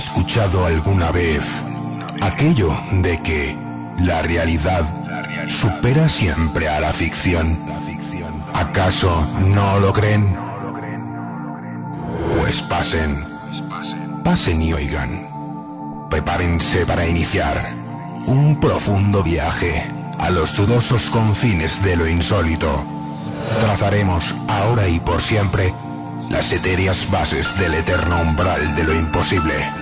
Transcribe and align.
escuchado 0.00 0.64
alguna 0.64 1.10
vez 1.10 1.62
aquello 2.22 2.74
de 2.90 3.20
que 3.20 3.54
la 3.98 4.22
realidad 4.22 4.82
supera 5.46 6.08
siempre 6.08 6.70
a 6.70 6.80
la 6.80 6.90
ficción? 6.90 7.58
¿Acaso 8.54 9.28
no 9.46 9.78
lo 9.78 9.92
creen? 9.92 10.34
Pues 12.38 12.62
pasen, 12.62 13.26
pasen 14.24 14.62
y 14.62 14.72
oigan. 14.72 15.28
Prepárense 16.08 16.86
para 16.86 17.06
iniciar 17.06 17.60
un 18.26 18.58
profundo 18.58 19.22
viaje 19.22 19.84
a 20.18 20.30
los 20.30 20.56
dudosos 20.56 21.10
confines 21.10 21.84
de 21.84 21.96
lo 21.96 22.08
insólito. 22.08 22.82
Trazaremos 23.60 24.34
ahora 24.48 24.88
y 24.88 24.98
por 24.98 25.20
siempre 25.20 25.74
las 26.30 26.50
etéreas 26.52 27.10
bases 27.10 27.58
del 27.58 27.74
eterno 27.74 28.22
umbral 28.22 28.74
de 28.74 28.84
lo 28.84 28.94
imposible. 28.94 29.79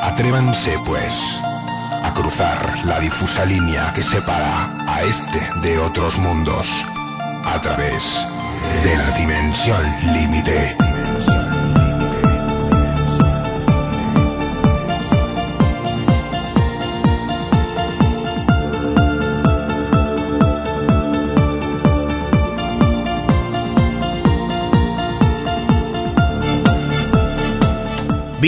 Atrévanse, 0.00 0.78
pues, 0.86 1.12
a 2.02 2.12
cruzar 2.14 2.84
la 2.84 3.00
difusa 3.00 3.44
línea 3.44 3.92
que 3.94 4.02
separa 4.02 4.70
a 4.86 5.02
este 5.02 5.40
de 5.60 5.78
otros 5.78 6.16
mundos 6.18 6.68
a 7.44 7.60
través 7.60 8.26
de 8.82 8.96
la 8.96 9.10
dimensión 9.12 9.82
límite. 10.12 10.87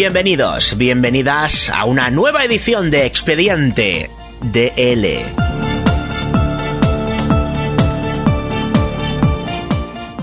Bienvenidos, 0.03 0.79
bienvenidas 0.79 1.69
a 1.69 1.85
una 1.85 2.11
nueva 2.11 2.43
edición 2.43 2.91
de 2.91 3.05
Expediente 3.05 4.11
DL. 4.41 5.27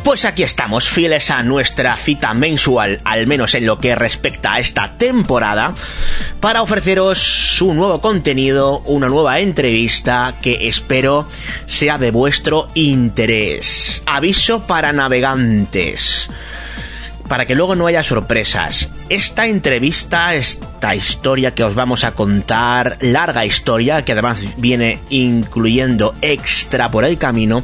Pues 0.03 0.25
aquí 0.25 0.41
estamos, 0.41 0.89
fieles 0.89 1.29
a 1.29 1.43
nuestra 1.43 1.95
cita 1.95 2.33
mensual, 2.33 3.01
al 3.03 3.27
menos 3.27 3.53
en 3.53 3.67
lo 3.67 3.79
que 3.79 3.93
respecta 3.93 4.53
a 4.53 4.59
esta 4.59 4.97
temporada, 4.97 5.75
para 6.39 6.63
ofreceros 6.63 7.61
un 7.61 7.77
nuevo 7.77 8.01
contenido, 8.01 8.79
una 8.79 9.09
nueva 9.09 9.41
entrevista 9.41 10.39
que 10.41 10.67
espero 10.67 11.27
sea 11.67 11.99
de 11.99 12.09
vuestro 12.09 12.69
interés. 12.73 14.01
Aviso 14.07 14.65
para 14.65 14.91
navegantes 14.91 16.31
para 17.27 17.45
que 17.45 17.55
luego 17.55 17.75
no 17.75 17.87
haya 17.87 18.03
sorpresas. 18.03 18.91
Esta 19.09 19.47
entrevista, 19.47 20.35
esta 20.35 20.95
historia 20.95 21.53
que 21.53 21.63
os 21.63 21.75
vamos 21.75 22.03
a 22.03 22.11
contar, 22.11 22.97
larga 23.01 23.45
historia, 23.45 24.03
que 24.03 24.13
además 24.13 24.43
viene 24.57 24.99
incluyendo 25.09 26.13
extra 26.21 26.89
por 26.89 27.05
el 27.05 27.17
camino, 27.17 27.63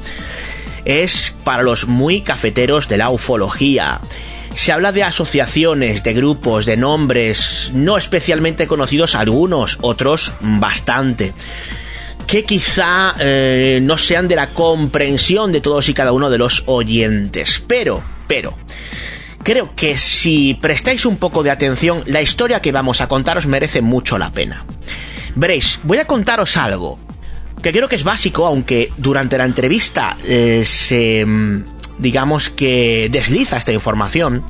es 0.85 1.35
para 1.43 1.63
los 1.63 1.87
muy 1.87 2.21
cafeteros 2.21 2.87
de 2.87 2.97
la 2.97 3.09
ufología. 3.09 4.01
Se 4.53 4.71
habla 4.71 4.91
de 4.91 5.03
asociaciones, 5.03 6.03
de 6.03 6.13
grupos, 6.13 6.65
de 6.65 6.77
nombres, 6.77 7.71
no 7.73 7.97
especialmente 7.97 8.67
conocidos 8.67 9.15
algunos, 9.15 9.79
otros 9.81 10.33
bastante 10.41 11.33
que 12.27 12.45
quizá 12.45 13.15
eh, 13.19 13.79
no 13.81 13.97
sean 13.97 14.27
de 14.27 14.35
la 14.35 14.51
comprensión 14.51 15.51
de 15.51 15.61
todos 15.61 15.89
y 15.89 15.93
cada 15.93 16.13
uno 16.13 16.29
de 16.29 16.37
los 16.37 16.63
oyentes. 16.67 17.61
Pero, 17.67 18.01
pero, 18.27 18.57
creo 19.43 19.75
que 19.75 19.97
si 19.97 20.53
prestáis 20.55 21.05
un 21.05 21.17
poco 21.17 21.43
de 21.43 21.51
atención, 21.51 22.03
la 22.05 22.21
historia 22.21 22.61
que 22.61 22.71
vamos 22.71 23.01
a 23.01 23.07
contaros 23.07 23.45
merece 23.45 23.81
mucho 23.81 24.17
la 24.17 24.31
pena. 24.31 24.65
Veréis, 25.35 25.79
voy 25.83 25.97
a 25.97 26.05
contaros 26.05 26.57
algo 26.57 26.99
que 27.63 27.71
creo 27.71 27.87
que 27.87 27.95
es 27.95 28.03
básico, 28.03 28.45
aunque 28.45 28.91
durante 28.97 29.37
la 29.37 29.45
entrevista 29.45 30.17
eh, 30.23 30.63
se, 30.65 31.25
mm, 31.25 31.63
digamos 31.97 32.49
que 32.49 33.07
desliza 33.09 33.57
esta 33.57 33.71
información. 33.71 34.43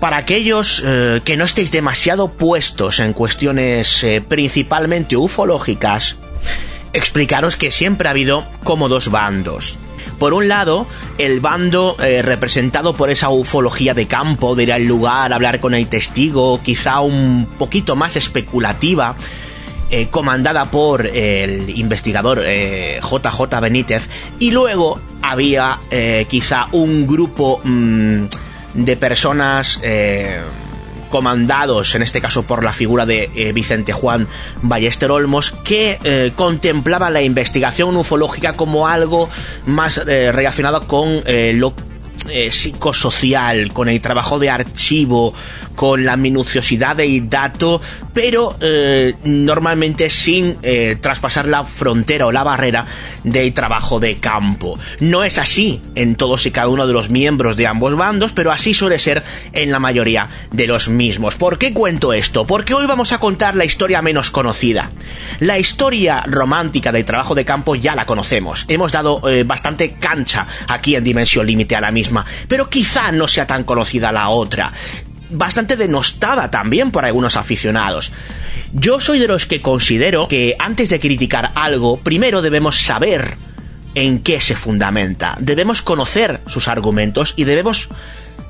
Para 0.00 0.18
aquellos 0.18 0.82
eh, 0.84 1.22
que 1.24 1.36
no 1.36 1.44
estéis 1.44 1.70
demasiado 1.70 2.32
puestos 2.32 3.00
en 3.00 3.12
cuestiones 3.12 4.02
eh, 4.02 4.20
principalmente 4.20 5.16
ufológicas, 5.16 6.16
explicaros 6.92 7.56
que 7.56 7.70
siempre 7.70 8.08
ha 8.08 8.10
habido 8.10 8.44
como 8.64 8.88
dos 8.88 9.10
bandos. 9.10 9.78
Por 10.18 10.32
un 10.32 10.48
lado, 10.48 10.86
el 11.18 11.40
bando 11.40 11.96
eh, 12.00 12.22
representado 12.22 12.94
por 12.94 13.10
esa 13.10 13.28
ufología 13.28 13.92
de 13.92 14.06
campo, 14.06 14.54
de 14.54 14.62
ir 14.64 14.72
al 14.72 14.84
lugar, 14.84 15.32
hablar 15.32 15.60
con 15.60 15.74
el 15.74 15.88
testigo, 15.88 16.60
quizá 16.62 17.00
un 17.00 17.46
poquito 17.58 17.96
más 17.96 18.16
especulativa, 18.16 19.14
eh, 19.90 20.08
comandada 20.08 20.70
por 20.70 21.06
el 21.06 21.70
investigador 21.70 22.40
JJ 22.40 22.46
eh, 22.46 23.60
Benítez, 23.60 24.08
y 24.38 24.50
luego 24.50 24.98
había 25.22 25.78
quizá 26.28 26.68
un 26.72 27.06
grupo 27.06 27.60
mm, 27.62 28.24
de 28.74 28.96
personas 28.96 29.80
comandados 31.16 31.94
en 31.94 32.02
este 32.02 32.20
caso 32.20 32.42
por 32.42 32.62
la 32.62 32.74
figura 32.74 33.06
de 33.06 33.30
eh, 33.34 33.52
Vicente 33.54 33.94
Juan 33.94 34.28
Ballester 34.60 35.10
Olmos, 35.10 35.50
que 35.50 35.98
eh, 36.04 36.32
contemplaba 36.36 37.08
la 37.08 37.22
investigación 37.22 37.96
ufológica 37.96 38.52
como 38.52 38.86
algo 38.86 39.30
más 39.64 39.96
eh, 40.06 40.30
relacionado 40.30 40.86
con 40.86 41.22
lo 41.26 41.72
psicosocial, 42.50 43.72
con 43.72 43.88
el 43.88 44.00
trabajo 44.00 44.38
de 44.38 44.50
archivo, 44.50 45.32
con 45.76 46.04
la 46.04 46.16
minuciosidad 46.16 46.96
del 46.96 47.28
dato, 47.28 47.80
pero 48.12 48.56
eh, 48.60 49.14
normalmente 49.24 50.10
sin 50.10 50.56
eh, 50.62 50.96
traspasar 51.00 51.46
la 51.46 51.64
frontera 51.64 52.26
o 52.26 52.32
la 52.32 52.42
barrera 52.42 52.86
del 53.22 53.52
trabajo 53.52 54.00
de 54.00 54.16
campo. 54.16 54.78
No 55.00 55.22
es 55.22 55.38
así 55.38 55.80
en 55.94 56.16
todos 56.16 56.46
y 56.46 56.50
cada 56.50 56.68
uno 56.68 56.86
de 56.86 56.92
los 56.92 57.10
miembros 57.10 57.56
de 57.56 57.66
ambos 57.66 57.94
bandos, 57.94 58.32
pero 58.32 58.50
así 58.50 58.74
suele 58.74 58.98
ser 58.98 59.22
en 59.52 59.70
la 59.70 59.78
mayoría 59.78 60.28
de 60.50 60.66
los 60.66 60.88
mismos. 60.88 61.36
¿Por 61.36 61.58
qué 61.58 61.72
cuento 61.72 62.12
esto? 62.12 62.46
Porque 62.46 62.74
hoy 62.74 62.86
vamos 62.86 63.12
a 63.12 63.18
contar 63.18 63.54
la 63.54 63.64
historia 63.64 64.02
menos 64.02 64.30
conocida. 64.30 64.90
La 65.40 65.58
historia 65.58 66.22
romántica 66.26 66.92
del 66.92 67.04
trabajo 67.04 67.34
de 67.34 67.44
campo 67.44 67.74
ya 67.74 67.94
la 67.94 68.06
conocemos. 68.06 68.64
Hemos 68.68 68.92
dado 68.92 69.28
eh, 69.28 69.44
bastante 69.44 69.92
cancha 69.92 70.46
aquí 70.68 70.96
en 70.96 71.04
Dimensión 71.04 71.46
Límite 71.46 71.76
a 71.76 71.80
la 71.80 71.90
misma, 71.90 72.05
pero 72.48 72.70
quizá 72.70 73.12
no 73.12 73.28
sea 73.28 73.46
tan 73.46 73.64
conocida 73.64 74.12
la 74.12 74.28
otra 74.28 74.72
bastante 75.30 75.76
denostada 75.76 76.50
también 76.50 76.90
por 76.90 77.04
algunos 77.04 77.36
aficionados. 77.36 78.12
Yo 78.72 79.00
soy 79.00 79.18
de 79.18 79.28
los 79.28 79.46
que 79.46 79.62
considero 79.62 80.28
que 80.28 80.56
antes 80.58 80.90
de 80.90 81.00
criticar 81.00 81.52
algo, 81.54 81.98
primero 81.98 82.42
debemos 82.42 82.76
saber 82.80 83.36
en 83.94 84.20
qué 84.20 84.40
se 84.40 84.54
fundamenta. 84.54 85.36
Debemos 85.40 85.82
conocer 85.82 86.40
sus 86.46 86.68
argumentos 86.68 87.32
y 87.36 87.44
debemos 87.44 87.88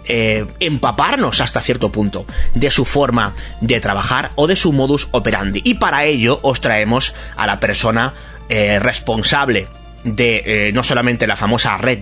eh, 0.08 0.46
empaparnos 0.60 1.40
hasta 1.40 1.60
cierto 1.60 1.92
punto 1.92 2.26
de 2.54 2.70
su 2.70 2.84
forma 2.84 3.34
de 3.60 3.80
trabajar 3.80 4.30
o 4.34 4.46
de 4.46 4.56
su 4.56 4.72
modus 4.72 5.08
operandi. 5.12 5.62
Y 5.64 5.74
para 5.74 6.04
ello 6.04 6.40
os 6.42 6.60
traemos 6.60 7.14
a 7.36 7.46
la 7.46 7.60
persona 7.60 8.14
eh, 8.48 8.78
responsable 8.80 9.68
de 10.06 10.68
eh, 10.68 10.72
no 10.72 10.82
solamente 10.82 11.26
la 11.26 11.36
famosa 11.36 11.76
red 11.76 12.00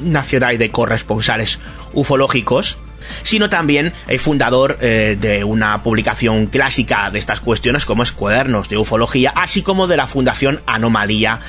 nacional 0.00 0.58
de 0.58 0.70
corresponsales 0.70 1.58
ufológicos, 1.92 2.78
sino 3.22 3.48
también 3.48 3.92
el 4.08 4.18
fundador 4.18 4.78
eh, 4.80 5.16
de 5.20 5.44
una 5.44 5.82
publicación 5.82 6.46
clásica 6.46 7.10
de 7.10 7.18
estas 7.18 7.40
cuestiones 7.40 7.84
como 7.84 8.02
es 8.02 8.12
Cuadernos 8.12 8.68
de 8.68 8.78
Ufología, 8.78 9.32
así 9.34 9.62
como 9.62 9.86
de 9.86 9.96
la 9.96 10.06
Fundación 10.06 10.60
Anomalía, 10.66 11.40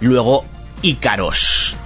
luego 0.00 0.44
Ícaros. 0.82 1.76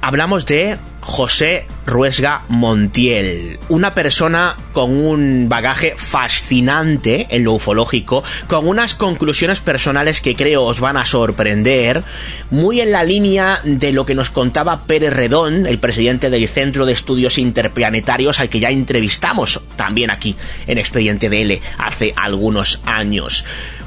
Hablamos 0.00 0.46
de 0.46 0.78
José 1.06 1.66
Ruesga 1.86 2.42
Montiel, 2.48 3.60
una 3.68 3.94
persona 3.94 4.56
con 4.72 4.90
un 4.90 5.48
bagaje 5.48 5.94
fascinante 5.96 7.28
en 7.30 7.44
lo 7.44 7.52
ufológico, 7.52 8.24
con 8.48 8.66
unas 8.66 8.94
conclusiones 8.94 9.60
personales 9.60 10.20
que 10.20 10.34
creo 10.34 10.64
os 10.64 10.80
van 10.80 10.96
a 10.96 11.06
sorprender, 11.06 12.02
muy 12.50 12.80
en 12.80 12.90
la 12.90 13.04
línea 13.04 13.60
de 13.62 13.92
lo 13.92 14.04
que 14.04 14.16
nos 14.16 14.30
contaba 14.30 14.82
Pérez 14.86 15.14
Redón, 15.14 15.66
el 15.66 15.78
presidente 15.78 16.28
del 16.28 16.48
Centro 16.48 16.84
de 16.84 16.94
Estudios 16.94 17.38
Interplanetarios, 17.38 18.40
al 18.40 18.48
que 18.48 18.60
ya 18.60 18.70
entrevistamos 18.70 19.60
también 19.76 20.10
aquí 20.10 20.34
en 20.66 20.78
Expediente 20.78 21.30
DL 21.30 21.60
hace 21.78 22.14
algunos 22.16 22.80
años. 22.84 23.44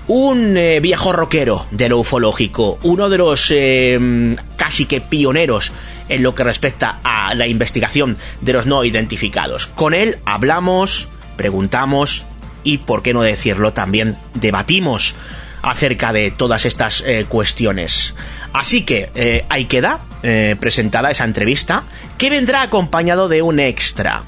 Un 0.07 0.57
eh, 0.57 0.79
viejo 0.79 1.11
rockero 1.11 1.67
de 1.69 1.89
lo 1.89 1.99
ufológico, 1.99 2.79
uno 2.81 3.09
de 3.09 3.17
los 3.17 3.51
eh, 3.55 4.35
casi 4.55 4.85
que 4.85 5.01
pioneros 5.01 5.71
en 6.09 6.23
lo 6.23 6.35
que 6.35 6.43
respecta 6.43 6.99
a 7.03 7.33
la 7.35 7.47
investigación 7.47 8.17
de 8.41 8.53
los 8.53 8.65
no 8.65 8.83
identificados. 8.83 9.67
Con 9.67 9.93
él 9.93 10.17
hablamos, 10.25 11.07
preguntamos 11.37 12.25
y, 12.63 12.79
por 12.79 13.01
qué 13.01 13.13
no 13.13 13.21
decirlo, 13.21 13.73
también 13.73 14.17
debatimos 14.33 15.15
acerca 15.61 16.13
de 16.13 16.31
todas 16.31 16.65
estas 16.65 17.03
eh, 17.05 17.25
cuestiones. 17.27 18.15
Así 18.53 18.83
que 18.83 19.09
eh, 19.15 19.45
ahí 19.49 19.65
queda 19.65 19.99
eh, 20.23 20.55
presentada 20.59 21.11
esa 21.11 21.25
entrevista 21.25 21.83
que 22.17 22.29
vendrá 22.29 22.61
acompañado 22.61 23.27
de 23.27 23.41
un 23.41 23.59
extra. 23.59 24.23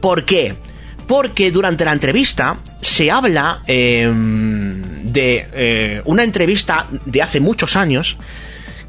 ¿Por 0.00 0.24
qué? 0.24 0.56
porque 1.06 1.50
durante 1.50 1.84
la 1.84 1.92
entrevista 1.92 2.58
se 2.80 3.10
habla 3.10 3.62
em, 3.66 4.80
de 5.02 6.00
una 6.04 6.22
entrevista 6.22 6.86
de 7.04 7.20
hace 7.20 7.40
muchos 7.40 7.74
años 7.74 8.16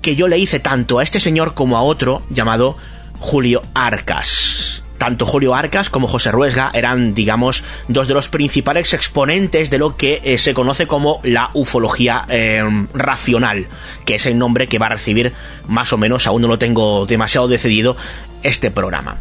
que 0.01 0.15
yo 0.15 0.27
le 0.27 0.37
hice 0.37 0.59
tanto 0.59 0.99
a 0.99 1.03
este 1.03 1.19
señor 1.19 1.53
como 1.53 1.77
a 1.77 1.83
otro 1.83 2.21
llamado 2.29 2.77
Julio 3.19 3.61
Arcas. 3.73 4.83
Tanto 4.97 5.25
Julio 5.25 5.55
Arcas 5.55 5.89
como 5.89 6.07
José 6.07 6.29
Ruesga 6.31 6.69
eran, 6.73 7.15
digamos, 7.15 7.63
dos 7.87 8.07
de 8.07 8.13
los 8.13 8.29
principales 8.29 8.93
exponentes 8.93 9.71
de 9.71 9.79
lo 9.79 9.97
que 9.97 10.21
eh, 10.23 10.37
se 10.37 10.53
conoce 10.53 10.85
como 10.85 11.21
la 11.23 11.49
ufología 11.55 12.25
em, 12.29 12.87
racional, 12.93 13.65
que 14.05 14.15
es 14.15 14.27
el 14.27 14.37
nombre 14.37 14.67
que 14.67 14.77
va 14.77 14.85
a 14.87 14.89
recibir 14.89 15.33
más 15.67 15.91
o 15.91 15.97
menos, 15.97 16.27
aún 16.27 16.43
no 16.43 16.47
lo 16.47 16.59
tengo 16.59 17.07
demasiado 17.07 17.47
decidido, 17.47 17.97
este 18.43 18.69
programa. 18.69 19.19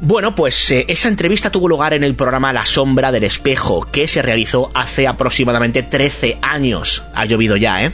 Bueno, 0.00 0.34
pues 0.34 0.72
eh, 0.72 0.84
esa 0.88 1.06
entrevista 1.06 1.52
tuvo 1.52 1.68
lugar 1.68 1.94
en 1.94 2.02
el 2.02 2.16
programa 2.16 2.52
La 2.52 2.66
Sombra 2.66 3.12
del 3.12 3.22
Espejo, 3.22 3.86
que 3.92 4.08
se 4.08 4.20
realizó 4.20 4.68
hace 4.74 5.06
aproximadamente 5.06 5.84
13 5.84 6.38
años. 6.42 7.04
Ha 7.14 7.24
llovido 7.24 7.56
ya, 7.56 7.84
¿eh? 7.84 7.92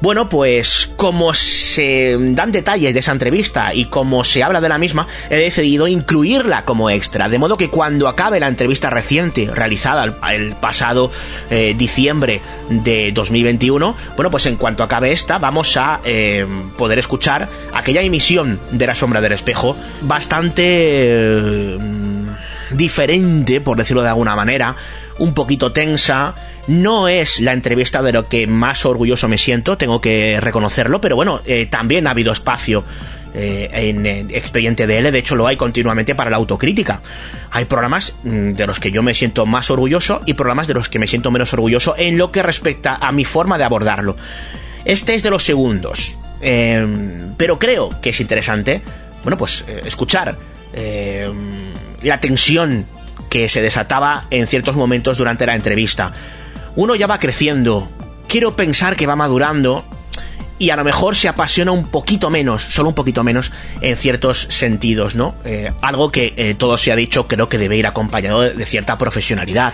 Bueno, 0.00 0.28
pues 0.28 0.92
como 0.96 1.34
se 1.34 2.16
dan 2.18 2.52
detalles 2.52 2.94
de 2.94 3.00
esa 3.00 3.10
entrevista 3.10 3.74
y 3.74 3.86
como 3.86 4.22
se 4.22 4.44
habla 4.44 4.60
de 4.60 4.68
la 4.68 4.78
misma, 4.78 5.08
he 5.28 5.36
decidido 5.36 5.88
incluirla 5.88 6.64
como 6.64 6.88
extra, 6.88 7.28
de 7.28 7.38
modo 7.38 7.56
que 7.56 7.68
cuando 7.68 8.06
acabe 8.06 8.38
la 8.38 8.46
entrevista 8.46 8.90
reciente 8.90 9.50
realizada 9.52 10.04
el, 10.30 10.52
pasado 10.52 11.10
eh, 11.50 11.74
diciembre 11.76 12.40
de 12.70 13.10
2021, 13.12 13.96
bueno, 14.14 14.30
pues 14.30 14.46
en 14.46 14.56
cuanto 14.56 14.84
acabe 14.84 15.10
esta, 15.10 15.38
vamos 15.38 15.76
a 15.76 16.00
eh, 16.04 16.46
poder 16.76 17.00
escuchar 17.00 17.48
aquella 17.74 18.00
emisión 18.02 18.60
de 18.70 18.86
La 18.86 18.94
Sombra 18.94 19.20
del 19.20 19.32
Espejo 19.32 19.76
bastante 20.02 20.62
eh, 20.64 21.78
diferente, 22.70 23.60
por 23.60 23.76
decirlo 23.76 24.02
de 24.02 24.08
alguna 24.08 24.36
manera, 24.36 24.76
un 25.18 25.34
poquito 25.34 25.72
tensa. 25.72 26.34
No 26.66 27.08
es 27.08 27.40
la 27.40 27.52
entrevista 27.52 28.02
de 28.02 28.12
lo 28.12 28.28
que 28.28 28.46
más 28.46 28.84
orgulloso 28.84 29.28
me 29.28 29.38
siento, 29.38 29.76
tengo 29.76 30.00
que 30.00 30.38
reconocerlo, 30.40 31.00
pero 31.00 31.16
bueno, 31.16 31.40
eh, 31.44 31.66
también 31.66 32.06
ha 32.06 32.10
habido 32.10 32.32
espacio 32.32 32.84
eh, 33.34 33.68
en 33.72 34.06
Expediente 34.30 34.86
DL, 34.86 35.10
de 35.10 35.18
hecho 35.18 35.36
lo 35.36 35.46
hay 35.46 35.56
continuamente 35.56 36.14
para 36.14 36.30
la 36.30 36.36
autocrítica. 36.36 37.00
Hay 37.50 37.66
programas 37.66 38.14
mm, 38.22 38.52
de 38.52 38.66
los 38.66 38.80
que 38.80 38.90
yo 38.90 39.02
me 39.02 39.14
siento 39.14 39.46
más 39.46 39.70
orgulloso 39.70 40.22
y 40.26 40.34
programas 40.34 40.66
de 40.66 40.74
los 40.74 40.88
que 40.88 40.98
me 40.98 41.06
siento 41.06 41.30
menos 41.30 41.52
orgulloso 41.52 41.94
en 41.96 42.18
lo 42.18 42.32
que 42.32 42.42
respecta 42.42 42.96
a 43.00 43.12
mi 43.12 43.24
forma 43.24 43.58
de 43.58 43.64
abordarlo. 43.64 44.16
Este 44.84 45.14
es 45.14 45.22
de 45.22 45.30
los 45.30 45.44
segundos, 45.44 46.18
em, 46.40 47.34
pero 47.36 47.58
creo 47.58 47.90
que 48.00 48.10
es 48.10 48.20
interesante, 48.20 48.82
bueno, 49.22 49.36
pues 49.36 49.64
eh, 49.68 49.82
escuchar 49.84 50.36
em, 50.72 51.72
la 52.02 52.20
tensión 52.20 52.86
que 53.28 53.48
se 53.48 53.62
desataba 53.62 54.26
en 54.30 54.46
ciertos 54.46 54.76
momentos 54.76 55.18
durante 55.18 55.46
la 55.46 55.56
entrevista. 55.56 56.12
Uno 56.76 56.94
ya 56.94 57.06
va 57.06 57.18
creciendo, 57.18 57.88
quiero 58.28 58.56
pensar 58.56 58.96
que 58.96 59.06
va 59.06 59.16
madurando 59.16 59.84
y 60.58 60.70
a 60.70 60.76
lo 60.76 60.84
mejor 60.84 61.16
se 61.16 61.28
apasiona 61.28 61.72
un 61.72 61.88
poquito 61.88 62.30
menos, 62.30 62.62
solo 62.62 62.88
un 62.88 62.94
poquito 62.94 63.22
menos, 63.22 63.52
en 63.80 63.96
ciertos 63.96 64.46
sentidos, 64.50 65.14
¿no? 65.14 65.34
Eh, 65.44 65.72
algo 65.80 66.10
que 66.10 66.34
eh, 66.36 66.54
todo 66.58 66.76
se 66.76 66.92
ha 66.92 66.96
dicho 66.96 67.28
creo 67.28 67.48
que 67.48 67.58
debe 67.58 67.76
ir 67.76 67.86
acompañado 67.86 68.40
de, 68.40 68.66
cierta 68.66 68.98
profesionalidad. 68.98 69.72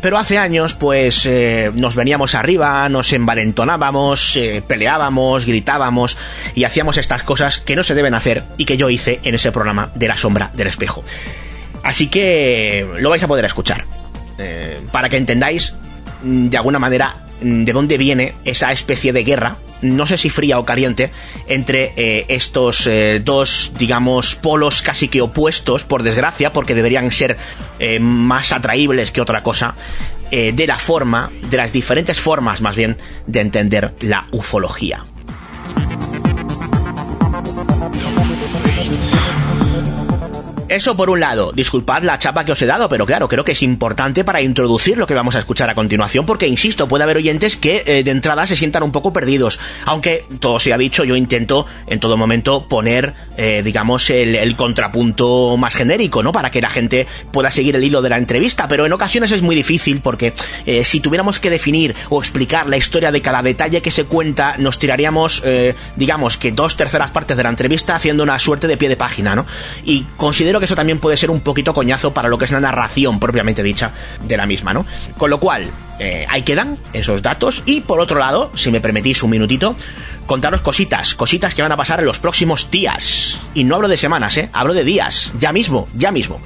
Pero 0.00 0.16
hace 0.16 0.38
años, 0.38 0.72
pues, 0.72 1.26
eh, 1.26 1.70
nos 1.74 1.94
veníamos 1.94 2.34
arriba, 2.34 2.88
nos 2.88 3.12
envalentonábamos, 3.12 4.38
peleábamos, 4.66 5.44
gritábamos 5.44 6.16
y 6.54 6.64
hacíamos 6.64 6.96
estas 6.96 7.22
cosas 7.22 7.58
que 7.58 7.76
no 7.76 7.82
se 7.82 7.94
deben 7.94 8.14
hacer 8.14 8.44
y 8.56 8.64
que 8.64 8.78
yo 8.78 8.88
hice 8.88 9.20
en 9.24 9.34
ese 9.34 9.52
programa 9.52 9.90
de 9.94 10.08
la 10.08 10.16
sombra 10.16 10.52
del 10.54 10.68
espejo. 10.68 11.04
Así 11.90 12.06
que 12.06 12.86
lo 13.00 13.10
vais 13.10 13.20
a 13.24 13.26
poder 13.26 13.44
escuchar. 13.44 13.84
Eh, 14.38 14.80
para 14.92 15.08
que 15.08 15.16
entendáis 15.16 15.74
mm, 16.22 16.46
de 16.46 16.56
alguna 16.56 16.78
manera 16.78 17.16
mm, 17.42 17.64
de 17.64 17.72
dónde 17.72 17.98
viene 17.98 18.34
esa 18.44 18.70
especie 18.70 19.12
de 19.12 19.24
guerra, 19.24 19.56
no 19.82 20.06
sé 20.06 20.16
si 20.16 20.30
fría 20.30 20.60
o 20.60 20.64
caliente, 20.64 21.10
entre 21.48 21.92
eh, 21.96 22.26
estos 22.28 22.86
eh, 22.86 23.20
dos, 23.24 23.72
digamos, 23.76 24.36
polos 24.36 24.82
casi 24.82 25.08
que 25.08 25.20
opuestos, 25.20 25.82
por 25.82 26.04
desgracia, 26.04 26.52
porque 26.52 26.76
deberían 26.76 27.10
ser 27.10 27.36
más 27.98 28.52
atraíbles 28.52 29.10
que 29.10 29.20
otra 29.20 29.42
cosa, 29.42 29.74
de 30.30 30.66
la 30.68 30.78
forma, 30.78 31.32
de 31.50 31.56
las 31.56 31.72
diferentes 31.72 32.20
formas 32.20 32.60
más 32.60 32.76
bien, 32.76 32.96
de 33.26 33.40
entender 33.40 33.94
la 34.00 34.26
ufología. 34.30 35.02
Eso 40.70 40.96
por 40.96 41.10
un 41.10 41.18
lado, 41.18 41.50
disculpad 41.50 42.04
la 42.04 42.16
chapa 42.20 42.44
que 42.44 42.52
os 42.52 42.62
he 42.62 42.66
dado, 42.66 42.88
pero 42.88 43.04
claro, 43.04 43.26
creo 43.26 43.44
que 43.44 43.50
es 43.50 43.62
importante 43.64 44.22
para 44.22 44.40
introducir 44.40 44.98
lo 44.98 45.06
que 45.08 45.14
vamos 45.14 45.34
a 45.34 45.40
escuchar 45.40 45.68
a 45.68 45.74
continuación, 45.74 46.24
porque 46.24 46.46
insisto, 46.46 46.86
puede 46.86 47.02
haber 47.02 47.16
oyentes 47.16 47.56
que 47.56 47.82
eh, 47.84 48.04
de 48.04 48.10
entrada 48.12 48.46
se 48.46 48.54
sientan 48.54 48.84
un 48.84 48.92
poco 48.92 49.12
perdidos. 49.12 49.58
Aunque 49.84 50.24
todo 50.38 50.60
se 50.60 50.72
ha 50.72 50.78
dicho, 50.78 51.02
yo 51.02 51.16
intento 51.16 51.66
en 51.88 51.98
todo 51.98 52.16
momento 52.16 52.68
poner, 52.68 53.14
eh, 53.36 53.62
digamos, 53.64 54.10
el, 54.10 54.54
contrapunto 54.54 55.56
más 55.56 55.74
genérico, 55.74 56.22
¿no? 56.22 56.30
Para 56.30 56.52
que 56.52 56.60
la 56.60 56.70
gente 56.70 57.08
pueda 57.32 57.50
seguir 57.50 57.74
el 57.74 57.82
hilo 57.82 58.00
de 58.00 58.10
la 58.10 58.18
entrevista, 58.18 58.68
pero 58.68 58.86
en 58.86 58.92
ocasiones 58.92 59.32
es 59.32 59.42
muy 59.42 59.56
difícil 59.56 60.00
porque 60.00 60.34
eh, 60.66 60.84
si 60.84 61.00
tuviéramos 61.00 61.40
que 61.40 61.50
definir 61.50 61.96
o 62.10 62.20
explicar 62.20 62.68
la 62.68 62.76
historia 62.76 63.10
de 63.10 63.20
cada 63.20 63.42
detalle 63.42 63.82
que 63.82 63.90
se 63.90 64.04
cuenta, 64.04 64.54
nos 64.58 64.78
tiraríamos, 64.78 65.42
digamos, 65.96 66.36
que 66.36 66.52
dos 66.52 66.76
terceras 66.76 67.10
partes 67.10 67.36
de 67.36 67.42
la 67.42 67.48
entrevista 67.48 67.96
haciendo 67.96 68.22
una 68.22 68.38
suerte 68.38 68.68
de 68.68 68.76
pie 68.76 68.88
de 68.88 68.96
página, 68.96 69.34
¿no? 69.34 69.46
Y 69.84 70.04
considero 70.16 70.59
que 70.60 70.66
eso 70.66 70.76
también 70.76 70.98
puede 70.98 71.16
ser 71.16 71.30
un 71.30 71.40
poquito 71.40 71.74
coñazo 71.74 72.14
para 72.14 72.28
lo 72.28 72.38
que 72.38 72.44
es 72.44 72.52
la 72.52 72.60
narración 72.60 73.18
propiamente 73.18 73.62
dicha 73.62 73.92
de 74.22 74.36
la 74.36 74.46
misma, 74.46 74.72
¿no? 74.72 74.86
Con 75.18 75.30
lo 75.30 75.40
cual, 75.40 75.68
eh, 75.98 76.26
ahí 76.28 76.42
quedan 76.42 76.78
esos 76.92 77.22
datos. 77.22 77.62
Y 77.66 77.80
por 77.80 78.00
otro 78.00 78.18
lado, 78.18 78.50
si 78.54 78.70
me 78.70 78.80
permitís 78.80 79.22
un 79.22 79.30
minutito, 79.30 79.74
contaros 80.26 80.60
cositas, 80.60 81.14
cositas 81.14 81.54
que 81.54 81.62
van 81.62 81.72
a 81.72 81.76
pasar 81.76 82.00
en 82.00 82.06
los 82.06 82.18
próximos 82.18 82.70
días. 82.70 83.40
Y 83.54 83.64
no 83.64 83.74
hablo 83.74 83.88
de 83.88 83.96
semanas, 83.96 84.36
¿eh? 84.36 84.48
Hablo 84.52 84.74
de 84.74 84.84
días, 84.84 85.32
ya 85.38 85.52
mismo, 85.52 85.88
ya 85.94 86.10
mismo. 86.10 86.40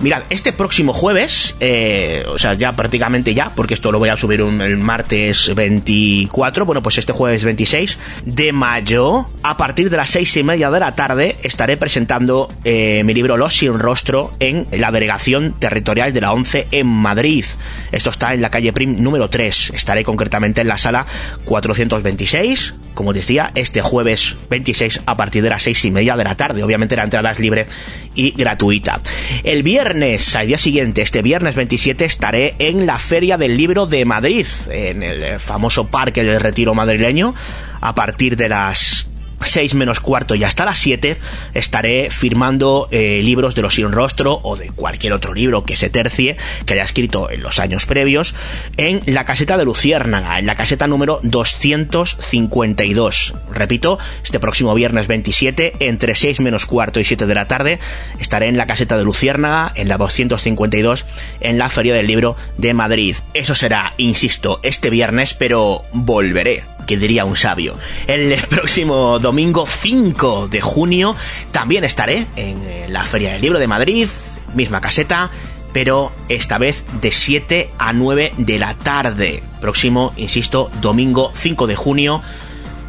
Mirad, 0.00 0.22
este 0.30 0.52
próximo 0.52 0.92
jueves, 0.92 1.54
eh, 1.60 2.24
o 2.26 2.36
sea, 2.36 2.54
ya 2.54 2.72
prácticamente 2.72 3.34
ya, 3.34 3.52
porque 3.54 3.74
esto 3.74 3.92
lo 3.92 4.00
voy 4.00 4.08
a 4.08 4.16
subir 4.16 4.40
el 4.40 4.76
martes 4.78 5.54
24, 5.54 6.66
bueno, 6.66 6.82
pues 6.82 6.98
este 6.98 7.12
jueves 7.12 7.44
26 7.44 7.98
de 8.24 8.52
mayo, 8.52 9.26
a 9.44 9.56
partir 9.56 9.90
de 9.90 9.96
las 9.96 10.10
seis 10.10 10.36
y 10.36 10.42
media 10.42 10.70
de 10.70 10.80
la 10.80 10.96
tarde, 10.96 11.36
estaré 11.44 11.76
presentando 11.76 12.48
eh, 12.64 13.02
mi 13.04 13.14
libro 13.14 13.36
Los 13.36 13.56
sin 13.56 13.78
rostro 13.78 14.32
en 14.40 14.66
la 14.72 14.90
delegación 14.90 15.54
territorial 15.58 16.12
de 16.12 16.20
la 16.20 16.32
11 16.32 16.68
en 16.72 16.86
Madrid. 16.86 17.44
Esto 17.92 18.10
está 18.10 18.34
en 18.34 18.42
la 18.42 18.50
calle 18.50 18.72
Prim 18.72 19.02
número 19.02 19.30
3. 19.30 19.72
Estaré 19.74 20.02
concretamente 20.02 20.62
en 20.62 20.68
la 20.68 20.78
sala 20.78 21.06
426, 21.44 22.74
como 22.94 23.12
decía, 23.12 23.50
este 23.54 23.80
jueves 23.80 24.36
26 24.50 25.02
a 25.06 25.16
partir 25.16 25.42
de 25.42 25.50
las 25.50 25.62
seis 25.62 25.84
y 25.84 25.90
media 25.90 26.16
de 26.16 26.24
la 26.24 26.34
tarde. 26.34 26.62
Obviamente 26.62 26.96
la 26.96 27.04
entrada 27.04 27.32
es 27.32 27.38
libre 27.38 27.66
y 28.14 28.32
gratuita. 28.32 29.00
El 29.44 29.62
viernes 29.62 30.34
al 30.36 30.46
día 30.46 30.58
siguiente, 30.58 31.02
este 31.02 31.22
viernes 31.22 31.54
27, 31.54 32.04
estaré 32.04 32.54
en 32.58 32.86
la 32.86 32.98
Feria 32.98 33.38
del 33.38 33.56
Libro 33.56 33.86
de 33.86 34.04
Madrid, 34.04 34.46
en 34.70 35.02
el 35.02 35.38
famoso 35.38 35.86
Parque 35.88 36.24
del 36.24 36.40
Retiro 36.40 36.74
madrileño, 36.74 37.34
a 37.80 37.94
partir 37.94 38.36
de 38.36 38.48
las 38.48 39.08
6 39.44 39.74
menos 39.74 40.00
cuarto 40.00 40.34
y 40.34 40.44
hasta 40.44 40.64
las 40.64 40.78
7 40.78 41.16
estaré 41.54 42.10
firmando 42.10 42.88
eh, 42.90 43.20
libros 43.22 43.54
de 43.54 43.62
los 43.62 43.74
sin 43.74 43.92
rostro 43.92 44.40
o 44.42 44.56
de 44.56 44.68
cualquier 44.68 45.12
otro 45.12 45.34
libro 45.34 45.64
que 45.64 45.76
se 45.76 45.90
tercie 45.90 46.36
que 46.66 46.74
haya 46.74 46.82
escrito 46.82 47.30
en 47.30 47.42
los 47.42 47.58
años 47.58 47.86
previos 47.86 48.34
en 48.76 49.00
la 49.06 49.24
caseta 49.24 49.56
de 49.56 49.64
Luciérnaga, 49.64 50.38
en 50.38 50.46
la 50.46 50.54
caseta 50.54 50.86
número 50.86 51.20
252. 51.22 53.34
Repito, 53.52 53.98
este 54.22 54.40
próximo 54.40 54.74
viernes 54.74 55.06
27, 55.06 55.74
entre 55.80 56.14
6 56.14 56.40
menos 56.40 56.66
cuarto 56.66 57.00
y 57.00 57.04
7 57.04 57.26
de 57.26 57.34
la 57.34 57.48
tarde, 57.48 57.78
estaré 58.18 58.48
en 58.48 58.56
la 58.56 58.66
caseta 58.66 58.96
de 58.96 59.04
Luciérnaga, 59.04 59.72
en 59.74 59.88
la 59.88 59.98
252, 59.98 61.04
en 61.40 61.58
la 61.58 61.68
Feria 61.68 61.94
del 61.94 62.06
Libro 62.06 62.36
de 62.58 62.74
Madrid. 62.74 63.16
Eso 63.34 63.54
será, 63.54 63.94
insisto, 63.96 64.60
este 64.62 64.90
viernes, 64.90 65.34
pero 65.34 65.82
volveré 65.92 66.64
que 66.86 66.96
diría 66.96 67.24
un 67.24 67.36
sabio. 67.36 67.76
El 68.06 68.36
próximo 68.48 69.18
domingo 69.18 69.66
5 69.66 70.48
de 70.48 70.60
junio 70.60 71.16
también 71.50 71.84
estaré 71.84 72.26
en 72.36 72.62
eh, 72.66 72.86
la 72.88 73.04
Feria 73.04 73.32
del 73.32 73.42
Libro 73.42 73.58
de 73.58 73.66
Madrid, 73.66 74.08
misma 74.54 74.80
caseta, 74.80 75.30
pero 75.72 76.12
esta 76.28 76.58
vez 76.58 76.84
de 77.00 77.10
7 77.10 77.70
a 77.78 77.92
9 77.92 78.34
de 78.36 78.58
la 78.58 78.74
tarde. 78.74 79.42
Próximo, 79.60 80.12
insisto, 80.16 80.70
domingo 80.80 81.32
5 81.34 81.66
de 81.66 81.76
junio 81.76 82.22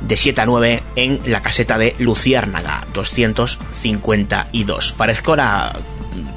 de 0.04 0.18
7 0.18 0.42
a 0.42 0.46
9 0.46 0.84
en 0.96 1.20
la 1.26 1.42
caseta 1.42 1.78
de 1.78 1.96
Luciérnaga 2.00 2.86
252. 2.94 4.94
Parezco 4.94 5.36
la 5.36 5.76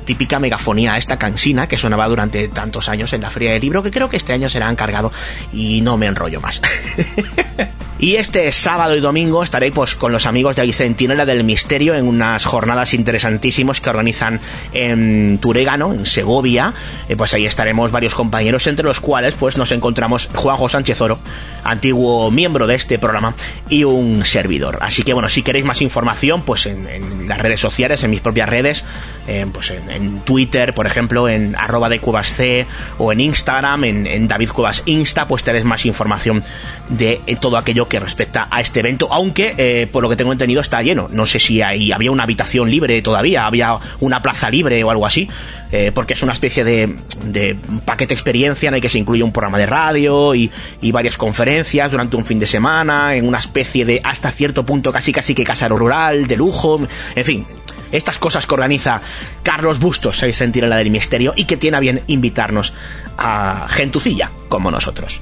típica 0.04 0.38
megafonía, 0.38 0.96
esta 0.96 1.18
cansina 1.18 1.66
que 1.66 1.76
sonaba 1.76 2.08
durante 2.08 2.48
tantos 2.48 2.88
años 2.88 3.12
en 3.12 3.20
la 3.20 3.30
Feria 3.30 3.52
del 3.52 3.60
Libro, 3.60 3.82
que 3.82 3.90
creo 3.90 4.08
que 4.08 4.16
este 4.16 4.32
año 4.32 4.48
será 4.48 4.70
encargado 4.70 5.12
y 5.52 5.80
no 5.82 5.96
me 5.96 6.06
enrollo 6.06 6.40
más. 6.40 6.62
Y 7.98 8.16
este 8.16 8.52
sábado 8.52 8.94
y 8.94 9.00
domingo 9.00 9.42
estaré 9.42 9.72
pues 9.72 9.94
con 9.94 10.12
los 10.12 10.26
amigos 10.26 10.54
de 10.54 10.70
Centinela 10.70 11.24
del 11.24 11.44
Misterio 11.44 11.94
en 11.94 12.06
unas 12.06 12.44
jornadas 12.44 12.92
interesantísimas 12.92 13.80
que 13.80 13.88
organizan 13.88 14.38
en 14.74 15.38
Turegano, 15.40 15.94
en 15.94 16.04
Segovia. 16.04 16.74
Eh, 17.08 17.16
pues 17.16 17.32
ahí 17.32 17.46
estaremos 17.46 17.90
varios 17.90 18.14
compañeros, 18.14 18.66
entre 18.66 18.84
los 18.84 19.00
cuales 19.00 19.34
pues 19.34 19.56
nos 19.56 19.72
encontramos 19.72 20.28
Juanjo 20.34 20.68
Sánchez 20.68 21.00
Oro, 21.00 21.18
antiguo 21.64 22.30
miembro 22.30 22.66
de 22.66 22.74
este 22.74 22.98
programa, 22.98 23.34
y 23.70 23.84
un 23.84 24.26
servidor. 24.26 24.78
Así 24.82 25.02
que 25.02 25.14
bueno, 25.14 25.30
si 25.30 25.42
queréis 25.42 25.64
más 25.64 25.80
información, 25.80 26.42
pues 26.42 26.66
en, 26.66 27.26
las 27.26 27.38
redes 27.38 27.60
sociales, 27.60 28.04
en 28.04 28.10
mis 28.10 28.20
propias 28.20 28.48
redes, 28.48 28.84
eh, 29.26 29.46
pues 29.50 29.70
en, 29.70 30.20
Twitter, 30.20 30.74
por 30.74 30.86
ejemplo, 30.86 31.30
en 31.30 31.56
arroba 31.56 31.88
de 31.88 31.98
Cuevas 31.98 32.28
C, 32.28 32.66
o 32.98 33.10
en 33.10 33.20
Instagram, 33.20 33.84
en, 33.84 34.28
David 34.28 34.50
Cuevas 34.50 34.82
Insta, 34.84 35.26
pues 35.26 35.44
tenéis 35.44 35.64
más 35.64 35.86
información 35.86 36.44
de 36.90 37.20
eh, 37.26 37.36
todo 37.36 37.56
aquello 37.56 37.85
que 37.88 38.00
respecta 38.00 38.48
a 38.50 38.60
este 38.60 38.80
evento, 38.80 39.08
aunque 39.12 39.54
eh, 39.56 39.86
por 39.90 40.02
lo 40.02 40.08
que 40.08 40.16
tengo 40.16 40.32
entendido 40.32 40.60
está 40.60 40.82
lleno. 40.82 41.08
No 41.10 41.26
sé 41.26 41.38
si 41.38 41.62
hay, 41.62 41.92
había 41.92 42.10
una 42.10 42.24
habitación 42.24 42.70
libre 42.70 43.00
todavía, 43.02 43.46
había 43.46 43.78
una 44.00 44.20
plaza 44.22 44.50
libre 44.50 44.82
o 44.84 44.90
algo 44.90 45.06
así, 45.06 45.28
eh, 45.72 45.92
porque 45.94 46.14
es 46.14 46.22
una 46.22 46.32
especie 46.32 46.64
de, 46.64 46.96
de, 47.24 47.56
paquete 47.84 48.14
experiencia 48.14 48.68
en 48.68 48.74
el 48.74 48.80
que 48.80 48.88
se 48.88 48.98
incluye 48.98 49.22
un 49.22 49.32
programa 49.32 49.58
de 49.58 49.66
radio 49.66 50.34
y, 50.34 50.50
y, 50.80 50.92
varias 50.92 51.16
conferencias 51.16 51.90
durante 51.90 52.16
un 52.16 52.24
fin 52.24 52.38
de 52.38 52.46
semana, 52.46 53.14
en 53.14 53.26
una 53.26 53.38
especie 53.38 53.84
de 53.84 54.00
hasta 54.02 54.30
cierto 54.30 54.64
punto 54.64 54.92
casi 54.92 55.12
casi 55.12 55.34
que 55.34 55.44
casa 55.44 55.68
rural, 55.68 56.26
de 56.26 56.36
lujo, 56.36 56.80
en 57.14 57.24
fin, 57.24 57.46
estas 57.92 58.18
cosas 58.18 58.46
que 58.46 58.54
organiza 58.54 59.00
Carlos 59.42 59.78
Bustos, 59.78 60.18
sentir 60.32 60.66
la 60.68 60.76
del 60.76 60.90
misterio, 60.90 61.32
y 61.36 61.44
que 61.44 61.56
tiene 61.56 61.76
a 61.76 61.80
bien 61.80 62.02
invitarnos 62.06 62.74
a 63.16 63.66
gentucilla 63.68 64.30
como 64.48 64.70
nosotros. 64.70 65.20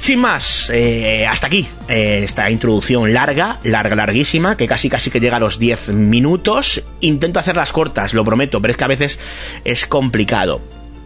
Sin 0.00 0.18
más, 0.18 0.70
eh, 0.72 1.26
hasta 1.26 1.46
aquí 1.46 1.68
eh, 1.86 2.22
esta 2.24 2.50
introducción 2.50 3.12
larga, 3.12 3.60
larga, 3.64 3.94
larguísima, 3.94 4.56
que 4.56 4.66
casi 4.66 4.88
casi 4.88 5.10
que 5.10 5.20
llega 5.20 5.36
a 5.36 5.40
los 5.40 5.58
10 5.58 5.90
minutos. 5.90 6.82
Intento 7.00 7.38
hacerlas 7.38 7.70
cortas, 7.72 8.14
lo 8.14 8.24
prometo, 8.24 8.62
pero 8.62 8.72
es 8.72 8.78
que 8.78 8.84
a 8.84 8.88
veces 8.88 9.20
es 9.62 9.86
complicado. 9.86 10.62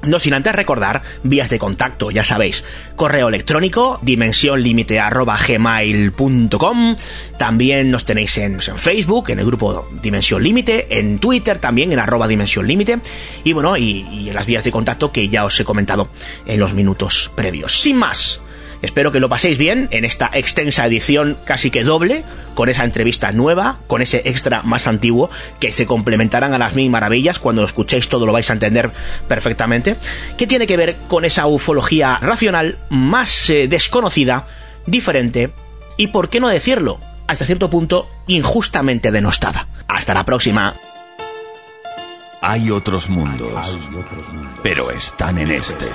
No 0.06 0.20
sin 0.20 0.34
antes 0.34 0.54
recordar 0.54 1.02
vías 1.24 1.50
de 1.50 1.58
contacto, 1.58 2.12
ya 2.12 2.22
sabéis, 2.24 2.62
correo 2.94 3.26
electrónico, 3.28 3.98
dimensionlimite.gmail.com 4.02 6.96
También 7.36 7.90
nos 7.90 8.04
tenéis 8.04 8.38
en, 8.38 8.60
Facebook, 8.60 9.30
en 9.30 9.40
el 9.40 9.46
grupo 9.46 9.88
Dimensión 10.02 10.40
Límite, 10.42 10.98
en 10.98 11.18
Twitter 11.18 11.58
también, 11.58 11.90
en 11.92 11.98
arroba 11.98 12.28
Dimensión 12.28 12.66
Límite, 12.66 13.00
y 13.42 13.54
bueno, 13.54 13.76
y, 13.76 14.30
las 14.32 14.46
vías 14.46 14.62
de 14.64 14.70
contacto 14.70 15.10
que 15.10 15.28
ya 15.28 15.44
os 15.44 15.58
he 15.58 15.64
comentado 15.64 16.10
en 16.46 16.60
los 16.60 16.74
minutos 16.74 17.32
previos. 17.34 17.80
Sin 17.80 17.96
más, 17.96 18.40
Espero 18.84 19.12
que 19.12 19.18
lo 19.18 19.30
paséis 19.30 19.56
bien 19.56 19.88
en 19.92 20.04
esta 20.04 20.30
extensa 20.34 20.84
edición 20.84 21.38
casi 21.46 21.70
que 21.70 21.84
doble, 21.84 22.22
con 22.54 22.68
esa 22.68 22.84
entrevista 22.84 23.32
nueva, 23.32 23.78
con 23.86 24.02
ese 24.02 24.20
extra 24.26 24.62
más 24.62 24.86
antiguo, 24.86 25.30
que 25.58 25.72
se 25.72 25.86
complementarán 25.86 26.52
a 26.52 26.58
las 26.58 26.74
mil 26.74 26.90
maravillas. 26.90 27.38
Cuando 27.38 27.62
lo 27.62 27.66
escuchéis 27.66 28.10
todo 28.10 28.26
lo 28.26 28.32
vais 28.34 28.50
a 28.50 28.52
entender 28.52 28.90
perfectamente. 29.26 29.96
Que 30.36 30.46
tiene 30.46 30.66
que 30.66 30.76
ver 30.76 30.96
con 31.08 31.24
esa 31.24 31.46
ufología 31.46 32.18
racional 32.20 32.76
más 32.90 33.48
eh, 33.48 33.68
desconocida, 33.68 34.44
diferente 34.84 35.50
y, 35.96 36.08
por 36.08 36.28
qué 36.28 36.38
no 36.38 36.48
decirlo, 36.48 37.00
hasta 37.26 37.46
cierto 37.46 37.70
punto 37.70 38.06
injustamente 38.26 39.10
denostada. 39.10 39.66
Hasta 39.88 40.12
la 40.12 40.26
próxima. 40.26 40.74
Hay 42.46 42.70
otros 42.70 43.08
mundos, 43.08 43.90
pero 44.62 44.90
están 44.90 45.38
en 45.38 45.50
este. 45.50 45.86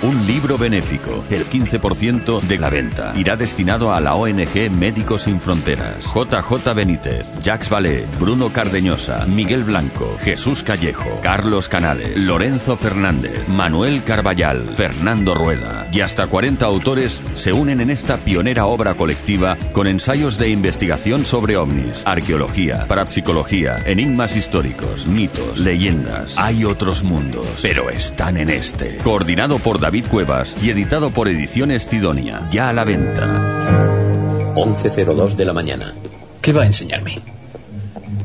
Un 0.00 0.28
libro 0.28 0.56
benéfico, 0.56 1.24
el 1.28 1.48
15% 1.50 2.40
de 2.42 2.58
la 2.58 2.70
venta, 2.70 3.14
irá 3.16 3.36
destinado 3.36 3.92
a 3.92 4.00
la 4.00 4.14
ONG 4.14 4.70
Médicos 4.70 5.22
Sin 5.22 5.40
Fronteras. 5.40 6.04
JJ 6.04 6.72
Benítez, 6.72 7.28
Jacques 7.42 7.68
Vallée, 7.68 8.06
Bruno 8.20 8.52
Cardeñosa, 8.52 9.26
Miguel 9.26 9.64
Blanco, 9.64 10.16
Jesús 10.20 10.62
Callejo, 10.62 11.20
Carlos 11.20 11.68
Canales, 11.68 12.16
Lorenzo 12.16 12.76
Fernández, 12.76 13.48
Manuel 13.48 14.04
Carballal, 14.04 14.72
Fernando 14.76 15.34
Rueda 15.34 15.88
y 15.90 16.00
hasta 16.00 16.28
40 16.28 16.64
autores 16.64 17.20
se 17.34 17.52
unen 17.52 17.80
en 17.80 17.90
esta 17.90 18.18
pionera 18.18 18.66
obra 18.66 18.94
colectiva 18.94 19.56
con 19.72 19.88
ensayos 19.88 20.38
de 20.38 20.48
investigación 20.50 21.24
sobre 21.24 21.56
ovnis, 21.56 22.02
arqueología, 22.04 22.86
parapsicología, 22.86 23.80
enigmas 23.84 24.36
históricos, 24.36 25.08
mitos, 25.08 25.64
leyendas. 25.68 26.32
Hay 26.38 26.64
otros 26.64 27.04
mundos, 27.04 27.46
pero 27.60 27.90
están 27.90 28.38
en 28.38 28.48
este. 28.48 28.96
Coordinado 29.04 29.58
por 29.58 29.78
David 29.78 30.06
Cuevas 30.06 30.56
y 30.62 30.70
editado 30.70 31.12
por 31.12 31.28
Ediciones 31.28 31.82
Sidonia. 31.82 32.48
Ya 32.50 32.70
a 32.70 32.72
la 32.72 32.84
venta. 32.84 34.54
11.02 34.54 35.34
de 35.34 35.44
la 35.44 35.52
mañana. 35.52 35.92
¿Qué 36.40 36.54
va 36.54 36.62
a 36.62 36.66
enseñarme? 36.66 37.20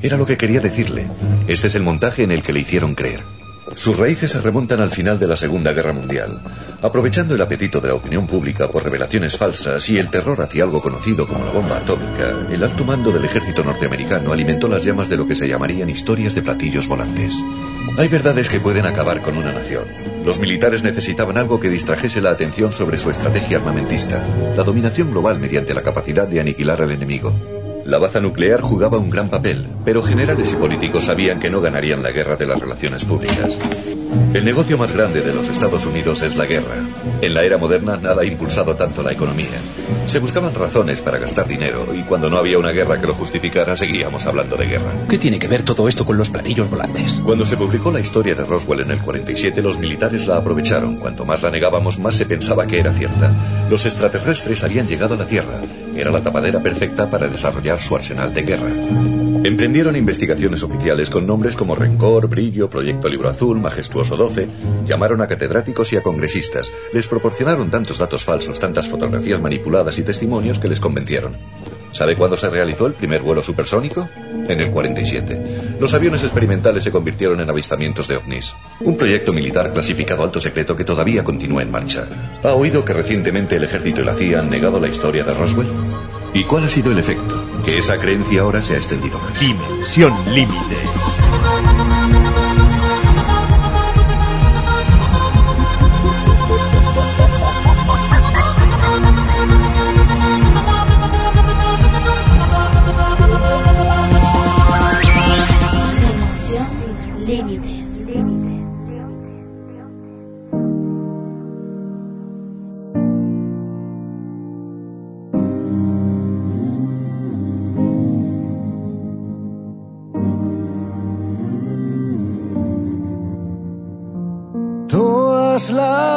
Era 0.02 0.16
lo 0.16 0.26
que 0.26 0.38
quería 0.38 0.62
decirle. 0.62 1.06
Este 1.50 1.68
es 1.68 1.76
el 1.76 1.84
montaje 1.84 2.24
en 2.24 2.32
el 2.32 2.42
que 2.44 2.54
le 2.54 2.62
hicieron 2.62 2.96
creer. 2.96 3.20
Sus 3.76 3.98
raíces 3.98 4.32
se 4.32 4.42
remontan 4.42 4.82
al 4.82 4.92
final 4.92 5.20
de 5.20 5.28
la 5.28 5.36
Segunda 5.36 5.74
Guerra 5.74 5.94
Mundial. 5.94 6.40
Aprovechando 6.82 7.36
el 7.36 7.42
apetito 7.42 7.82
de 7.82 7.88
la 7.88 7.96
opinión 7.96 8.28
pública 8.28 8.68
por 8.68 8.84
revelaciones 8.84 9.38
falsas 9.38 9.90
y 9.90 9.98
el 9.98 10.10
terror 10.10 10.42
hacia 10.42 10.64
algo 10.64 10.82
conocido 10.82 11.28
como 11.28 11.46
la 11.46 11.52
bomba 11.52 11.78
atómica, 11.78 12.34
el 12.52 12.64
alto 12.64 12.84
mando 12.84 13.12
del 13.12 13.26
ejército 13.26 13.64
norteamericano 13.64 14.32
alimentó 14.32 14.68
las 14.68 14.84
llamas 14.84 15.10
de 15.10 15.18
lo 15.18 15.28
que 15.28 15.36
se 15.36 15.48
llamarían 15.48 15.90
historias 15.90 16.36
de 16.36 16.42
platillos 16.42 16.88
volantes. 16.88 17.36
Hay 17.98 18.08
verdades 18.08 18.50
que 18.50 18.60
pueden 18.60 18.86
acabar 18.86 19.22
con 19.22 19.38
una 19.38 19.52
nación. 19.52 19.84
Los 20.26 20.40
militares 20.40 20.84
necesitaban 20.84 21.38
algo 21.38 21.60
que 21.60 21.70
distrajese 21.70 22.22
la 22.22 22.32
atención 22.32 22.74
sobre 22.74 22.98
su 22.98 23.10
estrategia 23.10 23.58
armamentista, 23.58 24.24
la 24.56 24.64
dominación 24.64 25.12
global 25.12 25.40
mediante 25.40 25.74
la 25.74 25.84
capacidad 25.84 26.28
de 26.28 26.40
aniquilar 26.40 26.82
al 26.82 26.92
enemigo. 26.92 27.34
La 27.86 27.98
baza 27.98 28.22
nuclear 28.22 28.62
jugaba 28.62 28.98
un 28.98 29.10
gran 29.10 29.28
papel, 29.28 29.66
pero 29.84 30.02
generales 30.02 30.54
y 30.54 30.56
políticos 30.56 31.06
sabían 31.06 31.42
que 31.42 31.50
no 31.50 31.60
ganarían 31.60 32.02
la 32.02 32.12
guerra 32.12 32.38
de 32.38 32.46
las 32.46 32.60
relaciones 32.60 33.04
públicas. 33.04 33.60
El 34.34 34.46
negocio 34.46 34.78
más 34.78 34.94
grande 34.94 35.22
de 35.22 35.34
los 35.34 35.50
Estados 35.50 35.86
Unidos 35.86 36.22
es 36.22 36.38
la 36.38 36.46
guerra. 36.46 36.78
En 37.22 37.34
la 37.34 37.44
era 37.44 37.58
moderna 37.58 37.98
nada 37.98 38.22
ha 38.22 38.26
impulsado 38.26 38.74
tanto 38.76 39.04
la 39.04 39.12
economía. 39.12 39.60
Se 40.08 40.20
buscaban 40.20 40.56
razones 40.56 41.02
para 41.02 41.18
gastar 41.18 41.46
dinero 41.46 41.94
y 41.94 42.04
cuando 42.04 42.30
no 42.30 42.38
había 42.38 42.58
una 42.58 42.72
guerra 42.72 43.02
que 43.02 43.08
lo 43.08 43.16
justificara 43.16 43.76
seguíamos 43.76 44.26
hablando 44.26 44.56
de 44.56 44.68
guerra. 44.68 44.92
¿Qué 45.10 45.18
tiene 45.18 45.38
que 45.38 45.50
ver 45.50 45.64
todo 45.64 45.90
esto 45.90 46.06
con 46.06 46.18
los 46.18 46.30
platillos 46.30 46.70
volantes? 46.70 47.22
Cuando 47.24 47.46
se 47.46 47.58
publicó 47.58 47.92
la 47.92 48.00
historia 48.00 48.34
de 48.34 48.46
Roswell 48.46 48.80
en 48.80 48.92
el 48.92 49.02
47 49.02 49.62
los 49.62 49.78
militares 49.78 50.26
la 50.26 50.38
aprovecharon. 50.38 50.96
Cuanto 50.96 51.26
más 51.26 51.42
la 51.42 51.52
negábamos 51.52 52.00
más 52.00 52.16
se 52.16 52.26
pensaba 52.26 52.66
que 52.66 52.80
era 52.80 52.94
cierta. 52.94 53.32
Los 53.70 53.86
extraterrestres 53.86 54.64
habían 54.64 54.88
llegado 54.88 55.16
a 55.16 55.18
la 55.18 55.26
Tierra. 55.26 55.62
Era 55.96 56.12
la 56.12 56.24
tapadera 56.24 56.62
perfecta 56.62 57.10
para 57.10 57.28
desarrollar 57.28 57.80
su 57.82 57.96
arsenal 57.96 58.34
de 58.34 58.42
guerra. 58.42 58.70
Emprendieron 59.44 59.96
investigaciones 59.96 60.64
oficiales 60.64 61.10
con 61.10 61.28
nombres 61.28 61.56
como 61.56 61.76
Rencor, 61.76 62.28
Brillo, 62.28 62.70
Proyecto 62.70 63.10
Libro 63.10 63.30
Azul, 63.30 63.60
Majestuoso 63.60 64.16
12. 64.16 64.48
Llamaron 64.86 65.22
a 65.22 65.28
catedráticos 65.28 65.92
y 65.92 65.98
a 65.98 66.04
congresistas. 66.04 66.72
Les 66.94 67.08
proporcionaron 67.08 67.70
tantos 67.70 67.98
datos 67.98 68.24
falsos, 68.24 68.60
tantas 68.60 68.88
fotografías 68.88 69.42
manipuladas 69.42 70.00
y 70.00 70.04
testimonios 70.04 70.60
que 70.60 70.70
les 70.70 70.80
convencieron. 70.80 71.38
¿Sabe 71.92 72.16
cuándo 72.16 72.38
se 72.38 72.50
realizó 72.50 72.88
el 72.88 72.94
primer 72.94 73.22
vuelo 73.22 73.44
supersónico? 73.44 74.10
En 74.48 74.62
el 74.62 74.72
47. 74.72 75.42
Los 75.84 75.94
aviones 75.94 76.24
experimentales 76.24 76.82
se 76.82 76.94
convirtieron 76.94 77.42
en 77.42 77.50
avistamientos 77.50 78.08
de 78.08 78.16
ovnis. 78.16 78.56
Un 78.80 78.96
proyecto 78.96 79.34
militar 79.34 79.74
clasificado 79.74 80.24
alto 80.24 80.40
secreto 80.40 80.78
que 80.78 80.86
todavía 80.86 81.26
continúa 81.26 81.62
en 81.62 81.72
marcha. 81.72 82.08
¿Ha 82.42 82.54
oído 82.54 82.86
que 82.86 82.94
recientemente 82.94 83.58
el 83.58 83.66
ejército 83.66 84.00
y 84.00 84.06
la 84.06 84.16
CIA 84.16 84.40
han 84.40 84.50
negado 84.50 84.80
la 84.80 84.88
historia 84.88 85.26
de 85.26 85.34
Roswell? 85.34 85.68
¿Y 86.34 86.46
cuál 86.46 86.64
ha 86.64 86.70
sido 86.70 86.94
el 86.94 87.00
efecto? 87.00 87.36
Que 87.66 87.80
esa 87.80 88.00
creencia 88.00 88.44
ahora 88.44 88.62
se 88.62 88.76
ha 88.76 88.78
extendido 88.78 89.20
más. 89.20 89.38
Dimensión 89.38 90.14
límite. 90.34 90.78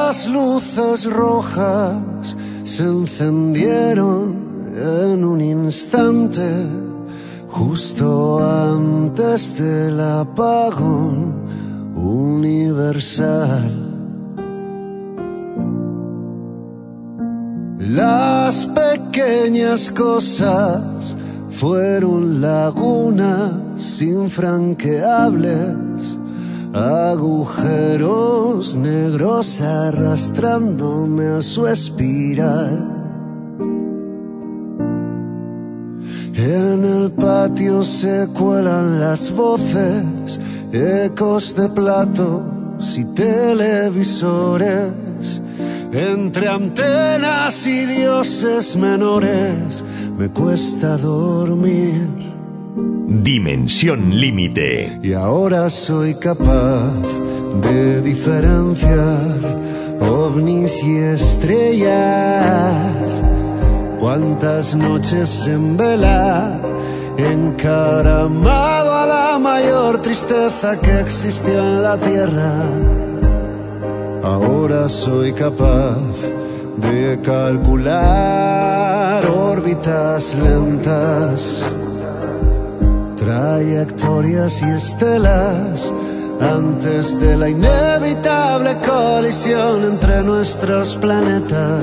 Las 0.07 0.29
luces 0.29 1.11
rojas 1.11 2.37
se 2.63 2.85
encendieron 2.85 4.37
en 4.77 5.25
un 5.25 5.41
instante, 5.41 6.49
justo 7.49 8.39
antes 8.39 9.59
del 9.59 10.01
apagón 10.01 11.35
universal. 11.97 13.73
Las 17.81 18.65
pequeñas 18.67 19.91
cosas 19.91 21.17
fueron 21.51 22.41
lagunas 22.41 24.01
infranqueables, 24.01 26.21
agujeros 26.73 28.77
negros 28.77 29.61
arrastrándome 29.61 31.27
a 31.27 31.43
su 31.43 31.67
espiral. 31.67 32.93
En 36.35 36.85
el 36.85 37.11
patio 37.13 37.83
se 37.83 38.29
cuelan 38.29 39.01
las 39.01 39.35
voces, 39.35 40.39
ecos 40.73 41.57
de 41.57 41.69
platos 41.69 42.97
y 42.97 43.05
televisores. 43.05 44.93
Entre 45.93 46.49
antenas 46.49 47.67
y 47.67 47.87
dioses 47.87 48.77
menores 48.77 49.83
me 50.19 50.29
cuesta 50.29 50.99
dormir. 50.99 52.36
Dimensión 53.09 54.19
límite. 54.19 54.99
Y 55.01 55.13
ahora 55.13 55.71
soy 55.71 56.15
capaz 56.15 56.91
de 57.63 58.03
diferenciar 58.03 59.61
ovnis 60.01 60.83
y 60.83 60.97
estrellas. 60.97 61.93
Cuántas 64.01 64.75
noches 64.75 65.47
en 65.47 65.77
vela, 65.77 66.59
encaramado 67.17 68.93
a 68.93 69.07
la 69.07 69.39
mayor 69.39 70.03
tristeza 70.03 70.77
que 70.81 71.01
existió 71.01 71.59
en 71.59 71.83
la 71.85 71.97
tierra. 71.97 72.55
Ahora 74.25 74.89
soy 74.89 75.33
capaz 75.33 76.03
de 76.77 77.21
calcular 77.23 79.25
órbitas 79.31 80.35
lentas, 80.35 81.65
trayectorias 83.27 84.63
y 84.63 84.67
estelas 84.67 85.93
antes 86.41 87.19
de 87.19 87.37
la 87.37 87.49
inevitable 87.49 88.77
colisión 88.87 89.83
entre 89.83 90.23
nuestros 90.23 90.95
planetas. 90.95 91.83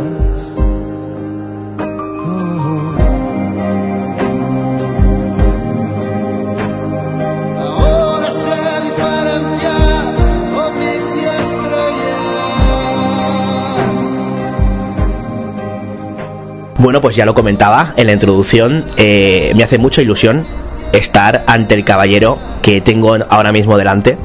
Bueno, 16.77 17.01
pues 17.01 17.15
ya 17.15 17.25
lo 17.25 17.33
comentaba 17.33 17.93
en 17.97 18.07
la 18.07 18.13
introducción, 18.13 18.85
eh, 18.97 19.53
me 19.55 19.63
hace 19.63 19.77
mucha 19.77 20.01
ilusión 20.01 20.45
estar 20.93 21.43
ante 21.47 21.75
el 21.75 21.83
caballero 21.83 22.39
que 22.61 22.79
tengo 22.79 23.17
ahora 23.29 23.51
mismo 23.51 23.77
delante, 23.77 24.17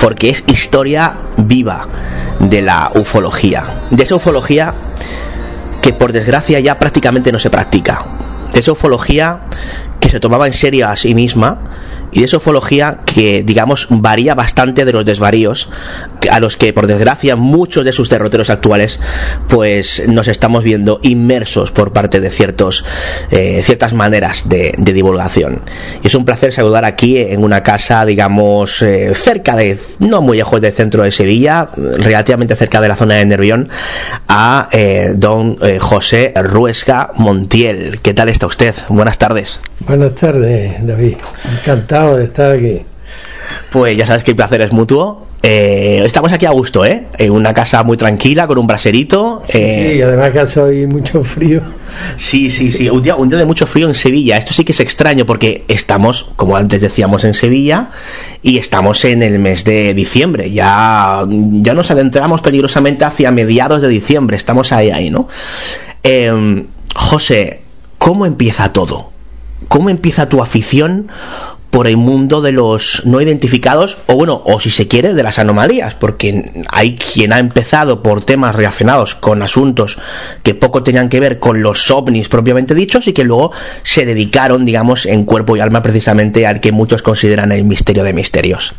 porque 0.00 0.30
es 0.30 0.42
historia 0.46 1.14
viva 1.36 1.86
de 2.38 2.62
la 2.62 2.90
ufología, 2.94 3.64
de 3.90 4.02
esa 4.04 4.16
ufología 4.16 4.74
que 5.82 5.92
por 5.92 6.12
desgracia 6.12 6.60
ya 6.60 6.78
prácticamente 6.78 7.32
no 7.32 7.38
se 7.38 7.50
practica, 7.50 8.04
de 8.52 8.60
esa 8.60 8.72
ufología 8.72 9.40
que 10.00 10.08
se 10.08 10.20
tomaba 10.20 10.46
en 10.46 10.52
serio 10.52 10.88
a 10.88 10.96
sí 10.96 11.14
misma 11.14 11.58
y 12.12 12.20
de 12.20 12.26
esa 12.26 12.36
ufología 12.36 13.00
que, 13.06 13.42
digamos, 13.42 13.86
varía 13.90 14.34
bastante 14.34 14.84
de 14.84 14.92
los 14.92 15.04
desvaríos 15.04 15.68
a 16.30 16.40
los 16.40 16.56
que, 16.56 16.72
por 16.72 16.86
desgracia, 16.86 17.36
muchos 17.36 17.84
de 17.84 17.92
sus 17.92 18.10
derroteros 18.10 18.50
actuales, 18.50 19.00
pues 19.48 20.02
nos 20.06 20.28
estamos 20.28 20.62
viendo 20.62 21.00
inmersos 21.02 21.72
por 21.72 21.92
parte 21.92 22.20
de 22.20 22.30
ciertos, 22.30 22.84
eh, 23.30 23.62
ciertas 23.64 23.92
maneras 23.92 24.48
de, 24.48 24.74
divulgación. 24.92 25.62
Y 26.02 26.08
es 26.08 26.14
un 26.14 26.26
placer 26.26 26.52
saludar 26.52 26.84
aquí 26.84 27.16
en 27.16 27.42
una 27.42 27.62
casa, 27.62 28.04
digamos, 28.04 28.82
eh, 28.82 29.14
cerca 29.14 29.56
de, 29.56 29.78
no 30.00 30.20
muy 30.20 30.36
lejos 30.36 30.60
del 30.60 30.72
centro 30.72 31.02
de 31.02 31.10
Sevilla, 31.10 31.70
relativamente 31.76 32.56
cerca 32.56 32.80
de 32.82 32.88
la 32.88 32.96
zona 32.96 33.14
de 33.14 33.24
Nervión, 33.24 33.70
a 34.28 34.68
eh, 34.72 35.12
don 35.16 35.56
José 35.80 36.34
Ruesca 36.36 37.10
Montiel. 37.16 38.00
¿Qué 38.02 38.12
tal 38.12 38.28
está 38.28 38.46
usted? 38.46 38.74
Buenas 38.88 39.16
tardes. 39.16 39.60
Buenas 39.86 40.14
tardes, 40.14 40.86
David. 40.86 41.16
Encantado 41.60 42.01
de 42.10 42.24
estar 42.24 42.54
aquí. 42.54 42.82
Pues 43.70 43.96
ya 43.96 44.06
sabes 44.06 44.24
que 44.24 44.32
el 44.32 44.36
placer 44.36 44.60
es 44.60 44.72
mutuo. 44.72 45.26
Eh, 45.44 46.00
estamos 46.04 46.32
aquí 46.32 46.46
a 46.46 46.50
gusto, 46.50 46.84
¿eh? 46.84 47.06
En 47.18 47.32
una 47.32 47.52
casa 47.52 47.82
muy 47.82 47.96
tranquila, 47.96 48.46
con 48.46 48.58
un 48.58 48.66
braserito. 48.68 49.42
Eh... 49.48 49.88
Sí, 49.90 49.96
y 49.96 50.02
además 50.02 50.30
que 50.30 50.38
hace 50.38 50.60
hoy 50.60 50.86
mucho 50.86 51.24
frío. 51.24 51.62
Sí, 52.16 52.48
sí, 52.48 52.70
sí. 52.70 52.88
Un 52.88 53.02
día, 53.02 53.16
un 53.16 53.28
día 53.28 53.38
de 53.38 53.44
mucho 53.44 53.66
frío 53.66 53.88
en 53.88 53.96
Sevilla. 53.96 54.36
Esto 54.36 54.52
sí 54.54 54.64
que 54.64 54.70
es 54.70 54.78
extraño 54.78 55.26
porque 55.26 55.64
estamos, 55.66 56.28
como 56.36 56.56
antes 56.56 56.80
decíamos, 56.80 57.24
en 57.24 57.34
Sevilla 57.34 57.90
y 58.40 58.58
estamos 58.58 59.04
en 59.04 59.22
el 59.24 59.40
mes 59.40 59.64
de 59.64 59.94
diciembre. 59.94 60.52
Ya, 60.52 61.24
ya 61.28 61.74
nos 61.74 61.90
adentramos 61.90 62.40
peligrosamente 62.40 63.04
hacia 63.04 63.32
mediados 63.32 63.82
de 63.82 63.88
diciembre. 63.88 64.36
Estamos 64.36 64.70
ahí, 64.72 64.90
ahí, 64.90 65.10
¿no? 65.10 65.26
Eh, 66.04 66.64
José, 66.94 67.62
¿cómo 67.98 68.26
empieza 68.26 68.72
todo? 68.72 69.10
¿Cómo 69.68 69.90
empieza 69.90 70.28
tu 70.28 70.40
afición 70.40 71.08
por 71.72 71.88
el 71.88 71.96
mundo 71.96 72.42
de 72.42 72.52
los 72.52 73.02
no 73.06 73.22
identificados 73.22 73.96
o 74.06 74.14
bueno, 74.14 74.42
o 74.44 74.60
si 74.60 74.70
se 74.70 74.88
quiere, 74.88 75.14
de 75.14 75.22
las 75.22 75.38
anomalías? 75.38 75.94
Porque 75.94 76.52
hay 76.68 76.96
quien 76.96 77.32
ha 77.32 77.38
empezado 77.38 78.02
por 78.02 78.22
temas 78.22 78.54
relacionados 78.54 79.14
con 79.14 79.42
asuntos 79.42 79.98
que 80.42 80.54
poco 80.54 80.82
tenían 80.82 81.08
que 81.08 81.18
ver 81.18 81.38
con 81.38 81.62
los 81.62 81.90
ovnis 81.90 82.28
propiamente 82.28 82.74
dichos 82.74 83.08
y 83.08 83.14
que 83.14 83.24
luego 83.24 83.52
se 83.82 84.04
dedicaron, 84.04 84.66
digamos, 84.66 85.06
en 85.06 85.24
cuerpo 85.24 85.56
y 85.56 85.60
alma 85.60 85.80
precisamente 85.80 86.46
al 86.46 86.60
que 86.60 86.72
muchos 86.72 87.02
consideran 87.02 87.50
el 87.52 87.64
misterio 87.64 88.04
de 88.04 88.12
misterios. 88.12 88.74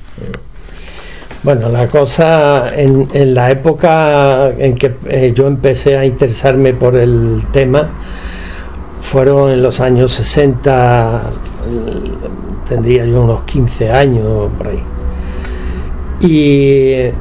Bueno, 1.41 1.69
la 1.69 1.87
cosa 1.87 2.71
en, 2.75 3.33
la 3.33 3.49
época 3.49 4.51
en 4.55 4.75
que 4.75 4.93
eh, 5.09 5.33
yo 5.35 5.47
empecé 5.47 5.97
a 5.97 6.05
interesarme 6.05 6.75
por 6.75 6.95
el 6.95 7.41
tema, 7.51 7.89
fueron 9.01 9.49
en 9.49 9.63
los 9.63 9.79
años 9.79 10.13
60, 10.13 11.21
tendría 12.67 13.05
yo 13.05 13.23
unos 13.23 13.43
15 13.43 13.91
años 13.91 14.49
por 14.57 14.67
ahí. 14.67 14.83
Y 16.21 17.11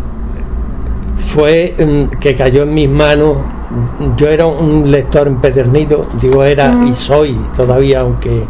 fue 1.32 1.74
que 2.20 2.36
cayó 2.36 2.62
en 2.62 2.74
mis 2.74 2.88
manos, 2.88 3.36
yo 4.16 4.28
era 4.28 4.46
un 4.46 4.90
lector 4.90 5.26
empedernido, 5.26 6.06
digo 6.20 6.44
era 6.44 6.74
y 6.86 6.94
soy 6.94 7.36
todavía, 7.56 8.00
aunque 8.00 8.44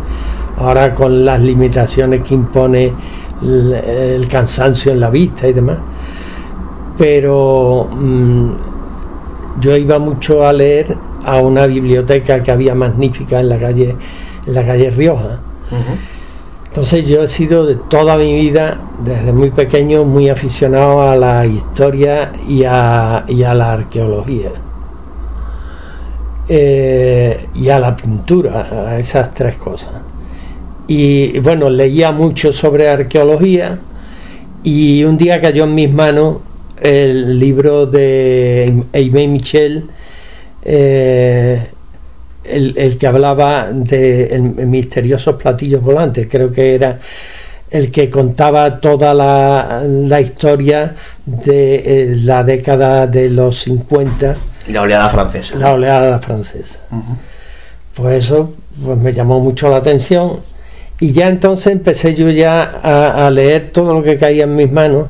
ahora 0.59 0.95
con 0.95 1.25
las 1.25 1.41
limitaciones 1.41 2.23
que 2.25 2.35
impone 2.35 2.93
el, 3.43 3.73
el 3.73 4.29
cansancio 4.29 4.93
en 4.93 5.01
la 5.01 5.11
vista 5.11 5.47
y 5.47 5.53
demás, 5.53 5.79
pero 6.99 7.89
mmm, 7.91 8.51
yo 9.61 9.77
iba 9.77 9.99
mucho 9.99 10.47
a 10.47 10.53
leer 10.53 10.97
a 11.25 11.39
una 11.39 11.67
biblioteca 11.67 12.43
que 12.43 12.51
había 12.51 12.75
magnífica 12.75 13.41
en 13.41 13.49
la 13.49 13.59
calle 13.59 13.97
en 14.47 14.55
la 14.55 14.65
calle 14.65 14.91
Rioja. 14.91 15.39
Entonces 16.69 17.05
yo 17.05 17.23
he 17.23 17.29
sido 17.29 17.67
de 17.67 17.75
toda 17.75 18.17
mi 18.17 18.33
vida, 18.35 18.79
desde 19.05 19.33
muy 19.33 19.51
pequeño, 19.51 20.05
muy 20.05 20.29
aficionado 20.31 21.03
a 21.03 21.17
la 21.17 21.45
historia 21.47 22.33
y 22.49 22.65
a, 22.65 23.25
y 23.29 23.43
a 23.43 23.55
la 23.55 23.75
arqueología. 23.75 24.53
Eh, 26.49 27.49
y 27.55 27.69
a 27.69 27.79
la 27.79 27.95
pintura, 27.95 28.89
a 28.89 28.99
esas 28.99 29.33
tres 29.33 29.57
cosas. 29.57 29.93
Y 30.89 31.39
bueno, 31.39 31.71
leía 31.71 32.11
mucho 32.11 32.53
sobre 32.53 32.89
arqueología 32.89 33.79
y 34.65 35.05
un 35.05 35.17
día 35.17 35.41
cayó 35.41 35.65
en 35.65 35.75
mis 35.75 35.93
manos 35.93 36.39
el 36.81 37.39
libro 37.39 37.87
de 37.87 38.83
Aimé 38.93 39.29
Michel, 39.29 39.85
eh, 40.65 41.69
el, 42.45 42.75
el, 42.77 42.99
que 42.99 43.07
hablaba 43.07 43.71
de 43.73 44.27
el, 44.27 44.43
misteriosos 44.43 45.37
platillos 45.37 45.83
volantes, 45.83 46.27
creo 46.31 46.53
que 46.53 46.75
era 46.75 46.99
el 47.71 47.91
que 47.91 48.11
contaba 48.11 48.81
toda 48.81 49.15
la, 49.15 49.83
la 49.85 50.21
historia 50.21 50.95
de 51.25 51.75
eh, 51.77 52.17
la 52.17 52.45
década 52.45 53.07
de 53.07 53.31
los 53.31 53.63
50. 53.63 54.37
La 54.69 54.83
oleada 54.83 55.09
francesa. 55.09 55.57
La 55.57 55.73
oleada 55.73 56.19
francesa. 56.19 56.79
Uh 56.91 56.97
-huh. 56.97 57.17
Pues 57.95 58.25
eso 58.25 58.55
pues 58.85 58.99
me 58.99 59.13
llamó 59.13 59.41
mucho 59.41 59.69
la 59.69 59.77
atención 59.77 60.41
y 61.01 61.13
ya 61.13 61.29
entonces 61.29 61.73
empecé 61.73 62.15
yo 62.15 62.29
ya 62.31 62.63
a, 62.83 63.27
a 63.27 63.31
leer 63.31 63.71
todo 63.73 63.95
lo 63.95 64.03
que 64.03 64.19
caía 64.19 64.45
en 64.45 64.55
mis 64.57 64.71
manos 64.71 65.09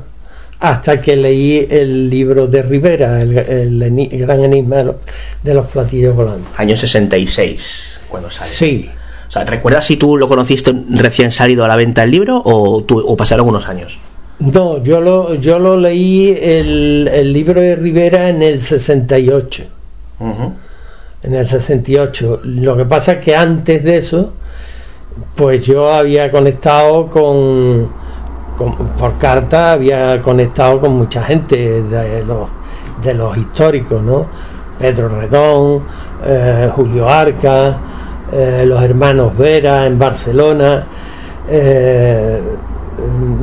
hasta 0.62 1.00
que 1.00 1.16
leí 1.16 1.66
el 1.68 2.08
libro 2.08 2.46
de 2.46 2.62
Rivera, 2.62 3.20
el, 3.20 3.36
el, 3.36 3.82
el 3.82 4.18
gran 4.20 4.44
enigma 4.44 4.76
de 4.76 4.84
los, 4.84 4.96
de 5.42 5.54
los, 5.54 5.66
platillos 5.66 6.14
volantes. 6.14 6.52
Año 6.56 6.76
66, 6.76 8.02
cuando 8.08 8.30
sale. 8.30 8.48
Sí. 8.48 8.88
O 9.26 9.30
sea, 9.32 9.42
¿recuerdas 9.44 9.84
si 9.84 9.96
tú 9.96 10.16
lo 10.16 10.28
conociste 10.28 10.72
recién 10.90 11.32
salido 11.32 11.64
a 11.64 11.68
la 11.68 11.74
venta 11.74 12.04
el 12.04 12.12
libro 12.12 12.40
o, 12.44 12.84
tú, 12.84 13.00
o 13.04 13.16
pasaron 13.16 13.48
unos 13.48 13.66
años? 13.66 13.98
No, 14.38 14.80
yo 14.84 15.00
lo, 15.00 15.34
yo 15.34 15.58
lo 15.58 15.76
leí 15.76 16.28
el, 16.30 17.10
el 17.12 17.32
libro 17.32 17.60
de 17.60 17.74
Rivera 17.74 18.28
en 18.28 18.44
el 18.44 18.60
68. 18.60 19.64
Uh 20.20 20.24
-huh. 20.24 20.52
en 21.24 21.34
el 21.34 21.44
68. 21.44 22.42
Lo 22.44 22.76
que 22.76 22.84
pasa 22.84 23.14
es 23.14 23.24
que 23.24 23.34
antes 23.34 23.82
de 23.82 23.96
eso, 23.96 24.32
pues 25.34 25.62
yo 25.62 25.92
había 25.92 26.30
conectado 26.30 27.08
con, 27.10 27.90
por 28.98 29.18
carta, 29.18 29.72
había 29.72 30.20
conectado 30.22 30.80
con 30.80 30.96
mucha 30.96 31.22
gente 31.22 31.82
de 31.82 32.24
los, 32.24 32.48
de 33.02 33.14
los 33.14 33.36
históricos, 33.36 34.02
¿no? 34.02 34.26
Pedro 34.78 35.08
Redón, 35.08 35.82
eh, 36.24 36.70
Julio 36.74 37.08
Arca, 37.08 37.76
eh, 38.32 38.64
los 38.66 38.82
hermanos 38.82 39.36
Vera 39.36 39.86
en 39.86 39.98
Barcelona, 39.98 40.84
eh, 41.48 42.40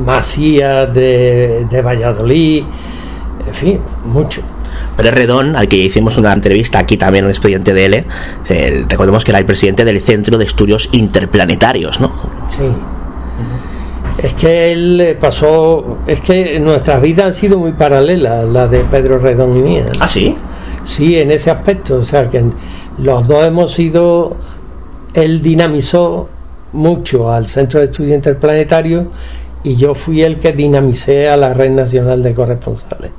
Macías 0.04 0.92
de, 0.92 1.66
de 1.70 1.82
Valladolid, 1.82 2.64
en 3.46 3.54
fin, 3.54 3.80
mucho. 4.04 4.42
Pérez 4.96 5.14
Redón, 5.14 5.56
al 5.56 5.68
que 5.68 5.76
hicimos 5.76 6.18
una 6.18 6.32
entrevista 6.32 6.78
aquí 6.78 6.96
también 6.96 7.24
en 7.24 7.28
el 7.28 7.30
expediente 7.30 7.72
de 7.72 7.84
L, 7.86 8.06
eh, 8.48 8.84
recordemos 8.88 9.24
que 9.24 9.30
era 9.30 9.38
el 9.38 9.46
presidente 9.46 9.84
del 9.84 10.00
Centro 10.00 10.38
de 10.38 10.44
Estudios 10.44 10.88
Interplanetarios, 10.92 12.00
¿no? 12.00 12.12
Sí. 12.50 12.64
Es 14.22 14.34
que 14.34 14.72
él 14.72 15.16
pasó, 15.20 15.98
es 16.06 16.20
que 16.20 16.58
nuestras 16.60 17.00
vidas 17.00 17.26
han 17.26 17.34
sido 17.34 17.58
muy 17.58 17.72
paralelas, 17.72 18.46
las 18.46 18.70
de 18.70 18.80
Pedro 18.80 19.18
Redón 19.18 19.56
y 19.56 19.62
mía. 19.62 19.86
¿Ah, 19.98 20.08
sí? 20.08 20.36
Sí, 20.84 21.18
en 21.18 21.30
ese 21.30 21.50
aspecto, 21.50 21.96
o 21.98 22.04
sea 22.04 22.28
que 22.28 22.42
los 22.98 23.26
dos 23.26 23.46
hemos 23.46 23.72
sido, 23.72 24.36
él 25.14 25.40
dinamizó 25.40 26.28
mucho 26.72 27.32
al 27.32 27.46
Centro 27.46 27.80
de 27.80 27.86
Estudios 27.86 28.16
Interplanetarios 28.16 29.06
y 29.62 29.76
yo 29.76 29.94
fui 29.94 30.22
el 30.22 30.38
que 30.38 30.52
dinamicé 30.52 31.28
a 31.28 31.36
la 31.36 31.52
Red 31.54 31.70
Nacional 31.70 32.22
de 32.22 32.34
Corresponsales. 32.34 33.10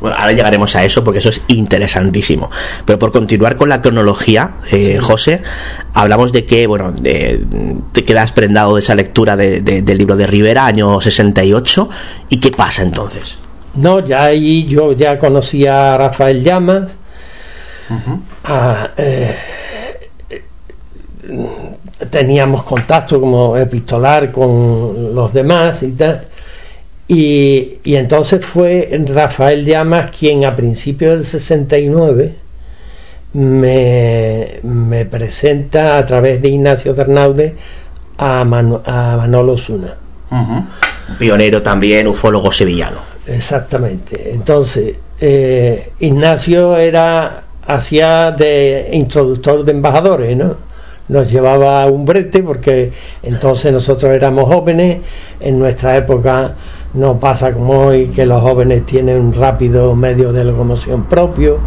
Bueno, 0.00 0.16
ahora 0.16 0.32
llegaremos 0.32 0.74
a 0.76 0.84
eso 0.84 1.02
porque 1.02 1.18
eso 1.18 1.30
es 1.30 1.42
interesantísimo. 1.48 2.50
Pero 2.84 2.98
por 2.98 3.12
continuar 3.12 3.56
con 3.56 3.68
la 3.68 3.80
cronología, 3.80 4.54
eh, 4.70 4.98
José, 5.00 5.42
hablamos 5.94 6.32
de 6.32 6.44
que, 6.44 6.66
bueno, 6.66 6.92
te 6.92 8.04
quedas 8.04 8.32
prendado 8.32 8.74
de 8.74 8.80
esa 8.80 8.94
lectura 8.94 9.36
de, 9.36 9.60
del 9.60 9.98
libro 9.98 10.16
de 10.16 10.26
Rivera, 10.26 10.66
año 10.66 11.00
68, 11.00 11.88
¿y 12.28 12.38
qué 12.38 12.50
pasa 12.50 12.82
entonces? 12.82 13.36
No, 13.74 14.00
ya 14.00 14.24
ahí 14.24 14.64
yo 14.66 14.92
ya 14.92 15.18
conocía 15.18 15.94
a 15.94 15.98
Rafael 15.98 16.42
Llamas, 16.42 16.96
eh, 18.96 19.36
teníamos 22.10 22.64
contacto 22.64 23.20
como 23.20 23.56
epistolar 23.56 24.30
con 24.30 25.14
los 25.14 25.32
demás 25.32 25.82
y 25.82 25.92
tal 25.92 26.26
y, 27.08 27.78
entonces 27.84 28.44
fue 28.44 28.90
Rafael 29.06 29.64
Llamas 29.64 30.10
quien 30.16 30.44
a 30.44 30.56
principios 30.56 31.14
del 31.14 31.24
69 31.24 32.34
me, 33.34 34.60
me 34.62 35.04
presenta 35.04 35.98
a 35.98 36.06
través 36.06 36.42
de 36.42 36.48
Ignacio 36.48 36.94
Bernaude 36.94 37.54
a, 38.18 38.40
a 38.40 38.44
Manolo 38.44 39.52
Osuna. 39.52 39.94
Pionero 41.18 41.62
también, 41.62 42.06
ufólogo 42.08 42.50
sevillano. 42.50 42.98
Exactamente. 43.26 44.32
Entonces, 44.32 44.96
eh, 45.20 45.92
Ignacio 46.00 46.76
era 46.76 47.42
hacía 47.66 48.30
de 48.30 48.90
introductor 48.92 49.64
de 49.64 49.72
embajadores, 49.72 50.36
¿no? 50.36 50.54
Nos 51.08 51.30
llevaba 51.30 51.82
a 51.82 51.86
un 51.86 52.04
brete 52.04 52.42
porque 52.42 52.92
entonces 53.22 53.72
nosotros 53.72 54.12
éramos 54.12 54.44
jóvenes, 54.44 54.98
en 55.40 55.58
nuestra 55.58 55.96
época 55.96 56.54
no 56.96 57.18
pasa 57.18 57.52
como 57.52 57.86
hoy 57.86 58.06
que 58.06 58.24
los 58.24 58.42
jóvenes 58.42 58.86
tienen 58.86 59.20
un 59.20 59.34
rápido 59.34 59.94
medio 59.94 60.32
de 60.32 60.44
locomoción 60.44 61.04
propio 61.04 61.58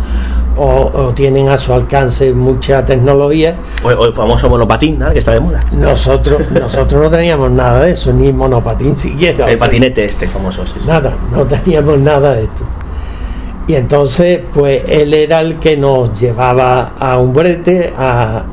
o, 0.57 1.13
tienen 1.15 1.49
a 1.49 1.57
su 1.57 1.73
alcance 1.73 2.33
mucha 2.33 2.85
tecnología. 2.85 3.55
O, 3.83 4.05
el 4.05 4.13
famoso 4.13 4.49
monopatín, 4.49 4.99
que 5.13 5.19
está 5.19 5.31
de 5.33 5.39
moda. 5.39 5.63
Nosotros, 5.71 6.51
nosotros 6.59 7.03
no 7.03 7.09
teníamos 7.09 7.51
nada 7.51 7.85
de 7.85 7.91
eso, 7.91 8.11
ni 8.11 8.33
monopatín 8.33 8.97
siquiera. 8.97 9.49
El 9.49 9.57
patinete 9.57 10.05
este 10.05 10.27
famoso. 10.27 10.65
Sí, 10.65 10.79
Nada, 10.85 11.13
no 11.31 11.45
teníamos 11.45 11.99
nada 11.99 12.33
de 12.33 12.43
esto. 12.43 12.63
Y 13.67 13.75
entonces, 13.75 14.41
pues 14.53 14.81
él 14.87 15.13
era 15.13 15.41
el 15.41 15.59
que 15.59 15.77
nos 15.77 16.19
llevaba 16.19 16.93
a 16.99 17.17
un 17.19 17.33
brete 17.33 17.93
a, 17.95 18.43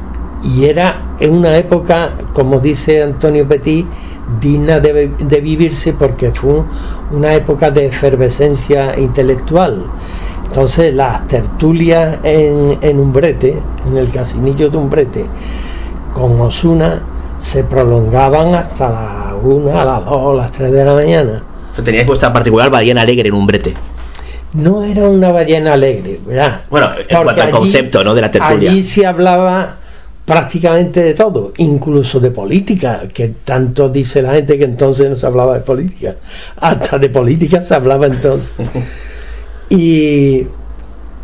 y 0.45 0.67
era 0.67 1.15
en 1.19 1.33
una 1.33 1.57
época, 1.57 2.11
como 2.35 2.61
dice 2.61 3.03
Antonio 3.03 3.49
Petit, 3.49 3.87
digna 4.41 4.81
de, 4.81 5.41
vivirse 5.41 5.93
porque 5.93 6.31
fue 6.33 6.63
una 7.13 7.35
época 7.35 7.71
de 7.71 7.87
efervescencia 7.87 8.99
intelectual. 8.99 9.85
Entonces 10.47 10.95
las 10.95 11.27
tertulias 11.29 12.19
en, 12.23 12.79
en 12.81 13.01
Umbrete, 13.01 13.57
en 13.87 13.97
el 13.97 14.09
casinillo 14.11 14.71
de 14.71 14.77
Umbrete, 14.77 15.27
con 16.15 16.41
Osuna, 16.41 17.03
se 17.39 17.65
prolongaban 17.65 18.55
hasta 18.55 18.89
las 18.89 19.35
1, 19.43 19.79
a 19.79 19.85
las 19.85 20.05
2, 20.05 20.35
a 20.35 20.37
las 20.43 20.53
3 20.53 20.73
de 20.73 20.85
la 20.85 20.95
mañana. 20.95 21.43
Teníais 21.85 22.07
vuestra 22.07 22.33
particular 22.33 22.71
ballena 22.71 23.03
alegre 23.03 23.29
en 23.29 23.35
Umbrete. 23.35 23.75
No 24.55 24.83
era 24.83 25.09
una 25.09 25.31
ballena 25.33 25.75
alegre, 25.75 26.19
¿verdad? 26.27 26.63
Bueno, 26.71 26.91
en 27.07 27.23
cuanto 27.23 27.43
al 27.43 27.51
concepto 27.51 28.03
¿no? 28.03 28.15
de 28.15 28.21
la 28.23 28.31
tertulia. 28.31 28.71
Allí 28.71 28.83
se 28.83 29.05
hablaba 29.05 29.77
prácticamente 30.27 31.03
de 31.05 31.15
todo, 31.15 31.53
incluso 31.59 32.19
de 32.19 32.33
política, 32.33 33.05
que 33.15 33.29
tanto 33.45 33.89
dice 33.89 34.21
la 34.21 34.35
gente 34.35 34.59
que 34.59 34.65
entonces 34.65 35.09
no 35.09 35.17
se 35.17 35.25
hablaba 35.25 35.55
de 35.55 35.61
política, 35.61 36.17
hasta 36.57 36.99
de 36.99 37.09
política 37.09 37.63
se 37.63 37.75
hablaba 37.75 38.07
entonces. 38.07 38.53
Y, 39.69 40.47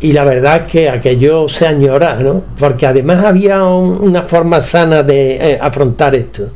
y 0.01 0.11
la 0.11 0.25
verdad 0.25 0.65
que 0.65 0.89
aquello 0.89 1.47
se 1.47 1.65
añora, 1.65 2.17
¿no? 2.17 2.43
Porque 2.59 2.85
además 2.85 3.23
había 3.23 3.63
una 3.63 4.23
forma 4.23 4.59
sana 4.59 5.01
de 5.01 5.53
eh, 5.53 5.59
afrontar 5.61 6.13
esto. 6.13 6.49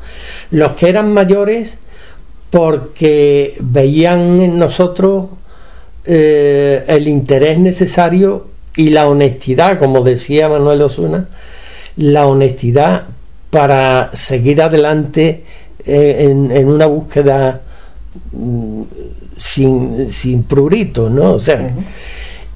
Los 0.52 0.74
que 0.74 0.90
eran 0.90 1.14
mayores, 1.14 1.78
porque 2.50 3.56
veían 3.62 4.42
en 4.42 4.60
nosotros 4.60 5.28
eh, 6.04 6.84
el 6.88 7.08
interés 7.08 7.58
necesario 7.58 8.48
y 8.76 8.90
la 8.90 9.08
honestidad, 9.08 9.80
como 9.80 10.02
decía 10.02 10.50
Manuel 10.50 10.82
Osuna, 10.82 11.30
la 11.98 12.28
honestidad 12.28 13.04
para 13.50 14.12
seguir 14.14 14.62
adelante 14.62 15.44
eh, 15.86 16.28
en, 16.30 16.68
una 16.68 16.86
búsqueda 16.86 17.62
mm, 18.32 18.82
sin, 19.38 20.12
sin 20.12 20.44
prurito, 20.44 21.10
¿no? 21.10 21.34
O 21.34 21.40
sea, 21.40 21.72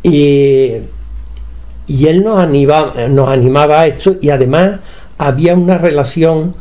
y, 0.04 0.74
y 1.88 2.08
él 2.08 2.24
nos 2.24 2.40
animaba, 2.40 2.94
nos 3.08 3.30
animaba 3.30 3.82
a 3.82 3.88
esto 3.88 4.16
y 4.22 4.30
además 4.30 4.80
había 5.18 5.56
una 5.56 5.78
relación 5.78 6.56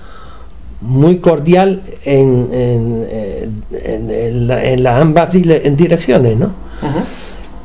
muy 0.80 1.18
cordial 1.18 1.82
en, 2.04 2.48
en, 2.52 3.60
en, 3.72 4.10
en, 4.10 4.82
las 4.82 5.02
ambas 5.02 5.30
direcciones, 5.32 6.38
¿no? 6.38 6.52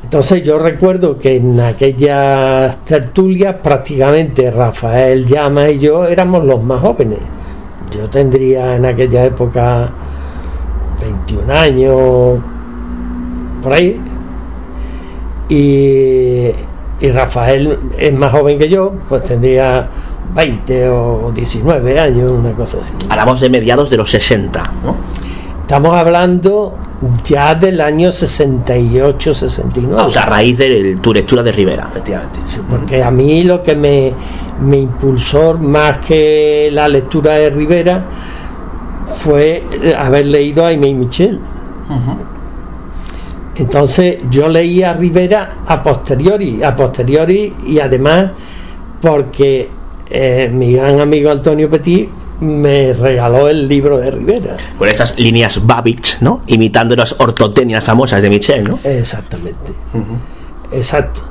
Entonces 0.06 0.44
yo 0.44 0.60
recuerdo 0.60 1.18
que 1.18 1.34
en 1.34 1.58
aquellas 1.58 2.76
tertulias 2.84 3.56
prácticamente 3.60 4.52
Rafael 4.52 5.26
Llama 5.26 5.68
y 5.68 5.80
yo 5.80 6.06
éramos 6.06 6.44
los 6.44 6.62
más 6.62 6.80
jóvenes. 6.80 7.18
Yo 7.90 8.08
tendría 8.08 8.76
en 8.76 8.86
aquella 8.86 9.24
época 9.24 9.90
21 11.00 11.52
años, 11.52 12.40
por 13.60 13.72
ahí. 13.72 14.00
Y, 15.48 16.52
y 17.04 17.10
Rafael 17.10 17.76
es 17.98 18.12
más 18.12 18.30
joven 18.30 18.60
que 18.60 18.68
yo, 18.68 18.92
pues 19.08 19.24
tendría 19.24 19.88
20 20.36 20.88
o 20.88 21.32
19 21.34 21.98
años, 21.98 22.30
una 22.30 22.52
cosa 22.52 22.78
así. 22.80 22.92
Hablamos 23.08 23.40
de 23.40 23.50
mediados 23.50 23.90
de 23.90 23.96
los 23.96 24.08
60, 24.08 24.62
¿no? 24.84 25.25
Estamos 25.66 25.96
hablando 25.96 26.74
ya 27.24 27.56
del 27.56 27.80
año 27.80 28.12
68, 28.12 29.34
69. 29.34 30.00
Ah, 30.00 30.06
o 30.06 30.10
sea, 30.10 30.22
a 30.22 30.26
raíz 30.26 30.56
de 30.56 30.96
tu 31.02 31.12
lectura 31.12 31.42
de 31.42 31.50
Rivera, 31.50 31.88
efectivamente. 31.90 32.38
porque 32.70 33.02
a 33.02 33.10
mí 33.10 33.42
lo 33.42 33.64
que 33.64 33.74
me, 33.74 34.12
me 34.60 34.78
impulsó 34.78 35.54
más 35.54 35.98
que 36.06 36.68
la 36.70 36.88
lectura 36.88 37.34
de 37.34 37.50
Rivera 37.50 38.04
fue 39.16 39.64
haber 39.98 40.26
leído 40.26 40.64
a 40.64 40.68
Aimé 40.68 40.94
Michel. 40.94 41.40
Entonces 43.56 44.18
yo 44.30 44.48
leí 44.48 44.84
a 44.84 44.94
Rivera 44.94 45.50
a 45.66 45.82
posteriori, 45.82 46.62
a 46.62 46.76
posteriori 46.76 47.52
y 47.66 47.80
además 47.80 48.30
porque 49.02 49.68
eh, 50.08 50.48
mi 50.54 50.74
gran 50.74 51.00
amigo 51.00 51.28
Antonio 51.28 51.68
Petit 51.68 52.08
me 52.40 52.92
regaló 52.92 53.48
el 53.48 53.68
libro 53.68 53.98
de 53.98 54.10
Rivera. 54.10 54.56
Con 54.78 54.88
esas 54.88 55.18
líneas 55.18 55.64
Babbage, 55.66 56.18
¿no? 56.20 56.42
Imitando 56.46 56.94
las 56.96 57.14
ortotenias 57.18 57.82
famosas 57.82 58.22
de 58.22 58.28
Michel, 58.28 58.64
¿no? 58.64 58.78
Exactamente. 58.84 59.72
Exacto. 60.72 61.22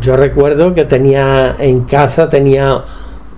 Yo 0.00 0.16
recuerdo 0.16 0.74
que 0.74 0.84
tenía 0.84 1.56
en 1.58 1.80
casa, 1.80 2.28
tenía 2.28 2.82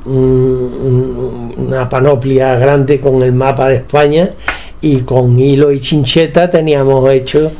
una 0.04 1.88
panoplia 1.88 2.54
grande 2.54 3.00
con 3.00 3.22
el 3.22 3.32
mapa 3.32 3.68
de 3.68 3.76
España 3.76 4.30
y 4.80 5.00
con 5.00 5.38
hilo 5.38 5.70
y 5.72 5.80
chincheta 5.80 6.50
teníamos 6.50 7.10
hecho 7.12 7.52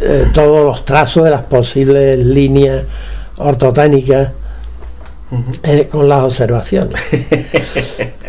eh, 0.00 0.26
todos 0.34 0.66
los 0.66 0.84
trazos 0.84 1.24
de 1.24 1.30
las 1.30 1.42
posibles 1.42 2.18
líneas 2.18 2.84
ortotécnicas 3.36 4.30
eh, 5.62 5.88
con 5.90 6.08
las 6.08 6.22
observaciones. 6.24 7.00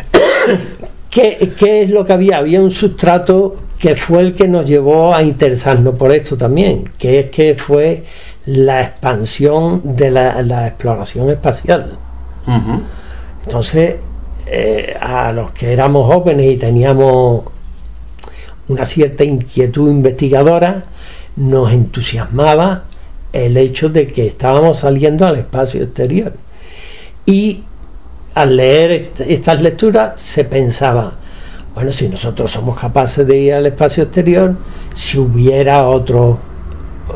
¿Qué, 1.14 1.52
¿Qué 1.56 1.82
es 1.82 1.90
lo 1.90 2.04
que 2.04 2.12
había? 2.12 2.38
Había 2.38 2.60
un 2.60 2.72
sustrato 2.72 3.54
que 3.78 3.94
fue 3.94 4.20
el 4.20 4.34
que 4.34 4.48
nos 4.48 4.66
llevó 4.66 5.14
a 5.14 5.22
interesarnos 5.22 5.94
por 5.94 6.10
esto 6.10 6.36
también, 6.36 6.90
que 6.98 7.20
es 7.20 7.30
que 7.30 7.54
fue 7.54 8.02
la 8.46 8.82
expansión 8.82 9.96
de 9.96 10.10
la, 10.10 10.42
la 10.42 10.66
exploración 10.66 11.30
espacial. 11.30 11.98
Entonces, 13.44 13.94
eh, 14.46 14.96
a 15.00 15.30
los 15.30 15.52
que 15.52 15.72
éramos 15.72 16.12
jóvenes 16.12 16.52
y 16.52 16.56
teníamos 16.56 17.44
una 18.66 18.84
cierta 18.84 19.22
inquietud 19.22 19.88
investigadora, 19.88 20.82
nos 21.36 21.72
entusiasmaba 21.72 22.84
el 23.32 23.56
hecho 23.56 23.88
de 23.88 24.08
que 24.08 24.26
estábamos 24.26 24.80
saliendo 24.80 25.26
al 25.26 25.36
espacio 25.36 25.84
exterior. 25.84 26.32
Y 27.24 27.62
al 28.34 28.56
leer 28.56 29.12
estas 29.26 29.60
lecturas 29.60 30.20
se 30.20 30.44
pensaba, 30.44 31.12
bueno, 31.74 31.92
si 31.92 32.08
nosotros 32.08 32.50
somos 32.50 32.78
capaces 32.78 33.26
de 33.26 33.36
ir 33.36 33.54
al 33.54 33.66
espacio 33.66 34.04
exterior, 34.04 34.56
si 34.94 35.18
hubiera 35.18 35.86
otro 35.86 36.38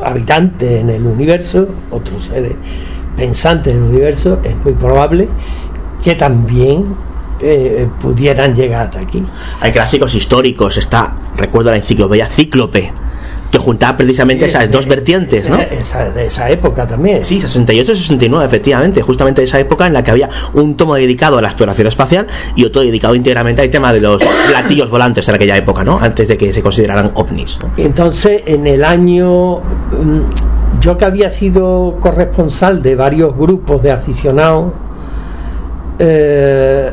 habitante 0.03 0.79
en 0.79 0.89
el 0.89 1.05
universo, 1.05 1.67
otros 1.91 2.25
seres 2.25 2.53
pensantes 3.17 3.73
en 3.73 3.83
el 3.83 3.89
universo, 3.89 4.39
es 4.43 4.55
muy 4.63 4.73
probable 4.73 5.27
que 6.03 6.15
también 6.15 6.95
eh, 7.41 7.87
pudieran 8.01 8.55
llegar 8.55 8.87
hasta 8.87 8.99
aquí. 8.99 9.23
Hay 9.59 9.71
clásicos 9.71 10.13
históricos, 10.15 10.77
está, 10.77 11.15
recuerdo 11.35 11.71
la 11.71 11.77
enciclopedia 11.77 12.27
Cíclope, 12.27 12.91
que 13.51 13.57
juntaba 13.57 13.97
precisamente 13.97 14.45
esas 14.45 14.71
dos 14.71 14.85
vertientes, 14.85 15.49
¿no? 15.49 15.59
Esa, 15.59 16.09
de 16.09 16.27
esa 16.27 16.49
época 16.49 16.85
también. 16.85 17.25
Sí, 17.25 17.39
68-69, 17.39 18.45
efectivamente, 18.45 19.01
justamente 19.01 19.43
esa 19.43 19.59
época 19.59 19.87
en 19.87 19.93
la 19.93 20.03
que 20.03 20.11
había 20.11 20.29
un 20.53 20.75
tomo 20.75 20.95
dedicado 20.95 21.37
a 21.37 21.41
la 21.41 21.47
exploración 21.47 21.87
espacial 21.87 22.27
y 22.55 22.65
otro 22.65 22.81
dedicado 22.81 23.15
íntegramente 23.15 23.61
al 23.61 23.69
tema 23.69 23.91
de 23.91 24.01
los 24.01 24.21
platillos 24.47 24.89
volantes 24.89 25.27
en 25.29 25.35
aquella 25.35 25.57
época, 25.57 25.83
¿no? 25.83 25.99
Antes 25.99 26.27
de 26.27 26.37
que 26.37 26.53
se 26.53 26.61
consideraran 26.61 27.11
ovnis. 27.15 27.57
Entonces, 27.77 28.43
en 28.45 28.67
el 28.67 28.83
año... 28.83 29.57
Mm, 29.57 30.21
yo 30.79 30.97
que 30.97 31.05
había 31.05 31.29
sido 31.29 31.97
corresponsal 31.99 32.81
de 32.81 32.95
varios 32.95 33.35
grupos 33.35 33.81
de 33.81 33.91
aficionados, 33.91 34.71
eh, 35.97 36.91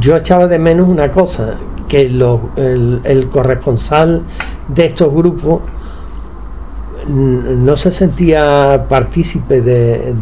yo 0.00 0.16
echaba 0.16 0.46
de 0.46 0.58
menos 0.58 0.88
una 0.88 1.12
cosa, 1.12 1.54
que 1.86 2.02
el, 2.02 3.00
el 3.04 3.28
corresponsal 3.28 4.22
de 4.68 4.86
estos 4.86 5.12
grupos 5.12 5.60
no 7.08 7.76
se 7.76 7.92
sentía 7.92 8.84
partícipe 8.88 9.60
de, 9.60 10.12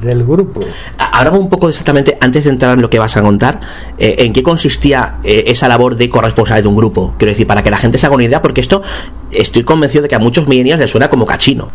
del 0.00 0.24
grupo. 0.24 0.60
Ahora 0.98 1.30
un 1.30 1.48
poco 1.48 1.68
exactamente, 1.68 2.16
antes 2.20 2.44
de 2.44 2.50
entrar 2.50 2.74
en 2.74 2.82
lo 2.82 2.90
que 2.90 2.98
vas 2.98 3.16
a 3.16 3.22
contar, 3.22 3.60
eh, 3.98 4.16
¿en 4.18 4.32
qué 4.32 4.42
consistía 4.42 5.18
eh, 5.22 5.44
esa 5.46 5.68
labor 5.68 5.96
de 5.96 6.10
corresponsal 6.10 6.62
de 6.62 6.68
un 6.68 6.76
grupo? 6.76 7.14
Quiero 7.16 7.32
decir, 7.32 7.46
para 7.46 7.62
que 7.62 7.70
la 7.70 7.78
gente 7.78 7.98
se 7.98 8.06
haga 8.06 8.14
una 8.14 8.24
idea, 8.24 8.42
porque 8.42 8.60
esto 8.60 8.82
estoy 9.30 9.62
convencido 9.62 10.02
de 10.02 10.08
que 10.08 10.14
a 10.16 10.18
muchos 10.18 10.48
millennials 10.48 10.80
les 10.80 10.90
suena 10.90 11.08
como 11.08 11.24
cachino. 11.24 11.70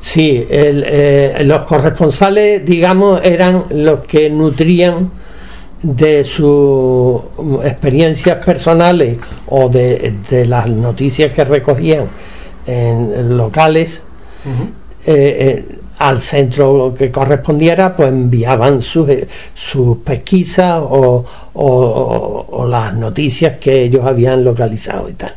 Sí, 0.00 0.46
eh, 0.48 1.42
los 1.44 1.62
corresponsales, 1.62 2.64
digamos, 2.64 3.20
eran 3.24 3.64
los 3.70 4.00
que 4.00 4.30
nutrían 4.30 5.10
de 5.82 6.24
sus 6.24 7.20
experiencias 7.62 8.44
personales 8.44 9.18
o 9.48 9.68
de, 9.68 10.14
de 10.28 10.46
las 10.46 10.66
noticias 10.68 11.32
que 11.32 11.44
recogían 11.44 12.08
en, 12.66 13.36
locales 13.36 14.02
eh, 14.44 14.54
eh, 15.06 15.64
al 15.98 16.20
centro 16.20 16.94
que 16.96 17.10
correspondiera, 17.10 17.96
pues 17.96 18.08
enviaban 18.08 18.82
sus, 18.82 19.08
eh, 19.08 19.26
sus 19.54 19.98
pesquisas 19.98 20.78
o, 20.82 21.24
o, 21.54 22.66
las 22.68 22.94
noticias 22.94 23.56
que 23.58 23.84
ellos 23.84 24.04
habían 24.04 24.44
localizado 24.44 25.08
y 25.08 25.14
tal 25.14 25.34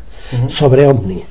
sobre 0.47 0.85
ovnis. 0.85 1.23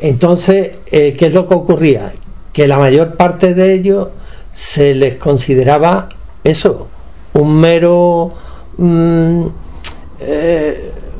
Entonces, 0.00 0.78
¿qué 0.90 1.16
es 1.18 1.34
lo 1.34 1.46
que 1.46 1.54
ocurría? 1.54 2.12
Que 2.52 2.66
la 2.66 2.78
mayor 2.78 3.16
parte 3.16 3.54
de 3.54 3.74
ellos 3.74 4.08
se 4.52 4.94
les 4.94 5.16
consideraba 5.16 6.08
eso, 6.42 6.88
un 7.34 7.60
mero 7.60 8.32
mm, 8.78 9.46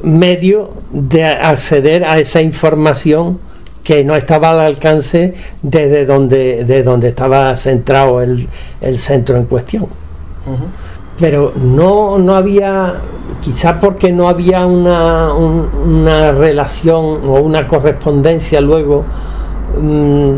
medio 0.03 0.70
de 0.90 1.24
acceder 1.24 2.05
a 2.05 2.18
esa 2.18 2.40
información 2.40 3.38
que 3.83 4.05
no 4.05 4.14
estaba 4.14 4.51
al 4.51 4.61
alcance 4.61 5.35
desde 5.62 6.05
donde, 6.05 6.64
de 6.64 6.83
donde 6.83 7.09
estaba 7.09 7.57
centrado 7.57 8.21
el, 8.21 8.49
el 8.81 8.99
centro 8.99 9.37
en 9.37 9.45
cuestión. 9.45 9.87
Pero 11.19 11.53
no, 11.55 12.19
no 12.19 12.35
había, 12.35 12.95
quizás 13.40 13.77
porque 13.81 14.11
no 14.11 14.29
había 14.29 14.66
una, 14.66 15.33
una 15.35 16.33
relación 16.33 17.21
o 17.27 17.40
una 17.40 17.69
correspondencia 17.69 18.61
luego 18.61 19.05
mm, 19.81 20.33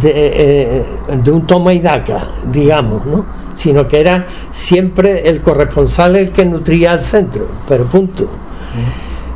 de, 0.00 0.12
eh, 0.14 0.86
de, 1.22 1.30
un 1.30 1.46
toma 1.46 1.74
y 1.74 1.80
daca, 1.80 2.26
digamos, 2.50 3.04
¿no? 3.04 3.24
sino 3.54 3.86
que 3.86 4.00
era 4.00 4.26
siempre 4.50 5.28
el 5.28 5.42
corresponsal 5.42 6.16
el 6.16 6.30
que 6.30 6.46
nutría 6.46 6.92
al 6.92 7.02
centro, 7.02 7.46
pero 7.68 7.84
punto. 7.84 8.26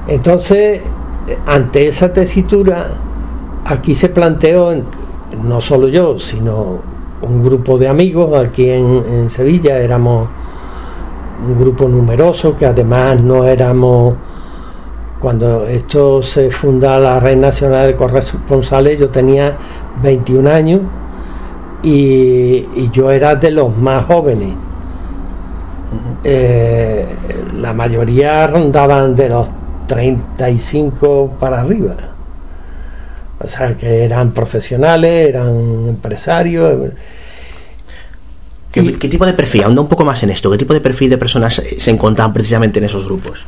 Entonces, 0.09 0.81
ante 1.46 1.88
esa 1.88 2.12
tesitura, 2.12 2.88
aquí 3.64 3.94
se 3.94 4.08
planteó, 4.08 4.72
no 5.42 5.60
solo 5.60 5.88
yo, 5.88 6.18
sino 6.18 6.78
un 7.22 7.42
grupo 7.42 7.78
de 7.78 7.88
amigos 7.88 8.38
aquí 8.38 8.68
en, 8.68 9.30
Sevilla, 9.30 9.78
éramos 9.78 10.28
un 11.46 11.58
grupo 11.58 11.88
numeroso, 11.88 12.56
que 12.56 12.66
además 12.66 13.20
no 13.20 13.44
éramos, 13.44 14.14
cuando 15.20 15.66
esto 15.66 16.22
se 16.22 16.50
funda 16.50 16.98
la 17.00 17.18
Red 17.18 17.38
Nacional 17.38 17.87
de 17.87 17.96
Corresponsales, 17.96 18.98
yo 18.98 19.08
tenía 19.08 19.56
21 20.02 20.50
años 20.50 20.80
y, 21.82 22.90
yo 22.92 23.10
era 23.10 23.34
de 23.34 23.50
los 23.50 23.76
más 23.76 24.04
jóvenes. 24.04 24.54
Eh, 26.22 27.06
la 27.60 27.72
mayoría 27.72 28.46
rondaban 28.46 29.14
de 29.14 29.28
los 29.28 29.48
35 29.87 31.37
para 31.38 31.61
arriba. 31.61 31.94
O 33.40 33.49
sea, 33.49 33.77
que 33.77 34.05
eran 34.05 34.33
profesionales, 34.33 35.29
eran 35.29 35.88
empresarios. 35.88 36.92
¿Qué, 38.73 38.83
tipo 38.83 39.25
de 39.25 39.35
perfil? 39.35 39.64
Anda 39.64 39.83
un 39.83 39.88
poco 39.88 40.05
más 40.05 40.23
en 40.23 40.31
esto. 40.31 40.51
¿Qué 40.51 40.59
tipo 40.59 40.75
de 40.75 40.81
perfil 40.81 41.11
de 41.11 41.18
personas 41.18 41.62
se 41.77 41.90
encontraban 41.90 42.33
precisamente 42.33 42.81
en 42.81 42.87
esos 42.87 43.05
grupos? 43.05 43.44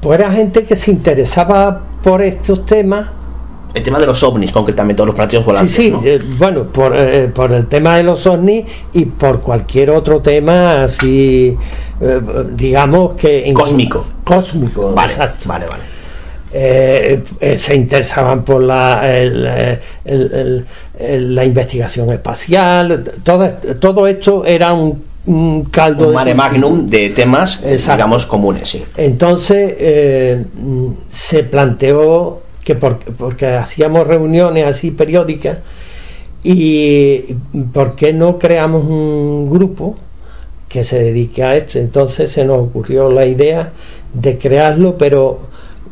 Pues 0.00 0.18
era 0.18 0.32
gente 0.32 0.64
que 0.64 0.76
se 0.76 0.90
interesaba 0.90 1.80
por 2.02 2.22
estos 2.22 2.64
temas. 2.64 3.08
El 3.74 3.82
tema 3.82 3.98
de 3.98 4.06
los 4.06 4.22
ovnis, 4.22 4.50
concretamente, 4.50 4.96
todos 4.96 5.08
los 5.08 5.14
platillos 5.14 5.44
volantes. 5.44 5.74
Sí, 5.74 5.94
sí, 6.02 6.08
eh, 6.08 6.20
bueno, 6.38 6.64
por, 6.64 6.96
eh, 6.96 7.28
por 7.28 7.52
el 7.52 7.66
tema 7.66 7.96
de 7.96 8.02
los 8.02 8.26
ovnis 8.26 8.64
y 8.92 9.04
por 9.04 9.40
cualquier 9.40 9.90
otro 9.90 10.20
tema 10.20 10.84
así 10.84 11.56
eh, 12.00 12.20
digamos 12.52 13.14
que... 13.16 13.52
Cósmico. 13.52 14.04
Cósmico, 14.24 14.92
vale, 14.94 15.14
Vale, 15.44 15.66
vale. 15.66 15.82
Eh, 16.52 17.22
eh, 17.38 17.58
se 17.58 17.76
interesaban 17.76 18.44
por 18.44 18.60
la, 18.60 19.02
la 20.04 21.44
investigación 21.44 22.10
espacial, 22.10 23.12
todo, 23.22 23.48
todo 23.78 24.06
esto 24.08 24.44
era 24.44 24.72
un, 24.72 25.04
caldo... 25.70 26.08
Un 26.08 26.14
mare 26.14 26.34
magnum 26.34 26.86
de 26.86 27.10
temas, 27.10 27.62
digamos, 27.62 28.26
comunes, 28.26 28.68
sí. 28.68 28.82
Entonces 28.96 30.44
se 31.10 31.44
planteó 31.44 32.42
que 32.64 32.74
porque 32.74 33.46
hacíamos 33.46 34.06
reuniones 34.06 34.64
así 34.64 34.90
periódicas 34.90 35.58
y 36.42 37.34
por 37.72 37.94
qué 37.94 38.12
no 38.12 38.38
creamos 38.38 38.84
un 38.84 39.50
grupo 39.50 39.96
que 40.70 40.84
se 40.84 41.02
dedique 41.02 41.42
a 41.42 41.56
esto. 41.56 41.78
Entonces 41.78 42.32
se 42.32 42.44
nos 42.44 42.58
ocurrió 42.58 43.10
la 43.10 43.26
idea 43.26 43.72
de 44.14 44.38
crearlo, 44.38 44.96
pero 44.96 45.40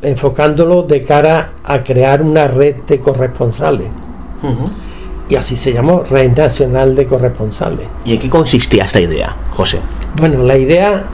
enfocándolo 0.01 0.85
de 0.85 1.03
cara 1.03 1.51
a 1.65 1.83
crear 1.83 2.23
una 2.23 2.47
red 2.47 2.77
de 2.87 3.01
corresponsales. 3.01 3.89
Y 5.29 5.35
así 5.35 5.57
se 5.57 5.73
llamó 5.73 6.05
Red 6.09 6.37
Nacional 6.37 6.95
de 6.95 7.07
Corresponsales. 7.07 7.87
¿Y 8.05 8.15
en 8.15 8.21
qué 8.21 8.31
consistía 8.31 8.85
esta 8.85 9.01
idea, 9.01 9.37
José? 9.51 9.81
Bueno, 10.19 10.43
la 10.45 10.57
idea, 10.57 11.05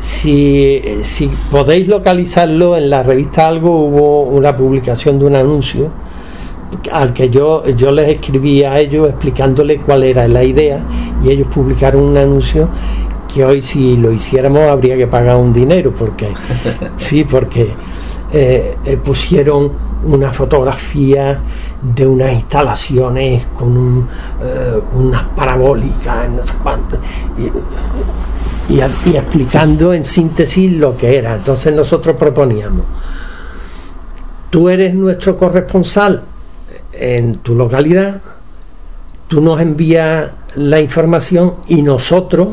si, 0.00 0.80
si 1.02 1.28
podéis 1.50 1.88
localizarlo, 1.88 2.76
en 2.76 2.90
la 2.90 3.02
revista 3.02 3.48
Algo 3.48 3.86
hubo 3.86 4.22
una 4.24 4.54
publicación 4.54 5.18
de 5.18 5.24
un 5.24 5.36
anuncio 5.36 5.90
al 6.92 7.12
que 7.12 7.30
yo, 7.30 7.66
yo 7.66 7.92
les 7.92 8.08
escribí 8.08 8.64
a 8.64 8.78
ellos 8.78 9.08
explicándole 9.08 9.78
cuál 9.78 10.04
era 10.04 10.26
la 10.28 10.44
idea 10.44 10.80
y 11.22 11.30
ellos 11.30 11.48
publicaron 11.52 12.02
un 12.02 12.16
anuncio 12.16 12.68
que 13.32 13.44
hoy 13.44 13.62
si 13.62 13.96
lo 13.96 14.12
hiciéramos 14.12 14.62
habría 14.62 14.96
que 14.96 15.06
pagar 15.06 15.36
un 15.36 15.52
dinero 15.52 15.92
porque 15.96 16.32
sí 16.96 17.24
porque 17.24 17.72
eh, 18.32 18.76
eh, 18.84 18.96
pusieron 18.96 19.70
una 20.04 20.30
fotografía 20.32 21.38
de 21.80 22.06
unas 22.06 22.32
instalaciones 22.32 23.46
con 23.56 23.76
un, 23.76 24.08
eh, 24.42 24.80
unas 24.94 25.22
parabólicas, 25.36 26.28
no 26.30 26.44
sé 26.44 26.52
cuánto, 26.62 26.98
y, 28.68 28.74
y 28.74 28.80
explicando 28.80 29.92
en 29.92 30.04
síntesis 30.04 30.72
lo 30.72 30.96
que 30.96 31.16
era. 31.16 31.36
Entonces 31.36 31.74
nosotros 31.74 32.16
proponíamos, 32.16 32.82
tú 34.50 34.68
eres 34.68 34.94
nuestro 34.94 35.36
corresponsal 35.36 36.22
en 36.98 37.38
tu 37.38 37.54
localidad, 37.54 38.20
tú 39.28 39.40
nos 39.40 39.60
envías 39.60 40.30
la 40.54 40.80
información 40.80 41.54
y 41.66 41.82
nosotros 41.82 42.48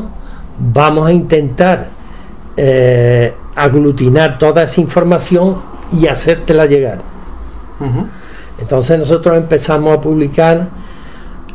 vamos 0.58 1.06
a 1.06 1.12
intentar 1.12 1.88
eh, 2.56 3.32
aglutinar 3.54 4.38
toda 4.38 4.64
esa 4.64 4.80
información 4.80 5.56
y 5.98 6.06
hacértela 6.06 6.66
llegar. 6.66 6.98
Entonces 8.60 8.98
nosotros 8.98 9.36
empezamos 9.36 9.98
a 9.98 10.00
publicar 10.00 10.68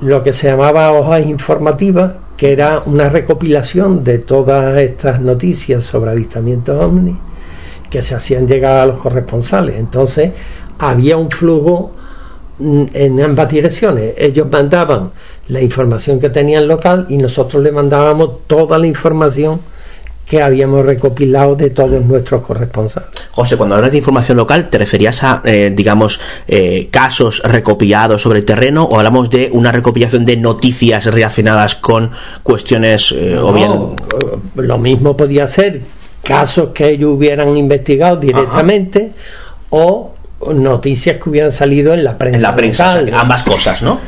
lo 0.02 0.24
que 0.24 0.34
se 0.34 0.48
llamaba 0.48 0.92
hojas 0.92 1.26
informativas, 1.26 2.14
que 2.36 2.52
era 2.52 2.82
una 2.86 3.10
recopilación 3.10 4.04
de 4.04 4.20
todas 4.20 4.78
estas 4.78 5.22
noticias 5.22 5.84
sobre 5.84 6.12
avistamientos 6.12 6.84
ovnis 6.84 7.16
que 7.90 8.02
se 8.02 8.16
hacían 8.16 8.48
llegar 8.48 8.78
a 8.78 8.86
los 8.86 9.00
corresponsales. 9.00 9.76
Entonces 9.78 10.32
había 10.78 11.18
un 11.18 11.32
flujo 11.32 11.92
en 12.60 13.22
ambas 13.22 13.50
direcciones. 13.50 14.14
Ellos 14.18 14.48
mandaban 14.52 15.12
la 15.48 15.62
información 15.62 16.20
que 16.20 16.30
tenían 16.30 16.68
local 16.68 17.06
y 17.10 17.18
nosotros 17.18 17.64
le 17.64 17.72
mandábamos 17.72 18.48
toda 18.48 18.78
la 18.78 18.88
información 18.88 19.60
que 20.28 20.42
habíamos 20.42 20.86
recopilado 20.86 21.56
de 21.56 21.70
todos 21.70 22.04
nuestros 22.04 22.42
corresponsales. 22.44 23.10
José, 23.32 23.56
cuando 23.56 23.76
hablas 23.76 23.92
de 23.92 24.00
información 24.00 24.36
local, 24.36 24.70
¿te 24.70 24.78
referías 24.78 25.24
a, 25.24 25.42
eh, 25.46 25.72
digamos, 25.74 26.20
eh, 26.48 26.90
casos 26.92 27.42
recopilados 27.46 28.22
sobre 28.22 28.40
el 28.40 28.46
terreno 28.46 28.84
o 28.84 28.98
hablamos 28.98 29.30
de 29.30 29.50
una 29.54 29.72
recopilación 29.72 30.26
de 30.26 30.36
noticias 30.36 31.06
relacionadas 31.06 31.76
con 31.76 32.12
cuestiones 32.44 33.14
eh, 33.16 33.38
o 33.38 33.54
bien... 33.54 33.72
Lo 34.56 34.78
mismo 34.78 35.16
podía 35.16 35.48
ser 35.48 35.82
casos 36.24 36.72
que 36.74 36.90
ellos 36.90 37.12
hubieran 37.14 37.56
investigado 37.56 38.18
directamente 38.18 39.12
o 39.70 40.14
noticias 40.54 41.18
que 41.18 41.30
hubieran 41.30 41.52
salido 41.52 41.94
en 41.94 42.04
la 42.04 42.18
prensa. 42.18 42.38
En 42.38 42.44
la 42.44 42.56
prensa, 42.56 43.00
ambas 43.14 43.44
cosas, 43.44 43.82
¿no? 43.82 44.00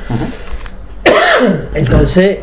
Entonces, 1.73 2.39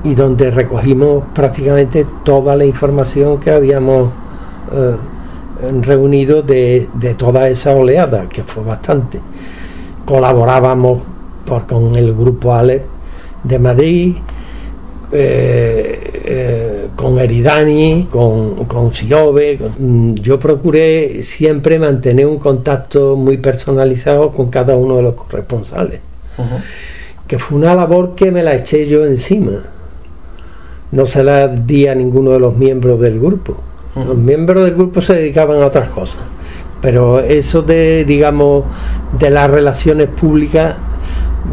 y 0.03 0.15
donde 0.15 0.51
recogimos 0.51 1.23
prácticamente 1.33 2.05
toda 2.23 2.55
la 2.55 2.65
información 2.65 3.39
que 3.39 3.51
habíamos 3.51 4.09
eh, 4.71 4.95
reunido 5.81 6.41
de, 6.41 6.89
de, 6.93 7.13
toda 7.13 7.47
esa 7.47 7.73
oleada, 7.73 8.27
que 8.27 8.43
fue 8.43 8.63
bastante. 8.63 9.19
Colaborábamos 10.05 11.01
por, 11.45 11.65
con 11.65 11.95
el 11.95 12.13
grupo 12.13 12.53
ALEP 12.53 12.83
de 13.43 13.59
Madrid, 13.59 14.15
eh, 15.15 16.21
eh, 16.25 16.87
con 16.95 17.19
Eridani, 17.19 18.07
con, 18.09 18.65
con 18.65 18.89
mm, 18.89 20.15
Yo 20.15 20.39
procuré 20.39 21.21
siempre 21.21 21.77
mantener 21.77 22.25
un 22.25 22.39
contacto 22.39 23.15
muy 23.15 23.37
personalizado 23.37 24.31
con 24.31 24.49
cada 24.49 24.75
uno 24.75 24.97
de 24.97 25.03
los 25.03 25.13
corresponsales, 25.13 25.99
que 27.27 27.37
fue 27.37 27.57
una 27.59 27.75
labor 27.75 28.15
que 28.15 28.31
me 28.31 28.41
la 28.41 28.55
eché 28.55 28.87
yo 28.87 29.05
encima. 29.05 29.63
No 30.93 31.05
se 31.05 31.23
la 31.23 31.47
di 31.47 31.87
a 31.87 31.95
ninguno 31.95 32.31
de 32.31 32.39
los 32.39 32.55
miembros 32.55 32.99
del 33.01 33.19
grupo. 33.19 33.57
Los 33.95 34.17
miembros 34.17 34.63
del 34.63 34.73
grupo 34.75 35.01
se 35.01 35.13
dedicaban 35.15 35.61
a 35.61 35.67
otras 35.67 35.89
cosas, 35.89 36.17
pero 36.81 37.19
eso 37.19 37.61
de, 37.61 38.05
digamos, 38.05 38.63
de 39.19 39.29
las 39.29 39.49
relaciones 39.51 40.07
públicas 40.07 40.75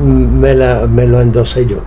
me, 0.03 0.55
la, 0.55 0.87
me 0.87 1.07
lo 1.07 1.20
endosé 1.20 1.66
yo. 1.66 1.79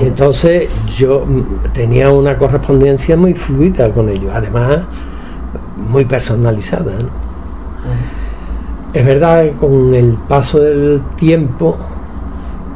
Y 0.00 0.06
entonces 0.06 0.70
yo 0.96 1.26
mm, 1.26 1.72
tenía 1.74 2.10
una 2.10 2.38
correspondencia 2.38 3.16
muy 3.16 3.34
fluida 3.34 3.90
con 3.90 4.08
ellos, 4.08 4.32
además 4.34 4.80
muy 5.90 6.04
personalizada. 6.04 6.92
Es 8.92 9.04
verdad 9.04 9.44
que 9.44 9.50
con 9.52 9.94
el 9.94 10.14
paso 10.28 10.58
del 10.60 11.00
tiempo 11.16 11.76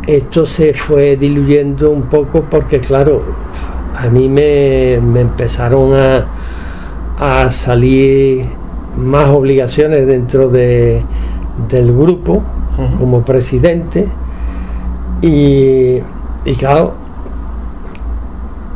esto 0.07 0.45
se 0.45 0.75
fue 0.75 1.17
diluyendo 1.17 1.91
un 1.91 2.03
poco 2.03 2.43
porque 2.43 2.79
claro, 2.81 3.23
a 3.95 4.09
mí 4.09 4.29
me, 4.29 4.95
empezaron 4.95 5.95
a, 5.95 6.27
a 7.19 7.51
salir 7.51 8.47
más 8.97 9.29
obligaciones 9.29 10.07
dentro 10.07 10.49
de, 10.49 11.03
del 11.69 11.93
grupo 11.93 12.43
como 12.99 13.23
presidente 13.23 14.09
y, 15.23 16.01
claro, 16.59 16.93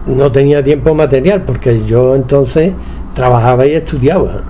no 0.06 0.32
tenía 0.32 0.62
tiempo 0.62 0.94
material 0.94 1.42
porque 1.42 1.84
yo 1.84 2.14
entonces 2.14 2.72
trabajaba 3.14 3.66
y 3.66 3.74
estudiaba. 3.74 4.40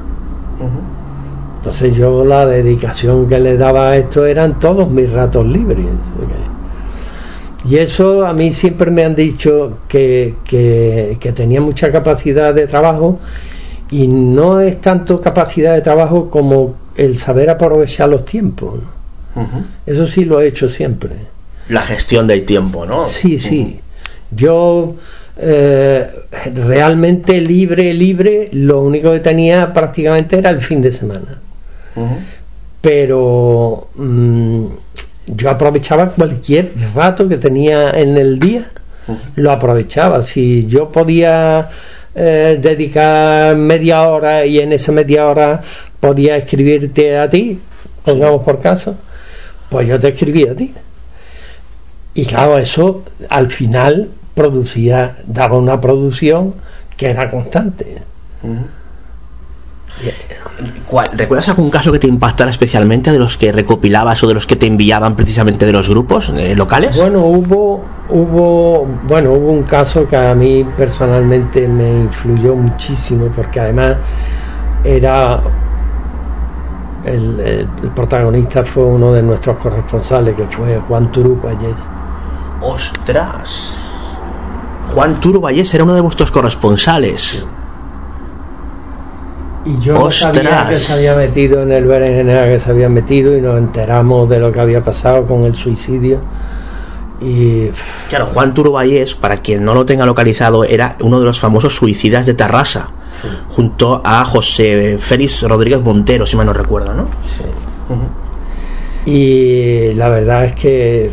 Entonces 1.58 1.96
yo 1.96 2.24
la 2.24 2.46
dedicación 2.46 3.28
que 3.28 3.40
le 3.40 3.56
daba 3.56 3.88
a 3.88 3.96
esto 3.96 4.24
eran 4.26 4.60
todos 4.60 4.88
mis 4.90 5.10
ratos 5.10 5.46
libres. 5.46 5.86
Y 7.64 7.78
eso 7.78 8.26
a 8.26 8.32
mí 8.32 8.52
siempre 8.52 8.90
me 8.90 9.04
han 9.04 9.14
dicho 9.14 9.78
que, 9.88 10.34
que, 10.44 11.32
tenía 11.34 11.60
mucha 11.60 11.90
capacidad 11.90 12.54
de 12.54 12.66
trabajo 12.66 13.18
y 13.90 14.06
no 14.06 14.60
es 14.60 14.80
tanto 14.80 15.20
capacidad 15.20 15.74
de 15.74 15.80
trabajo 15.80 16.30
como 16.30 16.76
el 16.96 17.16
saber 17.16 17.50
aprovechar 17.50 18.08
los 18.08 18.24
tiempos. 18.24 18.80
Eso 19.86 20.06
sí 20.06 20.24
lo 20.24 20.40
he 20.40 20.48
hecho 20.48 20.68
siempre 20.68 21.12
la 21.68 21.82
gestión 21.82 22.26
del 22.26 22.44
tiempo, 22.44 22.86
¿no? 22.86 23.06
Sí, 23.06 23.38
sí. 23.38 23.78
Yo 24.30 24.94
eh, 25.38 26.06
realmente 26.54 27.40
libre, 27.40 27.92
libre, 27.94 28.48
lo 28.52 28.82
único 28.82 29.12
que 29.12 29.20
tenía 29.20 29.72
prácticamente 29.72 30.38
era 30.38 30.50
el 30.50 30.60
fin 30.60 30.82
de 30.82 30.92
semana. 30.92 31.38
Pero 32.80 33.88
mm, 33.96 34.64
yo 35.36 35.50
aprovechaba 35.50 36.10
cualquier 36.10 36.72
rato 36.94 37.28
que 37.28 37.36
tenía 37.36 37.90
en 37.90 38.16
el 38.16 38.38
día, 38.38 38.64
lo 39.36 39.52
aprovechaba. 39.52 40.22
Si 40.22 40.66
yo 40.66 40.90
podía 40.90 41.68
eh, 42.14 42.58
dedicar 42.60 43.56
media 43.56 44.08
hora 44.08 44.44
y 44.44 44.58
en 44.58 44.72
esa 44.72 44.92
media 44.92 45.26
hora 45.26 45.62
podía 46.00 46.36
escribirte 46.36 47.18
a 47.18 47.28
ti, 47.28 47.58
pongamos 48.04 48.42
por 48.42 48.60
caso, 48.60 48.96
pues 49.68 49.88
yo 49.88 49.98
te 50.00 50.08
escribía 50.08 50.52
a 50.52 50.54
ti. 50.54 50.72
Y 52.14 52.24
claro, 52.24 52.58
eso 52.58 53.04
al 53.28 53.50
final 53.50 54.08
producía, 54.34 55.16
daba 55.26 55.58
una 55.58 55.80
producción 55.80 56.54
que 56.96 57.06
era 57.10 57.30
constante. 57.30 58.02
¿Recuerdas 61.14 61.48
algún 61.48 61.70
caso 61.70 61.92
que 61.92 61.98
te 61.98 62.06
impactara 62.06 62.50
especialmente 62.50 63.12
de 63.12 63.18
los 63.18 63.36
que 63.36 63.52
recopilabas 63.52 64.22
o 64.22 64.28
de 64.28 64.34
los 64.34 64.46
que 64.46 64.56
te 64.56 64.66
enviaban 64.66 65.14
precisamente 65.16 65.66
de 65.66 65.72
los 65.72 65.88
grupos 65.88 66.30
eh, 66.30 66.54
locales? 66.56 66.96
Bueno, 66.96 67.20
hubo, 67.20 67.84
hubo, 68.08 68.86
bueno, 69.06 69.32
hubo 69.32 69.52
un 69.52 69.62
caso 69.64 70.08
que 70.08 70.16
a 70.16 70.34
mí 70.34 70.64
personalmente 70.76 71.68
me 71.68 71.88
influyó 71.88 72.54
muchísimo 72.54 73.26
porque 73.34 73.60
además 73.60 73.96
era 74.84 75.40
el, 77.04 77.68
protagonista 77.94 78.64
fue 78.64 78.84
uno 78.84 79.12
de 79.12 79.22
nuestros 79.22 79.58
corresponsales 79.58 80.34
que 80.34 80.46
fue 80.46 80.78
Juan 80.88 81.10
Turupayes 81.12 81.78
¡Ostras! 82.60 83.72
Juan 84.94 85.20
Turo 85.20 85.40
Vallés 85.40 85.72
era 85.74 85.84
uno 85.84 85.94
de 85.94 86.00
vuestros 86.00 86.30
corresponsales. 86.30 87.46
Y 89.64 89.80
yo 89.80 89.94
no 89.94 90.10
sabía 90.10 90.66
que 90.68 90.76
se 90.76 90.92
había 90.92 91.14
metido 91.16 91.62
en 91.62 91.72
el 91.72 91.84
berenjena 91.84 92.44
que 92.44 92.60
se 92.60 92.70
había 92.70 92.88
metido 92.88 93.36
y 93.36 93.40
nos 93.40 93.58
enteramos 93.58 94.28
de 94.28 94.38
lo 94.38 94.52
que 94.52 94.60
había 94.60 94.82
pasado 94.82 95.26
con 95.26 95.44
el 95.44 95.54
suicidio. 95.54 96.20
Y... 97.20 97.70
Claro, 98.08 98.26
Juan 98.26 98.54
Turballés, 98.54 99.14
para 99.14 99.38
quien 99.38 99.64
no 99.64 99.74
lo 99.74 99.84
tenga 99.84 100.06
localizado, 100.06 100.64
era 100.64 100.96
uno 101.00 101.18
de 101.18 101.26
los 101.26 101.40
famosos 101.40 101.74
suicidas 101.74 102.26
de 102.26 102.34
Tarrasa, 102.34 102.90
junto 103.48 104.00
a 104.04 104.24
José 104.24 104.98
Félix 105.00 105.42
Rodríguez 105.42 105.80
Montero, 105.80 106.26
si 106.26 106.36
mal 106.36 106.46
no 106.46 106.52
recuerdo, 106.52 106.94
¿no? 106.94 107.08
Sí. 107.36 109.10
Y 109.10 109.94
la 109.94 110.08
verdad 110.08 110.44
es 110.44 110.52
que 110.54 111.10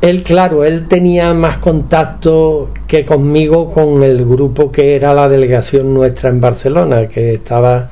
él, 0.00 0.22
claro, 0.22 0.64
él 0.64 0.86
tenía 0.86 1.34
más 1.34 1.58
contacto 1.58 2.70
que 2.86 3.04
conmigo 3.04 3.72
con 3.72 4.02
el 4.02 4.24
grupo 4.24 4.70
que 4.70 4.94
era 4.94 5.12
la 5.12 5.28
delegación 5.28 5.92
nuestra 5.92 6.30
en 6.30 6.40
Barcelona, 6.40 7.08
que 7.08 7.34
estaba 7.34 7.90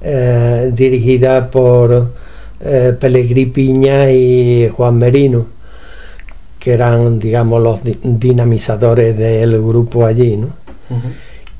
eh, 0.00 0.70
dirigida 0.72 1.50
por 1.50 2.12
eh, 2.60 2.94
Pelegrí 2.98 3.46
Piña 3.46 4.10
y 4.10 4.68
Juan 4.68 4.98
Merino, 4.98 5.46
que 6.58 6.72
eran, 6.72 7.18
digamos, 7.18 7.62
los 7.62 7.80
dinamizadores 8.02 9.16
del 9.16 9.60
grupo 9.60 10.06
allí, 10.06 10.36
¿no? 10.36 10.48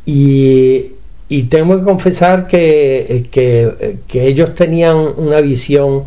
y, 0.06 0.92
y, 1.28 1.42
tengo 1.44 1.78
que 1.78 1.84
confesar 1.84 2.46
que, 2.46 3.28
que, 3.30 3.98
que 4.06 4.26
ellos 4.26 4.54
tenían 4.54 4.96
una 5.16 5.40
visión 5.40 6.04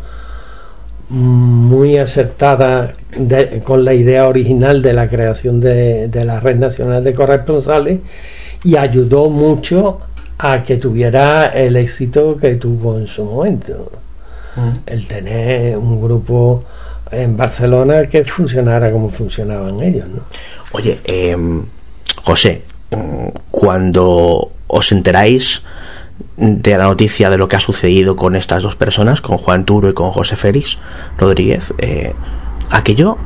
muy 1.08 1.98
acertada 1.98 2.94
con 3.64 3.84
la 3.84 3.94
idea 3.94 4.26
original 4.26 4.82
de 4.82 4.92
la 4.92 5.08
creación 5.08 5.60
de, 5.60 6.10
la 6.24 6.40
Red 6.40 6.56
Nacional 6.56 7.04
de 7.04 7.14
Corresponsales 7.14 8.00
y 8.62 8.76
ayudó 8.76 9.28
mucho 9.28 10.00
a 10.38 10.62
que 10.62 10.78
tuviera 10.78 11.46
el 11.46 11.76
éxito 11.76 12.36
que 12.38 12.54
tuvo 12.56 12.98
en 12.98 13.06
su 13.06 13.24
momento. 13.24 13.92
Mm. 14.56 14.70
El 14.86 15.06
tener 15.06 15.76
un 15.78 16.00
grupo 16.00 16.64
en 17.10 17.36
Barcelona 17.36 18.06
que 18.06 18.24
funcionara 18.24 18.90
como 18.90 19.10
funcionaban 19.10 19.80
ellos. 19.80 20.08
¿no? 20.08 20.22
Oye, 20.72 20.98
em, 21.04 21.62
José, 22.22 22.62
mm, 22.90 23.28
cuando 23.50 24.50
os 24.66 24.92
enteráis 24.92 25.62
de 26.36 26.76
la 26.76 26.84
noticia 26.84 27.30
de 27.30 27.38
lo 27.38 27.48
que 27.48 27.56
ha 27.56 27.60
sucedido 27.60 28.16
con 28.16 28.36
estas 28.36 28.62
dos 28.62 28.76
personas, 28.76 29.20
con 29.20 29.38
Juan 29.38 29.64
Turo 29.64 29.88
y 29.88 29.94
con 29.94 30.10
José 30.10 30.36
Félix 30.36 30.78
Rodríguez, 31.18 31.74
eh, 31.78 32.12
aquello, 32.70 33.18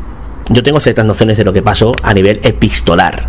yo 0.51 0.63
tengo 0.63 0.81
ciertas 0.81 1.05
nociones 1.05 1.37
de 1.37 1.45
lo 1.45 1.53
que 1.53 1.63
pasó 1.63 1.95
a 2.03 2.15
nivel 2.15 2.41
epistolar, 2.43 3.25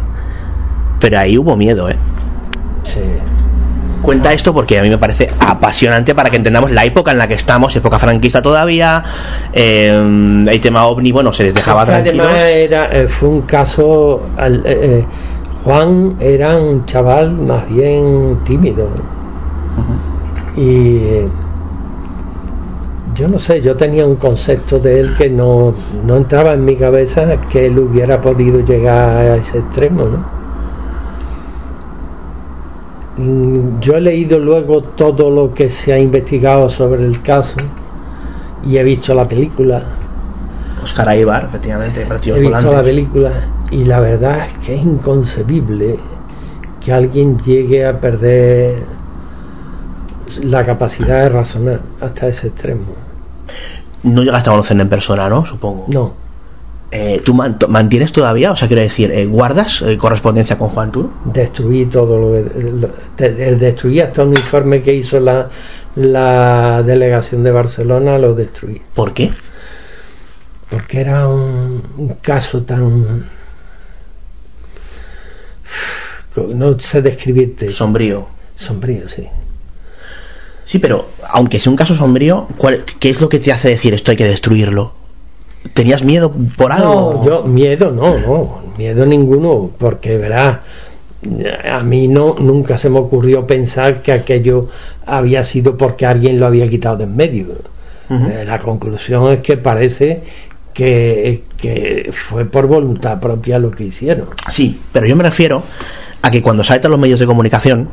pero 0.99 1.19
ahí 1.19 1.37
hubo 1.37 1.55
miedo, 1.55 1.89
¿eh? 1.89 1.95
Sí. 2.83 2.99
Cuenta 4.01 4.31
esto 4.31 4.53
porque 4.53 4.79
a 4.79 4.83
mí 4.83 4.89
me 4.89 4.97
parece 4.97 5.29
apasionante 5.39 6.15
para 6.15 6.29
que 6.29 6.37
entendamos 6.37 6.71
la 6.71 6.85
época 6.85 7.11
en 7.11 7.17
la 7.17 7.27
que 7.27 7.33
estamos, 7.33 7.75
época 7.75 7.99
franquista 7.99 8.41
todavía, 8.41 9.03
eh, 9.51 10.45
el 10.47 10.61
tema 10.61 10.85
ovni, 10.85 11.11
bueno, 11.11 11.33
se 11.33 11.43
les 11.43 11.53
dejaba 11.53 11.85
tranquilos. 11.85 12.25
Además 12.25 12.43
era, 12.47 12.85
eh, 12.97 13.07
fue 13.09 13.29
un 13.29 13.41
caso, 13.41 14.21
eh, 14.65 15.05
Juan 15.65 16.15
era 16.19 16.57
un 16.57 16.85
chaval 16.85 17.31
más 17.33 17.67
bien 17.67 18.39
tímido 18.45 18.89
y 20.57 20.99
yo 23.15 23.27
no 23.27 23.37
sé, 23.39 23.61
yo 23.61 23.75
tenía 23.75 24.05
un 24.05 24.15
concepto 24.15 24.79
de 24.79 24.99
él 24.99 25.13
que 25.17 25.29
no, 25.29 25.73
no 26.05 26.17
entraba 26.17 26.53
en 26.53 26.63
mi 26.63 26.75
cabeza 26.75 27.25
que 27.51 27.65
él 27.65 27.77
hubiera 27.79 28.21
podido 28.21 28.59
llegar 28.61 29.09
a 29.09 29.35
ese 29.35 29.59
extremo, 29.59 30.05
¿no? 30.05 30.39
Mm, 33.17 33.79
yo 33.81 33.97
he 33.97 34.01
leído 34.01 34.39
luego 34.39 34.81
todo 34.81 35.29
lo 35.29 35.53
que 35.53 35.69
se 35.69 35.91
ha 35.91 35.99
investigado 35.99 36.69
sobre 36.69 37.05
el 37.05 37.21
caso 37.21 37.57
y 38.65 38.77
he 38.77 38.83
visto 38.83 39.13
la 39.13 39.27
película. 39.27 39.83
Oscar 40.81 41.09
Aibar, 41.09 41.45
efectivamente, 41.49 42.07
He 42.25 42.39
visto 42.39 42.71
la 42.71 42.81
película 42.81 43.31
y 43.69 43.83
la 43.83 43.99
verdad 43.99 44.45
es 44.45 44.65
que 44.65 44.75
es 44.75 44.81
inconcebible 44.81 45.99
que 46.79 46.93
alguien 46.93 47.37
llegue 47.39 47.85
a 47.85 47.99
perder 47.99 48.98
la 50.37 50.65
capacidad 50.65 51.23
de 51.23 51.29
razonar 51.29 51.81
hasta 52.01 52.27
ese 52.27 52.47
extremo. 52.47 52.85
No 54.03 54.23
llegaste 54.23 54.49
a 54.49 54.53
conocerle 54.53 54.83
en 54.83 54.89
persona, 54.89 55.29
¿no? 55.29 55.45
Supongo. 55.45 55.85
No. 55.89 56.13
Eh, 56.91 57.21
¿Tú 57.23 57.35
mantienes 57.35 58.11
todavía, 58.11 58.51
o 58.51 58.55
sea, 58.55 58.67
quiero 58.67 58.81
decir, 58.81 59.11
eh, 59.11 59.27
guardas 59.27 59.83
eh, 59.83 59.95
correspondencia 59.97 60.57
con 60.57 60.69
Juan 60.69 60.91
Tur? 60.91 61.09
Destruí 61.25 61.85
todo 61.85 62.17
lo 62.17 62.99
que. 63.15 63.31
destruí 63.55 63.99
hasta 63.99 64.23
un 64.23 64.31
informe 64.31 64.81
que 64.81 64.95
hizo 64.95 65.19
la, 65.19 65.49
la 65.95 66.81
delegación 66.81 67.43
de 67.43 67.51
Barcelona, 67.51 68.17
lo 68.17 68.33
destruí. 68.33 68.81
¿Por 68.95 69.13
qué? 69.13 69.31
Porque 70.69 71.01
era 71.01 71.27
un, 71.27 71.83
un 71.97 72.15
caso 72.21 72.63
tan. 72.63 73.25
No 76.35 76.79
sé 76.79 77.01
describirte. 77.03 77.71
Sombrío. 77.71 78.27
Sombrío, 78.55 79.07
sí. 79.07 79.27
Sí, 80.69 80.77
pero 80.77 81.07
aunque 81.27 81.57
sea 81.57 81.71
un 81.71 81.75
caso 81.75 81.95
sombrío, 81.95 82.45
¿qué 82.99 83.09
es 83.09 83.21
lo 83.21 83.27
que 83.27 83.39
te 83.39 83.51
hace 83.51 83.69
decir 83.69 83.95
esto 83.95 84.11
hay 84.11 84.17
que 84.17 84.25
destruirlo? 84.25 84.93
¿Tenías 85.73 86.03
miedo 86.03 86.31
por 86.57 86.71
algo? 86.71 87.23
No, 87.23 87.25
yo 87.25 87.43
miedo 87.43 87.89
no, 87.89 88.19
no, 88.19 88.59
miedo 88.77 89.03
ninguno, 89.07 89.71
porque 89.79 90.17
verá, 90.17 90.61
a 91.71 91.79
mí 91.79 92.07
no 92.07 92.35
nunca 92.37 92.77
se 92.77 92.91
me 92.91 92.99
ocurrió 92.99 93.47
pensar 93.47 94.03
que 94.03 94.11
aquello 94.11 94.67
había 95.07 95.43
sido 95.43 95.75
porque 95.75 96.05
alguien 96.05 96.39
lo 96.39 96.45
había 96.45 96.69
quitado 96.69 96.97
de 96.97 97.05
en 97.05 97.15
medio. 97.15 97.47
Eh, 98.11 98.43
la 98.45 98.59
conclusión 98.59 99.33
es 99.33 99.39
que 99.39 99.57
parece 99.57 100.21
que, 100.71 101.45
que, 101.57 102.11
fue 102.13 102.45
por 102.45 102.67
voluntad 102.67 103.19
propia 103.19 103.57
lo 103.57 103.71
que 103.71 103.85
hicieron. 103.85 104.27
Sí, 104.51 104.79
pero 104.91 105.07
yo 105.07 105.15
me 105.15 105.23
refiero 105.23 105.63
a 106.21 106.29
que 106.29 106.43
cuando 106.43 106.63
saltan 106.63 106.91
los 106.91 106.99
medios 106.99 107.19
de 107.19 107.25
comunicación, 107.25 107.89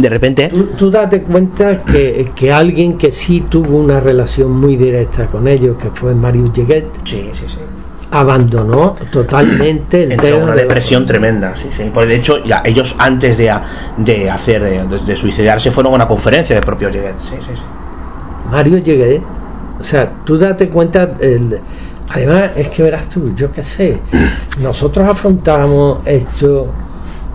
de 0.00 0.08
repente... 0.08 0.52
Tú, 0.76 0.90
date 0.90 1.22
cuenta 1.22 1.82
que, 1.84 2.30
que, 2.34 2.52
alguien 2.52 2.98
que 2.98 3.12
sí 3.12 3.44
tuvo 3.48 3.78
una 3.78 4.00
relación 4.00 4.52
muy 4.52 4.76
directa 4.76 5.26
con 5.26 5.46
ellos, 5.46 5.76
que 5.76 5.90
fue 5.90 6.14
Mario 6.14 6.52
Lleguet, 6.52 6.86
sí, 7.04 7.30
sí, 7.32 7.44
sí. 7.46 7.58
abandonó 8.10 8.96
totalmente 9.12 10.02
el 10.02 10.12
Entró 10.12 10.38
una 10.38 10.54
depresión 10.54 11.06
tremenda, 11.06 11.54
sí, 11.56 11.68
sí. 11.74 11.90
Porque 11.92 12.08
de 12.08 12.16
hecho, 12.16 12.42
ya 12.44 12.62
ellos 12.64 12.94
antes 12.98 13.38
de, 13.38 13.54
de 13.98 14.30
hacer, 14.30 14.62
eh, 14.64 14.82
de, 15.06 15.16
suicidarse, 15.16 15.70
fueron 15.70 15.92
a 15.92 15.96
una 15.96 16.08
conferencia 16.08 16.56
de 16.56 16.62
propio 16.62 16.90
Lleguet, 16.90 17.18
sí, 17.18 17.34
sí, 17.40 17.50
sí. 17.54 17.62
Mario 18.50 18.78
Lleguet, 18.78 19.22
o 19.80 19.84
sea, 19.84 20.10
tú 20.24 20.36
date 20.36 20.68
cuenta... 20.68 21.14
El, 21.20 21.60
Además, 22.06 22.50
es 22.54 22.68
que 22.68 22.82
verás 22.82 23.08
tú, 23.08 23.34
yo 23.34 23.50
qué 23.50 23.62
sé, 23.62 23.98
nosotros 24.60 25.08
afrontamos 25.08 26.00
esto 26.04 26.68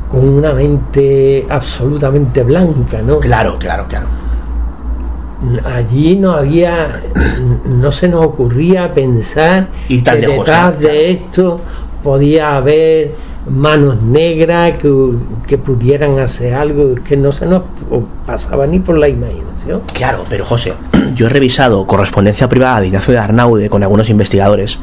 con 0.09 0.27
una 0.27 0.53
mente 0.53 1.45
absolutamente 1.49 2.43
blanca, 2.43 3.01
¿no? 3.01 3.19
Claro, 3.19 3.57
claro, 3.59 3.85
claro. 3.87 4.07
Allí 5.65 6.17
no 6.17 6.33
había, 6.33 7.01
no 7.65 7.91
se 7.91 8.07
nos 8.07 8.25
ocurría 8.25 8.93
pensar 8.93 9.67
que 9.87 10.01
detrás 10.01 10.79
de 10.79 11.11
esto 11.11 11.61
podía 12.03 12.57
haber 12.57 13.13
manos 13.49 14.01
negras 14.01 14.73
que, 14.81 14.91
que, 15.47 15.57
pudieran 15.57 16.19
hacer 16.19 16.53
algo 16.53 16.95
que 16.95 17.15
no 17.15 17.31
se 17.31 17.45
nos 17.45 17.63
pasaba 18.25 18.67
ni 18.67 18.79
por 18.79 18.97
la 18.97 19.07
imaginación. 19.07 19.81
Claro, 19.93 20.25
pero 20.29 20.45
José, 20.45 20.73
yo 21.15 21.27
he 21.27 21.29
revisado 21.29 21.87
correspondencia 21.87 22.49
privada 22.49 22.81
de 22.81 22.87
Ignacio 22.87 23.13
de 23.13 23.19
Arnaude 23.19 23.69
con 23.69 23.81
algunos 23.81 24.09
investigadores 24.09 24.79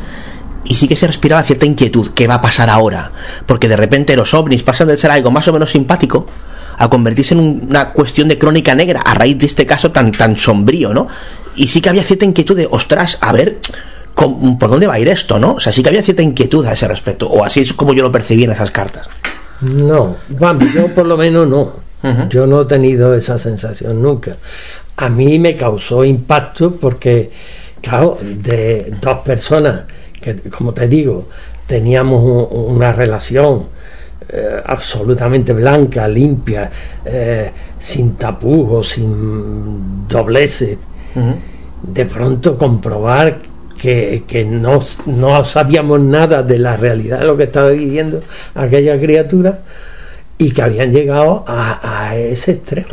y 0.69 0.75
sí 0.75 0.89
que 0.89 0.97
se 0.97 1.07
respiraba 1.07 1.43
cierta 1.43 1.67
inquietud, 1.67 2.11
¿qué 2.15 2.27
va 2.27 2.35
a 2.35 2.41
pasar 2.41 2.69
ahora? 2.71 3.13
Porque 3.47 3.69
de 3.69 3.77
repente 3.77 4.17
los 4.17 4.35
ovnis 4.35 4.63
pasan 4.63 4.89
de 4.89 4.97
ser 4.97 5.11
algo 5.11 5.31
más 5.31 5.47
o 5.49 5.53
menos 5.53 5.71
simpático 5.71 6.27
a 6.79 6.89
convertirse 6.89 7.35
en 7.35 7.41
una 7.69 7.93
cuestión 7.93 8.29
de 8.29 8.39
crónica 8.39 8.75
negra 8.75 9.01
a 9.01 9.15
raíz 9.15 9.39
de 9.39 9.47
este 9.47 9.65
caso 9.65 9.93
tan, 9.93 10.13
tan 10.13 10.37
sombrío, 10.37 10.93
¿no? 10.93 11.09
Y 11.55 11.69
sí 11.69 11.81
que 11.81 11.89
había 11.89 12.03
cierta 12.03 12.27
inquietud 12.27 12.57
de, 12.57 12.69
ostras, 12.71 13.17
a 13.21 13.33
ver, 13.33 13.59
¿por 14.15 14.71
dónde 14.71 14.87
va 14.87 14.95
a 14.95 15.01
ir 15.01 15.09
esto, 15.09 15.39
no? 15.39 15.55
O 15.55 15.61
sea, 15.61 15.73
sí 15.73 15.83
que 15.83 15.89
había 15.89 16.03
cierta 16.03 16.23
inquietud 16.23 16.67
a 16.67 16.73
ese 16.73 16.87
respecto, 16.87 17.29
o 17.29 17.45
así 17.45 17.61
es 17.61 17.73
como 17.73 17.95
yo 17.95 18.03
lo 18.03 18.13
percibí 18.13 18.45
en 18.45 18.51
esas 18.51 18.71
cartas. 18.71 19.09
No, 19.61 20.17
vamos, 20.29 20.73
yo 20.75 20.93
por 20.95 21.07
lo 21.07 21.17
menos 21.17 21.49
no. 21.49 21.87
Yo 22.29 22.47
no 22.47 22.63
he 22.63 22.65
tenido 22.67 23.15
esa 23.17 23.37
sensación 23.37 24.01
nunca. 24.01 24.37
A 24.97 25.09
mí 25.09 25.41
me 25.41 25.57
causó 25.57 26.05
impacto 26.05 26.77
porque, 26.77 27.33
claro, 27.81 28.17
de 28.23 28.95
dos 29.01 29.19
personas 29.25 29.81
como 30.51 30.73
te 30.73 30.89
digo, 30.89 31.29
teníamos 31.67 32.23
una 32.51 32.93
relación 32.93 33.65
eh, 34.29 34.61
absolutamente 34.65 35.53
blanca, 35.53 36.09
limpia, 36.09 36.71
eh, 37.05 37.51
sin 37.79 38.17
tapujos, 38.17 38.91
sin 38.91 40.09
dobleces. 40.09 40.79
De 41.83 42.05
pronto 42.05 42.59
comprobar 42.59 43.39
que, 43.79 44.25
que 44.27 44.45
no, 44.45 44.83
no, 45.07 45.45
sabíamos 45.45 46.01
nada 46.01 46.43
de 46.43 46.59
la 46.59 46.77
realidad 46.77 47.21
de 47.21 47.25
lo 47.25 47.37
que 47.37 47.45
estaba 47.45 47.71
viviendo 47.71 48.21
aquella 48.55 48.99
criatura 48.99 49.61
y 50.37 50.51
que 50.51 50.63
habían 50.63 50.93
llegado 50.93 51.45
a, 51.47 52.09
a 52.09 52.17
ese 52.17 52.53
extremo. 52.53 52.89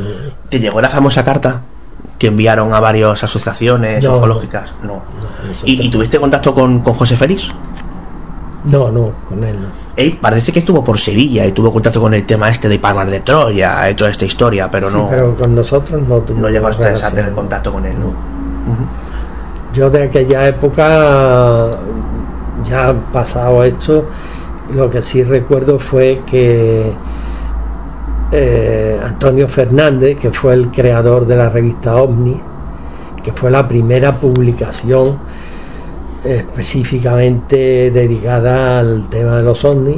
¿Te 0.49 0.59
llegó 0.59 0.79
la 0.79 0.89
famosa 0.89 1.23
carta 1.25 1.63
que 2.23 2.27
enviaron 2.29 2.73
a 2.73 2.79
varias 2.79 3.21
asociaciones 3.21 4.01
No, 4.01 4.15
ufológicas? 4.15 4.71
No. 4.81 5.01
¿Y, 5.65 5.85
y 5.87 5.89
tuviste 5.91 6.17
contacto 6.21 6.53
con, 6.53 6.79
con 6.79 6.93
José 6.93 7.17
Félix? 7.17 7.49
No, 8.63 8.89
no, 8.89 9.11
con 9.27 9.43
él 9.43 9.57
no. 9.61 9.67
Él 9.97 10.17
parece 10.21 10.53
que 10.53 10.59
estuvo 10.59 10.81
por 10.85 10.97
Sevilla 10.97 11.45
y 11.45 11.51
tuvo 11.51 11.73
contacto 11.73 11.99
con 11.99 12.13
el 12.13 12.25
tema 12.25 12.47
este 12.49 12.69
de 12.69 12.79
Palmas 12.79 13.11
de 13.11 13.19
Troya 13.19 13.89
y 13.89 13.93
toda 13.93 14.09
esta 14.09 14.23
historia, 14.23 14.71
pero 14.71 14.89
Sí, 14.89 14.95
no, 14.95 15.09
pero 15.09 15.35
con 15.35 15.53
nosotros 15.53 16.01
no 16.07 16.19
tuvo 16.19 16.39
no 16.39 16.49
llegaste 16.49 16.87
a 16.87 17.11
tener 17.11 17.33
contacto 17.33 17.73
con 17.73 17.85
él. 17.85 17.93
¿no? 17.99 18.13
Yo 19.73 19.89
de 19.89 20.03
aquella 20.03 20.47
época, 20.47 21.71
ya 22.63 22.93
pasado 23.11 23.65
esto, 23.65 24.05
lo 24.73 24.89
que 24.89 25.01
sí 25.01 25.23
recuerdo 25.23 25.77
fue 25.77 26.21
que 26.25 26.93
eh, 28.31 28.99
Antonio 29.03 29.47
Fernández, 29.47 30.17
que 30.17 30.31
fue 30.31 30.53
el 30.53 30.69
creador 30.69 31.27
de 31.27 31.35
la 31.35 31.49
revista 31.49 31.95
OVNI, 31.95 32.41
que 33.23 33.31
fue 33.31 33.51
la 33.51 33.67
primera 33.67 34.13
publicación 34.13 35.17
específicamente 36.23 37.91
dedicada 37.91 38.79
al 38.79 39.09
tema 39.09 39.37
de 39.37 39.43
los 39.43 39.63
ovnis, 39.65 39.97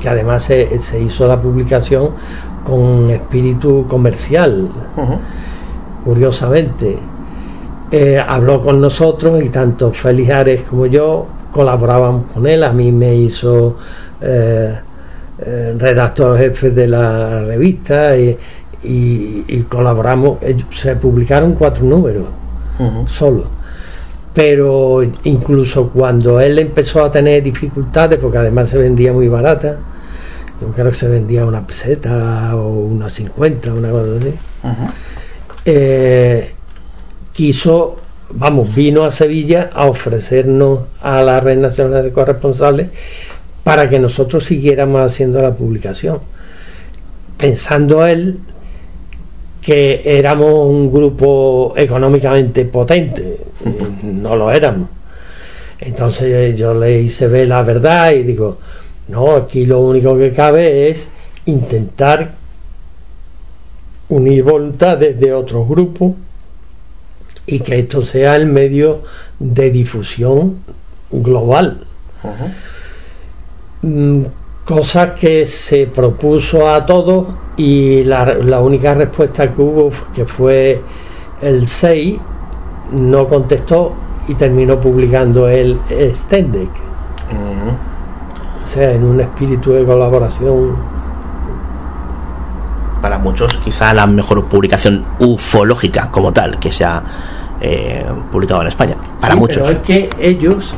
que 0.00 0.08
además 0.08 0.42
se, 0.42 0.80
se 0.80 1.00
hizo 1.00 1.26
la 1.26 1.40
publicación 1.40 2.10
con 2.66 3.10
espíritu 3.10 3.86
comercial, 3.86 4.68
curiosamente. 6.04 6.98
Eh, 7.90 8.18
habló 8.18 8.60
con 8.60 8.80
nosotros 8.80 9.40
y 9.42 9.48
tanto 9.48 9.92
Félix 9.92 10.30
Ares 10.32 10.62
como 10.62 10.86
yo 10.86 11.26
colaborábamos 11.52 12.24
con 12.34 12.46
él. 12.46 12.64
A 12.64 12.72
mí 12.72 12.90
me 12.90 13.14
hizo 13.14 13.76
eh, 14.20 14.74
eh, 15.44 15.74
redactor 15.78 16.38
jefe 16.38 16.70
de 16.70 16.86
la 16.86 17.42
revista 17.42 18.16
y, 18.16 18.36
y- 18.84 19.44
y 19.48 19.60
colaboramos. 19.68 20.38
Se 20.74 20.96
publicaron 20.96 21.52
cuatro 21.54 21.84
números 21.84 22.24
solo. 23.08 23.44
Pero 24.34 25.02
incluso 25.24 25.88
cuando 25.88 26.40
él 26.40 26.58
empezó 26.58 27.02
a 27.04 27.10
tener 27.10 27.42
dificultades, 27.42 28.18
porque 28.18 28.36
además 28.38 28.68
se 28.68 28.76
vendía 28.76 29.12
muy 29.12 29.28
barata, 29.28 29.76
yo 30.60 30.68
creo 30.68 30.90
que 30.90 30.94
se 30.94 31.08
vendía 31.08 31.44
una 31.46 31.66
peseta 31.66 32.54
o 32.54 32.68
una 32.68 33.08
cincuenta, 33.08 33.72
una 33.72 33.90
cosa 33.90 34.10
así 34.18 34.32
eh, 35.64 36.52
quiso, 37.32 37.96
vamos, 38.34 38.74
vino 38.74 39.04
a 39.04 39.10
Sevilla 39.10 39.70
a 39.74 39.86
ofrecernos 39.86 40.80
a 41.02 41.22
la 41.22 41.40
Red 41.40 41.58
Nacional 41.58 42.02
de 42.04 42.12
Corresponsales 42.12 42.88
para 43.66 43.90
que 43.90 43.98
nosotros 43.98 44.44
siguiéramos 44.44 45.00
haciendo 45.00 45.42
la 45.42 45.56
publicación, 45.56 46.20
pensando 47.36 48.06
él 48.06 48.38
que 49.60 50.02
éramos 50.04 50.68
un 50.68 50.92
grupo 50.92 51.74
económicamente 51.76 52.64
potente, 52.66 53.38
no 54.04 54.36
lo 54.36 54.52
éramos. 54.52 54.88
Entonces 55.80 56.54
yo 56.56 56.74
le 56.74 57.00
hice 57.00 57.26
ver 57.26 57.48
la 57.48 57.62
verdad 57.62 58.12
y 58.12 58.22
digo, 58.22 58.58
no, 59.08 59.32
aquí 59.32 59.66
lo 59.66 59.80
único 59.80 60.16
que 60.16 60.32
cabe 60.32 60.88
es 60.88 61.08
intentar 61.46 62.34
unir 64.08 64.44
voluntades 64.44 65.18
de 65.18 65.32
otros 65.32 65.68
grupos 65.68 66.12
y 67.48 67.58
que 67.58 67.80
esto 67.80 68.02
sea 68.02 68.36
el 68.36 68.46
medio 68.46 69.02
de 69.40 69.72
difusión 69.72 70.60
global. 71.10 71.80
Cosa 74.64 75.14
que 75.14 75.46
se 75.46 75.86
propuso 75.86 76.68
a 76.68 76.84
todos 76.84 77.26
y 77.56 78.02
la, 78.02 78.24
la 78.34 78.60
única 78.60 78.94
respuesta 78.94 79.52
que 79.52 79.62
hubo, 79.62 79.90
que 80.14 80.24
fue 80.24 80.82
el 81.40 81.68
6, 81.68 82.18
no 82.92 83.28
contestó 83.28 83.92
y 84.28 84.34
terminó 84.34 84.78
publicando 84.80 85.48
el 85.48 85.78
Stendek. 86.14 86.86
O 88.64 88.68
sea, 88.68 88.90
en 88.90 89.04
un 89.04 89.20
espíritu 89.20 89.72
de 89.72 89.84
colaboración 89.84 90.76
Para 93.00 93.16
muchos, 93.18 93.56
quizá 93.58 93.94
la 93.94 94.06
mejor 94.06 94.44
publicación 94.46 95.04
ufológica 95.20 96.10
como 96.10 96.32
tal 96.32 96.58
que 96.58 96.72
se 96.72 96.84
ha 96.84 97.00
eh, 97.60 98.04
publicado 98.32 98.62
en 98.62 98.68
España. 98.68 98.96
Para 99.20 99.34
Sí, 99.34 99.40
muchos. 99.40 99.68
Pero 99.68 99.78
es 99.78 99.86
que 99.86 100.10
ellos, 100.18 100.74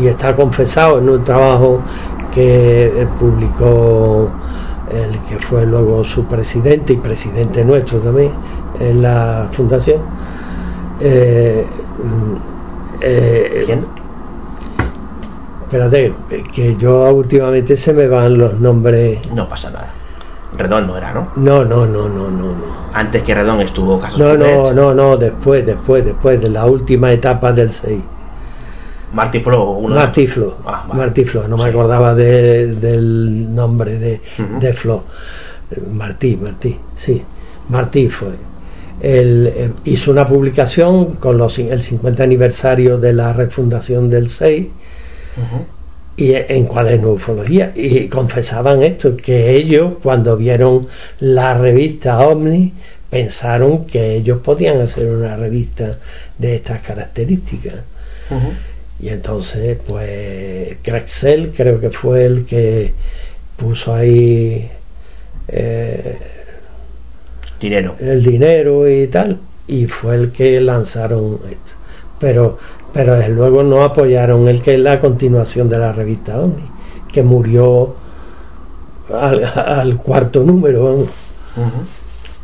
y 0.00 0.06
está 0.06 0.36
confesado 0.36 0.98
en 0.98 1.08
un 1.08 1.24
trabajo 1.24 1.80
que 2.34 3.06
publicó 3.18 4.30
el 4.90 5.18
que 5.20 5.38
fue 5.38 5.66
luego 5.66 6.04
su 6.04 6.24
presidente 6.24 6.92
y 6.92 6.96
presidente 6.96 7.64
nuestro 7.64 7.98
también 7.98 8.32
en 8.78 9.02
la 9.02 9.48
fundación. 9.52 10.00
eh, 11.00 11.66
mm, 12.02 12.34
eh, 13.00 13.62
¿Quién? 13.64 13.84
Espérate, 15.62 16.14
que 16.52 16.76
yo 16.76 17.12
últimamente 17.12 17.76
se 17.76 17.92
me 17.92 18.06
van 18.06 18.38
los 18.38 18.60
nombres. 18.60 19.20
No 19.32 19.48
pasa 19.48 19.70
nada. 19.70 19.92
Redón 20.56 20.86
no 20.86 20.96
era, 20.96 21.12
¿no? 21.12 21.28
No, 21.36 21.64
no, 21.64 21.84
no, 21.86 22.08
no, 22.08 22.30
no, 22.30 22.48
no. 22.48 22.54
Antes 22.92 23.22
que 23.22 23.34
Redón 23.34 23.60
estuvo 23.60 23.98
Casos 23.98 24.18
No, 24.18 24.36
no, 24.36 24.72
no, 24.72 24.94
no, 24.94 25.16
después, 25.16 25.66
después, 25.66 26.04
después 26.04 26.40
de 26.40 26.48
la 26.48 26.66
última 26.66 27.12
etapa 27.12 27.52
del 27.52 27.72
6. 27.72 28.02
Martí 29.14 29.40
Flo, 29.40 29.70
uno 29.72 29.94
de- 29.94 30.00
Martí 30.00 30.26
Flo, 30.26 30.56
Ah, 30.66 30.84
vale. 30.88 31.00
Martí 31.00 31.24
Flo, 31.24 31.46
no 31.48 31.56
me 31.56 31.64
acordaba 31.64 32.14
de- 32.14 32.74
del 32.74 33.54
nombre 33.54 33.98
de, 33.98 34.72
Flo. 34.74 35.04
Martí, 35.92 36.36
Martí, 36.36 36.76
sí, 36.96 37.22
Martí 37.68 38.08
fue. 38.08 38.28
Él 39.00 39.52
eh, 39.54 39.70
hizo 39.84 40.10
una 40.10 40.26
publicación 40.26 41.14
con 41.16 41.36
los, 41.38 41.58
el 41.58 41.82
50 41.82 42.22
aniversario 42.22 42.98
de 42.98 43.12
la 43.12 43.32
refundación 43.32 44.08
del 44.08 44.28
6 44.28 44.68
Ujú. 45.36 45.64
y 46.16 46.32
en 46.34 46.64
cuaderno 46.66 47.08
de 47.08 47.14
ufología 47.14 47.72
y 47.74 48.06
confesaban 48.08 48.82
esto 48.82 49.16
que 49.16 49.56
ellos 49.56 49.94
cuando 50.02 50.36
vieron 50.36 50.86
la 51.20 51.54
revista 51.58 52.20
OVNI 52.20 52.72
pensaron 53.10 53.84
que 53.84 54.14
ellos 54.16 54.38
podían 54.42 54.80
hacer 54.80 55.06
una 55.10 55.36
revista 55.36 55.98
de 56.38 56.54
estas 56.56 56.80
características. 56.80 57.74
Y 59.00 59.08
entonces 59.08 59.78
pues 59.86 60.76
Crexel 60.82 61.52
creo 61.56 61.80
que 61.80 61.90
fue 61.90 62.26
el 62.26 62.44
que 62.46 62.94
puso 63.56 63.94
ahí 63.94 64.70
eh, 65.48 66.18
Dinero. 67.60 67.96
el 67.98 68.22
dinero 68.22 68.88
y 68.88 69.06
tal 69.08 69.38
y 69.66 69.86
fue 69.86 70.14
el 70.16 70.32
que 70.32 70.60
lanzaron 70.60 71.40
esto 71.46 71.72
pero 72.20 72.58
pero 72.92 73.14
desde 73.14 73.30
luego 73.30 73.62
no 73.62 73.82
apoyaron 73.82 74.46
el 74.48 74.62
que 74.62 74.74
es 74.74 74.80
la 74.80 75.00
continuación 75.00 75.68
de 75.68 75.78
la 75.78 75.92
revista 75.92 76.38
OVNI 76.38 76.62
que 77.12 77.22
murió 77.22 77.94
al, 79.12 79.44
al 79.44 79.96
cuarto 79.98 80.42
número 80.42 80.84
vamos. 80.84 81.08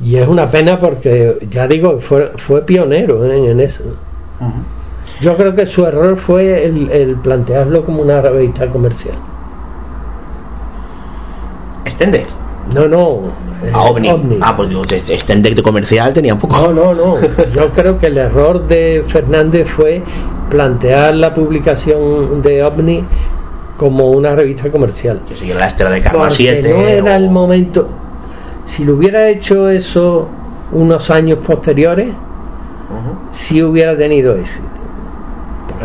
Y 0.02 0.16
es 0.16 0.26
una 0.28 0.50
pena 0.50 0.78
porque 0.78 1.36
ya 1.50 1.66
digo 1.66 2.00
fue, 2.00 2.32
fue 2.36 2.64
pionero 2.64 3.24
en, 3.30 3.44
en 3.50 3.60
eso. 3.60 3.82
Yo 5.20 5.36
creo 5.36 5.54
que 5.54 5.66
su 5.66 5.84
error 5.86 6.16
fue 6.16 6.64
el, 6.66 6.90
el 6.90 7.16
plantearlo 7.16 7.84
como 7.84 8.02
una 8.02 8.20
revista 8.20 8.70
comercial 8.70 9.14
Stendek. 11.88 12.26
no 12.74 12.88
no 12.88 13.20
eh, 13.62 13.70
Ah, 13.74 13.84
OVNI. 13.90 14.08
OVNI. 14.10 14.38
Ah, 14.40 14.56
pues 14.56 14.68
digo, 14.70 14.82
de 14.82 15.20
Stendek 15.20 15.54
de 15.54 15.62
comercial 15.62 16.14
tenía 16.14 16.32
un 16.32 16.40
poco. 16.40 16.56
No, 16.56 16.72
no, 16.72 16.94
no. 16.94 17.16
Yo 17.54 17.68
creo 17.72 17.98
que 17.98 18.06
el 18.06 18.16
error 18.16 18.66
de 18.66 19.04
Fernández 19.06 19.68
fue 19.68 20.02
plantear 20.48 21.14
la 21.16 21.34
publicación 21.34 22.40
de 22.40 22.64
OVNI 22.64 23.04
como 23.76 24.10
una 24.12 24.34
revista 24.34 24.70
comercial. 24.70 25.20
Que 25.28 25.36
siguiera 25.36 25.60
la 25.60 25.66
estela 25.66 25.90
de 25.90 26.00
Karma 26.00 26.20
Porque 26.20 26.34
7. 26.36 26.68
no 26.70 26.88
era 26.88 27.12
o- 27.12 27.16
el 27.16 27.28
momento. 27.30 27.88
Si 28.64 28.84
lo 28.84 28.94
hubiera 28.94 29.28
hecho 29.28 29.68
eso 29.68 30.28
unos 30.72 31.10
años 31.10 31.38
posteriores, 31.46 32.08
Ujú. 32.08 33.18
sí 33.30 33.62
hubiera 33.62 33.94
tenido 33.96 34.36
éxito. 34.36 34.64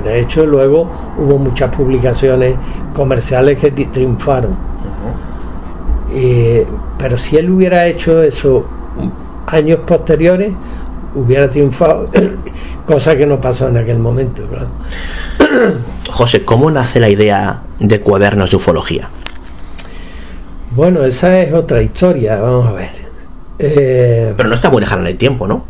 De 0.04 0.20
hecho 0.20 0.46
luego 0.46 0.90
hubo 1.18 1.38
muchas 1.38 1.76
publicaciones 1.76 2.56
comerciales 2.94 3.58
que 3.58 3.72
triunfaron. 3.72 4.56
Eh, 6.14 6.66
pero 6.98 7.18
si 7.18 7.38
él 7.38 7.50
hubiera 7.50 7.86
hecho 7.88 8.22
eso 8.22 8.66
años 9.48 9.80
posteriores, 9.86 10.54
hubiera 11.14 11.50
triunfado, 11.50 12.10
cosa 12.86 13.16
que 13.16 13.26
no 13.26 13.40
pasó 13.40 13.68
en 13.68 13.78
aquel 13.78 14.00
momento, 14.00 14.44
claro. 14.44 14.68
José, 16.12 16.46
¿cómo 16.46 16.70
nace 16.72 17.00
la 17.00 17.10
idea 17.10 17.62
de 17.80 18.00
cuadernos 18.02 18.52
de 18.52 18.58
ufología? 18.58 19.10
Bueno, 20.72 21.04
esa 21.06 21.40
es 21.40 21.54
otra 21.54 21.82
historia, 21.82 22.40
vamos 22.40 22.68
a 22.68 22.72
ver. 22.74 22.92
Eh, 23.60 24.34
Pero 24.36 24.50
no 24.50 24.56
está 24.56 24.70
muy 24.70 24.82
lejana 24.82 25.02
en 25.04 25.08
el 25.08 25.18
tiempo, 25.18 25.48
¿no? 25.48 25.64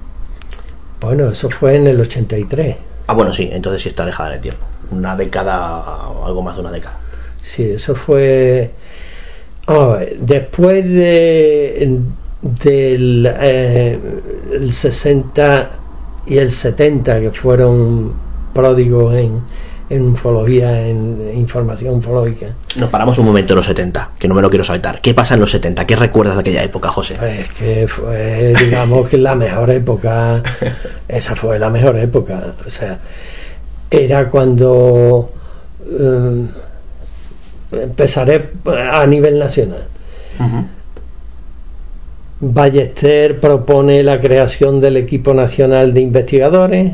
bueno, 1.02 1.30
eso 1.30 1.52
fue 1.52 1.76
en 1.76 1.86
el 1.86 2.02
83. 2.02 2.76
Ah, 3.08 3.14
bueno, 3.14 3.34
sí, 3.34 3.50
entonces 3.52 3.82
sí 3.82 3.90
está 3.90 4.04
alejada 4.04 4.30
en 4.30 4.36
el 4.36 4.42
tiempo. 4.42 4.66
Una 4.92 5.16
década, 5.16 5.84
algo 6.24 6.42
más 6.42 6.56
de 6.56 6.62
una 6.62 6.72
década. 6.72 6.98
Sí, 7.42 7.64
eso 7.64 7.96
fue 7.96 8.72
después 10.20 10.86
de, 10.86 12.00
del 12.42 13.34
eh, 13.40 14.00
el 14.52 14.74
60 14.74 15.70
y 16.28 16.38
el 16.38 16.52
70 16.52 17.22
que 17.22 17.32
fueron 17.32 18.14
pródigos 18.54 19.16
en, 19.16 19.42
en 19.90 20.10
ufología, 20.10 20.88
en 20.88 21.32
información 21.36 21.96
ufológica. 21.96 22.48
Nos 22.76 22.90
paramos 22.90 23.18
un 23.18 23.26
momento 23.26 23.54
en 23.54 23.58
los 23.58 23.66
70, 23.66 24.12
que 24.18 24.28
no 24.28 24.34
me 24.36 24.42
lo 24.42 24.50
quiero 24.50 24.64
saltar. 24.64 25.00
¿Qué 25.02 25.14
pasa 25.14 25.36
en 25.36 25.42
los 25.42 25.52
70? 25.52 25.86
¿Qué 25.86 25.96
recuerdas 25.96 26.36
de 26.36 26.42
aquella 26.42 26.64
época, 26.64 26.90
José? 26.90 27.16
Pues 27.20 27.50
que 27.54 27.88
fue, 27.88 28.54
digamos 28.60 29.08
que 29.10 29.18
la 29.18 29.36
mejor 29.36 29.70
época, 29.70 30.42
esa 31.08 31.36
fue 31.36 31.60
la 31.60 31.70
mejor 31.70 31.98
época. 31.98 32.56
O 32.66 32.70
sea, 32.70 33.00
era 33.90 34.30
cuando 34.30 35.32
eh, 35.88 36.46
empezaré 37.72 38.52
a 38.92 39.06
nivel 39.06 39.40
nacional. 39.40 39.86
Ballester 42.40 43.40
propone 43.40 44.04
la 44.04 44.20
creación 44.20 44.82
del 44.82 44.98
equipo 44.98 45.34
nacional 45.34 45.94
de 45.94 46.02
investigadores 46.02 46.94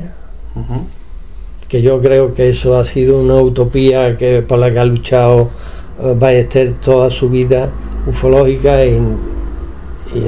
que 1.71 1.81
yo 1.81 2.01
creo 2.01 2.33
que 2.33 2.49
eso 2.49 2.77
ha 2.77 2.83
sido 2.83 3.17
una 3.21 3.35
utopía 3.35 4.17
que 4.17 4.41
por 4.41 4.59
la 4.59 4.69
que 4.69 4.79
ha 4.79 4.83
luchado 4.83 5.49
eh, 6.03 6.13
Ballester 6.19 6.73
toda 6.81 7.09
su 7.09 7.29
vida 7.29 7.69
ufológica 8.05 8.83
y, 8.85 8.99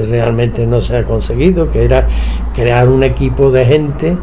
realmente 0.08 0.66
no 0.66 0.80
se 0.80 0.96
ha 0.96 1.04
conseguido, 1.04 1.70
que 1.70 1.84
era 1.84 2.06
crear 2.54 2.88
un 2.88 3.02
equipo 3.02 3.50
de 3.50 3.66
gente, 3.66 4.16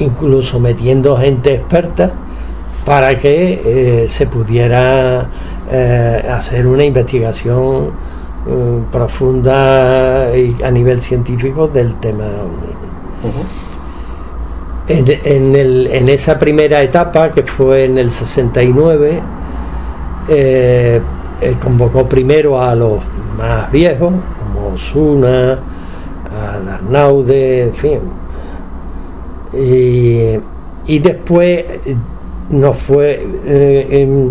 incluso 0.00 0.58
metiendo 0.58 1.16
gente 1.16 1.54
experta, 1.54 2.10
para 2.84 3.16
que 3.16 3.62
eh, 3.64 4.08
se 4.08 4.26
pudiera 4.26 5.28
eh, 5.70 6.28
hacer 6.28 6.66
una 6.66 6.84
investigación 6.84 7.90
profunda 8.90 10.36
y 10.36 10.60
a 10.64 10.70
nivel 10.72 11.00
científico 11.00 11.68
del 11.68 11.94
tema 12.00 12.24
en, 14.88 15.56
el, 15.56 15.86
en, 15.86 16.08
esa 16.08 16.38
primera 16.38 16.82
etapa, 16.82 17.30
que 17.32 17.42
fue 17.42 17.84
en 17.84 17.98
el 17.98 18.10
69, 18.10 19.22
eh, 20.28 21.00
eh, 21.40 21.56
convocó 21.60 22.06
primero 22.08 22.60
a 22.60 22.74
los 22.74 23.00
más 23.36 23.70
viejos, 23.70 24.12
como 24.38 24.74
Osuna, 24.74 25.58
a 26.30 26.74
Arnaude, 26.74 27.62
en 27.62 27.74
fin. 27.74 28.00
Y, 29.54 30.98
después 30.98 31.64
nos 32.50 32.76
fue 32.76 33.26
eh, 33.46 34.30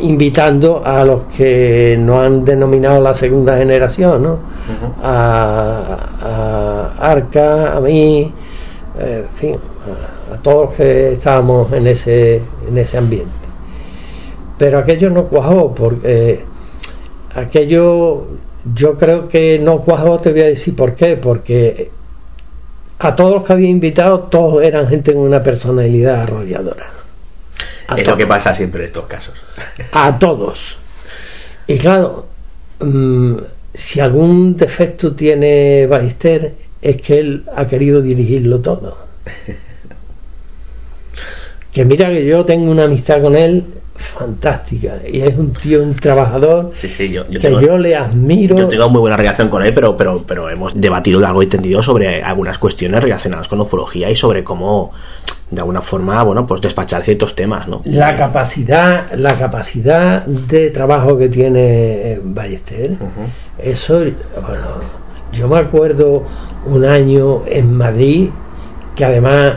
invitando 0.00 0.82
a 0.84 1.04
los 1.04 1.22
que 1.36 1.96
nos 1.98 2.18
han 2.18 2.44
denominado 2.44 3.00
la 3.00 3.14
segunda 3.14 3.56
generación, 3.56 4.22
¿no? 4.22 4.38
a, 5.02 6.92
a 7.00 7.10
Arca, 7.10 7.76
a 7.76 7.80
mí, 7.80 8.32
en 8.98 9.28
fin, 9.36 9.58
a, 10.32 10.36
todos 10.38 10.66
los 10.66 10.74
que 10.74 11.12
estábamos 11.14 11.72
en 11.72 11.86
ese, 11.86 12.42
en 12.68 12.78
ese 12.78 12.98
ambiente. 12.98 13.30
Pero 14.58 14.78
aquello 14.78 15.10
no 15.10 15.24
cuajó, 15.24 15.74
porque 15.74 16.44
aquello 17.34 18.26
yo 18.74 18.96
creo 18.96 19.28
que 19.28 19.58
no 19.58 19.80
cuajó, 19.80 20.18
te 20.18 20.32
voy 20.32 20.40
a 20.40 20.46
decir 20.46 20.74
por 20.74 20.94
qué, 20.94 21.16
porque 21.16 21.90
a 22.98 23.14
todos 23.14 23.34
los 23.34 23.44
que 23.44 23.52
había 23.52 23.68
invitado, 23.68 24.20
todos 24.20 24.62
eran 24.64 24.88
gente 24.88 25.12
con 25.12 25.22
una 25.22 25.42
personalidad 25.42 26.22
arrolladora. 26.22 26.86
es 27.96 28.06
lo 28.06 28.16
que 28.16 28.26
pasa 28.26 28.54
siempre 28.54 28.80
en 28.82 28.86
estos 28.86 29.06
casos. 29.06 29.34
A 29.92 30.18
todos. 30.18 30.78
Y 31.66 31.78
claro, 31.78 32.26
mm, 32.80 33.36
si 33.74 34.00
algún 34.00 34.56
defecto 34.56 35.14
tiene 35.14 35.86
Ballester 35.86 36.54
es 36.86 37.02
que 37.02 37.18
él 37.18 37.44
ha 37.54 37.66
querido 37.66 38.00
dirigirlo 38.00 38.60
todo. 38.60 38.96
Que 41.72 41.84
mira 41.84 42.08
que 42.08 42.24
yo 42.24 42.44
tengo 42.44 42.70
una 42.70 42.84
amistad 42.84 43.20
con 43.20 43.34
él 43.34 43.64
fantástica 43.96 44.98
y 45.10 45.20
es 45.20 45.36
un 45.36 45.52
tío, 45.52 45.82
un 45.82 45.94
trabajador 45.96 46.70
que 46.70 47.50
yo 47.60 47.76
le 47.76 47.96
admiro. 47.96 48.56
Yo 48.56 48.68
tengo 48.68 48.88
muy 48.88 49.00
buena 49.00 49.16
relación 49.16 49.48
con 49.48 49.64
él, 49.64 49.74
pero, 49.74 49.96
pero, 49.96 50.22
pero 50.26 50.48
hemos 50.48 50.80
debatido 50.80 51.18
largo 51.18 51.42
y 51.42 51.48
tendido 51.48 51.82
sobre 51.82 52.22
algunas 52.22 52.58
cuestiones 52.58 53.02
relacionadas 53.02 53.48
con 53.48 53.60
ufología 53.60 54.08
y 54.08 54.16
sobre 54.16 54.44
cómo 54.44 54.92
de 55.50 55.60
alguna 55.60 55.82
forma, 55.82 56.22
bueno, 56.22 56.46
pues 56.46 56.60
despachar 56.60 57.02
ciertos 57.02 57.34
temas, 57.34 57.66
¿no? 57.66 57.82
La 57.84 58.16
capacidad, 58.16 59.12
la 59.14 59.36
capacidad 59.36 60.24
de 60.24 60.70
trabajo 60.70 61.18
que 61.18 61.28
tiene 61.28 62.20
Ballester, 62.22 62.96
eso, 63.58 63.98
bueno, 63.98 64.66
yo 65.32 65.48
me 65.48 65.58
acuerdo 65.58 66.24
un 66.66 66.84
año 66.84 67.42
en 67.46 67.76
Madrid, 67.76 68.30
que 68.94 69.04
además 69.04 69.54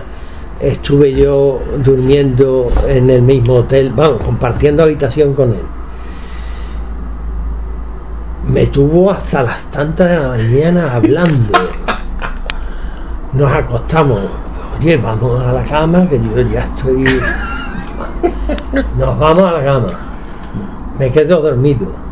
estuve 0.60 1.14
yo 1.14 1.60
durmiendo 1.84 2.70
en 2.88 3.10
el 3.10 3.22
mismo 3.22 3.56
hotel, 3.56 3.92
vamos, 3.96 4.22
compartiendo 4.24 4.84
habitación 4.84 5.34
con 5.34 5.50
él. 5.54 5.64
Me 8.48 8.68
tuvo 8.68 9.12
hasta 9.12 9.44
las 9.44 9.62
tantas 9.64 10.10
de 10.10 10.18
la 10.18 10.30
mañana 10.30 10.94
hablando. 10.94 11.60
Nos 13.34 13.52
acostamos. 13.52 14.22
Oye, 14.80 14.98
vamos 14.98 15.42
a 15.42 15.54
la 15.54 15.64
cama, 15.64 16.08
que 16.10 16.20
yo 16.20 16.42
ya 16.42 16.64
estoy. 16.64 17.06
Nos 18.98 19.20
vamos 19.20 19.44
a 19.44 19.52
la 19.52 19.64
cama. 19.64 19.88
Me 20.98 21.12
quedo 21.12 21.42
dormido 21.42 22.09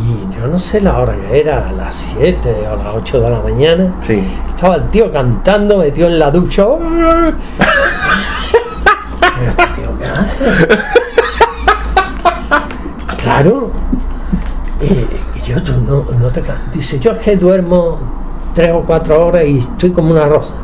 y 0.00 0.34
yo 0.34 0.46
no 0.46 0.58
sé 0.58 0.80
la 0.80 0.98
hora 0.98 1.14
que 1.14 1.40
era, 1.40 1.68
a 1.68 1.72
las 1.72 1.94
7 2.18 2.66
o 2.72 2.76
las 2.76 2.94
8 2.94 3.20
de 3.20 3.30
la 3.30 3.40
mañana. 3.40 3.94
Sí. 4.00 4.22
Estaba 4.54 4.76
el 4.76 4.88
tío 4.90 5.12
cantando, 5.12 5.78
metido 5.78 6.08
en 6.08 6.18
la 6.18 6.30
ducha. 6.30 6.62
tío, 9.74 9.98
¿qué 9.98 10.06
hace? 10.06 10.44
claro. 13.22 13.70
Y, 14.80 15.06
yo, 15.46 15.62
tú 15.62 15.72
no, 15.86 16.06
no 16.18 16.28
te 16.28 16.42
Dice, 16.72 16.98
yo 16.98 17.12
es 17.12 17.18
que 17.18 17.36
duermo 17.36 17.98
3 18.54 18.70
o 18.74 18.82
4 18.82 19.26
horas 19.26 19.44
y 19.44 19.58
estoy 19.58 19.90
como 19.92 20.10
una 20.12 20.24
rosa. 20.26 20.54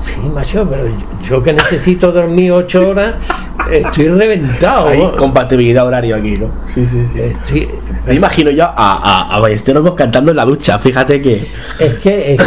Sí, 0.00 0.20
macho, 0.32 0.66
pero 0.68 0.84
yo, 1.22 1.42
que 1.42 1.52
necesito 1.52 2.12
dormir 2.12 2.52
8 2.52 2.88
horas, 2.88 3.14
estoy 3.70 4.08
reventado. 4.08 4.88
Hay 4.88 5.10
compatibilidad 5.16 5.86
horario 5.86 6.16
aquí, 6.16 6.36
¿no? 6.36 6.48
Sí, 6.66 6.86
sí, 6.86 7.06
sí. 7.12 7.68
Me 8.06 8.14
imagino 8.14 8.50
yo 8.50 8.64
a, 8.64 9.34
a, 9.34 9.40
Ballesteros 9.40 9.94
cantando 9.94 10.30
en 10.30 10.36
la 10.36 10.44
ducha, 10.44 10.78
fíjate 10.78 11.20
que. 11.20 11.48
Es 11.78 11.94
que. 11.94 12.34
Es 12.34 12.42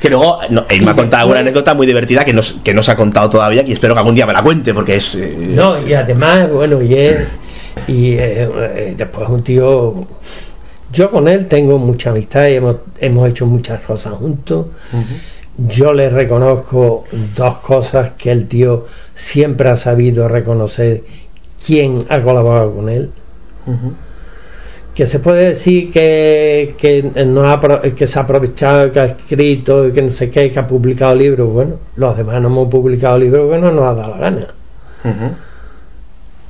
que... 0.00 0.08
luego. 0.08 0.38
él 0.68 0.82
me 0.84 0.90
ha 0.92 0.94
contado 0.94 1.28
una 1.28 1.40
anécdota 1.40 1.74
muy 1.74 1.86
divertida 1.86 2.24
que 2.24 2.32
no, 2.32 2.40
que 2.62 2.72
no 2.72 2.82
se 2.82 2.92
ha 2.92 2.96
contado 2.96 3.28
todavía 3.28 3.62
y 3.62 3.72
espero 3.72 3.94
que 3.94 3.98
algún 3.98 4.14
día 4.14 4.26
me 4.26 4.32
la 4.32 4.42
cuente 4.42 4.72
porque 4.72 4.96
es. 4.96 5.16
Eh, 5.16 5.36
no, 5.38 5.84
y 5.84 5.92
además, 5.92 6.48
bueno, 6.50 6.80
y 6.80 6.94
es. 6.94 7.26
Y 7.88 8.12
eh, 8.12 8.48
eh, 8.48 8.94
después 8.96 9.28
un 9.28 9.42
tío. 9.42 10.06
Yo 10.92 11.10
con 11.10 11.26
él 11.26 11.48
tengo 11.48 11.78
mucha 11.78 12.10
amistad 12.10 12.46
y 12.46 12.54
hemos, 12.54 12.76
hemos 13.00 13.28
hecho 13.28 13.44
muchas 13.44 13.80
cosas 13.80 14.14
juntos. 14.14 14.66
Yo 15.58 15.92
le 15.92 16.10
reconozco 16.10 17.04
dos 17.34 17.56
cosas 17.56 18.10
que 18.10 18.30
el 18.30 18.46
tío 18.46 18.86
siempre 19.14 19.68
ha 19.68 19.76
sabido 19.76 20.28
reconocer 20.28 21.02
quién 21.64 21.98
ha 22.08 22.20
colaborado 22.20 22.72
con 22.76 22.88
él. 22.88 23.10
Que 24.96 25.06
se 25.06 25.18
puede 25.18 25.48
decir 25.48 25.90
que, 25.90 26.74
que, 26.78 27.02
no 27.26 27.46
ha, 27.46 27.60
que 27.94 28.06
se 28.06 28.18
ha 28.18 28.22
aprovechado, 28.22 28.90
que 28.90 29.00
ha 29.00 29.04
escrito, 29.04 29.92
que 29.92 30.00
no 30.00 30.10
sé 30.10 30.30
qué, 30.30 30.50
que 30.50 30.58
ha 30.58 30.66
publicado 30.66 31.14
libros. 31.14 31.52
Bueno, 31.52 31.74
los 31.96 32.16
demás 32.16 32.40
no 32.40 32.48
hemos 32.48 32.68
publicado 32.68 33.18
libros 33.18 33.52
que 33.52 33.58
no 33.58 33.72
nos 33.72 33.84
ha 33.84 33.94
dado 33.94 34.10
la 34.12 34.16
gana. 34.16 34.46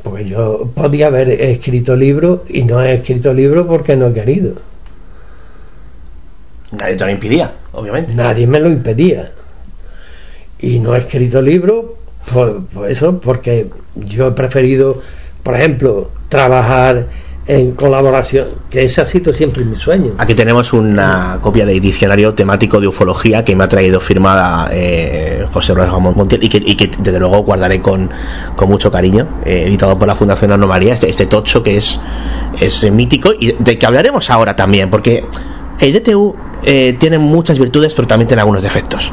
Porque 0.04 0.26
yo 0.26 0.70
podía 0.72 1.08
haber 1.08 1.28
escrito 1.30 1.96
libros 1.96 2.42
y 2.48 2.62
no 2.62 2.80
he 2.80 2.94
escrito 2.94 3.34
libros 3.34 3.66
porque 3.66 3.96
no 3.96 4.06
he 4.06 4.12
querido. 4.12 4.54
Nadie 6.70 6.94
te 6.94 7.04
lo 7.04 7.10
impedía, 7.10 7.52
obviamente. 7.72 8.14
Nadie 8.14 8.46
me 8.46 8.60
lo 8.60 8.68
impedía. 8.68 9.32
Y 10.60 10.78
no 10.78 10.94
he 10.94 10.98
escrito 10.98 11.42
libros 11.42 11.84
por, 12.32 12.64
eso, 12.88 13.20
porque 13.20 13.68
yo 13.96 14.28
he 14.28 14.32
preferido, 14.32 15.02
por 15.42 15.56
ejemplo, 15.56 16.10
trabajar 16.28 17.06
en 17.48 17.72
colaboración, 17.72 18.48
que 18.68 18.84
ese 18.84 19.00
ha 19.00 19.04
sido 19.04 19.32
siempre 19.32 19.64
mi 19.64 19.76
sueño. 19.76 20.12
Aquí 20.18 20.34
tenemos 20.34 20.72
una 20.72 21.38
copia 21.40 21.64
de 21.64 21.78
diccionario 21.78 22.34
temático 22.34 22.80
de 22.80 22.88
ufología 22.88 23.44
que 23.44 23.54
me 23.54 23.64
ha 23.64 23.68
traído 23.68 24.00
firmada 24.00 24.68
eh, 24.72 25.46
José 25.52 25.72
Rodríguez 25.74 26.16
Montiel 26.16 26.42
y 26.42 26.48
que, 26.48 26.58
y 26.64 26.74
que, 26.74 26.90
desde 26.98 27.20
luego 27.20 27.38
guardaré 27.44 27.80
con, 27.80 28.10
con 28.56 28.68
mucho 28.68 28.90
cariño, 28.90 29.28
eh, 29.44 29.64
editado 29.66 29.96
por 29.96 30.08
la 30.08 30.16
Fundación 30.16 30.52
Anomalía, 30.52 30.94
este, 30.94 31.08
este 31.08 31.26
tocho 31.26 31.62
que 31.62 31.76
es, 31.76 32.00
es 32.60 32.90
mítico 32.90 33.30
y 33.38 33.52
de 33.52 33.78
que 33.78 33.86
hablaremos 33.86 34.28
ahora 34.30 34.56
también, 34.56 34.90
porque 34.90 35.24
el 35.78 35.92
DTU 35.92 36.34
eh, 36.64 36.96
tiene 36.98 37.18
muchas 37.18 37.58
virtudes, 37.58 37.94
pero 37.94 38.08
también 38.08 38.26
tiene 38.26 38.40
algunos 38.40 38.62
defectos. 38.62 39.12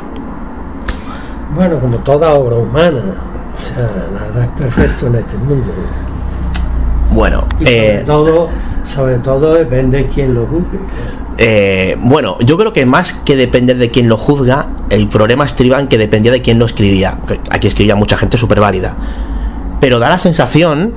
Bueno, 1.53 1.79
como 1.79 1.97
toda 1.97 2.33
obra 2.33 2.55
humana, 2.55 3.03
o 3.55 3.61
sea, 3.61 3.89
nada 4.11 4.45
es 4.45 4.51
perfecto 4.59 5.05
en 5.05 5.15
este 5.15 5.37
mundo. 5.37 5.71
Bueno, 7.11 7.45
Y 7.59 7.65
sobre, 7.65 7.95
eh, 7.95 8.03
todo, 8.05 8.49
sobre 8.93 9.17
todo 9.19 9.53
depende 9.53 9.99
de 9.99 10.07
quién 10.07 10.33
lo 10.33 10.45
juzgue. 10.45 10.79
eh, 11.37 11.95
bueno, 11.99 12.37
yo 12.39 12.57
creo 12.57 12.73
que 12.73 12.85
más 12.85 13.13
que 13.13 13.35
depender 13.35 13.77
de 13.77 13.91
quién 13.91 14.09
lo 14.09 14.17
juzga, 14.17 14.69
el 14.89 15.07
problema 15.07 15.45
estriba 15.45 15.79
en 15.79 15.87
que 15.87 15.97
dependía 15.97 16.31
de 16.31 16.41
quién 16.41 16.59
lo 16.59 16.65
escribía. 16.65 17.17
Aquí 17.49 17.67
escribía 17.67 17.95
mucha 17.95 18.17
gente 18.17 18.37
súper 18.37 18.59
válida. 18.59 18.95
Pero 19.79 19.99
da 19.99 20.09
la 20.09 20.17
sensación, 20.17 20.93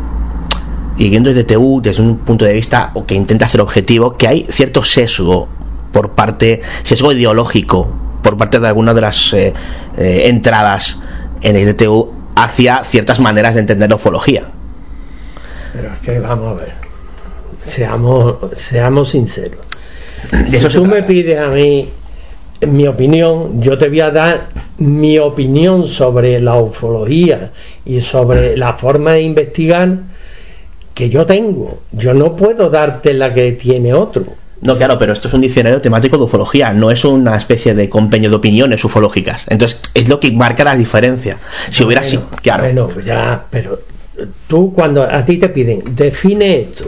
y 0.96 1.08
viendo 1.10 1.30
desde 1.30 1.44
TU, 1.44 1.80
desde 1.82 2.02
un 2.02 2.18
punto 2.18 2.44
de 2.44 2.52
vista 2.52 2.88
o 2.94 3.04
que 3.04 3.14
intenta 3.14 3.46
ser 3.48 3.60
objetivo, 3.60 4.16
que 4.16 4.28
hay 4.28 4.46
cierto 4.50 4.82
sesgo 4.82 5.48
por 5.92 6.10
parte, 6.10 6.60
sesgo 6.82 7.12
ideológico, 7.12 7.88
por 8.22 8.36
parte 8.36 8.58
de 8.60 8.66
algunas 8.66 8.94
de 8.94 9.00
las 9.00 9.32
eh, 9.32 9.52
eh, 9.96 10.22
entradas 10.26 10.98
en 11.42 11.56
el 11.56 11.74
DTU 11.74 12.10
hacia 12.34 12.84
ciertas 12.84 13.20
maneras 13.20 13.54
de 13.54 13.60
entender 13.60 13.88
la 13.88 13.96
ufología. 13.96 14.44
Pero 15.76 15.92
es 15.92 16.00
que 16.00 16.18
vamos 16.18 16.56
a 16.56 16.64
ver. 16.64 16.72
Seamos, 17.64 18.36
seamos 18.54 19.10
sinceros. 19.10 19.60
Si 20.48 20.58
tú 20.68 20.84
me 20.86 21.02
pides 21.02 21.38
a 21.38 21.48
mí 21.48 21.88
mi 22.66 22.86
opinión, 22.86 23.60
yo 23.60 23.76
te 23.76 23.88
voy 23.88 24.00
a 24.00 24.10
dar 24.10 24.48
mi 24.78 25.18
opinión 25.18 25.86
sobre 25.88 26.40
la 26.40 26.56
ufología 26.56 27.52
y 27.84 28.00
sobre 28.00 28.56
la 28.56 28.72
forma 28.74 29.12
de 29.12 29.22
investigar 29.22 29.98
que 30.94 31.10
yo 31.10 31.26
tengo. 31.26 31.80
Yo 31.92 32.14
no 32.14 32.34
puedo 32.34 32.70
darte 32.70 33.12
la 33.12 33.34
que 33.34 33.52
tiene 33.52 33.92
otro. 33.92 34.24
No, 34.62 34.76
claro, 34.76 34.96
pero 34.96 35.12
esto 35.12 35.28
es 35.28 35.34
un 35.34 35.42
diccionario 35.42 35.80
temático 35.82 36.16
de 36.16 36.24
ufología, 36.24 36.72
no 36.72 36.90
es 36.90 37.04
una 37.04 37.36
especie 37.36 37.74
de 37.74 37.90
compendio 37.90 38.30
de 38.30 38.36
opiniones 38.36 38.82
ufológicas. 38.84 39.44
Entonces, 39.50 39.80
es 39.92 40.08
lo 40.08 40.18
que 40.18 40.32
marca 40.32 40.64
la 40.64 40.74
diferencia. 40.74 41.36
Si 41.70 41.84
hubiera 41.84 42.02
sido. 42.02 42.28
Claro. 42.40 42.64
Bueno, 42.64 42.88
ya, 43.04 43.44
pero 43.50 43.78
tú 44.46 44.72
cuando 44.72 45.02
a 45.02 45.24
ti 45.24 45.36
te 45.38 45.48
piden, 45.48 45.82
define 45.94 46.60
esto, 46.60 46.84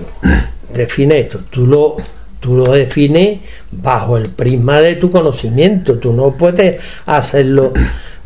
define 0.75 1.21
esto, 1.21 1.41
tú 1.51 1.67
lo, 1.67 1.97
tú 2.41 2.55
lo 2.57 2.73
defines 2.73 3.41
bajo 3.71 4.17
el 4.17 4.29
prisma 4.31 4.81
de 4.81 4.97
tu 4.97 5.11
conocimiento, 5.11 5.99
tú 5.99 6.13
no 6.13 6.33
puedes 6.33 6.81
hacerlo, 7.07 7.73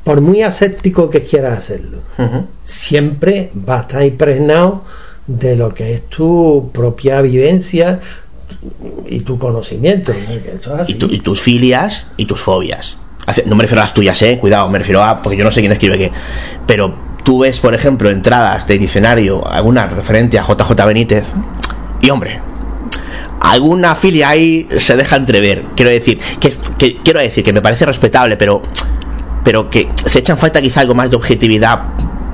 por 0.05 0.21
muy 0.21 0.43
aséptico 0.43 1.09
que 1.11 1.23
quieras 1.23 1.59
hacerlo, 1.59 1.99
siempre 2.65 3.51
va 3.69 3.79
a 3.79 3.81
estar 3.83 4.03
impregnado 4.05 4.83
de 5.27 5.57
lo 5.57 5.73
que 5.73 5.95
es 5.95 6.09
tu 6.09 6.71
propia 6.73 7.21
vivencia 7.21 8.01
y 9.09 9.21
tu 9.21 9.39
conocimiento. 9.39 10.13
Es 10.13 10.89
y, 10.89 10.95
tu- 10.95 11.07
y 11.13 11.21
tus 11.21 11.41
filias 11.41 12.09
y 12.17 12.27
tus 12.27 12.41
fobias. 12.41 12.99
No 13.47 13.55
me 13.55 13.63
refiero 13.63 13.81
a 13.81 13.85
las 13.85 13.95
tuyas, 13.95 14.21
eh, 14.23 14.37
cuidado, 14.41 14.69
me 14.69 14.79
refiero 14.81 15.03
a. 15.03 15.23
porque 15.23 15.37
yo 15.39 15.45
no 15.45 15.53
sé 15.53 15.61
quién 15.61 15.71
escribe 15.73 15.97
qué. 15.97 16.11
Pero 16.67 16.93
tú 17.23 17.41
ves, 17.41 17.61
por 17.61 17.75
ejemplo, 17.75 18.11
entradas 18.11 18.67
de 18.67 18.79
diccionario, 18.79 19.47
alguna 19.47 19.87
referente 19.87 20.39
a 20.39 20.43
JJ 20.43 20.87
Benítez, 20.87 21.33
y 22.01 22.11
hombre. 22.11 22.41
Alguna 23.41 23.95
filia 23.95 24.29
ahí 24.29 24.69
se 24.77 24.97
deja 24.97 25.17
entrever. 25.17 25.65
Quiero 25.75 25.91
decir, 25.91 26.19
que, 26.39 26.53
que 26.79 26.99
quiero 27.03 27.21
decir 27.21 27.43
que 27.43 27.53
me 27.53 27.61
parece 27.61 27.85
respetable, 27.85 28.37
pero 28.37 28.63
pero 29.45 29.71
que 29.71 29.89
se 30.07 30.21
echa 30.21 30.33
en 30.33 30.39
falta 30.39 30.63
quizá 30.63 30.81
algo 30.81 30.95
más 30.95 31.11
de 31.11 31.17
objetividad 31.17 31.83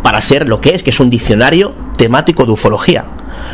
para 0.03 0.21
ser 0.21 0.47
lo 0.47 0.61
que 0.61 0.75
es, 0.75 0.83
que 0.83 0.91
es 0.91 1.01
un 1.01 1.11
diccionario 1.11 1.75
temático 1.97 2.45
de 2.47 2.53
ufología. 2.53 3.05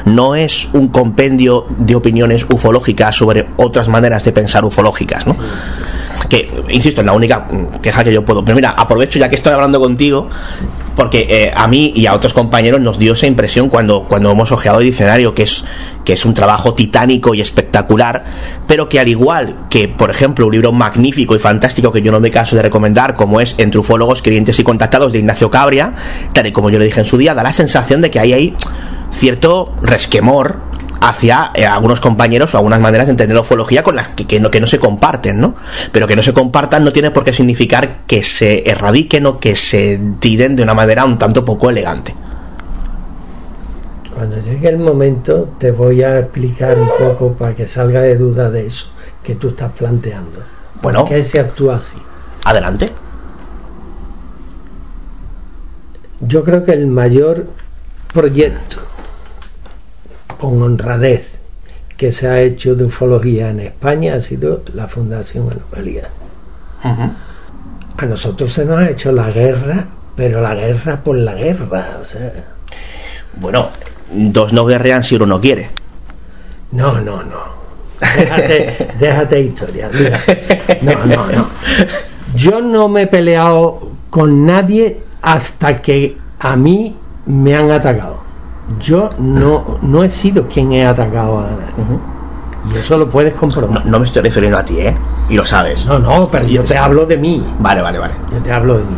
No 0.04 0.34
es 0.34 0.68
un 0.72 0.88
compendio 0.88 1.66
de 1.78 1.94
opiniones 1.94 2.46
ufológicas 2.50 3.16
sobre 3.16 3.46
otras 3.56 3.88
maneras 3.88 4.24
de 4.24 4.32
pensar 4.32 4.64
ufológicas, 4.64 5.26
¿no? 5.26 5.36
Que, 6.28 6.50
insisto, 6.68 7.00
es 7.00 7.06
la 7.06 7.12
única 7.12 7.46
mm, 7.50 7.80
queja 7.80 8.04
que 8.04 8.12
yo 8.12 8.24
puedo. 8.24 8.44
Pero 8.44 8.56
mira, 8.56 8.70
aprovecho 8.70 9.18
ya 9.18 9.28
que 9.28 9.34
estoy 9.34 9.52
hablando 9.52 9.80
contigo, 9.80 10.28
porque 10.96 11.26
eh, 11.28 11.52
a 11.54 11.66
mí 11.66 11.92
y 11.94 12.06
a 12.06 12.14
otros 12.14 12.32
compañeros 12.32 12.80
nos 12.80 12.98
dio 12.98 13.14
esa 13.14 13.26
impresión 13.26 13.68
cuando, 13.68 14.04
cuando 14.04 14.30
hemos 14.30 14.52
ojeado 14.52 14.80
el 14.80 14.86
diccionario, 14.86 15.34
que 15.34 15.42
es, 15.42 15.64
que 16.04 16.12
es 16.12 16.24
un 16.24 16.34
trabajo 16.34 16.74
titánico 16.74 17.34
y 17.34 17.40
espectacular, 17.40 18.24
pero 18.66 18.88
que 18.88 19.00
al 19.00 19.08
igual 19.08 19.66
que, 19.70 19.88
por 19.88 20.10
ejemplo, 20.10 20.46
un 20.46 20.52
libro 20.52 20.72
magnífico 20.72 21.34
y 21.34 21.38
fantástico 21.38 21.92
que 21.92 22.02
yo 22.02 22.12
no 22.12 22.20
me 22.20 22.30
canso 22.30 22.56
de 22.56 22.62
recomendar, 22.62 23.14
como 23.14 23.40
es 23.40 23.54
Entre 23.58 23.78
ufólogos, 23.78 24.22
clientes 24.22 24.58
y 24.58 24.64
contactados 24.64 25.12
de 25.12 25.18
Ignacio 25.18 25.50
Cabria, 25.50 25.94
tal 26.32 26.46
y 26.46 26.52
como 26.52 26.70
yo 26.70 26.78
le 26.78 26.84
dije 26.84 27.00
en 27.00 27.06
su 27.06 27.18
día, 27.18 27.34
da 27.34 27.42
la 27.42 27.52
sensación 27.52 28.00
de 28.00 28.10
que 28.10 28.20
hay 28.20 28.32
ahí 28.32 28.56
cierto 29.10 29.72
resquemor 29.82 30.73
hacia 31.04 31.50
eh, 31.54 31.66
algunos 31.66 32.00
compañeros 32.00 32.54
o 32.54 32.56
algunas 32.56 32.80
maneras 32.80 33.06
de 33.06 33.10
entender 33.10 33.34
la 33.34 33.42
ufología 33.42 33.82
con 33.82 33.94
las 33.94 34.08
que, 34.08 34.26
que 34.26 34.40
no, 34.40 34.50
que 34.50 34.58
no 34.58 34.66
se 34.66 34.78
comparten, 34.78 35.38
¿no? 35.38 35.54
Pero 35.92 36.06
que 36.06 36.16
no 36.16 36.22
se 36.22 36.32
compartan 36.32 36.82
no 36.82 36.92
tiene 36.92 37.10
por 37.10 37.24
qué 37.24 37.32
significar 37.34 38.06
que 38.06 38.22
se 38.22 38.68
erradiquen 38.68 39.26
o 39.26 39.38
que 39.38 39.54
se 39.54 40.00
tiren 40.18 40.56
de 40.56 40.62
una 40.62 40.72
manera 40.72 41.04
un 41.04 41.18
tanto 41.18 41.44
poco 41.44 41.68
elegante. 41.68 42.14
Cuando 44.14 44.38
llegue 44.38 44.68
el 44.68 44.78
momento 44.78 45.50
te 45.58 45.72
voy 45.72 46.02
a 46.02 46.20
explicar 46.20 46.78
un 46.78 46.88
poco 46.98 47.34
para 47.34 47.54
que 47.54 47.66
salga 47.66 48.00
de 48.00 48.16
duda 48.16 48.50
de 48.50 48.66
eso 48.66 48.86
que 49.22 49.34
tú 49.34 49.48
estás 49.48 49.72
planteando. 49.72 50.40
Bueno. 50.80 51.00
¿Por 51.00 51.10
qué 51.10 51.22
se 51.22 51.38
actúa 51.38 51.76
así? 51.76 51.96
Adelante. 52.44 52.88
Yo 56.20 56.42
creo 56.44 56.64
que 56.64 56.72
el 56.72 56.86
mayor 56.86 57.46
proyecto 58.14 58.93
con 60.38 60.60
honradez 60.62 61.38
que 61.96 62.10
se 62.10 62.26
ha 62.28 62.40
hecho 62.40 62.74
de 62.74 62.84
ufología 62.84 63.50
en 63.50 63.60
España 63.60 64.14
ha 64.14 64.20
sido 64.20 64.62
la 64.74 64.88
Fundación 64.88 65.48
Anomalía. 65.50 66.08
A 67.96 68.06
nosotros 68.06 68.52
se 68.52 68.64
nos 68.64 68.78
ha 68.78 68.90
hecho 68.90 69.12
la 69.12 69.30
guerra, 69.30 69.86
pero 70.16 70.40
la 70.40 70.54
guerra 70.54 71.00
por 71.02 71.16
la 71.16 71.34
guerra. 71.34 71.98
O 72.02 72.04
sea, 72.04 72.32
Bueno, 73.36 73.68
dos 74.12 74.52
no 74.52 74.64
guerrean 74.66 75.04
si 75.04 75.16
uno 75.16 75.26
no 75.26 75.40
quiere. 75.40 75.70
no, 76.72 77.00
no, 77.00 77.22
no. 77.22 77.54
Déjate, 78.00 78.88
déjate 78.98 79.40
historia. 79.40 79.88
Mira. 79.94 80.20
No, 80.82 81.06
no, 81.06 81.26
no. 81.26 81.46
Yo 82.34 82.60
no 82.60 82.88
me 82.88 83.02
he 83.02 83.06
peleado 83.06 83.92
con 84.10 84.44
nadie 84.44 84.98
hasta 85.22 85.80
que 85.80 86.16
a 86.40 86.56
mí 86.56 86.96
me 87.26 87.54
han 87.56 87.70
atacado. 87.70 88.23
Yo 88.80 89.10
no, 89.18 89.78
no 89.82 90.04
he 90.04 90.10
sido 90.10 90.48
quien 90.48 90.72
he 90.72 90.86
atacado 90.86 91.40
a 91.40 91.42
nadie. 91.42 91.98
Y 92.72 92.78
eso 92.78 92.96
lo 92.96 93.10
puedes 93.10 93.34
comprobar. 93.34 93.84
no 93.84 93.98
me 93.98 94.06
estoy 94.06 94.22
refiriendo 94.22 94.58
a 94.58 94.64
ti, 94.64 94.78
¿eh? 94.78 94.96
Y 95.28 95.34
lo 95.34 95.44
sabes. 95.44 95.84
No, 95.86 95.98
no, 95.98 96.28
pero 96.28 96.46
yo 96.46 96.62
te 96.62 96.76
hablo 96.76 97.04
de 97.04 97.18
mí. 97.18 97.44
Vale, 97.58 97.82
vale, 97.82 97.98
vale. 97.98 98.14
Yo 98.32 98.38
te 98.42 98.52
hablo 98.52 98.78
de 98.78 98.84
mí. 98.84 98.96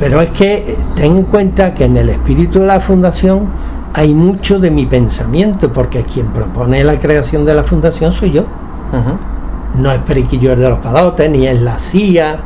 Pero 0.00 0.20
es 0.20 0.30
que 0.30 0.54
eh, 0.54 0.76
ten 0.96 1.16
en 1.16 1.22
cuenta 1.24 1.74
que 1.74 1.84
en 1.84 1.96
el 1.96 2.08
espíritu 2.08 2.60
de 2.60 2.66
la 2.66 2.80
fundación 2.80 3.46
hay 3.92 4.14
mucho 4.14 4.58
de 4.58 4.70
mi 4.70 4.86
pensamiento, 4.86 5.72
porque 5.72 6.02
quien 6.02 6.26
propone 6.28 6.82
la 6.82 6.98
creación 6.98 7.44
de 7.44 7.54
la 7.54 7.62
fundación 7.64 8.12
soy 8.12 8.32
yo. 8.32 8.44
No 9.76 9.92
es 9.92 10.00
Periquillo 10.00 10.52
el 10.52 10.58
de 10.58 10.68
los 10.68 10.78
Palotes, 10.80 11.30
ni 11.30 11.46
es 11.46 11.60
la 11.60 11.78
CIA, 11.78 12.38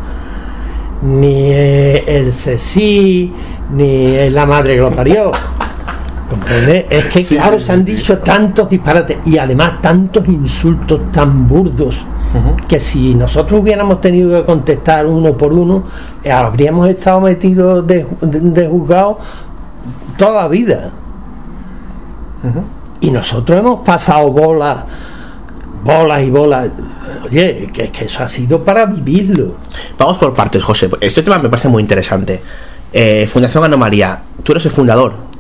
ni 1.03 1.53
es 1.53 2.03
el 2.07 2.28
CSI, 2.30 3.32
ni 3.72 4.14
es 4.16 4.32
la 4.32 4.45
madre 4.45 4.74
que 4.74 4.80
lo 4.80 4.90
parió. 4.90 5.32
¿Comprende? 6.35 6.87
Es 6.91 7.05
que, 7.07 7.24
claro, 7.24 7.61
se 7.61 7.72
han 7.72 7.85
dicho 7.85 8.18
tantos 8.18 8.68
disparates 8.68 9.18
y 9.24 9.39
además 9.39 9.80
tantos 9.80 10.26
insultos 10.26 11.12
tan 11.12 11.47
burdos 11.47 12.05
que 12.66 12.80
si 12.80 13.14
nosotros 13.14 13.61
hubiéramos 13.61 14.01
tenido 14.01 14.41
que 14.41 14.45
contestar 14.45 15.07
uno 15.07 15.35
por 15.35 15.53
uno, 15.53 15.85
eh, 16.24 16.32
habríamos 16.32 16.89
estado 16.89 17.20
metidos 17.20 17.87
de, 17.87 18.05
de, 18.20 18.41
de 18.41 18.66
juzgado 18.66 19.20
toda 20.16 20.43
la 20.43 20.49
vida. 20.49 20.91
Y 23.01 23.12
nosotros 23.12 23.61
hemos 23.61 23.85
pasado 23.87 24.32
bolas, 24.32 24.78
bolas 25.85 26.22
y 26.22 26.30
bolas. 26.30 26.68
Oye, 27.26 27.70
que, 27.72 27.91
que 27.91 28.07
eso 28.07 28.24
ha 28.24 28.28
sido 28.28 28.64
para 28.64 28.87
vivirlo. 28.87 29.55
Vamos 29.97 30.18
por 30.18 30.35
partes, 30.35 30.64
José. 30.64 30.91
Este 31.01 31.22
tema 31.22 31.39
me 31.39 31.49
parece 31.49 31.68
muy 31.68 31.80
interesante. 31.80 32.43
Eh, 32.93 33.28
Fundación 33.32 33.62
Anomalía, 33.62 34.20
tú 34.43 34.51
eres 34.51 34.64
el 34.66 34.72
fundador 34.72 35.34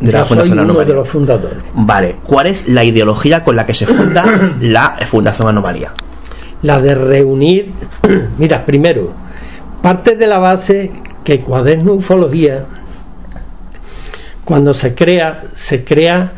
de 0.00 0.12
la 0.12 0.20
Yo 0.20 0.24
soy 0.24 0.28
Fundación 0.28 0.58
uno 0.58 0.62
Anomalía. 0.62 0.88
de 0.88 0.94
los 0.94 1.08
fundadores. 1.08 1.62
Vale, 1.74 2.16
¿cuál 2.24 2.46
es 2.46 2.68
la 2.68 2.84
ideología 2.84 3.44
con 3.44 3.54
la 3.54 3.66
que 3.66 3.74
se 3.74 3.86
funda 3.86 4.24
la 4.60 4.94
Fundación 5.06 5.48
Anomalía? 5.48 5.92
La 6.62 6.80
de 6.80 6.94
reunir, 6.94 7.72
mira, 8.38 8.64
primero, 8.64 9.12
parte 9.82 10.16
de 10.16 10.26
la 10.26 10.38
base 10.38 10.90
que 11.22 11.40
Cuaderno 11.40 11.94
Ufología, 11.94 12.64
cuando 14.44 14.74
se 14.74 14.94
crea, 14.94 15.44
se 15.54 15.84
crea 15.84 16.32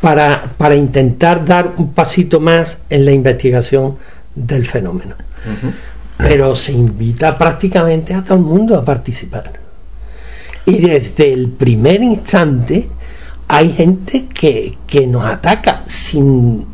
para, 0.00 0.44
para 0.56 0.74
intentar 0.76 1.44
dar 1.44 1.74
un 1.76 1.92
pasito 1.92 2.40
más 2.40 2.78
en 2.88 3.04
la 3.04 3.12
investigación 3.12 3.96
del 4.34 4.66
fenómeno. 4.66 5.14
Pero 6.18 6.54
se 6.54 6.72
invita 6.72 7.38
prácticamente 7.38 8.12
a 8.14 8.22
todo 8.22 8.38
el 8.38 8.44
mundo 8.44 8.76
a 8.76 8.84
participar. 8.84 9.52
Y 10.66 10.78
desde 10.78 11.32
el 11.32 11.48
primer 11.48 12.02
instante 12.02 12.88
hay 13.48 13.70
gente 13.72 14.26
que, 14.26 14.76
que 14.86 15.06
nos 15.06 15.24
ataca 15.24 15.82
sin, 15.86 16.66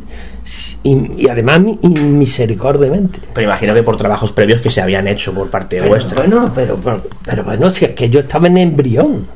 sin- 0.44 1.14
y 1.18 1.28
además 1.28 1.60
mi- 1.60 1.78
misericordiamente. 1.82 3.20
Pero 3.32 3.46
imagino 3.46 3.72
que 3.74 3.82
por 3.82 3.96
trabajos 3.96 4.32
previos 4.32 4.60
que 4.60 4.70
se 4.70 4.80
habían 4.80 5.06
hecho 5.08 5.32
por 5.32 5.50
parte 5.50 5.76
Pero 5.78 5.88
vuestra. 5.88 6.16
bueno, 6.16 6.50
pero, 6.54 6.76
pero, 6.82 7.02
pero 7.24 7.44
bueno, 7.44 7.70
si 7.70 7.84
es 7.84 7.92
que 7.92 8.10
yo 8.10 8.20
estaba 8.20 8.46
en 8.48 8.58
embrión. 8.58 9.26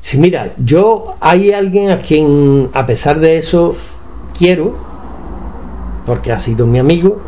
Sí, 0.00 0.18
mira, 0.18 0.52
yo 0.58 1.16
hay 1.20 1.52
alguien 1.52 1.90
a 1.90 2.00
quien, 2.00 2.68
a 2.74 2.86
pesar 2.86 3.18
de 3.18 3.38
eso, 3.38 3.74
quiero, 4.38 4.76
porque 6.04 6.30
ha 6.32 6.38
sido 6.38 6.66
mi 6.66 6.78
amigo, 6.78 7.20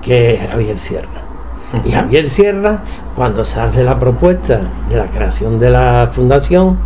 que 0.00 0.34
es 0.36 0.50
Javier 0.50 0.78
Sierra. 0.78 1.08
Y 1.84 1.90
Javier 1.90 2.30
Sierra, 2.30 2.82
cuando 3.14 3.44
se 3.44 3.60
hace 3.60 3.84
la 3.84 3.98
propuesta 3.98 4.60
de 4.88 4.96
la 4.96 5.06
creación 5.08 5.58
de 5.60 5.68
la 5.68 6.10
fundación, 6.14 6.78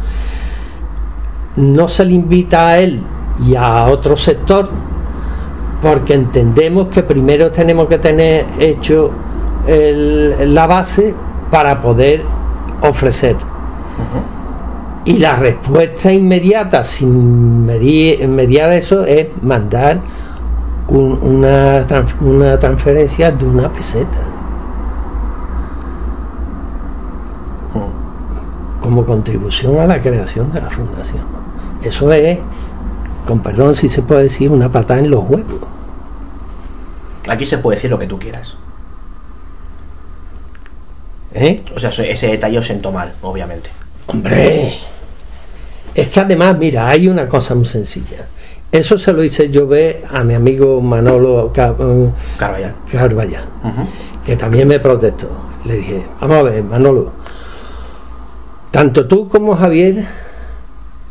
no 1.56 1.88
se 1.88 2.04
le 2.04 2.12
invita 2.14 2.68
a 2.68 2.78
él 2.78 3.00
y 3.46 3.54
a 3.54 3.84
otro 3.84 4.16
sector, 4.16 4.68
porque 5.80 6.14
entendemos 6.14 6.88
que 6.88 7.02
primero 7.02 7.50
tenemos 7.50 7.86
que 7.88 7.98
tener 7.98 8.46
hecho 8.58 9.10
el- 9.66 10.54
la 10.54 10.66
base 10.66 11.14
para 11.50 11.80
poder 11.80 12.22
ofrecer. 12.82 13.36
Y 15.04 15.18
la 15.18 15.34
respuesta 15.36 16.12
inmediata, 16.12 16.84
sin 16.84 17.66
medir, 17.66 18.26
mediar 18.28 18.72
eso, 18.72 19.04
es 19.04 19.26
mandar 19.42 19.98
un- 20.88 21.18
una, 21.22 21.84
una 22.20 22.58
transferencia 22.58 23.32
de 23.32 23.44
una 23.44 23.68
peseta. 23.72 24.18
Como 28.80 29.04
contribución 29.04 29.78
a 29.78 29.86
la 29.86 30.00
creación 30.00 30.52
de 30.52 30.60
la 30.60 30.70
fundación. 30.70 31.41
Eso 31.84 32.12
es, 32.12 32.38
con 33.26 33.40
perdón 33.40 33.74
si 33.74 33.88
se 33.88 34.02
puede 34.02 34.24
decir, 34.24 34.50
una 34.50 34.70
patada 34.70 35.00
en 35.00 35.10
los 35.10 35.24
huevos. 35.28 35.60
Aquí 37.28 37.46
se 37.46 37.58
puede 37.58 37.76
decir 37.76 37.90
lo 37.90 37.98
que 37.98 38.06
tú 38.06 38.18
quieras. 38.18 38.54
¿eh? 41.34 41.62
O 41.74 41.80
sea, 41.80 41.90
ese 41.90 42.26
detalle 42.28 42.58
os 42.58 42.66
sentó 42.66 42.92
mal, 42.92 43.12
obviamente. 43.22 43.70
Hombre, 44.06 44.74
es 45.94 46.08
que 46.08 46.20
además, 46.20 46.58
mira, 46.58 46.88
hay 46.88 47.08
una 47.08 47.28
cosa 47.28 47.54
muy 47.54 47.66
sencilla. 47.66 48.26
Eso 48.70 48.98
se 48.98 49.12
lo 49.12 49.22
hice 49.22 49.50
yo 49.50 49.66
ver 49.66 50.04
a 50.10 50.24
mi 50.24 50.34
amigo 50.34 50.80
Manolo 50.80 51.52
eh, 51.54 52.72
Ujú. 53.62 53.86
que 54.24 54.36
también 54.36 54.66
me 54.68 54.80
protestó. 54.80 55.28
Le 55.64 55.76
dije, 55.76 56.06
vamos 56.20 56.38
a 56.38 56.42
ver, 56.42 56.64
Manolo, 56.64 57.12
tanto 58.70 59.06
tú 59.06 59.28
como 59.28 59.54
Javier 59.54 60.04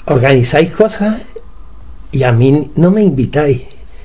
organizáis 0.05 0.71
cosas 0.73 1.21
y 2.11 2.23
a 2.23 2.31
mí 2.31 2.71
no 2.75 2.91
me 2.91 3.03
invitáis, 3.03 3.61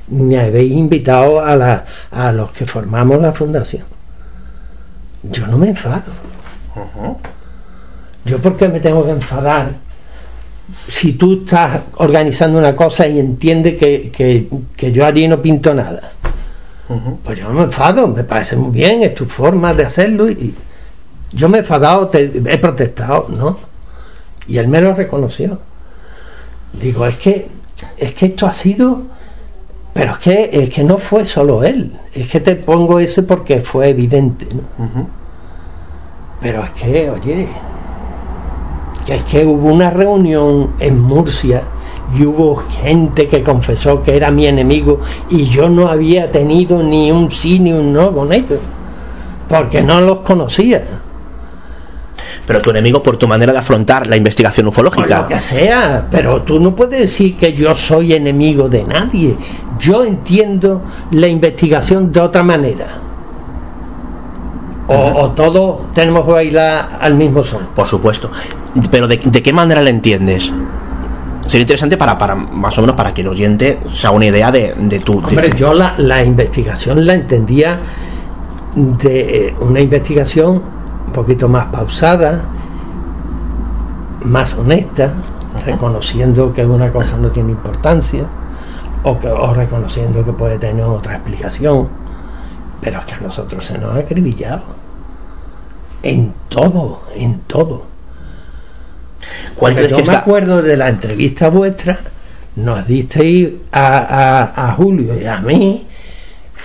ni 0.09 0.37
habéis 0.37 0.73
invitado 0.73 1.45
a, 1.45 1.57
la, 1.57 1.85
a 2.11 2.33
los 2.33 2.53
que 2.53 2.67
formamos 2.67 3.21
la 3.21 3.33
fundación. 3.33 3.85
Yo 5.25 5.47
no 5.47 5.59
me 5.59 5.69
enfado. 5.71 6.03
Yo 8.25 8.39
por 8.39 8.57
qué 8.57 8.69
me 8.69 8.81
tengo 8.81 9.05
que 9.05 9.11
enfadar 9.13 9.71
si 10.89 11.13
tú 11.13 11.43
estás 11.45 11.81
organizando 11.97 12.59
una 12.59 12.75
cosa 12.75 13.07
y 13.07 13.19
entiendes 13.19 13.77
que, 13.79 14.11
que, 14.11 14.49
que 14.77 14.93
yo 14.93 15.05
allí 15.07 15.27
no 15.29 15.41
pinto 15.41 15.75
nada. 15.75 16.11
Pues 17.25 17.39
yo 17.39 17.49
no 17.49 17.55
me 17.55 17.63
enfado, 17.65 18.07
me 18.07 18.23
parece 18.23 18.55
muy 18.57 18.71
bien, 18.71 19.03
es 19.03 19.15
tu 19.15 19.25
forma 19.27 19.75
de 19.75 19.85
hacerlo 19.87 20.31
y 20.31 20.55
yo 21.33 21.49
me 21.49 21.59
he 21.59 21.61
enfadado, 21.61 22.07
te- 22.09 22.31
he 22.47 22.59
protestado, 22.59 23.27
¿no? 23.29 23.59
Y 24.47 24.59
él 24.59 24.69
me 24.69 24.81
lo 24.81 24.95
reconoció. 24.95 25.59
Digo, 26.81 27.07
es 27.07 27.17
que, 27.17 27.49
es 27.97 28.13
que 28.15 28.27
esto 28.27 28.47
ha 28.47 28.53
sido, 28.53 29.03
pero 29.93 30.13
es 30.13 30.19
que, 30.19 30.51
es 30.53 30.71
que 30.71 30.85
no 30.85 30.99
fue 30.99 31.25
solo 31.25 31.65
él, 31.65 31.93
es 32.13 32.29
que 32.29 32.41
te 32.41 32.57
pongo 32.57 32.99
ese 33.01 33.23
porque 33.23 33.61
fue 33.61 33.89
evidente, 33.89 34.47
¿no? 34.53 35.07
Pero 36.41 36.65
es 36.65 36.71
que, 36.71 37.11
oye, 37.11 37.49
que 39.07 39.15
es 39.15 39.25
que 39.25 39.47
hubo 39.47 39.73
una 39.73 39.91
reunión 39.91 40.73
en 40.79 41.01
Murcia 41.01 41.63
y 42.17 42.25
hubo 42.25 42.57
gente 42.57 43.27
que 43.27 43.43
confesó 43.43 44.03
que 44.03 44.17
era 44.17 44.31
mi 44.31 44.47
enemigo 44.47 45.01
y 45.31 45.47
yo 45.47 45.69
no 45.69 45.89
había 45.89 46.31
tenido 46.31 46.83
ni 46.83 47.11
un 47.11 47.31
sí 47.31 47.59
ni 47.59 47.73
un 47.73 47.93
no 47.93 48.13
con 48.13 48.33
ellos, 48.33 48.61
porque 49.49 49.83
no 49.83 50.01
los 50.01 50.21
conocía. 50.21 50.85
Pero 52.47 52.61
tu 52.61 52.71
enemigo 52.71 53.03
por 53.03 53.17
tu 53.17 53.27
manera 53.27 53.53
de 53.53 53.59
afrontar 53.59 54.07
la 54.07 54.17
investigación 54.17 54.69
ufológica. 54.69 55.23
lo 55.23 55.29
que 55.29 55.41
sea, 55.41 56.07
pero 56.11 56.43
tú 56.43 56.61
no 56.61 56.77
puedes 56.77 57.01
decir 57.01 57.37
que 57.37 57.53
yo 57.53 57.75
soy 57.75 58.13
enemigo 58.15 58.69
de 58.69 58.85
nadie. 58.85 59.35
Yo 59.81 60.05
entiendo 60.05 60.83
la 61.11 61.27
investigación 61.27 62.13
de 62.13 62.21
otra 62.21 62.43
manera. 62.43 62.87
O, 64.89 64.95
o 64.95 65.31
todos 65.31 65.93
tenemos 65.93 66.25
que 66.25 66.31
bailar 66.33 66.99
al 67.01 67.15
mismo 67.15 67.43
son. 67.43 67.67
Por 67.75 67.87
supuesto. 67.89 68.31
Pero 68.91 69.09
¿de, 69.09 69.17
de 69.17 69.43
qué 69.43 69.53
manera 69.53 69.83
la 69.83 69.91
entiendes? 69.91 70.53
Sería 71.47 71.63
interesante 71.63 71.97
para, 71.97 72.17
para 72.17 72.35
más 72.37 72.77
o 72.79 72.81
menos 72.81 72.95
para 72.97 73.13
que 73.13 73.23
el 73.23 73.29
oyente 73.29 73.81
se 73.93 74.07
haga 74.07 74.17
una 74.17 74.27
idea 74.27 74.53
de, 74.53 74.75
de 74.79 74.99
tu... 75.01 75.19
Hombre, 75.19 75.51
yo 75.57 75.75
la, 75.75 75.95
la 75.99 76.23
investigación 76.25 77.05
la 77.07 77.15
entendía 77.15 77.81
de 78.77 79.47
eh, 79.49 79.55
una 79.61 79.81
investigación 79.81 80.63
un 81.07 81.13
poquito 81.13 81.49
más 81.49 81.67
pausada, 81.67 82.41
más 84.25 84.55
honesta, 84.55 85.13
reconociendo 85.65 86.53
que 86.53 86.65
una 86.67 86.91
cosa 86.93 87.17
no 87.17 87.29
tiene 87.31 87.53
importancia, 87.53 88.25
o, 89.03 89.19
que, 89.19 89.29
o 89.29 89.55
reconociendo 89.55 90.25
que 90.25 90.33
puede 90.33 90.59
tener 90.59 90.85
otra 90.85 91.15
explicación, 91.15 91.89
pero 92.81 92.99
es 93.01 93.05
que 93.07 93.15
a 93.15 93.21
nosotros 93.21 93.65
se 93.65 93.79
nos 93.79 93.95
ha 93.95 93.99
acribillado. 94.01 94.63
En 96.03 96.33
todo, 96.49 97.03
en 97.15 97.39
todo. 97.41 97.85
¿Cuál 99.57 99.75
Porque 99.75 99.89
yo 99.89 99.97
que 99.97 100.03
me 100.03 100.09
está- 100.09 100.19
acuerdo 100.19 100.63
de 100.63 100.77
la 100.77 100.89
entrevista 100.89 101.49
vuestra, 101.49 101.99
nos 102.57 102.87
disteis 102.87 103.51
a, 103.73 103.97
a, 104.55 104.69
a 104.69 104.73
Julio 104.75 105.19
y 105.21 105.27
a 105.27 105.39
mí 105.41 105.87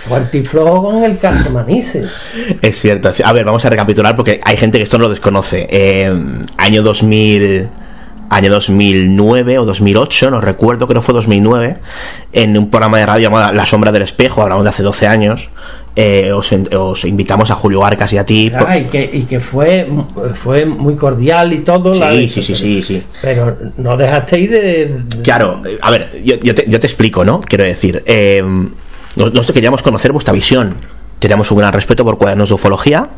fuerte 0.06 0.38
y 0.38 0.42
flojo 0.44 0.82
con 0.84 1.04
el 1.04 1.18
caso 1.18 1.50
Manises. 1.50 2.10
Es 2.62 2.80
cierto. 2.80 3.12
sí. 3.12 3.22
A 3.24 3.32
ver, 3.32 3.44
vamos 3.44 3.64
a 3.64 3.70
recapitular 3.70 4.14
porque 4.16 4.40
hay 4.44 4.56
gente 4.56 4.78
que 4.78 4.84
esto 4.84 4.98
no 4.98 5.04
lo 5.04 5.10
desconoce. 5.10 5.66
Eh, 5.70 6.12
año 6.56 6.82
2000, 6.82 7.68
año 8.30 8.50
2009 8.50 9.58
o 9.58 9.64
2008, 9.64 10.30
no 10.30 10.40
recuerdo, 10.40 10.86
creo 10.86 11.00
que 11.00 11.04
fue 11.04 11.14
2009, 11.14 11.76
en 12.32 12.56
un 12.56 12.70
programa 12.70 12.98
de 12.98 13.06
radio 13.06 13.28
llamado 13.28 13.52
La 13.52 13.66
Sombra 13.66 13.92
del 13.92 14.02
Espejo, 14.02 14.42
hablamos 14.42 14.64
de 14.64 14.70
hace 14.70 14.82
12 14.82 15.06
años, 15.06 15.48
eh, 15.94 16.32
os, 16.32 17.04
invitamos 17.04 17.50
a 17.50 17.54
Julio 17.54 17.84
Arcas 17.84 18.10
y 18.14 18.18
a 18.18 18.24
ti. 18.24 18.50
Ah, 18.54 18.78
y, 18.78 18.84
que, 18.86 19.10
y 19.12 19.22
que 19.24 19.38
fue, 19.40 19.86
fue 20.42 20.64
muy 20.64 20.94
cordial 20.96 21.52
y 21.52 21.58
todo. 21.58 21.92
la- 21.94 22.12
Sí, 22.14 22.28
sí, 22.30 22.42
sí, 22.42 22.54
sí, 22.54 22.82
sí. 22.82 23.02
Pero 23.20 23.58
no 23.76 23.96
dejasteis 23.98 24.50
de... 24.50 24.60
de- 24.86 25.22
Claro, 25.22 25.60
eh, 25.66 25.76
a 25.82 25.90
ver, 25.90 26.22
yo, 26.24 26.36
yo 26.36 26.54
te, 26.54 26.64
yo 26.66 26.80
te 26.80 26.86
explico, 26.86 27.24
¿no? 27.26 27.42
Quiero 27.42 27.64
decir, 27.64 28.02
eh, 28.06 28.42
nos- 28.42 28.72
nosotros 29.16 29.52
queríamos 29.52 29.82
conocer 29.82 30.12
vuestra 30.12 30.32
visión. 30.32 30.76
Teníamos 31.18 31.50
un 31.50 31.58
gran 31.58 31.72
respeto 31.72 32.04
por 32.04 32.18
cuadernos 32.18 32.48
de 32.48 32.54
ufología. 32.54 33.08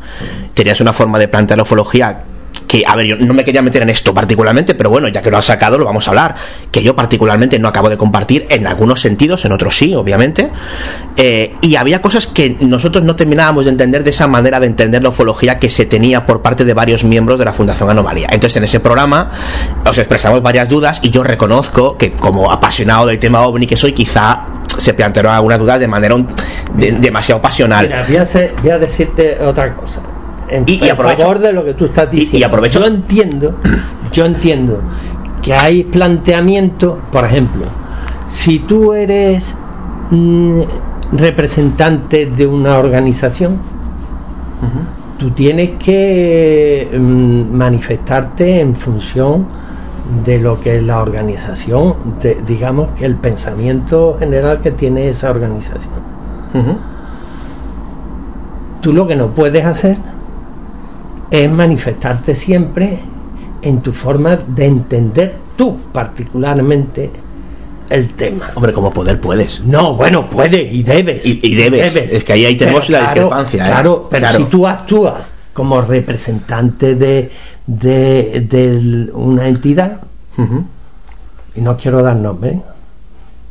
Tenías 0.53 0.79
una 0.81 0.93
forma 0.93 1.17
de 1.17 1.27
plantear 1.27 1.57
la 1.57 1.63
ufología 1.63 2.23
que, 2.67 2.83
a 2.87 2.95
ver, 2.95 3.05
yo 3.05 3.15
no 3.17 3.33
me 3.33 3.43
quería 3.45 3.61
meter 3.61 3.81
en 3.81 3.89
esto 3.89 4.13
particularmente, 4.13 4.75
pero 4.75 4.89
bueno, 4.89 5.07
ya 5.07 5.21
que 5.21 5.29
lo 5.31 5.37
has 5.37 5.45
sacado, 5.45 5.77
lo 5.77 5.85
vamos 5.85 6.07
a 6.07 6.11
hablar. 6.11 6.35
Que 6.71 6.81
yo 6.83 6.95
particularmente 6.95 7.59
no 7.59 7.67
acabo 7.67 7.89
de 7.89 7.97
compartir 7.97 8.45
en 8.49 8.67
algunos 8.67 9.01
sentidos, 9.01 9.45
en 9.45 9.51
otros 9.51 9.75
sí, 9.77 9.93
obviamente. 9.95 10.49
Eh, 11.17 11.53
y 11.61 11.75
había 11.75 12.01
cosas 12.01 12.27
que 12.27 12.57
nosotros 12.59 13.03
no 13.03 13.15
terminábamos 13.15 13.65
de 13.65 13.71
entender 13.71 14.03
de 14.03 14.09
esa 14.09 14.27
manera 14.27 14.59
de 14.59 14.67
entender 14.67 15.01
la 15.03 15.09
ufología 15.09 15.59
que 15.59 15.69
se 15.69 15.85
tenía 15.85 16.25
por 16.25 16.41
parte 16.41 16.65
de 16.65 16.73
varios 16.73 17.03
miembros 17.03 17.39
de 17.39 17.45
la 17.45 17.53
Fundación 17.53 17.89
Anomalía. 17.89 18.27
Entonces, 18.31 18.57
en 18.57 18.63
ese 18.65 18.79
programa 18.79 19.29
os 19.85 19.97
expresamos 19.97 20.41
varias 20.41 20.69
dudas 20.69 20.99
y 21.03 21.11
yo 21.11 21.23
reconozco 21.23 21.97
que, 21.97 22.11
como 22.11 22.51
apasionado 22.51 23.05
del 23.07 23.19
tema 23.19 23.41
ovni 23.41 23.67
que 23.67 23.77
soy, 23.77 23.93
quizá 23.93 24.41
se 24.77 24.93
plantearon 24.93 25.33
algunas 25.33 25.59
dudas 25.59 25.79
de 25.79 25.87
manera 25.87 26.15
de- 26.73 26.91
demasiado 26.93 27.41
pasional. 27.41 27.85
Mira, 27.87 28.05
voy 28.07 28.17
a, 28.17 28.21
hacer- 28.23 28.53
voy 28.61 28.71
a 28.71 28.77
decirte 28.77 29.37
otra 29.41 29.73
cosa. 29.73 30.01
En, 30.49 30.63
Y- 30.67 30.73
y 30.85 30.89
aprovecho- 30.89 31.21
favor 31.21 31.39
de 31.39 31.53
lo 31.53 31.65
que 31.65 31.73
tú 31.73 31.85
estás 31.85 32.07
y- 32.13 32.17
y 32.17 32.19
diciendo. 32.21 32.47
aprovecho- 32.47 32.79
Yo 32.79 32.85
entiendo, 32.87 33.55
yo 34.11 34.25
entiendo 34.25 34.79
que 35.41 35.53
hay 35.53 35.83
planteamientos, 35.83 36.95
por 37.11 37.25
ejemplo, 37.25 37.63
si 38.27 38.59
tú 38.59 38.93
eres 38.93 39.53
mm, 40.11 40.61
representante 41.13 42.27
de 42.27 42.45
una 42.45 42.77
organización, 42.77 43.57
tú 45.17 45.31
tienes 45.31 45.71
que 45.79 46.89
mm, 46.95 47.55
manifestarte 47.55 48.59
en 48.59 48.75
función 48.75 49.45
de 50.23 50.37
lo 50.37 50.59
que 50.61 50.77
es 50.77 50.83
la 50.83 50.99
organización, 51.01 51.95
de- 52.21 52.37
digamos 52.47 52.89
que 52.97 53.05
el 53.05 53.15
pensamiento 53.15 54.17
general 54.19 54.59
que 54.61 54.69
tiene 54.71 55.09
esa 55.09 55.31
organización. 55.31 55.93
Tú 58.81 58.93
lo 58.93 59.07
que 59.07 59.15
no 59.15 59.27
puedes 59.29 59.65
hacer 59.65 59.97
es 61.43 61.51
manifestarte 61.51 62.35
siempre 62.35 62.99
en 63.61 63.81
tu 63.81 63.91
forma 63.91 64.35
de 64.35 64.65
entender 64.65 65.35
tú 65.57 65.77
particularmente 65.91 67.09
el 67.89 68.13
tema. 68.13 68.51
Hombre, 68.55 68.73
como 68.73 68.91
poder 68.91 69.19
puedes. 69.19 69.61
No, 69.61 69.95
bueno, 69.95 70.29
puedes 70.29 70.71
y 70.71 70.83
debes. 70.83 71.25
Y- 71.25 71.39
y 71.43 71.55
debes. 71.55 71.95
Es 71.95 72.23
que 72.23 72.33
ahí- 72.33 72.45
ahí 72.45 72.55
tenemos 72.55 72.89
la 72.89 73.01
discrepancia, 73.01 73.63
¿eh? 73.65 73.67
Claro, 73.67 74.07
pero 74.09 74.21
Claro. 74.21 74.37
si 74.37 74.43
tú 74.45 74.67
actúas 74.67 75.13
como 75.53 75.81
representante 75.81 76.95
de, 76.95 77.31
de, 77.65 78.45
de 78.49 79.09
una 79.13 79.47
entidad, 79.47 80.01
y 81.55 81.61
no 81.61 81.77
quiero 81.77 82.01
dar 82.03 82.15
nombre, 82.17 82.61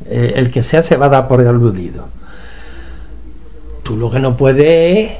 eh, 0.07 0.33
el 0.37 0.51
que 0.51 0.63
sea 0.63 0.83
se 0.83 0.97
va 0.97 1.07
a 1.07 1.09
dar 1.09 1.29
por 1.29 1.41
aludido. 1.41 2.07
Tú 3.83 3.97
lo 3.97 4.11
que 4.11 4.19
no 4.19 4.37
puedes 4.37 4.99
es 4.99 5.11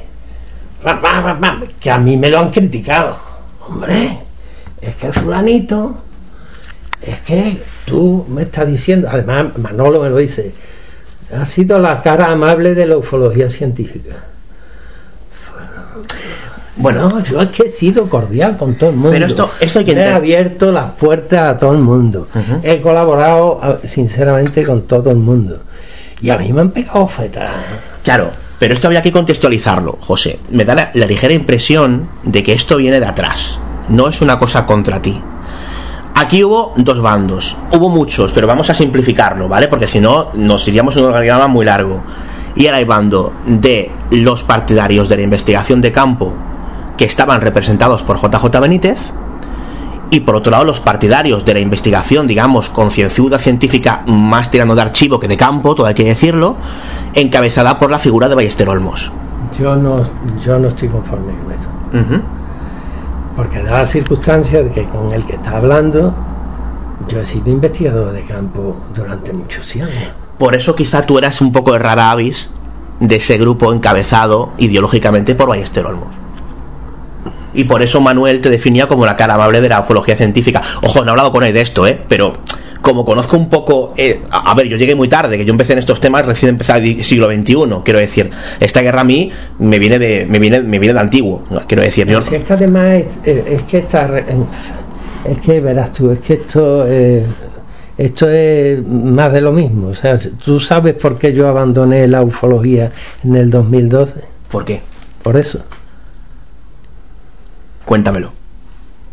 que 1.79 1.91
a 1.91 1.97
mí 1.97 2.17
me 2.17 2.29
lo 2.29 2.39
han 2.39 2.51
criticado. 2.51 3.17
Hombre, 3.67 4.19
es 4.81 4.95
que 4.95 5.11
fulanito, 5.11 5.97
es 7.01 7.19
que 7.21 7.61
tú 7.85 8.25
me 8.29 8.43
estás 8.43 8.67
diciendo, 8.67 9.07
además 9.11 9.57
Manolo 9.57 10.01
me 10.01 10.09
lo 10.09 10.17
dice, 10.17 10.53
ha 11.35 11.45
sido 11.45 11.79
la 11.79 12.01
cara 12.01 12.31
amable 12.31 12.75
de 12.75 12.85
la 12.85 12.97
ufología 12.97 13.49
científica. 13.49 14.15
Bueno, 16.77 17.23
yo 17.23 17.41
es 17.41 17.49
que 17.49 17.63
he 17.63 17.69
sido 17.69 18.09
cordial 18.09 18.57
con 18.57 18.75
todo 18.75 18.89
el 18.89 18.97
mundo. 18.97 19.11
Pero 19.11 19.27
esto, 19.27 19.51
esto 19.61 19.79
hay 19.79 19.85
que 19.85 19.93
He 19.93 20.09
abierto 20.09 20.71
las 20.71 20.91
puertas 20.91 21.55
a 21.55 21.57
todo 21.57 21.71
el 21.71 21.79
mundo. 21.79 22.27
He 22.63 22.81
colaborado 22.81 23.79
sinceramente 23.85 24.63
con 24.63 24.83
todo 24.83 25.09
el 25.09 25.17
mundo. 25.17 25.59
Y 26.21 26.29
a 26.29 26.37
mí 26.37 26.51
me 26.51 26.61
han 26.61 26.71
pegado 26.71 27.07
fetas. 27.07 27.49
Claro, 28.03 28.29
pero 28.65 28.73
esto 28.73 28.87
había 28.87 29.03
que 29.03 29.11
contextualizarlo, 29.11 29.99
José. 30.01 30.39
Me 30.49 30.65
da 30.65 30.73
la, 30.73 31.05
ligera 31.05 31.35
impresión 31.35 32.09
de 32.23 32.41
que 32.41 32.53
esto 32.53 32.77
viene 32.77 32.99
de 32.99 33.05
atrás. 33.05 33.59
No 33.89 34.07
es 34.07 34.21
una 34.21 34.39
cosa 34.39 34.65
contra 34.65 34.99
ti. 34.99 35.21
Aquí 36.15 36.43
hubo 36.43 36.73
dos 36.75 36.99
bandos. 36.99 37.55
Hubo 37.71 37.89
muchos, 37.89 38.33
pero 38.33 38.47
vamos 38.47 38.67
a 38.71 38.73
simplificarlo, 38.73 39.47
¿vale? 39.47 39.67
Porque 39.67 39.85
si 39.85 39.99
no, 39.99 40.31
nos 40.33 40.67
iríamos 40.67 40.97
un 40.97 41.05
organigrama 41.05 41.47
muy 41.47 41.63
largo. 41.63 42.01
Y 42.55 42.65
era 42.65 42.79
el 42.79 42.87
bando 42.87 43.33
de 43.45 43.91
los 44.09 44.41
partidarios 44.41 45.09
de 45.09 45.17
la 45.17 45.21
investigación 45.21 45.79
de 45.79 45.91
campo 45.91 46.33
que 46.97 47.05
estaban 47.05 47.41
representados 47.41 48.01
por 48.01 48.17
JJ 48.19 48.59
Benítez 48.61 49.11
y 50.11 50.21
por 50.21 50.35
otro 50.35 50.51
lado 50.51 50.63
los 50.63 50.79
partidarios 50.79 51.45
de 51.45 51.53
la 51.53 51.59
investigación, 51.59 52.27
digamos, 52.27 52.69
concienzuda 52.69 53.39
científica 53.39 54.03
más 54.05 54.51
tirando 54.51 54.75
de 54.75 54.81
archivo 54.81 55.19
que 55.19 55.27
de 55.27 55.37
campo, 55.37 55.75
todo 55.75 55.87
hay 55.87 55.93
que 55.93 56.03
decirlo, 56.03 56.55
encabezada 57.13 57.79
por 57.79 57.91
la 57.91 57.99
figura 57.99 58.29
de 58.29 58.35
Ballester 58.35 58.69
Olmos. 58.69 59.11
Yo 59.59 59.75
no, 59.75 60.05
yo 60.43 60.59
no 60.59 60.69
estoy 60.69 60.89
conforme 60.89 61.33
con 61.43 61.51
eso. 61.51 61.69
Porque 63.35 63.61
da 63.63 63.79
la 63.79 63.85
circunstancia 63.85 64.63
de 64.63 64.69
que 64.69 64.85
con 64.85 65.11
el 65.11 65.25
que 65.25 65.35
está 65.35 65.57
hablando, 65.57 66.13
yo 67.07 67.19
he 67.19 67.25
sido 67.25 67.49
investigador 67.49 68.13
de 68.13 68.23
campo 68.23 68.77
durante 68.93 69.33
muchos 69.33 69.75
años. 69.75 69.89
Por 70.37 70.55
eso 70.55 70.75
quizá 70.75 71.05
tú 71.05 71.17
eras 71.17 71.41
un 71.41 71.51
poco 71.51 71.73
de 71.73 71.79
rara 71.79 72.11
avis 72.11 72.49
de 72.99 73.15
ese 73.17 73.37
grupo 73.37 73.73
encabezado 73.73 74.51
ideológicamente 74.57 75.35
por 75.35 75.47
Ballester 75.49 75.85
Olmos 75.85 76.24
y 77.55 77.63
por 77.63 77.81
eso 77.81 78.01
Manuel 78.01 78.41
te 78.41 78.49
definía 78.49 78.87
como 78.87 79.05
la 79.05 79.15
cara 79.15 79.35
amable 79.35 79.61
de 79.61 79.69
la 79.69 79.81
ufología 79.81 80.15
científica. 80.15 80.61
Ojo, 80.81 81.01
no 81.01 81.07
he 81.07 81.11
hablado 81.11 81.31
con 81.31 81.43
él 81.43 81.53
de 81.53 81.61
esto, 81.61 81.87
¿eh? 81.87 81.99
Pero 82.07 82.33
como 82.85 83.03
conozco 83.03 83.35
un 83.35 83.49
poco, 83.49 83.95
eh, 83.97 84.21
a, 84.29 84.51
a, 84.51 84.53
ver, 84.53 84.67
yo 84.67 84.77
llegué 84.77 84.93
muy 84.93 85.07
tarde, 85.07 85.39
que 85.39 85.43
yo 85.45 85.51
empecé 85.51 85.73
en 85.73 85.79
estos 85.79 85.99
temas 85.99 86.23
recién 86.23 86.49
empezado 86.49 86.81
el 86.83 87.03
siglo 87.03 87.31
XXI, 87.31 87.55
quiero 87.83 87.99
decir, 87.99 88.29
esta 88.59 88.81
guerra 88.81 89.01
a 89.01 89.03
mí 89.03 89.31
me 89.57 89.79
viene 89.79 89.97
de, 89.97 90.27
me 90.29 90.37
viene, 90.37 90.61
me 90.61 90.77
viene 90.77 90.93
de 90.93 90.99
antiguo, 90.99 91.43
quiero 91.67 91.81
decir. 91.81 92.05
Yo... 92.05 92.21
Si 92.21 92.35
es 92.35 92.43
que 92.43 92.53
además 92.53 93.01
es, 93.23 93.47
es 93.47 93.63
que 93.63 93.79
esta, 93.79 94.07
es 94.19 95.39
que 95.43 95.61
verás 95.61 95.93
tú, 95.93 96.11
es 96.11 96.19
que 96.19 96.33
esto, 96.35 96.85
eh, 96.87 97.25
esto 97.97 98.29
es 98.29 98.85
más 98.85 99.33
de 99.33 99.41
lo 99.41 99.51
mismo, 99.51 99.87
o 99.87 99.95
sea, 99.95 100.19
tú 100.19 100.59
sabes 100.59 100.93
por 100.93 101.17
qué 101.17 101.33
yo 101.33 101.47
abandoné 101.47 102.07
la 102.07 102.21
ufología 102.21 102.91
en 103.23 103.35
el 103.35 103.49
2012. 103.49 104.13
¿Por 104.51 104.63
qué? 104.63 104.81
Por 105.23 105.37
eso. 105.37 105.59
Cuéntamelo. 107.85 108.31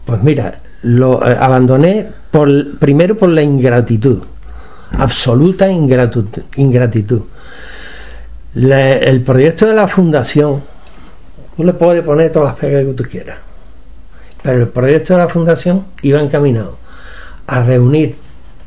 Pues 0.05 0.23
mira, 0.23 0.59
lo 0.83 1.25
eh, 1.27 1.37
abandoné 1.39 2.09
por, 2.31 2.79
primero 2.79 3.17
por 3.17 3.29
la 3.29 3.43
ingratitud, 3.43 4.23
absoluta 4.99 5.71
ingratitud. 5.71 6.27
ingratitud. 6.57 7.23
El 8.55 9.23
proyecto 9.23 9.67
de 9.67 9.75
la 9.75 9.89
fundación, 9.89 10.63
tú 11.57 11.65
le 11.65 11.73
puedes 11.73 12.03
poner 12.03 12.33
todas 12.33 12.51
las 12.51 12.59
pegas 12.59 12.85
que 12.85 12.93
tú 12.93 13.05
quieras, 13.05 13.39
pero 14.43 14.59
el 14.59 14.69
proyecto 14.69 15.15
de 15.15 15.21
la 15.21 15.29
fundación 15.29 15.87
iba 16.03 16.21
encaminado 16.21 16.77
a 17.47 17.63
reunir 17.63 18.17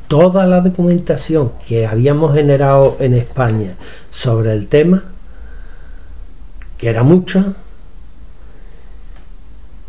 toda 0.07 0.45
la 0.47 0.61
documentación 0.61 1.51
que 1.67 1.85
habíamos 1.85 2.33
generado 2.33 2.97
en 2.99 3.13
España 3.13 3.75
sobre 4.11 4.53
el 4.53 4.67
tema, 4.67 5.03
que 6.77 6.89
era 6.89 7.03
mucha, 7.03 7.53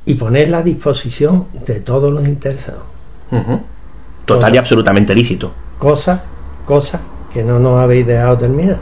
y 0.06 0.14
ponerla 0.14 0.58
a 0.58 0.62
disposición 0.62 1.46
de 1.66 1.80
todos 1.80 2.12
los 2.12 2.26
interesados. 2.26 2.84
Uh 3.32 3.36
-huh. 3.36 3.60
Total 4.24 4.54
y 4.54 4.58
absolutamente 4.58 5.14
lícito. 5.14 5.52
Cosas, 5.78 6.20
cosas 6.64 7.00
que 7.32 7.42
no 7.42 7.58
nos 7.58 7.80
habéis 7.80 8.06
dejado 8.06 8.38
terminar. 8.38 8.78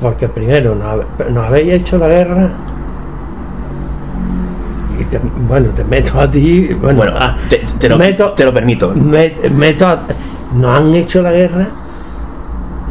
Porque 0.00 0.28
primero 0.28 0.74
nos, 0.74 1.30
nos 1.30 1.46
habéis 1.46 1.72
hecho 1.72 1.98
la 1.98 2.08
guerra 2.08 2.50
y 5.00 5.04
te, 5.04 5.18
bueno, 5.48 5.70
te 5.70 5.82
meto 5.82 6.20
a 6.20 6.30
ti. 6.30 6.68
Bueno, 6.74 6.98
bueno 6.98 7.16
a, 7.18 7.36
te, 7.48 7.64
te, 7.78 7.88
lo, 7.88 7.96
meto, 7.96 8.32
te 8.32 8.44
lo 8.44 8.52
permito. 8.52 8.92
Me, 8.94 9.34
meto 9.50 9.86
a, 9.86 10.02
nos 10.54 10.78
han 10.78 10.94
hecho 10.94 11.22
la 11.22 11.32
guerra, 11.32 11.68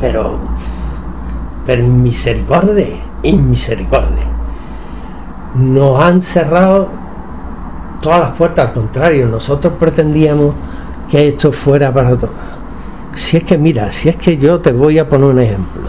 pero, 0.02 0.40
pero 1.66 1.84
en 1.84 2.02
misericordia, 2.02 2.88
en 3.24 3.50
misericordia 3.50 4.37
nos 5.56 6.02
han 6.02 6.22
cerrado 6.22 6.90
todas 8.02 8.20
las 8.20 8.38
puertas, 8.38 8.68
al 8.68 8.74
contrario, 8.74 9.28
nosotros 9.28 9.74
pretendíamos 9.80 10.54
que 11.10 11.30
esto 11.30 11.52
fuera 11.52 11.94
para 11.94 12.16
todos. 12.16 12.36
Si 13.16 13.38
es 13.38 13.44
que, 13.44 13.58
mira, 13.58 13.92
si 13.92 14.10
es 14.10 14.16
que 14.18 14.38
yo 14.38 14.60
te 14.60 14.72
voy 14.72 15.00
a 15.00 15.08
poner 15.08 15.28
un 15.28 15.40
ejemplo. 15.40 15.84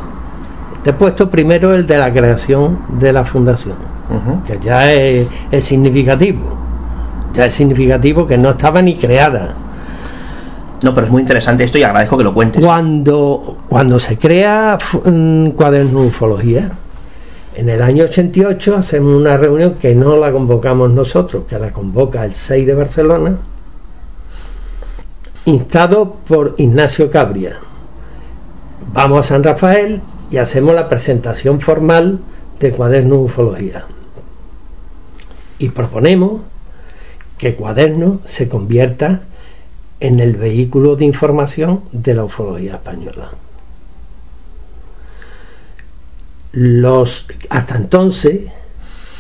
Te 0.83 0.91
he 0.91 0.93
puesto 0.93 1.29
primero 1.29 1.75
el 1.75 1.87
de 1.87 1.99
la 1.99 2.11
creación 2.11 2.79
de 2.89 3.13
la 3.13 3.25
fundación, 3.25 3.77
uh 4.09 4.15
-huh. 4.15 4.43
que 4.45 4.59
ya 4.61 4.93
es, 4.93 5.29
es, 5.51 5.65
significativo. 5.65 6.57
Ya 7.35 7.47
es 7.47 7.55
significativo 7.55 8.27
que 8.27 8.39
no 8.39 8.51
estaba 8.51 8.81
ni 8.81 8.95
creada. 8.97 9.55
No, 10.83 10.95
pero 10.95 11.07
es 11.07 11.13
muy 11.13 11.21
interesante 11.21 11.65
esto 11.65 11.77
y 11.79 11.83
agradezco 11.83 12.17
que 12.17 12.25
lo 12.25 12.33
cuentes. 12.33 12.65
Cuando, 12.65 13.59
cuando 13.69 13.99
se 13.99 14.17
crea 14.17 14.79
un 15.05 15.53
cuaderno 15.57 16.03
de 16.03 16.07
ufología, 16.07 16.71
en 17.59 17.69
el 17.69 17.83
año 17.83 18.05
88 18.05 18.77
hacemos 18.77 19.17
una 19.17 19.37
reunión 19.37 19.75
que 19.75 19.93
no 19.93 20.17
la 20.17 20.31
convocamos 20.31 20.93
nosotros, 20.93 21.43
que 21.49 21.59
la 21.59 21.73
convoca 21.73 22.25
el 22.25 22.33
6 22.33 22.65
de 22.65 22.75
Barcelona, 22.75 23.37
instado 25.45 26.19
por 26.29 26.55
Ignacio 26.59 27.11
Cabria. 27.11 27.57
Vamos 28.93 29.19
a 29.19 29.29
San 29.31 29.43
Rafael 29.43 30.01
y 30.31 30.37
hacemos 30.37 30.73
la 30.73 30.89
presentación 30.89 31.61
formal 31.61 32.21
de 32.61 32.71
Cuaderno 32.71 33.17
de 33.17 33.23
Ufología. 33.23 33.87
Y 35.59 35.71
proponemos 35.71 36.43
que 37.39 37.57
Cuaderno 37.57 38.21
se 38.25 38.49
convierta 38.49 39.23
en 39.99 40.21
el 40.21 40.37
vehículo 40.37 40.95
de 40.95 41.07
información 41.07 41.83
de 41.91 42.15
la 42.15 42.23
ufología 42.23 42.75
española 42.75 43.33
los 46.59 47.25
hasta 47.51 47.77
entonces 47.77 48.51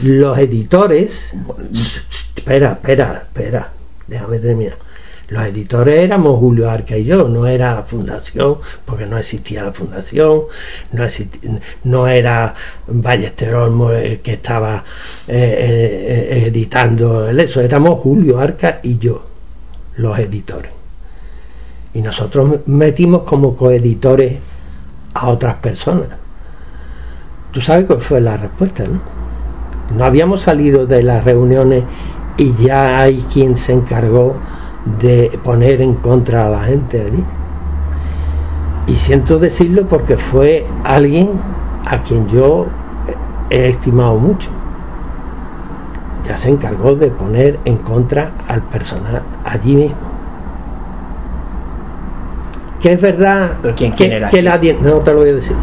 los 0.02 0.36
editores 0.38 1.34
espera 2.36 2.72
espera 2.72 3.22
espera 3.22 3.72
déjame 4.08 4.38
terminar. 4.38 4.76
Los 5.28 5.44
editores 5.44 6.00
éramos 6.00 6.40
Julio 6.40 6.70
Arca 6.70 6.96
y 6.96 7.04
yo 7.04 7.28
no 7.28 7.46
era 7.46 7.74
la 7.74 7.82
fundación 7.82 8.58
porque 8.86 9.04
no 9.06 9.18
existía 9.18 9.62
la 9.62 9.72
fundación 9.72 10.44
no, 10.92 11.04
existía, 11.04 11.60
no 11.84 12.08
era 12.08 12.54
Ballester 12.86 13.54
Olmo 13.54 13.90
el 13.92 14.20
que 14.20 14.32
estaba 14.32 14.82
eh, 15.28 16.28
eh, 16.30 16.46
editando 16.46 17.28
eso 17.28 17.60
éramos 17.60 18.00
Julio 18.00 18.40
Arca 18.40 18.80
y 18.82 18.98
yo 18.98 19.24
los 19.96 20.18
editores. 20.18 20.72
Y 21.94 22.02
nosotros 22.02 22.66
metimos 22.66 23.22
como 23.22 23.54
coeditores 23.56 24.38
a 25.14 25.28
otras 25.28 25.56
personas 25.56 26.27
Tú 27.52 27.60
sabes 27.60 27.86
cuál 27.86 28.00
fue 28.00 28.20
la 28.20 28.36
respuesta, 28.36 28.84
¿no? 28.84 29.00
No 29.96 30.04
habíamos 30.04 30.42
salido 30.42 30.86
de 30.86 31.02
las 31.02 31.24
reuniones 31.24 31.84
y 32.36 32.52
ya 32.54 33.00
hay 33.00 33.22
quien 33.32 33.56
se 33.56 33.72
encargó 33.72 34.34
de 35.00 35.38
poner 35.42 35.80
en 35.80 35.94
contra 35.94 36.46
a 36.46 36.50
la 36.50 36.64
gente 36.64 37.00
allí. 37.00 37.24
Y 38.86 38.96
siento 38.96 39.38
decirlo 39.38 39.88
porque 39.88 40.16
fue 40.16 40.66
alguien 40.84 41.30
a 41.86 42.02
quien 42.02 42.28
yo 42.28 42.66
he 43.50 43.70
estimado 43.70 44.16
mucho. 44.16 44.50
Ya 46.26 46.36
se 46.36 46.50
encargó 46.50 46.94
de 46.94 47.08
poner 47.08 47.58
en 47.64 47.78
contra 47.78 48.32
al 48.46 48.62
personal 48.62 49.22
allí 49.44 49.74
mismo. 49.74 49.96
Que 52.80 52.92
es 52.92 53.00
verdad 53.00 53.56
¿Pero 53.62 53.74
quién, 53.74 53.94
era? 54.12 54.28
que 54.28 54.42
no 54.80 54.98
te 54.98 55.12
lo 55.12 55.18
voy 55.20 55.30
a 55.30 55.34
decir. 55.34 55.56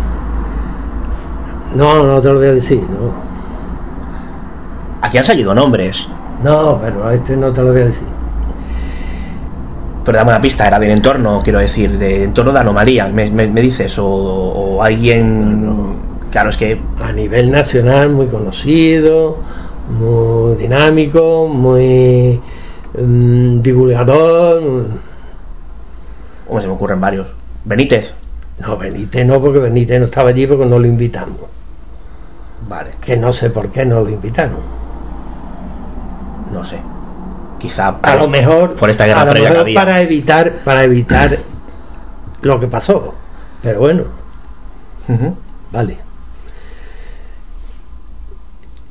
No, 1.76 2.03
no 2.03 2.21
te 2.21 2.30
lo 2.30 2.36
voy 2.39 2.47
a 2.47 2.53
decir, 2.53 2.82
no. 2.82 3.13
Aquí 5.01 5.17
han 5.17 5.26
salido 5.26 5.53
nombres. 5.53 6.07
No, 6.43 6.80
pero 6.82 7.11
este 7.11 7.36
no 7.38 7.51
te 7.51 7.61
lo 7.61 7.71
voy 7.71 7.82
a 7.82 7.86
decir. 7.86 8.07
Pero 10.03 10.17
dame 10.19 10.32
una 10.32 10.41
pista, 10.41 10.67
era 10.67 10.80
del 10.80 10.91
entorno, 10.91 11.41
quiero 11.43 11.59
decir, 11.59 11.97
de 11.97 12.23
entorno 12.26 12.51
de 12.53 12.59
anomalía, 12.59 13.07
me, 13.07 13.30
me- 13.32 13.47
me 13.49 13.61
dices, 13.61 13.97
o, 13.99 14.05
o 14.07 14.84
alguien... 14.84 15.95
Claro, 16.32 16.49
es 16.49 16.57
que... 16.57 16.80
A 17.01 17.11
nivel 17.11 17.49
nacional, 17.51 18.09
muy 18.09 18.28
conocido, 18.28 19.38
muy 19.99 20.55
dinámico, 20.57 21.47
muy 21.47 22.39
mm, 22.99 23.61
divulgador. 23.61 24.61
Hombre, 26.47 26.61
se 26.61 26.67
me 26.67 26.73
ocurren 26.73 27.01
varios. 27.01 27.28
Benítez. 27.63 28.13
No, 28.59 28.78
Benítez 28.78 29.26
no, 29.26 29.41
porque 29.41 29.59
Benítez 29.59 29.99
no 29.99 30.05
estaba 30.05 30.30
allí 30.30 30.45
porque 30.45 30.65
no 30.65 30.78
lo 30.78 30.86
invitamos. 30.86 31.38
Vale, 32.67 32.91
Que 33.01 33.15
no 33.17 33.31
sé 33.33 33.49
por 33.49 33.69
qué 33.69 33.85
no 33.85 34.01
lo 34.01 34.09
invitaron. 34.09 34.59
no 36.51 36.63
sé. 36.65 36.77
Quizá... 37.59 37.95
A 38.01 38.15
lo 38.15 38.27
mejor, 38.27 38.75
Por 38.75 38.89
esta 38.89 39.05
guerra 39.05 39.29
previa 39.29 39.51
que 39.51 39.57
había. 39.57 39.79
para 39.79 40.01
evitar, 40.01 40.51
para 40.63 40.83
evitar 40.83 41.37
lo 42.41 42.59
que 42.59 42.67
pasó. 42.67 43.13
Pero 43.61 43.79
bueno, 43.79 44.03
vale. 45.71 45.97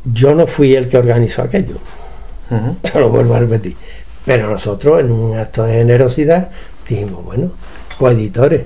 Yo 0.05 0.35
no 0.35 0.47
fui 0.47 0.75
el 0.75 0.89
que 0.89 0.99
organizó 0.99 1.43
aquello. 1.43 1.77
Ujú. 2.51 2.77
Yo 2.95 3.01
lo 3.01 3.09
vuelvo 3.11 3.35
a 3.35 3.41
repetir. 3.41 3.77
Pero 4.25 4.51
nosotros, 4.51 5.01
en 5.01 5.13
un 5.13 5.39
acto 5.39 5.65
de 5.65 5.75
generosidad, 5.79 6.49
dijimos, 6.89 7.25
bueno, 7.25 7.51
coeditores, 7.99 8.65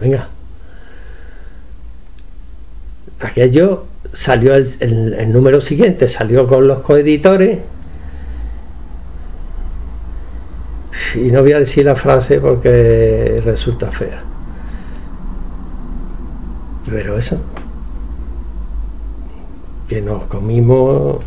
venga. 0.00 0.28
Aquello 3.20 3.86
salió 4.12 4.54
el, 4.54 5.32
número 5.32 5.60
siguiente, 5.60 6.08
salió 6.08 6.46
con 6.46 6.68
los 6.68 6.80
coeditores. 6.80 7.60
Y 11.14 11.30
no 11.30 11.42
voy 11.42 11.52
a 11.52 11.58
decir 11.58 11.84
la 11.84 11.96
frase 11.96 12.40
porque 12.40 13.40
resulta 13.44 13.90
fea. 13.90 14.22
Pero 16.88 17.18
eso, 17.18 17.38
que 19.88 20.00
nos 20.00 20.24
comimos 20.24 21.18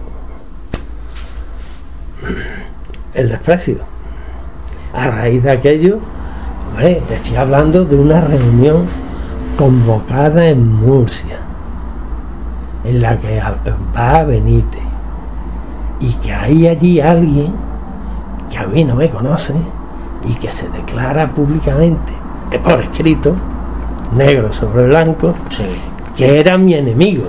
el 3.13 3.29
desprecio. 3.29 3.79
A 4.93 5.07
raíz 5.07 5.43
de 5.43 5.51
aquello, 5.51 5.99
te 6.77 7.15
estoy 7.15 7.35
hablando 7.35 7.85
de 7.85 7.95
una 7.95 8.21
reunión 8.21 8.87
convocada 9.57 10.47
en 10.47 10.67
Murcia, 10.67 11.39
en 12.83 13.01
la 13.01 13.17
que 13.17 13.39
a- 13.39 13.55
va 13.97 14.23
Benítez, 14.23 14.81
y 15.99 16.13
que 16.15 16.33
hay 16.33 16.67
allí 16.67 16.99
alguien 16.99 17.53
que 18.49 18.57
a 18.57 18.65
mí 18.65 18.83
no 18.83 18.95
me 18.95 19.09
conoce 19.09 19.53
y 20.27 20.33
que 20.35 20.51
se 20.51 20.67
declara 20.69 21.29
públicamente, 21.31 22.11
por 22.63 22.81
escrito, 22.81 23.35
negro 24.15 24.51
sobre 24.51 24.85
blanco, 24.87 25.33
Sí. 25.49 25.63
que 26.17 26.39
era 26.39 26.57
mi 26.57 26.73
enemigo. 26.73 27.25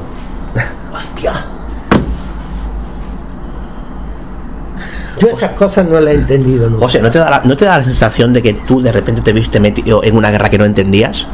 Hostia. 0.94 1.32
Yo 5.18 5.28
esas 5.28 5.53
cosas 5.53 5.86
no 5.86 6.00
las 6.00 6.14
he 6.14 6.16
entendido 6.18 6.68
nunca. 6.68 6.84
José, 6.86 7.00
¿no 7.00 7.11
te, 7.11 7.18
da 7.18 7.30
la, 7.30 7.42
¿no 7.44 7.57
te 7.57 7.64
da 7.64 7.78
la 7.78 7.84
sensación 7.84 8.32
de 8.32 8.42
que 8.42 8.55
tú 8.55 8.82
de 8.82 8.90
repente 8.90 9.20
te 9.22 9.32
viste 9.32 9.61
metido 9.61 10.03
en 10.03 10.16
una 10.16 10.30
guerra 10.30 10.48
que 10.50 10.59
no 10.59 10.64
entendías? 10.64 11.28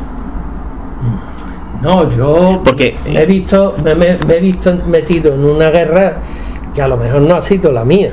No, 1.83 2.11
yo 2.11 2.61
Porque- 2.65 2.97
me 3.07 3.23
he 3.23 3.27
visto, 3.27 3.75
me, 3.85 3.95
me- 3.95 4.19
me 4.27 4.37
he 4.37 4.41
visto 4.41 4.75
metido 4.87 5.33
en 5.35 5.45
una 5.45 5.71
guerra 5.71 6.19
que 6.75 6.83
a 6.83 6.89
lo 6.89 6.97
mejor 6.97 7.23
no 7.23 7.37
ha 7.37 7.43
sido 7.43 7.71
la 7.73 7.85
mía. 7.85 8.11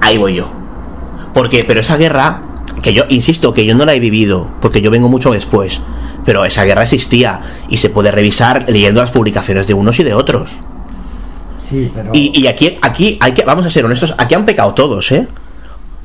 Ahí 0.00 0.16
voy 0.16 0.36
yo. 0.36 0.48
Porque, 1.34 1.64
pero 1.66 1.80
esa 1.80 1.96
guerra, 1.96 2.40
que 2.82 2.92
yo 2.94 3.04
insisto 3.08 3.52
que 3.52 3.64
yo 3.66 3.74
no 3.74 3.84
la 3.84 3.94
he 3.94 4.00
vivido, 4.00 4.48
porque 4.60 4.80
yo 4.80 4.90
vengo 4.90 5.08
mucho 5.08 5.30
después, 5.32 5.80
pero 6.24 6.44
esa 6.44 6.64
guerra 6.64 6.82
existía 6.84 7.40
y 7.68 7.78
se 7.78 7.90
puede 7.90 8.10
revisar 8.12 8.64
leyendo 8.68 9.00
las 9.00 9.10
publicaciones 9.10 9.66
de 9.66 9.74
unos 9.74 9.98
y 9.98 10.04
de 10.04 10.14
otros. 10.14 10.58
Sí, 11.62 11.90
pero 11.94 12.10
Y, 12.12 12.40
y 12.40 12.46
aquí, 12.46 12.78
aquí 12.80 13.18
hay 13.20 13.32
que, 13.32 13.44
vamos 13.44 13.66
a 13.66 13.70
ser 13.70 13.84
honestos, 13.84 14.14
aquí 14.18 14.34
han 14.34 14.44
pecado 14.46 14.72
todos, 14.74 15.10
¿eh? 15.12 15.26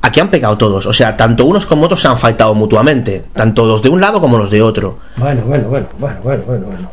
Aquí 0.06 0.20
han 0.20 0.30
pecado 0.30 0.58
todos, 0.58 0.86
o 0.86 0.92
sea, 0.94 1.16
tanto 1.18 1.46
unos 1.46 1.66
como 1.66 1.86
otros 1.86 2.02
se 2.02 2.08
han 2.10 2.18
faltado 2.18 2.54
mutuamente, 2.54 3.24
tanto 3.34 3.66
los 3.66 3.82
de 3.82 3.88
un 3.90 4.02
lado 4.02 4.20
como 4.20 4.38
los 4.38 4.52
de 4.52 4.62
otro. 4.62 5.00
bueno, 5.16 5.42
bueno, 5.48 5.70
bueno, 5.70 5.88
bueno, 5.98 6.18
bueno, 6.24 6.44
bueno, 6.46 6.66
bueno. 6.68 6.90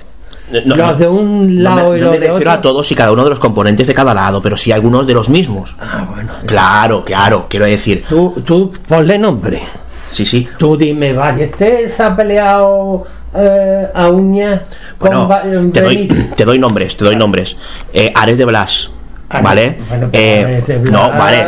No, 0.64 0.74
los 0.76 0.98
de 0.98 1.06
un 1.08 1.56
no 1.62 1.74
lado 1.76 1.90
me, 1.92 1.98
y 1.98 2.00
no 2.00 2.06
los 2.06 2.14
me 2.14 2.18
de 2.20 2.26
refiero 2.28 2.50
otro. 2.50 2.50
a 2.52 2.60
todos 2.60 2.90
y 2.90 2.94
cada 2.94 3.12
uno 3.12 3.22
de 3.24 3.30
los 3.30 3.38
componentes 3.38 3.86
de 3.88 3.94
cada 3.94 4.14
lado, 4.14 4.40
pero 4.40 4.56
sí 4.56 4.72
algunos 4.72 5.06
de 5.06 5.14
los 5.14 5.28
mismos. 5.28 5.74
Ah, 5.80 6.06
bueno. 6.12 6.30
Claro, 6.46 7.04
claro, 7.04 7.46
quiero 7.48 7.66
decir, 7.66 8.04
Tú, 8.08 8.34
tú 8.46 8.72
ponle 8.88 9.18
nombre. 9.18 9.60
sí, 10.12 10.24
sí. 10.24 10.48
Tú 10.58 10.76
dime, 10.76 11.12
Ballester 11.12 11.90
se 11.92 12.02
ha 12.02 12.14
peleado 12.16 13.04
eh, 13.34 13.88
a 13.94 14.08
uñas 14.08 14.62
Bueno, 14.98 15.28
con 15.28 15.72
te 15.72 15.82
doy, 15.82 16.06
te 16.36 16.44
doy 16.44 16.58
nombres, 16.58 16.96
te 16.96 17.04
doy 17.04 17.14
nombres. 17.16 17.56
Eh, 17.92 18.12
Ares 18.14 18.38
de 18.38 18.44
Blas, 18.44 18.90
Ares- 19.30 19.44
¿vale? 19.44 19.76
bueno, 19.88 20.08
Eh, 20.12 20.62
Ares 20.66 20.80
no, 20.82 21.10
vale, 21.10 21.44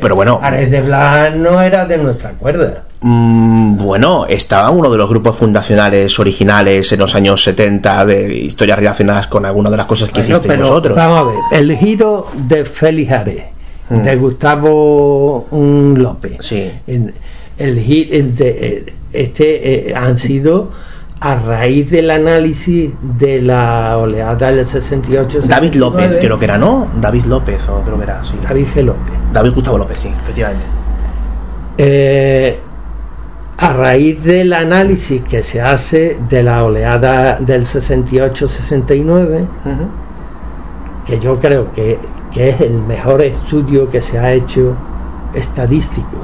pero, 0.00 0.14
bueno, 0.16 0.40
Ares 0.42 0.70
de 0.70 0.80
Blas 0.80 1.34
no 1.36 1.60
era 1.62 1.86
de 1.86 1.96
nuestra 1.98 2.30
cuerda. 2.32 2.82
mm, 3.00 3.76
bueno, 3.78 4.26
estaba 4.26 4.70
uno 4.70 4.90
de 4.90 4.98
los 4.98 5.08
grupos 5.08 5.36
fundacionales 5.36 6.18
originales 6.18 6.90
en 6.92 6.98
los 6.98 7.14
años 7.14 7.42
70 7.42 8.04
de 8.06 8.34
historias 8.34 8.78
relacionadas 8.78 9.26
con 9.28 9.46
alguna 9.46 9.70
de 9.70 9.76
las 9.76 9.86
cosas 9.86 10.08
que 10.10 10.20
Bueno, 10.20 10.36
hicisteis 10.36 10.60
vosotros. 10.60 10.96
Vamos 10.96 11.20
a 11.20 11.24
ver, 11.24 11.36
el 11.60 11.76
giro 11.78 12.26
de 12.34 12.64
Félix 12.64 13.12
Ares, 13.12 13.42
Mm. 13.88 14.02
de 14.02 14.16
Gustavo 14.16 15.46
López. 15.96 16.36
Sí. 16.40 16.70
El 16.86 17.12
en 17.58 18.34
de- 18.34 18.48
eh, 18.86 18.92
este 19.12 19.90
eh, 19.90 19.94
han 19.94 20.18
sido 20.18 20.70
a 21.24 21.36
raíz 21.36 21.88
del 21.90 22.10
análisis 22.10 22.92
de 23.00 23.40
la 23.40 23.96
oleada 23.96 24.50
del 24.50 24.66
68 24.66 25.42
David 25.44 25.74
López, 25.74 26.08
69, 26.08 26.18
creo 26.26 26.38
que 26.38 26.44
era, 26.46 26.58
¿no? 26.58 26.88
David 27.00 27.26
López, 27.26 27.68
o 27.68 27.80
creo 27.82 27.96
que 27.96 28.02
era, 28.02 28.24
sí. 28.24 28.34
David 28.42 28.66
G. 28.74 28.82
López. 28.82 29.12
David 29.32 29.52
Gustavo 29.54 29.78
López, 29.78 30.00
sí, 30.00 30.08
efectivamente. 30.08 30.66
Eh, 31.78 32.58
a 33.56 33.72
raíz 33.72 34.22
del 34.24 34.52
análisis 34.52 35.22
que 35.22 35.44
se 35.44 35.60
hace 35.60 36.18
de 36.28 36.42
la 36.42 36.64
oleada 36.64 37.38
del 37.38 37.64
68-69, 37.66 39.42
Ujú. 39.64 39.86
que 41.06 41.20
yo 41.20 41.38
creo 41.38 41.70
que, 41.72 41.98
que 42.32 42.50
es 42.50 42.60
el 42.62 42.74
mejor 42.74 43.22
estudio 43.22 43.88
que 43.88 44.00
se 44.00 44.18
ha 44.18 44.32
hecho 44.32 44.74
estadístico 45.34 46.16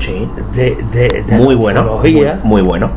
Sí. 0.00 0.26
de, 0.54 0.76
de, 0.92 1.24
de 1.26 1.36
Muy 1.38 1.54
bueno, 1.54 1.98
muy, 2.42 2.62
bueno. 2.62 2.90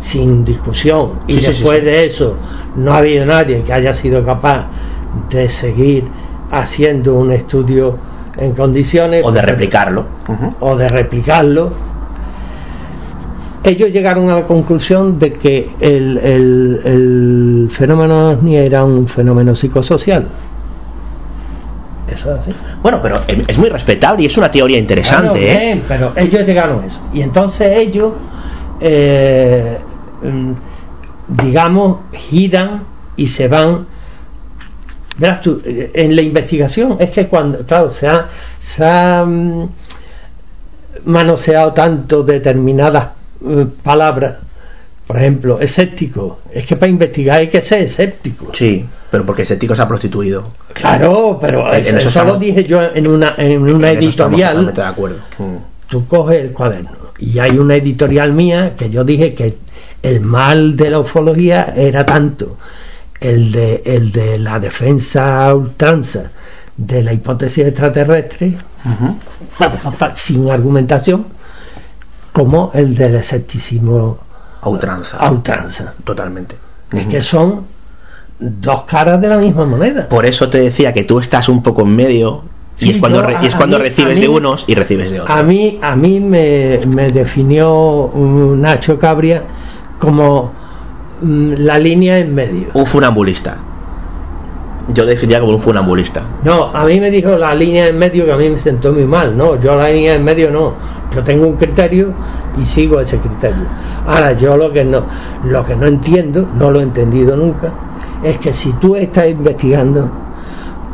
Sin 0.00 0.44
discusión. 0.44 1.10
Y 1.26 1.34
Sí, 1.34 1.38
sí, 1.40 1.44
sí, 1.46 1.48
después 1.52 1.82
de 1.84 2.06
eso 2.06 2.36
no 2.76 2.92
ha 2.94 2.98
habido 2.98 3.26
nadie 3.26 3.62
que 3.62 3.72
haya 3.72 3.92
sido 3.92 4.24
capaz 4.24 4.66
de 5.30 5.48
seguir 5.48 6.04
haciendo 6.50 7.14
un 7.16 7.32
estudio 7.32 7.96
en 8.36 8.52
condiciones 8.52 9.24
O 9.24 9.32
de 9.32 9.42
replicarlo. 9.42 10.04
O 10.60 10.76
de 10.76 10.88
replicarlo. 10.88 11.70
Ellos 13.62 13.90
llegaron 13.90 14.28
a 14.28 14.36
la 14.40 14.42
conclusión 14.42 15.18
de 15.18 15.30
que 15.32 15.70
el, 15.80 16.18
el- 16.18 16.80
el 16.84 17.68
fenómeno 17.70 18.30
ovni 18.30 18.56
era 18.56 18.84
un 18.84 19.08
fenómeno 19.08 19.56
psicosocial. 19.56 20.26
Eso 22.14 22.34
es 22.34 22.40
así. 22.40 22.54
Bueno, 22.82 23.00
pero 23.02 23.20
em, 23.26 23.44
es 23.46 23.58
muy 23.58 23.68
respetable 23.68 24.22
y 24.22 24.26
es 24.26 24.36
una 24.36 24.50
teoría 24.50 24.78
interesante, 24.78 25.38
Claro, 25.38 25.44
¿eh? 25.44 25.58
bien, 25.58 25.84
pero 25.86 26.12
ellos 26.16 26.46
llegaron 26.46 26.84
a 26.84 26.86
eso. 26.86 27.00
Y 27.12 27.20
entonces 27.22 27.76
ellos, 27.76 28.12
eh, 28.80 29.78
mm, 30.22 30.52
digamos, 31.28 31.98
giran 32.12 32.84
y 33.16 33.28
se 33.28 33.48
van. 33.48 33.86
Verás 35.16 35.40
tú, 35.40 35.60
eh, 35.64 35.90
en 35.94 36.16
la 36.16 36.22
investigación 36.22 36.96
es 36.98 37.10
que 37.10 37.26
cuando, 37.26 37.58
claro, 37.64 37.90
se 37.90 38.08
ha, 38.08 38.28
se 38.58 38.84
ha 38.84 39.24
mm, 39.24 39.68
manoseado 41.04 41.72
tanto 41.72 42.22
determinadas 42.22 43.08
eh, 43.46 43.66
palabras, 43.82 44.36
por 45.06 45.16
ejemplo, 45.18 45.60
escéptico, 45.60 46.40
es 46.50 46.66
que 46.66 46.76
para 46.76 46.90
investigar 46.90 47.38
hay 47.38 47.48
que 47.48 47.60
ser 47.60 47.82
escéptico. 47.82 48.46
Sí, 48.52 48.84
pero 49.14 49.24
porque 49.24 49.42
ese 49.42 49.56
tico 49.56 49.76
se 49.76 49.82
ha 49.82 49.86
prostituido. 49.86 50.42
Claro, 50.72 51.38
pero 51.40 51.72
En 51.72 51.84
eso, 51.98 52.08
estamos- 52.08 52.32
lo 52.32 52.38
dije 52.40 52.64
yo 52.64 52.82
en 52.82 53.06
una, 53.06 53.34
en 53.38 53.62
una 53.62 53.90
En 53.92 53.98
editorial. 54.02 54.74
de 54.74 54.82
acuerdo. 54.82 55.18
Mm. 55.38 55.54
tú 55.88 56.04
coges 56.08 56.38
el 56.46 56.50
cuaderno 56.50 56.90
y 57.20 57.38
hay 57.38 57.56
una 57.56 57.76
editorial 57.76 58.32
mía 58.32 58.74
que 58.76 58.90
yo 58.90 59.04
dije 59.04 59.34
que 59.34 59.56
el 60.02 60.20
mal 60.20 60.74
de 60.76 60.90
la 60.90 60.98
ufología 60.98 61.72
era 61.76 62.04
tanto 62.04 62.56
el 63.20 63.52
de, 63.52 63.82
el 63.84 64.10
de 64.10 64.38
la 64.40 64.58
defensa 64.58 65.46
a 65.46 65.54
ultranza 65.54 66.32
de 66.76 67.04
la 67.04 67.12
hipótesis 67.12 67.66
extraterrestre 67.68 68.56
sin 70.14 70.50
argumentación 70.50 71.26
como 72.32 72.72
el 72.74 72.96
del 72.96 73.14
escepticismo 73.14 74.18
A 74.60 74.68
ultranza. 74.68 75.18
a 75.18 75.30
ultranza 75.30 75.94
Totalmente. 76.02 76.56
es 76.90 77.06
que 77.06 77.22
son 77.22 77.72
dos 78.38 78.82
caras 78.82 79.20
de 79.20 79.28
la 79.28 79.38
misma 79.38 79.64
moneda 79.64 80.08
Por 80.08 80.26
eso 80.26 80.48
te 80.48 80.58
decía 80.58 80.92
que 80.92 81.04
tú 81.04 81.18
estás 81.20 81.48
un 81.48 81.62
poco 81.62 81.82
en 81.82 81.94
medio 81.96 82.42
y 82.78 82.90
es 82.90 82.98
cuando, 82.98 83.22
yo- 83.22 83.36
y 83.40 83.46
es 83.46 83.54
cuando 83.54 83.76
mí- 83.78 83.84
recibes 83.84 84.18
de 84.20 84.28
unos 84.28 84.64
y 84.66 84.74
recibes 84.74 85.10
de 85.12 85.20
otros. 85.20 85.38
A 85.38 85.42
mí, 85.44 85.78
a 85.80 85.94
mí 85.94 86.18
me, 86.18 86.80
me 86.88 87.10
definió 87.12 88.10
Nacho 88.56 88.98
Cabria 88.98 89.42
como 90.00 90.50
mm, 91.22 91.52
la 91.58 91.78
línea 91.78 92.18
en 92.18 92.34
medio. 92.34 92.66
Un 92.74 92.84
funambulista. 92.84 93.56
Yo 94.92 95.06
definiría 95.06 95.40
como 95.40 95.52
un 95.54 95.60
funambulista. 95.60 96.22
No, 96.42 96.64
a 96.74 96.84
mí 96.84 97.00
me 97.00 97.10
dijo 97.10 97.36
la 97.38 97.54
línea 97.54 97.86
en 97.88 97.96
medio 97.98 98.26
que 98.26 98.32
a 98.32 98.36
mí 98.36 98.48
me 98.50 98.58
sentó 98.58 98.92
muy 98.92 99.04
mal. 99.04 99.34
No, 99.36 99.58
yo 99.60 99.76
la 99.76 99.88
línea 99.88 100.14
en 100.14 100.24
medio 100.24 100.50
no. 100.50 100.74
Yo 101.14 101.22
tengo 101.22 101.46
un 101.46 101.54
criterio 101.56 102.08
y 102.60 102.66
sigo 102.66 103.00
ese 103.00 103.16
criterio. 103.18 103.64
Ahora, 104.06 104.32
yo 104.32 104.56
lo 104.56 104.70
que 104.72 104.84
no, 104.84 105.04
lo 105.44 105.64
que 105.64 105.74
no 105.76 105.86
entiendo, 105.86 106.46
no 106.58 106.70
lo 106.70 106.80
he 106.80 106.82
entendido 106.82 107.34
nunca, 107.36 107.72
es 108.24 108.38
que 108.38 108.52
si 108.52 108.72
tú 108.72 108.96
estás 108.96 109.28
investigando, 109.28 110.08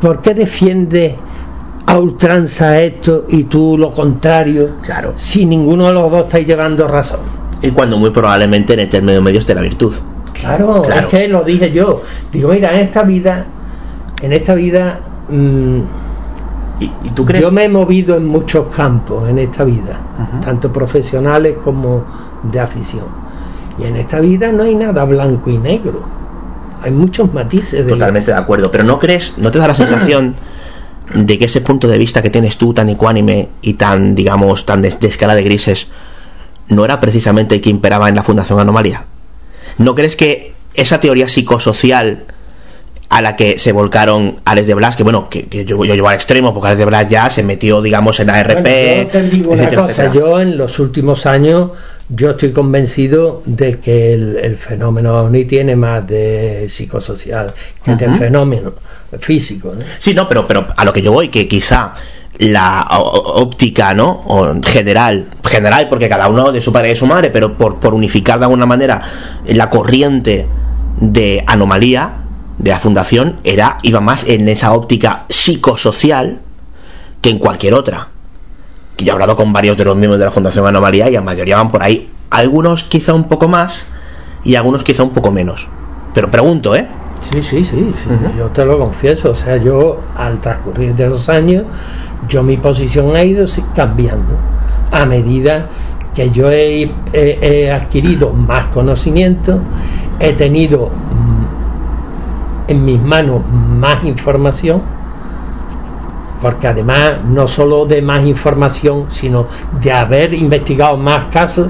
¿por 0.00 0.20
qué 0.20 0.34
defiendes 0.34 1.14
a 1.86 1.98
ultranza 1.98 2.80
esto 2.80 3.24
y 3.28 3.44
tú 3.44 3.76
lo 3.78 3.92
contrario? 3.92 4.70
Claro. 4.82 5.12
Si 5.16 5.46
ninguno 5.46 5.86
de 5.86 5.92
los 5.92 6.10
dos 6.10 6.24
estáis 6.24 6.46
llevando 6.46 6.86
razón. 6.88 7.20
Y 7.62 7.70
cuando 7.70 7.96
muy 7.98 8.10
probablemente 8.10 8.74
en 8.74 8.80
el 8.80 8.88
término 8.88 9.20
medio 9.20 9.38
esté 9.38 9.54
la 9.54 9.60
virtud. 9.60 9.94
Claro, 10.32 10.82
Claro. 10.82 11.00
es 11.02 11.06
que 11.06 11.28
lo 11.28 11.42
dije 11.42 11.70
yo. 11.70 12.02
Digo, 12.32 12.50
mira, 12.50 12.72
en 12.72 12.80
esta 12.80 13.02
vida, 13.02 13.44
en 14.22 14.32
esta 14.32 14.54
vida, 14.54 14.98
mm, 15.28 15.80
¿Y, 16.80 16.84
y 17.04 17.10
tú 17.14 17.26
crees? 17.26 17.42
yo 17.44 17.50
me 17.52 17.64
he 17.64 17.68
movido 17.68 18.16
en 18.16 18.26
muchos 18.26 18.68
campos 18.74 19.28
en 19.28 19.38
esta 19.38 19.64
vida, 19.64 19.98
tanto 20.42 20.72
profesionales 20.72 21.56
como 21.62 22.04
de 22.42 22.58
afición. 22.58 23.04
Y 23.78 23.84
en 23.84 23.96
esta 23.96 24.18
vida 24.20 24.50
no 24.50 24.62
hay 24.62 24.74
nada 24.74 25.04
blanco 25.04 25.50
y 25.50 25.58
negro. 25.58 26.00
Hay 26.82 26.90
muchos 26.90 27.32
matices 27.32 27.84
de 27.84 27.92
Totalmente 27.92 28.30
de 28.30 28.36
acuerdo. 28.36 28.70
Pero 28.70 28.84
¿no 28.84 28.98
crees, 28.98 29.34
no 29.36 29.50
te 29.50 29.58
da 29.58 29.68
la 29.68 29.74
sensación 29.74 30.34
de 31.14 31.38
que 31.38 31.46
ese 31.46 31.60
punto 31.60 31.88
de 31.88 31.98
vista 31.98 32.22
que 32.22 32.30
tienes 32.30 32.56
tú 32.56 32.72
tan 32.72 32.88
ecuánime 32.88 33.48
y 33.62 33.74
tan, 33.74 34.14
digamos, 34.14 34.64
tan 34.64 34.80
de, 34.82 34.90
de 34.90 35.08
escala 35.08 35.34
de 35.34 35.42
grises, 35.42 35.88
no 36.68 36.84
era 36.84 37.00
precisamente 37.00 37.56
el 37.56 37.60
que 37.60 37.70
imperaba 37.70 38.08
en 38.08 38.14
la 38.14 38.22
Fundación 38.22 38.60
Anomalía? 38.60 39.04
¿No 39.78 39.94
crees 39.94 40.16
que 40.16 40.54
esa 40.74 41.00
teoría 41.00 41.28
psicosocial 41.28 42.24
a 43.10 43.20
la 43.20 43.34
que 43.36 43.58
se 43.58 43.72
volcaron 43.72 44.36
Alex 44.44 44.68
de 44.68 44.74
Blas, 44.74 44.96
que 44.96 45.02
bueno, 45.02 45.28
que, 45.28 45.46
que 45.46 45.64
yo, 45.64 45.84
yo 45.84 45.94
llevo 45.94 46.08
al 46.08 46.14
extremo, 46.14 46.54
porque 46.54 46.68
Alex 46.68 46.78
de 46.78 46.84
Blas 46.86 47.08
ya 47.10 47.28
se 47.28 47.42
metió, 47.42 47.82
digamos, 47.82 48.20
en 48.20 48.30
ARP, 48.30 48.62
Bueno, 48.62 49.10
yo 49.12 49.22
digo 49.22 49.54
etcétera, 49.54 49.82
cosa, 49.82 50.04
etcétera. 50.04 50.12
yo 50.14 50.40
en 50.40 50.56
los 50.56 50.78
últimos 50.78 51.26
años 51.26 51.72
yo 52.08 52.30
estoy 52.30 52.52
convencido 52.52 53.42
de 53.46 53.78
que 53.80 54.14
el, 54.14 54.36
el 54.36 54.56
fenómeno 54.56 55.20
ovni 55.20 55.44
tiene 55.44 55.74
más 55.74 56.06
de 56.06 56.66
psicosocial 56.68 57.52
que 57.84 57.96
de 57.96 58.08
fenómeno 58.14 58.74
físico. 59.18 59.72
¿no? 59.76 59.84
Sí, 59.98 60.14
no, 60.14 60.28
pero, 60.28 60.46
pero 60.46 60.66
a 60.76 60.84
lo 60.84 60.92
que 60.92 61.02
yo 61.02 61.12
voy, 61.12 61.28
que 61.28 61.48
quizá 61.48 61.92
la 62.38 62.86
óptica, 62.90 63.92
¿no? 63.92 64.22
O 64.26 64.54
general, 64.62 65.26
general 65.44 65.88
porque 65.88 66.08
cada 66.08 66.28
uno 66.28 66.52
de 66.52 66.60
su 66.60 66.72
padre 66.72 66.88
y 66.88 66.90
de 66.92 66.96
su 66.96 67.06
madre, 67.06 67.30
pero 67.30 67.56
por, 67.56 67.78
por 67.80 67.92
unificar 67.92 68.38
de 68.38 68.44
alguna 68.44 68.66
manera 68.66 69.02
la 69.46 69.68
corriente 69.68 70.46
de 71.00 71.44
anomalía 71.46 72.19
de 72.60 72.70
la 72.70 72.78
fundación 72.78 73.36
era 73.42 73.78
iba 73.82 74.00
más 74.00 74.24
en 74.24 74.46
esa 74.48 74.72
óptica 74.72 75.24
psicosocial 75.30 76.40
que 77.22 77.30
en 77.30 77.38
cualquier 77.38 77.74
otra. 77.74 78.08
Yo 78.98 79.06
he 79.06 79.10
hablado 79.12 79.34
con 79.34 79.52
varios 79.52 79.76
de 79.78 79.84
los 79.86 79.96
miembros 79.96 80.18
de 80.18 80.26
la 80.26 80.30
Fundación 80.30 80.66
Anomalía 80.66 81.08
y 81.08 81.14
la 81.14 81.22
mayoría 81.22 81.56
van 81.56 81.70
por 81.70 81.82
ahí. 81.82 82.10
Algunos 82.30 82.84
quizá 82.84 83.14
un 83.14 83.24
poco 83.24 83.48
más 83.48 83.86
y 84.44 84.54
algunos 84.56 84.84
quizá 84.84 85.02
un 85.02 85.10
poco 85.10 85.30
menos. 85.30 85.68
Pero 86.12 86.30
pregunto, 86.30 86.76
¿eh? 86.76 86.86
Sí, 87.32 87.42
sí, 87.42 87.64
sí, 87.64 87.94
sí, 88.04 88.10
yo 88.38 88.46
te 88.48 88.64
lo 88.64 88.78
confieso. 88.78 89.30
O 89.30 89.34
sea, 89.36 89.56
yo 89.56 90.00
al 90.16 90.38
transcurrir 90.40 90.94
de 90.94 91.08
los 91.08 91.28
años, 91.30 91.64
yo 92.28 92.42
mi 92.42 92.58
posición 92.58 93.16
ha 93.16 93.24
ido 93.24 93.46
cambiando 93.74 94.36
a 94.92 95.06
medida 95.06 95.66
que 96.14 96.30
yo 96.30 96.50
he, 96.50 96.82
he- 97.12 97.38
he 97.40 97.70
adquirido 97.72 98.32
más 98.32 98.66
conocimiento, 98.68 99.60
he 100.18 100.32
tenido 100.32 100.90
en 102.70 102.84
mis 102.84 103.00
manos 103.00 103.42
más 103.78 104.02
información, 104.04 104.80
porque 106.40 106.68
además 106.68 107.18
no 107.28 107.46
solo 107.46 107.84
de 107.84 108.00
más 108.00 108.24
información, 108.24 109.06
sino 109.10 109.46
de 109.82 109.92
haber 109.92 110.32
investigado 110.32 110.96
más 110.96 111.26
casos, 111.32 111.68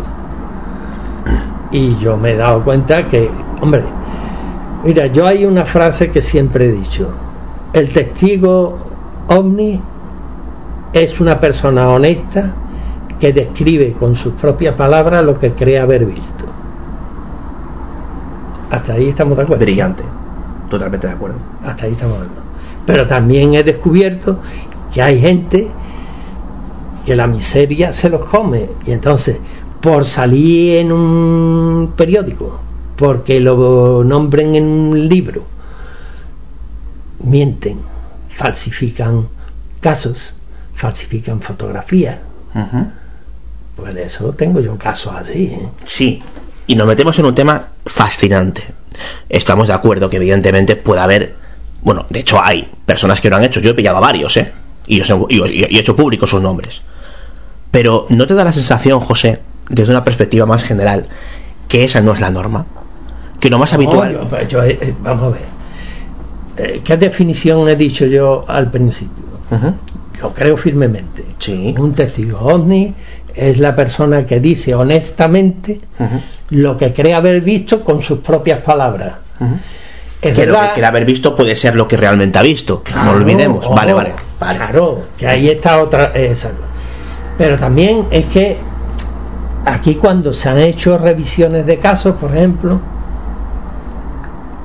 y 1.73 1.97
yo 1.97 2.17
me 2.17 2.31
he 2.31 2.37
dado 2.37 2.63
cuenta 2.63 3.09
que, 3.09 3.31
hombre, 3.61 3.83
Mira, 4.83 5.07
yo 5.09 5.27
hay 5.27 5.45
una 5.45 5.67
frase 5.67 6.11
que 6.11 6.23
siempre 6.23 6.67
he 6.67 6.73
dicho. 6.73 7.13
El 7.73 7.93
testigo 7.93 8.79
ovni 9.29 9.81
es 10.93 11.21
una 11.21 11.39
persona 11.39 11.89
honesta 11.91 12.55
que 13.19 13.33
describe 13.33 13.93
con 13.93 14.17
sus 14.17 14.33
propias 14.35 14.75
palabras 14.77 15.23
lo 15.23 15.39
que 15.39 15.53
cree 15.53 15.79
haber 15.79 16.07
visto. 16.07 16.47
Hasta 18.71 18.95
ahí 18.95 19.11
estamos 19.11 19.37
de 19.37 19.43
acuerdo. 19.43 19.63
Brillante. 19.63 20.03
Totalmente 20.71 21.09
de 21.09 21.13
acuerdo. 21.13 21.37
Hasta 21.67 21.85
ahí 21.85 21.93
estamos 21.93 22.15
acuerdo. 22.15 22.33
Pero 22.87 23.07
también 23.07 23.55
he 23.55 23.63
descubierto 23.63 24.39
que 24.93 25.03
hay 25.03 25.21
gente 25.21 25.69
que 27.05 27.17
la 27.17 27.27
miseria 27.27 27.93
se 27.93 28.09
los 28.09 28.25
come. 28.25 28.71
Y 28.87 28.93
entonces, 28.93 29.37
por 29.81 30.07
salir 30.07 30.77
en 30.77 30.93
un 30.93 31.93
periódico, 31.97 32.61
porque 32.97 33.41
lo 33.41 34.05
nombren 34.05 34.55
en 34.55 34.65
un 34.65 35.09
libro, 35.09 35.45
mienten, 37.25 37.81
falsifican 38.29 39.27
casos, 39.81 40.35
falsifican 40.75 41.41
fotografías. 41.41 42.19
Pues 43.77 43.95
de 43.95 44.05
eso 44.05 44.33
tengo 44.35 44.61
yo 44.61 44.77
casos 44.77 45.15
así. 45.15 45.47
¿eh? 45.47 45.69
Sí, 45.85 46.23
y 46.67 46.75
nos 46.75 46.87
metemos 46.87 47.19
en 47.19 47.25
un 47.25 47.35
tema 47.35 47.69
fascinante. 47.87 48.80
Estamos 49.29 49.69
de 49.69 49.75
acuerdo 49.75 50.11
que 50.11 50.17
evidentemente 50.17 50.77
puede 50.77 51.01
haber, 51.01 51.35
bueno, 51.83 52.07
de 52.11 52.21
hecho 52.21 52.41
hay 52.43 52.69
personas 52.87 53.21
que 53.21 53.31
lo 53.31 53.37
han 53.37 53.45
hecho, 53.45 53.61
yo 53.61 53.71
he 53.71 53.75
pillado 53.75 53.97
a 53.99 54.01
varios, 54.01 54.37
¿eh? 54.37 54.53
Y, 54.87 55.01
os 55.01 55.11
he, 55.11 55.15
y 55.29 55.41
os- 55.41 55.51
y 55.51 55.63
he 55.65 55.79
hecho 55.81 55.95
públicos 55.97 56.29
sus 56.31 56.41
nombres. 56.43 56.83
Pero 57.71 58.07
¿no 58.09 58.27
te 58.27 58.35
da 58.35 58.45
la 58.45 58.53
sensación, 58.53 58.99
José, 59.01 59.41
desde 59.69 59.93
una 59.93 60.05
perspectiva 60.05 60.47
más 60.47 60.65
general, 60.65 61.07
que 61.69 61.85
esa 61.85 62.01
no 62.01 62.13
es 62.13 62.21
la 62.21 62.31
norma? 62.31 62.67
Que 63.39 63.49
lo 63.49 63.59
más 63.59 63.73
habitual... 63.73 64.13
No, 64.31 64.41
yo- 64.41 64.49
yo, 64.49 64.63
eh, 64.65 64.79
eh, 64.81 64.95
vamos 65.01 65.25
a 65.25 65.29
ver. 65.31 65.43
Eh, 66.57 66.81
¿Qué 66.85 66.97
definición 66.97 67.69
he 67.69 67.77
dicho 67.77 68.05
yo 68.07 68.45
al 68.49 68.71
principio? 68.71 69.25
Ujú. 69.51 69.73
Yo 70.21 70.35
creo 70.35 70.57
firmemente. 70.57 71.25
Sí. 71.39 71.75
Un 71.79 71.95
testigo 71.95 72.39
ovni 72.41 72.93
es 73.35 73.59
la 73.59 73.75
persona 73.75 74.27
que 74.27 74.41
dice 74.41 74.75
honestamente 74.75 75.81
lo 76.51 76.77
que 76.77 76.93
cree 76.93 77.15
haber 77.15 77.41
visto 77.41 77.81
con 77.83 78.03
sus 78.03 78.19
propias 78.19 78.61
palabras. 78.61 79.13
Es 80.21 80.35
Que 80.35 80.45
lo 80.47 80.53
verdad- 80.53 80.69
que 80.69 80.73
quiere 80.75 80.87
haber 80.87 81.05
visto 81.05 81.35
puede 81.35 81.57
ser 81.57 81.75
lo 81.77 81.89
que 81.89 81.97
realmente 81.97 82.39
ha 82.39 82.43
visto. 82.43 82.83
no 82.95 83.05
lo 83.13 83.19
olvidemos. 83.19 83.65
ojo, 83.65 83.75
vale, 83.75 83.93
vale, 83.93 84.13
vale. 84.39 84.57
Claro, 84.59 84.99
que 85.17 85.27
ahí 85.27 85.49
está 85.49 85.81
otra. 85.83 86.07
Esa. 86.15 86.51
Pero 87.39 87.59
también 87.59 88.07
es 88.11 88.27
que 88.27 88.59
aquí 89.65 89.95
cuando 89.95 90.33
se 90.35 90.49
han 90.49 90.59
hecho 90.59 90.99
revisiones 90.99 91.65
de 91.65 91.79
casos, 91.79 92.17
por 92.17 92.37
ejemplo, 92.37 92.81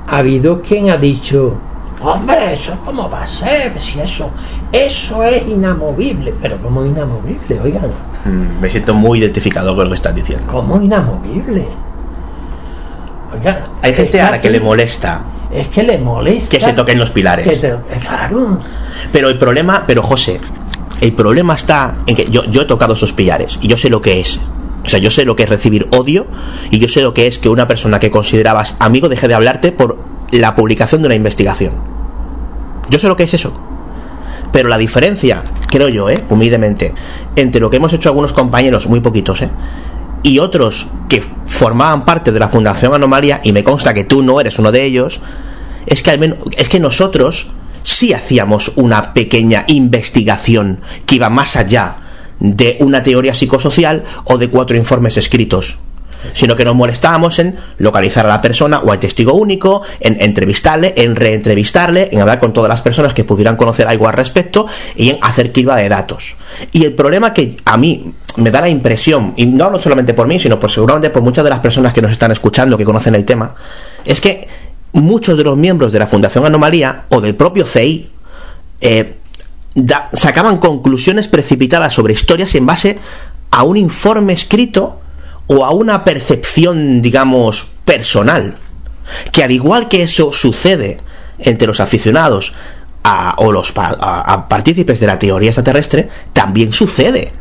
ha 0.08 0.18
habido 0.18 0.60
quien 0.60 0.90
ha 0.90 0.96
dicho, 0.98 1.54
hombre, 2.02 2.52
eso 2.52 2.76
cómo 2.84 3.08
va 3.10 3.22
a 3.22 3.26
ser, 3.26 3.78
si 3.80 3.98
eso, 4.00 4.30
eso 4.70 5.24
es 5.24 5.46
inamovible, 5.48 6.34
pero 6.40 6.58
¿cómo 6.58 6.84
inamovible? 6.84 7.60
Oigan, 7.60 7.90
Me 8.60 8.68
siento 8.70 8.94
muy 8.94 9.18
identificado 9.18 9.74
con 9.74 9.84
lo 9.84 9.90
que 9.90 9.94
estás 9.96 10.14
diciendo. 10.14 10.50
¿cómo 10.50 10.80
inamovible? 10.80 11.66
Hay 13.82 13.92
gente 13.94 14.20
a 14.20 14.30
la 14.32 14.40
que 14.40 14.50
le 14.50 14.60
molesta 14.60 15.20
Es 15.52 15.68
que 15.68 15.82
le 15.82 15.98
molesta. 15.98 16.50
que 16.50 16.60
se 16.60 16.72
toquen 16.72 16.98
los 16.98 17.10
pilares. 17.10 17.46
que 17.46 17.56
te- 17.56 17.68
eh, 17.72 17.78
claro. 18.00 18.58
Pero 19.12 19.28
el 19.28 19.38
problema, 19.38 19.84
pero 19.86 20.02
José, 20.02 20.40
el 21.00 21.12
problema 21.12 21.54
está 21.54 21.96
en 22.06 22.16
que 22.16 22.30
yo, 22.30 22.44
yo 22.44 22.62
he 22.62 22.64
tocado 22.64 22.94
esos 22.94 23.12
pilares 23.12 23.58
y 23.60 23.68
yo 23.68 23.76
sé 23.76 23.90
lo 23.90 24.00
que 24.00 24.20
es. 24.20 24.40
O 24.84 24.88
sea, 24.88 25.00
yo 25.00 25.10
sé 25.10 25.24
lo 25.24 25.34
que 25.36 25.42
es 25.42 25.48
recibir 25.48 25.88
odio 25.90 26.26
y 26.70 26.78
yo 26.78 26.88
sé 26.88 27.02
lo 27.02 27.12
que 27.12 27.26
es 27.26 27.38
que 27.38 27.48
una 27.48 27.66
persona 27.66 27.98
que 27.98 28.10
considerabas 28.10 28.76
amigo 28.78 29.08
deje 29.08 29.26
de 29.28 29.34
hablarte 29.34 29.72
por 29.72 29.98
la 30.30 30.54
publicación 30.54 31.02
de 31.02 31.06
una 31.06 31.14
investigación. 31.16 31.72
Yo 32.88 32.98
sé 32.98 33.08
lo 33.08 33.16
que 33.16 33.24
es 33.24 33.34
eso. 33.34 33.52
Pero 34.56 34.70
la 34.70 34.78
diferencia, 34.78 35.42
creo 35.68 35.90
yo, 35.90 36.08
¿eh? 36.08 36.24
humildemente, 36.30 36.94
entre 37.36 37.60
lo 37.60 37.68
que 37.68 37.76
hemos 37.76 37.92
hecho 37.92 38.08
algunos 38.08 38.32
compañeros, 38.32 38.86
muy 38.86 39.00
poquitos, 39.00 39.42
¿eh? 39.42 39.50
y 40.22 40.38
otros 40.38 40.86
que 41.10 41.22
formaban 41.44 42.06
parte 42.06 42.32
de 42.32 42.40
la 42.40 42.48
Fundación 42.48 42.94
Anomalía, 42.94 43.42
y 43.44 43.52
me 43.52 43.62
consta 43.62 43.92
que 43.92 44.04
tú 44.04 44.22
no 44.22 44.40
eres 44.40 44.58
uno 44.58 44.72
de 44.72 44.82
ellos, 44.82 45.20
es 45.84 46.02
que 46.02 46.10
al 46.10 46.18
menos, 46.18 46.38
es 46.56 46.70
que 46.70 46.80
nosotros 46.80 47.48
sí 47.82 48.14
hacíamos 48.14 48.72
una 48.76 49.12
pequeña 49.12 49.66
investigación 49.68 50.80
que 51.04 51.16
iba 51.16 51.28
más 51.28 51.56
allá 51.56 51.96
de 52.40 52.78
una 52.80 53.02
teoría 53.02 53.34
psicosocial 53.34 54.04
o 54.24 54.38
de 54.38 54.48
cuatro 54.48 54.74
informes 54.74 55.18
escritos. 55.18 55.76
Sino 56.32 56.56
que 56.56 56.64
nos 56.64 56.74
molestábamos 56.74 57.38
en 57.38 57.56
localizar 57.78 58.26
a 58.26 58.28
la 58.28 58.40
persona 58.40 58.80
o 58.80 58.92
al 58.92 58.98
testigo 58.98 59.34
único, 59.34 59.82
en 60.00 60.16
entrevistarle, 60.20 60.94
en 60.96 61.16
reentrevistarle, 61.16 62.08
en 62.12 62.20
hablar 62.20 62.38
con 62.38 62.52
todas 62.52 62.68
las 62.68 62.82
personas 62.82 63.14
que 63.14 63.24
pudieran 63.24 63.56
conocer 63.56 63.88
algo 63.88 64.08
al 64.08 64.14
respecto 64.14 64.66
y 64.96 65.10
en 65.10 65.18
hacer 65.22 65.52
criba 65.52 65.76
de 65.76 65.88
datos. 65.88 66.36
Y 66.72 66.84
el 66.84 66.94
problema 66.94 67.32
que 67.32 67.56
a 67.64 67.76
mí 67.76 68.14
me 68.36 68.50
da 68.50 68.60
la 68.60 68.68
impresión, 68.68 69.32
y 69.36 69.46
no 69.46 69.64
hablo 69.64 69.78
solamente 69.78 70.14
por 70.14 70.26
mí, 70.26 70.38
sino 70.38 70.60
por 70.60 70.70
seguramente 70.70 71.10
por 71.10 71.22
muchas 71.22 71.44
de 71.44 71.50
las 71.50 71.60
personas 71.60 71.92
que 71.92 72.02
nos 72.02 72.10
están 72.10 72.32
escuchando, 72.32 72.76
que 72.76 72.84
conocen 72.84 73.14
el 73.14 73.24
tema, 73.24 73.54
es 74.04 74.20
que 74.20 74.46
muchos 74.92 75.36
de 75.38 75.44
los 75.44 75.56
miembros 75.56 75.92
de 75.92 75.98
la 75.98 76.06
Fundación 76.06 76.46
Anomalía 76.46 77.04
o 77.08 77.20
del 77.20 77.34
propio 77.34 77.66
CI 77.66 78.10
eh, 78.80 79.16
sacaban 80.12 80.58
conclusiones 80.58 81.28
precipitadas 81.28 81.92
sobre 81.92 82.14
historias 82.14 82.54
en 82.54 82.66
base 82.66 82.98
a 83.50 83.62
un 83.62 83.76
informe 83.76 84.32
escrito 84.32 85.00
o 85.46 85.64
a 85.64 85.70
una 85.70 86.04
percepción, 86.04 87.02
digamos, 87.02 87.70
personal. 87.84 88.56
Que 89.30 89.44
al 89.44 89.50
igual 89.50 89.88
que 89.88 90.02
eso 90.02 90.32
sucede 90.32 90.98
entre 91.38 91.66
los 91.66 91.80
aficionados 91.80 92.52
o 93.36 93.52
los 93.52 93.72
a, 93.76 94.48
partícipes 94.48 94.98
de 94.98 95.06
la 95.06 95.18
teoría 95.18 95.50
extraterrestre, 95.50 96.08
también 96.32 96.72
sucede 96.72 97.32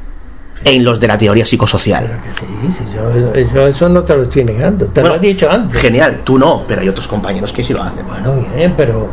en 0.64 0.84
los 0.84 1.00
de 1.00 1.08
la 1.08 1.18
teoría 1.18 1.46
psicosocial. 1.46 2.20
Sí, 2.34 2.72
sí, 2.72 2.84
yo, 2.94 3.68
eso 3.68 3.90
no 3.90 4.04
te 4.04 4.16
lo 4.16 4.24
estoy 4.24 4.44
negando, 4.44 4.86
te 4.88 5.02
lo 5.02 5.16
he 5.16 5.20
dicho 5.20 5.50
antes. 5.50 5.80
Genial, 5.80 6.22
tú 6.24 6.38
no, 6.38 6.64
pero 6.68 6.82
hay 6.82 6.90
otros 6.90 7.08
compañeros 7.08 7.52
que 7.52 7.64
sí 7.64 7.74
lo 7.74 7.84
hacen. 7.84 8.06
Bueno, 8.08 8.46
bien, 8.56 8.74
pero, 8.78 9.10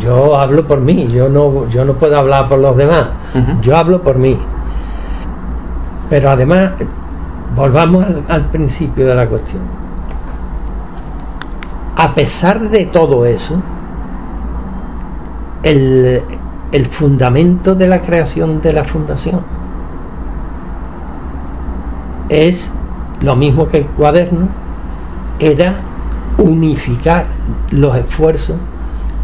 yo 0.00 0.38
hablo 0.38 0.66
por 0.66 0.80
mí, 0.80 1.08
yo 1.12 1.28
no, 1.28 1.68
yo 1.70 1.84
no 1.84 1.94
puedo 1.94 2.16
hablar 2.16 2.48
por 2.48 2.58
los 2.58 2.76
demás, 2.76 3.06
yo 3.60 3.76
hablo 3.76 4.02
por 4.02 4.16
mí. 4.16 4.38
Pero 6.10 6.30
además, 6.30 6.72
volvamos 7.54 8.06
al, 8.28 8.46
principio 8.50 9.06
de 9.06 9.14
la 9.14 9.26
cuestión. 9.26 9.62
A 11.96 12.14
pesar 12.14 12.60
de 12.60 12.86
todo 12.86 13.26
eso, 13.26 13.60
el, 15.62 16.22
el 16.72 16.86
fundamento 16.86 17.74
de 17.74 17.86
la 17.86 18.00
creación 18.00 18.60
de 18.60 18.72
la 18.72 18.84
fundación 18.84 19.40
es 22.28 22.72
lo 23.20 23.36
mismo 23.36 23.68
que 23.68 23.78
el 23.78 23.86
cuaderno, 23.86 24.48
era 25.38 25.76
unificar 26.38 27.26
los 27.70 27.96
esfuerzos 27.96 28.56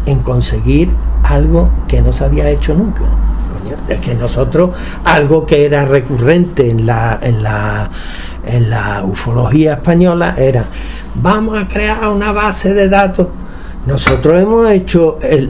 en 0.05 0.19
conseguir 0.19 0.91
algo 1.23 1.69
que 1.87 2.01
no 2.01 2.13
se 2.13 2.23
había 2.23 2.49
hecho 2.49 2.73
nunca. 2.73 3.03
Es 3.87 3.99
que 3.99 4.13
nosotros, 4.13 4.71
algo 5.03 5.45
que 5.45 5.65
era 5.65 5.85
recurrente 5.85 6.69
en 6.69 6.85
la, 6.85 7.19
en 7.21 7.43
la, 7.43 7.89
en 8.45 8.69
la 8.69 9.03
ufología 9.03 9.73
española 9.73 10.35
era, 10.37 10.65
vamos 11.15 11.57
a 11.57 11.67
crear 11.67 12.07
una 12.09 12.31
base 12.31 12.73
de 12.73 12.89
datos. 12.89 13.27
Nosotros 13.85 14.41
hemos 14.41 14.69
hecho 14.71 15.19
el, 15.21 15.49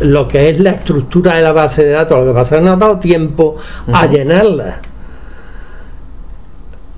lo 0.00 0.28
que 0.28 0.50
es 0.50 0.60
la 0.60 0.72
estructura 0.72 1.36
de 1.36 1.42
la 1.42 1.52
base 1.52 1.84
de 1.84 1.90
datos, 1.90 2.18
lo 2.20 2.32
que 2.32 2.38
pasa 2.38 2.56
es 2.56 2.60
que 2.60 2.66
no 2.66 2.72
ha 2.72 2.76
dado 2.76 2.98
tiempo 2.98 3.56
a 3.92 4.06
llenarla 4.06 4.80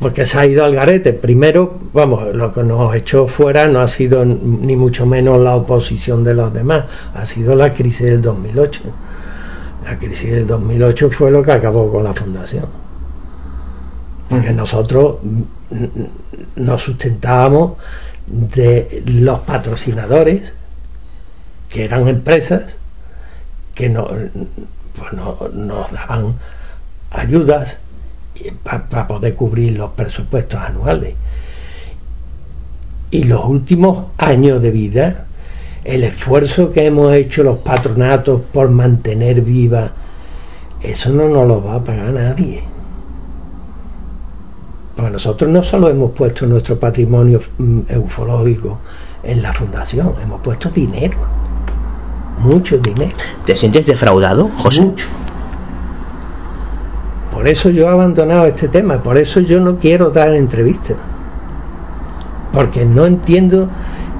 porque 0.03 0.27
se 0.27 0.39
ha 0.39 0.44
ido 0.44 0.65
al 0.65 0.74
garete. 0.74 1.15
Primero, 1.15 1.78
vamos, 1.94 2.35
lo 2.35 2.53
que 2.53 2.62
nos 2.65 2.94
echó 2.94 3.28
fuera 3.28 3.69
no 3.69 3.81
ha 3.81 3.89
sido 3.89 4.24
ni 4.24 4.77
mucho 4.77 5.07
menos 5.07 5.40
la 5.40 5.55
oposición 5.55 6.24
de 6.24 6.35
los 6.35 6.53
demás, 6.53 6.85
ha 7.15 7.24
sido 7.24 7.55
la 7.55 7.73
crisis 7.73 8.07
del 8.07 8.20
2008. 8.20 8.81
La 9.84 9.98
crisis 9.98 10.30
del 10.30 10.46
2008 10.46 11.10
fue 11.10 11.30
lo 11.30 11.42
que 11.42 11.52
acabó 11.52 11.90
con 11.90 12.04
la 12.04 12.12
fundación. 12.12 12.66
Porque 14.28 14.52
nosotros 14.52 15.16
nos 16.56 16.82
sustentábamos 16.82 17.72
de 18.26 19.02
los 19.06 19.40
patrocinadores, 19.40 20.54
que 21.68 21.84
eran 21.84 22.09
empresas 22.09 22.76
que 23.74 23.90
pues 23.90 25.12
nos 25.12 25.92
daban 25.92 26.34
ayudas 27.10 27.78
para 28.62 29.06
poder 29.06 29.34
cubrir 29.34 29.76
los 29.76 29.90
presupuestos 29.92 30.60
anuales. 30.60 31.14
Y 33.10 33.24
los 33.24 33.44
últimos 33.44 34.06
años 34.16 34.62
de 34.62 34.70
vida, 34.70 35.26
el 35.84 36.04
esfuerzo 36.04 36.70
que 36.70 36.86
hemos 36.86 37.12
hecho 37.14 37.42
los 37.42 37.59
patronatos 37.59 38.40
por 38.52 38.70
mantener 38.70 39.40
viva, 39.40 39.92
eso 40.80 41.10
no 41.10 41.28
nos 41.28 41.46
lo 41.46 41.62
va 41.62 41.76
a 41.76 41.84
pagar 41.84 42.12
nadie. 42.12 42.62
Porque 44.96 45.10
nosotros 45.10 45.50
no 45.50 45.62
solo 45.62 45.88
hemos 45.88 46.12
puesto 46.12 46.46
nuestro 46.46 46.78
patrimonio 46.78 47.40
mm, 47.59 47.80
ufológico 47.98 48.78
en 49.22 49.42
la 49.42 49.52
fundación, 49.52 50.14
hemos 50.22 50.40
puesto 50.40 50.68
dinero, 50.70 51.18
mucho 52.38 52.78
dinero. 52.78 53.12
¿Te 53.44 53.56
sientes 53.56 53.86
defraudado, 53.86 54.50
José? 54.59 54.82
Mucho. 54.82 55.06
Por 57.32 57.48
eso 57.48 57.70
yo 57.70 57.86
he 57.86 57.88
abandonado 57.88 58.46
este 58.46 58.68
tema, 58.68 58.98
por 58.98 59.16
eso 59.16 59.40
yo 59.40 59.59
no 59.59 59.78
quiero 59.78 60.10
dar 60.10 60.34
entrevistas. 60.34 60.96
Porque 62.52 62.84
no 62.84 63.06
entiendo 63.06 63.68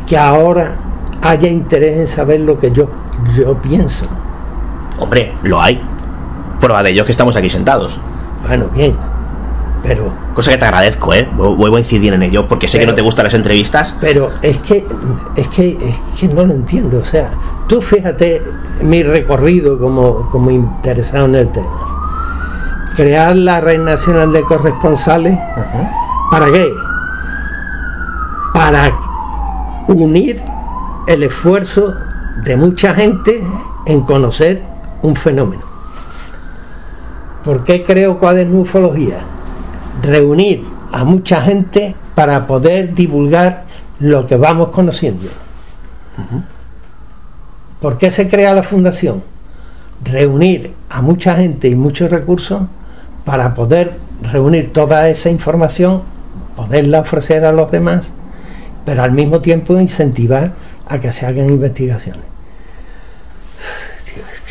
que 0.07 0.17
ahora 0.17 0.77
haya 1.23 1.49
interés 1.49 1.99
en 1.99 2.07
saber 2.07 2.41
lo 2.41 2.59
que 2.59 2.71
yo, 2.71 2.89
yo 3.35 3.55
pienso. 3.55 4.05
Hombre, 4.99 5.33
lo 5.43 5.61
hay. 5.61 5.81
Prueba 6.61 6.83
de 6.83 6.91
ello 6.91 7.05
que 7.05 7.13
estamos 7.13 7.37
aquí 7.37 7.49
sentados. 7.49 7.99
Bueno, 8.47 8.67
bien. 8.75 8.95
Pero. 9.83 10.13
Cosa 10.35 10.51
que 10.51 10.59
te 10.59 10.65
agradezco, 10.65 11.13
¿eh? 11.13 11.29
Vuelvo 11.33 11.77
a 11.77 11.81
incidir 11.81 12.13
en 12.13 12.23
ello, 12.23 12.47
porque 12.47 12.69
sé 12.69 12.79
que 12.79 12.87
no 12.87 12.95
te 12.95 13.03
gustan 13.03 13.25
las 13.25 13.35
entrevistas. 13.35 13.95
Pero 14.01 14.31
es 14.43 14.59
que, 14.59 14.87
es 15.37 15.49
que, 15.49 15.71
es 15.89 16.21
que 16.21 16.29
no 16.29 16.45
lo 16.45 16.55
entiendo. 16.55 16.99
O 16.99 17.05
sea, 17.05 17.31
tú 17.67 17.81
fíjate 17.81 18.43
mi 18.83 19.03
recorrido 19.03 19.79
como, 19.79 20.31
como 20.31 20.51
interesado 20.51 21.27
en 21.27 21.35
el 21.35 21.49
tema 21.51 21.93
crear 22.97 23.35
la 23.37 23.61
red 23.61 23.81
nacional 23.81 24.33
de 24.33 24.43
corresponsales. 24.43 25.39
¿Para 26.31 26.51
qué? 26.51 26.69
Para 28.53 28.93
unir 29.89 30.43
el 31.07 31.23
esfuerzo 31.23 31.95
de 32.45 32.57
mucha 32.57 32.95
gente 32.95 33.43
en 33.87 34.01
conocer 34.03 34.63
un 35.03 35.17
fenómeno. 35.17 35.63
¿Por 37.45 37.65
qué 37.65 37.85
creo 37.85 38.19
cuaderno 38.19 38.61
ufología? 38.61 39.21
Reunir 40.03 40.65
a 40.93 41.05
mucha 41.05 41.43
gente 41.43 41.97
para 42.15 42.47
poder 42.47 42.95
divulgar 42.95 43.65
lo 43.99 44.27
que 44.27 44.37
vamos 44.37 44.69
conociendo. 44.69 45.29
¿Por 47.81 47.99
qué 47.99 48.11
se 48.11 48.29
crea 48.29 48.55
la 48.55 48.63
fundación? 48.63 49.23
Reunir 50.05 50.73
a 50.89 51.03
mucha 51.03 51.37
gente 51.37 51.69
y 51.69 51.75
muchos 51.75 52.11
recursos 52.11 52.63
para 53.25 53.55
poder 53.55 53.95
reunir 54.21 54.73
toda 54.73 55.09
esa 55.09 55.31
información, 55.31 56.03
poderla 56.57 57.01
ofrecer 57.01 57.45
a 57.45 57.53
los 57.53 57.71
demás, 57.71 58.13
pero 58.85 59.03
al 59.03 59.13
mismo 59.13 59.41
tiempo 59.41 59.79
incentivar 59.79 60.53
a 60.93 61.01
que 61.01 61.11
se 61.11 61.27
hagan 61.27 61.49
investigaciones. 61.49 62.23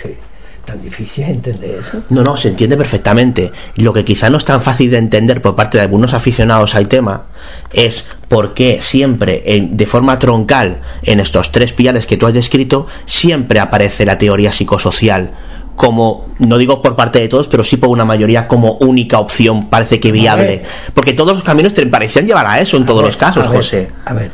es 0.04 0.66
tan 0.66 0.82
difícil 0.82 1.24
entender 1.26 1.76
eso. 1.80 2.04
No, 2.10 2.24
no, 2.24 2.38
se 2.38 2.50
entiende 2.50 2.78
perfectamente. 2.78 3.52
Lo 3.76 3.94
que 3.94 4.06
quizá 4.06 4.30
no 4.30 4.38
es 4.38 4.46
tan 4.46 4.62
fácil 4.62 4.90
de 4.90 4.98
entender 4.98 5.42
por 5.42 5.56
parte 5.56 5.78
de 5.78 5.84
algunos 5.84 6.14
aficionados 6.14 6.76
al 6.76 6.88
tema 6.88 7.26
es 7.74 8.06
por 8.28 8.54
qué 8.54 8.80
siempre, 8.82 9.44
de 9.72 9.86
forma 9.86 10.18
troncal, 10.18 10.82
en 11.04 11.20
estos 11.20 11.52
tres 11.52 11.74
pilares 11.74 12.06
que 12.06 12.18
tú 12.18 12.26
has 12.26 12.34
descrito, 12.34 12.88
siempre 13.06 13.60
aparece 13.60 14.06
la 14.06 14.18
teoría 14.18 14.52
psicosocial 14.52 15.32
como, 15.76 16.28
no 16.38 16.60
digo 16.60 16.82
por 16.82 16.96
parte 16.96 17.18
de 17.18 17.28
todos, 17.28 17.48
pero 17.48 17.64
sí 17.64 17.78
por 17.78 17.90
una 17.90 18.06
mayoría 18.06 18.48
como 18.48 18.74
única 18.74 19.18
opción, 19.18 19.68
parece 19.68 20.00
que 20.00 20.12
viable. 20.12 20.62
Porque 20.94 21.14
todos 21.14 21.34
los 21.34 21.44
caminos 21.44 21.74
te 21.74 21.86
parecían 21.88 22.28
llevar 22.28 22.46
a 22.46 22.60
eso 22.60 22.78
en 22.78 22.86
todos 22.86 23.04
los 23.04 23.18
casos, 23.18 23.48
José. 23.48 23.90
A 24.06 24.14
ver. 24.14 24.30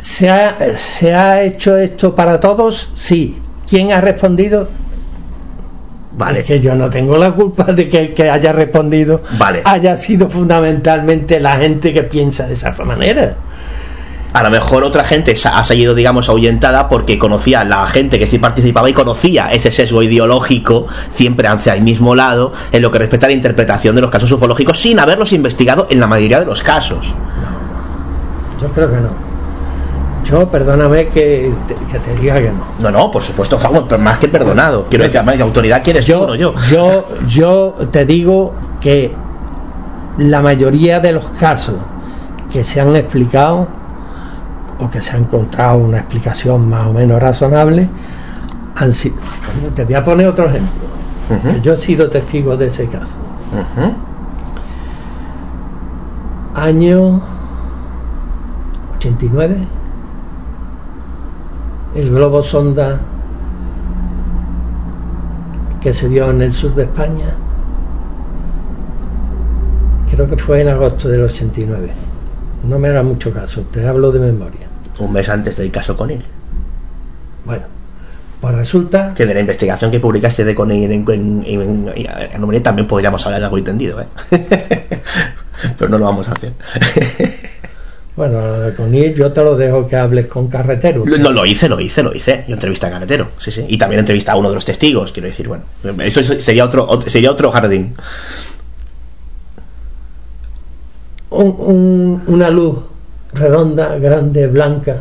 ¿Se 0.00 0.28
ha, 0.30 0.76
¿Se 0.76 1.14
ha 1.14 1.42
hecho 1.42 1.76
esto 1.76 2.14
para 2.14 2.40
todos? 2.40 2.90
Sí. 2.96 3.38
¿Quién 3.68 3.92
ha 3.92 4.00
respondido? 4.00 4.68
Vale. 6.12 6.42
que 6.42 6.60
yo 6.60 6.74
no 6.74 6.90
tengo 6.90 7.16
la 7.16 7.32
culpa 7.32 7.64
de 7.64 7.88
que 7.88 7.98
el 7.98 8.14
que 8.14 8.28
haya 8.28 8.52
respondido 8.52 9.22
vale. 9.38 9.62
haya 9.64 9.96
sido 9.96 10.28
fundamentalmente 10.28 11.40
la 11.40 11.56
gente 11.56 11.92
que 11.92 12.02
piensa 12.02 12.46
de 12.46 12.54
esa 12.54 12.72
manera 12.84 13.36
a 14.32 14.42
lo 14.42 14.50
mejor 14.50 14.84
otra 14.84 15.04
gente 15.04 15.34
ha 15.44 15.62
seguido, 15.62 15.94
digamos, 15.94 16.28
ahuyentada 16.28 16.88
porque 16.88 17.18
conocía 17.18 17.64
la 17.64 17.86
gente 17.88 18.18
que 18.18 18.26
sí 18.26 18.38
participaba 18.38 18.88
y 18.88 18.92
conocía 18.92 19.48
ese 19.48 19.70
sesgo 19.70 20.02
ideológico 20.02 20.86
siempre 21.14 21.48
hacia 21.48 21.74
el 21.74 21.82
mismo 21.82 22.14
lado 22.14 22.52
en 22.70 22.82
lo 22.82 22.90
que 22.90 22.98
respecta 22.98 23.26
a 23.26 23.30
la 23.30 23.34
interpretación 23.34 23.94
de 23.96 24.02
los 24.02 24.10
casos 24.10 24.30
ufológicos 24.30 24.78
sin 24.78 24.98
haberlos 25.00 25.32
investigado 25.32 25.86
en 25.90 26.00
la 26.00 26.06
mayoría 26.06 26.40
de 26.40 26.46
los 26.46 26.62
casos. 26.62 27.12
Yo 28.60 28.68
creo 28.68 28.88
que 28.88 28.96
no. 28.96 29.29
Yo, 30.24 30.48
perdóname 30.48 31.08
que 31.08 31.52
te, 31.66 32.20
diga 32.20 32.34
que 32.36 32.50
no. 32.50 32.64
No, 32.78 32.90
no, 32.90 33.10
por 33.10 33.22
supuesto, 33.22 33.58
más 33.98 34.18
que 34.18 34.28
perdonado. 34.28 34.86
Quiero 34.88 35.04
decir, 35.04 35.22
más 35.22 35.36
de 35.36 35.42
autoridad 35.42 35.82
quieres 35.82 36.04
yo, 36.04 36.34
yo. 36.34 36.54
Yo, 36.70 37.08
yo 37.26 37.74
te 37.90 38.04
digo 38.04 38.54
que 38.80 39.12
la 40.18 40.42
mayoría 40.42 41.00
de 41.00 41.12
los 41.12 41.24
casos 41.38 41.76
que 42.52 42.62
se 42.62 42.80
han 42.80 42.94
explicado 42.96 43.68
o 44.80 44.90
que 44.90 45.02
se 45.02 45.14
ha 45.14 45.18
encontrado 45.18 45.78
una 45.78 45.98
explicación 45.98 46.68
más 46.68 46.86
o 46.86 46.92
menos 46.92 47.20
razonable, 47.20 47.88
han 48.76 48.92
sido. 48.92 49.16
Te 49.74 49.84
voy 49.84 49.94
a 49.94 50.04
poner 50.04 50.26
otro 50.26 50.46
ejemplo. 50.46 50.88
Yo 51.62 51.74
he 51.74 51.76
sido 51.76 52.10
testigo 52.10 52.56
de 52.56 52.66
ese 52.66 52.86
caso. 52.86 53.14
Año 56.54 57.20
89, 58.96 59.56
el 61.94 62.10
globo 62.10 62.42
sonda 62.42 63.00
que 65.80 65.92
se 65.92 66.08
vio 66.08 66.30
en 66.30 66.42
el 66.42 66.52
sur 66.52 66.74
de 66.74 66.84
España, 66.84 67.34
creo 70.10 70.28
que 70.28 70.36
fue 70.36 70.60
en 70.60 70.68
agosto 70.68 71.08
del 71.08 71.24
89. 71.24 71.90
No 72.68 72.78
me 72.78 72.88
haga 72.88 73.02
mucho 73.02 73.32
caso, 73.32 73.62
te 73.72 73.86
hablo 73.86 74.12
de 74.12 74.20
memoria. 74.20 74.68
Un 74.98 75.12
mes 75.12 75.28
antes 75.28 75.56
del 75.56 75.70
caso 75.70 75.96
con 75.96 76.10
él. 76.10 76.22
Bueno, 77.46 77.62
pues 78.40 78.54
resulta... 78.54 79.14
Que 79.14 79.24
de 79.24 79.32
la 79.32 79.40
investigación 79.40 79.90
que 79.90 79.98
publicaste 79.98 80.44
de 80.44 80.54
con 80.54 80.70
en, 80.70 80.92
en, 80.92 81.42
en, 81.46 82.62
también 82.62 82.86
podríamos 82.86 83.24
hablar 83.24 83.42
algo 83.42 83.56
entendido, 83.56 84.00
¿eh? 84.00 84.06
Pero 85.78 85.90
no 85.90 85.98
lo 85.98 86.04
vamos 86.04 86.28
a 86.28 86.32
hacer. 86.32 86.52
Bueno, 88.20 88.38
con 88.76 88.94
él 88.94 89.14
yo 89.14 89.32
te 89.32 89.42
lo 89.42 89.56
dejo 89.56 89.86
que 89.86 89.96
hables 89.96 90.26
con 90.26 90.46
Carretero. 90.46 91.06
No, 91.06 91.32
lo 91.32 91.46
hice, 91.46 91.70
lo 91.70 91.80
hice, 91.80 92.02
lo 92.02 92.14
hice. 92.14 92.44
Yo 92.46 92.52
entrevisté 92.52 92.86
a 92.86 92.90
Carretero, 92.90 93.28
sí, 93.38 93.50
sí. 93.50 93.64
Y 93.66 93.78
también 93.78 94.00
entrevisté 94.00 94.30
a 94.30 94.36
uno 94.36 94.50
de 94.50 94.56
los 94.56 94.64
testigos, 94.66 95.10
quiero 95.10 95.28
decir, 95.28 95.48
bueno. 95.48 95.64
Eso 96.04 96.22
sería 96.22 96.66
otro, 96.66 97.00
sería 97.06 97.30
otro 97.30 97.50
jardín. 97.50 97.94
una 101.30 102.50
luz 102.50 102.80
redonda, 103.32 103.96
grande, 103.96 104.46
blanca. 104.48 104.96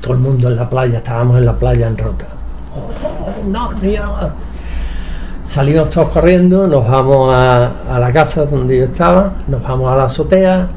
Todo 0.00 0.12
el 0.12 0.20
mundo 0.20 0.46
en 0.46 0.54
la 0.54 0.70
playa, 0.70 0.98
estábamos 0.98 1.38
en 1.38 1.44
la 1.44 1.58
playa 1.58 1.88
en 1.88 1.98
rota. 1.98 2.26
Oh, 2.72 3.48
no, 3.48 3.72
Salimos 5.44 5.90
todos 5.90 6.10
corriendo, 6.10 6.68
nos 6.68 6.88
vamos 6.88 7.34
a, 7.34 7.96
a 7.96 7.98
la 7.98 8.12
casa 8.12 8.46
donde 8.46 8.78
yo 8.78 8.84
estaba, 8.84 9.32
nos 9.48 9.60
vamos 9.60 9.92
a 9.92 9.96
la 9.96 10.04
azotea 10.04 10.68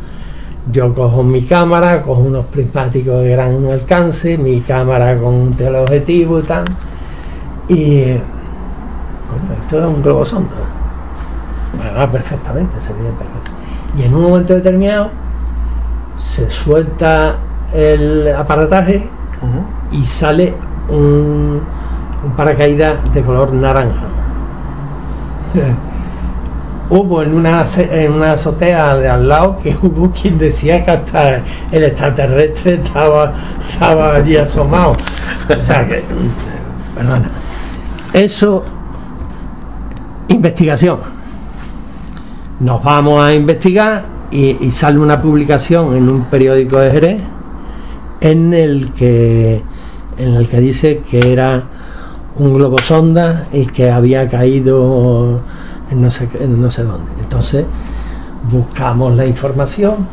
yo 0.69 0.93
cojo 0.93 1.23
mi 1.23 1.43
cámara, 1.43 2.01
cojo 2.03 2.21
unos 2.21 2.45
prismáticos 2.45 3.23
de 3.23 3.31
gran 3.31 3.65
alcance, 3.65 4.37
mi 4.37 4.61
cámara 4.61 5.15
con 5.17 5.33
un 5.33 5.53
teleobjetivo 5.53 6.39
y 6.39 6.43
tal, 6.43 6.65
y 7.67 7.99
esto 9.61 9.79
es 9.79 9.85
un 9.85 10.01
globo 10.03 10.25
sonda. 10.25 10.51
Bueno, 11.75 11.97
va 11.97 12.09
perfectamente, 12.09 12.79
se 12.79 12.93
ve 12.93 12.99
perfecto. 12.99 13.51
Y 13.97 14.03
en 14.03 14.13
un 14.13 14.21
momento 14.23 14.53
determinado 14.53 15.09
se 16.19 16.49
suelta 16.49 17.37
el 17.73 18.33
aparataje 18.35 19.07
y 19.91 20.03
sale 20.03 20.53
un, 20.89 21.61
un 22.23 22.31
paracaídas 22.35 23.11
de 23.13 23.21
color 23.21 23.53
naranja. 23.53 24.03
hubo 26.91 27.23
en 27.23 27.33
una, 27.33 27.63
en 27.77 28.11
una 28.11 28.33
azotea 28.33 28.95
de 28.97 29.09
al 29.09 29.27
lado 29.27 29.57
que 29.57 29.75
hubo 29.81 30.11
quien 30.11 30.37
decía 30.37 30.85
que 30.85 30.91
hasta 30.91 31.41
el 31.71 31.83
extraterrestre 31.83 32.75
estaba, 32.75 33.33
estaba 33.67 34.15
allí 34.15 34.37
asomado. 34.37 34.91
O 34.91 35.61
sea 35.61 35.87
que, 35.87 36.03
perdona. 36.95 37.29
Eso, 38.13 38.63
investigación. 40.27 40.99
Nos 42.59 42.83
vamos 42.83 43.23
a 43.23 43.33
investigar 43.33 44.05
y, 44.29 44.67
y 44.67 44.71
sale 44.71 44.99
una 44.99 45.19
publicación 45.19 45.95
en 45.95 46.09
un 46.09 46.25
periódico 46.25 46.77
de 46.77 46.91
Jerez 46.91 47.21
en 48.19 48.53
el 48.53 48.91
que 48.91 49.63
en 50.17 50.35
el 50.35 50.47
que 50.47 50.59
dice 50.59 51.01
que 51.09 51.33
era 51.33 51.63
un 52.35 52.53
globo 52.53 52.77
sonda 52.77 53.47
y 53.51 53.65
que 53.65 53.89
había 53.89 54.27
caído 54.27 55.41
en 55.91 56.01
no 56.01 56.09
sé, 56.09 56.27
no 56.47 56.71
sé 56.71 56.83
dónde. 56.83 57.11
Entonces 57.21 57.65
buscamos 58.49 59.15
la 59.15 59.25
información. 59.25 60.07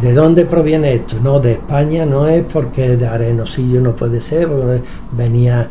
¿De 0.00 0.12
dónde 0.12 0.44
proviene 0.44 0.94
esto? 0.94 1.16
No, 1.22 1.38
de 1.38 1.52
España 1.52 2.04
no 2.04 2.26
es 2.26 2.44
porque 2.44 2.96
de 2.96 3.06
Arenosillo 3.06 3.80
no 3.80 3.94
puede 3.94 4.20
ser, 4.20 4.48
porque 4.48 4.82
venía 5.12 5.68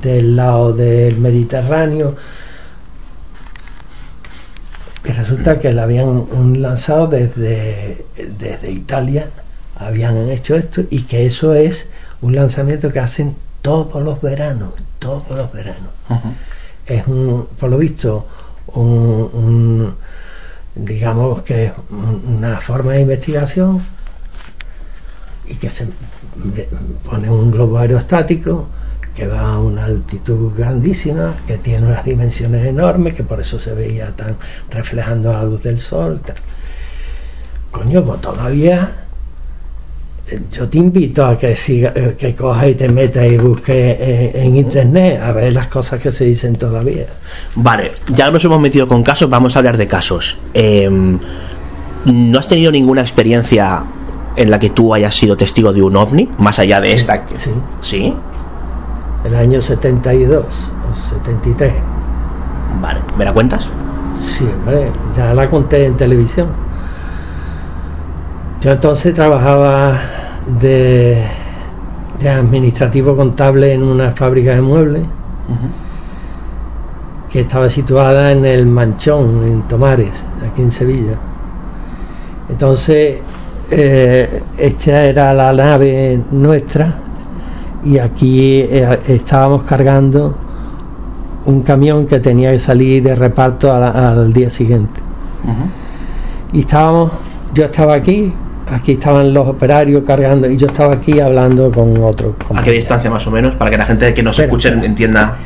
del 0.00 0.36
lado 0.36 0.72
del 0.72 1.18
Mediterráneo. 1.18 2.14
Y 5.04 5.10
resulta 5.10 5.58
que 5.58 5.72
la 5.72 5.82
habían 5.82 6.62
lanzado 6.62 7.08
desde, 7.08 8.06
desde 8.38 8.70
Italia, 8.70 9.28
habían 9.76 10.30
hecho 10.30 10.54
esto 10.54 10.82
y 10.90 11.02
que 11.02 11.26
eso 11.26 11.54
es 11.54 11.88
un 12.20 12.36
lanzamiento 12.36 12.92
que 12.92 13.00
hacen 13.00 13.34
todos 13.62 14.00
los 14.00 14.20
veranos, 14.20 14.74
todos 15.00 15.28
los 15.30 15.52
veranos. 15.52 15.90
Es 16.86 17.06
un, 17.08 17.48
por 17.58 17.70
lo 17.70 17.78
visto, 17.78 18.26
un, 18.74 19.94
digamos 20.74 21.42
que 21.42 21.72
una 21.90 22.60
forma 22.60 22.92
de 22.92 23.02
investigación 23.02 23.82
y 25.46 25.54
que 25.56 25.70
se 25.70 25.88
pone 27.04 27.30
un 27.30 27.50
globo 27.50 27.78
aerostático 27.78 28.68
que 29.14 29.26
va 29.26 29.54
a 29.54 29.58
una 29.58 29.84
altitud 29.84 30.52
grandísima, 30.56 31.36
que 31.46 31.58
tiene 31.58 31.86
unas 31.86 32.04
dimensiones 32.04 32.66
enormes, 32.66 33.14
que 33.14 33.22
por 33.22 33.40
eso 33.40 33.58
se 33.58 33.74
veía 33.74 34.12
tan 34.16 34.36
reflejando 34.70 35.32
la 35.32 35.44
luz 35.44 35.62
del 35.62 35.80
sol. 35.80 36.20
Coño, 37.70 38.04
pues 38.04 38.20
todavía 38.22 39.01
yo 40.52 40.68
te 40.68 40.78
invito 40.78 41.24
a 41.24 41.38
que 41.38 41.56
siga, 41.56 41.92
eh, 41.94 42.14
que 42.18 42.34
cojas 42.34 42.68
y 42.68 42.74
te 42.74 42.88
metas 42.88 43.26
y 43.26 43.36
busques 43.36 43.74
eh, 43.74 44.32
en, 44.34 44.56
internet 44.56 45.20
a 45.20 45.32
ver 45.32 45.52
las 45.52 45.68
cosas 45.68 46.00
que 46.00 46.12
se 46.12 46.24
dicen 46.24 46.56
todavía. 46.56 47.06
Vale, 47.54 47.92
ya 48.08 48.30
nos 48.30 48.44
hemos 48.44 48.60
metido 48.60 48.86
con 48.86 49.02
casos, 49.02 49.28
vamos 49.28 49.56
a 49.56 49.58
hablar 49.58 49.76
de 49.76 49.86
casos. 49.86 50.38
Em, 50.54 51.18
¿No 52.04 52.38
has 52.38 52.48
tenido 52.48 52.72
ninguna 52.72 53.00
experiencia 53.00 53.84
en 54.36 54.50
la 54.50 54.58
que 54.58 54.70
tú 54.70 54.94
hayas 54.94 55.14
sido 55.14 55.36
testigo 55.36 55.72
de 55.72 55.82
un 55.82 55.96
ovni, 55.96 56.28
más 56.38 56.58
allá 56.58 56.80
de 56.80 56.94
esta? 56.94 57.24
Sí. 57.36 57.50
¿Sí? 57.80 58.14
El 59.24 59.34
año 59.36 59.60
72 59.60 60.44
o 60.44 61.20
73. 61.20 61.72
Vale, 62.80 63.00
¿me 63.16 63.24
la 63.24 63.32
cuentas? 63.32 63.68
Sí, 64.20 64.44
hombre, 64.44 64.90
ya 65.16 65.32
la 65.34 65.48
conté 65.48 65.84
en 65.84 65.96
televisión. 65.96 66.48
Yo 68.60 68.70
entonces 68.70 69.12
trabajaba 69.12 69.98
de, 70.60 71.22
administrativo 72.28 73.16
contable 73.16 73.72
en 73.72 73.82
una 73.82 74.12
fábrica 74.12 74.54
de 74.54 74.60
muebles 74.60 75.02
que 77.30 77.40
estaba 77.40 77.68
situada 77.68 78.30
en 78.30 78.44
el 78.44 78.66
Manchón, 78.66 79.42
en 79.44 79.62
Tomares, 79.62 80.22
aquí 80.46 80.62
en 80.62 80.70
Sevilla. 80.70 81.14
Entonces, 82.48 83.18
eh, 83.70 84.42
esta 84.58 85.04
era 85.04 85.32
la 85.32 85.52
nave 85.52 86.20
nuestra 86.30 86.94
y 87.84 87.98
aquí 87.98 88.60
eh, 88.60 88.98
estábamos 89.08 89.62
cargando 89.62 90.34
un 91.46 91.62
camión 91.62 92.06
que 92.06 92.20
tenía 92.20 92.52
que 92.52 92.60
salir 92.60 93.02
de 93.02 93.14
reparto 93.14 93.72
al 93.72 94.32
día 94.32 94.50
siguiente. 94.50 95.00
Y 96.52 96.60
estábamos, 96.60 97.12
yo 97.54 97.64
estaba 97.64 97.94
aquí 97.94 98.32
aquí 98.72 98.92
estaban 98.92 99.32
los 99.34 99.48
operarios 99.48 100.02
cargando 100.04 100.48
y 100.48 100.56
yo 100.56 100.66
estaba 100.66 100.94
aquí 100.94 101.20
hablando 101.20 101.70
con 101.70 101.96
otro. 102.02 102.36
¿A 102.54 102.62
qué 102.62 102.72
distancia 102.72 103.10
más 103.10 103.26
o 103.26 103.30
menos? 103.30 103.54
Para 103.54 103.70
que 103.70 103.76
la 103.76 103.84
gente 103.84 104.14
que 104.14 104.22
nos 104.22 104.38
escuche 104.38 104.70
entienda. 104.70 105.36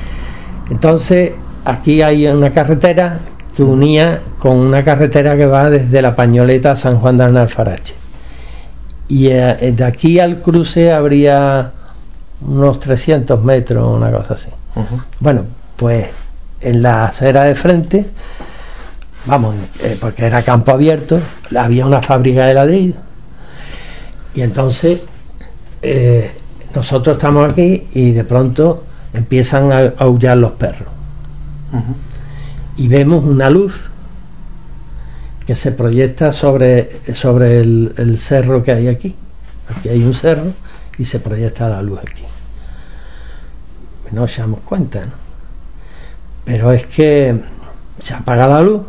Entonces, 0.70 1.32
aquí 1.64 2.02
hay 2.02 2.26
una 2.26 2.52
carretera 2.52 3.18
que 3.56 3.62
unía 3.62 4.20
con 4.38 4.56
una 4.56 4.84
carretera 4.84 5.36
que 5.36 5.46
va 5.46 5.70
desde 5.70 6.02
la 6.02 6.14
Pañoleta 6.14 6.72
a 6.72 6.76
San 6.76 6.98
Juan 6.98 7.18
de 7.18 7.24
Alfarache. 7.24 7.94
Y 9.08 9.28
eh, 9.28 9.72
de 9.74 9.84
aquí 9.84 10.18
al 10.18 10.40
cruce 10.40 10.92
habría 10.92 11.72
unos 12.46 12.80
300 12.80 13.42
metros, 13.42 13.96
una 13.96 14.10
cosa 14.10 14.34
así. 14.34 14.50
Bueno, 15.20 15.44
pues 15.76 16.06
en 16.60 16.82
la 16.82 17.06
acera 17.06 17.44
de 17.44 17.54
frente, 17.54 18.04
vamos, 19.24 19.54
eh, 19.82 19.96
porque 19.98 20.26
era 20.26 20.42
campo 20.42 20.72
abierto, 20.72 21.18
había 21.56 21.86
una 21.86 22.02
fábrica 22.02 22.46
de 22.46 22.54
ladrillo 22.54 23.05
y 24.36 24.42
entonces 24.42 25.00
eh, 25.80 26.30
nosotros 26.74 27.16
estamos 27.16 27.50
aquí 27.50 27.88
y 27.94 28.12
de 28.12 28.22
pronto 28.22 28.84
empiezan 29.14 29.72
a 29.72 29.94
aullar 29.98 30.36
los 30.36 30.52
perros. 30.52 30.88
Y 32.76 32.86
vemos 32.86 33.24
una 33.24 33.48
luz 33.48 33.90
que 35.46 35.54
se 35.54 35.72
proyecta 35.72 36.32
sobre, 36.32 37.00
sobre 37.14 37.60
el, 37.60 38.18
cerro 38.20 38.62
que 38.62 38.72
hay 38.72 38.88
aquí. 38.88 39.14
Aquí 39.70 39.88
hay 39.88 40.02
un 40.02 40.14
cerro 40.14 40.52
y 40.98 41.04
se 41.06 41.18
proyecta 41.18 41.68
la 41.68 41.80
luz 41.80 42.00
aquí. 42.00 42.24
No 44.12 44.22
nos 44.22 44.36
damos 44.36 44.60
cuenta, 44.60 45.00
¿no? 45.00 45.12
Pero 46.44 46.72
es 46.72 46.86
que 46.86 47.40
se 47.98 48.14
apaga 48.14 48.46
la 48.46 48.60
luz 48.60 48.82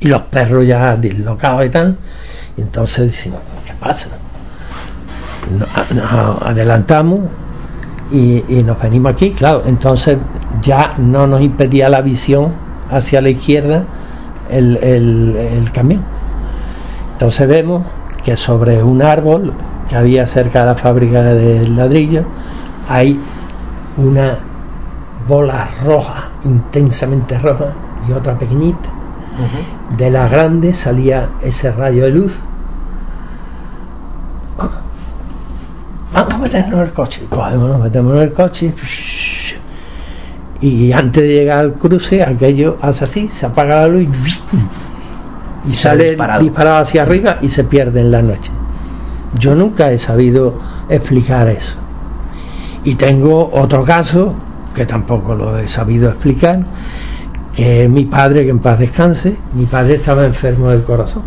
y 0.00 0.08
los 0.08 0.22
perros 0.22 0.66
ya 0.66 0.96
dislocados 0.96 1.66
y 1.66 1.70
tal. 1.70 1.98
Y 2.56 2.60
entonces 2.62 3.10
decimos, 3.10 3.40
¿qué 3.64 3.72
pasa? 3.78 4.08
Nos 5.58 6.42
adelantamos 6.42 7.20
y, 8.10 8.42
nos 8.64 8.80
venimos 8.80 9.12
aquí, 9.12 9.30
claro, 9.30 9.62
entonces 9.66 10.18
ya 10.60 10.94
no 10.98 11.26
nos 11.26 11.40
impedía 11.40 11.88
la 11.88 12.00
visión 12.00 12.52
hacia 12.90 13.20
la 13.20 13.30
izquierda 13.30 13.84
el, 14.50 14.76
el 14.76 15.72
camión. 15.72 16.02
Entonces 17.14 17.48
vemos 17.48 17.82
que 18.24 18.36
sobre 18.36 18.82
un 18.82 19.02
árbol 19.02 19.52
que 19.88 19.96
había 19.96 20.26
cerca 20.26 20.60
de 20.60 20.66
la 20.66 20.74
fábrica 20.74 21.22
de 21.22 21.68
ladrillo 21.68 22.24
hay 22.88 23.18
una 23.96 24.38
bola 25.26 25.68
roja, 25.84 26.28
intensamente 26.44 27.38
roja, 27.38 27.72
y 28.08 28.12
otra 28.12 28.38
pequeñita. 28.38 28.88
De 29.96 30.10
la 30.10 30.28
grande 30.28 30.72
salía 30.72 31.30
ese 31.42 31.72
rayo 31.72 32.04
de 32.04 32.10
luz. 32.10 32.34
Vamos 34.56 34.76
a 36.14 36.26
meternos 36.42 36.74
en 36.74 36.80
el 36.80 36.92
coche. 36.92 37.22
Cogemos, 37.28 37.80
metemos 37.80 38.14
en 38.14 38.22
el 38.22 38.32
coche. 38.32 38.74
Y 40.60 40.92
antes 40.92 41.22
de 41.22 41.28
llegar 41.28 41.58
al 41.60 41.74
cruce, 41.74 42.22
aquello 42.22 42.76
hace 42.80 43.04
así, 43.04 43.28
se 43.28 43.46
apaga 43.46 43.76
la 43.82 43.88
luz 43.88 44.42
y, 45.68 45.74
sale 45.74 46.16
disparado 46.40 46.76
hacia 46.76 47.02
arriba 47.02 47.38
y 47.40 47.48
se 47.48 47.64
pierde 47.64 48.00
en 48.00 48.10
la 48.12 48.22
noche. 48.22 48.52
Yo 49.38 49.54
nunca 49.54 49.90
he 49.90 49.98
sabido 49.98 50.54
explicar 50.88 51.48
eso. 51.48 51.74
Y 52.84 52.96
tengo 52.96 53.50
otro 53.52 53.84
caso, 53.84 54.34
que 54.74 54.86
tampoco 54.86 55.34
lo 55.34 55.58
he 55.58 55.68
sabido 55.68 56.10
explicar, 56.10 56.60
que 57.54 57.84
es 57.84 57.90
mi 57.90 58.04
padre, 58.04 58.44
que 58.44 58.50
en 58.50 58.58
paz 58.58 58.78
descanse, 58.78 59.36
mi 59.54 59.66
padre 59.66 59.96
estaba 59.96 60.24
enfermo 60.24 60.68
del 60.70 60.82
corazón. 60.82 61.22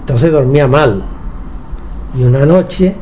Entonces 0.00 0.30
dormía 0.30 0.66
mal. 0.66 1.02
Y 2.16 2.22
una 2.22 2.46
noche 2.46 2.94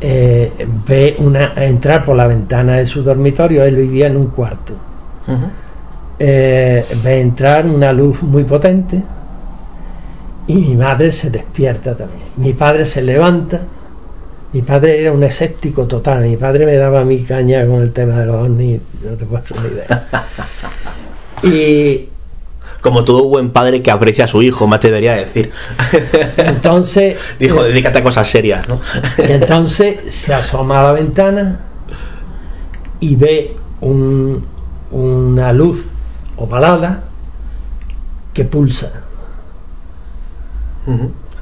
eh, 0.00 0.52
ve 0.86 1.16
una, 1.18 1.52
entrar 1.56 2.04
por 2.04 2.16
la 2.16 2.26
ventana 2.26 2.76
de 2.76 2.86
su 2.86 3.02
dormitorio, 3.02 3.64
él 3.64 3.76
vivía 3.76 4.06
en 4.06 4.16
un 4.16 4.26
cuarto. 4.28 4.74
Eh, 6.18 6.84
ve 7.02 7.20
entrar 7.20 7.66
una 7.66 7.92
luz 7.92 8.22
muy 8.22 8.44
potente 8.44 9.02
y 10.46 10.54
mi 10.56 10.74
madre 10.74 11.12
se 11.12 11.30
despierta 11.30 11.96
también. 11.96 12.28
Mi 12.36 12.52
padre 12.52 12.86
se 12.86 13.02
levanta. 13.02 13.60
Mi 14.52 14.62
padre 14.62 15.00
era 15.00 15.12
un 15.12 15.22
escéptico 15.22 15.86
total. 15.86 16.22
Mi 16.24 16.36
padre 16.36 16.66
me 16.66 16.76
daba 16.76 17.04
mi 17.04 17.22
caña 17.22 17.64
con 17.66 17.82
el 17.82 17.92
tema 17.92 18.18
de 18.18 18.26
los 18.26 18.36
ovnis, 18.36 18.80
no 19.04 19.16
te 19.16 19.24
puedo 19.24 19.42
hacer 19.42 19.56
una 19.58 19.68
idea. 19.68 20.06
y. 21.42 22.06
Como 22.80 23.04
todo 23.04 23.24
buen 23.24 23.50
padre 23.50 23.82
que 23.82 23.90
aprecia 23.90 24.24
a 24.24 24.28
su 24.28 24.42
hijo, 24.42 24.66
más 24.66 24.80
te 24.80 24.88
debería 24.88 25.14
decir. 25.14 25.52
Entonces. 26.36 27.16
Dijo, 27.38 27.62
dedícate 27.62 27.98
a 27.98 28.02
cosas 28.02 28.28
serias, 28.28 28.66
¿no? 28.68 28.80
y 29.18 29.32
entonces 29.32 30.14
se 30.14 30.32
asoma 30.32 30.80
a 30.80 30.84
la 30.84 30.92
ventana 30.92 31.60
y 33.00 33.16
ve 33.16 33.56
un, 33.80 34.44
una 34.90 35.52
luz 35.52 35.84
ovalada 36.36 37.04
que 38.32 38.44
pulsa 38.44 38.90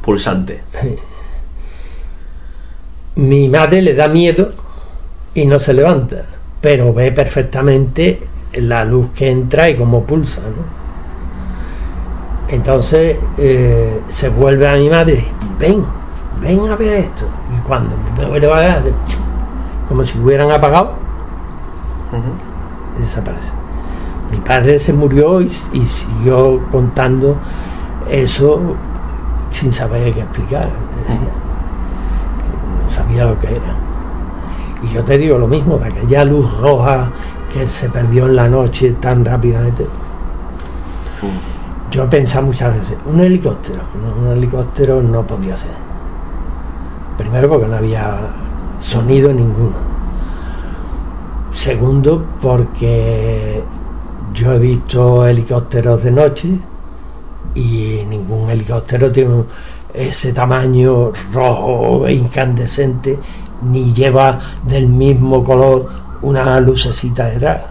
Pulsante. 0.03 0.63
Mi 3.17 3.49
madre 3.49 3.83
le 3.83 3.95
da 3.95 4.09
miedo 4.09 4.53
y 5.35 5.47
no 5.47 5.59
se 5.59 5.75
levanta, 5.75 6.25
pero 6.61 6.93
ve 6.93 7.13
perfectamente 7.13 8.21
la 8.55 8.85
luz 8.85 9.11
que 9.15 9.31
entra 9.31 9.69
y 9.69 9.77
cómo 9.77 10.05
pulsa. 10.05 10.41
Entonces 12.49 13.19
eh, 13.37 14.01
se 14.09 14.29
vuelve 14.31 14.67
a 14.67 14.75
mi 14.75 14.89
madre, 14.89 15.27
ven, 15.59 15.85
ven 16.41 16.67
a 16.69 16.77
ver 16.77 17.05
esto. 17.05 17.27
Y 17.55 17.61
cuando 17.67 17.95
me 18.17 18.27
vuelve 18.27 18.53
a 18.53 18.61
ver, 18.61 18.93
como 19.89 20.05
si 20.05 20.19
hubieran 20.19 20.51
apagado, 20.51 20.95
desaparece. 22.99 23.53
Mi 24.31 24.39
padre 24.39 24.79
se 24.79 24.93
murió 24.93 25.41
y, 25.41 25.51
y 25.73 25.87
siguió 25.87 26.61
contando 26.71 27.37
eso 28.11 28.61
sin 29.51 29.73
saber 29.73 30.13
qué 30.15 30.21
explicar. 30.21 30.71
Decía, 31.07 31.29
no 32.83 32.91
sabía 32.91 33.25
lo 33.25 33.39
que 33.39 33.49
era. 33.49 33.75
Y 34.83 34.95
yo 34.95 35.05
te 35.05 35.19
digo 35.19 35.39
lo 35.39 35.47
mismo, 35.47 35.77
de 35.79 35.89
aquella 35.89 36.25
luz 36.25 36.51
roja 36.61 37.11
que 37.53 37.67
se 37.67 37.89
perdió 37.89 38.27
en 38.27 38.37
la 38.37 38.49
noche 38.49 38.93
tan 39.01 39.25
rápidamente. 39.25 39.87
Yo 41.91 42.05
he 42.05 42.07
pensado 42.07 42.47
muchas 42.47 42.77
veces, 42.77 42.99
un 43.07 43.21
helicóptero, 43.21 43.81
un 44.21 44.29
helicóptero 44.29 45.03
no 45.03 45.27
podía 45.27 45.57
ser. 45.57 45.71
Primero 47.17 47.49
porque 47.49 47.67
no 47.67 47.77
había 47.77 48.19
sonido 48.81 49.33
ninguno. 49.33 49.77
Segundo 51.55 52.25
porque 52.43 53.63
yo 54.35 54.53
he 54.53 54.59
visto 54.59 55.27
helicópteros 55.27 56.05
de 56.05 56.11
noche 56.11 56.49
y 57.55 58.05
ningún 58.09 58.51
helicóptero 58.51 59.11
tiene 59.11 59.45
ese 59.95 60.33
tamaño 60.33 61.13
rojo 61.33 62.07
e 62.07 62.13
incandescente 62.13 63.19
ni 63.63 63.93
lleva 63.95 64.39
del 64.63 64.87
mismo 64.87 65.43
color 65.43 65.89
una 66.23 66.61
lucecita 66.61 67.27
detrás 67.27 67.63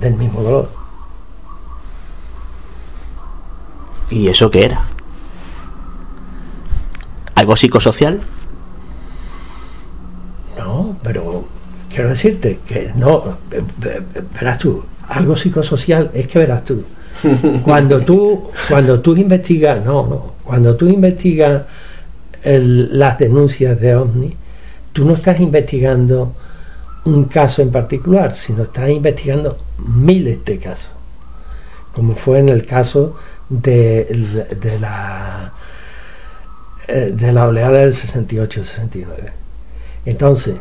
del 0.00 0.14
mismo 0.16 0.42
color 0.42 0.81
¿y 4.10 4.28
eso 4.28 4.50
qué 4.50 4.66
era? 4.66 4.82
¿algo 7.34 7.56
psicosocial? 7.56 8.20
no 10.56 10.96
pero 11.02 11.44
quiero 11.92 12.10
decirte 12.10 12.60
que 12.66 12.92
no 12.94 13.38
verás 14.34 14.58
tú 14.58 14.84
algo 15.08 15.36
psicosocial 15.36 16.10
es 16.14 16.28
que 16.28 16.38
verás 16.38 16.64
tú 16.64 16.84
cuando 17.64 18.00
tú, 18.02 18.50
cuando 18.68 19.00
tú 19.00 19.16
investigas, 19.16 19.84
no, 19.84 20.06
no, 20.06 20.32
cuando 20.44 20.76
tú 20.76 20.88
investigas 20.88 21.62
las 22.44 23.18
denuncias 23.18 23.80
de 23.80 23.94
OVNI, 23.94 24.36
tú 24.92 25.04
no 25.04 25.14
estás 25.14 25.38
investigando 25.40 26.32
un 27.04 27.24
caso 27.24 27.62
en 27.62 27.70
particular, 27.70 28.34
sino 28.34 28.64
estás 28.64 28.90
investigando 28.90 29.58
miles 29.78 30.44
de 30.44 30.58
casos, 30.58 30.90
como 31.92 32.14
fue 32.14 32.40
en 32.40 32.48
el 32.48 32.66
caso 32.66 33.16
de, 33.60 34.48
de 34.60 34.78
la 34.78 35.52
eh, 36.88 37.12
de 37.14 37.32
la 37.32 37.46
oleada 37.46 37.78
del 37.78 37.94
68-69. 37.94 39.06
Entonces, 40.04 40.56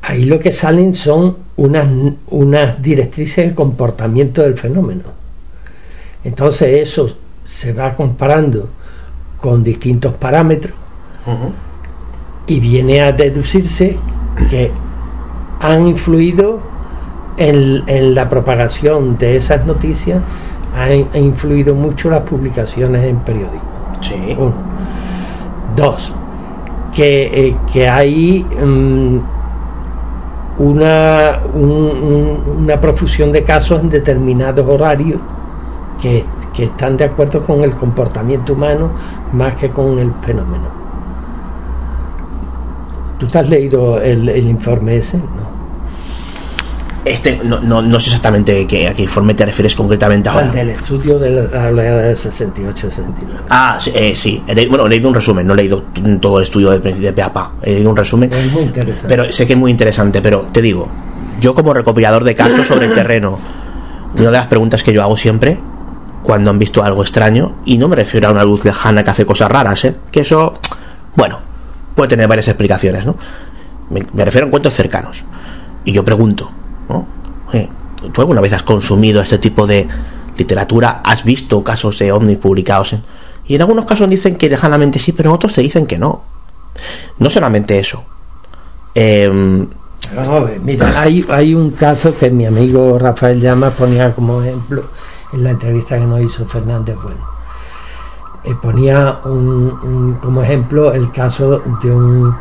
ahí 0.00 0.24
lo 0.24 0.40
que 0.40 0.50
salen 0.50 0.94
son 0.94 1.36
unas, 1.56 1.86
unas 2.28 2.80
directrices 2.80 3.48
de 3.48 3.54
comportamiento 3.54 4.42
del 4.42 4.56
fenómeno. 4.56 5.02
Entonces 6.24 6.88
eso 6.88 7.16
se 7.44 7.72
va 7.72 7.94
comparando 7.94 8.70
con 9.40 9.62
distintos 9.62 10.14
parámetros 10.14 10.74
y 12.46 12.60
viene 12.60 13.02
a 13.02 13.12
deducirse 13.12 13.96
que 14.48 14.70
han 15.60 15.86
influido 15.86 16.60
en, 17.36 18.14
la 18.14 18.28
propagación 18.28 19.18
de 19.18 19.36
esas 19.36 19.66
noticias, 19.66 20.20
han, 20.76 21.06
influido 21.14 21.74
mucho 21.74 22.10
las 22.10 22.22
publicaciones 22.22 23.04
en 23.04 23.16
periódicos. 23.18 23.60
Uno. 24.36 24.52
Dos, 25.76 26.12
que, 26.94 27.48
eh, 27.48 27.56
que 27.72 27.88
hay... 27.88 28.44
Mm, 28.44 29.18
una, 30.58 31.40
una 31.54 32.80
profusión 32.80 33.32
de 33.32 33.42
casos 33.42 33.80
en 33.80 33.90
determinados 33.90 34.66
horarios 34.66 35.20
que, 36.00 36.24
están 36.58 36.96
de 36.96 37.04
acuerdo 37.04 37.44
con 37.44 37.62
el 37.62 37.72
comportamiento 37.72 38.52
humano 38.52 38.90
más 39.32 39.56
que 39.56 39.70
con 39.70 39.98
el 39.98 40.12
fenómeno. 40.20 40.82
¿Tú 43.18 43.26
te 43.26 43.38
has 43.38 43.48
leído 43.48 44.00
el, 44.00 44.28
informe 44.46 44.96
ese? 44.96 45.16
No. 45.16 45.41
Este, 47.04 47.40
no, 47.42 47.60
no, 47.60 48.00
sé 48.00 48.10
exactamente 48.10 48.64
qué, 48.66 48.86
a 48.86 48.94
qué 48.94 49.02
informe 49.02 49.34
te 49.34 49.44
refieres 49.44 49.74
concretamente 49.74 50.28
ahora. 50.28 50.46
El 50.46 50.52
del 50.52 50.70
estudio 50.70 51.18
de 51.18 51.30
la 51.30 51.72
del 51.72 52.16
68-69. 52.16 53.02
Ah, 53.50 53.78
sí, 53.80 53.90
eh, 53.92 54.14
sí. 54.14 54.42
bueno, 54.68 54.86
he 54.86 54.88
leído 54.88 55.08
un 55.08 55.14
resumen, 55.14 55.44
no 55.44 55.54
he 55.54 55.56
leído 55.56 55.82
todo 56.20 56.38
el 56.38 56.44
estudio 56.44 56.70
de, 56.70 56.92
de 56.92 57.12
PAPA. 57.12 57.52
He 57.62 57.74
leído 57.74 57.90
un 57.90 57.96
resumen. 57.96 58.30
muy 58.52 58.62
interesante. 58.62 59.08
Pero 59.08 59.32
sé 59.32 59.46
que 59.46 59.54
es 59.54 59.58
muy 59.58 59.72
interesante, 59.72 60.22
pero 60.22 60.48
te 60.52 60.62
digo, 60.62 60.88
yo 61.40 61.54
como 61.54 61.74
recopilador 61.74 62.22
de 62.22 62.36
casos 62.36 62.68
sobre 62.68 62.86
el 62.86 62.94
terreno, 62.94 63.36
una 64.14 64.26
de 64.26 64.30
las 64.30 64.46
preguntas 64.46 64.84
que 64.84 64.92
yo 64.92 65.02
hago 65.02 65.16
siempre, 65.16 65.58
cuando 66.22 66.50
han 66.50 66.58
visto 66.60 66.84
algo 66.84 67.02
extraño, 67.02 67.56
y 67.64 67.78
no 67.78 67.88
me 67.88 67.96
refiero 67.96 68.28
a 68.28 68.30
una 68.30 68.44
luz 68.44 68.64
lejana 68.64 69.02
que 69.02 69.10
hace 69.10 69.26
cosas 69.26 69.50
raras, 69.50 69.84
¿eh? 69.84 69.96
que 70.12 70.20
eso, 70.20 70.54
bueno, 71.16 71.40
puede 71.96 72.10
tener 72.10 72.28
varias 72.28 72.46
explicaciones, 72.46 73.04
¿no? 73.04 73.16
Me, 73.90 74.06
me 74.12 74.24
refiero 74.24 74.46
a 74.46 74.48
encuentros 74.48 74.72
cercanos. 74.72 75.24
Y 75.84 75.90
yo 75.90 76.04
pregunto, 76.04 76.48
¿Tú 78.12 78.20
alguna 78.20 78.40
vez 78.40 78.52
has 78.52 78.62
consumido 78.62 79.22
este 79.22 79.38
tipo 79.38 79.66
de 79.66 79.86
literatura? 80.36 81.00
¿Has 81.04 81.24
visto 81.24 81.62
casos 81.62 81.98
de 81.98 82.10
ovnis 82.10 82.38
publicados? 82.38 82.96
Y 83.46 83.54
en 83.54 83.60
algunos 83.60 83.84
casos 83.84 84.08
dicen 84.08 84.36
que 84.36 84.48
lejanamente 84.48 84.98
sí, 84.98 85.12
pero 85.12 85.30
en 85.30 85.36
otros 85.36 85.52
te 85.52 85.62
dicen 85.62 85.86
que 85.86 85.98
no. 85.98 86.22
No 87.18 87.30
solamente 87.30 87.78
eso. 87.78 88.02
Em, 88.94 89.66
mira, 90.62 91.00
hay, 91.00 91.24
hay 91.28 91.54
un 91.54 91.70
caso 91.70 92.14
que 92.16 92.30
mi 92.30 92.46
amigo 92.46 92.98
Rafael 92.98 93.40
Llamas 93.40 93.74
ponía 93.74 94.14
como 94.14 94.42
ejemplo 94.42 94.84
en 95.32 95.44
la 95.44 95.50
entrevista 95.50 95.96
que 95.96 96.04
nos 96.04 96.20
hizo 96.20 96.44
Fernández 96.46 96.96
Bueno. 97.02 97.32
Eh, 98.44 98.56
ponía 98.60 99.20
un, 99.24 100.18
como 100.20 100.42
ejemplo 100.42 100.92
el 100.92 101.12
caso 101.12 101.62
de 101.80 101.92
un 101.92 102.34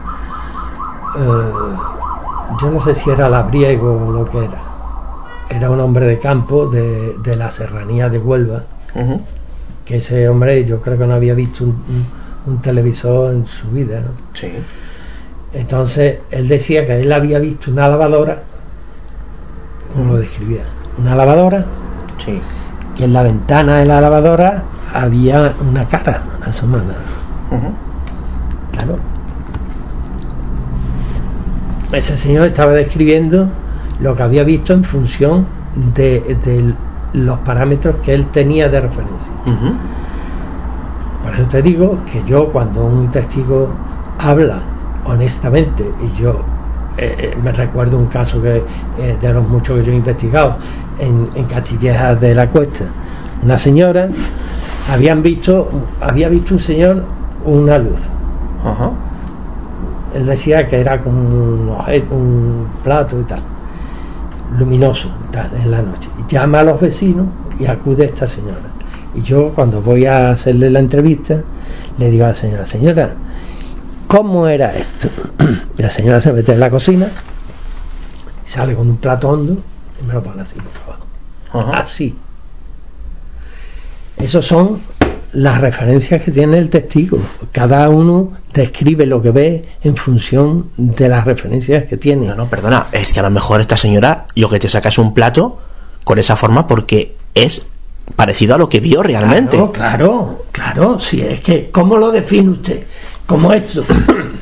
eh, 1.15 1.52
yo 2.60 2.72
no 2.72 2.80
sé 2.82 2.94
si 2.94 3.10
era 3.10 3.30
labriego 3.30 4.07
o 4.07 4.11
lo 4.11 4.30
que 4.30 4.45
era 4.45 4.61
era 5.49 5.69
un 5.69 5.80
hombre 5.82 6.06
de 6.06 6.18
campo 6.18 6.68
de, 6.68 7.36
la 7.36 7.52
serranía 7.52 8.10
de 8.10 8.18
Huelva 8.19 8.64
que 9.86 9.98
ese 9.98 10.28
hombre 10.30 10.65
yo 10.65 10.82
creo 10.82 10.98
que 10.98 11.06
no 11.06 11.14
había 11.14 11.34
visto 11.34 11.65
un, 11.65 12.57
televisor 12.61 13.34
en 13.34 13.45
su 13.45 13.69
vida 13.69 13.99
¿no? 13.99 14.10
sí. 14.34 14.52
entonces 15.53 16.19
él 16.32 16.48
decía 16.48 16.88
que 16.88 17.02
él 17.02 17.11
había 17.11 17.40
visto 17.40 17.69
una 17.69 17.88
lavadora 17.88 18.41
como 19.94 20.14
lo 20.14 20.19
describía 20.19 20.64
una 20.98 21.15
lavadora 21.15 21.65
sí. 22.23 22.41
que 22.98 23.03
en 23.03 23.14
la 23.14 23.23
ventana 23.23 23.78
de 23.78 23.86
la 23.86 24.02
lavadora 24.02 24.64
había 24.94 25.53
una 25.60 25.86
cara 25.86 26.22
asomada. 26.45 26.95
Claro. 28.72 28.98
Ese 31.92 32.16
señor 32.16 32.48
estaba 32.48 32.72
describiendo 32.72 33.48
lo 34.00 34.16
que 34.16 34.24
había 34.24 34.44
visto 34.44 34.74
en 34.74 34.84
función 34.84 35.46
de, 35.94 36.74
los 37.14 37.40
parámetros 37.40 37.96
que 38.04 38.14
él 38.14 38.28
tenía 38.28 38.70
de 38.70 38.82
referencia. 38.82 39.34
Por 41.24 41.34
eso 41.34 41.44
te 41.50 41.62
digo 41.62 41.98
que 42.12 42.24
yo 42.26 42.48
cuando 42.48 42.86
un 42.86 43.12
testigo 43.12 43.70
habla 44.18 44.60
honestamente, 45.06 45.84
y 46.02 46.22
yo 46.22 46.42
eh, 46.98 47.16
eh, 47.18 47.38
me 47.44 47.52
recuerdo 47.52 47.98
un 47.98 48.08
caso 48.08 48.42
que 48.42 48.64
eh, 49.00 49.18
de 49.20 49.34
los 49.34 49.48
muchos 49.48 49.80
que 49.80 49.86
yo 49.86 49.92
he 49.92 49.96
investigado 49.96 50.58
en, 51.00 51.28
en 51.36 51.46
Castilleja 51.46 52.16
de 52.16 52.36
la 52.36 52.48
Cuesta, 52.48 52.86
una 53.44 53.58
señora 53.58 54.08
habían 54.92 55.22
visto, 55.22 55.70
había 56.00 56.30
visto 56.30 56.54
un 56.54 56.60
señor 56.60 57.04
una 57.46 57.78
luz. 57.78 58.00
Él 60.14 60.26
decía 60.26 60.68
que 60.68 60.80
era 60.80 61.02
como 61.02 61.20
un, 61.20 61.70
un 62.12 62.68
plato 62.84 63.20
y 63.20 63.24
tal, 63.24 63.40
luminoso 64.58 65.10
tal, 65.32 65.52
en 65.56 65.72
la 65.72 65.82
noche. 65.82 66.10
Llama 66.28 66.60
a 66.60 66.64
los 66.64 66.82
vecinos 66.82 67.28
y 67.60 67.66
acude 67.66 68.06
esta 68.06 68.28
señora. 68.28 68.72
Y 69.14 69.22
yo 69.22 69.50
cuando 69.54 69.82
voy 69.82 70.06
a 70.06 70.32
hacerle 70.32 70.70
la 70.70 70.80
entrevista, 70.80 71.42
le 71.98 72.10
digo 72.10 72.26
a 72.26 72.30
la 72.30 72.36
señora, 72.36 72.66
señora, 72.66 73.12
¿cómo 74.08 74.48
era 74.48 74.76
esto? 74.76 75.10
y 75.78 75.82
la 75.82 75.90
señora 75.90 76.22
se 76.22 76.34
mete 76.34 76.54
en 76.54 76.60
la 76.60 76.70
cocina, 76.70 77.08
sale 78.46 78.76
con 78.76 78.90
un 78.90 78.98
plato 78.98 79.30
hondo 79.30 79.58
y 80.02 80.06
me 80.06 80.14
lo 80.14 80.24
pone 80.24 80.42
así 80.42 80.56
por 80.56 80.94
abajo. 81.56 81.74
Así. 81.74 82.16
Esos 84.18 84.46
son 84.46 84.80
las 85.34 85.62
referencias 85.62 86.22
que 86.22 86.32
tiene 86.32 86.58
el 86.58 86.70
testigo. 86.70 87.20
Cada 87.52 87.90
uno 87.90 88.34
describe 88.53 89.06
lo 89.06 89.22
que 89.22 89.32
ve 89.32 89.66
en 89.84 89.95
función 89.95 90.70
de 90.78 91.08
las 91.08 91.26
referencias 91.26 91.86
que 91.86 91.98
tiene. 91.98 92.28
No, 92.28 92.36
no, 92.36 92.48
perdona, 92.48 92.88
es 92.91 93.14
que 93.14 93.20
a 93.20 93.24
lo 93.24 93.30
mejor 93.30 93.62
esta 93.62 93.78
señora 93.78 94.26
lo 94.36 94.49
que 94.49 94.60
te 94.60 94.70
saca 94.70 94.90
es 94.90 94.98
un 94.98 95.14
plato 95.14 95.60
con 96.03 96.20
esa 96.20 96.36
forma 96.36 96.68
porque 96.68 97.16
es 97.34 97.66
parecido 98.16 98.56
a 98.56 98.58
lo 98.58 98.68
que 98.68 98.80
vio 98.80 99.03
realmente. 99.03 99.58
Claro, 99.58 99.72
claro, 99.72 100.44
claro. 100.52 100.99
Si 100.99 101.22
es 101.22 101.40
que, 101.41 101.70
¿cómo 101.72 101.98
lo 101.98 102.12
define 102.12 102.49
usted? 102.49 102.84
Como 103.26 103.53
esto. 103.53 103.84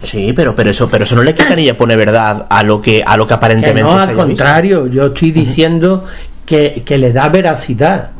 Sí, 0.01 0.31
pero, 0.33 0.55
pero 0.55 0.69
eso, 0.69 0.87
pero 0.89 1.03
eso 1.03 1.13
no 1.13 1.23
le 1.23 1.35
quita 1.35 1.53
ni 1.57 1.65
le 1.65 1.73
pone 1.73 1.97
verdad 1.97 2.47
a 2.49 2.63
lo 2.63 2.81
que, 2.81 3.03
a 3.05 3.17
lo 3.17 3.27
que 3.27 3.33
aparentemente. 3.33 3.83
no, 3.83 3.99
al 3.99 4.15
contrario, 4.15 4.87
yo 4.87 5.07
estoy 5.07 5.31
diciendo 5.31 6.05
que, 6.45 6.83
que, 6.85 6.97
le 6.97 7.11
da 7.11 7.27
veracidad. 7.27 8.11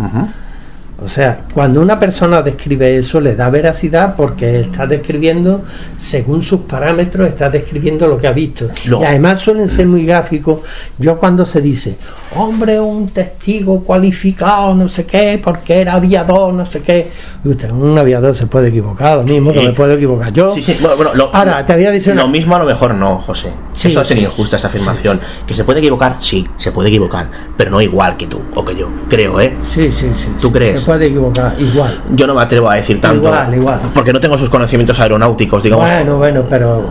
O 1.04 1.08
sea, 1.08 1.46
cuando 1.54 1.82
una 1.82 1.98
persona 1.98 2.42
describe 2.42 2.98
eso, 2.98 3.22
le 3.22 3.36
da 3.36 3.50
veracidad 3.50 4.16
porque 4.16 4.62
está 4.62 4.86
describiendo, 4.86 5.62
según 5.98 6.44
sus 6.44 6.62
parámetros, 6.62 7.28
está 7.28 7.50
describiendo 7.50 8.08
lo 8.08 8.18
que 8.18 8.28
ha 8.28 8.34
visto. 8.34 8.68
Y 8.86 9.04
además 9.04 9.40
suelen 9.40 9.70
ser 9.70 9.88
muy 9.88 10.06
gráficos. 10.06 10.60
Yo 10.98 11.18
cuando 11.18 11.46
se 11.46 11.62
dice, 11.62 11.98
hombre, 12.36 12.80
un 12.80 13.08
testigo 13.08 13.82
cualificado, 13.84 14.76
no 14.76 14.90
sé 14.90 15.06
qué, 15.06 15.40
porque 15.42 15.80
era 15.80 15.94
aviador, 15.94 16.54
no 16.54 16.66
sé 16.66 16.82
qué. 16.82 17.10
usted, 17.46 17.72
un 17.72 17.98
aviador 17.98 18.36
se 18.36 18.48
puede 18.48 18.68
equivocar, 18.68 19.18
lo 19.18 19.24
mismo 19.24 19.54
que 19.54 19.62
me 19.62 19.74
puedo 19.74 19.94
equivocar 19.94 20.34
yo. 20.34 20.54
Sí, 20.54 20.62
sí. 20.62 20.78
Bueno, 20.82 21.14
lo, 21.14 21.34
Ahora, 21.34 21.66
te 21.66 21.74
había 21.74 21.92
dicho. 21.92 22.14
Lo 22.14 22.28
mismo 22.28 22.56
a 22.56 22.60
lo 22.60 22.66
mejor 22.66 22.94
no, 22.94 23.20
José. 23.20 23.54
eso 23.82 24.04
sería 24.04 24.26
injusta 24.26 24.58
esa 24.58 24.68
afirmación. 24.68 25.22
Que 25.48 25.54
se 25.54 25.64
puede 25.64 25.80
equivocar, 25.80 26.18
sí, 26.20 26.46
se 26.58 26.72
puede 26.72 26.90
equivocar, 26.90 27.30
pero 27.56 27.72
no 27.72 27.82
igual 27.82 28.18
que 28.18 28.28
tú 28.28 28.42
o 28.54 28.66
que 28.66 28.76
yo, 28.76 28.90
creo, 29.08 29.40
¿eh? 29.40 29.56
Sí, 29.74 29.92
sí, 29.92 30.08
sí. 30.18 30.28
¿Tú 30.42 30.52
crees? 30.52 30.89
Equivocar, 30.98 31.54
igual. 31.60 31.92
Yo 32.12 32.28
no 32.28 32.34
me 32.36 32.42
atrevo 32.42 32.70
a 32.70 32.76
decir 32.76 33.00
tanto. 33.00 33.30
Igual, 33.30 33.56
igual. 33.56 33.80
Porque 33.94 34.12
no 34.12 34.20
tengo 34.20 34.38
sus 34.38 34.50
conocimientos 34.50 35.00
aeronáuticos, 35.00 35.64
digamos. 35.64 35.90
Bueno, 35.90 36.18
bueno, 36.18 36.44
pero. 36.50 36.90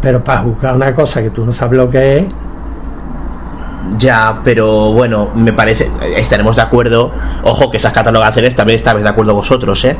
Pero 0.00 0.22
para 0.24 0.40
juzgar 0.42 0.74
una 0.74 0.94
cosa 0.94 1.22
que 1.22 1.30
tú 1.30 1.44
no 1.44 1.52
sabes 1.52 1.78
lo 1.78 1.88
que 1.88 2.18
es, 2.18 2.24
ya, 3.98 4.40
pero 4.44 4.92
bueno, 4.92 5.30
me 5.34 5.52
parece, 5.52 5.90
estaremos 6.16 6.56
de 6.56 6.62
acuerdo. 6.62 7.12
Ojo, 7.42 7.70
que 7.70 7.76
esas 7.76 7.92
catalogaciones 7.92 8.54
también 8.54 8.76
estáis 8.76 9.02
de 9.02 9.08
acuerdo 9.08 9.34
vosotros, 9.34 9.84
¿eh? 9.84 9.96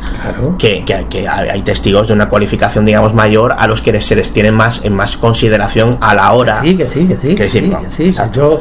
Que, 0.59 0.85
que, 0.85 1.29
hay 1.29 1.63
testigos 1.63 2.09
de 2.09 2.15
una 2.15 2.29
cualificación, 2.29 2.85
digamos, 2.85 3.15
mayor 3.15 3.55
a 3.59 3.67
los 3.67 3.83
que 3.83 4.01
se 4.01 4.17
les 4.17 4.33
tiene 4.33 4.53
más 4.53 4.85
en 4.85 4.95
más 4.95 5.17
consideración 5.17 5.99
a 6.01 6.15
la 6.15 6.33
hora. 6.33 6.63
Sí, 6.63 6.77
que 6.77 6.89
sí, 6.89 7.07
que 7.07 7.19
sí. 7.19 7.35
Que 7.35 7.49
sí, 7.49 7.73
sí, 7.91 8.13
yo, 8.33 8.61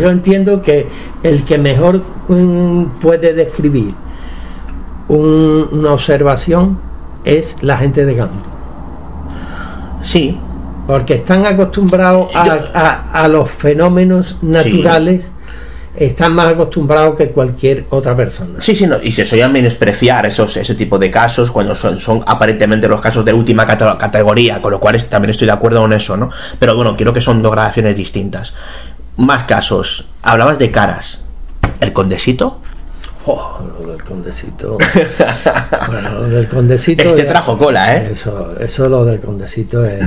yo 0.00 0.10
entiendo 0.10 0.62
que 0.62 0.88
el 1.22 1.44
que 1.44 1.58
mejor 1.58 2.02
mm, 2.28 2.84
puede 3.00 3.32
describir 3.32 3.94
una 5.08 5.92
observación 5.92 6.78
es 7.24 7.56
la 7.60 7.76
gente 7.76 8.04
de 8.04 8.16
campo. 8.16 8.34
Sí, 10.02 10.38
porque 10.90 11.14
están 11.14 11.46
acostumbrados 11.46 12.30
a, 12.34 13.28
los 13.28 13.48
fenómenos 13.48 14.34
naturales. 14.42 15.30
Están 15.94 16.34
más 16.34 16.48
acostumbrados 16.48 17.16
que 17.16 17.30
cualquier 17.30 17.84
otra 17.90 18.16
persona. 18.16 18.60
Sí, 18.60 18.74
sí, 18.74 18.88
no, 18.88 19.00
y 19.00 19.12
se 19.12 19.24
suelen 19.24 19.52
menospreciar 19.52 20.26
esos, 20.26 20.56
ese 20.56 20.74
tipo 20.74 20.98
de 20.98 21.08
casos 21.08 21.52
cuando 21.52 21.76
son, 21.76 21.98
son 22.00 22.24
aparentemente 22.26 22.88
los 22.88 23.00
casos 23.00 23.24
de 23.24 23.32
última 23.32 23.66
categoría, 23.66 24.60
con 24.60 24.72
lo 24.72 24.80
cual 24.80 25.04
también 25.04 25.30
estoy 25.30 25.46
de 25.46 25.52
acuerdo 25.52 25.80
con 25.80 25.92
eso, 25.92 26.16
¿no? 26.16 26.30
Pero 26.58 26.74
bueno, 26.74 26.96
creo 26.96 27.12
que 27.12 27.20
son 27.20 27.40
dos 27.40 27.52
gradaciones 27.52 27.94
distintas. 27.94 28.52
Más 29.16 29.44
casos. 29.44 30.06
Hablabas 30.22 30.58
de 30.58 30.72
caras. 30.72 31.20
¿El 31.80 31.92
condesito? 31.92 32.60
Oh, 33.26 33.60
lo 33.80 33.92
del 33.92 34.02
condesito. 34.02 34.76
bueno, 35.86 36.10
lo 36.10 36.28
del 36.28 36.48
condesito. 36.48 37.04
Este 37.04 37.24
trajo 37.24 37.56
cola, 37.56 37.96
¿eh? 37.96 38.10
Eso, 38.12 38.56
eso 38.58 38.88
lo 38.88 39.04
del 39.04 39.20
condesito 39.20 39.84
es. 39.84 40.00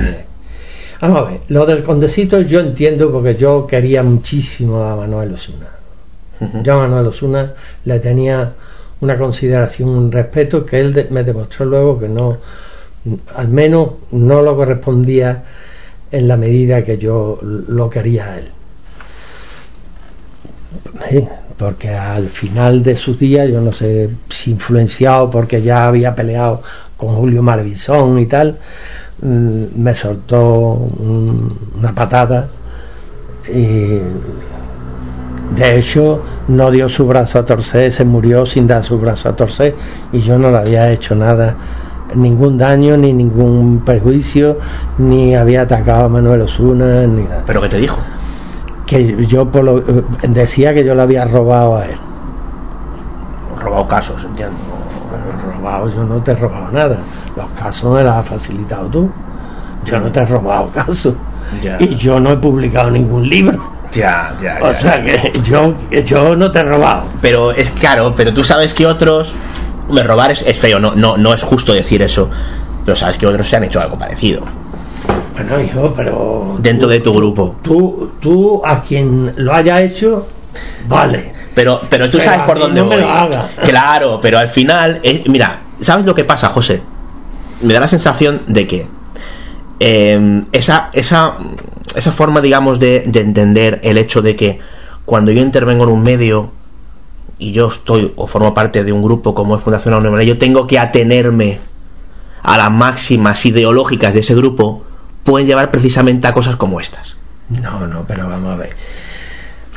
Vamos 1.00 1.20
a 1.20 1.24
ver, 1.24 1.40
lo 1.48 1.66
del 1.66 1.82
condecito 1.82 2.40
yo 2.40 2.60
entiendo 2.60 3.10
porque 3.12 3.36
yo 3.36 3.66
quería 3.66 4.02
muchísimo 4.02 4.82
a 4.82 4.96
Manuel 4.96 5.34
Osuna. 5.34 5.66
Yo 6.62 6.74
a 6.74 6.76
Manuel 6.88 7.06
Osuna 7.06 7.52
le 7.84 7.98
tenía 8.00 8.52
una 9.00 9.18
consideración, 9.18 9.88
un 9.88 10.12
respeto 10.12 10.64
que 10.64 10.80
él 10.80 11.06
me 11.10 11.22
demostró 11.22 11.64
luego 11.64 11.98
que 11.98 12.08
no, 12.08 12.38
al 13.34 13.48
menos 13.48 13.90
no 14.12 14.42
lo 14.42 14.56
correspondía 14.56 15.44
en 16.10 16.28
la 16.28 16.36
medida 16.36 16.84
que 16.84 16.98
yo 16.98 17.38
lo 17.42 17.90
quería 17.90 18.26
a 18.26 18.36
él. 18.36 18.48
porque 21.56 21.90
al 21.90 22.28
final 22.28 22.82
de 22.82 22.96
sus 22.96 23.18
días, 23.18 23.48
yo 23.48 23.60
no 23.60 23.72
sé 23.72 24.10
si 24.28 24.50
influenciado 24.50 25.30
porque 25.30 25.62
ya 25.62 25.86
había 25.86 26.14
peleado 26.14 26.62
con 26.96 27.14
Julio 27.14 27.42
Marvisón 27.42 28.18
y 28.18 28.26
tal, 28.26 28.58
me 29.22 29.94
soltó 29.94 30.88
una 30.98 31.94
patada 31.94 32.48
y 33.48 34.00
de 35.56 35.78
hecho 35.78 36.22
no 36.48 36.70
dio 36.70 36.88
su 36.88 37.06
brazo 37.06 37.38
a 37.38 37.44
torcer, 37.44 37.92
se 37.92 38.04
murió 38.04 38.44
sin 38.46 38.66
dar 38.66 38.82
su 38.82 38.98
brazo 38.98 39.28
a 39.28 39.36
torcer 39.36 39.74
y 40.12 40.20
yo 40.20 40.38
no 40.38 40.50
le 40.50 40.58
había 40.58 40.90
hecho 40.90 41.14
nada, 41.14 41.54
ningún 42.14 42.58
daño 42.58 42.96
ni 42.96 43.12
ningún 43.12 43.82
perjuicio, 43.84 44.58
ni 44.98 45.34
había 45.34 45.62
atacado 45.62 46.04
a 46.04 46.08
Manuel 46.08 46.42
Osuna 46.42 47.06
ni 47.06 47.22
nada. 47.22 47.42
¿Pero 47.46 47.62
qué 47.62 47.68
te 47.68 47.78
dijo? 47.78 48.00
Que 48.86 49.26
yo 49.26 49.50
por 49.50 49.64
lo, 49.64 49.82
decía 50.22 50.74
que 50.74 50.84
yo 50.84 50.94
le 50.94 51.02
había 51.02 51.24
robado 51.24 51.76
a 51.76 51.86
él. 51.86 51.96
Robado 53.58 53.88
casos, 53.88 54.22
entiendo. 54.24 54.73
Robado, 55.64 55.88
yo 55.94 56.04
no 56.04 56.22
te 56.22 56.32
he 56.32 56.34
robado 56.34 56.70
nada 56.72 56.98
los 57.36 57.46
casos 57.58 57.94
me 57.94 58.02
los 58.02 58.12
has 58.12 58.28
facilitado 58.28 58.86
tú. 58.86 59.10
Yo 59.84 59.98
no 60.00 60.10
te 60.10 60.20
he 60.20 60.26
robado 60.26 60.70
casos. 60.70 61.14
Y 61.78 61.94
yo 61.96 62.20
no 62.20 62.32
he 62.32 62.36
publicado 62.36 62.90
ningún 62.90 63.28
libro. 63.28 63.72
Ya, 63.92 64.34
ya, 64.42 64.58
O 64.62 64.72
ya. 64.72 64.74
sea 64.74 65.04
que 65.04 65.32
yo, 65.44 65.74
yo 66.06 66.34
no 66.36 66.50
te 66.50 66.60
he 66.60 66.64
robado. 66.64 67.04
Pero 67.20 67.52
es 67.52 67.70
claro, 67.70 68.14
pero 68.16 68.32
tú 68.32 68.44
sabes 68.44 68.72
que 68.74 68.86
otros. 68.86 69.32
Me 69.90 70.02
robar 70.02 70.30
es, 70.30 70.42
es 70.42 70.58
feo, 70.58 70.78
no, 70.78 70.94
no, 70.94 71.16
no 71.18 71.34
es 71.34 71.42
justo 71.42 71.74
decir 71.74 72.00
eso. 72.02 72.30
Pero 72.84 72.96
sabes 72.96 73.18
que 73.18 73.26
otros 73.26 73.46
se 73.46 73.56
han 73.56 73.64
hecho 73.64 73.80
algo 73.80 73.98
parecido. 73.98 74.42
Bueno, 75.34 75.60
hijo, 75.60 75.92
pero. 75.94 76.56
Dentro 76.60 76.88
de 76.88 77.00
tu 77.00 77.14
grupo. 77.14 77.56
Tú, 77.62 78.12
tú 78.20 78.62
a 78.64 78.80
quien 78.80 79.32
lo 79.36 79.52
haya 79.52 79.80
hecho, 79.82 80.26
vale. 80.88 81.32
Pero, 81.54 81.80
pero 81.88 82.06
tú 82.10 82.18
Pero 82.18 82.24
sabes 82.30 82.46
por 82.46 82.58
dónde 82.58 82.80
no 82.80 82.86
me 82.88 82.96
voy. 82.96 83.04
lo 83.04 83.10
haga. 83.10 83.48
Claro, 83.62 84.20
pero 84.20 84.38
al 84.38 84.48
final, 84.48 85.00
eh, 85.02 85.22
mira, 85.28 85.60
¿sabes 85.80 86.04
lo 86.04 86.14
que 86.14 86.24
pasa, 86.24 86.48
José? 86.48 86.82
Me 87.62 87.72
da 87.72 87.80
la 87.80 87.88
sensación 87.88 88.42
de 88.46 88.66
que 88.66 88.86
eh, 89.80 90.42
esa, 90.52 90.90
esa, 90.92 91.34
esa 91.94 92.12
forma, 92.12 92.40
digamos, 92.40 92.78
de, 92.78 93.04
de 93.06 93.20
entender 93.20 93.80
el 93.84 93.98
hecho 93.98 94.20
de 94.22 94.34
que 94.36 94.58
cuando 95.04 95.30
yo 95.32 95.40
intervengo 95.42 95.84
en 95.84 95.90
un 95.90 96.02
medio 96.02 96.50
y 97.38 97.52
yo 97.52 97.68
estoy 97.68 98.12
o 98.16 98.26
formo 98.26 98.54
parte 98.54 98.84
de 98.84 98.92
un 98.92 99.02
grupo 99.02 99.34
como 99.34 99.56
es 99.56 99.62
Fundación 99.62 99.94
Unión, 99.94 100.20
yo 100.22 100.38
tengo 100.38 100.66
que 100.66 100.78
atenerme 100.78 101.60
a 102.42 102.58
las 102.58 102.70
máximas 102.70 103.44
ideológicas 103.46 104.12
de 104.14 104.20
ese 104.20 104.34
grupo, 104.34 104.82
pueden 105.24 105.46
llevar 105.46 105.70
precisamente 105.70 106.26
a 106.26 106.32
cosas 106.32 106.56
como 106.56 106.80
estas. 106.80 107.16
No, 107.48 107.86
no, 107.86 108.04
pero 108.06 108.28
vamos 108.28 108.52
a 108.52 108.56
ver. 108.56 108.70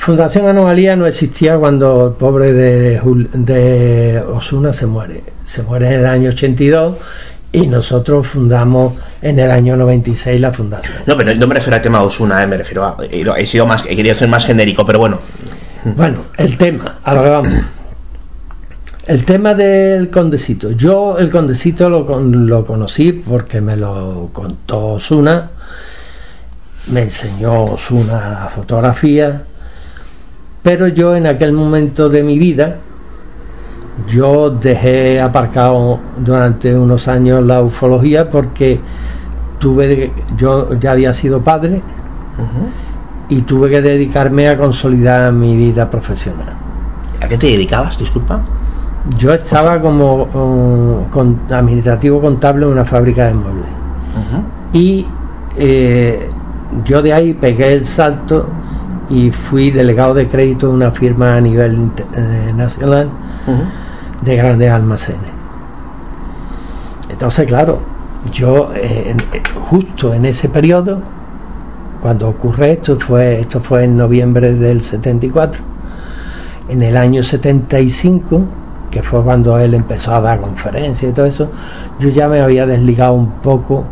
Fundación 0.07 0.47
Anomalía 0.47 0.95
no 0.95 1.05
existía 1.05 1.57
cuando 1.57 2.07
el 2.07 2.13
pobre 2.13 2.53
de, 2.53 4.23
Osuna 4.33 4.71
se 4.71 4.85
muere. 4.85 5.21
Se 5.43 5.63
muere 5.63 5.87
en 5.87 5.93
el 5.99 6.05
año 6.05 6.29
82 6.29 6.95
y 7.51 7.67
nosotros 7.67 8.25
fundamos 8.25 8.93
en 9.21 9.37
el 9.37 9.51
año 9.51 9.75
96 9.75 10.39
la 10.39 10.51
fundación. 10.53 10.93
No, 11.05 11.17
pero 11.17 11.35
no 11.35 11.45
me 11.45 11.55
refiero 11.55 11.75
al 11.75 11.81
tema 11.81 11.99
de 11.99 12.05
Osuna, 12.05 12.41
eh, 12.41 12.47
me 12.47 12.55
refiero 12.55 12.85
a. 12.85 12.95
He, 13.03 13.25
he 13.41 13.45
sido 13.45 13.65
más, 13.65 13.85
he 13.85 13.97
querido 13.97 14.15
ser 14.15 14.29
más 14.29 14.45
genérico, 14.45 14.85
pero 14.85 14.97
bueno. 14.99 15.19
Bueno, 15.83 16.19
el 16.37 16.57
tema, 16.57 16.99
a 17.03 17.13
lo 17.13 17.23
que 17.23 17.29
vamos. 17.29 17.53
El 19.07 19.25
tema 19.25 19.55
del 19.55 20.09
condecito. 20.09 20.71
Yo 20.71 21.17
el 21.17 21.29
condecito 21.29 21.89
lo, 21.89 22.05
con- 22.05 22.47
lo 22.47 22.65
conocí 22.65 23.11
porque 23.11 23.59
me 23.59 23.75
lo 23.75 24.29
contó 24.31 24.85
Osuna, 24.93 25.49
me 26.93 27.01
enseñó 27.01 27.65
Osuna 27.65 28.39
la 28.43 28.49
fotografía, 28.55 29.43
pero 30.67 30.89
yo 30.89 31.15
en 31.15 31.25
aquel 31.27 31.53
momento 31.53 32.09
de 32.09 32.21
mi 32.23 32.37
vida, 32.37 32.75
yo 34.05 34.49
dejé 34.49 35.21
aparcado 35.21 35.97
durante 36.17 36.75
unos 36.77 37.07
años 37.07 37.41
la 37.45 37.61
ufología 37.61 38.29
porque 38.29 38.77
tuve, 39.59 40.11
yo 40.35 40.73
ya 40.77 40.91
había 40.91 41.13
sido 41.13 41.39
padre 41.39 41.81
y 43.29 43.43
tuve 43.43 43.69
que 43.69 43.81
dedicarme 43.81 44.49
a 44.49 44.57
consolidar 44.57 45.31
mi 45.31 45.55
vida 45.55 45.89
profesional. 45.89 46.49
¿A 47.21 47.29
qué 47.29 47.37
te 47.37 47.47
dedicabas, 47.47 47.97
disculpa? 47.97 48.41
Yo 49.17 49.33
estaba 49.33 49.79
como 49.81 50.23
uh, 50.23 51.09
con- 51.09 51.39
administrativo 51.49 52.19
contable 52.19 52.65
en 52.65 52.73
una 52.73 52.83
fábrica 52.83 53.27
de 53.27 53.33
muebles 53.35 53.69
y 54.73 55.05
eh, 55.55 56.29
yo 56.83 57.01
de 57.01 57.13
ahí 57.13 57.33
pegué 57.35 57.71
el 57.71 57.85
salto 57.85 58.47
y 59.09 59.31
fui 59.31 59.71
delegado 59.71 60.13
de 60.13 60.27
crédito 60.27 60.67
de 60.67 60.73
una 60.73 60.91
firma 60.91 61.35
a 61.37 61.41
nivel 61.41 61.91
eh, 62.15 62.51
nacional 62.55 63.09
de 64.21 64.35
grandes 64.35 64.71
almacenes. 64.71 65.31
Entonces, 67.09 67.47
claro, 67.47 67.79
yo 68.33 68.71
eh, 68.75 69.15
eh, 69.33 69.43
justo 69.69 70.13
en 70.13 70.25
ese 70.25 70.49
periodo, 70.49 70.99
cuando 72.01 72.27
ocurre 72.29 72.73
esto, 72.73 72.99
fue, 72.99 73.39
esto 73.39 73.59
fue 73.59 73.85
en 73.85 73.97
noviembre 73.97 74.53
del 74.53 74.81
74, 74.81 75.61
en 76.67 76.81
el 76.81 76.97
año 76.97 77.23
75, 77.23 78.41
que 78.91 79.01
fue 79.01 79.21
cuando 79.23 79.57
él 79.57 79.73
empezó 79.73 80.13
a 80.13 80.21
dar 80.21 80.41
conferencias 80.41 81.11
y 81.11 81.13
todo 81.13 81.25
eso, 81.25 81.49
yo 81.99 82.09
ya 82.09 82.27
me 82.27 82.41
había 82.41 82.65
desligado 82.65 83.13
un 83.13 83.31
poco 83.41 83.85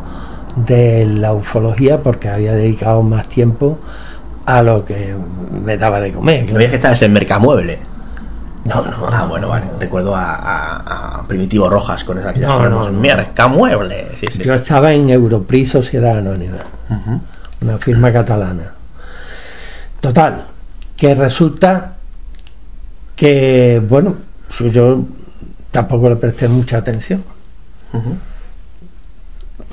de 0.55 1.05
la 1.05 1.33
ufología 1.33 1.99
porque 1.99 2.29
había 2.29 2.53
dedicado 2.53 3.01
más 3.03 3.27
tiempo 3.27 3.77
a 4.45 4.61
lo 4.61 4.85
que 4.85 5.15
me 5.63 5.77
daba 5.77 5.99
de 5.99 6.11
comer. 6.11 6.49
No 6.51 6.55
veías 6.57 6.69
que 6.71 6.75
estabas 6.77 7.01
en 7.01 7.13
Mercamueble. 7.13 7.79
No, 8.65 8.81
no, 8.83 9.07
Ah, 9.11 9.25
bueno, 9.25 9.47
vale. 9.49 9.65
Recuerdo 9.79 10.15
a, 10.15 10.35
a- 10.35 11.19
a 11.19 11.27
Primitivo 11.27 11.69
Rojas 11.69 12.03
con 12.03 12.17
esas 12.17 12.35
No, 12.37 12.67
no, 12.67 12.89
no. 12.89 12.99
Mercamueble. 12.99 14.07
Sí, 14.15 14.25
sí. 14.31 14.43
Yo 14.43 14.55
estaba 14.55 14.91
en 14.91 15.09
Europris 15.09 15.69
Sociedad 15.69 16.17
Anónima, 16.17 16.57
una 17.61 17.77
firma 17.77 18.11
catalana. 18.11 18.71
Total, 19.99 20.45
que 20.97 21.13
resulta 21.15 21.93
que, 23.15 23.81
bueno, 23.87 24.15
pues 24.57 24.73
yo 24.73 24.99
tampoco 25.71 26.09
le 26.09 26.15
presté 26.17 26.47
mucha 26.47 26.77
atención. 26.77 27.23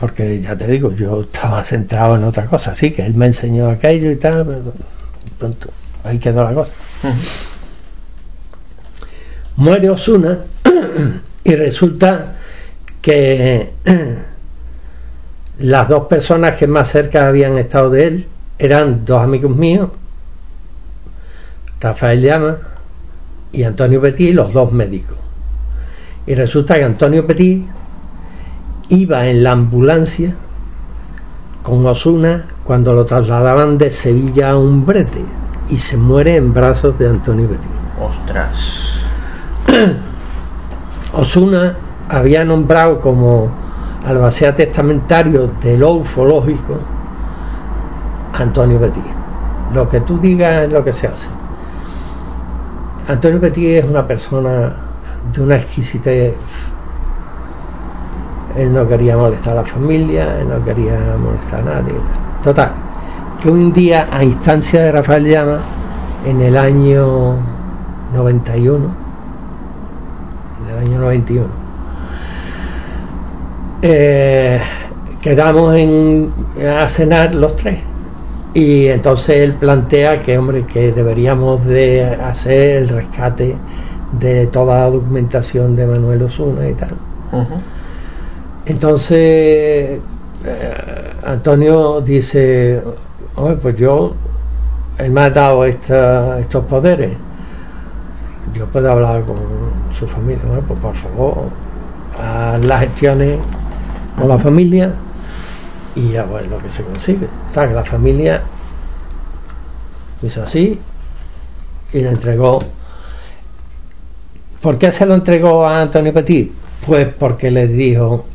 Porque 0.02 0.40
ya 0.40 0.56
te 0.56 0.66
digo, 0.66 0.92
yo 0.96 1.20
estaba 1.20 1.62
centrado 1.64 2.16
en 2.16 2.24
otra 2.24 2.46
cosa, 2.46 2.72
así 2.72 2.90
que 2.90 3.06
él 3.06 3.14
me 3.14 3.26
enseñó 3.26 3.68
aquello 3.68 4.10
y 4.10 4.16
tal, 4.16 4.44
pero 4.44 4.72
pronto, 5.38 5.70
ahí 6.02 6.18
quedó 6.18 6.42
la 6.42 6.52
cosa. 6.52 6.72
Muere 9.54 9.90
Osuna 9.90 10.38
y 11.44 11.54
resulta 11.54 12.32
que 13.00 13.74
las 15.60 15.88
dos 15.88 16.08
personas 16.08 16.56
que 16.56 16.66
más 16.66 16.90
cerca 16.90 17.28
habían 17.28 17.56
estado 17.56 17.90
de 17.90 18.06
él 18.08 18.26
eran 18.58 19.04
dos 19.04 19.22
amigos 19.22 19.54
míos, 19.54 19.88
Rafael 21.80 22.20
Llama 22.20 22.58
y 23.52 23.62
Antonio 23.62 24.00
Petit, 24.00 24.34
los 24.34 24.52
dos 24.52 24.72
médicos. 24.72 25.16
Y 26.26 26.34
resulta 26.34 26.74
que 26.74 26.82
Antonio 26.82 27.24
Petit 27.24 27.68
iba 28.88 29.26
en 29.26 29.42
la 29.42 29.52
ambulancia 29.52 30.34
con 31.62 31.86
Osuna 31.86 32.44
cuando 32.64 32.94
lo 32.94 33.04
trasladaban 33.04 33.78
de 33.78 33.90
Sevilla 33.90 34.50
a 34.50 34.56
Umbrete 34.56 35.24
y 35.68 35.78
se 35.78 35.96
muere 35.96 36.36
en 36.36 36.52
brazos 36.52 36.98
de 36.98 37.08
Antonio 37.08 37.48
Petit. 37.48 37.70
Ostras. 38.00 39.00
Osuna 41.12 41.76
había 42.08 42.44
nombrado 42.44 43.00
como 43.00 43.50
albacea 44.06 44.54
testamentario 44.54 45.50
de 45.62 45.76
lo 45.76 45.92
ufológico 45.92 46.78
Antonio 48.32 48.78
Petit. 48.78 49.04
Lo 49.72 49.88
que 49.88 50.00
tú 50.00 50.18
digas 50.18 50.64
es 50.64 50.72
lo 50.72 50.84
que 50.84 50.92
se 50.92 51.06
hace. 51.06 51.28
Antonio 53.08 53.40
Petit 53.40 53.78
es 53.78 53.84
una 53.84 54.06
persona 54.06 54.72
de 55.32 55.40
una 55.42 55.56
exquisitez. 55.56 56.34
Él 58.56 58.72
no 58.72 58.86
quería 58.86 59.16
molestar 59.16 59.52
a 59.52 59.62
la 59.62 59.64
familia, 59.64 60.40
él 60.40 60.48
no 60.48 60.64
quería 60.64 60.98
molestar 61.18 61.60
a 61.60 61.80
nadie. 61.80 61.94
Total, 62.42 62.70
que 63.42 63.50
un 63.50 63.72
día, 63.72 64.08
a 64.10 64.22
instancia 64.22 64.82
de 64.82 64.92
Rafael 64.92 65.26
Llama, 65.26 65.58
en 66.26 66.40
el 66.40 66.56
año 66.56 67.36
91, 68.14 68.86
del 70.66 70.78
año 70.78 70.98
91. 71.00 71.46
Eh, 73.82 74.60
quedamos 75.20 75.74
en, 75.76 76.30
a 76.78 76.88
cenar 76.88 77.34
los 77.34 77.56
tres 77.56 77.80
y 78.54 78.86
entonces 78.86 79.36
él 79.36 79.54
plantea 79.54 80.22
que 80.22 80.36
hombre 80.36 80.64
que 80.66 80.92
deberíamos 80.92 81.64
de 81.64 82.04
hacer 82.04 82.82
el 82.82 82.88
rescate 82.88 83.56
de 84.20 84.46
toda 84.48 84.80
la 84.80 84.90
documentación 84.90 85.74
de 85.74 85.86
Manuel 85.86 86.22
Osuna 86.22 86.68
y 86.68 86.74
tal. 86.74 86.90
Entonces 88.66 89.98
eh, 90.44 91.12
Antonio 91.24 92.00
dice, 92.00 92.82
"Hombre, 93.36 93.56
pues 93.56 93.76
yo, 93.76 94.14
él 94.98 95.10
me 95.10 95.22
ha 95.22 95.30
dado 95.30 95.64
esta- 95.64 96.38
estos 96.38 96.64
poderes, 96.66 97.12
yo 98.54 98.66
puedo 98.66 98.90
hablar 98.92 99.22
con 99.22 99.36
su 99.98 100.06
familia, 100.06 100.42
bueno, 100.46 100.62
pues 100.66 100.78
por 100.80 100.94
favor, 100.94 101.34
haz 102.20 102.60
las 102.60 102.80
gestiones 102.80 103.38
con 104.18 104.28
la 104.28 104.38
familia 104.38 104.92
y 105.94 106.16
a 106.16 106.24
ver 106.24 106.46
lo 106.46 106.58
que 106.58 106.70
se 106.70 106.82
consigue. 106.82 107.26
O 107.56 107.64
la 107.66 107.84
familia 107.84 108.42
hizo 110.22 110.42
así 110.42 110.78
y 111.92 111.98
le 112.00 112.08
entregó. 112.10 112.62
¿Por 114.60 114.78
qué 114.78 114.92
se 114.92 115.06
lo 115.06 115.14
entregó 115.14 115.64
a 115.66 115.82
Antonio 115.82 116.12
Petit? 116.12 116.52
Pues 116.86 117.08
porque 117.18 117.50
les 117.50 117.68
dijo, 117.70 118.26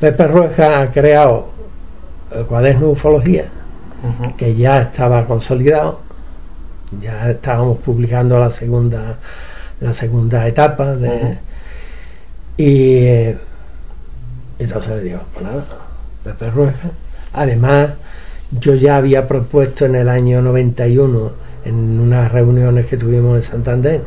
Pepe 0.00 0.26
Rueja 0.26 0.80
ha 0.80 0.90
creado 0.90 1.48
el 2.34 2.46
cuaderno 2.46 2.86
de 2.86 2.92
ufología, 2.92 3.44
que 4.38 4.54
ya 4.54 4.80
estaba 4.80 5.26
consolidado, 5.26 6.00
ya 7.00 7.30
estábamos 7.30 7.78
publicando 7.78 8.38
la 8.38 8.50
segunda 8.50 9.18
la 9.80 9.94
segunda 9.94 10.46
etapa 10.46 10.94
de, 10.94 11.38
y 12.56 12.96
eh, 12.96 13.38
entonces 14.58 14.96
le 14.96 15.02
digo 15.02 15.20
pues 15.32 15.44
nada 15.44 15.64
Pepe 16.24 16.50
Rueja. 16.50 16.90
Además 17.32 17.90
yo 18.58 18.74
ya 18.74 18.96
había 18.96 19.26
propuesto 19.26 19.84
en 19.84 19.96
el 19.96 20.08
año 20.08 20.40
91, 20.40 21.32
en 21.66 22.00
unas 22.00 22.32
reuniones 22.32 22.86
que 22.86 22.96
tuvimos 22.96 23.36
en 23.36 23.42
Santander, 23.42 24.00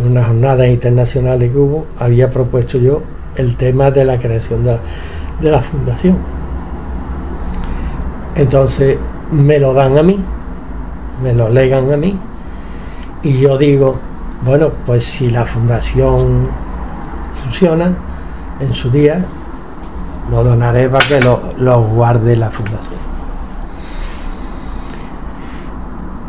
en 0.00 0.06
unas 0.06 0.26
jornadas 0.26 0.68
internacionales 0.68 1.50
que 1.50 1.58
hubo, 1.58 1.86
había 1.98 2.30
propuesto 2.30 2.78
yo 2.78 3.02
el 3.36 3.56
tema 3.56 3.90
de 3.90 4.04
la 4.04 4.18
creación 4.18 4.64
de 4.64 5.50
la 5.50 5.60
fundación. 5.60 6.16
Entonces 8.34 8.98
me 9.30 9.58
lo 9.58 9.74
dan 9.74 9.98
a 9.98 10.02
mí, 10.02 10.18
me 11.22 11.34
lo 11.34 11.48
legan 11.48 11.92
a 11.92 11.96
mí, 11.96 12.16
y 13.22 13.38
yo 13.38 13.58
digo, 13.58 13.96
bueno, 14.44 14.70
pues 14.84 15.04
si 15.04 15.30
la 15.30 15.44
fundación 15.44 16.48
funciona 17.42 17.94
en 18.60 18.72
su 18.72 18.90
día, 18.90 19.24
lo 20.30 20.42
donaré 20.42 20.88
para 20.88 21.06
que 21.06 21.20
lo, 21.20 21.82
guarde 21.82 22.36
la 22.36 22.50
fundación. 22.50 23.02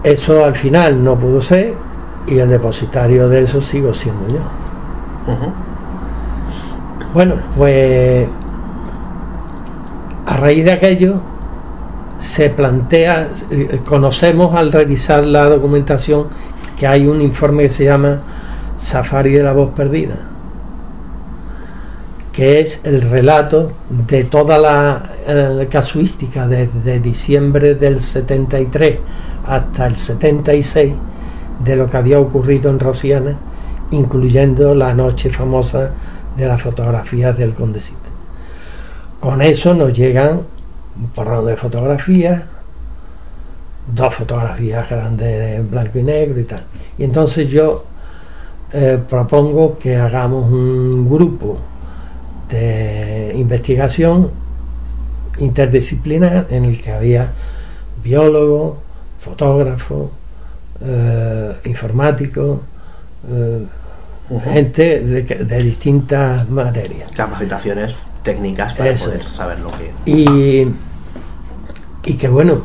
Eso 0.03 0.43
al 0.43 0.55
final 0.55 1.03
no 1.03 1.15
pudo 1.15 1.41
ser 1.41 1.75
y 2.27 2.37
el 2.37 2.49
depositario 2.49 3.29
de 3.29 3.43
eso 3.43 3.61
sigo 3.61 3.93
siendo 3.93 4.27
yo. 4.27 4.41
Bueno, 7.13 7.35
pues 7.55 8.27
a 10.25 10.37
raíz 10.37 10.65
de 10.65 10.71
aquello 10.71 11.21
se 12.17 12.49
plantea, 12.49 13.27
eh, 13.51 13.81
conocemos 13.85 14.55
al 14.55 14.71
revisar 14.71 15.23
la 15.23 15.45
documentación 15.45 16.25
que 16.75 16.87
hay 16.87 17.05
un 17.05 17.21
informe 17.21 17.63
que 17.63 17.69
se 17.69 17.85
llama 17.85 18.19
Safari 18.79 19.33
de 19.33 19.43
la 19.43 19.53
voz 19.53 19.73
perdida, 19.75 20.15
que 22.31 22.61
es 22.61 22.79
el 22.83 23.01
relato 23.03 23.73
de 23.91 24.23
toda 24.23 24.57
la 24.57 25.11
eh, 25.27 25.67
casuística 25.69 26.47
desde 26.47 26.99
diciembre 26.99 27.75
del 27.75 28.01
73 28.01 28.97
hasta 29.45 29.85
el 29.85 29.97
76 29.97 30.93
de 31.63 31.75
lo 31.75 31.91
que 31.91 31.97
había 31.97 32.19
ocurrido 32.19 32.71
en 32.71 32.79
Rosiana, 32.79 33.37
incluyendo 33.91 34.73
la 34.73 34.95
noche 34.95 35.29
famosa 35.29 35.91
de 36.37 36.47
las 36.47 36.61
fotografías 36.61 37.37
del 37.37 37.53
Condecito. 37.53 38.09
Con 39.19 39.41
eso 39.41 39.73
nos 39.73 39.93
llegan 39.93 40.41
un 40.95 41.45
de 41.45 41.57
fotografías, 41.57 42.43
dos 43.93 44.13
fotografías 44.13 44.89
grandes 44.89 45.59
en 45.59 45.69
blanco 45.69 45.99
y 45.99 46.03
negro 46.03 46.39
y 46.39 46.43
tal. 46.43 46.63
Y 46.97 47.03
entonces 47.03 47.47
yo 47.47 47.85
eh, 48.71 48.99
propongo 49.09 49.77
que 49.77 49.95
hagamos 49.95 50.51
un 50.51 51.09
grupo 51.09 51.57
de 52.49 53.33
investigación 53.35 54.31
interdisciplinar 55.39 56.47
en 56.49 56.65
el 56.65 56.81
que 56.81 56.91
había 56.91 57.31
biólogos, 58.03 58.77
fotógrafos, 59.19 60.09
eh, 60.81 61.53
informáticos, 61.65 62.59
eh, 63.29 63.65
gente 64.39 64.99
de, 64.99 65.63
distintas 65.63 66.49
materias. 66.49 67.11
Capacitaciones 67.11 67.93
técnicas 68.23 68.73
para 68.73 68.95
poder 68.95 69.23
saber 69.27 69.59
lo 69.59 69.71
que... 69.71 69.91
Y, 70.05 70.67
y 72.05 72.13
que 72.15 72.27
bueno, 72.27 72.63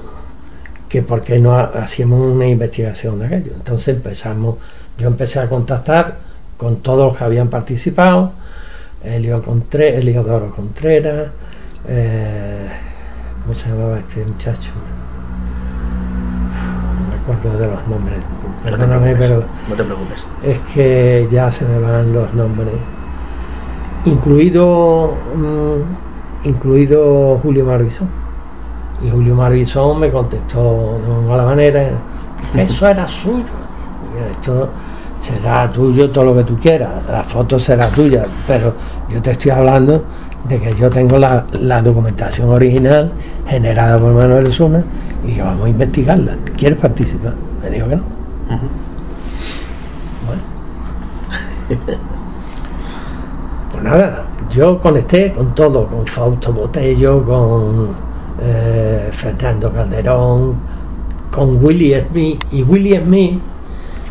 que 0.88 1.02
por 1.02 1.20
qué 1.20 1.38
no 1.38 1.56
hacíamos 1.58 2.20
una 2.20 2.46
investigación 2.46 3.18
de 3.18 3.26
aquello. 3.26 3.52
Entonces 3.54 3.96
empezamos, 3.96 4.56
yo 4.96 5.08
empecé 5.08 5.40
a 5.40 5.48
contactar 5.48 6.16
con 6.56 6.76
todos 6.76 7.08
los 7.10 7.18
que 7.18 7.24
habían 7.24 7.48
participado, 7.48 8.32
Elio 9.04 9.42
Contreras, 9.42 10.00
Eliodoro 10.00 10.50
Contreras, 10.54 11.28
eh, 11.86 12.68
¿cómo 13.42 13.54
se 13.54 13.68
llamaba 13.68 13.98
este 13.98 14.24
muchacho? 14.24 14.70
No 17.00 17.16
me 17.16 17.22
acuerdo 17.22 17.58
de 17.58 17.66
los 17.68 17.86
nombres, 17.86 18.18
perdóname, 18.62 19.16
pero 19.16 19.44
no 19.68 19.74
te 19.74 19.84
preocupes. 19.84 20.24
Es 20.42 20.58
que 20.74 21.28
ya 21.30 21.50
se 21.50 21.64
me 21.64 21.78
van 21.78 22.12
los 22.12 22.32
nombres. 22.34 22.74
Incluido 24.04 25.14
mm, 25.34 26.48
incluido 26.48 27.38
Julio 27.42 27.64
Marbizón. 27.64 28.08
Y 29.04 29.10
Julio 29.10 29.34
Marbizón 29.34 30.00
me 30.00 30.10
contestó 30.10 30.98
de 31.04 31.28
mala 31.28 31.44
manera. 31.44 31.88
Eso 32.56 32.88
era 32.88 33.06
suyo. 33.06 33.44
Esto 34.30 34.68
será 35.20 35.70
tuyo 35.70 36.10
todo 36.10 36.24
lo 36.24 36.36
que 36.36 36.44
tú 36.44 36.58
quieras. 36.58 36.90
La 37.10 37.22
foto 37.22 37.58
será 37.58 37.88
tuya. 37.88 38.24
Pero 38.46 38.74
yo 39.08 39.22
te 39.22 39.32
estoy 39.32 39.50
hablando 39.50 40.04
de 40.48 40.58
que 40.58 40.74
yo 40.74 40.88
tengo 40.88 41.18
la, 41.18 41.44
documentación 41.82 42.48
original 42.50 43.12
generada 43.46 43.98
por 43.98 44.12
Manuel 44.12 44.46
Osuna 44.46 44.82
y 45.26 45.32
que 45.32 45.42
vamos 45.42 45.66
a 45.66 45.68
investigarla. 45.68 46.36
¿quieres 46.56 46.78
participar? 46.78 47.34
me 47.62 47.70
dijo 47.70 47.88
que 47.88 47.96
no 47.96 48.17
bueno 50.26 50.42
pues 53.72 53.82
nada, 53.82 54.24
yo 54.50 54.80
conecté 54.80 55.32
con 55.32 55.54
todo, 55.54 55.86
con 55.86 56.06
Fausto 56.06 56.52
Botello, 56.52 57.22
con 57.24 57.88
eh, 58.40 59.08
Fernando 59.12 59.70
Calderón, 59.72 60.54
con 61.30 61.62
Willy 61.62 61.94
Smith. 62.10 62.44
Y 62.52 62.62
Willy 62.62 62.96
Smith, 62.96 63.40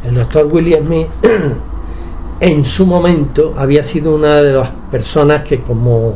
el 0.06 0.16
doctor 0.16 0.48
Willy 0.52 0.76
Smith, 0.76 1.08
en 2.40 2.66
su 2.66 2.86
momento 2.86 3.56
había 3.58 3.82
sido 3.82 4.14
una 4.16 4.36
de 4.36 4.54
las 4.54 4.70
personas 4.92 5.44
que 5.44 5.62
como 5.62 6.16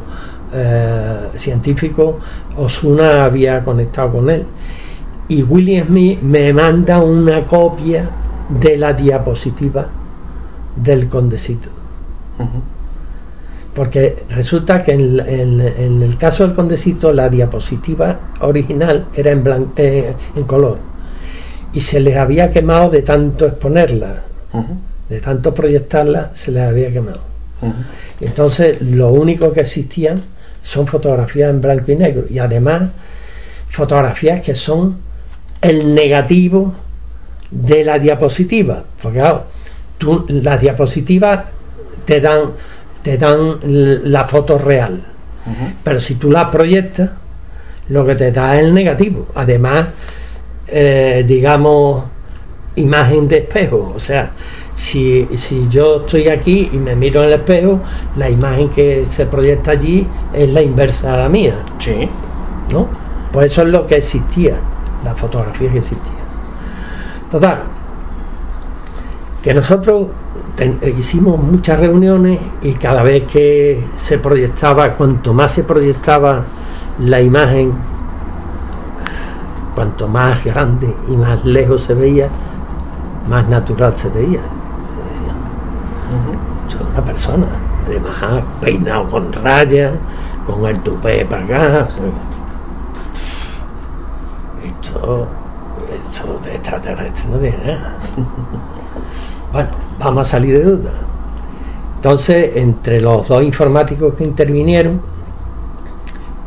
eh, 0.53 1.29
científico 1.35 2.19
Osuna 2.57 3.23
había 3.23 3.63
conectado 3.63 4.13
con 4.13 4.29
él. 4.29 4.45
Y 5.31 5.43
Willy 5.43 5.79
Smith 5.79 6.21
me 6.21 6.51
manda 6.51 6.99
una 6.99 7.45
copia 7.45 8.03
de 8.49 8.75
la 8.75 8.91
diapositiva 8.91 9.87
del 10.75 11.07
condecito. 11.07 11.69
Porque 13.73 14.25
resulta 14.29 14.83
que 14.83 14.91
en, 14.91 16.01
el 16.01 16.17
caso 16.17 16.45
del 16.45 16.53
condecito 16.53 17.13
la 17.13 17.29
diapositiva 17.29 18.19
original 18.41 19.05
era 19.15 19.31
en, 19.31 19.71
eh, 19.77 20.13
en 20.35 20.43
color. 20.43 20.79
Y 21.71 21.79
se 21.79 22.01
les 22.01 22.17
había 22.17 22.49
quemado 22.49 22.89
de 22.89 23.01
tanto 23.01 23.45
exponerla, 23.45 24.23
de 25.07 25.21
tanto 25.21 25.53
proyectarla, 25.53 26.31
se 26.33 26.51
les 26.51 26.67
había 26.67 26.91
quemado. 26.91 27.21
Entonces 28.19 28.81
lo 28.81 29.13
único 29.13 29.53
que 29.53 29.61
existían 29.61 30.19
son 30.61 30.87
fotografías 30.87 31.49
en 31.49 31.61
blanco 31.61 31.89
y 31.89 31.95
negro. 31.95 32.25
Y 32.29 32.37
además 32.39 32.89
fotografías 33.69 34.41
que 34.41 34.55
son 34.55 35.09
el 35.61 35.93
negativo 35.93 36.73
de 37.49 37.83
la 37.83 37.99
diapositiva, 37.99 38.83
porque 39.01 39.19
claro, 39.19 39.43
tú, 39.97 40.25
las 40.27 40.59
diapositivas 40.59 41.41
te 42.05 42.19
dan 42.19 42.53
te 43.03 43.17
dan 43.17 43.59
la 43.63 44.25
foto 44.25 44.57
real. 44.57 45.01
Pero 45.83 45.99
si 45.99 46.15
tú 46.15 46.29
la 46.29 46.51
proyectas, 46.51 47.09
lo 47.89 48.05
que 48.05 48.15
te 48.15 48.31
da 48.31 48.57
es 48.59 48.65
el 48.65 48.73
negativo. 48.73 49.27
Además, 49.35 49.87
eh, 50.67 51.25
digamos, 51.27 52.03
imagen 52.75 53.27
de 53.27 53.39
espejo. 53.39 53.93
O 53.95 53.99
sea, 53.99 54.31
si, 54.75 55.27
si 55.35 55.67
yo 55.69 56.01
estoy 56.01 56.29
aquí 56.29 56.69
y 56.71 56.77
me 56.77 56.95
miro 56.95 57.21
en 57.21 57.29
el 57.29 57.33
espejo, 57.33 57.79
la 58.17 58.29
imagen 58.29 58.69
que 58.69 59.07
se 59.09 59.25
proyecta 59.25 59.71
allí 59.71 60.07
es 60.31 60.49
la 60.49 60.61
inversa 60.61 61.15
a 61.15 61.17
la 61.17 61.29
mía. 61.29 61.55
Sí. 61.79 62.07
¿No? 62.71 62.87
Pues 63.31 63.51
eso 63.51 63.63
es 63.63 63.69
lo 63.69 63.87
que 63.87 63.95
existía, 63.95 64.57
la 65.03 65.15
fotografía 65.15 65.71
que 65.71 65.79
existía. 65.79 66.21
Total, 67.29 67.63
que 69.41 69.53
nosotros 69.53 70.07
hicimos 70.97 71.39
muchas 71.39 71.79
reuniones 71.79 72.39
y 72.61 72.73
cada 72.73 73.03
vez 73.03 73.23
que 73.23 73.83
se 73.95 74.19
proyectaba, 74.19 74.89
cuanto 74.89 75.33
más 75.33 75.51
se 75.51 75.63
proyectaba 75.63 76.43
la 76.99 77.21
imagen, 77.21 77.73
cuanto 79.73 80.07
más 80.07 80.43
grande 80.43 80.93
y 81.07 81.15
más 81.15 81.43
lejos 81.43 81.83
se 81.83 81.93
veía, 81.93 82.27
más 83.27 83.47
natural 83.47 83.97
se 83.97 84.09
veía. 84.09 84.41
Decía, 85.09 85.33
una 86.91 87.03
persona, 87.03 87.47
además 87.87 88.43
peinado 88.59 89.07
con 89.07 89.33
rayas, 89.33 89.93
con 90.45 90.65
el 90.65 90.79
tupé 90.81 91.25
para 91.25 91.43
acá. 91.43 91.87
Esto, 94.81 95.27
esto 96.09 96.39
de 96.43 96.55
extraterrestre 96.55 97.29
no 97.29 97.37
tiene 97.37 97.57
nada. 97.57 97.97
Bueno, 99.51 99.67
vamos 99.99 100.27
a 100.27 100.31
salir 100.31 100.59
de 100.59 100.63
duda. 100.63 100.91
Entonces, 101.97 102.55
entre 102.55 103.01
los 103.01 103.27
dos 103.27 103.43
informáticos 103.43 104.13
que 104.15 104.23
intervinieron, 104.23 105.01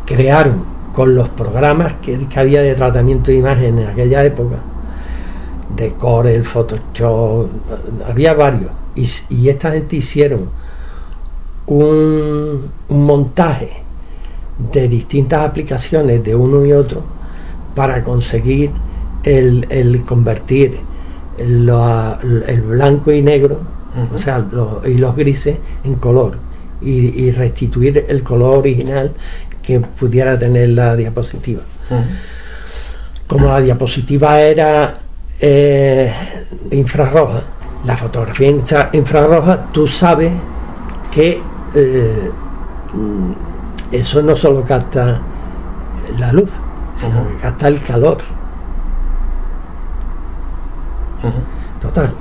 crearon 0.06 0.64
con 0.94 1.14
los 1.14 1.28
programas 1.28 1.96
que, 2.00 2.26
había 2.34 2.62
de 2.62 2.74
tratamiento 2.74 3.30
de 3.30 3.36
imagen 3.36 3.78
en 3.78 3.88
aquella 3.88 4.24
época, 4.24 4.56
de 5.76 5.92
Corel, 5.92 6.44
Photoshop, 6.44 7.48
había 8.08 8.32
varios, 8.32 8.70
y, 8.94 9.48
esta 9.50 9.72
gente 9.72 9.96
hicieron 9.96 10.48
un, 11.66 12.70
un 12.88 13.04
montaje 13.04 13.82
de 14.72 14.88
distintas 14.88 15.46
aplicaciones 15.46 16.24
de 16.24 16.34
uno 16.34 16.64
y 16.64 16.72
otro 16.72 17.02
para 17.74 18.02
conseguir 18.04 18.70
el, 19.24 19.66
el 19.70 20.02
convertir 20.02 20.78
lo- 21.38 22.18
el 22.20 22.60
blanco 22.62 23.10
y 23.12 23.20
negro, 23.22 23.58
o 24.14 24.18
sea, 24.18 24.44
y 24.86 24.94
los 24.98 25.14
grises 25.16 25.56
en 25.84 25.94
color 25.96 26.36
y, 26.80 27.24
y 27.24 27.30
restituir 27.30 28.04
el 28.08 28.22
color 28.22 28.58
original 28.58 29.12
que 29.62 29.80
pudiera 29.80 30.38
tener 30.38 30.68
la 30.70 30.94
diapositiva. 30.96 31.62
Como 33.26 33.46
la 33.48 33.60
diapositiva 33.60 34.40
era 34.40 34.98
eh, 35.40 36.12
infrarroja, 36.70 37.40
la 37.84 37.96
fotografía 37.96 38.50
infra- 38.50 38.90
infrarroja, 38.92 39.66
tú 39.72 39.86
sabes 39.86 40.32
que 41.12 41.40
eh, 41.74 42.30
mm, 42.92 43.32
eso 43.94 44.22
no 44.22 44.36
solo 44.36 44.62
capta 44.62 45.20
la 46.18 46.32
luz, 46.32 46.52
sino 46.96 47.68
el 47.68 47.82
calor. 47.82 48.18
Total, 51.80 52.12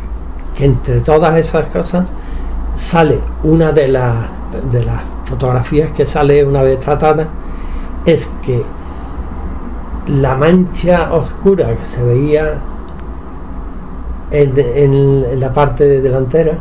que 0.55 0.65
entre 0.65 0.99
todas 1.01 1.35
esas 1.37 1.65
cosas 1.67 2.05
sale 2.75 3.19
una 3.43 3.71
de 3.71 3.87
las 3.89 4.15
de 4.71 4.83
las 4.83 5.01
fotografías 5.25 5.91
que 5.91 6.05
sale 6.05 6.43
una 6.45 6.61
vez 6.61 6.79
tratada 6.79 7.27
es 8.05 8.29
que 8.45 8.63
la 10.07 10.35
mancha 10.35 11.11
oscura 11.13 11.75
que 11.75 11.85
se 11.85 12.03
veía 12.03 12.53
en, 14.31 14.53
en- 14.57 15.25
en 15.31 15.39
la 15.39 15.51
parte 15.53 16.01
delantera 16.01 16.53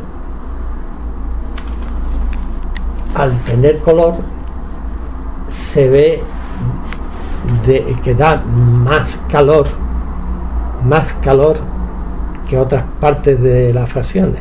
al 3.15 3.39
tener 3.41 3.79
color 3.81 4.15
se 5.49 5.89
ve 5.89 6.23
de, 7.67 7.97
que 8.03 8.15
da 8.15 8.43
más 8.47 9.19
calor 9.31 9.67
más 10.85 11.13
calor 11.15 11.57
que 12.49 12.59
otras 12.59 12.85
partes 13.01 13.41
de 13.41 13.73
las 13.73 13.89
fracciones. 13.89 14.41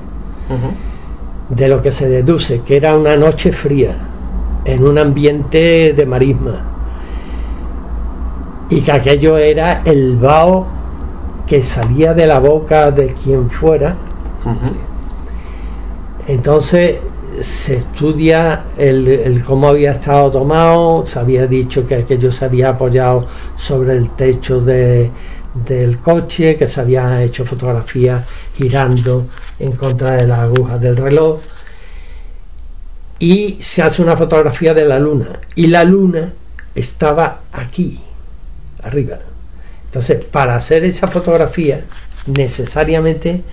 De 1.49 1.67
lo 1.67 1.81
que 1.81 1.91
se 1.91 2.09
deduce 2.09 2.61
que 2.61 2.77
era 2.77 2.95
una 2.95 3.15
noche 3.15 3.51
fría 3.51 3.95
en 4.65 4.83
un 4.83 4.97
ambiente 4.97 5.93
de 5.93 6.05
marisma. 6.05 6.61
Y 8.69 8.81
que 8.81 8.91
aquello 8.91 9.37
era 9.37 9.81
el 9.85 10.17
vaho 10.17 10.65
que 11.47 11.61
salía 11.61 12.13
de 12.13 12.27
la 12.27 12.39
boca 12.39 12.91
de 12.91 13.13
quien 13.13 13.49
fuera. 13.49 13.95
Entonces 16.27 16.97
se 17.39 17.77
estudia 17.77 18.65
el, 18.77 19.07
el 19.07 19.43
cómo 19.43 19.69
había 19.69 19.93
estado 19.93 20.31
tomado, 20.31 21.05
se 21.05 21.19
había 21.19 21.47
dicho 21.47 21.87
que 21.87 21.95
aquello 21.95 22.31
se 22.31 22.45
había 22.45 22.69
apoyado 22.69 23.27
sobre 23.57 23.97
el 23.97 24.11
techo 24.11 24.59
de, 24.59 25.09
del 25.53 25.99
coche, 25.99 26.55
que 26.55 26.67
se 26.67 26.81
habían 26.81 27.21
hecho 27.21 27.45
fotografías 27.45 28.25
girando 28.55 29.27
en 29.59 29.73
contra 29.73 30.11
de 30.11 30.27
las 30.27 30.39
agujas 30.39 30.79
del 30.79 30.97
reloj. 30.97 31.41
Y 33.19 33.57
se 33.61 33.81
hace 33.83 34.01
una 34.01 34.17
fotografía 34.17 34.73
de 34.73 34.85
la 34.85 34.99
luna. 34.99 35.39
Y 35.55 35.67
la 35.67 35.83
luna 35.83 36.33
estaba 36.73 37.41
aquí, 37.51 37.99
arriba. 38.81 39.19
Entonces, 39.85 40.23
para 40.25 40.55
hacer 40.55 40.85
esa 40.85 41.07
fotografía, 41.07 41.83
necesariamente 42.25 43.43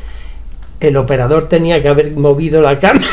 el 0.80 0.96
operador 0.96 1.48
tenía 1.48 1.82
que 1.82 1.88
haber 1.88 2.12
movido 2.12 2.62
la 2.62 2.78
cámara. 2.78 3.06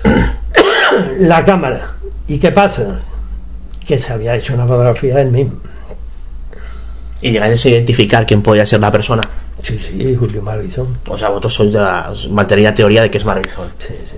la 1.18 1.44
cámara. 1.44 1.92
¿Y 2.26 2.38
qué 2.38 2.50
pasa? 2.52 3.00
Que 3.86 3.98
se 3.98 4.12
había 4.12 4.36
hecho 4.36 4.54
una 4.54 4.66
fotografía 4.66 5.16
del 5.16 5.30
mismo. 5.30 5.54
Y 7.22 7.32
llegáis 7.32 7.64
a 7.64 7.68
identificar 7.68 8.26
quién 8.26 8.42
podía 8.42 8.64
ser 8.64 8.80
la 8.80 8.90
persona. 8.90 9.22
Sí, 9.62 9.78
sí, 9.78 10.16
Julio 10.18 10.42
Marbizón. 10.42 10.98
O 11.06 11.18
sea, 11.18 11.28
vosotros 11.28 11.54
sois 11.54 11.72
de 11.72 11.78
la, 11.78 12.12
mantenéis 12.30 12.68
la 12.68 12.74
teoría 12.74 13.02
de 13.02 13.10
que 13.10 13.18
es 13.18 13.24
Marbizón. 13.24 13.68
Sí, 13.78 13.88
sí. 14.10 14.16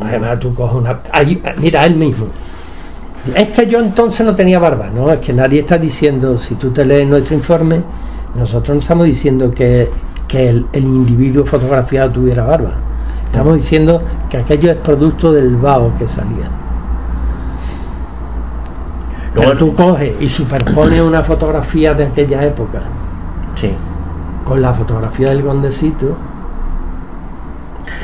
Además, 0.00 0.40
tú 0.40 0.54
coges 0.54 0.76
una. 0.76 1.00
ahí, 1.12 1.40
mira, 1.58 1.86
él 1.86 1.94
mismo. 1.94 2.26
Es 3.34 3.48
que 3.50 3.66
yo 3.66 3.80
entonces 3.80 4.26
no 4.26 4.34
tenía 4.34 4.58
barba, 4.58 4.90
¿no? 4.90 5.10
Es 5.10 5.20
que 5.20 5.32
nadie 5.32 5.60
está 5.60 5.78
diciendo, 5.78 6.36
si 6.36 6.56
tú 6.56 6.72
te 6.72 6.84
lees 6.84 7.08
nuestro 7.08 7.34
informe, 7.34 7.80
nosotros 8.34 8.76
no 8.76 8.82
estamos 8.82 9.06
diciendo 9.06 9.50
que, 9.50 9.88
que 10.28 10.48
el, 10.48 10.66
el 10.72 10.84
individuo 10.84 11.44
fotografiado 11.44 12.10
tuviera 12.10 12.44
barba. 12.44 12.72
Estamos 13.26 13.54
diciendo 13.54 14.02
que 14.30 14.36
aquello 14.38 14.70
es 14.72 14.76
producto 14.78 15.32
del 15.32 15.56
vaho 15.56 15.92
que 15.98 16.06
salía. 16.08 16.48
Luego- 19.34 19.50
Pero 19.52 19.58
tú 19.58 19.74
coges 19.74 20.14
y 20.20 20.28
superpones 20.28 21.00
una 21.00 21.22
fotografía 21.22 21.92
de 21.94 22.04
aquella 22.04 22.44
época 22.44 22.80
Sí. 23.56 23.72
con 24.44 24.62
la 24.62 24.72
fotografía 24.72 25.30
del 25.30 25.42
condecito 25.44 26.16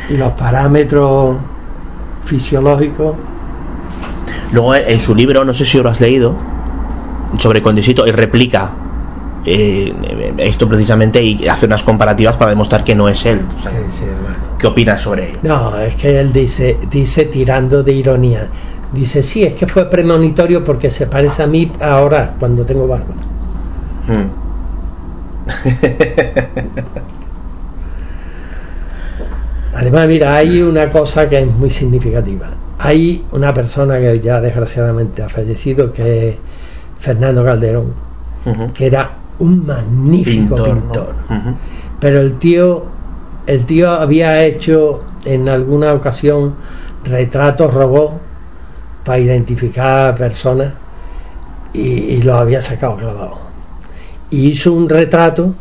y 0.09 0.17
los 0.17 0.33
parámetros 0.33 1.37
fisiológicos 2.25 3.15
Luego 4.53 4.75
en 4.75 4.99
su 4.99 5.15
libro, 5.15 5.45
no 5.45 5.55
sé 5.55 5.65
si 5.65 5.79
lo 5.81 5.89
has 5.89 6.01
leído, 6.01 6.35
sobre 7.39 7.63
Condisito, 7.63 8.05
y 8.05 8.11
replica 8.11 8.73
eh, 9.45 9.95
esto 10.39 10.69
precisamente 10.69 11.23
y 11.23 11.49
hace 11.49 11.67
unas 11.67 11.83
comparativas 11.83 12.37
para 12.37 12.51
demostrar 12.51 12.85
que 12.85 12.95
no 12.95 13.09
es 13.09 13.25
él. 13.27 13.41
O 13.59 13.63
sea, 13.63 13.71
Sí, 13.71 13.79
sí, 13.91 14.05
bueno. 14.05 14.37
¿Qué 14.59 14.67
opinas 14.67 15.01
sobre 15.01 15.31
ello? 15.31 15.39
No, 15.43 15.79
es 15.81 15.95
que 15.95 16.21
él 16.21 16.33
dice, 16.33 16.77
dice 16.91 17.25
tirando 17.25 17.83
de 17.83 17.93
ironía. 17.93 18.47
Dice, 18.93 19.23
sí, 19.23 19.45
es 19.45 19.55
que 19.55 19.67
fue 19.67 19.89
premonitorio 19.89 20.65
porque 20.65 20.91
se 20.91 21.07
parece 21.07 21.43
a 21.43 21.47
mí 21.47 21.73
ahora 21.81 22.35
cuando 22.39 22.65
tengo 22.65 22.87
barba. 22.87 23.15
Hmm. 24.07 24.27
Además, 29.75 30.09
mira, 30.09 30.35
hay 30.35 30.61
una 30.61 30.91
cosa 30.91 31.29
que 31.29 31.41
es 31.41 31.47
muy 31.47 31.71
significativa. 31.71 32.51
Hay 32.79 33.25
una 33.33 33.55
persona 33.55 33.99
que 33.99 34.21
ya 34.21 34.41
desgraciadamente 34.41 35.23
ha 35.23 35.29
fallecido, 35.29 35.93
que 35.93 36.31
es 36.31 36.37
Fernando 36.99 37.45
Calderón, 37.45 37.95
que 38.75 38.87
era 38.87 39.20
un 39.41 39.67
magnífico 39.67 40.55
Pintor, 40.55 40.75
pintor. 40.81 41.15
¿no? 41.29 41.37
Ujú. 41.37 41.55
Pero 42.01 42.21
el 42.21 42.39
tío, 42.39 42.85
el 43.47 43.67
tío 43.67 43.91
había 43.91 44.43
hecho 44.45 45.03
en 45.25 45.49
alguna 45.49 45.93
ocasión 45.93 46.55
retratos 47.05 47.73
robot 47.75 48.13
para 49.05 49.19
identificar 49.19 50.15
personas 50.17 50.73
y, 51.73 51.81
y 51.81 52.23
los 52.23 52.37
había 52.37 52.61
sacado 52.63 52.97
clavados. 52.97 53.39
Y 54.31 54.49
hizo 54.51 54.73
un 54.73 54.89
retrato 54.89 55.55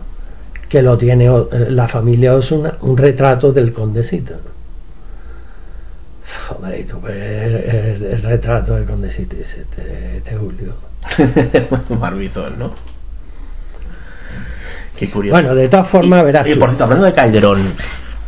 que 0.70 0.82
lo 0.82 0.98
tiene 0.98 1.26
eh, 1.26 1.68
la 1.70 1.88
familia 1.88 2.36
Osuna, 2.36 2.76
un 2.82 2.96
retrato 2.98 3.52
del 3.52 3.74
condecito. 3.74 4.36
Joder, 6.48 6.86
tú 6.86 7.00
el, 7.08 7.14
el- 7.16 8.04
el 8.14 8.22
retrato 8.22 8.76
del 8.76 8.86
condecito 8.86 9.36
dices, 9.36 9.60
este, 9.70 10.18
este 10.18 10.36
Julio. 10.38 10.74
Marbizón, 12.00 12.60
¿no? 12.60 12.72
Qué 14.98 15.10
curioso. 15.10 15.34
Bueno, 15.34 15.56
de 15.56 15.68
todas 15.70 15.88
formas, 15.88 16.24
verás. 16.24 16.48
Y 16.48 16.56
por 16.56 16.70
cierto, 16.70 16.84
hablando 16.84 17.06
de 17.06 17.14
Calderón, 17.14 17.74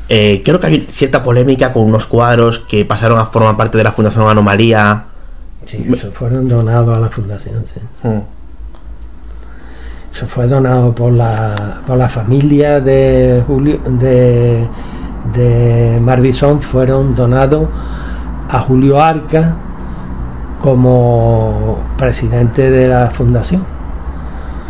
eh, 0.08 0.42
creo 0.44 0.60
que 0.60 0.68
hay 0.68 0.88
cierta 0.90 1.24
polémica 1.24 1.72
con 1.72 1.84
unos 1.84 2.06
cuadros 2.06 2.60
que 2.60 2.86
pasaron 2.86 3.20
a 3.20 3.26
formar 3.26 3.58
parte 3.58 3.78
de 3.78 3.84
la 3.84 3.92
Fundación 3.92 4.28
Anomalía. 4.28 5.06
Sí, 5.66 5.86
eso 5.92 6.12
fueron 6.12 6.48
donados 6.48 6.98
a 6.98 7.00
la 7.00 7.10
fundación, 7.10 7.64
sí. 7.66 8.08
Mm. 8.08 8.22
Eso 10.14 10.28
fue 10.28 10.48
donado 10.48 10.94
por 10.94 11.14
la, 11.14 11.82
por 11.88 11.98
la 11.98 12.10
familia 12.10 12.82
de 12.82 13.42
Julio 13.48 13.80
de, 13.86 14.68
de 15.34 16.00
Marbizón, 16.02 16.62
fueron 16.62 17.16
donados 17.16 17.70
a 18.50 18.60
Julio 18.60 19.02
Arca 19.02 19.56
como 20.62 21.80
presidente 21.98 22.70
de 22.70 22.88
la 22.90 23.10
fundación 23.10 23.66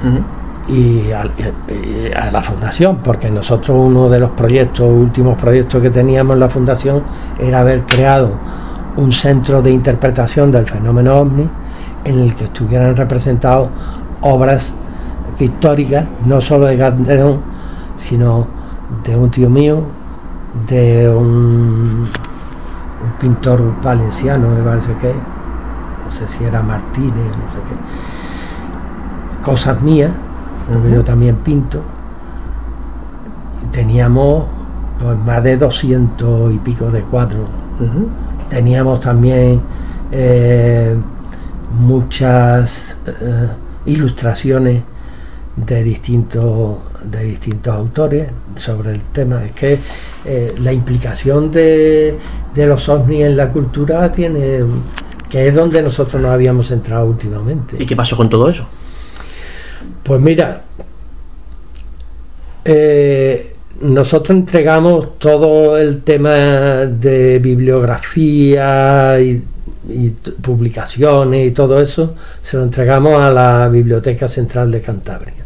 Ujú. 0.03 0.23
Y 0.67 1.11
a, 1.11 2.31
la 2.31 2.41
fundación, 2.41 2.97
porque 2.97 3.29
nosotros 3.29 3.77
uno 3.77 4.09
de 4.09 4.19
los 4.19 4.31
proyectos, 4.31 4.87
últimos 4.89 5.37
proyectos 5.37 5.81
que 5.81 5.89
teníamos 5.89 6.35
en 6.35 6.39
la 6.39 6.49
fundación 6.49 7.01
era 7.39 7.61
haber 7.61 7.81
creado 7.81 8.31
un 8.97 9.11
centro 9.11 9.61
de 9.61 9.71
interpretación 9.71 10.51
del 10.51 10.65
fenómeno 10.67 11.15
ovni 11.15 11.47
en 12.03 12.19
el 12.19 12.35
que 12.35 12.45
estuvieran 12.45 12.95
representados 12.95 13.69
obras 14.21 14.73
pictóricas, 15.37 16.05
no 16.25 16.41
solo 16.41 16.65
de 16.65 16.77
Calderón, 16.77 17.39
sino 17.97 18.47
de 19.03 19.15
un 19.15 19.29
tío 19.31 19.49
mío, 19.49 19.83
de 20.67 21.09
un, 21.09 22.07
un 23.03 23.11
pintor 23.19 23.61
valenciano, 23.81 24.49
me 24.49 24.61
parece 24.61 24.93
que, 25.01 25.13
no 25.13 26.11
sé 26.11 26.27
si 26.27 26.43
era 26.43 26.61
Martínez, 26.61 27.13
no 27.13 27.51
sé 27.51 27.59
qué, 27.67 27.75
cosas 29.43 29.81
mías, 29.81 30.11
porque 30.71 30.91
yo 30.91 31.03
también 31.03 31.37
pinto. 31.37 31.81
Teníamos 33.71 34.45
pues 34.99 35.17
más 35.17 35.43
de 35.43 35.57
200 35.57 36.53
y 36.53 36.57
pico 36.59 36.91
de 36.91 37.01
cuadros. 37.01 37.47
Teníamos 38.49 38.99
también 38.99 39.61
eh, 40.11 40.95
muchas 41.79 42.95
eh, 43.07 43.47
ilustraciones 43.85 44.83
de 45.55 45.83
distintos 45.83 46.77
de 47.03 47.23
distintos 47.23 47.75
autores 47.75 48.29
sobre 48.55 48.91
el 48.91 49.01
tema 49.01 49.43
es 49.43 49.51
que 49.53 49.79
eh, 50.25 50.53
la 50.59 50.71
implicación 50.71 51.51
de, 51.51 52.15
de 52.53 52.65
los 52.67 52.87
ovnis 52.89 53.25
en 53.25 53.37
la 53.37 53.49
cultura 53.49 54.11
tiene 54.11 54.59
que 55.29 55.47
es 55.47 55.55
donde 55.55 55.81
nosotros 55.81 56.21
nos 56.21 56.31
habíamos 56.31 56.69
entrado 56.71 57.07
últimamente 57.07 57.81
¿Y 57.81 57.85
qué 57.85 57.95
pasó 57.95 58.15
con 58.15 58.29
todo 58.29 58.49
eso? 58.49 58.65
Pues 60.03 60.19
mira 60.19 60.61
eh, 62.63 63.55
nosotros 63.81 64.37
entregamos 64.37 65.17
todo 65.17 65.77
el 65.77 66.03
tema 66.03 66.35
de 66.35 67.39
bibliografía 67.39 69.19
y, 69.19 69.43
publicaciones 70.41 71.47
y 71.47 71.51
todo 71.51 71.81
eso, 71.81 72.13
se 72.43 72.55
lo 72.55 72.63
entregamos 72.63 73.19
a 73.19 73.31
la 73.31 73.67
Biblioteca 73.67 74.27
Central 74.27 74.71
de 74.71 74.81
Cantabria. 74.81 75.43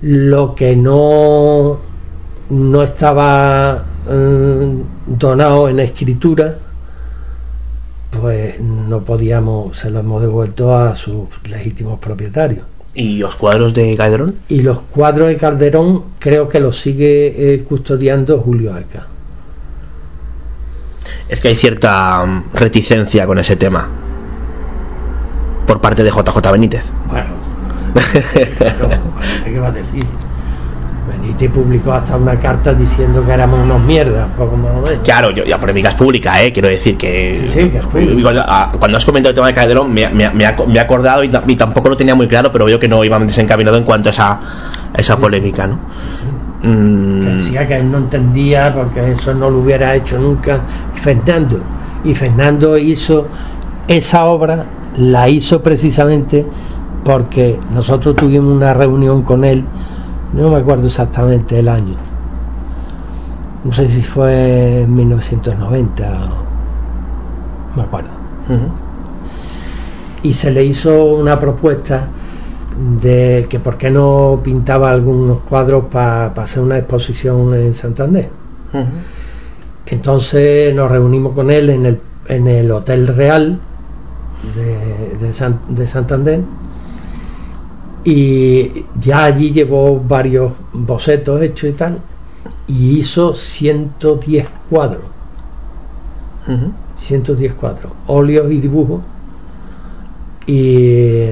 Lo 0.00 0.54
que 0.54 0.74
no, 0.74 1.78
no 2.48 2.82
estaba 2.82 3.84
eh, 4.08 4.74
donado 5.06 5.68
en 5.68 5.80
escritura, 5.80 6.56
pues 8.20 8.60
no 8.60 9.00
podíamos, 9.00 9.78
se 9.78 9.90
lo 9.90 10.00
hemos 10.00 10.22
devuelto 10.22 10.76
a 10.76 10.96
sus 10.96 11.28
legítimos 11.48 11.98
propietarios. 11.98 12.64
¿Y 12.94 13.18
los 13.18 13.34
cuadros 13.34 13.74
de 13.74 13.96
Calderón? 13.96 14.36
Y 14.48 14.62
los 14.62 14.78
cuadros 14.80 15.28
de 15.28 15.36
Calderón 15.36 16.04
creo 16.18 16.48
que 16.48 16.60
los 16.60 16.80
sigue 16.80 17.54
eh, 17.54 17.64
custodiando 17.64 18.38
Julio 18.38 18.72
Arca. 18.72 19.06
Es 21.28 21.40
que 21.40 21.48
hay 21.48 21.56
cierta 21.56 22.24
mm, 22.24 22.54
reticencia 22.54 23.26
con 23.26 23.38
ese 23.38 23.56
tema 23.56 23.88
por 25.66 25.80
parte 25.80 26.02
de 26.02 26.10
JJ 26.10 26.52
Benítez. 26.52 26.84
Bueno, 27.08 27.30
¿qué 29.44 29.58
va 29.58 29.68
a 29.68 29.72
decir? 29.72 30.04
Benítez 31.08 31.50
publicó 31.50 31.92
hasta 31.92 32.16
una 32.16 32.38
carta 32.38 32.72
diciendo 32.74 33.24
que 33.24 33.32
éramos 33.32 33.60
unos 33.64 33.80
mierdas, 33.82 34.26
poco 34.36 34.56
más 34.56 34.70
o 34.72 34.74
menos. 34.80 34.90
Claro, 35.04 35.30
yo, 35.30 35.44
ya 35.44 35.58
polémica 35.60 35.90
es 35.90 35.94
pública, 35.94 36.42
¿eh? 36.42 36.52
Quiero 36.52 36.68
decir 36.68 36.96
que... 36.96 37.48
Sí, 37.52 37.60
sí, 37.62 37.68
que 37.70 37.78
es 37.78 37.84
pública. 37.86 38.22
Cuando, 38.22 38.42
ah, 38.46 38.72
cuando 38.78 38.96
has 38.96 39.04
comentado 39.04 39.30
el 39.30 39.34
tema 39.34 39.46
de 39.48 39.54
Calderón, 39.54 39.92
me, 39.92 40.08
me- 40.10 40.30
me 40.30 40.46
ha, 40.46 40.56
me 40.66 40.78
ha 40.78 40.82
acordado 40.82 41.22
y, 41.24 41.28
ta- 41.28 41.42
y 41.46 41.56
tampoco 41.56 41.88
lo 41.90 41.96
tenía 41.96 42.14
muy 42.14 42.26
claro, 42.26 42.50
pero 42.50 42.64
veo 42.64 42.78
que 42.78 42.88
no 42.88 43.04
iba 43.04 43.18
desencaminado 43.18 43.76
en 43.76 43.84
cuanto 43.84 44.08
a 44.08 44.12
esa, 44.12 44.32
a 44.32 44.40
esa 44.96 45.18
polémica, 45.18 45.66
¿no? 45.66 45.78
Que 46.62 46.68
Mm, 46.68 47.36
decía 47.38 47.68
que 47.68 47.76
él 47.76 47.90
no 47.92 47.98
entendía 47.98 48.72
porque 48.74 49.12
eso 49.12 49.34
no 49.34 49.50
lo 49.50 49.58
hubiera 49.58 49.94
hecho 49.94 50.18
nunca 50.18 50.60
Fernando. 50.94 51.60
Y 52.04 52.14
Fernando 52.14 52.78
hizo 52.78 53.26
esa 53.86 54.24
obra, 54.24 54.64
la 54.96 55.28
hizo 55.28 55.60
precisamente 55.62 56.46
porque 57.04 57.58
nosotros 57.74 58.16
tuvimos 58.16 58.56
una 58.56 58.72
reunión 58.72 59.22
con 59.24 59.44
él, 59.44 59.62
no 60.42 60.50
me 60.50 60.56
acuerdo 60.56 60.86
exactamente 60.86 61.58
el 61.58 61.68
año, 61.68 61.94
no 63.64 63.72
sé 63.72 63.88
si 63.88 64.02
fue 64.02 64.82
en 64.82 64.94
1990, 64.94 66.04
o- 66.04 66.10
no 67.70 67.76
me 67.76 67.82
acuerdo. 67.82 68.08
Y 70.22 70.32
se 70.32 70.50
le 70.50 70.64
hizo 70.64 71.04
una 71.04 71.38
propuesta 71.38 72.08
de 73.02 73.46
que 73.48 73.60
por 73.60 73.76
qué 73.76 73.90
no 73.90 74.40
pintaba 74.42 74.90
algunos 74.90 75.38
cuadros 75.40 75.84
para 75.90 76.26
hacer 76.26 76.62
una 76.62 76.78
exposición 76.78 77.54
en 77.54 77.74
Santander. 77.74 78.28
Entonces 79.86 80.74
nos 80.74 80.90
reunimos 80.90 81.32
con 81.34 81.50
él 81.50 81.70
en 81.70 81.86
el, 81.86 82.00
en 82.28 82.48
el 82.48 82.70
Hotel 82.72 83.06
Real 83.06 83.58
de, 84.56 85.26
de 85.26 85.34
San- 85.34 85.60
de 85.68 85.86
Santander 85.86 86.40
y 88.04 88.84
ya 89.00 89.24
allí 89.24 89.50
llevó 89.50 89.98
varios 89.98 90.52
bocetos 90.72 91.40
hechos 91.42 91.70
y 91.70 91.72
tal 91.72 91.98
y 92.66 92.98
hizo 92.98 93.34
110 93.34 94.46
cuadros, 94.68 95.04
Ujú. 96.46 96.72
110 96.98 97.54
cuadros, 97.54 97.92
óleos 98.06 98.50
y 98.52 98.58
dibujos 98.58 99.00
y 100.46 101.28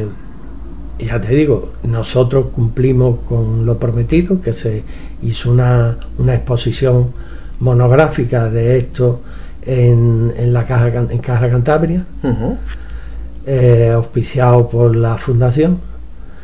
ya 0.98 1.20
te 1.20 1.34
digo, 1.34 1.72
nosotros 1.82 2.46
cumplimos 2.54 3.18
con 3.28 3.66
lo 3.66 3.76
prometido, 3.78 4.40
que 4.40 4.52
se 4.52 4.84
hizo 5.22 5.50
una, 5.50 5.96
una 6.18 6.34
exposición 6.34 7.08
monográfica 7.60 8.48
de 8.48 8.78
esto 8.78 9.20
en, 9.62 10.32
en 10.36 10.52
la 10.52 10.64
Caja, 10.66 10.88
en 10.88 11.18
Caja 11.18 11.50
Cantabria, 11.50 12.04
eh, 13.46 13.90
auspiciado 13.94 14.68
por 14.68 14.94
la 14.96 15.16
Fundación. 15.16 15.78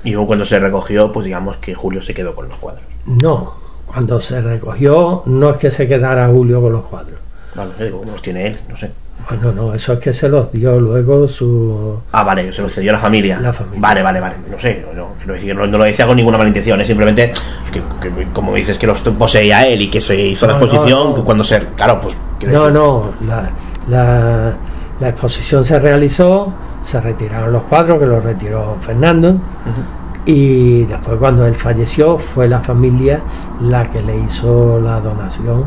Y 0.04 0.10
luego 0.12 0.26
cuando 0.28 0.44
se 0.44 0.58
recogió, 0.58 1.10
pues 1.12 1.24
digamos 1.26 1.56
que 1.58 1.74
Julio 1.74 2.00
se 2.02 2.14
quedó 2.14 2.34
con 2.34 2.48
los 2.48 2.56
cuadros. 2.58 2.84
No, 3.06 3.54
cuando 3.86 4.20
se 4.20 4.40
recogió, 4.40 5.22
no 5.26 5.50
es 5.50 5.56
que 5.56 5.70
se 5.70 5.88
quedara 5.88 6.28
Julio 6.28 6.60
con 6.60 6.72
los 6.72 6.82
cuadros. 6.84 7.18
No, 7.54 7.64
no 7.64 7.72
sé, 7.76 7.84
digo, 7.86 7.98
¿cómo 8.00 8.12
los 8.12 8.22
tiene 8.22 8.46
él? 8.48 8.58
No 8.68 8.76
sé. 8.76 8.90
Bueno, 9.28 9.52
no, 9.52 9.74
eso 9.74 9.94
es 9.94 9.98
que 9.98 10.12
se 10.12 10.28
los 10.28 10.50
dio 10.52 10.78
luego 10.78 11.26
su... 11.26 11.98
Ah, 12.12 12.22
vale, 12.22 12.52
se 12.52 12.62
los 12.62 12.72
cedió 12.72 12.92
la 12.92 12.98
familia. 13.00 13.40
La 13.40 13.52
familia. 13.52 13.80
Vale, 13.80 14.02
vale, 14.02 14.20
vale. 14.20 14.34
No 14.50 14.58
sé, 14.58 14.86
no, 14.86 14.92
no, 14.94 15.34
no, 15.54 15.66
no 15.66 15.78
lo 15.78 15.84
decía 15.84 16.06
con 16.06 16.16
ninguna 16.16 16.38
mala 16.38 16.48
intención, 16.48 16.80
es 16.80 16.86
simplemente 16.86 17.32
que, 17.72 17.80
que 18.00 18.28
como 18.32 18.54
dices 18.54 18.78
que 18.78 18.86
los 18.86 19.00
poseía 19.02 19.66
él 19.66 19.82
y 19.82 19.90
que 19.90 20.00
se 20.00 20.14
hizo 20.16 20.46
la 20.46 20.56
No, 20.56 20.64
exposición, 20.64 21.14
no. 21.16 21.24
cuando 21.24 21.42
se. 21.44 21.58
Claro, 21.76 22.00
pues. 22.00 22.16
No, 22.46 22.66
decir- 22.66 22.72
no, 22.72 23.10
la, 23.26 23.50
la, 23.88 24.52
la 25.00 25.08
exposición 25.08 25.64
se 25.64 25.78
realizó, 25.80 26.52
se 26.89 27.01
retiraron 27.02 27.52
los 27.52 27.65
cuadros, 27.65 27.98
que 27.98 28.06
los 28.06 28.24
retiró 28.24 28.77
Fernando, 28.81 29.36
y 30.24 30.85
después 30.85 31.19
cuando 31.19 31.47
él 31.47 31.55
falleció 31.55 32.16
fue 32.19 32.48
la 32.48 32.60
familia 32.60 33.20
la 33.60 33.90
que 33.90 34.01
le 34.01 34.19
hizo 34.19 34.81
la 34.81 34.98
donación, 34.98 35.65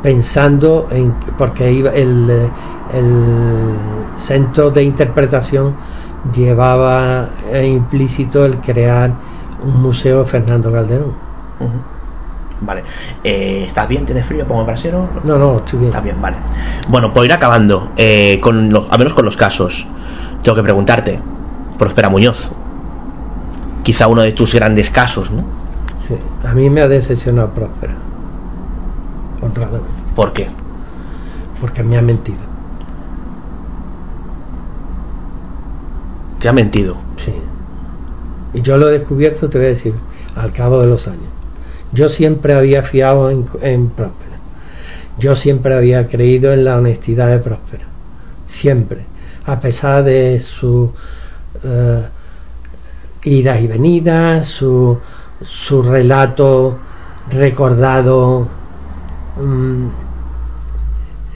pensando 0.00 0.86
en, 0.92 1.12
porque 1.36 1.72
iba 1.72 1.90
el, 1.90 2.48
el 2.94 3.74
centro 4.16 4.70
de 4.70 4.84
interpretación 4.84 5.74
llevaba 6.32 7.28
eh, 7.50 7.66
implícito 7.66 8.44
el 8.44 8.58
crear 8.58 9.10
un 9.64 9.82
museo 9.82 10.20
de 10.20 10.26
Fernando 10.26 10.70
Calderón. 10.70 11.12
Vale. 12.60 12.84
Eh, 13.24 13.64
¿Estás 13.66 13.88
bien? 13.88 14.04
¿Tienes 14.04 14.26
frío? 14.26 14.44
¿Pongo 14.44 14.60
el 14.60 14.66
brasero? 14.66 15.08
No, 15.24 15.38
no, 15.38 15.58
estoy 15.58 15.78
bien. 15.78 15.88
Está 15.90 16.00
bien, 16.00 16.20
vale. 16.20 16.36
Bueno, 16.88 17.12
por 17.12 17.24
ir 17.24 17.32
acabando, 17.32 17.90
eh, 17.96 18.38
con 18.40 18.70
los, 18.70 18.90
al 18.90 18.98
menos 18.98 19.14
con 19.14 19.24
los 19.24 19.36
casos, 19.36 19.86
tengo 20.42 20.56
que 20.56 20.62
preguntarte, 20.62 21.20
Próspera 21.78 22.08
Muñoz, 22.08 22.50
quizá 23.82 24.06
uno 24.06 24.22
de 24.22 24.32
tus 24.32 24.54
grandes 24.54 24.90
casos, 24.90 25.30
¿no? 25.30 25.44
Sí, 26.06 26.14
a 26.46 26.52
mí 26.54 26.70
me 26.70 26.80
ha 26.80 26.88
decepcionado 26.88 27.50
Próspera. 27.50 27.94
Honradamente. 29.40 30.00
¿Por 30.14 30.32
qué? 30.32 30.48
Porque 31.60 31.82
me 31.82 31.96
ha 31.98 32.02
mentido. 32.02 32.38
Te 36.38 36.48
ha 36.48 36.52
mentido. 36.52 36.96
Sí. 37.16 37.34
Y 38.54 38.62
yo 38.62 38.76
lo 38.76 38.88
he 38.88 38.98
descubierto, 38.98 39.48
te 39.50 39.58
voy 39.58 39.66
a 39.66 39.70
decir, 39.70 39.94
al 40.36 40.52
cabo 40.52 40.80
de 40.80 40.88
los 40.88 41.06
años. 41.06 41.20
Yo 41.92 42.08
siempre 42.08 42.54
había 42.54 42.82
fiado 42.82 43.30
en, 43.30 43.46
en 43.62 43.90
Próspera. 43.90 44.36
Yo 45.18 45.36
siempre 45.36 45.74
había 45.74 46.08
creído 46.08 46.52
en 46.52 46.64
la 46.64 46.78
honestidad 46.78 47.28
de 47.28 47.38
Próspera. 47.38 47.84
Siempre. 48.46 49.09
A 49.50 49.58
pesar 49.60 50.04
de 50.04 50.40
su 50.40 50.92
eh, 51.64 52.02
idas 53.24 53.60
y 53.60 53.66
venidas, 53.66 54.46
su, 54.46 54.98
su 55.42 55.82
relato 55.82 56.78
recordado 57.32 58.46
mm, 59.40 59.86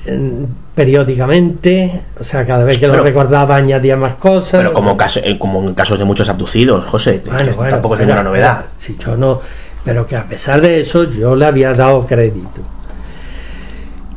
en- 0.06 0.48
periódicamente, 0.74 2.02
o 2.18 2.24
sea, 2.24 2.44
cada 2.44 2.64
vez 2.64 2.78
que 2.78 2.86
Pero- 2.86 2.98
lo 2.98 3.04
recordaba 3.04 3.54
añadía 3.56 3.96
más 3.96 4.14
cosas. 4.16 4.60
Pero 4.60 4.72
como, 4.72 4.96
caso, 4.96 5.20
eh, 5.22 5.38
como 5.38 5.60
en 5.62 5.74
casos 5.74 5.98
de 5.98 6.04
muchos 6.04 6.28
abducidos, 6.28 6.84
José, 6.86 7.20
que 7.22 7.30
Bueno, 7.30 7.44
esto 7.44 7.56
bueno, 7.58 7.70
tampoco 7.70 7.94
es 7.94 8.00
ninguna 8.00 8.22
novedad. 8.22 8.64
si 8.78 8.96
yo 8.96 9.16
no, 9.16 9.40
pero 9.84 10.06
que 10.06 10.16
a 10.16 10.24
pesar 10.24 10.60
de 10.60 10.80
eso 10.80 11.04
yo 11.04 11.36
le 11.36 11.46
había 11.46 11.72
dado 11.74 12.04
crédito. 12.06 12.60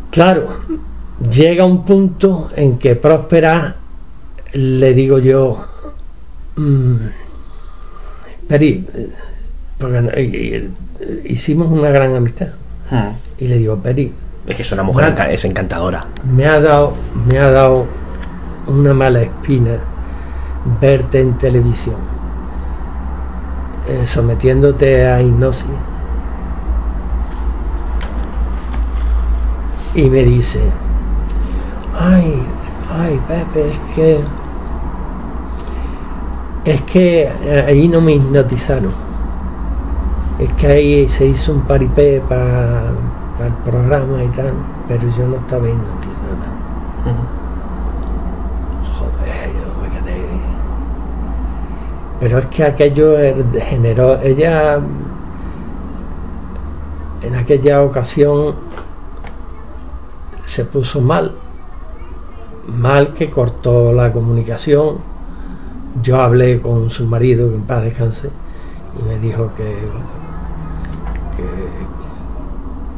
Claro, 0.09 0.47
llega 1.29 1.63
un 1.65 1.85
punto 1.85 2.49
en 2.55 2.79
que 2.79 2.95
Próspera 2.95 3.75
le 4.53 4.93
digo 4.93 5.17
yo, 5.19 5.63
mm, 6.55 6.95
Peri, 8.47 8.85
eh, 8.95 9.09
porque 9.77 10.21
y- 10.21 11.33
hicimos 11.33 11.67
una 11.71 11.89
gran 11.89 12.15
amistad 12.15 12.47
Hmm. 12.89 13.11
y 13.37 13.47
le 13.47 13.57
digo, 13.57 13.75
Peri, 13.77 14.13
Es 14.47 14.55
que 14.55 14.61
es 14.61 14.71
una 14.71 14.83
mujer, 14.83 15.13
enca- 15.13 15.29
es 15.29 15.43
encantadora. 15.45 16.05
me 16.31 16.45
ha 16.47 16.59
dado 16.59 16.93
me 17.27 17.37
ha 17.37 17.51
dado 17.51 17.85
una 18.67 18.93
mala 18.93 19.21
espina 19.21 19.77
verte 20.81 21.19
en 21.19 21.37
televisión 21.37 21.95
eh, 23.89 24.03
sometiéndote 24.07 25.05
a 25.07 25.21
hipnosis 25.21 25.65
y 29.95 30.09
me 30.09 30.23
dice 30.23 30.59
ay 31.99 32.45
ay 32.89 33.19
Pepe 33.27 33.71
es 33.71 33.77
que 33.95 34.19
Es 36.65 36.81
que 36.81 37.21
eh, 37.23 37.65
ahí 37.65 37.87
no 37.87 38.01
me 38.01 38.11
hipnotizaron. 38.11 38.91
Es 40.37 40.51
que 40.53 40.67
ahí 40.67 41.07
se 41.07 41.25
hizo 41.25 41.53
un 41.53 41.61
paripé 41.61 42.21
para 42.27 42.89
el 43.45 43.53
programa 43.63 44.21
y 44.21 44.27
tal, 44.27 44.51
pero 44.85 45.03
yo 45.17 45.27
no 45.27 45.37
estaba 45.37 45.65
hipnotizada. 45.65 46.47
Joder, 48.97 49.49
yo 49.53 49.81
me 49.81 49.87
quedé. 49.89 50.21
Pero 52.19 52.39
es 52.39 52.45
que 52.47 52.65
aquello 52.65 53.15
generó. 53.69 54.19
Ella 54.21 54.81
en 57.21 57.35
aquella 57.35 57.81
ocasión 57.81 58.55
se 60.45 60.65
puso 60.65 60.99
mal, 60.99 61.33
mal 62.67 63.13
que 63.13 63.29
cortó 63.29 63.93
la 63.93 64.11
comunicación. 64.11 64.97
Yo 66.03 66.21
hablé 66.21 66.61
con 66.61 66.91
su 66.91 67.05
marido, 67.05 67.49
que 67.49 67.55
en 67.55 67.61
paz 67.63 67.83
descanse, 67.83 68.29
y 68.99 69.03
me 69.07 69.17
dijo 69.19 69.51
que, 69.55 69.75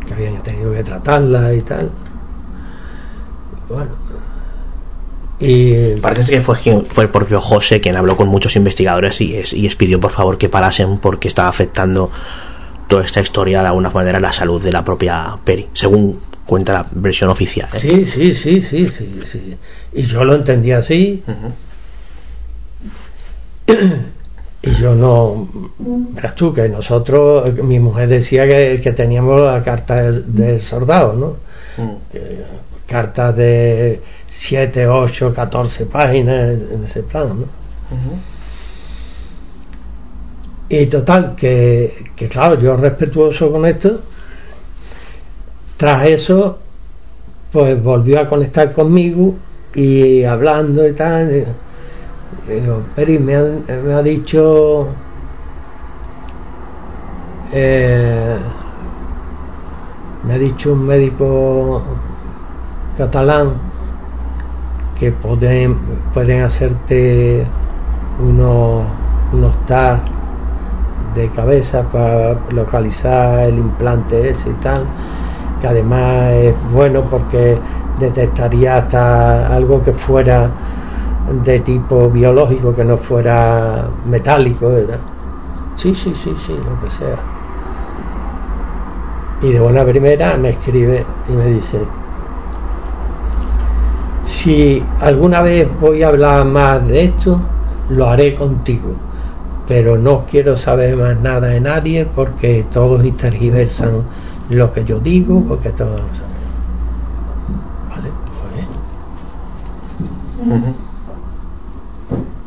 que, 0.06 0.14
habían 0.14 0.44
tenido 0.44 0.74
que 0.74 0.84
tratarla 0.84 1.54
y 1.54 1.62
tal. 1.62 1.90
Bueno, 3.70 3.92
y 5.40 5.96
parece 5.96 6.32
que 6.32 6.42
fue, 6.42 6.58
fue 6.90 7.06
el 7.06 7.10
propio 7.10 7.40
José 7.40 7.80
quien 7.80 7.96
habló 7.96 8.18
con 8.18 8.28
muchos 8.28 8.58
investigadores 8.58 9.22
y, 9.22 9.36
y 9.36 9.62
les 9.62 9.76
pidió 9.76 10.00
por 10.00 10.12
favor 10.12 10.38
que 10.38 10.50
parasen 10.50 10.98
porque 10.98 11.30
estaba 11.30 11.48
afectando 11.48 12.12
toda 12.90 13.06
esta 13.06 13.22
historia 13.22 13.62
de 13.62 13.68
alguna 13.68 13.90
manera 13.92 14.20
la 14.20 14.34
salud 14.34 14.62
de 14.62 14.72
la 14.72 14.84
propia 14.84 15.38
Peri, 15.46 15.70
según 15.74 16.20
cuenta 16.50 16.74
la 16.74 16.86
versión 16.92 17.30
oficial. 17.30 17.70
¿eh? 17.76 17.80
Sí, 17.80 18.06
sí, 18.08 18.34
sí, 18.34 18.62
sí, 18.64 18.88
sí, 18.88 19.20
sí. 19.24 19.58
Y 19.94 20.02
yo 20.04 20.24
lo 20.24 20.34
entendí 20.34 20.72
así. 20.72 21.24
Y 24.62 24.72
yo 24.72 24.96
no, 24.96 25.48
verás 25.78 26.36
tú, 26.36 26.52
que 26.52 26.68
nosotros, 26.68 27.54
mi 27.64 27.80
mujer 27.80 28.10
decía 28.10 28.48
que, 28.48 28.94
teníamos 28.94 29.40
la 29.42 29.64
carta 29.64 30.12
del, 30.12 30.60
soldado, 30.60 31.14
¿no? 31.14 31.38
Mm. 31.82 31.96
cartas 32.88 33.38
de 33.38 34.02
7, 34.30 34.88
8, 34.88 35.34
14 35.34 35.86
páginas 35.86 36.58
en 36.74 36.84
ese 36.84 37.04
plano, 37.04 37.36
¿no? 37.36 37.46
Y 40.68 40.88
total, 40.88 41.36
que, 41.36 42.12
claro, 42.30 42.60
yo 42.60 42.76
respetuoso 42.76 43.52
con 43.52 43.66
esto, 43.66 44.02
tras 45.80 46.06
eso, 46.08 46.58
pues 47.54 47.82
volvió 47.82 48.20
a 48.20 48.28
conectar 48.28 48.74
conmigo 48.74 49.36
y 49.74 50.26
hablando 50.26 50.86
y 50.86 50.92
tal. 50.92 51.46
digo, 52.46 52.82
Peri, 52.98 53.18
me, 53.18 53.34
ha 53.36 54.04
dicho 54.04 54.90
eh, 57.54 58.38
me 60.28 60.34
ha 60.34 60.38
dicho 60.38 60.74
un 60.74 60.86
médico 60.86 61.82
catalán 62.98 63.54
que 65.00 65.14
pueden, 65.14 65.78
pueden 66.14 66.42
hacerte 66.42 67.46
unos, 68.20 68.84
unos 69.32 69.54
de 71.16 71.30
cabeza 71.30 71.84
para 71.84 72.38
localizar 72.52 73.48
el 73.48 73.60
implante 73.60 74.32
ese 74.32 74.50
y 74.50 74.54
tal, 74.56 74.84
que 75.60 75.68
además 75.68 76.32
es 76.32 76.56
bueno 76.74 77.02
porque 77.02 77.58
detectaría 78.00 78.78
hasta 78.78 79.54
algo 79.54 79.84
que 79.84 79.94
fuera 79.94 80.50
de 81.44 81.60
tipo 81.60 82.10
biológico, 82.10 82.76
que 82.76 82.84
no 82.84 82.98
fuera 82.98 83.86
metálico, 84.08 84.70
¿verdad? 84.70 85.00
Sí, 85.76 85.96
sí, 85.96 86.14
sí, 86.24 86.36
sí, 86.46 86.54
lo 86.54 86.86
que 86.86 86.92
sea. 86.96 87.18
Y 89.42 89.52
de 89.52 89.60
buena 89.60 89.86
primera 89.86 90.36
me 90.38 90.50
escribe 90.50 91.06
y 91.30 91.32
me 91.32 91.46
dice, 91.46 91.80
si 94.26 94.84
alguna 95.02 95.42
vez 95.42 95.68
voy 95.80 96.04
a 96.04 96.10
hablar 96.10 96.46
más 96.46 96.86
de 96.88 97.06
esto, 97.06 97.40
lo 97.90 98.08
haré 98.10 98.36
contigo 98.36 99.10
pero 99.70 100.00
no 100.00 100.26
quiero 100.26 100.58
saber 100.58 100.98
más 100.98 101.20
nada 101.20 101.50
de 101.50 101.60
nadie 101.60 102.04
porque 102.04 102.66
todos 102.74 103.06
intergiversan 103.06 104.02
lo 104.50 104.74
que 104.74 104.84
yo 104.84 105.00
digo, 105.00 105.44
porque 105.48 105.70
todos 105.70 106.00
lo 106.00 106.08
saben. 106.08 106.30
¿Vale? 107.90 108.10
Pues 110.48 110.76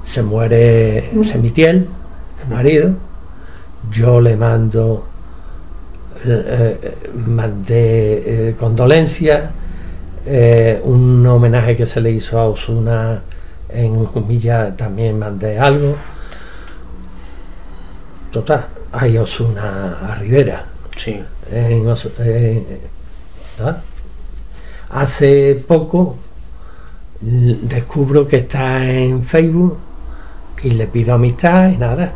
Se 0.02 0.22
muere 0.22 1.12
Semitiel, 1.22 1.88
el 2.42 2.48
marido. 2.54 2.94
Yo 3.90 4.20
le 4.20 4.36
mando, 4.36 5.06
eh, 6.24 6.78
eh, 6.82 7.10
mandé 7.14 8.48
eh, 8.48 8.56
condolencias, 8.58 9.50
un 10.84 11.26
homenaje 11.26 11.76
que 11.76 11.84
se 11.86 12.00
le 12.00 12.12
hizo 12.12 12.38
a 12.38 12.48
Osuna 12.48 13.22
en 13.68 14.06
Humilla 14.14 14.76
también 14.76 15.18
mandé 15.18 15.58
algo 15.58 15.96
total, 18.32 18.66
hay 18.90 19.18
Osuna 19.18 19.98
a 20.10 20.14
Rivera. 20.16 20.64
Sí. 20.96 21.22
Hace 24.90 25.64
poco 25.66 26.16
descubro 27.20 28.26
que 28.26 28.38
está 28.38 28.88
en 28.90 29.22
Facebook 29.22 29.78
y 30.62 30.70
le 30.70 30.86
pido 30.86 31.14
amistad 31.14 31.70
y 31.70 31.76
nada. 31.76 32.12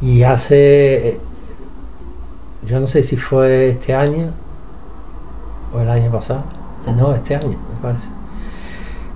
Y 0.00 0.22
hace, 0.22 1.18
yo 2.66 2.80
no 2.80 2.86
sé 2.86 3.02
si 3.02 3.16
fue 3.16 3.70
este 3.70 3.94
año 3.94 4.32
o 5.72 5.80
el 5.80 5.88
año 5.88 6.10
pasado, 6.10 6.44
no, 6.86 7.14
este 7.14 7.36
año, 7.36 7.48
me 7.48 7.80
parece. 7.82 8.06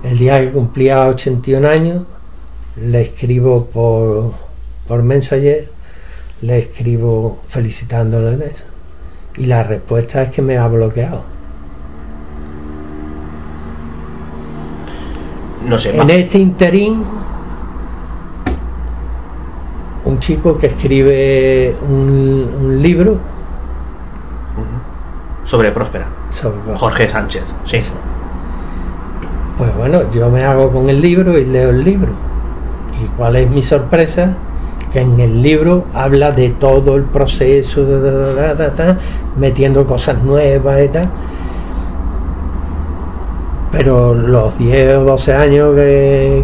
El 0.03 0.17
día 0.17 0.39
que 0.39 0.51
cumplía 0.51 1.07
81 1.07 1.67
años, 1.67 2.03
le 2.77 3.01
escribo 3.01 3.65
por 3.65 4.33
por 4.89 5.03
Messenger 5.03 5.69
le 6.41 6.59
escribo 6.59 7.39
felicitándolo 7.47 8.37
de 8.37 8.47
eso. 8.47 8.63
Y 9.37 9.45
la 9.45 9.63
respuesta 9.63 10.23
es 10.23 10.31
que 10.31 10.41
me 10.41 10.57
ha 10.57 10.67
bloqueado. 10.67 11.23
No 15.67 15.77
sé. 15.77 15.97
En 15.97 16.09
este 16.09 16.39
interín, 16.39 17.03
un 20.05 20.19
chico 20.19 20.57
que 20.57 20.67
escribe 20.67 21.75
un, 21.87 22.79
libro 22.81 23.17
sobre 25.43 25.71
Próspera. 25.71 26.07
Jorge 26.75 27.09
Sánchez, 27.09 27.43
sí. 27.65 27.79
Pues 29.57 29.75
bueno, 29.75 30.09
yo 30.11 30.29
me 30.29 30.43
hago 30.43 30.71
con 30.71 30.89
el 30.89 31.01
libro 31.01 31.37
y 31.37 31.45
leo 31.45 31.71
el 31.71 31.83
libro. 31.83 32.11
¿Y 33.03 33.07
cuál 33.17 33.35
es 33.35 33.49
mi 33.49 33.61
sorpresa? 33.61 34.35
Que 34.91 35.01
en 35.01 35.19
el 35.19 35.41
libro 35.41 35.85
habla 35.93 36.31
de 36.31 36.49
todo 36.49 36.95
el 36.95 37.03
proceso, 37.03 37.85
metiendo 39.37 39.85
cosas 39.85 40.21
nuevas 40.23 40.83
y 40.83 40.87
tal. 40.89 41.09
Pero 43.71 44.15
los 44.15 44.57
10 44.57 44.97
o 44.97 45.03
12 45.03 45.33
años 45.33 45.75
que, 45.75 46.43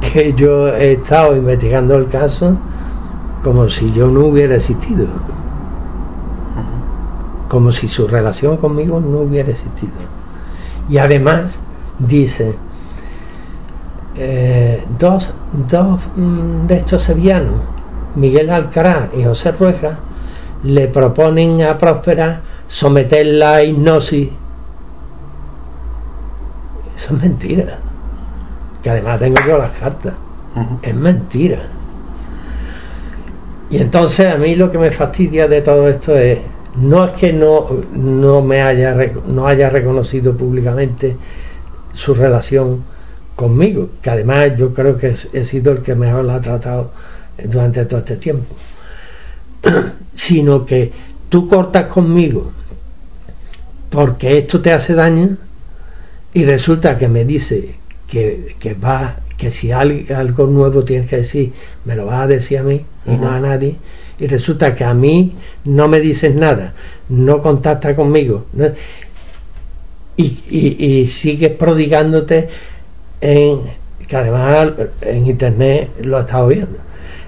que 0.00 0.32
yo 0.34 0.68
he 0.68 0.94
estado 0.94 1.36
investigando 1.36 1.94
el 1.94 2.08
caso, 2.08 2.56
como 3.44 3.68
si 3.68 3.92
yo 3.92 4.08
no 4.08 4.26
hubiera 4.26 4.56
existido. 4.56 5.06
Como 7.48 7.70
si 7.70 7.86
su 7.86 8.08
relación 8.08 8.56
conmigo 8.56 9.00
no 9.00 9.18
hubiera 9.18 9.50
existido. 9.50 9.92
Y 10.88 10.98
además 10.98 11.60
dice, 12.00 12.56
eh, 14.16 14.84
dos, 14.98 15.30
dos 15.68 16.00
mm, 16.16 16.66
de 16.66 16.76
estos 16.76 17.02
sevillanos 17.02 17.73
Miguel 18.14 18.50
Alcaraz 18.50 19.10
y 19.16 19.24
José 19.24 19.52
Rueja 19.52 19.98
le 20.62 20.88
proponen 20.88 21.62
a 21.62 21.76
Próspera 21.78 22.40
someterla 22.68 23.56
a 23.56 23.62
hipnosis. 23.62 24.30
Eso 26.96 27.14
es 27.14 27.22
mentira. 27.22 27.78
Que 28.82 28.90
además 28.90 29.18
tengo 29.18 29.36
yo 29.46 29.58
las 29.58 29.72
cartas. 29.72 30.14
Es 30.82 30.94
mentira. 30.94 31.58
Y 33.70 33.78
entonces 33.78 34.26
a 34.26 34.36
mí 34.36 34.54
lo 34.54 34.70
que 34.70 34.78
me 34.78 34.90
fastidia 34.90 35.48
de 35.48 35.60
todo 35.60 35.88
esto 35.88 36.16
es, 36.16 36.38
no 36.76 37.04
es 37.04 37.10
que 37.12 37.32
no, 37.32 37.66
no 37.92 38.42
me 38.42 38.62
haya, 38.62 38.94
no 39.26 39.46
haya 39.46 39.70
reconocido 39.70 40.36
públicamente 40.36 41.16
su 41.92 42.14
relación 42.14 42.84
conmigo, 43.34 43.88
que 44.00 44.10
además 44.10 44.52
yo 44.56 44.72
creo 44.72 44.96
que 44.96 45.14
he 45.32 45.44
sido 45.44 45.72
el 45.72 45.78
que 45.78 45.94
mejor 45.94 46.24
la 46.24 46.36
ha 46.36 46.40
tratado 46.40 46.90
durante 47.42 47.84
todo 47.84 48.00
este 48.00 48.16
tiempo, 48.16 48.54
sino 50.12 50.64
que 50.64 50.92
tú 51.28 51.48
cortas 51.48 51.86
conmigo 51.86 52.52
porque 53.94 54.38
esto 54.38 54.60
te 54.60 54.72
hace 54.72 54.94
daño 54.94 55.36
y 56.32 56.44
resulta 56.44 56.98
que 56.98 57.06
me 57.06 57.24
dice 57.24 57.76
que, 58.08 58.76
va, 58.82 59.16
que 59.36 59.52
si 59.52 59.70
algo 59.70 60.46
nuevo 60.48 60.84
tienes 60.84 61.08
que 61.08 61.18
decir, 61.18 61.52
me 61.84 61.94
lo 61.94 62.06
vas 62.06 62.22
a 62.22 62.26
decir 62.26 62.58
a 62.58 62.64
mí 62.64 62.84
y 63.06 63.12
no 63.12 63.30
a 63.30 63.38
nadie. 63.38 63.76
Y 64.18 64.26
resulta 64.26 64.74
que 64.74 64.84
a 64.84 64.94
mí 64.94 65.34
no 65.64 65.86
me 65.86 66.00
dices 66.00 66.34
nada, 66.34 66.74
no 67.08 67.40
contacta 67.40 67.94
conmigo. 67.94 68.46
y, 70.16 70.38
y, 70.48 71.06
sigues 71.06 71.52
prodigándote 71.52 72.48
en 73.20 73.60
que 74.08 74.16
además 74.16 74.72
en 75.00 75.26
internet 75.26 75.90
lo 76.02 76.20
estado 76.20 76.48
viendo 76.48 76.83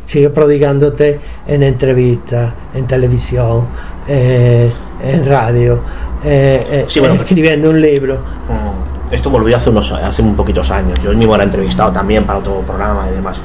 sigue 0.07 0.31
prodigándote 0.31 1.21
en 1.47 1.63
entrevistas 1.63 2.53
en 2.75 2.87
televisión 2.87 3.67
eh, 4.07 4.73
en 5.03 5.27
radio 5.27 5.81
eh, 6.25 6.87
eh, 6.89 7.17
escribiendo 7.21 7.71
un 7.71 7.81
libro 7.81 8.15
mm. 8.15 9.13
esto 9.13 9.31
volvió 9.31 9.57
hace 9.57 9.71
unos 9.71 9.93
hace 9.93 10.23
un 10.23 10.35
poquitos 10.35 10.71
años 10.71 10.99
yo 11.03 11.13
mismo 11.13 11.37
he 11.37 11.43
entrevistado 11.43 11.93
también 11.93 12.25
para 12.25 12.39
otro 12.39 12.61
programa 12.61 13.07
y 13.11 13.15
demás 13.15 13.39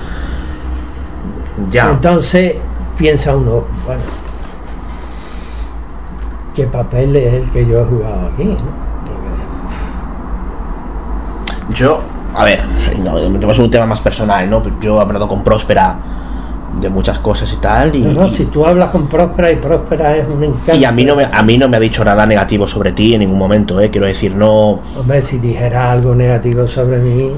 ya 1.69 1.89
entonces 1.89 2.55
piensa 2.97 3.35
uno 3.35 3.65
bueno 3.85 4.03
qué 6.55 6.65
papel 6.67 7.15
es 7.15 7.33
el 7.33 7.49
que 7.49 7.65
yo 7.65 7.81
he 7.81 7.85
jugado 7.85 8.29
aquí 8.33 8.57
yo 11.73 12.01
a 12.33 12.45
ver, 12.45 12.61
no, 13.03 13.51
es 13.51 13.59
un 13.59 13.69
tema 13.69 13.85
más 13.85 13.99
personal, 13.99 14.49
¿no? 14.49 14.63
Yo 14.79 14.97
he 14.97 15.01
hablado 15.01 15.27
con 15.27 15.43
Próspera 15.43 15.97
de 16.79 16.89
muchas 16.89 17.19
cosas 17.19 17.51
y 17.51 17.57
tal. 17.57 17.95
Y, 17.95 18.01
no, 18.01 18.29
si 18.29 18.45
tú 18.45 18.65
hablas 18.65 18.89
con 18.89 19.07
Próspera 19.07 19.51
y 19.51 19.55
Próspera 19.57 20.15
es 20.17 20.27
un 20.27 20.43
encanto. 20.43 20.75
Y 20.75 20.85
a 20.85 20.91
mí 20.91 21.03
no 21.03 21.15
me, 21.15 21.25
a 21.25 21.43
mí 21.43 21.57
no 21.57 21.67
me 21.67 21.77
ha 21.77 21.79
dicho 21.79 22.03
nada 22.03 22.25
negativo 22.25 22.67
sobre 22.67 22.91
ti 22.93 23.13
en 23.13 23.19
ningún 23.21 23.37
momento, 23.37 23.79
¿eh? 23.79 23.89
Quiero 23.89 24.07
decir, 24.07 24.35
no. 24.35 24.79
Hombre, 24.97 25.21
si 25.21 25.37
dijera 25.37 25.91
algo 25.91 26.15
negativo 26.15 26.67
sobre 26.67 26.99
mí, 26.99 27.31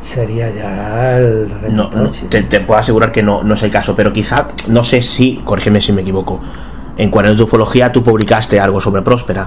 sería 0.00 0.50
ya 0.50 1.18
el 1.18 1.48
No, 1.70 1.90
te, 2.28 2.60
puedo 2.60 2.80
asegurar 2.80 3.12
que 3.12 3.22
no, 3.22 3.42
no 3.42 3.54
es 3.54 3.62
el 3.62 3.70
caso, 3.70 3.94
pero 3.94 4.12
quizá, 4.12 4.48
no 4.68 4.84
sé 4.84 5.02
si, 5.02 5.36
corrígeme 5.44 5.80
si 5.80 5.92
me 5.92 6.02
equivoco, 6.02 6.40
en 6.96 7.10
Cuadernos 7.10 7.38
de 7.38 7.44
Ufología 7.44 7.92
tú 7.92 8.02
publicaste 8.02 8.58
algo 8.58 8.80
sobre 8.80 9.02
Próspera. 9.02 9.46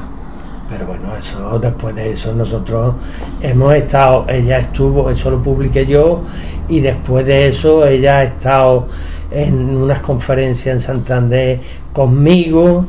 Bueno, 1.22 1.50
eso 1.50 1.60
después 1.60 1.96
de 1.96 2.12
eso 2.12 2.34
nosotros 2.34 2.96
hemos 3.42 3.76
estado, 3.76 4.26
ella 4.28 4.60
estuvo, 4.60 5.10
eso 5.10 5.32
lo 5.32 5.42
publiqué 5.42 5.86
yo, 5.86 6.22
y 6.68 6.80
después 6.80 7.26
de 7.26 7.48
eso 7.50 7.86
ella 7.86 8.20
ha 8.20 8.24
estado 8.24 8.88
en 9.30 9.76
unas 9.76 10.02
conferencias 10.02 10.76
en 10.76 10.82
Santander 10.82 11.60
conmigo. 11.94 12.86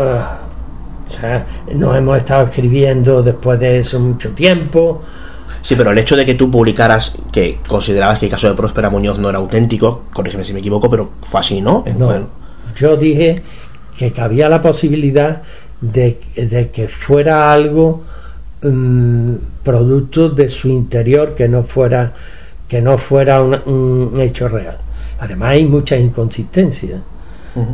Ah, 0.00 0.38
o 1.08 1.20
sea, 1.20 1.46
nos 1.72 1.96
hemos 1.96 2.18
estado 2.18 2.46
escribiendo 2.46 3.22
después 3.22 3.58
de 3.58 3.80
eso 3.80 3.98
mucho 4.00 4.30
tiempo. 4.30 5.02
Sí, 5.62 5.74
pero 5.76 5.90
el 5.90 5.98
hecho 5.98 6.16
de 6.16 6.24
que 6.24 6.34
tú 6.34 6.50
publicaras 6.50 7.14
que 7.32 7.58
considerabas 7.66 8.18
que 8.18 8.26
el 8.26 8.30
caso 8.30 8.48
de 8.48 8.54
Próspera 8.54 8.90
Muñoz 8.90 9.18
no 9.18 9.28
era 9.30 9.38
auténtico, 9.38 10.02
corrígeme 10.12 10.44
si 10.44 10.52
me 10.52 10.60
equivoco, 10.60 10.88
pero 10.90 11.10
fue 11.22 11.40
así, 11.40 11.60
¿no? 11.60 11.84
Yo 12.76 12.96
dije 12.96 13.42
que 13.96 14.12
cabía 14.12 14.48
la 14.48 14.60
posibilidad 14.60 15.42
de, 15.80 16.18
que 16.72 16.88
fuera 16.88 17.52
algo 17.52 18.02
mm, 18.62 19.34
producto 19.62 20.30
de 20.30 20.48
su 20.48 20.68
interior 20.68 21.34
que 21.34 21.48
no 21.48 21.62
fuera 21.64 22.12
que 22.68 22.82
no 22.82 22.98
fuera 22.98 23.42
un, 23.42 24.18
hecho 24.20 24.48
real. 24.48 24.78
Además 25.20 25.50
hay 25.50 25.64
muchas 25.64 26.00
inconsistencias 26.00 27.00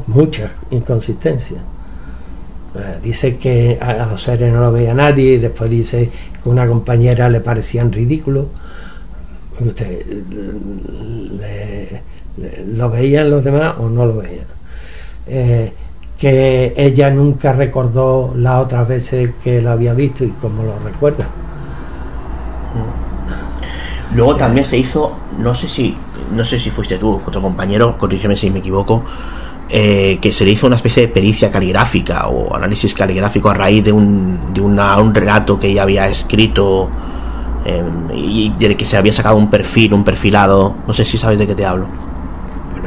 muchas 0.07 0.53
inconsistencias 0.71 1.61
eh, 2.75 2.99
dice 3.03 3.37
que 3.37 3.79
a, 3.81 4.07
los 4.07 4.23
seres 4.23 4.53
no 4.53 4.61
lo 4.61 4.73
veía 4.73 4.95
nadie 4.95 5.35
y 5.35 5.39
después 5.39 5.69
dice 5.69 6.09
que 6.43 6.49
una 6.49 6.67
compañera 6.67 7.29
le 7.29 7.41
parecían 7.41 7.93
ridículos. 7.93 8.47
Usted 9.61 10.07
lo 12.75 12.91
veían 12.91 13.29
los 13.29 13.45
demás 13.45 13.77
o 13.79 13.91
no 13.91 14.07
lo 14.07 14.17
veían 14.17 14.47
eh, 15.27 15.73
que 16.23 16.73
ella 16.77 17.11
nunca 17.11 17.53
recordó 17.53 18.33
las 18.37 18.63
otras 18.63 18.87
veces 18.87 19.31
que 19.43 19.61
lo 19.61 19.73
había 19.73 19.93
visto 19.93 20.23
y 20.23 20.29
como 20.29 20.63
lo 20.63 20.79
recuerda. 20.79 21.27
Luego 24.15 24.37
también 24.37 24.65
se 24.65 24.79
hizo, 24.79 25.17
no 25.41 25.53
sé 25.53 25.69
si, 25.69 25.97
no 26.33 26.45
sé 26.45 26.61
si 26.61 26.71
fuiste 26.71 26.97
tú, 26.97 27.21
otro 27.27 27.43
compañero, 27.43 27.99
corrígeme 27.99 28.37
si 28.37 28.53
me 28.53 28.61
equivoco, 28.61 29.03
eh, 29.69 30.19
que 30.23 30.31
se 30.31 30.45
le 30.45 30.53
hizo 30.53 30.69
una 30.69 30.77
especie 30.77 31.09
de 31.09 31.13
pericia 31.13 31.51
caligráfica 31.51 32.29
o 32.29 32.55
análisis 32.55 32.95
caligráfico 32.95 33.51
a 33.51 33.55
raíz 33.55 33.83
de 33.83 33.91
un, 33.91 34.55
de 34.55 34.61
una, 34.61 34.97
un 34.99 35.13
relato 35.13 35.59
que 35.59 35.71
ella 35.71 35.83
había 35.83 36.07
escrito 36.07 36.89
eh, 37.65 37.83
y 38.15 38.51
de 38.61 38.77
que 38.77 38.85
se 38.85 38.97
había 38.97 39.13
sacado 39.13 39.35
un 39.35 39.51
perfil, 39.51 39.93
un 39.93 40.05
perfilado. 40.05 40.77
No 40.87 40.95
sé 40.95 41.05
si 41.05 41.19
sabes 41.19 41.41
de 41.41 41.49
qué 41.49 41.57
te 41.57 41.67
hablo 41.67 42.12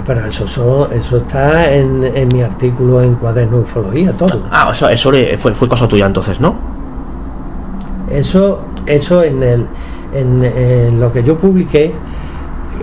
pero 0.06 0.26
eso, 0.26 0.90
eso 0.92 1.18
está 1.18 1.74
en, 1.74 2.28
mi 2.28 2.42
artículo 2.42 3.02
en 3.02 3.16
Cuaderno 3.16 3.58
de 3.58 3.64
Ufología, 3.64 4.12
todo. 4.12 4.44
Ah, 4.52 4.70
eso, 4.72 4.88
eso 4.88 5.12
fue, 5.38 5.54
fue 5.54 5.68
cosa 5.68 5.88
tuya 5.88 6.06
entonces, 6.06 6.40
¿no? 6.40 6.56
Eso, 8.12 8.62
eso 8.86 9.24
en, 9.24 9.42
el, 9.42 9.66
en, 10.14 11.00
lo 11.00 11.12
que 11.12 11.24
yo 11.24 11.38
publiqué, 11.38 11.92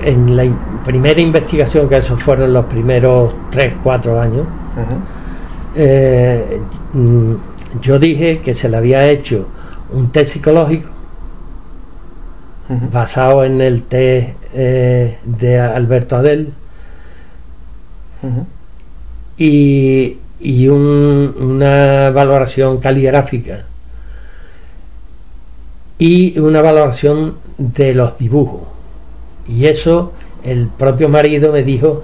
en 0.04 0.36
la 0.36 0.44
primera 0.84 1.20
investigación, 1.20 1.88
que 1.88 1.98
esos 1.98 2.20
fueron 2.20 2.52
los 2.52 2.64
primeros 2.64 3.32
3, 3.50 3.74
4 3.82 4.20
años, 4.20 4.46
eh, 5.76 6.60
mm, 6.92 7.32
yo 7.80 7.98
dije 7.98 8.40
que 8.40 8.52
se 8.52 8.68
le 8.68 8.76
había 8.76 9.08
hecho 9.08 9.46
un 9.92 10.10
test 10.10 10.32
psicológico 10.32 10.88
basado 12.90 13.44
en 13.44 13.60
el 13.60 13.82
test 13.82 14.30
eh, 14.54 15.18
de 15.24 15.60
Alberto 15.60 16.16
Adel 16.16 16.52
y, 19.36 20.16
y 20.40 20.68
una 20.68 22.10
valoración 22.10 22.78
caligráfica 22.78 23.62
y 25.98 26.38
una 26.38 26.62
valoración 26.62 27.36
de 27.58 27.94
los 27.94 28.18
dibujos. 28.18 28.62
Y 29.48 29.66
eso 29.66 30.12
el 30.44 30.68
propio 30.68 31.08
marido 31.08 31.52
me 31.52 31.62
dijo 31.62 32.02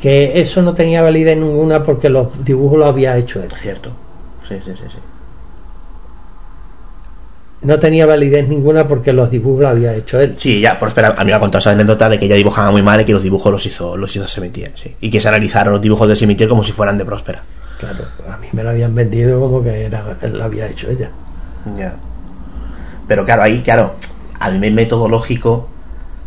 que 0.00 0.40
eso 0.40 0.62
no 0.62 0.74
tenía 0.74 1.02
validez 1.02 1.36
ninguna 1.36 1.82
porque 1.82 2.08
los 2.08 2.44
dibujos 2.44 2.78
los 2.78 2.88
había 2.88 3.16
hecho 3.16 3.42
él. 3.42 3.50
Cierto. 3.52 3.90
Sí, 4.48 4.56
sí, 4.64 4.72
sí, 4.72 4.84
sí 4.90 5.13
no 7.64 7.78
tenía 7.78 8.06
validez 8.06 8.46
ninguna 8.46 8.86
porque 8.86 9.12
los 9.12 9.30
dibujos 9.30 9.62
los 9.62 9.70
había 9.70 9.94
hecho 9.94 10.20
él. 10.20 10.34
Sí, 10.36 10.60
ya, 10.60 10.78
por 10.78 10.88
esperar, 10.88 11.14
a 11.16 11.24
mí 11.24 11.30
me 11.30 11.36
ha 11.36 11.40
contado 11.40 11.60
esa 11.60 11.70
anécdota 11.70 12.08
de 12.08 12.18
que 12.18 12.26
ella 12.26 12.36
dibujaba 12.36 12.70
muy 12.70 12.82
mal 12.82 13.00
y 13.00 13.04
que 13.04 13.12
los 13.12 13.22
dibujos 13.22 13.50
los 13.50 13.64
hizo, 13.66 13.96
los 13.96 14.14
hizo 14.14 14.28
Semitier, 14.28 14.72
sí. 14.76 14.94
Y 15.00 15.10
que 15.10 15.20
se 15.20 15.28
analizaron 15.28 15.72
los 15.72 15.82
dibujos 15.82 16.06
de 16.06 16.14
Semitier 16.14 16.48
como 16.48 16.62
si 16.62 16.72
fueran 16.72 16.98
de 16.98 17.04
Próspera. 17.04 17.42
Claro, 17.78 18.04
a 18.30 18.36
mí 18.36 18.46
me 18.52 18.62
lo 18.62 18.70
habían 18.70 18.94
vendido 18.94 19.40
como 19.40 19.62
que 19.62 19.86
era, 19.86 20.16
lo 20.22 20.44
había 20.44 20.66
hecho 20.66 20.90
ella. 20.90 21.10
Ya. 21.76 21.96
Pero 23.08 23.24
claro, 23.24 23.42
ahí, 23.42 23.62
claro, 23.62 23.94
al 24.38 24.58
metodológico, 24.58 25.68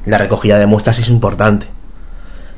la 0.06 0.18
recogida 0.18 0.58
de 0.58 0.66
muestras 0.66 1.00
es 1.00 1.08
importante. 1.08 1.68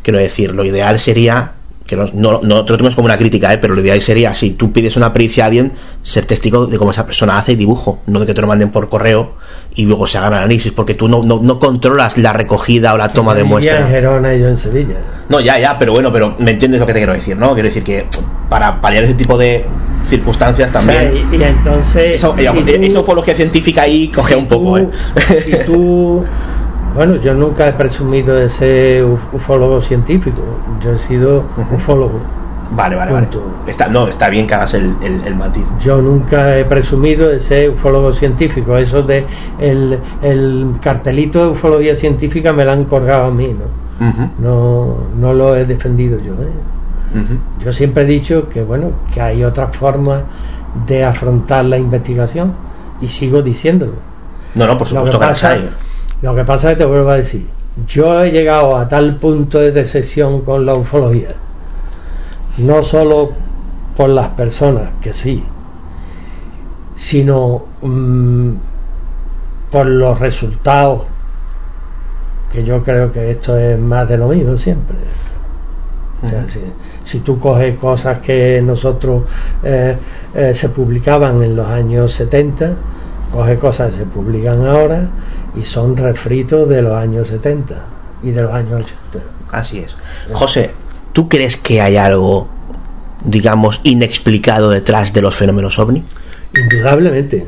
Quiero 0.01 0.19
decir, 0.19 0.53
lo 0.55 0.63
ideal 0.63 0.99
sería 0.99 1.51
que 1.89 1.95
no, 1.95 2.05
no, 2.13 2.39
no 2.43 2.65
te 2.65 2.71
lo 2.71 2.77
tomes 2.77 2.93
como 2.93 3.05
una 3.05 3.17
crítica, 3.17 3.51
¿eh? 3.51 3.57
pero 3.57 3.73
lo 3.73 3.81
ideal 3.81 3.99
sería, 3.99 4.31
si 4.35 4.51
tú 4.51 4.71
pides 4.71 4.95
una 4.95 5.11
pericia 5.11 5.45
a 5.45 5.47
alguien, 5.47 5.71
ser 6.03 6.23
testigo 6.27 6.67
de 6.67 6.77
cómo 6.77 6.91
esa 6.91 7.03
persona 7.03 7.39
hace 7.39 7.55
dibujo, 7.55 7.99
no 8.05 8.19
de 8.19 8.27
que 8.27 8.35
te 8.35 8.41
lo 8.41 8.47
manden 8.47 8.69
por 8.69 8.89
correo 8.89 9.33
y 9.73 9.85
luego 9.85 10.05
se 10.05 10.19
hagan 10.19 10.35
análisis, 10.35 10.71
porque 10.71 10.93
tú 10.93 11.07
no, 11.07 11.23
no, 11.23 11.57
controlas 11.57 12.19
la 12.19 12.31
recogida 12.31 12.93
o 12.93 12.97
la 12.97 13.11
toma 13.11 13.33
de 13.33 13.43
muestras. 13.43 13.81
en 13.81 13.87
Gerona 13.87 14.35
y 14.35 14.39
yo 14.39 14.49
en 14.49 14.57
Sevilla. 14.57 14.97
No, 15.29 15.39
ya, 15.39 15.57
ya, 15.57 15.79
pero 15.79 15.91
bueno, 15.91 16.13
pero 16.13 16.35
me 16.37 16.51
entiendes 16.51 16.79
lo 16.79 16.85
que 16.85 16.93
te 16.93 16.99
quiero 16.99 17.13
decir, 17.13 17.35
¿no? 17.35 17.55
Quiero 17.55 17.69
decir 17.69 17.83
que 17.83 18.05
para 18.49 18.79
paliar 18.79 19.03
ese 19.03 19.15
tipo 19.15 19.35
de 19.35 19.65
circunstancias 20.03 20.71
también. 20.71 21.27
y, 21.31 21.41
entonces. 21.41 22.23
Eso, 22.23 23.03
fue 23.03 23.15
lo 23.15 23.23
que 23.23 23.33
científica 23.33 23.81
ahí 23.81 24.09
coge 24.09 24.35
un 24.35 24.47
poco, 24.47 24.77
¿eh? 24.77 24.87
Si 25.43 25.53
tú 25.65 26.23
Bueno, 26.95 27.15
yo 27.17 27.33
nunca 27.33 27.67
he 27.67 27.73
presumido 27.73 28.35
de 28.35 28.49
ser 28.49 29.05
ufólogo 29.05 29.81
científico, 29.81 30.41
yo 30.81 30.93
he 30.93 30.97
sido 30.97 31.43
ufólogo. 31.73 32.19
Vale, 32.71 32.95
vale, 32.95 33.11
vale. 33.11 33.27
Está, 33.67 33.87
no, 33.87 34.07
está 34.07 34.29
bien 34.29 34.45
que 34.45 34.53
hagas 34.53 34.75
el, 34.75 34.93
el, 35.01 35.35
matiz. 35.35 35.63
Yo 35.81 36.01
nunca 36.01 36.55
he 36.57 36.65
presumido 36.65 37.27
de 37.29 37.39
ser 37.39 37.71
ufólogo 37.71 38.13
científico. 38.13 38.77
Eso 38.77 39.01
de 39.01 39.25
el, 39.59 39.99
el 40.21 40.73
cartelito 40.81 41.45
de 41.45 41.51
ufología 41.51 41.95
científica 41.95 42.53
me 42.53 42.65
lo 42.65 42.71
han 42.71 42.85
colgado 42.85 43.25
a 43.25 43.31
mí, 43.31 43.53
¿no? 43.53 44.29
no, 44.39 44.97
no 45.19 45.33
lo 45.33 45.55
he 45.55 45.65
defendido 45.65 46.19
yo. 46.19 46.33
¿eh? 46.33 47.23
Yo 47.63 47.73
siempre 47.73 48.03
he 48.03 48.05
dicho 48.05 48.47
que, 48.49 48.61
bueno, 48.61 48.91
que 49.13 49.19
hay 49.19 49.43
otras 49.43 49.75
formas 49.75 50.21
de 50.85 51.03
afrontar 51.03 51.65
la 51.65 51.77
investigación 51.77 52.53
y 53.01 53.07
sigo 53.07 53.41
diciéndolo. 53.41 53.93
No, 54.53 54.67
no, 54.67 54.77
por 54.77 54.87
supuesto 54.87 55.19
que, 55.19 55.25
que 55.27 55.47
hay 55.47 55.69
lo 56.21 56.35
que 56.35 56.43
pasa 56.43 56.71
es 56.71 56.77
que 56.77 56.83
te 56.83 56.89
vuelvo 56.89 57.09
a 57.09 57.15
decir, 57.15 57.47
yo 57.87 58.23
he 58.23 58.31
llegado 58.31 58.75
a 58.75 58.87
tal 58.87 59.15
punto 59.15 59.59
de 59.59 59.71
decepción 59.71 60.41
con 60.41 60.65
la 60.65 60.75
ufología, 60.75 61.29
no 62.57 62.83
solo 62.83 63.31
por 63.95 64.09
las 64.09 64.29
personas, 64.29 64.89
que 65.01 65.13
sí, 65.13 65.43
sino 66.95 67.63
mm, 67.81 68.49
por 69.71 69.85
los 69.85 70.19
resultados 70.19 71.03
que 72.51 72.63
yo 72.63 72.83
creo 72.83 73.11
que 73.11 73.31
esto 73.31 73.57
es 73.57 73.79
más 73.79 74.07
de 74.09 74.17
lo 74.17 74.27
mismo 74.27 74.57
siempre. 74.57 74.97
O 76.25 76.29
sea, 76.29 76.45
si, 76.49 76.59
si 77.05 77.19
tú 77.19 77.39
coges 77.39 77.77
cosas 77.77 78.19
que 78.19 78.61
nosotros 78.61 79.23
eh, 79.63 79.95
eh, 80.35 80.53
se 80.53 80.69
publicaban 80.69 81.41
en 81.43 81.55
los 81.55 81.67
años 81.67 82.11
70, 82.13 82.71
coge 83.31 83.57
cosas 83.57 83.91
que 83.91 83.99
se 83.99 84.05
publican 84.05 84.65
ahora 84.65 85.07
y 85.55 85.65
son 85.65 85.97
refritos 85.97 86.67
de 86.69 86.81
los 86.81 86.93
años 86.93 87.27
70 87.27 87.75
y 88.23 88.31
de 88.31 88.41
los 88.43 88.53
años 88.53 88.83
80. 89.13 89.27
Así 89.51 89.79
es. 89.79 89.95
José, 90.31 90.71
¿tú 91.13 91.27
crees 91.29 91.57
que 91.57 91.81
hay 91.81 91.97
algo, 91.97 92.47
digamos, 93.23 93.81
inexplicado 93.83 94.69
detrás 94.69 95.13
de 95.13 95.21
los 95.21 95.35
fenómenos 95.35 95.79
ovni? 95.79 96.03
Indudablemente, 96.55 97.45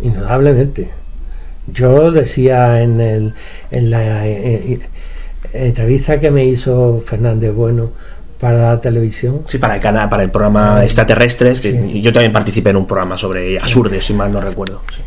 indudablemente. 0.00 0.90
Yo 1.72 2.10
decía 2.10 2.82
en, 2.82 3.00
el, 3.00 3.34
en 3.70 3.90
la 3.90 4.26
eh, 4.26 4.72
eh, 4.72 4.80
entrevista 5.52 6.18
que 6.18 6.30
me 6.30 6.44
hizo 6.44 7.02
Fernández 7.06 7.54
Bueno 7.54 7.90
para 8.40 8.70
la 8.70 8.80
televisión, 8.80 9.42
Sí, 9.48 9.58
para 9.58 9.74
el 9.76 9.80
canal, 9.82 10.08
para 10.08 10.22
el 10.22 10.30
programa 10.30 10.82
Extraterrestres, 10.82 11.60
que 11.60 11.72
Sí. 11.72 12.00
yo 12.00 12.10
también 12.12 12.32
participé 12.32 12.70
en 12.70 12.76
un 12.76 12.86
programa 12.86 13.18
sobre 13.18 13.58
Asurdes, 13.58 14.04
si 14.06 14.14
mal 14.14 14.32
no 14.32 14.40
recuerdo. 14.40 14.80
sí. 14.96 15.02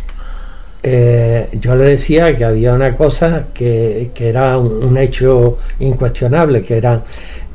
Eh, 0.85 1.47
yo 1.61 1.75
le 1.75 1.85
decía 1.85 2.35
que 2.35 2.43
había 2.43 2.73
una 2.73 2.95
cosa 2.95 3.47
que, 3.53 4.11
que 4.13 4.29
era 4.29 4.57
un, 4.57 4.83
un 4.83 4.97
hecho 4.97 5.57
incuestionable, 5.79 6.61
que 6.63 6.77
eran 6.77 7.03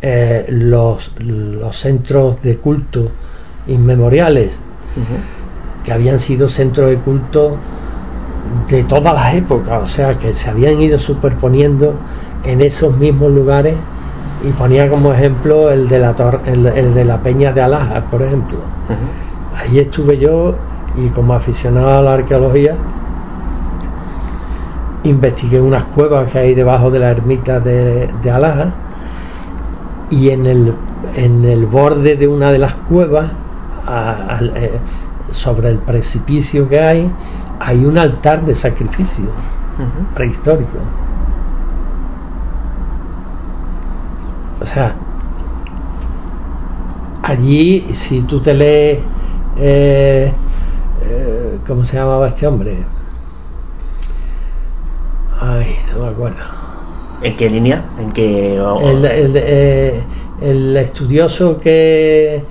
eh, 0.00 0.46
los, 0.48 1.10
los 1.18 1.76
centros 1.76 2.42
de 2.42 2.56
culto 2.56 3.10
inmemoriales, 3.66 4.58
que 5.84 5.92
habían 5.92 6.18
sido 6.18 6.48
centros 6.48 6.88
de 6.88 6.96
culto 6.96 7.56
de 8.68 8.82
todas 8.84 9.12
las 9.12 9.34
épocas, 9.34 9.82
o 9.82 9.86
sea, 9.86 10.14
que 10.14 10.32
se 10.32 10.48
habían 10.48 10.80
ido 10.80 10.98
superponiendo 10.98 11.94
en 12.44 12.62
esos 12.62 12.96
mismos 12.96 13.30
lugares 13.30 13.74
y 14.42 14.50
ponía 14.52 14.88
como 14.88 15.12
ejemplo 15.12 15.70
el 15.70 15.88
de 15.88 15.98
la, 15.98 16.14
el, 16.46 16.66
el 16.66 16.94
de 16.94 17.04
la 17.04 17.18
Peña 17.18 17.52
de 17.52 17.60
Alaja, 17.60 18.04
por 18.10 18.22
ejemplo. 18.22 18.58
Ahí 19.54 19.80
estuve 19.80 20.16
yo 20.16 20.54
y 20.96 21.08
como 21.08 21.34
aficionado 21.34 21.98
a 21.98 22.02
la 22.02 22.14
arqueología 22.14 22.74
investigué 25.04 25.60
unas 25.60 25.84
cuevas 25.84 26.30
que 26.30 26.38
hay 26.38 26.54
debajo 26.54 26.90
de 26.90 26.98
la 26.98 27.10
ermita 27.10 27.60
de, 27.60 28.08
de 28.22 28.30
Alaja 28.30 28.70
y 30.10 30.30
en 30.30 30.46
el, 30.46 30.74
en 31.16 31.44
el 31.44 31.66
borde 31.66 32.16
de 32.16 32.26
una 32.28 32.50
de 32.50 32.58
las 32.58 32.74
cuevas, 32.74 33.30
a- 33.86 34.38
eh, 34.56 34.78
sobre 35.30 35.70
el 35.70 35.78
precipicio 35.78 36.68
que 36.68 36.80
hay, 36.80 37.10
hay 37.60 37.84
un 37.84 37.96
altar 37.98 38.44
de 38.44 38.54
sacrificio 38.54 39.24
prehistórico. 40.14 40.78
O 44.60 44.66
sea, 44.66 44.94
allí 47.22 47.88
si 47.92 48.22
tú 48.22 48.40
te 48.40 48.54
lees, 48.54 48.98
eh, 49.58 50.32
eh, 51.04 51.58
¿cómo 51.66 51.84
se 51.84 51.96
llamaba 51.96 52.28
este 52.28 52.46
hombre? 52.46 52.78
Ay, 55.40 55.76
no 55.92 56.02
me 56.04 56.08
acuerdo. 56.08 56.36
¿En 57.22 57.36
qué 57.36 57.50
línea? 57.50 57.84
¿En 58.00 58.12
qué.? 58.12 58.54
El, 58.56 59.04
el- 59.04 59.32
eh, 59.36 60.02
el 60.40 60.76
estudioso 60.76 61.58
que, 61.58 62.42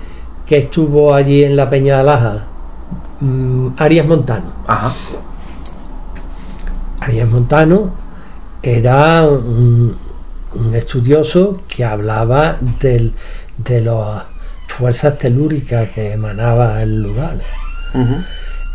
que 0.46 0.58
estuvo 0.60 1.14
allí 1.14 1.44
en 1.44 1.56
la 1.56 1.70
Peña 1.70 1.96
de 1.96 2.00
Alaja, 2.02 2.44
mm, 3.22 3.68
Arias 3.78 4.06
Montano. 4.06 4.46
Ajá. 4.68 4.92
Arias 7.00 7.30
Montano 7.30 7.92
era 8.62 9.24
un, 9.28 9.96
un 10.56 10.76
estudioso 10.76 11.54
que 11.68 11.86
hablaba 11.86 12.58
del, 12.82 13.14
de 13.58 13.82
las 13.82 14.24
fuerzas 14.68 15.18
telúricas 15.18 15.90
que 15.90 16.12
emanaba 16.14 16.82
el 16.82 17.02
lugar. 17.02 17.38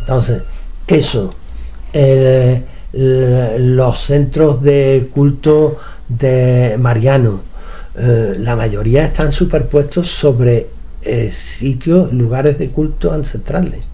Entonces, 0.00 0.42
eso, 0.86 1.30
el- 1.92 2.64
los 2.92 4.00
centros 4.00 4.62
de 4.62 5.08
culto 5.12 5.76
de 6.08 6.76
Mariano, 6.78 7.40
eh, 7.94 8.36
la 8.38 8.56
mayoría 8.56 9.04
están 9.04 9.32
superpuestos 9.32 10.08
sobre 10.08 10.68
eh, 11.02 11.30
sitios, 11.32 12.12
lugares 12.12 12.58
de 12.58 12.68
culto 12.68 13.12
ancestrales, 13.12 13.84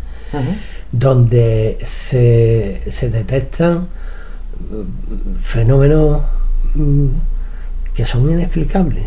donde 0.92 1.78
se, 1.84 2.82
se 2.90 3.10
detectan 3.10 3.88
mm, 4.70 5.42
fenómenos 5.42 6.22
mm, 6.74 7.06
que 7.94 8.06
son 8.06 8.30
inexplicables. 8.30 9.06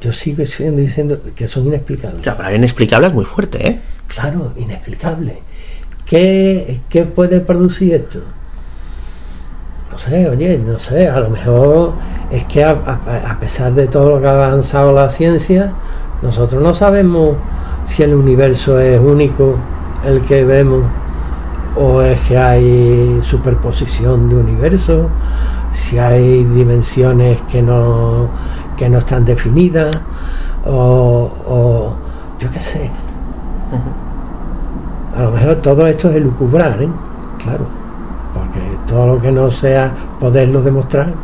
Yo 0.00 0.12
sigo 0.12 0.46
siendo 0.46 0.80
diciendo 0.80 1.20
que 1.34 1.46
son 1.46 1.66
inexplicables. 1.66 2.24
La 2.24 2.36
palabra 2.36 2.56
inexplicable 2.56 3.08
es 3.08 3.12
muy 3.12 3.24
fuerte, 3.24 3.68
¿eh? 3.68 3.80
Claro, 4.06 4.52
inexplicable. 4.56 5.38
¿Qué, 6.06 6.80
qué 6.88 7.04
puede 7.04 7.40
producir 7.40 7.94
esto? 7.94 8.22
No 9.92 9.98
sé, 9.98 10.28
oye, 10.28 10.58
no 10.58 10.78
sé, 10.78 11.08
a 11.08 11.20
lo 11.20 11.30
mejor 11.30 11.92
es 12.30 12.44
que 12.44 12.64
a, 12.64 12.70
a- 12.70 13.30
a 13.32 13.38
pesar 13.40 13.72
de 13.72 13.86
todo 13.88 14.10
lo 14.16 14.20
que 14.20 14.26
ha 14.28 14.32
avanzado 14.32 14.92
la 14.92 15.10
ciencia, 15.10 15.72
nosotros 16.22 16.62
no 16.62 16.74
sabemos 16.74 17.34
si 17.86 18.02
el 18.02 18.14
universo 18.14 18.78
es 18.78 19.00
único, 19.00 19.56
el 20.04 20.22
que 20.22 20.44
vemos, 20.44 20.84
o 21.76 22.02
es 22.02 22.20
que 22.20 22.38
hay 22.38 23.18
superposición 23.22 24.28
de 24.28 24.36
universos, 24.36 25.06
si 25.72 25.98
hay 25.98 26.44
dimensiones 26.44 27.38
que 27.50 27.62
no, 27.62 28.28
que 28.76 28.88
no 28.88 28.98
están 28.98 29.24
definidas, 29.24 29.90
o, 30.66 31.30
o 31.48 31.92
yo 32.38 32.50
qué 32.50 32.60
sé. 32.60 32.90
A 35.16 35.22
lo 35.22 35.30
mejor 35.32 35.56
todo 35.56 35.86
esto 35.86 36.08
es 36.10 36.16
elucubrar, 36.16 36.80
¿eh? 36.82 36.88
Claro. 37.42 37.79
Todo 38.90 39.06
lo 39.06 39.22
que 39.22 39.30
no 39.30 39.52
sea 39.52 39.94
poderlo 40.18 40.62
demostrar 40.62 41.14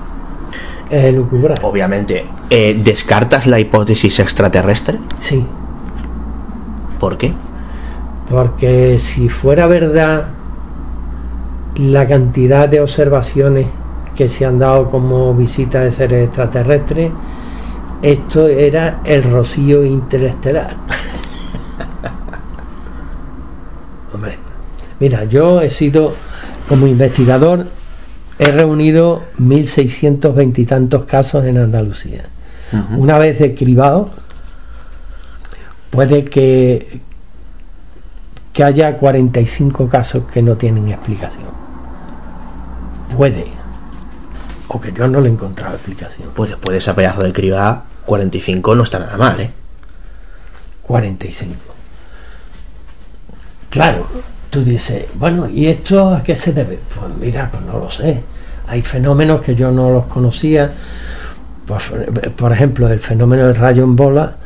es 0.88 1.05
elucubrar. 1.06 1.59
Obviamente. 1.62 2.24
Eh, 2.48 2.80
¿Descartas 2.80 3.48
la 3.48 3.59
hipótesis 3.59 4.20
extraterrestre? 4.20 5.01
Sí. 5.18 5.44
¿Por 7.01 7.18
qué? 7.18 7.32
Porque 8.30 9.01
si 9.01 9.28
fuera 9.28 9.66
verdad 9.66 10.28
la 11.74 12.06
cantidad 12.06 12.68
de 12.68 12.80
observaciones 12.80 13.66
que 14.14 14.28
se 14.28 14.47
han 14.47 14.60
dado 14.60 14.88
como 14.88 15.34
visita 15.34 15.80
de 15.80 15.90
seres 15.90 16.28
extraterrestres, 16.28 17.10
esto 18.01 18.47
era 18.47 19.01
el 19.02 19.24
rocío 19.24 19.84
interestelar. 19.84 20.76
Hombre, 24.14 24.38
mira, 25.01 25.24
yo 25.24 25.60
he 25.60 25.68
sido 25.68 26.14
como 26.68 26.86
investigador, 26.86 27.66
he 28.38 28.51
reunido 28.51 29.22
1.620 29.38 30.59
y 30.59 30.66
tantos 30.66 31.05
casos 31.05 31.44
en 31.44 31.59
Andalucía. 31.59 32.26
Una 32.97 33.18
vez 33.18 33.38
describado, 33.38 34.10
puede 35.90 36.24
que, 36.24 37.01
que 38.52 38.64
haya 38.64 38.97
45 38.97 39.88
casos 39.88 40.24
que 40.32 40.43
no 40.43 40.56
tienen 40.56 40.88
explicación. 40.88 41.47
Puede. 43.16 43.47
O 44.68 44.80
que 44.80 44.93
yo 44.93 45.06
no 45.06 45.20
le 45.20 45.28
he 45.28 45.32
encontrado 45.32 45.76
explicación. 45.76 46.30
Pues 46.34 46.51
después 46.51 46.72
de 46.72 46.78
ese 46.78 46.93
pedazo 46.93 47.22
de 47.22 47.32
criba, 47.32 47.84
45 48.05 48.74
no 48.74 48.82
está 48.82 48.98
nada 48.98 49.16
mal, 49.16 49.40
¿eh? 49.40 49.51
45. 50.82 51.55
Claro, 53.70 54.06
tú 54.56 54.64
dices, 54.64 55.04
bueno, 55.18 55.46
¿y 55.50 55.66
esto 55.66 56.14
a 56.14 56.22
qué 56.22 56.34
se 56.34 56.54
debe? 56.54 56.78
Pues 56.94 57.10
mira, 57.20 57.50
pues 57.50 57.62
no 57.64 57.78
lo 57.78 57.90
sé. 57.90 58.22
Hay 58.66 58.80
fenómenos 58.80 59.42
que 59.42 59.54
yo 59.54 59.70
no 59.70 59.90
los 59.90 60.06
conocía. 60.06 60.72
Pues, 61.66 61.82
por 62.34 62.52
ejemplo, 62.52 62.88
el 62.88 63.00
fenómeno 63.00 63.48
del 63.48 63.54
rayo 63.54 63.84
en 63.84 63.94
bola, 63.94 64.36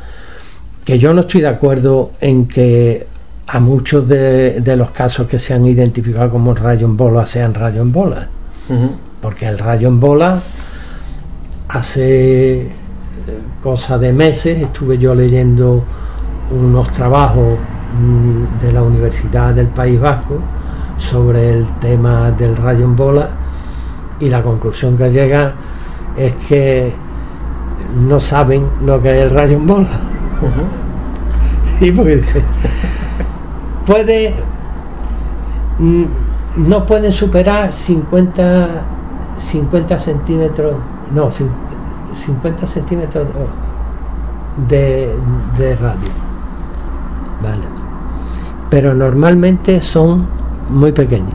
que 0.85 0.99
yo 0.99 1.15
no 1.15 1.21
estoy 1.21 1.43
de 1.43 1.47
acuerdo 1.49 2.11
en 2.21 2.49
que 2.49 3.07
a 3.47 3.61
muchos 3.61 4.09
de, 4.09 4.61
de 4.61 4.77
los 4.77 4.91
casos 4.91 5.29
que 5.29 5.39
se 5.39 5.55
han 5.55 5.65
identificado 5.65 6.29
como 6.29 6.55
rayo 6.55 6.87
en 6.87 6.97
bola 6.97 7.25
sean 7.25 7.55
rayo 7.55 7.81
en 7.81 7.93
bola. 7.93 8.27
Porque 9.23 9.47
el 9.47 9.59
rayo 9.59 9.87
en 9.87 10.01
bola 10.01 10.41
hace 11.69 12.63
eh, 12.63 12.71
cosa 13.63 13.97
de 13.97 14.13
meses 14.13 14.61
estuve 14.61 14.99
yo 14.99 15.15
leyendo 15.15 15.85
unos 16.51 16.93
trabajos 16.93 17.59
de 18.61 18.73
la 18.73 18.83
Universidad 18.83 19.55
del 19.55 19.67
País 19.69 20.01
Vasco 20.01 20.39
sobre 20.99 21.59
el 21.59 21.67
tema 21.81 22.31
del 22.31 22.57
rayo 22.57 22.85
en 22.85 22.97
bola 22.97 23.29
y 24.21 24.29
la 24.29 24.43
conclusión 24.43 24.97
que 24.97 25.11
llega 25.11 25.55
es 26.17 26.35
que 26.49 26.93
no 28.07 28.21
saben 28.21 28.67
lo 28.85 29.01
que 29.01 29.11
es 29.11 29.29
el 29.29 29.35
rayo 29.35 29.57
en 29.57 29.67
bola. 29.67 29.89
Sí, 31.79 31.91
porque 31.93 32.17
dice, 32.17 32.43
puede 33.87 34.35
mm, 35.79 36.05
no 36.57 36.85
pueden 36.85 37.11
superar 37.11 37.73
50 37.73 38.69
50 39.41 39.99
centímetros, 39.99 40.75
no, 41.13 41.31
50 41.31 42.67
centímetros 42.67 43.27
de, 44.69 45.15
de 45.57 45.77
radio. 45.77 46.11
Vale. 47.43 47.80
Pero 48.71 48.95
normalmente 48.95 49.81
son 49.81 50.27
muy 50.71 50.93
pequeños. 50.93 51.35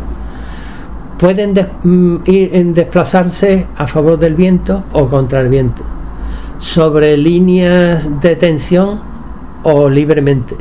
Pueden 1.20 1.54
mm, 1.54 2.18
ir 2.26 2.56
en 2.56 2.74
desplazarse 2.74 3.68
a 3.78 3.88
favor 3.88 4.18
del 4.20 4.36
viento 4.36 4.84
o 4.92 5.08
contra 5.08 5.42
el 5.42 5.50
viento, 5.50 5.84
sobre 6.60 7.16
líneas 7.18 8.22
de 8.22 8.36
tensión 8.36 9.00
o 9.64 9.90
libremente. 9.90 10.56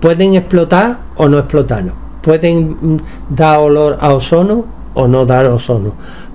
Pueden 0.00 0.34
explotar 0.34 0.98
o 1.16 1.28
no 1.28 1.38
explotar. 1.38 1.84
Pueden 2.22 2.76
mm, 2.80 2.98
dar 3.30 3.58
olor 3.58 3.98
a 4.00 4.14
ozono 4.14 4.64
o 4.94 5.06
no 5.06 5.24
dar 5.24 5.46
ozono. 5.46 5.92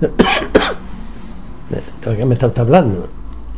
¿De 2.04 2.16
qué 2.16 2.24
me 2.24 2.34
está 2.34 2.52
hablando? 2.56 3.08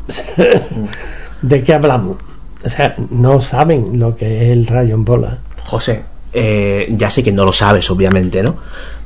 ¿De 1.43 1.63
qué 1.63 1.75
hablamos? 1.75 2.17
O 2.65 2.71
sea, 2.71 2.95
no 3.11 3.41
saben 3.41 3.99
lo 3.99 4.17
que 4.17 4.47
es 4.47 4.53
el 4.53 4.67
rayo 4.67 4.95
en 4.95 5.05
bola. 5.05 5.39
José, 5.65 6.05
eh, 6.33 6.89
ya 6.91 7.11
sé 7.11 7.23
que 7.23 7.33
no 7.33 7.45
lo 7.45 7.53
sabes, 7.53 7.91
obviamente, 7.91 8.43
¿no? 8.43 8.57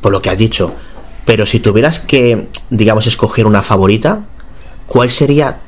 Por 0.01 0.13
lo 0.13 0.23
que 0.23 0.31
has 0.31 0.39
dicho. 0.39 0.75
Pero 1.25 1.45
si 1.45 1.61
tuvieras 1.61 2.01
que, 2.01 2.49
digamos, 2.71 3.07
escoger 3.07 3.47
una 3.47 3.63
favorita, 3.63 4.21
¿cuál 4.87 5.11
sería 5.11 5.59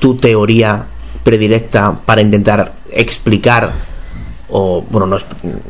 tu 0.00 0.16
teoría 0.16 0.86
predilecta 1.22 1.96
para 2.04 2.20
intentar 2.20 2.72
explicar, 2.90 3.72
o, 4.48 4.82
bueno, 4.90 5.18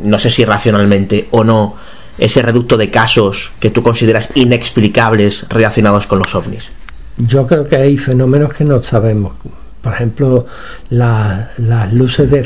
no, 0.03 0.19
sé 0.19 0.31
si 0.31 0.45
racionalmente 0.45 1.29
o 1.31 1.45
no, 1.45 1.77
ese 2.17 2.43
reducto 2.43 2.77
de 2.77 2.91
casos 2.91 3.53
que 3.61 3.71
tú 3.71 3.83
consideras 3.83 4.31
inexplicables 4.35 5.47
relacionados 5.49 6.07
con 6.07 6.19
los 6.21 6.35
ovnis? 6.35 6.71
Yo 7.19 7.47
creo 7.47 7.67
que 7.69 7.77
hay 7.77 7.99
fenómenos 7.99 8.55
que 8.55 8.65
no 8.65 8.83
sabemos. 8.83 9.35
Por 9.83 9.93
ejemplo, 9.93 10.47
las 10.89 11.93
luces 11.93 12.31
de 12.31 12.45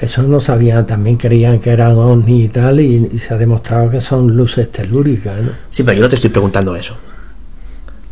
Eso 0.00 0.22
no 0.22 0.40
sabían, 0.40 0.86
también 0.86 1.16
creían 1.16 1.60
que 1.60 1.70
eran 1.70 1.96
ovnis 1.96 2.46
y 2.46 2.48
tal, 2.48 2.80
y, 2.80 3.18
se 3.18 3.34
ha 3.34 3.36
demostrado 3.36 3.90
que 3.90 4.00
son 4.00 4.36
luces 4.36 4.70
telúricas. 4.72 5.40
¿no? 5.40 5.50
Sí, 5.70 5.82
pero 5.82 5.96
yo 5.96 6.02
no 6.02 6.08
te 6.08 6.16
estoy 6.16 6.30
preguntando 6.30 6.74
eso. 6.74 6.96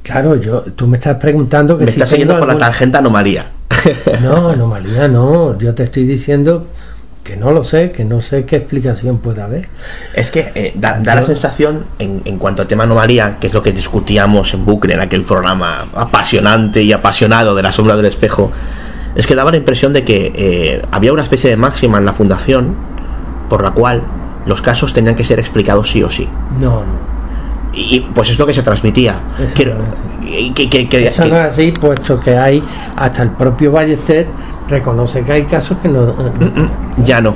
Claro, 0.03 0.37
yo, 0.37 0.63
tú 0.63 0.87
me 0.87 0.99
estás 0.99 1.17
preguntando 1.17 1.79
que 1.79 1.85
me 1.85 1.91
estás 1.91 2.09
siguiendo 2.09 2.39
por 2.39 2.49
la 2.49 2.59
tarjeta 2.59 2.99
anomalía. 2.99 3.47
No, 4.21 4.49
anomalía 4.51 5.09
no. 5.09 5.59
Yo 5.59 5.75
te 5.75 5.85
estoy 5.85 6.05
diciendo 6.05 6.67
que 7.23 7.37
no 7.37 7.53
lo 7.53 7.63
sé, 7.63 7.93
que 7.93 8.05
no 8.05 8.21
sé 8.21 8.45
qué 8.45 8.57
explicación 8.57 9.19
puede 9.19 9.43
haber. 9.43 9.69
Es 10.13 10.33
que 10.33 10.51
eh, 10.57 10.73
da, 10.75 11.01
la 11.03 11.23
sensación, 11.23 11.85
en, 12.01 12.21
en, 12.25 12.39
cuanto 12.39 12.63
al 12.63 12.69
tema 12.69 12.83
anomalía, 12.83 13.39
que 13.41 13.47
es 13.47 13.55
lo 13.55 13.63
que 13.63 13.73
discutíamos 13.73 14.53
en 14.55 14.65
Bucle, 14.65 14.95
en 14.95 15.01
aquel 15.01 15.23
programa 15.23 15.89
apasionante 15.95 16.83
y 16.83 16.93
apasionado 16.93 17.55
de 17.55 17.63
la 17.63 17.71
sombra 17.71 17.95
del 17.97 18.07
espejo, 18.07 18.51
es 19.15 19.27
que 19.27 19.35
daba 19.35 19.51
la 19.51 19.57
impresión 19.57 19.93
de 19.93 20.05
que 20.05 20.33
eh, 20.35 20.83
había 20.91 21.13
una 21.13 21.23
especie 21.23 21.51
de 21.51 21.57
máxima 21.57 21.99
en 21.99 22.05
la 22.05 22.13
fundación 22.13 22.75
por 23.49 23.63
la 23.63 23.73
cual 23.73 24.03
los 24.47 24.63
casos 24.63 24.93
tenían 24.93 25.15
que 25.15 25.25
ser 25.25 25.39
explicados 25.39 25.91
sí 25.91 26.03
o 26.03 26.11
sí. 26.11 26.29
No, 26.61 26.81
no. 26.81 27.13
Y 27.75 28.01
pues 28.15 28.31
es 28.31 28.39
lo 28.39 28.47
que 28.47 28.53
se 28.53 28.63
transmitía. 28.63 29.21
Eso 29.39 29.55
que, 29.55 31.07
Eso 31.07 31.27
no 31.27 31.37
es 31.37 31.43
así, 31.43 31.73
puesto 31.73 32.21
que 32.21 32.37
hay 32.37 32.63
hasta 32.97 33.23
el 33.23 33.31
propio 33.31 33.73
Ballester 33.73 34.27
reconoce 34.69 35.23
que 35.23 35.33
hay 35.33 35.45
casos 35.45 35.79
que 35.79 35.89
no. 35.89 36.15
Ya 37.05 37.21
no. 37.21 37.35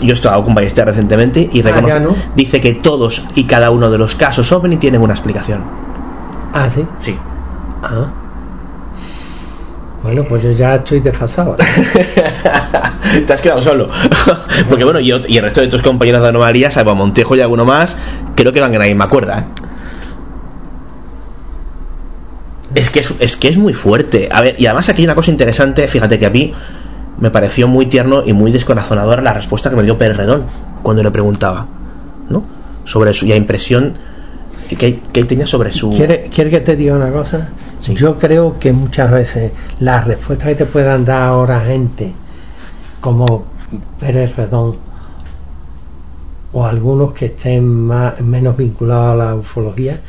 Yo 0.00 0.10
he 0.10 0.12
estado 0.12 0.44
con 0.44 0.54
Ballester 0.54 0.84
recientemente 0.84 1.48
y 1.52 1.60
ah, 1.60 1.72
reconoce, 1.72 2.16
dice 2.34 2.60
que 2.60 2.74
todos 2.74 3.24
y 3.34 3.44
cada 3.44 3.70
uno 3.70 3.90
de 3.90 3.98
los 3.98 4.14
casos 4.14 4.50
OVNI 4.52 4.76
tienen 4.76 5.00
una 5.00 5.14
explicación. 5.14 5.62
Ah, 6.52 6.68
sí. 6.68 6.84
Sí. 7.00 7.16
Ah. 7.82 8.08
Bueno, 10.06 10.22
pues 10.22 10.40
yo 10.40 10.52
ya 10.52 10.76
estoy 10.76 11.00
desfasado. 11.00 11.56
Te 13.26 13.32
has 13.32 13.40
quedado 13.40 13.60
solo. 13.60 13.88
Porque 14.68 14.84
bueno, 14.84 15.00
yo 15.00 15.18
y 15.26 15.36
el 15.36 15.42
resto 15.42 15.62
de 15.62 15.66
tus 15.66 15.82
compañeros 15.82 16.22
de 16.22 16.28
anomalía, 16.28 16.70
salvo 16.70 16.94
Montejo 16.94 17.34
y 17.34 17.40
alguno 17.40 17.64
más, 17.64 17.96
creo 18.36 18.52
que 18.52 18.60
van 18.60 18.72
a 18.72 18.78
la 18.78 18.84
misma 18.84 19.08
cuerda. 19.08 19.40
¿eh? 19.40 19.44
Es 22.76 22.90
que 22.90 23.04
es, 23.18 23.36
que 23.36 23.48
es 23.48 23.56
muy 23.56 23.74
fuerte. 23.74 24.28
A 24.30 24.42
ver, 24.42 24.54
y 24.60 24.66
además 24.66 24.88
aquí 24.88 25.02
hay 25.02 25.06
una 25.06 25.16
cosa 25.16 25.32
interesante, 25.32 25.88
fíjate 25.88 26.20
que 26.20 26.26
a 26.26 26.30
mí 26.30 26.52
me 27.18 27.32
pareció 27.32 27.66
muy 27.66 27.86
tierno 27.86 28.22
y 28.24 28.32
muy 28.32 28.52
descorazonadora 28.52 29.22
la 29.22 29.32
respuesta 29.32 29.70
que 29.70 29.76
me 29.76 29.82
dio 29.82 29.98
Pérez 29.98 30.18
Redón 30.18 30.44
cuando 30.84 31.02
le 31.02 31.10
preguntaba, 31.10 31.66
¿no? 32.28 32.44
Sobre 32.84 33.12
su 33.12 33.26
impresión 33.26 33.94
que, 34.68 35.00
que 35.12 35.24
tenía 35.24 35.46
sobre 35.46 35.72
su... 35.72 35.90
¿Quiere, 35.90 36.24
¿Quiere 36.24 36.50
que 36.50 36.60
te 36.60 36.76
diga 36.76 36.94
una 36.94 37.10
cosa? 37.10 37.50
Yo 37.80 38.18
creo 38.18 38.58
que 38.58 38.72
muchas 38.72 39.10
veces 39.10 39.52
las 39.80 40.06
respuestas 40.06 40.48
que 40.48 40.54
te 40.56 40.66
puedan 40.66 41.04
dar 41.04 41.22
ahora 41.22 41.60
gente 41.60 42.12
como 43.00 43.46
Pérez 44.00 44.34
Redón 44.34 44.76
o 46.52 46.64
algunos 46.64 47.12
que 47.12 47.26
estén 47.26 47.64
más, 47.64 48.20
menos 48.20 48.56
vinculados 48.56 49.12
a 49.12 49.24
la 49.24 49.34
ufología, 49.34 50.00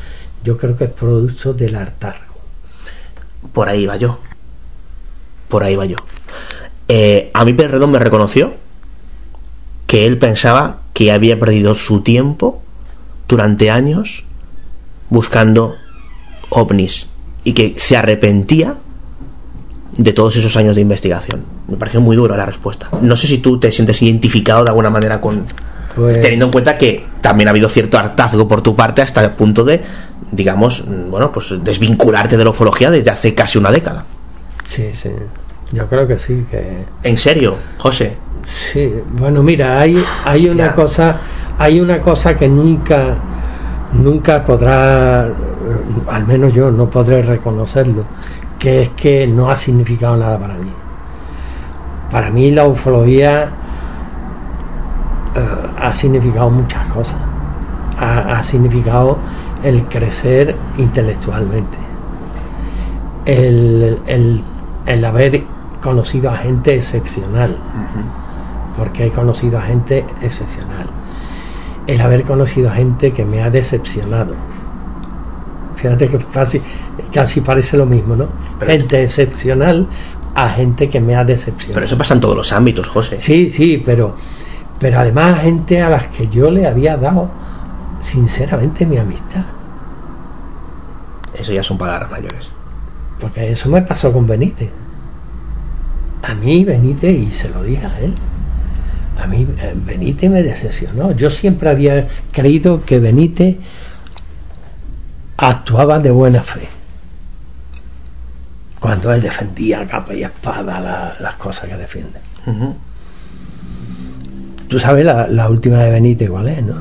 yo 0.43 0.57
creo 0.57 0.77
que 0.77 0.85
es 0.85 0.91
producto 0.91 1.53
del 1.53 1.75
hartazgo. 1.75 2.35
Por 3.51 3.67
ahí 3.67 3.85
va 3.85 3.97
yo. 3.97 4.19
Por 5.49 5.63
ahí 5.63 5.75
va 5.75 5.85
yo. 5.85 5.97
Eh, 6.87 7.29
a 7.33 7.43
mí 7.43 7.53
Pérez 7.53 7.71
Redón 7.71 7.91
me 7.91 7.99
reconoció 7.99 8.53
que 9.87 10.05
él 10.05 10.17
pensaba 10.17 10.81
que 10.93 11.11
había 11.11 11.37
perdido 11.39 11.75
su 11.75 12.01
tiempo 12.01 12.61
durante 13.27 13.69
años 13.69 14.23
buscando 15.09 15.75
ovnis 16.49 17.07
y 17.43 17.53
que 17.53 17.75
se 17.77 17.97
arrepentía 17.97 18.75
de 19.97 20.13
todos 20.13 20.35
esos 20.35 20.55
años 20.57 20.75
de 20.75 20.81
investigación. 20.81 21.43
Me 21.67 21.77
pareció 21.77 22.01
muy 22.01 22.15
dura 22.15 22.37
la 22.37 22.45
respuesta. 22.45 22.89
No 23.01 23.15
sé 23.15 23.27
si 23.27 23.39
tú 23.39 23.59
te 23.59 23.71
sientes 23.71 24.01
identificado 24.01 24.63
de 24.63 24.69
alguna 24.69 24.89
manera 24.89 25.19
con... 25.19 25.45
Pues- 25.95 26.21
teniendo 26.21 26.45
en 26.45 26.51
cuenta 26.51 26.77
que 26.77 27.05
también 27.21 27.47
ha 27.47 27.51
habido 27.51 27.69
cierto 27.69 27.97
hartazgo 27.97 28.47
por 28.47 28.61
tu 28.61 28.75
parte 28.75 29.01
hasta 29.01 29.23
el 29.23 29.31
punto 29.31 29.63
de, 29.63 29.81
digamos, 30.31 30.83
bueno, 31.09 31.31
pues 31.31 31.53
desvincularte 31.63 32.37
de 32.37 32.43
la 32.43 32.51
ufología 32.51 32.91
desde 32.91 33.09
hace 33.09 33.33
casi 33.33 33.57
una 33.57 33.71
década. 33.71 34.05
Sí, 34.67 34.91
sí. 34.93 35.09
Yo 35.71 35.87
creo 35.87 36.07
que 36.07 36.17
sí, 36.19 36.45
que... 36.51 36.85
¿En 37.03 37.17
serio, 37.17 37.55
José? 37.79 38.13
Sí, 38.71 38.93
bueno, 39.13 39.43
mira, 39.43 39.79
hay, 39.79 40.01
hay 40.23 40.47
una 40.47 40.73
cosa, 40.73 41.17
hay 41.57 41.79
una 41.81 41.99
cosa 41.99 42.37
que 42.37 42.47
nunca, 42.47 43.17
nunca 43.93 44.43
podrá 44.43 45.27
al 46.09 46.25
menos 46.25 46.53
yo 46.53 46.71
no 46.71 46.89
podré 46.89 47.21
reconocerlo, 47.21 48.03
que 48.59 48.83
es 48.83 48.89
que 48.89 49.27
no 49.27 49.49
ha 49.49 49.55
significado 49.55 50.17
nada 50.17 50.37
para 50.37 50.55
mí. 50.55 50.71
Para 52.11 52.29
mí 52.29 52.51
la 52.51 52.65
ufología 52.65 53.49
eh, 55.35 55.39
ha 55.81 55.93
significado 55.93 56.49
muchas 56.49 56.85
cosas. 56.87 57.17
Ha, 57.99 58.43
significado 58.43 59.17
el 59.63 59.81
crecer 59.85 60.55
intelectualmente, 60.77 61.77
el, 63.25 63.99
el, 64.85 65.03
haber 65.03 65.45
conocido 65.81 66.29
a 66.29 66.37
gente 66.37 66.75
excepcional, 66.75 67.57
porque 68.77 69.07
he 69.07 69.09
conocido 69.09 69.57
a 69.57 69.63
gente 69.63 70.05
excepcional, 70.21 70.85
el 71.87 72.01
haber 72.01 72.23
conocido 72.23 72.69
a 72.69 72.73
gente 72.73 73.11
que 73.11 73.25
me 73.25 73.41
ha 73.41 73.49
decepcionado 73.49 74.35
Fíjate 75.77 76.09
que 76.09 76.17
casi, 76.17 76.61
casi 77.13 77.41
parece 77.41 77.77
lo 77.77 77.85
mismo, 77.85 78.15
¿no? 78.15 78.27
gente 78.65 79.03
excepcional 79.03 79.87
a 80.33 80.49
gente 80.49 80.89
que 80.89 80.99
me 80.99 81.15
ha 81.15 81.23
decepcionado. 81.23 81.75
Pero 81.75 81.85
eso 81.85 81.97
pasa 81.97 82.15
en 82.15 82.19
todos 82.19 82.35
los 82.35 82.51
ámbitos, 82.51 82.87
José. 82.87 83.19
Sí, 83.19 83.49
sí, 83.49 83.81
pero, 83.85 84.15
pero 84.79 84.99
además 84.99 85.41
gente 85.41 85.81
a 85.81 85.89
las 85.89 86.07
que 86.07 86.27
yo 86.27 86.49
le 86.49 86.67
había 86.67 86.97
dado 86.97 87.29
sinceramente 88.01 88.85
mi 88.85 88.97
amistad. 88.97 89.45
Eso 91.35 91.53
ya 91.53 91.61
son 91.61 91.77
palabras 91.77 92.09
mayores. 92.09 92.49
Porque 93.19 93.51
eso 93.51 93.69
me 93.69 93.81
pasó 93.83 94.11
con 94.11 94.25
Benítez. 94.25 94.71
A 96.23 96.33
mí 96.33 96.65
Benítez, 96.65 97.15
y 97.15 97.31
se 97.31 97.49
lo 97.49 97.61
dije 97.61 97.85
a 97.85 97.99
él, 97.99 98.13
a 99.17 99.27
mí 99.27 99.47
eh, 99.59 99.73
Benítez 99.75 100.29
me 100.29 100.43
decepcionó. 100.43 101.11
Yo 101.11 101.29
siempre 101.29 101.69
había 101.69 102.07
creído 102.31 102.83
que 102.85 102.99
Benítez 102.99 103.57
actuaba 105.37 105.99
de 105.99 106.11
buena 106.11 106.41
fe. 106.41 106.67
Cuando 108.79 109.11
él 109.11 109.21
defendía 109.21 109.85
capa 109.87 110.13
y 110.13 110.23
espada 110.23 111.15
las 111.19 111.35
cosas 111.35 111.69
que 111.69 111.77
defiende. 111.77 112.19
Tú 114.67 114.79
sabes 114.79 115.05
la, 115.05 115.49
última 115.49 115.77
de 115.79 115.91
Benítez 115.91 116.29
cuál 116.29 116.49
es, 116.49 116.63
¿no? 116.63 116.75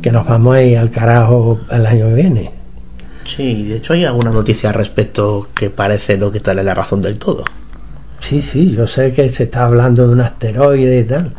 Que 0.00 0.12
nos 0.12 0.26
vamos 0.26 0.54
a 0.54 0.62
ir 0.62 0.78
al 0.78 0.90
carajo 0.90 1.60
el 1.70 1.86
año 1.86 2.08
que 2.08 2.14
viene. 2.14 2.50
Sí, 3.26 3.64
de 3.64 3.76
hecho 3.76 3.94
hay 3.94 4.04
alguna 4.04 4.30
noticia 4.30 4.68
al 4.68 4.74
respecto 4.74 5.48
que 5.54 5.70
parece 5.70 6.18
no 6.18 6.30
quitarle 6.30 6.62
la 6.62 6.74
razón 6.74 7.00
del 7.00 7.18
todo. 7.18 7.44
Sí, 8.20 8.40
sí, 8.40 8.74
yo 8.74 8.86
sé 8.86 9.12
que 9.12 9.28
se 9.28 9.42
está 9.44 9.64
hablando 9.66 10.06
de 10.06 10.14
un 10.14 10.20
asteroide 10.22 11.00
y 11.00 11.04
tal. 11.04 11.30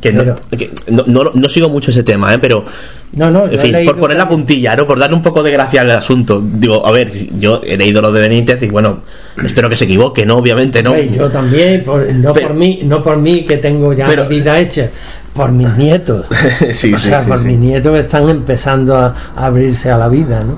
Que, 0.00 0.10
pero- 0.12 0.34
no, 0.50 0.56
que 0.58 0.70
no, 0.90 1.04
no- 1.06 1.30
no 1.34 1.48
sigo 1.50 1.68
mucho 1.68 1.90
ese 1.90 2.02
tema, 2.02 2.32
¿eh? 2.32 2.38
pero 2.38 2.64
No, 3.12 3.30
no, 3.30 3.44
en 3.46 3.58
fin, 3.58 3.76
por 3.84 3.98
poner 3.98 4.16
la 4.16 4.26
puntilla, 4.28 4.74
¿no? 4.76 4.86
Por 4.86 4.98
darle 4.98 5.16
un 5.16 5.22
poco 5.22 5.42
de 5.42 5.50
gracia 5.50 5.82
al 5.82 5.90
asunto. 5.90 6.40
Digo, 6.42 6.86
a 6.86 6.92
ver, 6.92 7.10
yo 7.36 7.60
he 7.62 7.76
leído 7.76 8.00
lo 8.00 8.10
de 8.12 8.20
Benítez 8.22 8.62
y 8.62 8.68
bueno, 8.68 9.00
espero 9.44 9.68
que 9.68 9.76
se 9.76 9.84
equivoque, 9.84 10.24
¿no? 10.24 10.36
Obviamente, 10.36 10.82
¿no? 10.82 10.96
Yo 10.98 11.28
también, 11.30 11.84
por- 11.84 12.10
no 12.14 12.32
Pero- 12.32 12.48
por 12.48 12.56
mí, 12.56 12.80
no 12.84 13.02
por 13.02 13.18
mí 13.18 13.44
que 13.44 13.58
tengo 13.58 13.92
ya 13.92 14.06
Pero- 14.06 14.22
la 14.22 14.28
vida 14.28 14.58
hecha, 14.58 14.88
por 15.34 15.52
mis 15.52 15.68
nietos. 15.76 16.24
Sí, 16.72 16.94
o 16.94 16.98
sí, 16.98 17.08
sea, 17.10 17.22
sí, 17.22 17.28
por 17.28 17.44
mis 17.44 17.58
nietos 17.58 17.92
que 17.92 18.00
están 18.00 18.28
empezando 18.30 18.96
a, 18.96 19.14
a 19.36 19.46
abrirse 19.46 19.90
a 19.90 19.98
la 19.98 20.08
vida, 20.08 20.42
¿no? 20.42 20.56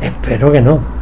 Espero 0.00 0.52
que 0.52 0.60
no. 0.60 0.95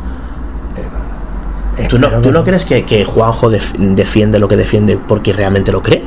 Eh, 1.76 1.86
¿Tú 1.88 1.98
no, 1.98 2.08
¿tú 2.20 2.30
no 2.30 2.44
crees 2.44 2.64
que, 2.64 2.84
que 2.84 3.04
Juanjo 3.04 3.50
def- 3.50 3.74
defiende 3.76 4.38
lo 4.38 4.46
que 4.48 4.56
defiende 4.56 4.96
porque 5.08 5.32
realmente 5.32 5.72
lo 5.72 5.82
cree? 5.82 6.02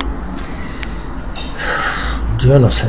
Yo 2.38 2.58
no 2.58 2.70
sé. 2.70 2.86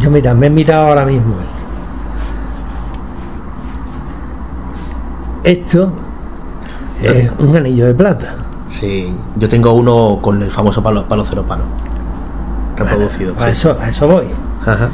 Yo 0.00 0.10
mira, 0.10 0.34
me 0.34 0.46
he 0.48 0.50
mirado 0.50 0.88
ahora 0.88 1.04
mismo 1.04 1.36
esto. 1.40 1.60
Esto 5.42 5.92
es 7.02 7.30
un 7.38 7.56
anillo 7.56 7.86
de 7.86 7.94
plata. 7.94 8.34
Sí. 8.68 9.12
Yo 9.36 9.48
tengo 9.48 9.72
uno 9.72 10.18
con 10.20 10.42
el 10.42 10.50
famoso 10.50 10.82
palo, 10.82 11.06
palo 11.06 11.24
cero 11.24 11.44
palo. 11.48 11.64
Reproducido. 12.76 13.34
Sí. 13.38 13.50
eso, 13.50 13.76
a 13.80 13.88
eso 13.88 14.06
voy. 14.08 14.26
Ajá. 14.66 14.88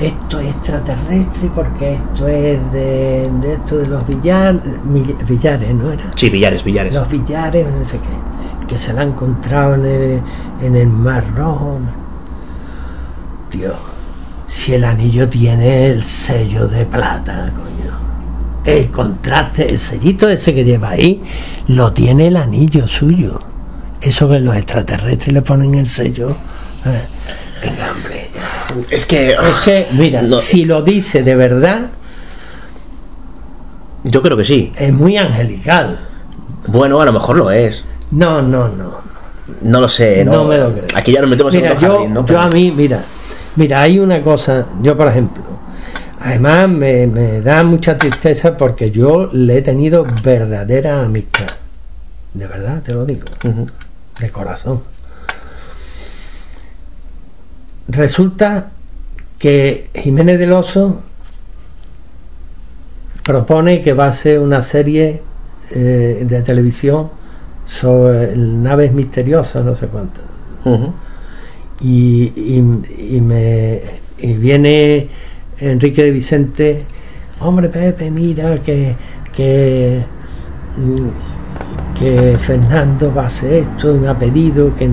Esto 0.00 0.40
es 0.40 0.48
extraterrestre 0.48 1.50
porque 1.54 1.94
esto 1.94 2.26
es 2.26 2.58
de, 2.72 3.30
de 3.42 3.52
esto 3.52 3.76
de 3.78 3.86
los 3.86 4.06
villar, 4.06 4.54
mill- 4.86 5.16
villares, 5.28 5.74
¿no 5.74 5.92
era? 5.92 6.10
Sí, 6.16 6.30
billares, 6.30 6.64
billares. 6.64 6.94
Los 6.94 7.08
villares, 7.10 7.66
no 7.70 7.84
sé 7.84 7.98
qué, 7.98 8.66
que 8.66 8.78
se 8.78 8.92
la 8.94 9.02
han 9.02 9.08
encontrado 9.08 9.74
en 9.74 9.84
el, 9.84 10.20
en 10.62 10.76
el 10.76 10.88
Mar 10.88 11.24
Rojo. 11.36 11.80
Dios, 13.52 13.74
si 14.46 14.74
el 14.74 14.84
anillo 14.84 15.28
tiene 15.28 15.86
el 15.90 16.04
sello 16.04 16.66
de 16.66 16.84
plata, 16.86 17.50
coño. 17.54 17.90
El 18.64 18.90
contraste, 18.90 19.70
el 19.70 19.78
sellito 19.78 20.28
ese 20.28 20.54
que 20.54 20.64
lleva 20.64 20.90
ahí, 20.90 21.22
lo 21.68 21.92
tiene 21.92 22.28
el 22.28 22.36
anillo 22.36 22.86
suyo. 22.86 23.38
Eso 24.00 24.28
que 24.28 24.38
los 24.40 24.54
extraterrestres 24.56 25.32
le 25.32 25.42
ponen 25.42 25.74
el 25.74 25.86
sello. 25.88 26.30
eh, 26.86 27.02
venga, 27.62 27.90
hombre. 27.92 28.19
Es 28.90 29.06
que. 29.06 29.32
Es 29.32 29.38
que, 29.64 29.86
mira, 29.92 30.22
No. 30.22 30.38
si 30.38 30.64
lo 30.64 30.82
dice 30.82 31.22
de 31.22 31.34
verdad, 31.36 31.90
Yo 34.04 34.22
creo 34.22 34.36
que 34.36 34.44
sí. 34.44 34.72
es 34.76 34.92
muy 34.92 35.16
angelical. 35.16 35.98
Bueno, 36.66 37.00
a 37.00 37.04
lo 37.04 37.12
mejor 37.12 37.36
lo 37.36 37.50
es. 37.50 37.84
No, 38.10 38.40
no, 38.42 38.68
no. 38.68 39.00
No 39.62 39.80
lo 39.80 39.88
sé, 39.88 40.24
¿no? 40.24 40.32
No 40.32 40.44
me 40.44 40.56
lo 40.58 40.72
creo. 40.72 40.86
Aquí 40.94 41.12
ya 41.12 41.20
nos 41.20 41.28
metemos 41.30 41.52
Mira, 41.52 41.70
en 41.70 41.76
otro 41.76 41.86
yo, 41.88 41.94
jardín, 41.96 42.14
¿no? 42.14 42.20
yo 42.20 42.26
Pero- 42.26 42.40
a 42.40 42.48
mí, 42.48 42.70
mira, 42.74 43.04
mira, 43.56 43.82
hay 43.82 43.98
una 43.98 44.22
cosa, 44.22 44.66
yo 44.80 44.96
por 44.96 45.08
ejemplo, 45.08 45.42
además 46.20 46.68
me, 46.68 47.06
me 47.06 47.40
da 47.40 47.62
mucha 47.64 47.98
tristeza 47.98 48.56
porque 48.56 48.90
yo 48.90 49.28
le 49.32 49.58
he 49.58 49.62
tenido 49.62 50.06
verdadera 50.22 51.02
amistad. 51.02 51.46
De 52.32 52.46
verdad, 52.46 52.80
te 52.82 52.92
lo 52.92 53.04
digo, 53.04 53.26
de 54.20 54.30
corazón. 54.30 54.80
Resulta 57.90 58.70
que 59.38 59.88
Jiménez 59.94 60.38
del 60.38 60.52
Oso 60.52 61.00
propone 63.24 63.80
que 63.82 63.92
va 63.94 64.06
a 64.06 64.12
ser 64.12 64.38
una 64.40 64.62
serie 64.62 65.20
eh, 65.70 66.24
de 66.28 66.42
televisión 66.42 67.08
sobre 67.66 68.36
naves 68.36 68.92
misteriosas, 68.92 69.64
no 69.64 69.74
sé 69.76 69.86
cuántas 69.86 70.24
y, 71.80 72.24
y- 72.36 73.16
y 73.16 73.20
me 73.20 73.80
y 74.18 74.32
viene 74.34 75.08
Enrique 75.58 76.02
de 76.04 76.10
Vicente 76.10 76.84
hombre 77.40 77.68
Pepe 77.70 78.10
mira 78.10 78.56
que 78.58 78.94
que 79.32 80.04
mm, 80.76 81.98
que 81.98 82.36
Fernando 82.38 83.12
va 83.14 83.22
a 83.22 83.26
hacer 83.26 83.52
esto 83.54 83.94
y 83.96 83.98
me 83.98 84.08
ha 84.08 84.18
pedido 84.18 84.74
que, 84.76 84.90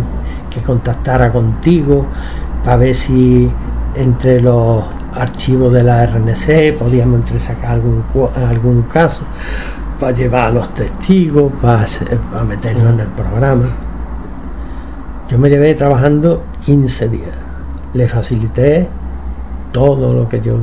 que 0.50 0.62
contactara 0.66 1.32
contigo 1.32 2.06
para 2.64 2.78
ver 2.78 2.96
si 2.96 3.50
entre 3.96 4.42
los 4.42 4.84
archivos 5.14 5.74
de 5.74 5.84
la 5.84 6.06
RNC 6.06 6.78
podíamos 6.78 7.20
entresacar 7.22 7.72
algún 7.72 8.04
algún 8.36 8.84
caso 8.84 9.22
para 10.00 10.16
llevar 10.16 10.48
a 10.48 10.52
los 10.52 10.74
testigos 10.76 11.52
para, 11.62 11.86
para 12.32 12.44
meterlo 12.44 12.90
en 12.90 13.00
el 13.00 13.08
programa 13.08 13.88
yo 15.30 15.38
me 15.38 15.50
llevé 15.50 15.74
trabajando 15.76 16.44
15 16.66 17.10
días. 17.10 17.36
Le 17.94 18.08
facilité 18.08 18.88
todo 19.74 20.14
lo 20.14 20.30
que 20.30 20.40
yo 20.40 20.58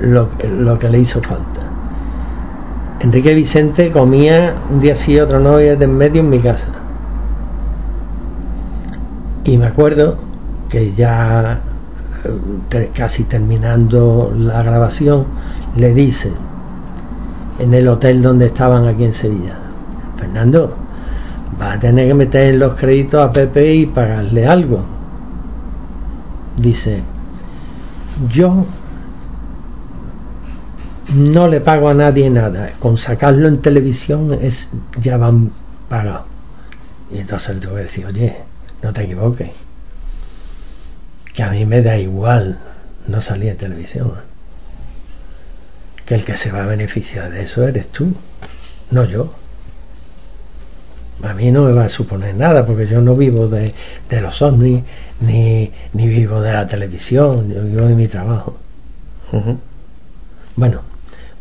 lo, 0.00 0.28
lo 0.42 0.78
que 0.78 0.88
le 0.88 0.98
hizo 0.98 1.22
falta. 1.22 1.60
Enrique 2.98 3.34
Vicente 3.34 3.92
comía 3.92 4.54
un 4.70 4.80
día 4.80 4.96
sí, 4.96 5.18
otro 5.20 5.38
no, 5.38 5.60
y 5.60 5.64
de 5.64 5.84
en 5.84 5.96
medio 5.96 6.20
en 6.20 6.30
mi 6.30 6.40
casa. 6.40 6.66
Y 9.44 9.56
me 9.56 9.66
acuerdo 9.66 10.16
que 10.68 10.94
ya 10.94 11.60
eh, 12.72 12.90
casi 12.94 13.24
terminando 13.24 14.32
la 14.36 14.62
grabación, 14.62 15.26
le 15.76 15.92
dice 15.94 16.30
en 17.58 17.74
el 17.74 17.88
hotel 17.88 18.22
donde 18.22 18.46
estaban 18.46 18.86
aquí 18.86 19.04
en 19.04 19.12
Sevilla, 19.12 19.56
Fernando, 20.18 20.74
va 21.60 21.72
a 21.72 21.78
tener 21.78 22.08
que 22.08 22.14
meter 22.14 22.54
los 22.54 22.74
créditos 22.74 23.22
a 23.22 23.32
Pepe 23.32 23.74
y 23.74 23.86
pagarle 23.86 24.46
algo. 24.46 24.84
Dice, 26.56 27.02
yo 28.32 28.66
no 31.14 31.48
le 31.48 31.60
pago 31.60 31.88
a 31.88 31.94
nadie 31.94 32.30
nada, 32.30 32.70
con 32.78 32.98
sacarlo 32.98 33.48
en 33.48 33.58
televisión 33.58 34.28
es 34.40 34.68
ya 35.00 35.16
van 35.16 35.50
pagados. 35.88 36.26
Y 37.12 37.18
entonces 37.18 37.56
le 37.56 37.60
tuve 37.60 37.86
que 37.86 38.06
oye, 38.06 38.36
no 38.82 38.92
te 38.92 39.02
equivoques, 39.04 39.50
que 41.32 41.42
a 41.42 41.50
mí 41.50 41.64
me 41.64 41.82
da 41.82 41.96
igual 41.96 42.58
no 43.06 43.20
salir 43.20 43.50
en 43.50 43.56
televisión, 43.56 44.12
que 46.04 46.14
el 46.14 46.24
que 46.24 46.36
se 46.36 46.50
va 46.50 46.64
a 46.64 46.66
beneficiar 46.66 47.30
de 47.30 47.42
eso 47.44 47.66
eres 47.66 47.88
tú, 47.88 48.12
no 48.90 49.04
yo 49.04 49.32
a 51.22 51.34
mí 51.34 51.52
no 51.52 51.62
me 51.62 51.72
va 51.72 51.84
a 51.84 51.88
suponer 51.88 52.34
nada 52.34 52.66
porque 52.66 52.88
yo 52.88 53.00
no 53.00 53.14
vivo 53.14 53.46
de, 53.46 53.72
de 54.10 54.20
los 54.20 54.42
ovnis 54.42 54.82
ni, 55.20 55.70
ni 55.92 56.08
vivo 56.08 56.40
de 56.40 56.52
la 56.52 56.66
televisión, 56.66 57.48
yo 57.52 57.62
vivo 57.62 57.86
de 57.86 57.94
mi 57.94 58.08
trabajo. 58.08 58.56
Bueno, 60.56 60.80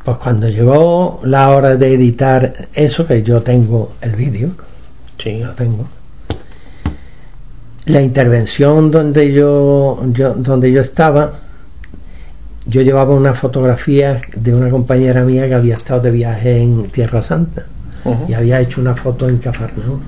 pues 0.05 0.17
cuando 0.17 0.47
llegó 0.47 1.19
la 1.23 1.49
hora 1.49 1.75
de 1.77 1.93
editar 1.95 2.67
eso, 2.73 3.07
que 3.07 3.23
yo 3.23 3.41
tengo 3.41 3.93
el 4.01 4.15
vídeo, 4.15 4.51
Sí. 5.17 5.39
lo 5.39 5.51
tengo, 5.53 5.87
la 7.91 8.01
intervención 8.01 8.89
donde 8.89 9.33
yo, 9.33 10.01
yo, 10.13 10.33
donde 10.33 10.71
yo 10.71 10.81
estaba, 10.81 11.33
yo 12.65 12.81
llevaba 12.81 13.13
una 13.13 13.33
fotografía 13.33 14.21
de 14.35 14.55
una 14.55 14.69
compañera 14.69 15.23
mía 15.23 15.47
que 15.47 15.55
había 15.55 15.75
estado 15.75 16.01
de 16.01 16.11
viaje 16.11 16.61
en 16.61 16.87
Tierra 16.87 17.21
Santa 17.21 17.65
y 18.27 18.33
había 18.33 18.59
hecho 18.59 18.81
una 18.81 18.95
foto 18.95 19.27
en 19.27 19.37
Cafarnaúm. 19.37 19.99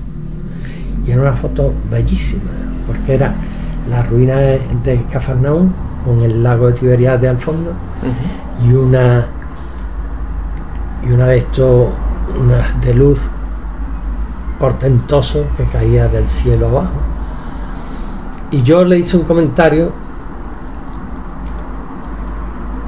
Y 1.06 1.10
era 1.10 1.20
una 1.20 1.34
foto 1.34 1.72
bellísima, 1.90 2.50
porque 2.86 3.14
era 3.14 3.34
la 3.90 4.02
ruina 4.02 4.38
de, 4.38 4.60
de 4.82 5.02
Cafarnaúm 5.12 5.70
con 6.04 6.22
el 6.22 6.42
lago 6.42 6.68
de 6.68 6.72
Tiberiades 6.74 7.30
al 7.30 7.38
fondo 7.38 7.72
y 8.66 8.72
una 8.72 9.26
y 11.06 11.12
una 11.12 11.26
de 11.26 11.38
estos 11.38 11.88
unas 12.38 12.80
de 12.80 12.94
luz 12.94 13.20
portentoso 14.58 15.44
que 15.56 15.64
caía 15.64 16.08
del 16.08 16.26
cielo 16.28 16.68
abajo 16.68 17.13
y 18.54 18.62
yo 18.62 18.84
le 18.84 18.98
hice 18.98 19.16
un 19.16 19.24
comentario 19.24 19.90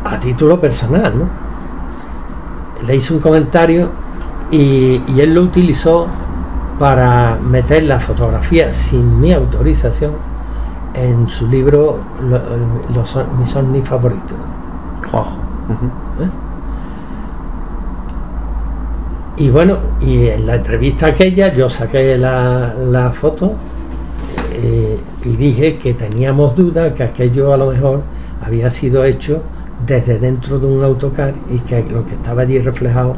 a 0.04 0.18
título 0.20 0.60
personal 0.60 1.12
¿no? 1.18 1.24
le 2.86 2.94
hice 2.96 3.14
un 3.14 3.20
comentario 3.20 3.88
y, 4.50 5.02
y 5.08 5.20
él 5.20 5.34
lo 5.34 5.42
utilizó 5.42 6.06
para 6.78 7.36
meter 7.42 7.82
la 7.84 7.98
fotografía 7.98 8.70
sin 8.70 9.20
mi 9.20 9.32
autorización 9.32 10.12
en 10.94 11.26
su 11.26 11.48
libro 11.48 11.98
Lo- 12.22 12.40
favoritos 13.82 14.38
Ojo. 15.12 15.36
Ujú. 15.68 16.22
¿eh? 16.24 16.28
Y 19.38 19.50
bueno, 19.50 19.76
y 20.00 20.28
en 20.28 20.46
la 20.46 20.54
entrevista 20.56 21.08
aquella 21.08 21.52
yo 21.52 21.68
saqué 21.68 22.16
la, 22.16 22.72
la 22.74 23.10
foto 23.12 23.52
eh, 24.52 24.98
y 25.26 25.36
dije 25.36 25.76
que 25.76 25.92
teníamos 25.92 26.54
dudas 26.56 26.92
que 26.92 27.02
aquello 27.02 27.52
a 27.52 27.56
lo 27.56 27.70
mejor 27.70 28.02
había 28.44 28.70
sido 28.70 29.04
hecho 29.04 29.42
desde 29.84 30.18
dentro 30.18 30.58
de 30.58 30.66
un 30.66 30.84
autocar 30.84 31.34
y 31.50 31.58
que 31.60 31.82
lo 31.82 32.06
que 32.06 32.14
estaba 32.14 32.42
allí 32.42 32.60
reflejado 32.60 33.16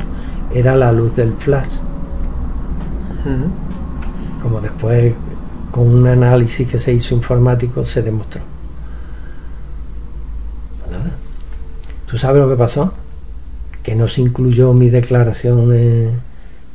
era 0.54 0.74
la 0.74 0.90
luz 0.90 1.14
del 1.14 1.34
flash 1.34 1.74
Como 4.42 4.60
después, 4.60 5.12
con 5.70 5.86
un 5.88 6.06
análisis 6.06 6.66
que 6.66 6.78
se 6.78 6.94
hizo 6.94 7.14
informático, 7.14 7.84
se 7.84 8.00
demostró. 8.00 8.40
Nada. 10.90 11.10
¿Tú 12.06 12.16
sabes 12.16 12.40
lo 12.40 12.48
que 12.48 12.56
pasó? 12.56 12.94
Que 13.82 13.94
no 13.94 14.08
se 14.08 14.22
incluyó 14.22 14.72
mi 14.72 14.88
declaración 14.88 15.74
en, 15.74 16.20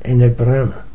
en 0.04 0.22
el 0.22 0.32
programa. 0.34 0.86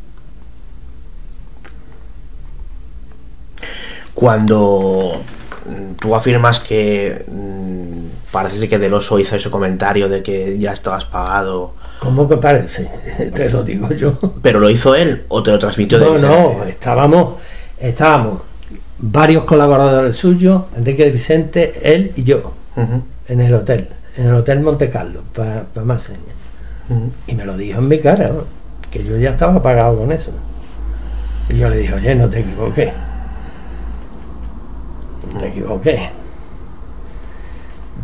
Cuando 4.18 5.22
mm, 5.64 5.92
tú 5.94 6.12
afirmas 6.12 6.58
que 6.58 7.24
mm, 7.24 8.32
parece 8.32 8.68
que 8.68 8.76
Del 8.76 8.92
Oso 8.92 9.16
hizo 9.20 9.36
ese 9.36 9.48
comentario 9.48 10.08
de 10.08 10.24
que 10.24 10.58
ya 10.58 10.72
estabas 10.72 11.05
pagado. 11.05 11.74
¿Cómo 12.00 12.28
que 12.28 12.36
parece? 12.36 12.90
Te 13.34 13.48
lo 13.48 13.62
digo 13.62 13.88
yo. 13.90 14.18
¿Pero 14.42 14.58
lo 14.58 14.70
hizo 14.70 14.97
él 14.97 15.24
o 15.28 15.40
te 15.44 15.52
lo 15.52 15.58
transmitió 15.60 16.00
de 16.00 16.06
No, 16.06 16.18
no, 16.18 16.64
estábamos, 16.64 17.34
estábamos 17.78 18.42
varios 18.98 19.44
colaboradores 19.44 20.16
suyos, 20.16 20.64
Enrique 20.76 21.08
Vicente, 21.10 21.78
él 21.80 22.10
y 22.16 22.24
yo, 22.24 22.55
en 23.28 23.40
el 23.40 23.55
hotel, 23.55 23.88
en 24.16 24.26
el 24.26 24.34
hotel 24.34 24.58
Monte 24.58 24.90
Carlo, 24.90 25.20
para 25.32 25.64
más 25.84 26.02
señas. 26.02 26.20
Y 27.28 27.36
me 27.36 27.44
lo 27.44 27.56
dijo 27.56 27.78
en 27.78 27.86
mi 27.86 28.00
cara, 28.00 28.30
¿no? 28.30 28.42
que 28.90 29.05
yo 29.05 29.16
ya 29.16 29.30
estaba 29.30 29.62
pagado 29.62 29.97
con 29.97 30.10
eso. 30.10 30.32
Y 31.48 31.58
yo 31.58 31.68
le 31.68 31.76
dije, 31.76 31.94
oye, 31.94 32.16
no 32.16 32.28
te 32.28 32.40
equivoqué. 32.40 32.92
Te 35.39 35.48
equivoqué. 35.48 36.10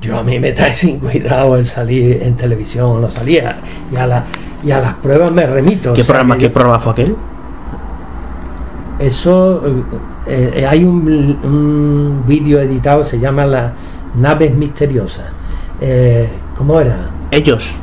Yo 0.01 0.19
a 0.19 0.23
mí 0.23 0.39
me 0.39 0.53
trae 0.53 0.75
sin 0.75 0.99
cuidado 0.99 1.57
el 1.57 1.65
salir 1.65 2.23
en 2.23 2.37
televisión 2.37 3.01
no 3.01 3.11
salía. 3.11 3.57
Y 3.93 3.97
a, 3.97 4.07
la- 4.07 4.25
y 4.63 4.71
a 4.71 4.81
las 4.81 4.95
pruebas 4.95 5.31
me 5.33 5.47
remito. 5.47 5.93
o 5.93 5.95
¿Qué 5.95 6.03
sea, 6.03 6.07
programa, 6.09 6.37
¿Qué 6.37 6.43
yo- 6.45 6.53
programa 6.53 6.79
fue 6.81 6.93
aquel? 6.93 7.17
Eso, 8.99 9.63
eh, 10.27 10.53
eh, 10.57 10.67
hay 10.67 10.85
un, 10.85 11.39
un 11.43 12.23
vídeo 12.27 12.61
editado, 12.61 13.03
se 13.03 13.19
llama 13.19 13.45
Las 13.45 13.73
Naves 14.15 14.55
Misteriosas. 14.55 15.27
Eh, 15.81 16.29
¿Cómo 16.57 16.81
era? 16.81 16.97
Ellos. 17.31 17.75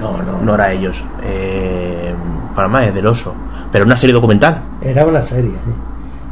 No, 0.00 0.22
no, 0.22 0.40
No 0.42 0.54
era 0.54 0.72
ellos. 0.72 1.02
Eh, 1.24 2.14
Panamá 2.54 2.84
es 2.86 2.94
del 2.94 3.06
oso. 3.06 3.34
Pero 3.72 3.84
una 3.84 3.96
serie 3.96 4.14
documental. 4.14 4.62
Era 4.80 5.04
una 5.04 5.22
serie. 5.22 5.50
sí. 5.50 5.72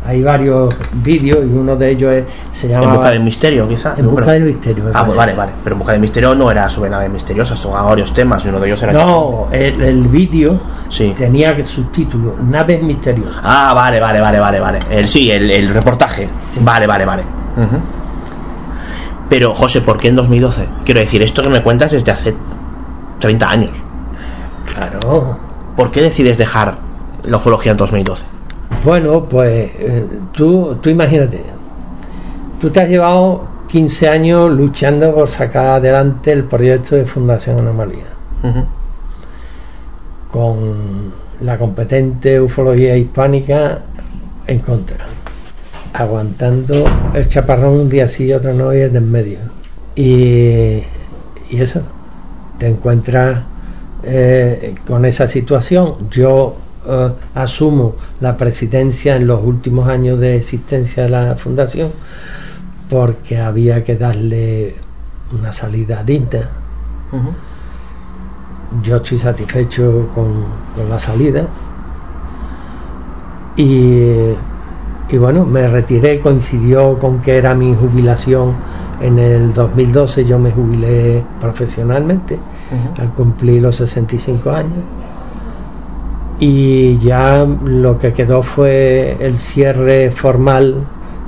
Hay 0.06 0.22
varios 0.22 0.74
vídeos 1.02 1.40
y 1.44 1.52
uno 1.56 1.74
de 1.76 1.90
ellos 1.90 2.12
es- 2.12 2.24
se 2.52 2.68
llama 2.68 2.84
En 2.84 2.90
busca 2.92 3.10
del 3.10 3.20
misterio, 3.20 3.68
quizá. 3.68 3.94
En 3.96 4.08
busca 4.10 4.32
del 4.32 4.44
misterio. 4.44 4.84
Ah, 4.94 5.04
pues 5.04 5.16
vale, 5.16 5.34
vale. 5.34 5.52
Pero 5.64 5.74
en 5.74 5.78
busca 5.80 5.92
del 5.92 6.00
misterio 6.00 6.34
no 6.34 6.50
era 6.50 6.68
sobre 6.70 6.90
naves 6.90 7.10
misteriosas, 7.10 7.58
son 7.58 7.72
varios 7.72 8.14
temas 8.14 8.44
y 8.44 8.48
uno 8.48 8.60
de 8.60 8.66
ellos 8.68 8.82
era. 8.82 8.92
No, 8.92 9.48
el, 9.50 9.80
el 9.82 10.02
vídeo 10.08 10.58
Sí. 10.88 11.12
tenía 11.16 11.64
subtítulo 11.64 12.34
Naves 12.48 12.82
Misteriosas. 12.82 13.40
Ah, 13.42 13.72
vale, 13.74 13.98
vale, 14.00 14.20
vale, 14.20 14.38
vale, 14.38 14.60
vale. 14.60 14.78
El, 14.90 15.08
sí, 15.08 15.30
el, 15.30 15.50
el 15.50 15.74
reportaje. 15.74 16.28
Sí. 16.50 16.60
Vale, 16.62 16.86
vale, 16.86 17.04
vale. 17.04 17.22
Ujú. 17.56 17.76
Pero, 19.28 19.52
José, 19.54 19.80
¿por 19.80 19.96
qué 19.98 20.08
en 20.08 20.16
2012? 20.16 20.68
Quiero 20.84 21.00
decir, 21.00 21.20
esto 21.22 21.42
que 21.42 21.48
me 21.48 21.62
cuentas 21.62 21.92
es 21.92 22.04
de 22.04 22.12
hace 22.12 22.34
30 23.18 23.50
años. 23.50 23.82
Claro. 24.72 25.36
¿Por 25.76 25.90
qué 25.90 26.00
decides 26.02 26.38
dejar 26.38 26.76
la 27.24 27.38
ufología 27.38 27.72
en 27.72 27.76
2012? 27.78 28.24
Bueno, 28.86 29.28
pues 29.28 29.68
eh, 29.80 30.06
tú, 30.32 30.76
tú 30.80 30.90
imagínate, 30.90 31.40
tú 32.60 32.70
te 32.70 32.82
has 32.82 32.88
llevado 32.88 33.44
15 33.66 34.08
años 34.08 34.52
luchando 34.52 35.12
por 35.12 35.28
sacar 35.28 35.80
adelante 35.80 36.30
el 36.30 36.44
proyecto 36.44 36.94
de 36.94 37.04
Fundación 37.04 37.58
Anomalía, 37.58 38.04
con 40.30 41.12
la 41.40 41.58
competente 41.58 42.40
ufología 42.40 42.96
hispánica 42.96 43.80
en 44.46 44.60
contra, 44.60 44.98
aguantando 45.92 46.84
el 47.12 47.26
chaparrón 47.26 47.80
un 47.80 47.88
día 47.88 48.06
sí 48.06 48.26
y 48.26 48.34
otro 48.34 48.54
no 48.54 48.72
y 48.72 48.78
el 48.82 48.92
de 48.92 48.98
en 48.98 49.10
medio. 49.10 49.38
Y, 49.96 50.84
y 51.50 51.60
eso, 51.60 51.80
te 52.56 52.68
encuentras 52.68 53.40
eh, 54.04 54.76
con 54.86 55.04
esa 55.04 55.26
situación. 55.26 56.08
Yo 56.08 56.54
eh, 56.88 57.12
asumo 57.34 57.94
la 58.20 58.36
presidencia 58.36 59.16
en 59.16 59.26
los 59.26 59.44
últimos 59.44 59.88
años 59.88 60.18
de 60.20 60.36
existencia 60.36 61.04
de 61.04 61.10
la 61.10 61.36
fundación 61.36 61.90
porque 62.88 63.38
había 63.38 63.82
que 63.82 63.96
darle 63.96 64.76
una 65.38 65.52
salida 65.52 66.02
digna. 66.04 66.48
Yo 68.82 68.96
estoy 68.96 69.18
satisfecho 69.18 70.08
con, 70.14 70.44
con 70.74 70.90
la 70.90 70.98
salida 70.98 71.46
y, 73.56 74.32
y 75.08 75.16
bueno, 75.18 75.44
me 75.44 75.66
retiré, 75.66 76.20
coincidió 76.20 76.98
con 76.98 77.20
que 77.20 77.36
era 77.36 77.54
mi 77.54 77.74
jubilación 77.74 78.54
en 79.00 79.18
el 79.18 79.52
2012, 79.52 80.24
yo 80.24 80.38
me 80.38 80.52
jubilé 80.52 81.22
profesionalmente 81.40 82.38
al 82.98 83.10
cumplir 83.10 83.62
los 83.62 83.76
65 83.76 84.50
años. 84.50 84.72
Y 86.38 86.98
ya 86.98 87.46
lo 87.64 87.98
que 87.98 88.12
quedó 88.12 88.42
fue 88.42 89.16
el 89.20 89.38
cierre 89.38 90.10
formal, 90.10 90.76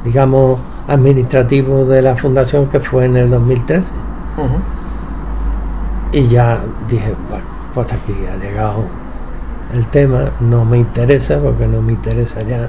digamos, 0.04 0.60
administrativo 0.86 1.84
de 1.84 2.02
la 2.02 2.16
fundación, 2.16 2.66
que 2.66 2.80
fue 2.80 3.06
en 3.06 3.16
el 3.16 3.30
2013. 3.30 3.80
Ujú. 4.36 4.46
Y 6.12 6.26
ya 6.26 6.58
dije, 6.88 7.14
bueno, 7.28 7.44
pues 7.74 7.92
aquí 7.92 8.14
ha 8.30 8.36
llegado 8.36 8.84
el 9.74 9.86
tema, 9.88 10.30
no 10.40 10.64
me 10.64 10.78
interesa, 10.78 11.38
porque 11.38 11.66
no 11.66 11.82
me 11.82 11.92
interesa 11.92 12.42
ya. 12.42 12.68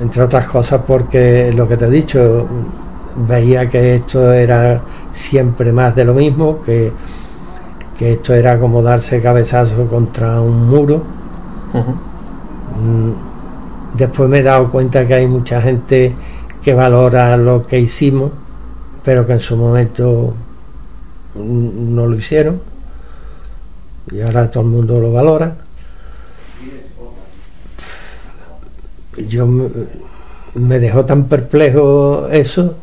Entre 0.00 0.22
otras 0.22 0.46
cosas 0.46 0.80
porque 0.86 1.52
lo 1.54 1.68
que 1.68 1.76
te 1.76 1.86
he 1.86 1.90
dicho, 1.90 2.46
veía 3.28 3.68
que 3.68 3.96
esto 3.96 4.32
era 4.32 4.80
siempre 5.12 5.72
más 5.72 5.94
de 5.94 6.04
lo 6.04 6.14
mismo, 6.14 6.60
que, 6.62 6.92
que 7.98 8.12
esto 8.12 8.34
era 8.34 8.58
como 8.58 8.82
darse 8.82 9.20
cabezazo 9.20 9.86
contra 9.86 10.40
un 10.40 10.68
muro. 10.68 11.02
Mm, 11.72 13.32
Después 13.94 14.28
me 14.28 14.38
he 14.38 14.42
dado 14.42 14.70
cuenta 14.70 15.06
que 15.06 15.14
hay 15.14 15.26
mucha 15.26 15.60
gente 15.60 16.14
que 16.62 16.72
valora 16.72 17.36
lo 17.36 17.62
que 17.62 17.78
hicimos, 17.78 18.32
pero 19.04 19.26
que 19.26 19.34
en 19.34 19.40
su 19.40 19.56
momento 19.56 20.34
mm, 21.34 21.94
no 21.94 22.06
lo 22.06 22.16
hicieron. 22.16 22.60
Y 24.10 24.20
ahora 24.22 24.50
todo 24.50 24.62
el 24.64 24.70
mundo 24.70 24.98
lo 24.98 25.12
valora. 25.12 25.56
Yo 29.28 29.46
me 30.54 30.78
dejó 30.78 31.04
tan 31.04 31.24
perplejo 31.24 32.28
eso 32.28 32.76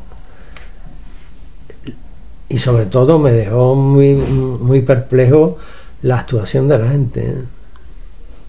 y 2.48 2.58
sobre 2.59 2.85
todo 2.85 3.18
me 3.18 3.32
dejó 3.32 3.76
muy, 3.76 4.14
muy 4.14 4.82
perplejo 4.82 5.58
la 6.03 6.19
actuación 6.19 6.68
de 6.68 6.80
la 6.80 6.88
gente. 6.90 7.22
¿eh? 7.22 7.43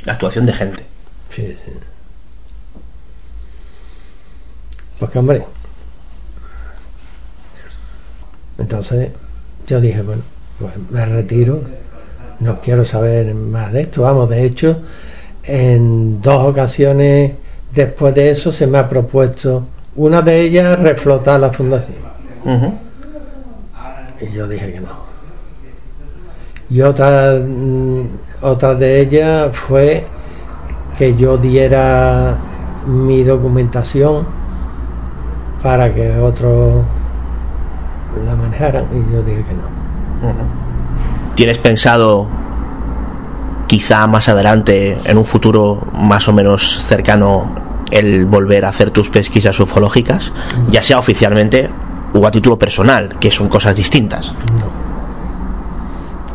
La 0.04 0.14
actuación 0.14 0.46
de 0.46 0.52
gente. 0.52 0.84
Sí, 1.30 1.56
sí. 1.64 1.72
Porque, 4.98 5.18
hombre. 5.18 5.44
Entonces, 8.58 9.10
yo 9.66 9.80
dije, 9.80 10.02
bueno, 10.02 10.22
pues 10.58 10.72
me 10.90 11.06
retiro. 11.06 11.62
No 12.40 12.60
quiero 12.60 12.84
saber 12.84 13.34
más 13.34 13.72
de 13.72 13.82
esto. 13.82 14.02
Vamos, 14.02 14.28
de 14.30 14.44
hecho, 14.44 14.80
en 15.42 16.20
dos 16.20 16.44
ocasiones 16.46 17.32
después 17.74 18.14
de 18.14 18.30
eso 18.30 18.52
se 18.52 18.66
me 18.66 18.78
ha 18.78 18.88
propuesto, 18.88 19.66
una 19.96 20.22
de 20.22 20.42
ellas, 20.42 20.78
reflotar 20.80 21.40
la 21.40 21.50
fundación. 21.50 21.98
Y 24.20 24.32
yo 24.32 24.46
dije 24.46 24.72
que 24.72 24.80
no. 24.80 25.10
Y 26.68 26.82
otra, 26.82 27.38
mm, 27.38 28.06
otra 28.42 28.74
de 28.74 29.00
ellas 29.00 29.54
fue 29.56 30.06
que 30.98 31.16
yo 31.16 31.36
diera 31.36 32.36
mi 32.86 33.22
documentación 33.22 34.24
para 35.62 35.92
que 35.92 36.18
otros 36.18 36.84
la 38.26 38.34
manejaran. 38.34 38.84
Y 38.92 39.12
yo 39.12 39.22
dije 39.22 39.44
que 39.48 39.54
no. 39.54 39.70
¿Tienes 41.34 41.58
pensado, 41.58 42.28
quizá 43.66 44.06
más 44.06 44.28
adelante, 44.28 44.98
en 45.04 45.16
un 45.16 45.24
futuro 45.24 45.86
más 45.94 46.28
o 46.28 46.32
menos 46.32 46.82
cercano, 46.82 47.54
el 47.90 48.26
volver 48.26 48.64
a 48.64 48.68
hacer 48.68 48.90
tus 48.90 49.10
pesquisas 49.10 49.58
ufológicas, 49.58 50.32
ya 50.70 50.82
sea 50.82 50.98
oficialmente 50.98 51.70
o 52.12 52.26
a 52.26 52.30
título 52.30 52.58
personal, 52.58 53.16
que 53.18 53.30
son 53.30 53.48
cosas 53.48 53.74
distintas? 53.76 54.34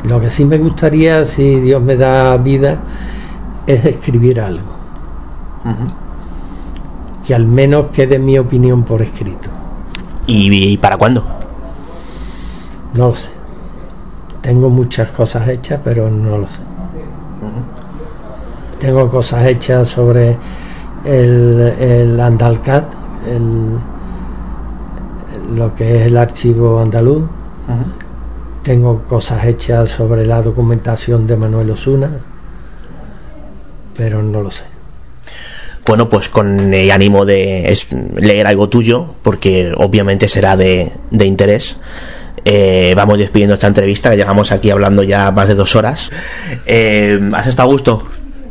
Lo 0.08 0.20
que 0.22 0.30
sí 0.30 0.46
me 0.46 0.58
gustaría, 0.58 1.26
si 1.26 1.60
Dios 1.60 1.82
me 1.82 1.96
da 1.96 2.38
vida, 2.38 2.78
es 3.66 3.86
escribir 3.86 4.40
algo. 4.40 4.76
Que 7.26 7.34
al 7.34 7.46
menos 7.46 7.88
quede 7.88 8.20
mi 8.20 8.38
opinión 8.38 8.84
por 8.84 9.02
escrito. 9.02 9.50
¿Y, 10.28 10.74
y 10.74 10.78
para 10.78 10.98
cuándo? 10.98 11.24
No 12.96 13.10
lo 13.10 13.16
sé. 13.16 13.28
Tengo 14.42 14.70
muchas 14.70 15.10
cosas 15.10 15.48
hechas, 15.48 15.80
pero 15.84 16.10
no 16.10 16.38
lo 16.38 16.46
sé. 16.48 16.60
tengo 18.80 19.10
cosas 19.10 19.46
hechas 19.48 19.88
sobre 19.88 20.38
el, 21.04 21.74
el 21.80 22.20
Andalcat, 22.20 22.86
el, 23.28 23.72
lo 25.58 25.74
que 25.74 26.02
es 26.02 26.08
el 26.08 26.18
archivo 26.18 26.80
andaluz. 26.80 27.24
Tengo 28.66 29.04
cosas 29.04 29.46
hechas 29.46 29.92
sobre 29.92 30.26
la 30.26 30.42
documentación 30.42 31.28
de 31.28 31.36
Manuel 31.38 31.70
Osuna, 31.70 32.10
pero 33.96 34.24
no 34.24 34.42
lo 34.42 34.50
sé. 34.50 34.64
Bueno, 35.86 36.10
pues 36.10 36.30
con 36.30 36.74
el 36.74 36.90
ánimo 36.90 37.26
de 37.26 37.72
leer 38.16 38.48
algo 38.48 38.68
tuyo, 38.68 39.06
porque 39.22 39.72
obviamente 39.78 40.28
será 40.28 40.58
de, 40.58 40.92
de 41.12 41.26
interés. 41.28 41.78
eh, 42.44 42.94
vamos 42.96 43.20
despidiendo 43.20 43.54
esta 43.54 43.68
entrevista, 43.68 44.10
que 44.10 44.18
llegamos 44.18 44.52
aquí 44.52 44.72
hablando 44.72 45.04
ya 45.04 45.30
más 45.30 45.48
de 45.48 45.54
dos 45.54 45.76
horas. 45.76 46.10
Eh, 46.66 47.20
¿Has 47.34 47.46
estado 47.46 47.70
a 47.70 47.72
gusto? 47.72 48.08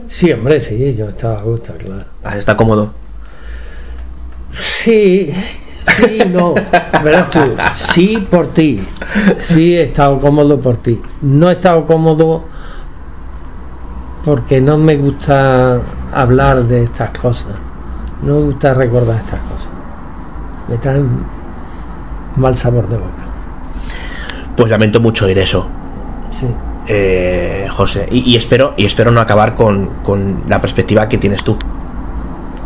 Sí, 0.06 0.30
hombre, 0.30 0.60
sí, 0.60 0.94
yo 0.96 1.08
estaba 1.08 1.40
a 1.40 1.42
gusto, 1.42 1.74
claro. 1.76 2.04
¿Has 2.22 2.36
estado 2.36 2.56
cómodo? 2.56 2.94
Sí, 4.62 5.32
sí, 5.96 6.18
no. 6.30 6.54
Verás 7.02 7.30
tú, 7.30 7.38
sí 7.74 8.26
por 8.30 8.48
ti. 8.48 8.82
Sí 9.38 9.74
he 9.74 9.84
estado 9.84 10.18
cómodo 10.20 10.58
por 10.60 10.76
ti. 10.78 11.00
No 11.22 11.50
he 11.50 11.54
estado 11.54 11.86
cómodo 11.86 12.44
porque 14.24 14.60
no 14.60 14.78
me 14.78 14.96
gusta 14.96 15.80
hablar 16.12 16.64
de 16.64 16.84
estas 16.84 17.10
cosas. 17.10 17.52
No 18.22 18.34
me 18.36 18.40
gusta 18.46 18.72
recordar 18.74 19.16
estas 19.16 19.40
cosas. 19.40 19.68
Me 20.68 20.78
traen 20.78 21.08
mal 22.36 22.56
sabor 22.56 22.88
de 22.88 22.96
boca. 22.96 23.10
Pues 24.56 24.70
lamento 24.70 25.00
mucho 25.00 25.26
oír 25.26 25.38
eso, 25.38 25.66
Sí. 26.32 26.46
eh, 26.86 27.68
José. 27.70 28.08
Y, 28.10 28.20
y 28.32 28.36
espero 28.36 28.72
y 28.76 28.86
espero 28.86 29.10
no 29.10 29.20
acabar 29.20 29.54
con, 29.54 29.86
con 30.02 30.42
la 30.48 30.60
perspectiva 30.60 31.08
que 31.08 31.18
tienes 31.18 31.42
tú. 31.44 31.56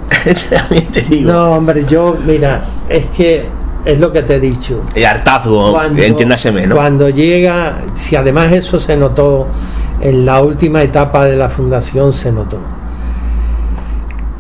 También 0.51 0.87
te 0.87 1.03
digo. 1.03 1.33
No, 1.33 1.53
hombre, 1.53 1.85
yo, 1.89 2.17
mira, 2.27 2.63
es 2.89 3.07
que 3.07 3.47
es 3.85 3.99
lo 3.99 4.13
que 4.13 4.23
te 4.23 4.37
he 4.37 4.41
dicho. 4.41 4.83
El 4.95 5.07
hartazgo, 5.07 5.81
entiéndaseme, 5.83 6.67
¿no? 6.67 6.77
Cuando 6.77 7.09
llega, 7.09 7.79
si 7.97 8.17
además 8.17 8.53
eso 8.53 8.79
se 8.79 8.97
notó 8.97 9.47
en 10.01 10.27
la 10.27 10.43
última 10.43 10.83
etapa 10.83 11.25
de 11.25 11.37
la 11.37 11.49
fundación, 11.49 12.13
se 12.13 12.33
notó. 12.33 12.59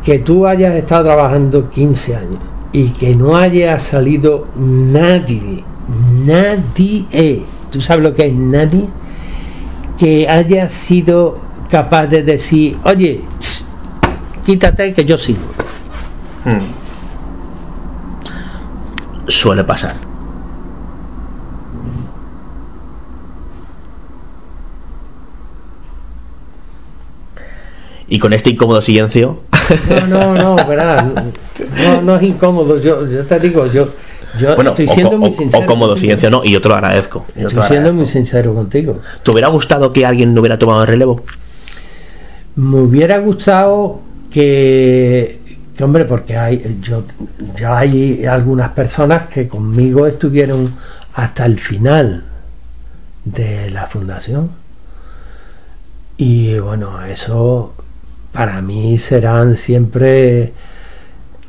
Que 0.05 0.21
tú 0.21 0.47
hayas 0.47 0.75
estado 0.75 1.05
trabajando 1.05 1.69
15 1.69 2.17
años 2.17 2.41
y 2.73 2.91
que 2.91 3.15
no 3.15 3.37
haya 3.37 3.79
salido 3.79 4.47
nadie, 4.57 5.65
nadie, 6.25 7.45
tú 7.71 7.81
sabes 7.81 8.05
lo 8.05 8.15
que 8.15 8.27
es 8.27 8.35
nadie, 8.35 8.87
que 9.99 10.29
haya 10.29 10.69
sido 10.69 11.39
capaz 11.71 12.07
de 12.07 12.23
decir, 12.23 12.77
oye, 12.85 13.23
tss, 13.39 13.58
quítate 14.52 14.94
que 14.94 15.05
yo 15.05 15.18
sigo. 15.18 15.43
Hmm. 16.47 16.65
Suele 19.27 19.62
pasar. 19.62 19.94
Y 28.09 28.18
con 28.18 28.33
este 28.33 28.51
incómodo 28.51 28.81
silencio, 28.81 29.41
No, 30.09 30.35
no, 30.35 30.57
no, 30.57 30.57
verás, 30.68 31.05
no, 31.85 32.01
no 32.02 32.17
es 32.17 32.23
incómodo. 32.23 32.81
Yo, 32.81 33.07
yo 33.07 33.23
te 33.27 33.39
digo, 33.39 33.67
yo, 33.67 33.89
yo 34.41 34.55
bueno, 34.55 34.70
estoy 34.70 34.86
o, 34.89 34.94
siendo 34.94 35.17
o- 35.17 35.18
muy 35.18 35.28
o 35.31 35.33
sincero. 35.35 35.67
cómodo 35.67 35.91
contigo. 35.91 36.01
silencio 36.01 36.31
no, 36.31 36.43
y 36.43 36.52
yo 36.52 36.60
te 36.62 36.68
lo 36.70 36.75
agradezco. 36.77 37.27
yo 37.28 37.35
te 37.35 37.43
lo 37.43 37.49
Estoy 37.62 37.68
siendo 37.68 37.93
muy 37.93 38.07
sincero 38.07 38.55
contigo. 38.55 38.99
¿Te 39.23 39.31
hubiera 39.31 39.49
gustado 39.49 39.93
que 39.93 40.07
alguien 40.07 40.33
no 40.33 40.41
hubiera 40.41 40.59
tomado 40.59 40.81
el 40.83 40.89
relevo? 40.89 41.23
Me 42.57 42.81
hubiera 42.81 43.18
gustado 43.18 44.01
que, 44.31 45.58
que, 45.76 45.84
hombre, 45.84 46.05
porque 46.05 46.36
hay, 46.36 46.78
yo, 46.82 47.05
ya 47.58 47.78
hay 47.78 48.24
algunas 48.26 48.70
personas 48.73 49.28
que 49.28 49.48
conmigo 49.48 50.07
estuvieron 50.07 50.74
hasta 51.15 51.47
el 51.47 51.58
final 51.60 52.24
de 53.24 53.70
la 53.70 53.86
fundación. 53.86 54.50
Y 56.16 56.58
bueno, 56.58 57.05
eso 57.05 57.74
para 58.32 58.60
mí 58.60 58.98
serán 58.98 59.57
siempre 59.57 60.52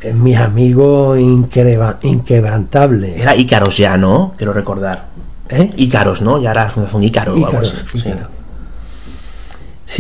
eh, 0.02 0.14
mis 0.14 0.38
amigos 0.38 1.18
inquebra- 1.20 1.98
inquebrantables. 2.04 3.18
Era 3.18 3.36
Ícaros 3.36 3.78
ya, 3.78 3.98
¿no? 3.98 4.34
Quiero 4.38 4.54
recordar. 4.54 5.08
¿Eh? 5.50 5.72
Ícaros, 5.78 6.22
¿no? 6.22 6.40
Ya 6.40 6.52
era 6.52 6.66
la 6.66 6.70
Fundación 6.70 7.04
Ícaro. 7.04 7.34
o 7.34 7.36
algo 7.38 7.50
Ícaros, 7.50 7.74
así. 7.74 7.84
Sí. 7.94 7.98
Ícaros. 8.10 8.28
Sí, 8.28 8.39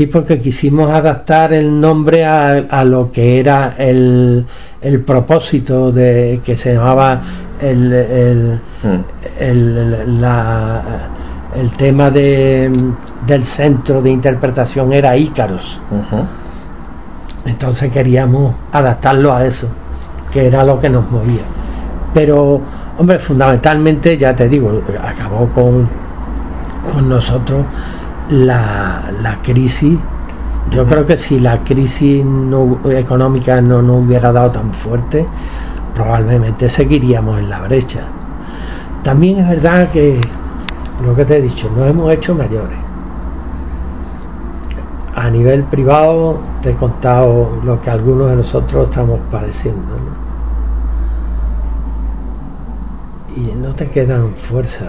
porque 0.05 0.39
quisimos 0.39 0.91
adaptar 0.91 1.51
el 1.53 1.79
nombre 1.81 2.23
a, 2.25 2.51
a 2.69 2.83
lo 2.85 3.11
que 3.11 3.39
era 3.39 3.73
el, 3.77 4.45
el 4.81 4.99
propósito 5.01 5.91
de 5.91 6.41
que 6.45 6.55
se 6.55 6.73
llamaba 6.75 7.21
el, 7.61 7.91
el, 7.93 8.59
Mm. 8.81 9.41
el, 9.41 10.21
la- 10.21 10.81
el 11.53 11.69
tema 11.75 12.09
de, 12.11 12.71
del 13.27 13.43
centro 13.43 14.01
de 14.01 14.09
interpretación 14.11 14.93
era 14.93 15.17
Ícaros. 15.17 15.81
Entonces 17.45 17.91
queríamos 17.91 18.53
adaptarlo 18.71 19.33
a 19.33 19.45
eso, 19.45 19.67
que 20.31 20.47
era 20.47 20.63
lo 20.63 20.79
que 20.79 20.89
nos 20.89 21.09
movía. 21.09 21.41
Pero, 22.13 22.61
hombre, 22.97 23.19
fundamentalmente, 23.19 24.17
ya 24.17 24.35
te 24.35 24.47
digo, 24.47 24.81
acabó 25.03 25.47
con, 25.49 25.89
con 26.93 27.09
nosotros 27.09 27.65
la, 28.29 29.11
la 29.21 29.41
crisis. 29.41 29.97
Yo 30.71 30.85
creo 30.85 31.05
que 31.05 31.17
si 31.17 31.39
la 31.39 31.59
crisis 31.63 32.23
no- 32.23 32.79
económica 32.91 33.59
no 33.61 33.81
nos 33.81 34.05
hubiera 34.05 34.31
dado 34.31 34.51
tan 34.51 34.73
fuerte, 34.73 35.25
probablemente 35.95 36.69
seguiríamos 36.69 37.39
en 37.39 37.49
la 37.49 37.59
brecha. 37.61 38.01
También 39.03 39.39
es 39.39 39.49
verdad 39.49 39.89
que, 39.89 40.19
lo 41.05 41.15
que 41.15 41.25
te 41.25 41.37
he 41.37 41.41
dicho, 41.41 41.69
nos 41.75 41.87
hemos 41.87 42.11
hecho 42.11 42.35
mayores 42.35 42.77
a 45.15 45.29
nivel 45.29 45.63
privado 45.63 46.37
te 46.61 46.69
he 46.71 46.75
contado 46.75 47.49
lo 47.65 47.81
que 47.81 47.89
algunos 47.89 48.29
de 48.29 48.37
nosotros 48.37 48.87
estamos 48.89 49.19
padeciendo 49.29 49.81
¿no? 53.35 53.41
y 53.41 53.53
no 53.55 53.73
te 53.73 53.89
quedan 53.89 54.29
fuerzas 54.35 54.87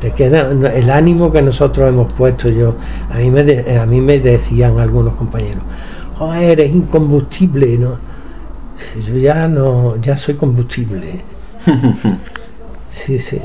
te 0.00 0.12
queda 0.12 0.50
el 0.74 0.90
ánimo 0.90 1.32
que 1.32 1.42
nosotros 1.42 1.88
hemos 1.88 2.12
puesto 2.12 2.48
yo 2.48 2.76
a 3.12 3.18
mí 3.18 3.30
me 3.30 3.42
de- 3.44 3.78
a 3.78 3.84
mí 3.86 4.00
me 4.00 4.20
decían 4.20 4.78
algunos 4.78 5.14
compañeros 5.14 5.62
"Joder, 6.18 6.42
eres 6.60 6.74
incombustible 6.74 7.76
no 7.78 7.96
yo 9.06 9.16
ya 9.16 9.48
no 9.48 9.96
ya 10.00 10.16
soy 10.16 10.34
combustible. 10.34 11.20
Sí 12.90 13.18
sí. 13.18 13.40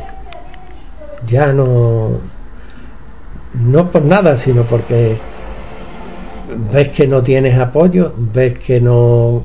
Ya 1.27 1.51
no 1.53 2.11
no 3.56 3.91
por 3.91 4.03
nada, 4.03 4.38
sino 4.38 4.64
porque 4.64 5.17
ves 6.72 6.90
que 6.90 7.07
no 7.07 7.22
tienes 7.22 7.57
apoyo, 7.59 8.14
ves 8.17 8.57
que 8.59 8.80
no 8.82 9.43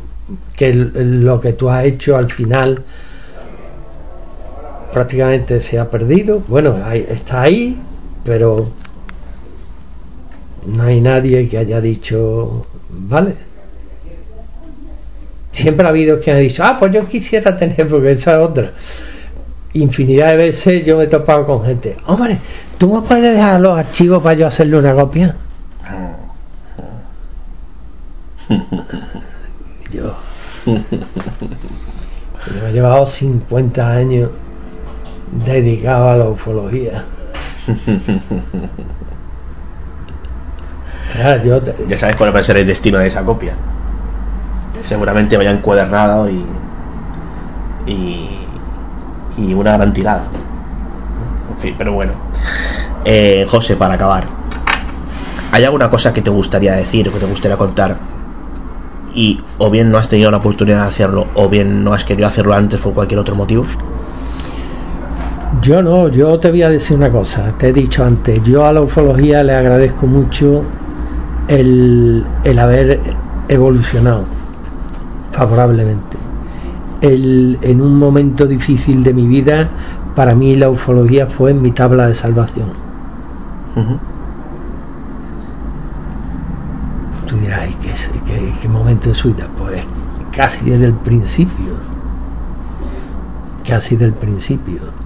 que 0.56 0.72
lo 0.74 1.40
que 1.40 1.52
tú 1.54 1.68
has 1.70 1.84
hecho 1.84 2.16
al 2.16 2.30
final 2.30 2.82
prácticamente 4.92 5.60
se 5.60 5.78
ha 5.78 5.90
perdido. 5.90 6.42
Bueno, 6.48 6.76
está 6.92 7.42
ahí, 7.42 7.78
pero 8.24 8.68
no 10.66 10.82
hay 10.82 11.00
nadie 11.00 11.48
que 11.48 11.58
haya 11.58 11.80
dicho, 11.80 12.66
vale. 12.88 13.34
Siempre 15.52 15.86
ha 15.86 15.88
habido 15.88 16.20
quien 16.20 16.36
ha 16.36 16.38
dicho, 16.38 16.62
ah, 16.64 16.76
pues 16.78 16.92
yo 16.92 17.06
quisiera 17.06 17.56
tener, 17.56 17.88
porque 17.88 18.12
esa 18.12 18.34
es 18.34 18.38
otra 18.38 18.72
infinidad 19.72 20.28
de 20.30 20.36
veces 20.36 20.84
yo 20.84 20.96
me 20.96 21.04
he 21.04 21.06
topado 21.06 21.46
con 21.46 21.64
gente. 21.64 21.96
Hombre, 22.06 22.38
¿tú 22.78 22.94
me 22.94 23.02
puedes 23.06 23.34
dejar 23.34 23.60
los 23.60 23.78
archivos 23.78 24.20
para 24.22 24.34
yo 24.34 24.46
hacerle 24.46 24.78
una 24.78 24.94
copia? 24.94 25.34
yo. 29.92 30.14
Yo 30.66 30.80
he 32.66 32.72
llevado 32.72 33.06
50 33.06 33.90
años 33.90 34.30
dedicado 35.32 36.08
a 36.10 36.16
la 36.16 36.28
ufología. 36.28 37.04
Yo 41.44 41.60
te- 41.62 41.74
Ya 41.88 41.96
sabes 41.96 42.16
cuál 42.16 42.34
va 42.34 42.40
a 42.40 42.44
ser 42.44 42.58
el 42.58 42.66
destino 42.66 42.98
de 42.98 43.06
esa 43.08 43.22
copia. 43.24 43.54
Seguramente 44.84 45.36
vaya 45.36 45.50
encuadernado 45.50 46.28
y. 46.30 46.44
y. 47.86 48.28
y 49.38 49.54
una 49.54 49.76
gran 49.76 49.92
tirada. 49.92 50.22
En 51.50 51.58
fin, 51.58 51.74
pero 51.76 51.92
bueno. 51.92 52.12
Eh, 53.04 53.46
José, 53.48 53.76
para 53.76 53.94
acabar. 53.94 54.24
¿Hay 55.50 55.64
alguna 55.64 55.88
cosa 55.90 56.12
que 56.12 56.22
te 56.22 56.30
gustaría 56.30 56.74
decir 56.74 57.08
o 57.08 57.12
que 57.12 57.18
te 57.18 57.26
gustaría 57.26 57.56
contar? 57.56 57.96
Y 59.14 59.40
o 59.56 59.70
bien 59.70 59.90
no 59.90 59.98
has 59.98 60.08
tenido 60.08 60.30
la 60.30 60.36
oportunidad 60.36 60.82
de 60.82 60.88
hacerlo, 60.88 61.26
o 61.34 61.48
bien 61.48 61.82
no 61.82 61.94
has 61.94 62.04
querido 62.04 62.28
hacerlo 62.28 62.54
antes 62.54 62.78
por 62.78 62.92
cualquier 62.92 63.18
otro 63.18 63.34
motivo. 63.34 63.64
Yo 65.62 65.82
no, 65.82 66.08
yo 66.08 66.38
te 66.38 66.50
voy 66.50 66.62
a 66.62 66.68
decir 66.68 66.96
una 66.96 67.10
cosa, 67.10 67.52
te 67.58 67.68
he 67.68 67.72
dicho 67.72 68.04
antes, 68.04 68.42
yo 68.44 68.66
a 68.66 68.72
la 68.72 68.82
ufología 68.82 69.42
le 69.42 69.54
agradezco 69.54 70.06
mucho 70.06 70.62
el, 71.48 72.24
el 72.44 72.58
haber 72.58 73.00
evolucionado 73.48 74.24
favorablemente. 75.32 76.16
El, 77.00 77.58
en 77.62 77.80
un 77.80 77.98
momento 77.98 78.46
difícil 78.46 79.02
de 79.02 79.14
mi 79.14 79.26
vida, 79.26 79.68
para 80.14 80.34
mí 80.34 80.54
la 80.54 80.68
ufología 80.68 81.26
fue 81.26 81.54
mi 81.54 81.72
tabla 81.72 82.08
de 82.08 82.14
salvación. 82.14 82.68
Tú 87.26 87.36
dirás, 87.36 87.68
¿qué, 87.80 87.92
qué, 88.26 88.52
qué 88.60 88.68
momento 88.68 89.08
de 89.08 89.14
su 89.14 89.32
vida? 89.32 89.46
Pues 89.56 89.82
casi 90.30 90.70
desde 90.70 90.86
el 90.86 90.94
principio. 90.94 91.74
Casi 93.66 93.96
del 93.96 94.12
principio. 94.12 94.97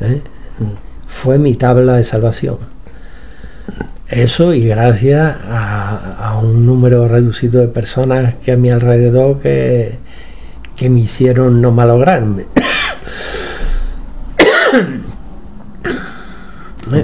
¿Eh? 0.00 0.22
Fue 1.06 1.38
mi 1.38 1.54
tabla 1.54 1.94
de 1.94 2.04
salvación. 2.04 2.58
Eso 4.08 4.54
y 4.54 4.66
gracias 4.66 5.36
a, 5.44 6.40
un 6.42 6.64
número 6.64 7.06
reducido 7.08 7.60
de 7.60 7.68
personas 7.68 8.34
que 8.36 8.52
a 8.52 8.56
mi 8.56 8.70
alrededor 8.70 9.40
que, 9.40 9.98
que 10.76 10.88
me 10.88 11.00
hicieron 11.00 11.60
no 11.60 11.72
malograrme. 11.72 12.46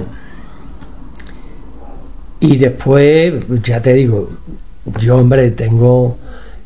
y 2.39 2.57
después, 2.57 3.35
ya 3.63 3.81
te 3.81 3.93
digo, 3.93 4.31
yo 4.99 5.17
hombre 5.17 5.51
tengo 5.51 6.17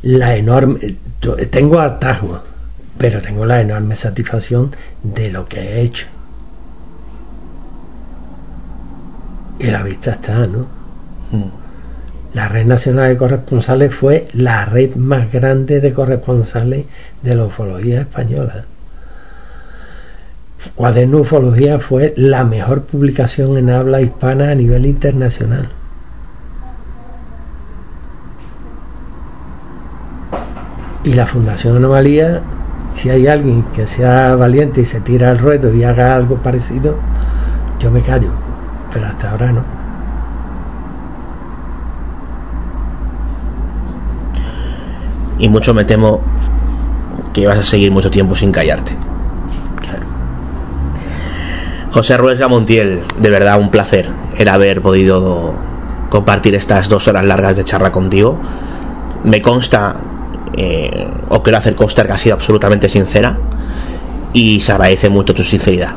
la 0.03 0.35
enorme, 0.35 0.95
tengo 1.49 1.81
atajos, 1.81 2.39
pero 2.97 3.21
tengo 3.21 3.45
la 3.45 3.59
enorme 3.59 3.97
satisfacción 3.97 4.73
de 5.03 5.31
lo 5.31 5.47
que 5.47 5.59
he 5.59 5.81
hecho. 5.81 6.07
Y 9.59 9.67
la 9.67 9.83
vista 9.83 10.11
está, 10.11 10.47
¿no? 10.47 10.59
Mm. 11.31 11.49
La 12.33 12.47
Red 12.47 12.65
Nacional 12.65 13.09
de 13.09 13.17
Corresponsales 13.17 13.93
fue 13.93 14.27
la 14.33 14.65
red 14.65 14.95
más 14.95 15.31
grande 15.31 15.81
de 15.81 15.93
corresponsales 15.93 16.85
de 17.21 17.35
la 17.35 17.45
ufología 17.45 18.01
española. 18.01 18.65
Cuaderno 20.75 21.19
Ufología 21.19 21.79
fue 21.79 22.13
la 22.17 22.43
mejor 22.43 22.83
publicación 22.83 23.57
en 23.57 23.69
habla 23.69 24.01
hispana 24.01 24.51
a 24.51 24.55
nivel 24.55 24.85
internacional. 24.85 25.69
Y 31.03 31.13
la 31.13 31.25
Fundación 31.25 31.77
Anomalía, 31.77 32.41
si 32.91 33.09
hay 33.09 33.27
alguien 33.27 33.63
que 33.73 33.87
sea 33.87 34.35
valiente 34.35 34.81
y 34.81 34.85
se 34.85 34.99
tira 34.99 35.31
al 35.31 35.39
ruedo 35.39 35.73
y 35.73 35.83
haga 35.83 36.15
algo 36.15 36.35
parecido, 36.37 36.97
yo 37.79 37.89
me 37.89 38.01
callo, 38.01 38.31
pero 38.91 39.07
hasta 39.07 39.31
ahora 39.31 39.51
no. 39.51 39.63
Y 45.37 45.47
mucho 45.47 45.73
me 45.73 45.85
temo 45.85 46.21
que 47.33 47.47
vas 47.47 47.59
a 47.59 47.63
seguir 47.63 47.91
mucho 47.91 48.11
tiempo 48.11 48.35
sin 48.35 48.51
callarte. 48.51 48.91
José 51.91 52.17
Ruesga 52.17 52.47
Montiel, 52.47 53.01
de 53.19 53.29
verdad 53.29 53.59
un 53.59 53.71
placer 53.71 54.09
el 54.37 54.47
haber 54.47 54.81
podido 54.81 55.53
compartir 56.09 56.53
estas 56.53 56.87
dos 56.87 57.07
horas 57.07 57.25
largas 57.25 57.55
de 57.55 57.63
charla 57.63 57.91
contigo. 57.91 58.37
Me 59.23 59.41
consta, 59.41 59.95
eh, 60.55 61.07
o 61.29 61.41
quiero 61.41 61.57
hacer 61.57 61.75
constar 61.75 62.05
que 62.05 62.13
ha 62.13 62.17
sido 62.17 62.35
absolutamente 62.35 62.89
sincera 62.89 63.37
y 64.33 64.59
se 64.59 64.71
agradece 64.71 65.09
mucho 65.09 65.33
tu 65.33 65.43
sinceridad. 65.43 65.95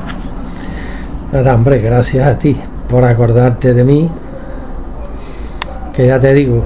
Nada, 1.30 1.54
hombre, 1.54 1.78
gracias 1.78 2.26
a 2.26 2.38
ti 2.38 2.56
por 2.92 3.04
acordarte 3.04 3.72
de 3.72 3.84
mí. 3.84 4.08
Que 5.94 6.06
ya 6.06 6.20
te 6.20 6.34
digo, 6.34 6.62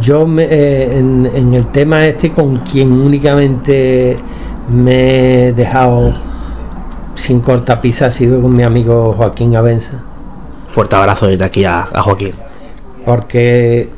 yo 0.00 0.26
me, 0.26 0.44
eh, 0.44 0.98
en, 0.98 1.30
en 1.32 1.52
el 1.52 1.66
tema 1.66 2.06
este 2.06 2.32
con 2.32 2.56
quien 2.58 2.90
únicamente 2.90 4.16
me 4.70 5.48
he 5.48 5.52
dejado 5.52 6.14
sin 7.14 7.40
cortapisa 7.40 8.06
ha 8.06 8.10
sido 8.10 8.40
con 8.40 8.56
mi 8.56 8.62
amigo 8.62 9.14
Joaquín 9.16 9.54
Abenza. 9.56 9.92
Fuerte 10.70 10.96
abrazo 10.96 11.26
desde 11.26 11.44
aquí 11.44 11.66
a, 11.66 11.82
Joaquín. 11.82 12.32
Porque 13.04 13.90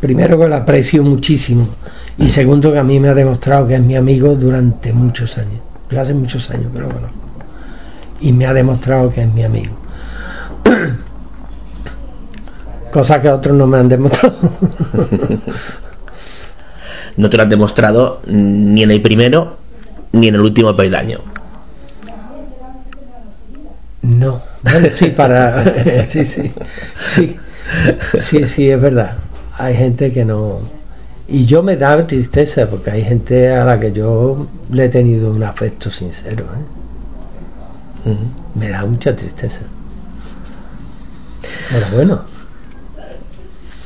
primero 0.00 0.38
que 0.38 0.48
lo 0.48 0.56
aprecio 0.56 1.02
muchísimo 1.02 1.68
y 2.16 2.30
segundo 2.30 2.72
que 2.72 2.78
a 2.78 2.82
mí 2.82 2.98
me 2.98 3.10
ha 3.10 3.14
demostrado 3.14 3.66
que 3.66 3.74
es 3.74 3.82
mi 3.82 3.96
amigo 3.96 4.34
durante 4.34 4.94
muchos 4.94 5.36
años. 5.36 5.60
Yo 5.90 6.00
hace 6.00 6.14
muchos 6.14 6.48
años 6.50 6.72
que 6.72 6.78
lo 6.78 6.88
conozco. 6.88 7.16
Y 8.22 8.32
me 8.32 8.46
ha 8.46 8.54
demostrado 8.54 9.10
que 9.10 9.22
es 9.22 9.32
mi 9.32 9.44
amigo. 9.44 9.81
Cosa 12.92 13.22
que 13.22 13.30
otros 13.30 13.56
no 13.56 13.66
me 13.66 13.78
han 13.78 13.88
demostrado. 13.88 14.36
no 17.16 17.30
te 17.30 17.36
lo 17.36 17.42
han 17.42 17.48
demostrado 17.48 18.20
ni 18.26 18.82
en 18.82 18.90
el 18.90 19.00
primero 19.00 19.56
ni 20.12 20.28
en 20.28 20.34
el 20.34 20.42
último 20.42 20.76
peldaño. 20.76 21.20
No, 24.02 24.42
bueno, 24.62 24.88
sí, 24.92 25.06
para. 25.06 26.04
sí, 26.08 26.24
sí, 26.24 26.52
sí, 27.00 27.36
sí, 28.18 28.46
sí, 28.46 28.70
es 28.70 28.80
verdad. 28.80 29.14
Hay 29.56 29.76
gente 29.76 30.12
que 30.12 30.24
no. 30.24 30.58
Y 31.28 31.46
yo 31.46 31.62
me 31.62 31.76
da 31.76 32.04
tristeza 32.06 32.66
porque 32.66 32.90
hay 32.90 33.04
gente 33.04 33.54
a 33.54 33.64
la 33.64 33.78
que 33.78 33.92
yo 33.92 34.48
le 34.70 34.86
he 34.86 34.88
tenido 34.88 35.30
un 35.30 35.44
afecto 35.44 35.90
sincero. 35.90 36.46
¿eh? 38.06 38.16
Me 38.54 38.68
da 38.68 38.84
mucha 38.84 39.14
tristeza. 39.14 39.60
Pero 41.70 41.86
bueno. 41.92 42.22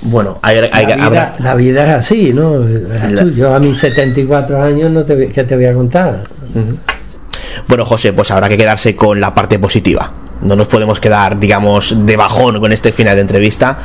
Bueno, 0.02 0.38
hay, 0.42 0.56
la, 0.56 1.54
vida, 1.56 1.84
es 1.84 2.04
así, 2.04 2.32
¿no? 2.32 2.64
yo 3.34 3.52
a 3.52 3.58
mis 3.58 3.78
74 3.78 4.62
años, 4.62 4.90
no 4.90 5.04
te, 5.04 5.28
¿qué 5.28 5.42
te 5.42 5.56
voy 5.56 5.64
a 5.64 5.74
contar? 5.74 6.22
Bueno, 7.66 7.84
José, 7.84 8.12
pues 8.12 8.30
habrá 8.30 8.48
que 8.48 8.56
quedarse 8.56 8.94
con 8.94 9.20
la 9.20 9.34
parte 9.34 9.58
positiva. 9.58 10.12
No 10.42 10.54
nos 10.54 10.68
podemos 10.68 11.00
quedar, 11.00 11.40
digamos, 11.40 12.06
de 12.06 12.16
bajón 12.16 12.60
con 12.60 12.72
este 12.72 12.92
final 12.92 13.16
de 13.16 13.22
entrevista. 13.22 13.78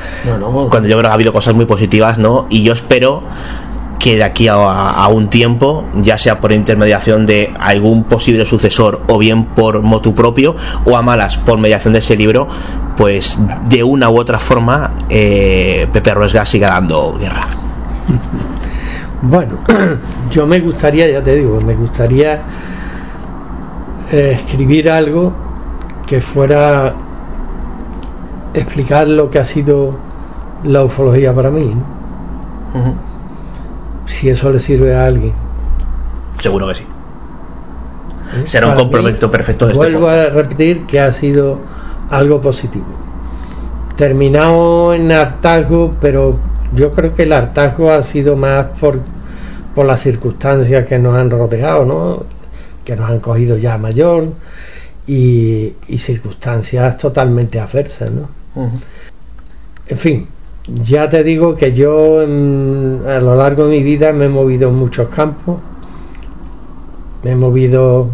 Cuando 0.69 0.88
yo 0.88 0.98
creo 0.98 1.01
que 1.01 1.08
ha 1.08 1.14
habido 1.14 1.34
cosas 1.34 1.56
muy 1.56 1.66
positivas, 1.66 2.18
¿no? 2.18 2.45
Y 2.50 2.61
yo 2.64 2.74
espero 2.74 3.24
que 4.01 4.15
de 4.15 4.23
aquí 4.23 4.47
a, 4.47 5.07
un 5.09 5.30
tiempo, 5.30 5.85
ya 5.95 6.17
sea 6.17 6.39
por 6.39 6.51
intermediación 6.51 7.25
de 7.27 7.53
algún 7.59 8.03
posible 8.05 8.45
sucesor 8.45 9.01
o 9.07 9.19
bien 9.19 9.45
por 9.45 9.81
motu 9.83 10.15
propio 10.15 10.55
o 10.85 10.97
a 10.97 11.03
malas 11.03 11.38
por 11.38 11.59
mediación 11.59 11.93
de 11.93 11.99
ese 11.99 12.17
libro, 12.17 12.47
pues 12.97 13.39
de 13.69 13.83
una 13.83 14.09
u 14.09 14.19
otra 14.19 14.39
forma 14.39 14.91
eh, 15.07 15.88
Pepe 15.93 16.13
Ruesga 16.15 16.43
siga 16.45 16.69
dando 16.69 17.15
guerra. 17.17 17.41
Bueno, 19.23 19.59
yo 20.31 20.47
me 20.47 20.59
gustaría, 20.59 21.07
ya 21.07 21.21
te 21.21 21.35
digo, 21.35 21.61
me 21.61 21.75
gustaría 21.75 22.41
eh, 24.11 24.31
escribir 24.31 24.89
algo 24.89 25.31
que 26.07 26.19
fuera 26.21 26.95
explicar 28.51 29.07
lo 29.07 29.30
que 29.30 29.38
ha 29.38 29.45
sido 29.45 29.93
la 30.63 30.83
ufología 30.83 31.35
para 31.35 31.51
mí. 31.51 31.71
Si 34.11 34.30
eso 34.30 34.51
le 34.51 34.59
sirve 34.59 34.95
a 34.95 35.06
alguien. 35.06 35.33
Seguro 36.40 36.67
que 36.67 36.75
sí. 36.75 36.83
¿Eh? 36.83 38.43
Será 38.45 38.67
un 38.67 38.75
complemento 38.75 39.31
perfecto 39.31 39.65
de 39.65 39.73
este 39.73 39.83
Vuelvo 39.83 40.07
a 40.07 40.30
repetir 40.30 40.85
que 40.85 40.99
ha 40.99 41.11
sido 41.11 41.59
algo 42.09 42.41
positivo. 42.41 42.85
Terminado 43.95 44.93
en 44.93 45.11
hartazgo, 45.11 45.95
pero 45.99 46.38
yo 46.73 46.91
creo 46.91 47.14
que 47.15 47.23
el 47.23 47.33
hartazgo 47.33 47.91
ha 47.91 48.03
sido 48.03 48.35
más 48.35 48.67
por, 48.80 48.99
por 49.75 49.85
las 49.85 49.99
circunstancias 50.01 50.85
que 50.85 50.99
nos 50.99 51.15
han 51.15 51.30
rodeado, 51.30 51.85
¿no? 51.85 52.41
que 52.83 52.95
nos 52.95 53.09
han 53.09 53.19
cogido 53.19 53.57
ya 53.57 53.77
mayor 53.77 54.33
y, 55.07 55.73
circunstancias 55.98 56.98
totalmente 56.98 57.59
adversas, 57.59 58.11
¿no? 58.11 58.30
En 59.88 59.98
fin, 59.98 60.27
ya 60.67 61.09
te 61.09 61.23
digo 61.23 61.56
que 61.56 61.73
yo 61.73 62.22
a 62.22 63.19
lo 63.19 63.35
largo 63.35 63.65
de 63.65 63.77
mi 63.77 63.83
vida 63.83 64.14
me 64.14 64.25
he 64.25 64.30
movido 64.30 64.69
en 64.69 64.75
muchos 64.75 65.09
campos, 65.09 65.59
me 67.23 67.31
he 67.31 67.35
movido 67.35 68.09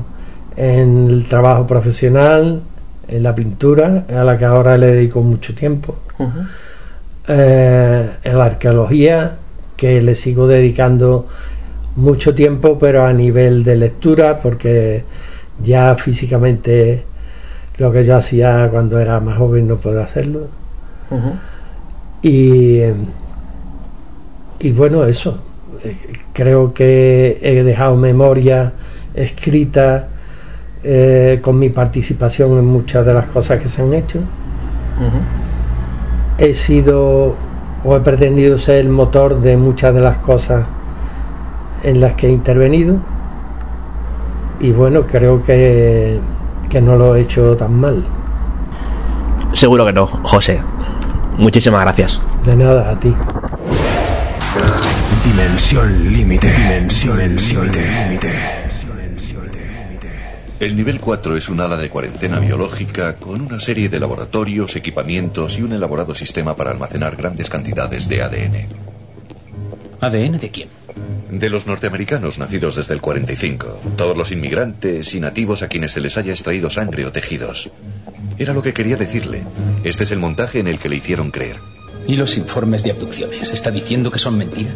en 0.56 1.09
el 1.09 1.26
trabajo 1.26 1.67
profesional, 1.67 2.61
en 3.08 3.24
la 3.24 3.35
pintura, 3.35 4.06
a 4.09 4.24
la 4.24 4.38
que 4.38 4.45
ahora 4.45 4.77
le 4.77 4.88
dedico 4.88 5.22
mucho 5.22 5.53
tiempo, 5.56 5.95
eh, 7.27 8.09
en 8.24 8.38
la 8.38 8.45
arqueología, 8.45 9.38
que 9.76 10.01
le 10.01 10.16
sigo 10.16 10.48
dedicando 10.48 11.27
mucho 11.95 12.34
tiempo, 12.34 12.77
pero 12.80 13.06
a 13.06 13.14
nivel 13.14 13.64
de 13.64 13.76
lectura, 13.76 14.40
porque 14.42 15.03
ya 15.64 15.95
físicamente 15.95 17.03
lo 17.77 17.92
que 17.92 18.06
yo 18.06 18.17
hacía 18.17 18.67
cuando 18.72 19.00
era 19.00 19.19
más 19.19 19.38
joven 19.38 19.67
no 19.67 19.77
puedo 19.77 20.01
hacerlo. 20.01 20.48
Y, 22.22 22.82
y 24.60 24.72
bueno, 24.72 25.04
eso. 25.04 25.40
Eh, 25.84 25.96
creo 26.34 26.74
que 26.74 27.40
he 27.42 27.64
dejado 27.64 27.96
memoria 27.96 28.74
escrita 29.14 30.08
eh, 30.84 31.40
con 31.42 31.58
mi 31.60 31.70
participación 31.70 32.58
en 32.58 32.66
muchas 32.66 33.06
de 33.06 33.14
las 33.14 33.26
cosas 33.28 33.62
que 33.62 33.68
se 33.68 33.82
han 33.82 33.94
hecho. 33.94 34.20
He 36.38 36.54
sido 36.54 37.36
o 37.84 37.96
he 37.96 38.00
pretendido 38.00 38.58
ser 38.58 38.78
el 38.78 38.90
motor 38.90 39.40
de 39.40 39.58
muchas 39.58 39.94
de 39.94 40.02
las 40.02 40.18
cosas 40.18 40.66
en 41.84 42.02
las 42.02 42.14
que 42.14 42.28
he 42.28 42.32
intervenido 42.32 42.98
y 44.60 44.72
bueno, 44.72 45.04
creo 45.04 45.44
que, 45.44 46.20
que 46.70 46.82
no 46.82 46.96
lo 46.96 47.16
he 47.16 47.22
hecho 47.22 47.56
tan 47.56 47.80
mal. 47.80 48.04
Seguro 49.54 49.86
que 49.86 49.94
no, 49.94 50.08
José. 50.08 50.62
Muchísimas 51.38 51.82
gracias. 51.82 52.19
De 52.45 52.56
nada, 52.56 52.91
a 52.91 52.99
ti. 52.99 53.14
Dimensión 55.24 56.14
límite. 56.14 56.51
Dimensión 56.51 57.17
límite. 57.17 58.57
El 60.59 60.75
nivel 60.75 60.99
4 60.99 61.38
es 61.38 61.49
un 61.49 61.59
ala 61.59 61.77
de 61.77 61.88
cuarentena 61.88 62.40
biológica 62.40 63.17
con 63.17 63.41
una 63.41 63.59
serie 63.59 63.90
de 63.90 63.99
laboratorios, 63.99 64.75
equipamientos 64.75 65.59
y 65.59 65.61
un 65.61 65.74
elaborado 65.74 66.16
sistema 66.16 66.56
para 66.56 66.72
almacenar 66.72 67.16
grandes 67.16 67.48
cantidades 67.48 68.09
de 68.09 68.24
ADN. 68.24 68.67
¿ADN 70.01 70.40
de 70.40 70.49
quién? 70.49 70.69
De 71.30 71.51
los 71.51 71.67
norteamericanos 71.67 72.40
nacidos 72.40 72.75
desde 72.75 72.95
el 72.95 73.01
45, 73.01 73.82
todos 73.98 74.17
los 74.17 74.32
inmigrantes 74.32 75.14
y 75.14 75.19
nativos 75.19 75.61
a 75.61 75.67
quienes 75.67 75.91
se 75.91 76.01
les 76.01 76.17
haya 76.17 76.32
extraído 76.32 76.72
sangre 76.72 77.06
o 77.06 77.11
tejidos. 77.11 77.69
Era 78.38 78.54
lo 78.54 78.62
que 78.62 78.74
quería 78.74 78.98
decirle. 78.98 79.44
Este 79.84 80.04
es 80.04 80.12
el 80.12 80.20
montaje 80.20 80.60
en 80.60 80.68
el 80.68 80.80
que 80.80 80.90
le 80.90 80.98
hicieron 80.98 81.32
creer. 81.32 81.58
¿Y 82.08 82.16
los 82.16 82.38
informes 82.38 82.84
de 82.84 82.92
abducciones? 82.92 83.52
¿Está 83.52 83.70
diciendo 83.72 84.12
que 84.12 84.20
son 84.20 84.38
mentira? 84.38 84.72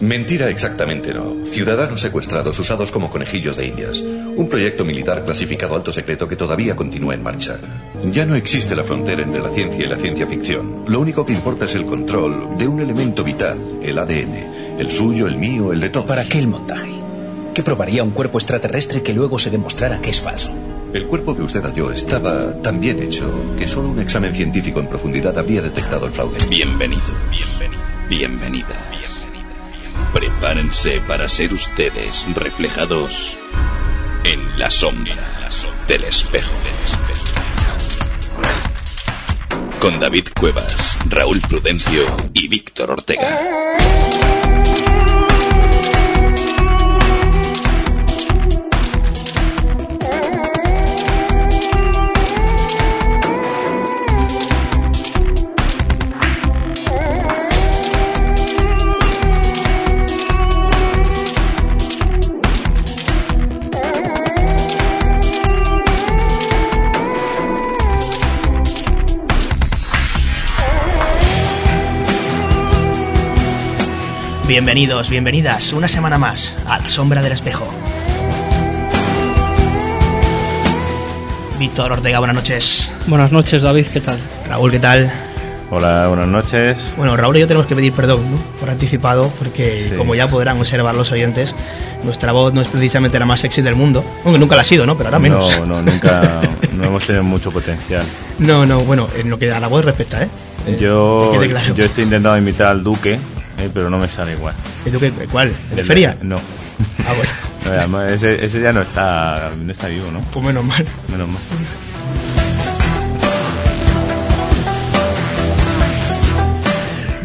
Mentira 0.00 0.50
exactamente 0.50 1.14
no. 1.14 1.46
Ciudadanos 1.46 2.02
secuestrados 2.02 2.58
usados 2.58 2.90
como 2.90 3.10
conejillos 3.10 3.56
de 3.56 3.66
indias. 3.66 4.00
Un 4.00 4.48
proyecto 4.48 4.84
militar 4.84 5.24
clasificado 5.24 5.74
alto 5.74 5.92
secreto 5.92 6.28
que 6.28 6.36
todavía 6.36 6.76
continúa 6.76 7.14
en 7.14 7.22
marcha. 7.22 7.58
Ya 8.12 8.26
no 8.26 8.34
existe 8.34 8.76
la 8.76 8.84
frontera 8.84 9.22
entre 9.22 9.40
la 9.40 9.50
ciencia 9.50 9.84
y 9.84 9.88
la 9.88 9.96
ciencia 9.96 10.26
ficción. 10.26 10.84
Lo 10.86 11.00
único 11.00 11.24
que 11.24 11.32
importa 11.32 11.64
es 11.64 11.74
el 11.74 11.86
control 11.86 12.58
de 12.58 12.68
un 12.68 12.80
elemento 12.80 13.24
vital, 13.24 13.58
el 13.82 13.98
ADN. 13.98 14.78
El 14.78 14.90
suyo, 14.90 15.26
el 15.26 15.38
mío, 15.38 15.72
el 15.72 15.80
de 15.80 15.88
todos. 15.88 16.06
¿Para 16.06 16.24
qué 16.24 16.38
el 16.38 16.48
montaje? 16.48 16.92
¿Qué 17.54 17.62
probaría 17.62 18.04
un 18.04 18.10
cuerpo 18.10 18.36
extraterrestre 18.36 19.02
que 19.02 19.14
luego 19.14 19.38
se 19.38 19.50
demostrara 19.50 20.00
que 20.02 20.10
es 20.10 20.20
falso? 20.20 20.52
El 20.92 21.06
cuerpo 21.06 21.36
que 21.36 21.42
usted 21.42 21.62
halló 21.62 21.90
estaba 21.90 22.60
tan 22.62 22.80
bien 22.80 23.02
hecho 23.02 23.30
que 23.58 23.68
solo 23.68 23.88
un 23.88 24.00
examen 24.00 24.34
científico 24.34 24.80
en 24.80 24.88
profundidad 24.88 25.38
habría 25.38 25.60
detectado 25.62 26.06
el 26.06 26.12
fraude. 26.12 26.38
Bienvenido, 26.48 27.02
bienvenido, 27.30 27.82
bienvenida. 28.08 28.90
Prepárense 30.12 31.00
para 31.06 31.28
ser 31.28 31.52
ustedes 31.52 32.24
reflejados 32.34 33.36
en 34.24 34.58
la 34.58 34.70
sombra 34.70 35.14
del 35.86 36.04
espejo. 36.04 36.52
Con 39.80 40.00
David 40.00 40.28
Cuevas, 40.38 40.96
Raúl 41.08 41.40
Prudencio 41.40 42.04
y 42.32 42.48
Víctor 42.48 42.92
Ortega. 42.92 43.76
Bienvenidos, 74.46 75.10
bienvenidas, 75.10 75.72
una 75.72 75.88
semana 75.88 76.18
más 76.18 76.56
a 76.66 76.78
La 76.78 76.88
Sombra 76.88 77.20
del 77.22 77.32
Espejo. 77.32 77.66
Víctor 81.58 81.92
Ortega, 81.92 82.18
buenas 82.20 82.36
noches. 82.36 82.92
Buenas 83.06 83.32
noches, 83.32 83.62
David, 83.62 83.86
¿qué 83.86 84.00
tal? 84.00 84.18
Raúl, 84.48 84.70
¿qué 84.70 84.78
tal? 84.78 85.10
Hola, 85.70 86.06
buenas 86.06 86.28
noches. 86.28 86.78
Bueno, 86.96 87.16
Raúl 87.16 87.36
y 87.38 87.40
yo 87.40 87.46
tenemos 87.48 87.66
que 87.66 87.74
pedir 87.74 87.92
perdón 87.92 88.30
¿no? 88.30 88.36
por 88.60 88.70
anticipado, 88.70 89.32
porque 89.36 89.88
Sí. 89.90 89.96
como 89.96 90.14
ya 90.14 90.28
podrán 90.28 90.60
observar 90.60 90.94
los 90.94 91.10
oyentes, 91.10 91.52
nuestra 92.04 92.30
voz 92.30 92.54
no 92.54 92.60
es 92.60 92.68
precisamente 92.68 93.18
la 93.18 93.26
más 93.26 93.40
sexy 93.40 93.62
del 93.62 93.74
mundo. 93.74 94.04
Aunque 94.24 94.38
nunca 94.38 94.54
la 94.54 94.62
ha 94.62 94.64
sido, 94.64 94.86
¿no? 94.86 94.96
Pero 94.96 95.08
ahora 95.08 95.18
menos. 95.18 95.58
No, 95.60 95.66
no, 95.66 95.82
nunca, 95.82 96.40
no 96.76 96.84
hemos 96.84 97.04
tenido 97.04 97.24
mucho 97.24 97.50
potencial. 97.50 98.04
No, 98.38 98.64
no, 98.64 98.80
bueno, 98.84 99.08
en 99.16 99.28
lo 99.28 99.38
que 99.40 99.50
a 99.50 99.58
la 99.58 99.66
voz 99.66 99.84
respecta, 99.84 100.22
¿eh? 100.22 100.28
Eh, 100.68 100.78
Yo, 100.80 101.30
que 101.32 101.38
quede 101.38 101.48
claro. 101.50 101.74
yo 101.74 101.84
estoy 101.84 102.04
intentando 102.04 102.38
imitar 102.38 102.68
al 102.68 102.84
Duque, 102.84 103.18
eh, 103.58 103.70
pero 103.72 103.90
no 103.90 103.98
me 103.98 104.08
sale 104.08 104.32
igual. 104.32 104.54
¿Y 104.84 104.90
tú 104.90 104.98
qué? 105.00 105.10
¿Cuál? 105.30 105.52
¿El 105.70 105.76
de 105.76 105.84
feria? 105.84 106.16
No. 106.22 106.36
Ah, 106.36 107.12
bueno, 107.16 107.88
No, 107.88 108.02
ese, 108.06 108.44
ese 108.44 108.60
ya 108.60 108.72
no 108.72 108.82
está, 108.82 109.50
no 109.60 109.72
está 109.72 109.88
vivo, 109.88 110.10
¿no? 110.12 110.20
pues 110.32 110.44
menos 110.44 110.64
mal. 110.64 110.86
Menos 111.08 111.28
mal. 111.28 111.42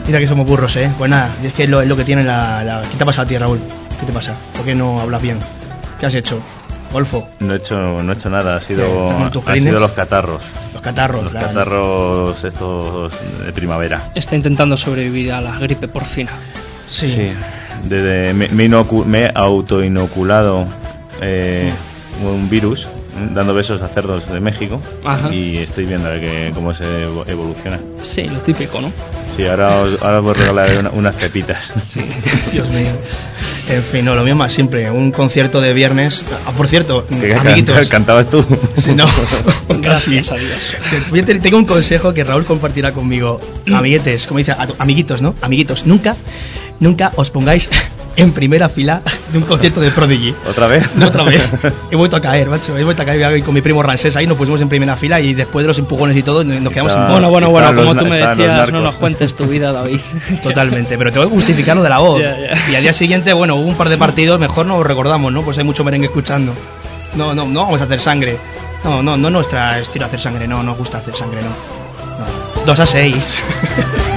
Mira 0.08 0.20
que 0.20 0.28
somos 0.28 0.46
burros, 0.46 0.76
¿eh? 0.76 0.92
Pues 0.98 1.10
nada, 1.10 1.30
es 1.44 1.54
que 1.54 1.64
es 1.64 1.70
lo, 1.70 1.82
es 1.82 1.88
lo 1.88 1.96
que 1.96 2.04
tiene 2.04 2.24
la, 2.24 2.64
la- 2.64 2.82
¿Qué 2.82 2.98
te 2.98 3.04
ha 3.04 3.06
pasado 3.06 3.26
a 3.26 3.30
ti, 3.30 3.38
Raúl? 3.38 3.60
¿Qué 4.00 4.06
te 4.06 4.12
pasa? 4.12 4.34
¿Por 4.54 4.66
qué 4.66 4.76
no 4.76 5.00
hablas 5.00 5.22
bien? 5.22 5.40
¿Qué 6.00 6.06
has 6.08 6.14
hecho? 6.16 6.42
Golfo, 6.92 7.26
No 7.40 7.54
he 7.54 7.58
hecho, 7.58 8.04
no 8.04 8.12
he 8.12 8.16
hecho 8.16 8.30
nada, 8.30 8.58
ha 8.58 8.62
sido, 8.62 8.84
¿Estás 8.84 9.18
con 9.22 9.32
tus 9.32 9.48
han 9.48 9.62
sido 9.62 9.80
los 9.80 9.92
catarros. 9.92 10.42
Los 10.82 10.94
catarros. 10.96 11.24
Los 11.24 11.34
la- 11.34 11.42
catarros 11.42 12.44
estos 12.44 13.14
de 13.46 13.52
primavera. 13.54 14.12
Está 14.16 14.36
intentando 14.36 14.76
sobrevivir 14.78 15.32
a 15.32 15.42
la 15.42 15.58
gripe 15.60 15.88
porcina. 15.88 16.32
Sí. 16.90 17.32
Desde- 17.86 18.34
me, 18.34 18.48
me 18.50 18.66
me 19.06 19.26
he 19.26 19.32
autoinoculado 19.34 20.66
eh, 21.22 21.72
un 22.24 22.50
virus, 22.50 22.88
dando 23.34 23.54
besos 23.54 23.82
a 23.82 23.88
cerdos 23.88 24.32
de 24.32 24.40
México. 24.40 24.82
Ajá. 25.06 25.34
Y 25.34 25.58
estoy 25.58 25.86
viendo 25.86 26.08
a 26.08 26.12
ver 26.12 26.22
que- 26.22 26.52
cómo 26.54 26.74
se 26.74 26.84
evo- 26.86 27.24
evoluciona. 27.28 27.80
Sí, 28.04 28.24
lo 28.24 28.40
típico, 28.40 28.80
¿no? 28.82 28.92
Sí, 29.36 29.46
ahora 29.46 29.82
os, 29.82 30.02
ahora 30.02 30.18
os 30.20 30.24
voy 30.24 30.32
a 30.36 30.38
regalar 30.40 30.70
una- 30.80 30.90
unas 30.92 31.16
pepitas. 31.16 31.72
Dios 32.52 32.68
mío. 32.70 32.92
En 33.70 33.84
fin, 33.84 34.04
no, 34.06 34.16
lo 34.16 34.24
mío 34.24 34.36
más 34.36 34.52
simple. 34.54 34.90
Un 34.92 35.12
concierto 35.12 35.62
de 35.62 35.72
viernes. 35.74 36.22
Ah, 36.46 36.52
por 36.52 36.68
cierto, 36.68 37.06
¿Qué 37.08 37.34
amiguitos. 37.36 37.76
can- 37.78 37.88
¿Cantabas 37.90 38.30
tú? 38.30 38.46
Sí, 38.78 38.94
no. 38.96 39.06
Gracias 39.70 40.32
a 40.32 40.36
Dios. 40.36 40.76
Tengo 41.42 41.58
un 41.58 41.66
consejo 41.66 42.14
que 42.14 42.24
Raúl 42.24 42.46
compartirá 42.46 42.92
conmigo. 42.92 43.40
Amiguetes, 43.74 44.28
como 44.28 44.40
dice, 44.40 44.54
amiguitos, 44.80 45.22
¿no? 45.22 45.36
Amiguitos, 45.42 45.86
nunca, 45.86 46.16
nunca 46.80 47.12
os 47.16 47.30
pongáis 47.30 47.70
en 48.22 48.32
primera 48.32 48.70
fila 48.70 49.02
de 49.32 49.38
un 49.38 49.44
concierto 49.46 49.82
de 49.82 49.92
Prodigy. 49.92 50.34
¿Otra 50.48 50.68
vez? 50.68 50.96
No, 50.96 51.08
otra 51.10 51.24
vez. 51.24 51.42
He 51.90 51.96
vuelto 51.96 52.18
a 52.18 52.22
caer, 52.22 52.50
macho. 52.50 52.78
He 52.78 52.84
vuelto 52.84 53.02
a 53.02 53.06
caer 53.06 53.38
y 53.38 53.42
con 53.42 53.54
mi 53.54 53.62
primo 53.62 53.82
Ransés 53.82 54.16
ahí 54.16 54.28
nos 54.28 54.38
pusimos 54.38 54.62
en 54.62 54.70
primera 54.70 54.96
fila 54.96 55.20
y 55.20 55.34
después 55.34 55.64
de 55.64 55.68
los 55.68 55.80
empujones 55.80 56.16
y 56.16 56.24
todo 56.24 56.44
nos 56.44 56.72
quedamos 56.72 56.92
Está- 56.92 57.04
sin 57.06 57.12
Bueno, 57.12 57.30
bueno, 57.30 57.50
bueno, 57.50 57.72
los 57.72 57.86
como 57.86 58.00
tú 58.00 58.06
me 58.06 58.18
decías, 58.18 58.72
no 58.72 58.82
nos 58.82 58.96
cuentes 58.96 59.34
tu 59.36 59.46
vida, 59.46 59.72
David. 59.72 60.00
Totalmente, 60.44 60.98
pero 60.98 61.12
tengo 61.12 61.28
que 61.28 61.34
justificar 61.36 61.76
lo 61.76 61.84
de 61.84 61.90
la 61.90 61.98
voz. 62.00 62.22
Ya, 62.22 62.38
ya. 62.38 62.72
Y 62.72 62.76
al 62.76 62.84
día 62.84 62.94
siguiente, 62.94 63.34
bueno, 63.34 63.56
hubo 63.56 63.68
un 63.68 63.76
par 63.76 63.90
de 63.90 63.98
partidos, 63.98 64.40
mejor 64.40 64.66
no 64.66 64.78
lo 64.78 64.84
recordamos, 64.84 65.32
¿no? 65.34 65.42
Pues 65.42 65.58
hay 65.58 65.64
mucho 65.64 65.84
merengue 65.84 66.08
escuchando. 66.08 66.54
No, 67.16 67.34
no, 67.34 67.46
no 67.46 67.64
vamos 67.64 67.82
a 67.82 67.86
hacer 67.86 68.00
sangre. 68.00 68.38
No, 68.84 69.04
no, 69.04 69.18
no 69.18 69.30
nuestra 69.30 69.80
estilo 69.80 70.06
hacer 70.06 70.20
sangre, 70.20 70.48
no, 70.48 70.64
no 70.64 70.76
gusta 70.76 71.00
hacer 71.00 71.16
sangre, 71.16 71.42
no. 71.42 71.50
no. 71.50 72.66
Dos 72.66 72.80
a 72.80 72.86
seis. 72.86 73.42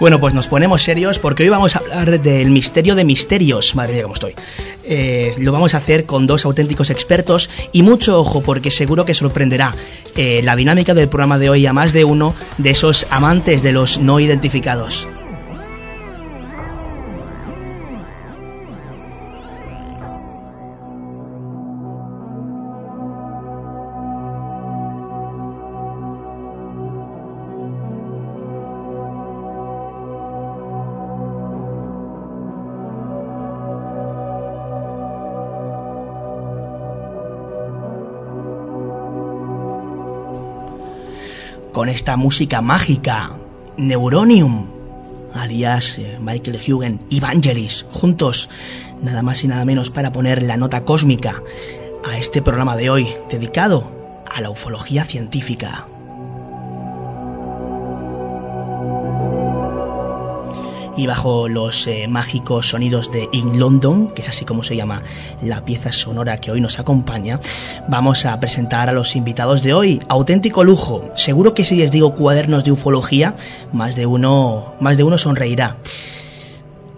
Bueno, 0.00 0.18
pues 0.18 0.34
nos 0.34 0.48
ponemos 0.48 0.82
serios 0.82 1.18
porque 1.18 1.44
hoy 1.44 1.48
vamos 1.48 1.76
a 1.76 1.78
hablar 1.78 2.20
del 2.20 2.50
misterio 2.50 2.94
de 2.94 3.04
misterios. 3.04 3.74
Madre 3.76 3.94
mía, 3.94 4.02
cómo 4.02 4.14
estoy. 4.14 4.34
Eh, 4.84 5.34
lo 5.38 5.52
vamos 5.52 5.74
a 5.74 5.78
hacer 5.78 6.04
con 6.04 6.26
dos 6.26 6.44
auténticos 6.44 6.90
expertos 6.90 7.48
y 7.72 7.82
mucho 7.82 8.18
ojo 8.18 8.42
porque 8.42 8.70
seguro 8.70 9.04
que 9.04 9.14
sorprenderá 9.14 9.74
eh, 10.16 10.42
la 10.42 10.56
dinámica 10.56 10.94
del 10.94 11.08
programa 11.08 11.38
de 11.38 11.48
hoy 11.48 11.66
a 11.66 11.72
más 11.72 11.92
de 11.92 12.04
uno 12.04 12.34
de 12.58 12.70
esos 12.70 13.06
amantes 13.10 13.62
de 13.62 13.72
los 13.72 13.98
no 13.98 14.18
identificados. 14.20 15.06
Con 41.74 41.88
esta 41.88 42.16
música 42.16 42.62
mágica, 42.62 43.32
Neuronium. 43.76 44.68
alias 45.34 45.98
eh, 45.98 46.18
Michael 46.20 46.60
Hugen, 46.64 47.00
Evangelis, 47.10 47.84
juntos, 47.90 48.48
nada 49.02 49.22
más 49.22 49.42
y 49.42 49.48
nada 49.48 49.64
menos 49.64 49.90
para 49.90 50.12
poner 50.12 50.40
la 50.40 50.56
nota 50.56 50.84
cósmica 50.84 51.42
a 52.04 52.16
este 52.16 52.42
programa 52.42 52.76
de 52.76 52.90
hoy 52.90 53.08
dedicado 53.28 53.90
a 54.32 54.40
la 54.40 54.50
ufología 54.50 55.04
científica. 55.04 55.88
Y 60.96 61.06
bajo 61.06 61.48
los 61.48 61.86
eh, 61.86 62.06
mágicos 62.08 62.68
sonidos 62.68 63.10
de 63.10 63.28
In 63.32 63.58
London, 63.58 64.08
que 64.08 64.22
es 64.22 64.28
así 64.28 64.44
como 64.44 64.62
se 64.62 64.76
llama 64.76 65.02
la 65.42 65.64
pieza 65.64 65.92
sonora 65.92 66.38
que 66.38 66.50
hoy 66.50 66.60
nos 66.60 66.78
acompaña, 66.78 67.40
vamos 67.88 68.26
a 68.26 68.38
presentar 68.40 68.88
a 68.88 68.92
los 68.92 69.16
invitados 69.16 69.62
de 69.62 69.74
hoy. 69.74 70.00
Auténtico 70.08 70.64
lujo. 70.64 71.10
Seguro 71.16 71.54
que 71.54 71.64
si 71.64 71.76
les 71.76 71.90
digo 71.90 72.14
cuadernos 72.14 72.64
de 72.64 72.72
ufología, 72.72 73.34
más 73.72 73.96
de 73.96 74.06
uno, 74.06 74.74
más 74.80 74.96
de 74.96 75.04
uno 75.04 75.18
sonreirá. 75.18 75.76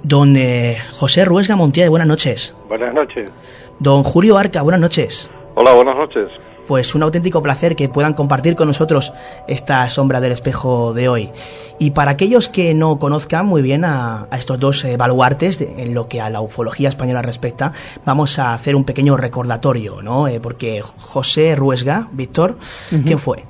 Don 0.03 0.37
eh, 0.37 0.77
José 0.93 1.25
Ruesga 1.25 1.57
Montiel, 1.57 1.91
buenas 1.91 2.09
noches. 2.09 2.55
Buenas 2.69 2.95
noches. 2.95 3.31
Don 3.79 4.03
Julio 4.05 4.39
Arca, 4.39 4.63
buenas 4.63 4.81
noches. 4.81 5.31
Hola, 5.55 5.73
buenas 5.73 5.97
noches 5.97 6.31
pues 6.67 6.95
un 6.95 7.03
auténtico 7.03 7.43
placer 7.43 7.77
que 7.77 7.89
puedan 7.89 8.15
compartir 8.15 8.57
con 8.57 8.69
nosotros 8.69 9.13
esta 9.47 9.89
sombra 9.89 10.21
del 10.21 10.33
espejo 10.33 10.95
de 10.95 11.09
hoy. 11.09 11.31
Y 11.79 11.91
para 11.91 12.13
aquellos 12.13 12.49
que 12.49 12.75
no 12.75 12.99
conozcan 12.99 13.47
muy 13.47 13.63
bien 13.63 13.85
a, 13.85 14.27
estos 14.33 14.59
dos 14.59 14.85
eh, 14.85 14.97
baluartes 14.97 15.61
en 15.61 15.95
lo 15.95 16.09
que 16.09 16.21
a 16.21 16.31
la 16.31 16.41
ufología 16.41 16.89
española 16.89 17.23
respecta, 17.23 17.73
vamos 18.05 18.39
a 18.39 18.55
hacer 18.55 18.77
un 18.77 18.85
pequeño 18.85 19.17
recordatorio, 19.17 20.03
¿no? 20.03 20.29
Eh, 20.29 20.41
porque 20.41 20.83
José 20.83 21.55
Ruesga, 21.55 22.09
Víctor, 22.13 22.59
¿quién 23.05 23.19
fue? 23.19 23.45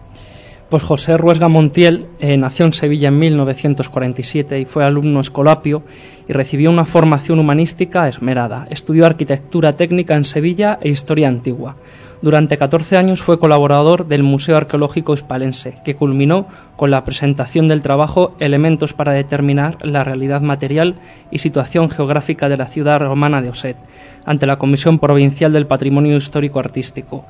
Pues 0.69 0.83
José 0.83 1.17
Ruesga 1.17 1.47
Montiel 1.47 2.07
eh, 2.19 2.36
nació 2.36 2.67
en 2.67 2.73
Sevilla 2.73 3.09
en 3.09 3.19
1947 3.20 4.59
y 4.59 4.65
fue 4.65 4.85
alumno 4.85 5.20
escolapio 5.20 5.85
y 6.27 6.33
recibió 6.33 6.70
una 6.70 6.85
formación 6.85 7.39
humanística 7.39 8.09
esmerada. 8.09 8.67
Estudió 8.69 9.07
arquitectura 9.07 9.75
técnica 9.75 10.17
en 10.17 10.25
Sevilla 10.25 10.77
e 10.83 10.89
historia 10.89 11.28
antigua. 11.28 11.77
Durante 12.23 12.57
14 12.57 12.97
años 12.97 13.20
fue 13.20 13.39
colaborador 13.39 14.07
del 14.07 14.23
Museo 14.23 14.57
Arqueológico 14.57 15.12
Hispalense, 15.12 15.77
que 15.85 15.97
culminó 15.97 16.47
con 16.77 16.91
la 16.91 17.05
presentación 17.05 17.69
del 17.69 17.83
trabajo 17.83 18.35
Elementos 18.41 18.95
para 18.95 19.12
determinar 19.12 19.77
la 19.83 20.03
realidad 20.03 20.41
material 20.41 20.95
y 21.31 21.39
situación 21.39 21.91
geográfica 21.91 22.49
de 22.49 22.57
la 22.57 22.67
ciudad 22.67 23.01
romana 23.01 23.43
de 23.43 23.51
Oset, 23.51 23.77
ante 24.25 24.47
la 24.47 24.57
Comisión 24.57 24.99
Provincial 24.99 25.53
del 25.53 25.67
Patrimonio 25.67 26.17
Histórico 26.17 26.59
Artístico. 26.59 27.27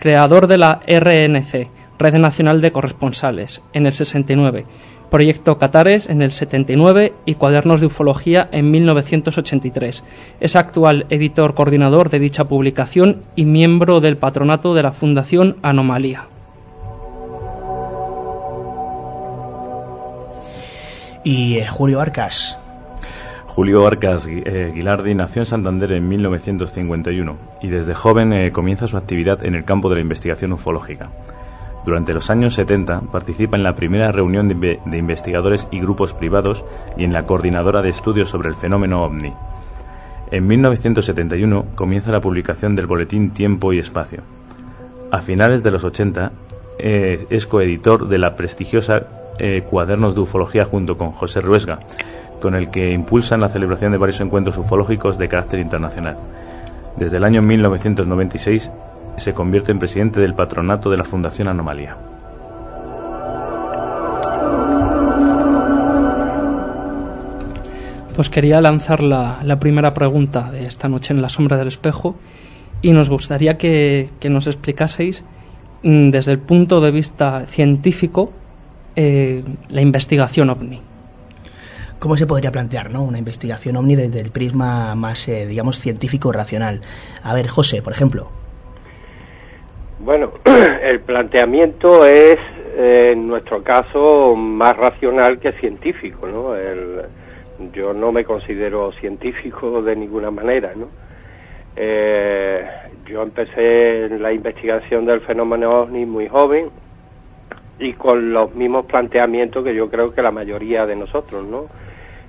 Creador 0.00 0.48
de 0.48 0.58
la 0.58 0.80
RNC, 0.86 1.68
Red 1.98 2.14
Nacional 2.16 2.60
de 2.60 2.72
Corresponsales, 2.72 3.62
en 3.72 3.86
el 3.86 3.94
69 3.94 4.64
Proyecto 5.14 5.58
Catares 5.58 6.08
en 6.08 6.22
el 6.22 6.32
79 6.32 7.12
y 7.24 7.36
Cuadernos 7.36 7.78
de 7.78 7.86
Ufología 7.86 8.48
en 8.50 8.72
1983. 8.72 10.02
Es 10.40 10.56
actual 10.56 11.06
editor 11.08 11.54
coordinador 11.54 12.10
de 12.10 12.18
dicha 12.18 12.46
publicación 12.46 13.18
y 13.36 13.44
miembro 13.44 14.00
del 14.00 14.16
patronato 14.16 14.74
de 14.74 14.82
la 14.82 14.90
Fundación 14.90 15.54
Anomalía. 15.62 16.24
Y 21.22 21.58
eh, 21.58 21.68
Julio 21.68 22.00
Arcas. 22.00 22.58
Julio 23.46 23.86
Arcas 23.86 24.26
eh, 24.26 24.72
Guilardi 24.74 25.14
nació 25.14 25.42
en 25.42 25.46
Santander 25.46 25.92
en 25.92 26.08
1951 26.08 27.36
y 27.62 27.68
desde 27.68 27.94
joven 27.94 28.32
eh, 28.32 28.50
comienza 28.50 28.88
su 28.88 28.96
actividad 28.96 29.44
en 29.44 29.54
el 29.54 29.64
campo 29.64 29.88
de 29.90 29.94
la 29.94 30.00
investigación 30.00 30.52
ufológica. 30.52 31.10
Durante 31.84 32.14
los 32.14 32.30
años 32.30 32.54
70 32.54 33.02
participa 33.12 33.56
en 33.56 33.62
la 33.62 33.74
primera 33.74 34.10
reunión 34.10 34.48
de, 34.48 34.80
investigadores 34.96 35.68
y 35.70 35.80
grupos 35.80 36.14
privados 36.14 36.64
y 36.96 37.04
en 37.04 37.12
la 37.12 37.26
coordinadora 37.26 37.82
de 37.82 37.90
estudios 37.90 38.30
sobre 38.30 38.48
el 38.48 38.54
fenómeno 38.54 39.04
ovni. 39.04 39.34
En 40.30 40.46
1971 40.46 41.66
comienza 41.74 42.10
la 42.10 42.22
publicación 42.22 42.74
del 42.74 42.86
boletín 42.86 43.32
Tiempo 43.32 43.72
y 43.72 43.78
Espacio. 43.78 44.22
A 45.10 45.18
finales 45.18 45.62
de 45.62 45.70
los 45.70 45.84
80 45.84 46.32
eh, 46.78 47.26
es 47.28 47.46
coeditor 47.46 48.08
de 48.08 48.18
la 48.18 48.34
prestigiosa 48.34 49.06
eh, 49.38 49.62
Cuadernos 49.68 50.14
de 50.14 50.22
Ufología 50.22 50.64
junto 50.64 50.96
con 50.96 51.12
José 51.12 51.42
Ruesga, 51.42 51.80
con 52.40 52.54
el 52.54 52.70
que 52.70 52.92
impulsan 52.92 53.40
la 53.40 53.50
celebración 53.50 53.92
de 53.92 53.98
varios 53.98 54.20
encuentros 54.20 54.56
ufológicos 54.56 55.18
de 55.18 55.28
carácter 55.28 55.60
internacional. 55.60 56.16
Desde 56.96 57.18
el 57.18 57.24
año 57.24 57.42
1996 57.42 58.70
se 59.16 59.32
convierte 59.32 59.72
en 59.72 59.78
presidente 59.78 60.20
del 60.20 60.34
patronato 60.34 60.90
de 60.90 60.96
la 60.96 61.04
Fundación 61.04 61.48
Anomalía. 61.48 61.96
Pues 68.14 68.30
quería 68.30 68.60
lanzar 68.60 69.02
la, 69.02 69.58
primera 69.58 69.92
pregunta 69.92 70.50
de 70.52 70.66
esta 70.66 70.88
noche 70.88 71.12
en 71.12 71.20
la 71.20 71.28
sombra 71.28 71.56
del 71.56 71.68
espejo 71.68 72.14
y 72.80 72.92
nos 72.92 73.08
gustaría 73.08 73.58
que, 73.58 74.08
nos 74.28 74.46
explicaseis 74.46 75.24
mm, 75.82 76.10
desde 76.10 76.30
el 76.30 76.38
punto 76.38 76.80
de 76.80 76.92
vista 76.92 77.44
científico 77.46 78.32
eh, 78.94 79.42
la 79.68 79.80
investigación 79.80 80.50
ovni. 80.50 80.80
¿Cómo 81.98 82.16
se 82.16 82.26
podría 82.26 82.52
plantear 82.52 82.92
¿no? 82.92 83.02
una 83.02 83.18
investigación 83.18 83.76
ovni 83.76 83.96
desde 83.96 84.20
el 84.20 84.30
prisma 84.30 84.94
más, 84.94 85.26
eh, 85.26 85.46
digamos, 85.46 85.80
científico 85.80 86.30
racional? 86.30 86.82
A 87.22 87.34
ver, 87.34 87.48
José, 87.48 87.82
por 87.82 87.92
ejemplo. 87.92 88.43
Bueno, 90.04 90.32
el 90.82 91.00
planteamiento 91.00 92.04
es, 92.04 92.38
eh, 92.76 93.12
en 93.14 93.26
nuestro 93.26 93.62
caso, 93.62 94.36
más 94.36 94.76
racional 94.76 95.38
que 95.38 95.52
científico, 95.52 96.26
¿no? 96.26 96.54
yo 97.72 97.94
no 97.94 98.12
me 98.12 98.22
considero 98.22 98.92
científico 98.92 99.80
de 99.80 99.96
ninguna 99.96 100.30
manera, 100.30 100.72
¿no? 100.76 100.88
Eh, 101.74 102.66
yo 103.06 103.22
empecé 103.22 104.10
la 104.18 104.30
investigación 104.30 105.06
del 105.06 105.22
fenómeno 105.22 105.80
OVNI 105.80 106.04
muy 106.04 106.28
joven 106.28 106.68
y 107.78 107.94
con 107.94 108.34
los 108.34 108.54
mismos 108.54 108.84
planteamientos 108.84 109.64
que 109.64 109.74
yo 109.74 109.88
creo 109.88 110.12
que 110.12 110.20
la 110.20 110.32
mayoría 110.32 110.84
de 110.84 110.96
nosotros, 110.96 111.46
¿no? 111.46 111.66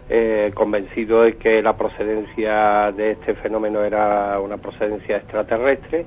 Eh, 0.10 0.52
convencido 0.54 1.24
de 1.24 1.34
que 1.34 1.62
la 1.62 1.76
procedencia 1.76 2.94
de 2.94 3.12
este 3.12 3.34
fenómeno 3.34 3.84
era 3.84 4.40
una 4.40 4.56
procedencia 4.56 5.18
extraterrestre 5.18 6.06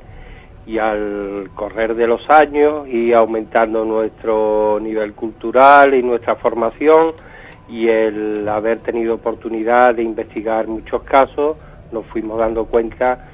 y 0.69 0.77
al 0.77 1.49
correr 1.55 1.95
de 1.95 2.07
los 2.07 2.29
años 2.29 2.87
y 2.87 3.15
aumentando 3.15 3.87
nuestro 3.87 4.79
nivel 4.83 5.15
cultural 5.15 5.95
y 5.95 6.03
nuestra 6.03 6.35
formación 6.35 7.13
y 7.71 7.89
el 7.89 8.47
haber 8.47 8.81
tenido 8.81 9.15
oportunidad 9.15 9.95
de 9.95 10.03
investigar 10.03 10.67
muchos 10.67 11.03
casos, 11.05 11.57
nos 11.91 12.05
fuimos 12.05 12.39
dando 12.39 12.67
cuenta 12.67 13.29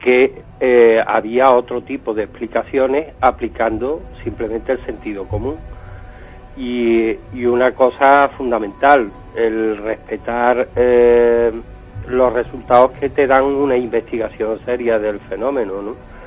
que 0.00 0.42
eh, 0.60 1.02
había 1.06 1.50
otro 1.50 1.82
tipo 1.82 2.14
de 2.14 2.22
explicaciones 2.22 3.08
aplicando 3.20 4.00
simplemente 4.24 4.72
el 4.72 4.84
sentido 4.86 5.24
común. 5.24 5.56
Y, 6.56 7.16
una 7.44 7.72
cosa 7.72 8.28
fundamental, 8.36 9.10
el 9.36 9.76
respetar 9.76 10.68
eh, 10.74 11.52
los 12.08 12.32
resultados 12.32 12.92
que 12.92 13.10
te 13.10 13.26
dan 13.26 13.44
una 13.44 13.76
investigación 13.76 14.58
seria 14.64 14.98
del 14.98 15.20
fenómeno, 15.20 15.82
¿no? 15.82 16.17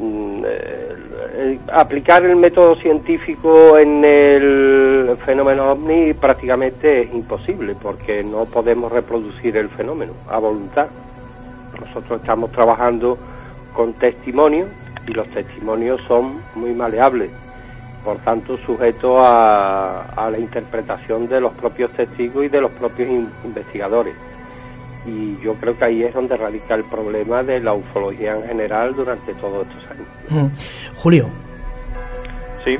Mm, 0.00 0.44
eh, 0.46 1.58
aplicar 1.70 2.24
el 2.24 2.34
método 2.34 2.74
científico 2.76 3.76
en 3.76 4.02
el 4.02 5.14
fenómeno 5.26 5.72
ovni 5.72 6.14
prácticamente 6.14 7.02
es 7.02 7.12
imposible 7.12 7.76
porque 7.80 8.24
no 8.24 8.46
podemos 8.46 8.90
reproducir 8.90 9.58
el 9.58 9.68
fenómeno 9.68 10.12
a 10.30 10.38
voluntad. 10.38 10.86
Nosotros 11.78 12.20
estamos 12.20 12.50
trabajando 12.50 13.18
con 13.74 13.92
testimonios 13.92 14.70
y 15.06 15.12
los 15.12 15.28
testimonios 15.28 16.00
son 16.08 16.40
muy 16.54 16.72
maleables, 16.72 17.30
por 18.02 18.16
tanto 18.18 18.56
sujetos 18.56 19.18
a, 19.22 20.14
a 20.16 20.30
la 20.30 20.38
interpretación 20.38 21.28
de 21.28 21.42
los 21.42 21.52
propios 21.52 21.90
testigos 21.90 22.46
y 22.46 22.48
de 22.48 22.60
los 22.62 22.70
propios 22.70 23.10
investigadores 23.44 24.14
y 25.10 25.38
yo 25.42 25.54
creo 25.54 25.76
que 25.76 25.84
ahí 25.84 26.02
es 26.02 26.14
donde 26.14 26.36
radica 26.36 26.74
el 26.74 26.84
problema 26.84 27.42
de 27.42 27.60
la 27.60 27.74
ufología 27.74 28.36
en 28.36 28.46
general 28.46 28.94
durante 28.94 29.34
todos 29.34 29.66
estos 29.66 29.90
años. 29.90 30.52
Julio. 30.96 31.28
Sí. 32.64 32.78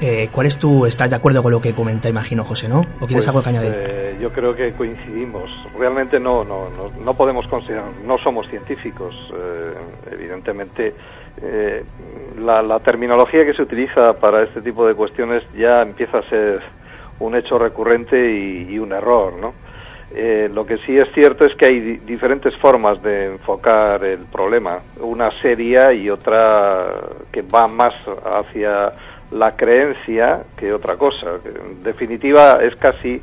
Eh, 0.00 0.28
¿Cuál 0.32 0.46
es 0.46 0.58
tu, 0.58 0.86
estás 0.86 1.08
de 1.10 1.16
acuerdo 1.16 1.42
con 1.42 1.52
lo 1.52 1.60
que 1.60 1.72
comenta, 1.72 2.08
imagino, 2.08 2.44
José, 2.44 2.68
no? 2.68 2.80
¿O 3.00 3.06
quieres 3.06 3.24
pues, 3.24 3.28
algo 3.28 3.42
que 3.42 3.48
añadir? 3.50 3.72
Eh, 3.74 4.16
yo 4.20 4.30
creo 4.30 4.54
que 4.54 4.72
coincidimos. 4.72 5.50
Realmente 5.78 6.18
no, 6.18 6.44
no, 6.44 6.68
no, 7.04 7.14
podemos 7.14 7.46
considerar, 7.46 7.84
no 8.06 8.18
somos 8.18 8.48
científicos. 8.48 9.14
Eh, 9.34 9.74
evidentemente, 10.12 10.94
la, 12.40 12.62
la, 12.62 12.80
terminología 12.80 13.44
que 13.44 13.54
se 13.54 13.62
utiliza 13.62 14.14
para 14.14 14.42
este 14.42 14.62
tipo 14.62 14.86
de 14.86 14.94
cuestiones 14.94 15.42
ya 15.56 15.82
empieza 15.82 16.18
a 16.18 16.22
ser 16.22 16.60
un 17.20 17.36
hecho 17.36 17.58
recurrente 17.58 18.32
y, 18.32 18.74
y 18.74 18.78
un 18.78 18.92
error, 18.92 19.34
¿no? 19.40 19.54
Eh, 20.16 20.48
lo 20.52 20.64
que 20.64 20.78
sí 20.78 20.96
es 20.96 21.10
cierto 21.12 21.44
es 21.44 21.56
que 21.56 21.66
hay 21.66 21.80
diferentes 21.80 22.56
formas 22.56 23.02
de 23.02 23.26
enfocar 23.32 24.04
el 24.04 24.20
problema, 24.20 24.78
una 25.00 25.32
seria 25.32 25.92
y 25.92 26.08
otra 26.08 26.86
que 27.32 27.42
va 27.42 27.66
más 27.66 27.94
hacia 28.24 28.92
la 29.32 29.56
creencia 29.56 30.44
que 30.56 30.72
otra 30.72 30.96
cosa. 30.96 31.32
En 31.44 31.82
definitiva, 31.82 32.60
es 32.62 32.76
casi 32.76 33.20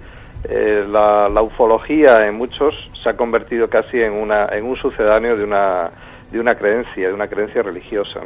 eh, 0.50 0.86
la, 0.90 1.42
ufología 1.42 2.28
en 2.28 2.36
muchos 2.36 2.90
se 3.02 3.10
ha 3.10 3.14
convertido 3.16 3.70
casi 3.70 4.02
en, 4.02 4.12
una, 4.12 4.48
en 4.52 4.66
un 4.66 4.76
sucedáneo 4.76 5.38
de 5.38 5.46
una, 5.46 5.90
de 6.30 6.40
una 6.42 6.56
creencia, 6.56 7.08
de 7.08 7.14
una 7.14 7.28
creencia 7.28 7.64
religiosa. 7.64 8.20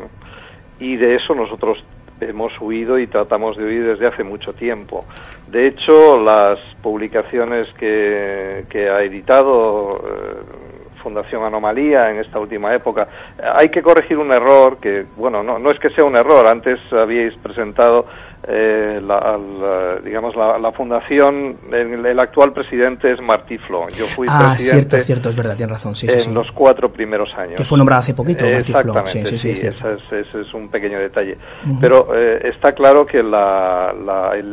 Y 0.80 0.96
de 0.96 1.16
eso 1.16 1.36
nosotros 1.36 1.84
hemos 2.22 2.60
huido 2.60 2.98
y 3.00 3.08
tratamos 3.08 3.58
de 3.58 3.66
huir 3.66 3.86
desde 3.86 4.08
hace 4.08 4.24
mucho 4.24 4.54
tiempo. 4.54 5.06
De 5.48 5.68
hecho, 5.68 6.20
las 6.22 6.60
publicaciones 6.82 7.68
que, 7.74 8.66
que 8.70 8.90
ha 8.90 9.02
editado 9.04 9.98
eh, 9.98 10.66
Fundación 11.06 11.44
Anomalía 11.44 12.10
en 12.10 12.18
esta 12.18 12.40
última 12.40 12.74
época, 12.74 13.08
hay 13.54 13.70
que 13.70 13.84
corregir 13.84 14.18
un 14.18 14.32
error 14.32 14.78
que, 14.78 15.06
bueno, 15.16 15.44
no, 15.44 15.60
no 15.60 15.70
es 15.70 15.80
que 15.80 15.92
sea 15.92 16.04
un 16.04 16.16
error, 16.16 16.48
antes 16.48 16.80
habíais 16.92 17.36
presentado 17.36 18.08
eh, 18.48 19.02
la, 19.06 19.38
digamos 20.04 20.36
la, 20.36 20.72
fundación 20.72 21.58
el, 21.72 22.20
actual 22.20 22.54
presidente 22.54 23.12
es 23.12 23.22
Martí 23.22 23.58
Flo. 23.58 23.88
Yo 23.90 24.06
fui 24.06 24.28
ah, 24.30 24.56
cierto 24.58 25.00
cierto 25.00 25.30
es 25.30 25.36
verdad 25.36 25.56
tiene 25.56 25.74
razón 25.74 25.96
sí, 25.96 26.08
en 26.10 26.34
los 26.34 26.52
cuatro 26.52 26.90
primeros 26.90 27.34
años. 27.36 27.56
Que 27.56 27.64
fue 27.64 27.78
nombrado 27.78 28.02
hace 28.02 28.14
poquito 28.14 28.46
exactamente 28.46 29.26
sí, 29.26 29.38
sí, 29.38 29.50
ese, 29.52 30.20
es, 30.20 30.54
un 30.54 30.70
pequeño 30.70 31.00
detalle. 31.00 31.38
Pero 31.82 32.10
eh, 32.14 32.42
está 32.44 32.74
claro 32.74 33.06
que 33.06 33.20
el, 33.20 33.34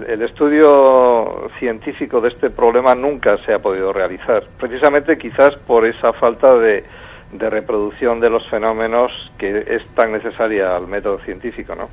el, 0.09 0.23
estudio 0.23 1.51
científico 1.59 2.21
de 2.21 2.29
este 2.29 2.51
problema 2.51 2.95
nunca 2.95 3.39
se 3.45 3.53
ha 3.53 3.59
podido 3.59 3.93
realizar 3.93 4.45
precisamente 4.59 5.19
quizás 5.19 5.55
por 5.57 5.87
esa 5.87 6.13
falta 6.13 6.55
de 6.55 6.85
de 7.33 7.49
reproducción 7.49 8.21
de 8.21 8.29
los 8.29 8.47
fenómenos 8.49 9.11
que 9.39 9.65
es 9.67 9.87
tan 9.95 10.13
necesaria 10.13 10.77
al 10.77 10.87
método 10.87 11.19
científico, 11.19 11.75
¿no? 11.75 11.89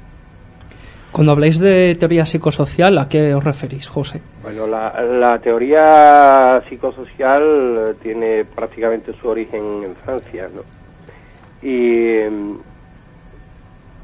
Cuando 1.11 1.31
habláis 1.31 1.59
de 1.59 1.97
teoría 1.99 2.25
psicosocial, 2.25 2.97
¿a 2.97 3.09
qué 3.09 3.33
os 3.33 3.43
referís, 3.43 3.87
José? 3.87 4.21
Bueno, 4.43 4.67
la, 4.67 5.39
teoría 5.39 6.61
psicosocial 6.69 7.95
tiene 8.01 8.45
prácticamente 8.45 9.13
su 9.19 9.27
origen 9.27 9.83
en 9.83 9.95
Francia, 9.95 10.49
¿no? 10.53 10.61
Y, 11.67 12.21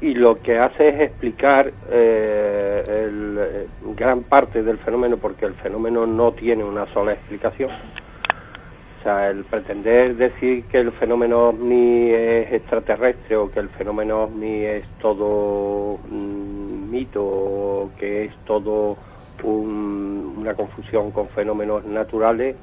y 0.00 0.14
lo 0.14 0.40
que 0.42 0.58
hace 0.58 0.88
es 0.88 1.00
explicar 1.00 1.72
eh, 1.90 2.84
el, 2.86 3.94
gran 3.96 4.24
parte 4.24 4.62
del 4.62 4.78
fenómeno, 4.78 5.16
porque 5.16 5.46
el 5.46 5.54
fenómeno 5.54 6.06
no 6.06 6.32
tiene 6.32 6.64
una 6.64 6.86
sola 6.86 7.12
explicación. 7.12 7.70
O 7.70 9.02
sea, 9.02 9.30
el 9.30 9.44
pretender 9.44 10.16
decir 10.16 10.64
que 10.64 10.78
el 10.78 10.90
fenómeno 10.90 11.50
ovni 11.50 12.10
es 12.10 12.52
extraterrestre 12.52 13.36
o 13.36 13.50
que 13.50 13.60
el 13.60 13.68
fenómeno 13.68 14.24
ovni 14.24 14.64
es 14.64 14.86
todo... 15.00 15.98
Mm, 16.10 16.75
mito 16.90 17.90
que 17.98 18.24
es 18.26 18.36
todo 18.44 18.96
una 19.42 20.54
confusión 20.54 21.10
con 21.10 21.28
fenómenos 21.28 21.84
naturales 21.84 22.56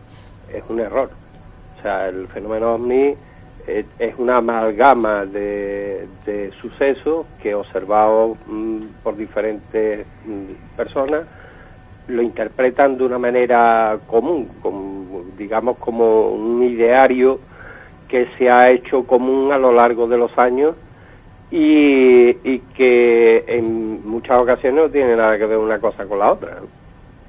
es 0.51 0.63
un 0.69 0.79
error. 0.79 1.09
O 1.77 1.81
sea, 1.81 2.09
el 2.09 2.27
fenómeno 2.27 2.73
ovni 2.73 3.15
es, 3.67 3.85
una 4.17 4.37
amalgama 4.37 5.25
de, 5.25 6.07
sucesos 6.61 7.25
que 7.41 7.55
observados 7.55 8.37
mm, 8.47 8.83
por 9.03 9.15
diferentes 9.15 10.05
mm, 10.25 10.75
personas 10.75 11.23
lo 12.07 12.21
interpretan 12.21 12.97
de 12.97 13.05
una 13.05 13.17
manera 13.17 13.97
común, 14.07 14.49
digamos 15.37 15.77
como 15.77 16.31
un 16.31 16.61
ideario 16.63 17.39
que 18.09 18.27
se 18.37 18.51
ha 18.51 18.69
hecho 18.69 19.05
común 19.05 19.53
a 19.53 19.57
lo 19.57 19.71
largo 19.71 20.07
de 20.07 20.17
los 20.17 20.37
años 20.37 20.75
y, 21.55 22.59
que 22.75 23.43
en 23.45 24.07
muchas 24.07 24.39
ocasiones 24.39 24.85
no 24.85 24.89
tiene 24.89 25.15
nada 25.15 25.37
que 25.37 25.45
ver 25.45 25.59
una 25.59 25.77
cosa 25.77 26.05
con 26.05 26.17
la 26.17 26.31
otra. 26.31 26.57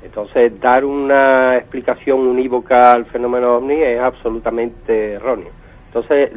Entonces, 0.03 0.59
dar 0.61 0.87
una 0.87 1.59
explicación 1.59 2.21
unívoca 2.21 2.93
al 2.93 3.05
fenómeno 3.05 3.57
ovni 3.57 3.83
es 3.83 4.01
absolutamente 4.01 5.13
erróneo. 5.13 5.51
Entonces, 5.89 6.31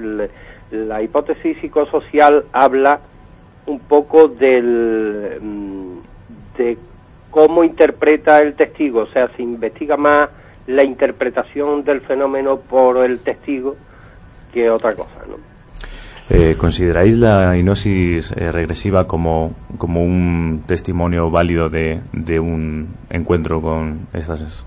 la 0.72 1.02
hipótesis 1.02 1.58
psicosocial 1.60 2.44
habla 2.52 3.00
un 3.68 3.80
poco 3.80 4.28
del, 4.28 5.38
mm, 5.42 6.58
de 6.58 6.78
cómo 7.32 7.64
interpreta 7.64 8.42
el 8.42 8.56
testigo, 8.56 9.02
o 9.02 9.08
sea, 9.08 9.30
se 9.30 9.44
investiga 9.44 9.96
más 9.96 10.30
la 10.66 10.84
interpretación 10.84 11.86
del 11.86 12.02
fenómeno 12.02 12.58
por 12.58 12.98
el 12.98 13.20
testigo 13.20 13.78
que 14.52 14.70
otra 14.70 14.94
cosa, 14.94 15.24
¿no? 15.30 15.47
Eh, 16.30 16.56
¿Consideráis 16.58 17.18
la 17.18 17.56
hipnosis 17.56 18.34
eh, 18.34 18.52
regresiva 18.52 19.08
como, 19.08 19.54
como 19.78 20.04
un 20.04 20.64
testimonio 20.68 21.32
válido 21.32 21.70
de, 21.70 22.02
de 22.12 22.40
un 22.40 22.90
encuentro 23.10 23.62
con 23.62 24.08
esas 24.14 24.66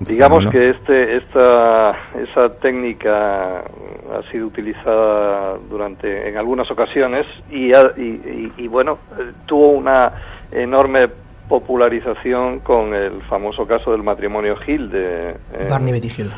Digamos 0.00 0.46
que 0.50 0.70
este, 0.70 1.16
esta, 1.16 1.94
esa 2.22 2.48
técnica 2.54 3.58
ha 3.58 4.22
sido 4.30 4.46
utilizada 4.46 5.58
durante, 5.68 6.28
en 6.28 6.38
algunas 6.38 6.70
ocasiones 6.70 7.26
y, 7.50 7.72
y, 7.74 8.66
bueno, 8.68 8.98
eh, 9.18 9.32
tuvo 9.44 9.72
una 9.72 10.12
enorme 10.52 11.08
popularización 11.48 12.60
con 12.60 12.94
el 12.94 13.20
famoso 13.22 13.66
caso 13.66 13.92
del 13.92 14.02
matrimonio 14.02 14.56
Hill 14.66 14.90
de 14.90 15.34
Barney 15.68 15.90
y 15.90 15.92
Betty 15.92 16.08
Hill. 16.16 16.30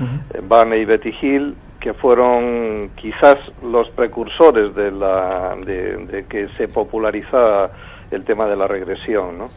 Barney 0.49 0.81
y 0.81 0.85
Betty 0.85 1.15
Hill, 1.23 1.55
que 1.83 1.93
fueron 1.95 2.91
quizás 2.95 3.39
los 3.61 3.91
precursores 3.91 4.73
de, 4.77 4.93
la, 4.93 5.57
de, 5.57 6.25
que 6.29 6.47
se 6.57 6.69
popularizara 6.69 7.71
el 8.13 8.25
tema 8.25 8.47
de 8.47 8.55
la 8.55 8.69
regresión. 8.69 9.49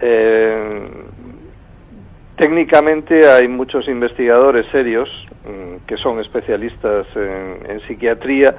Eh, 0.00 0.88
técnicamente 2.36 3.28
hay 3.28 3.48
muchos 3.48 3.86
investigadores 3.86 4.64
serios 4.72 5.10
mm, 5.44 5.86
que 5.86 5.98
son 5.98 6.20
especialistas 6.20 7.06
en, 7.14 7.80
psiquiatría 7.86 8.54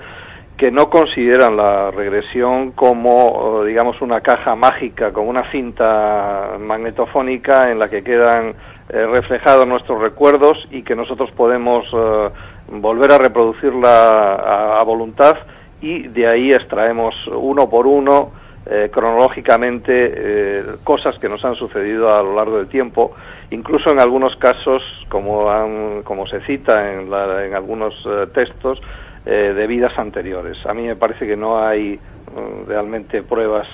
que 0.55 0.69
no 0.69 0.91
consideran 0.91 1.57
la 1.57 1.89
regresión 1.89 2.73
como, 2.73 3.63
digamos, 3.65 4.01
una 4.01 4.21
caja 4.21 4.55
mágica, 4.55 5.11
como 5.11 5.31
una 5.31 5.49
cinta 5.49 6.57
magnetofónica 6.59 7.71
en 7.71 7.79
la 7.79 7.89
que 7.89 8.03
quedan 8.03 8.53
eh, 8.89 9.05
reflejados 9.07 9.67
nuestros 9.67 9.99
recuerdos 9.99 10.67
y 10.69 10.83
que 10.83 10.95
nosotros 10.95 11.31
podemos 11.31 11.87
eh, 11.93 12.29
volver 12.71 13.11
a 13.11 13.17
reproducirla 13.17 14.79
a, 14.79 14.83
voluntad 14.83 15.37
y 15.81 16.07
de 16.07 16.27
ahí 16.27 16.53
extraemos 16.53 17.15
uno 17.27 17.69
por 17.69 17.87
uno 17.87 18.31
eh, 18.65 18.89
cronológicamente 18.91 20.13
eh, 20.15 20.63
cosas 20.83 21.17
que 21.17 21.29
nos 21.29 21.43
han 21.45 21.55
sucedido 21.55 22.13
a 22.13 22.21
lo 22.21 22.35
largo 22.35 22.57
del 22.57 22.67
tiempo, 22.67 23.15
incluso 23.49 23.91
en 23.91 23.99
algunos 23.99 24.35
casos, 24.35 24.83
como, 25.09 25.49
han, 25.49 26.03
como 26.03 26.27
se 26.27 26.41
cita 26.41 26.93
en, 26.93 27.11
en 27.11 27.55
algunos 27.55 27.95
eh, 28.05 28.27
textos, 28.33 28.81
de 29.25 29.67
vidas 29.67 29.99
anteriores. 29.99 30.65
A 30.65 30.73
mí 30.73 30.87
me 30.87 30.95
parece 30.95 31.27
que 31.27 31.37
no 31.37 31.63
hay 31.63 31.99
mm, 31.99 32.67
realmente 32.67 33.21
pruebas 33.21 33.67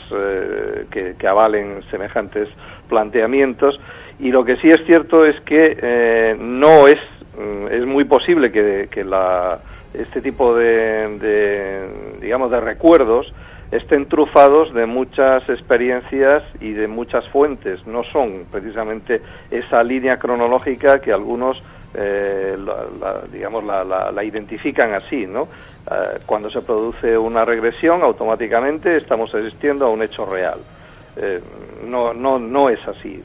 que, 0.89 1.15
avalen 1.25 1.81
semejantes 1.89 2.49
planteamientos 2.89 3.79
y 4.19 4.31
lo 4.31 4.43
que 4.43 4.57
sí 4.57 4.69
es 4.69 4.83
cierto 4.85 5.23
es 5.23 5.39
que 5.41 6.35
no 6.37 6.87
es 6.87 6.99
es 7.71 7.85
muy 7.85 8.03
posible 8.03 8.51
que, 8.51 8.89
este 9.93 10.21
tipo 10.21 10.55
de, 10.55 11.87
digamos, 12.21 12.51
de 12.51 12.59
recuerdos 12.59 13.33
estén 13.71 14.07
trufados 14.07 14.73
de 14.73 14.85
muchas 14.85 15.47
experiencias 15.49 16.43
y 16.59 16.71
de 16.71 16.87
muchas 16.87 17.27
fuentes. 17.27 17.85
No 17.87 18.03
son 18.03 18.45
precisamente 18.51 19.21
esa 19.51 19.83
línea 19.83 20.17
cronológica 20.17 20.99
que 20.99 21.11
algunos, 21.11 21.61
eh, 21.93 22.57
la, 22.57 23.21
digamos, 23.31 23.63
la, 23.63 24.23
identifican 24.23 24.93
así, 24.93 25.25
¿no? 25.25 25.47
Eh, 25.89 26.19
cuando 26.25 26.49
se 26.49 26.61
produce 26.61 27.17
una 27.17 27.43
regresión, 27.45 28.01
automáticamente 28.03 28.97
estamos 28.97 29.33
asistiendo 29.33 29.85
a 29.85 29.89
un 29.89 30.03
hecho 30.03 30.25
real. 30.25 30.59
Eh, 31.17 31.41
no, 31.85 32.13
no, 32.13 32.39
no 32.39 32.69
es 32.69 32.85
así. 32.87 33.23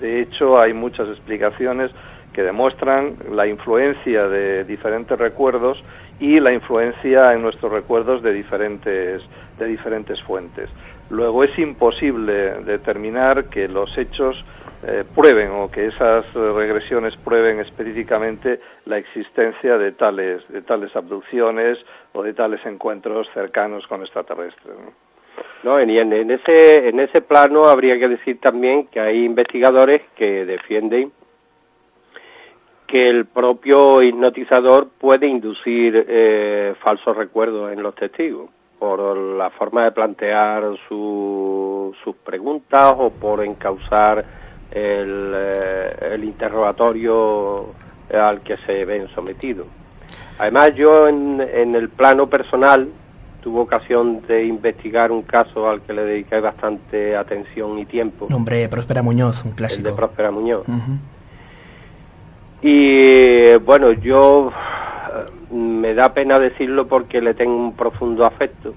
de 0.00 0.20
hecho, 0.20 0.58
hay 0.58 0.72
muchas 0.72 1.08
explicaciones 1.08 1.90
que 2.32 2.42
demuestran 2.42 3.14
la 3.30 3.46
influencia 3.46 4.28
de 4.28 4.64
diferentes 4.64 5.18
recuerdos 5.18 5.82
y 6.18 6.40
la 6.40 6.52
influencia 6.52 7.32
en 7.32 7.42
nuestros 7.42 7.72
recuerdos 7.72 8.22
de 8.22 8.32
diferentes, 8.32 9.22
de 9.58 9.66
diferentes 9.66 10.22
fuentes. 10.22 10.70
Luego 11.10 11.44
es 11.44 11.58
imposible 11.58 12.62
determinar 12.64 13.44
que 13.46 13.68
los 13.68 13.96
hechos 13.98 14.44
eh, 14.84 15.04
prueben 15.14 15.50
o 15.52 15.70
que 15.70 15.86
esas 15.86 16.24
regresiones 16.32 17.16
prueben 17.16 17.60
específicamente 17.60 18.60
la 18.86 18.98
existencia 18.98 19.78
de 19.78 19.92
tales, 19.92 20.42
de 20.48 20.62
tales 20.62 20.96
abducciones 20.96 21.78
o 22.12 22.22
de 22.22 22.32
tales 22.32 22.64
encuentros 22.66 23.28
cercanos 23.32 23.86
con 23.86 24.00
extraterrestres. 24.00 24.74
¿no? 25.62 25.78
en, 25.78 25.90
en, 25.90 26.30
ese, 26.30 26.88
en 26.88 26.98
ese 26.98 27.20
plano 27.20 27.66
habría 27.66 27.98
que 27.98 28.08
decir 28.08 28.40
también 28.40 28.86
que 28.86 29.00
hay 29.00 29.24
investigadores 29.24 30.02
que 30.16 30.44
defienden 30.44 31.12
que 32.92 33.08
el 33.08 33.24
propio 33.24 34.02
hipnotizador 34.02 34.86
puede 35.00 35.26
inducir 35.26 36.04
eh, 36.06 36.74
falsos 36.78 37.16
recuerdos 37.16 37.72
en 37.72 37.82
los 37.82 37.94
testigos 37.94 38.50
por 38.78 39.16
la 39.16 39.48
forma 39.48 39.84
de 39.84 39.92
plantear 39.92 40.64
sus 40.86 41.96
preguntas 42.22 42.94
o 42.98 43.08
por 43.08 43.42
encauzar 43.46 44.22
el, 44.70 45.34
el 46.02 46.22
interrogatorio 46.22 47.64
al 48.12 48.42
que 48.42 48.58
se 48.58 48.84
ven 48.84 49.08
sometidos. 49.08 49.68
Además, 50.38 50.74
yo 50.74 51.08
en, 51.08 51.40
en 51.40 51.74
el 51.74 51.88
plano 51.88 52.26
personal 52.26 52.88
tuve 53.40 53.60
ocasión 53.60 54.20
de 54.26 54.44
investigar 54.44 55.10
un 55.12 55.22
caso 55.22 55.70
al 55.70 55.80
que 55.80 55.94
le 55.94 56.04
dediqué 56.04 56.40
bastante 56.40 57.16
atención 57.16 57.78
y 57.78 57.86
tiempo. 57.86 58.26
Nombre 58.28 58.68
Próspera 58.68 59.00
Muñoz, 59.00 59.46
un 59.46 59.52
clásico. 59.52 59.78
El 59.88 59.94
de 59.94 59.96
Próspera 59.96 60.30
Muñoz. 60.30 60.66
Y 62.62 63.54
bueno, 63.56 63.92
yo 63.92 64.52
me 65.50 65.94
da 65.94 66.14
pena 66.14 66.38
decirlo 66.38 66.86
porque 66.86 67.20
le 67.20 67.34
tengo 67.34 67.56
un 67.56 67.74
profundo 67.74 68.24
afecto, 68.24 68.72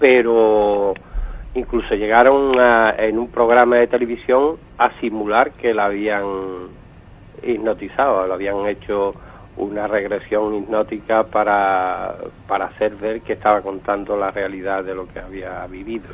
pero 0.00 0.94
incluso 1.54 1.94
llegaron 1.94 2.54
en 2.98 3.18
un 3.18 3.28
programa 3.28 3.76
de 3.76 3.86
televisión 3.86 4.56
a 4.76 4.90
simular 5.00 5.52
que 5.52 5.72
la 5.72 5.86
habían 5.86 6.24
hipnotizado, 7.44 8.26
lo 8.26 8.34
habían 8.34 8.66
hecho 8.66 9.14
una 9.56 9.86
regresión 9.86 10.54
hipnótica 10.54 11.24
para, 11.24 12.16
para 12.48 12.66
hacer 12.66 12.96
ver 12.96 13.20
que 13.20 13.34
estaba 13.34 13.60
contando 13.60 14.16
la 14.16 14.30
realidad 14.30 14.82
de 14.82 14.94
lo 14.94 15.06
que 15.06 15.20
había 15.20 15.64
vivido. 15.66 16.08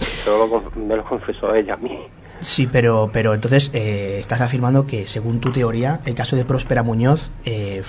Eso 0.00 0.62
me 0.76 0.96
lo 0.96 1.04
confesó 1.04 1.54
ella 1.54 1.74
a 1.74 1.76
mí. 1.76 1.98
Sí, 2.40 2.68
pero, 2.70 3.10
pero 3.12 3.34
entonces 3.34 3.70
eh, 3.74 4.18
estás 4.20 4.40
afirmando 4.40 4.86
que, 4.86 5.06
según 5.06 5.40
tu 5.40 5.50
teoría, 5.50 6.00
el 6.04 6.14
caso 6.14 6.36
de 6.36 6.44
Próspera 6.44 6.82
Muñoz, 6.82 7.30
eh, 7.44 7.82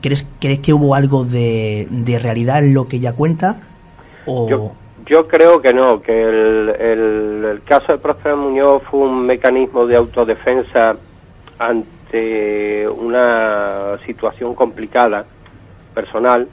¿crees, 0.00 0.26
¿crees 0.40 0.58
que 0.58 0.72
hubo 0.72 0.94
algo 0.94 1.24
de, 1.24 1.86
de 1.90 2.18
realidad 2.18 2.58
en 2.58 2.74
lo 2.74 2.88
que 2.88 2.96
ella 2.96 3.12
cuenta? 3.12 3.60
O... 4.26 4.74
Yo, 5.06 5.28
creo 5.28 5.60
que 5.60 5.72
no, 5.72 6.00
que 6.00 6.22
el, 6.22 6.70
el, 6.70 7.44
el 7.44 7.62
caso 7.62 7.92
de 7.92 7.98
Próspera 7.98 8.34
Muñoz 8.34 8.82
fue 8.90 9.00
un 9.00 9.26
mecanismo 9.26 9.86
de 9.86 9.96
autodefensa 9.96 10.96
ante 11.58 12.88
una 12.88 13.98
situación 14.06 14.54
complicada, 14.54 15.24
personal, 15.94 16.48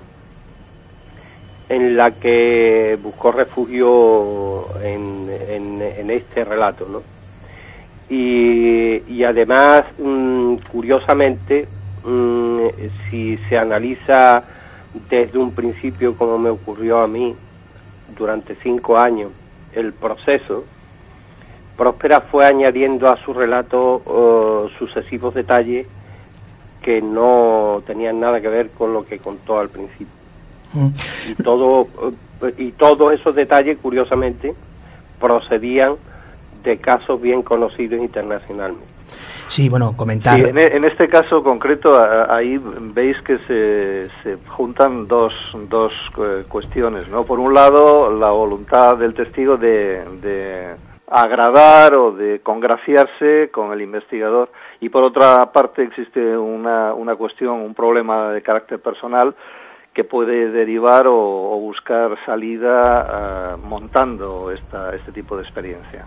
en 1.70 1.98
la 1.98 2.11
que 2.11 3.00
buscó 3.02 3.32
refugio 3.32 4.78
en, 4.84 5.28
en, 5.50 5.82
en 5.82 6.11
este 6.11 6.44
relato, 6.44 6.86
¿no? 6.88 7.02
Y, 8.11 9.03
y 9.07 9.23
además, 9.23 9.85
mmm, 9.98 10.56
curiosamente, 10.69 11.65
mmm, 12.03 12.67
si 13.09 13.38
se 13.48 13.57
analiza 13.57 14.43
desde 15.09 15.38
un 15.38 15.53
principio, 15.53 16.17
como 16.17 16.38
me 16.38 16.49
ocurrió 16.49 16.99
a 16.99 17.07
mí, 17.07 17.33
durante 18.17 18.56
cinco 18.56 18.98
años, 18.98 19.31
el 19.73 19.93
proceso, 19.93 20.65
Próspera 21.77 22.19
fue 22.19 22.45
añadiendo 22.45 23.07
a 23.07 23.15
su 23.15 23.33
relato 23.33 24.01
uh, 24.06 24.69
sucesivos 24.77 25.33
detalles 25.33 25.88
que 26.81 27.01
no 27.01 27.81
tenían 27.88 28.19
nada 28.19 28.41
que 28.41 28.49
ver 28.49 28.72
con 28.72 28.93
lo 28.93 29.06
que 29.06 29.19
contó 29.19 29.57
al 29.57 29.69
principio. 29.69 30.14
Mm. 30.73 30.90
Y, 31.30 31.35
todo, 31.35 31.81
uh, 31.81 32.14
y 32.57 32.72
todos 32.73 33.14
esos 33.14 33.33
detalles, 33.33 33.77
curiosamente, 33.81 34.53
procedían 35.19 35.95
de 36.64 36.77
casos 36.77 37.22
bien 37.22 37.41
conocidos 37.41 38.01
internacionalmente. 38.01 38.91
Sí, 39.48 39.67
bueno, 39.67 39.95
comentar. 39.98 40.40
Sí, 40.40 40.45
en, 40.45 40.57
en, 40.57 40.85
este 40.85 41.09
caso 41.09 41.43
concreto, 41.43 42.01
ahí 42.30 42.57
veis 42.93 43.22
que 43.22 43.38
se, 43.40 44.07
se 44.23 44.38
juntan 44.48 45.07
dos, 45.07 45.33
dos 45.67 45.91
cuestiones, 46.48 47.09
¿no? 47.09 47.25
Por 47.25 47.40
un 47.40 47.53
lado, 47.53 48.17
la 48.17 48.30
voluntad 48.30 48.95
del 48.95 49.14
testigo 49.14 49.57
de, 49.57 50.06
de 50.22 50.67
agradar 51.09 51.93
o 51.95 52.14
de 52.14 52.40
congraciarse 52.40 53.49
con 53.51 53.73
el 53.73 53.81
investigador 53.81 54.49
y 54.80 54.88
por 54.88 55.03
otra 55.03 55.51
parte 55.51 55.83
existe 55.83 56.38
una, 56.38 56.93
una 56.93 57.15
cuestión, 57.17 57.59
un 57.59 57.75
problema 57.75 58.31
de 58.31 58.41
carácter 58.41 58.80
personal 58.80 59.35
que 59.93 60.06
puede 60.06 60.49
derivar 60.49 61.07
o, 61.07 61.17
o 61.17 61.59
buscar 61.59 62.17
salida 62.25 63.56
uh, 63.56 63.67
montando 63.67 64.49
esta, 64.49 64.95
este 64.95 65.11
tipo 65.11 65.35
de 65.35 65.43
experiencia. 65.43 66.06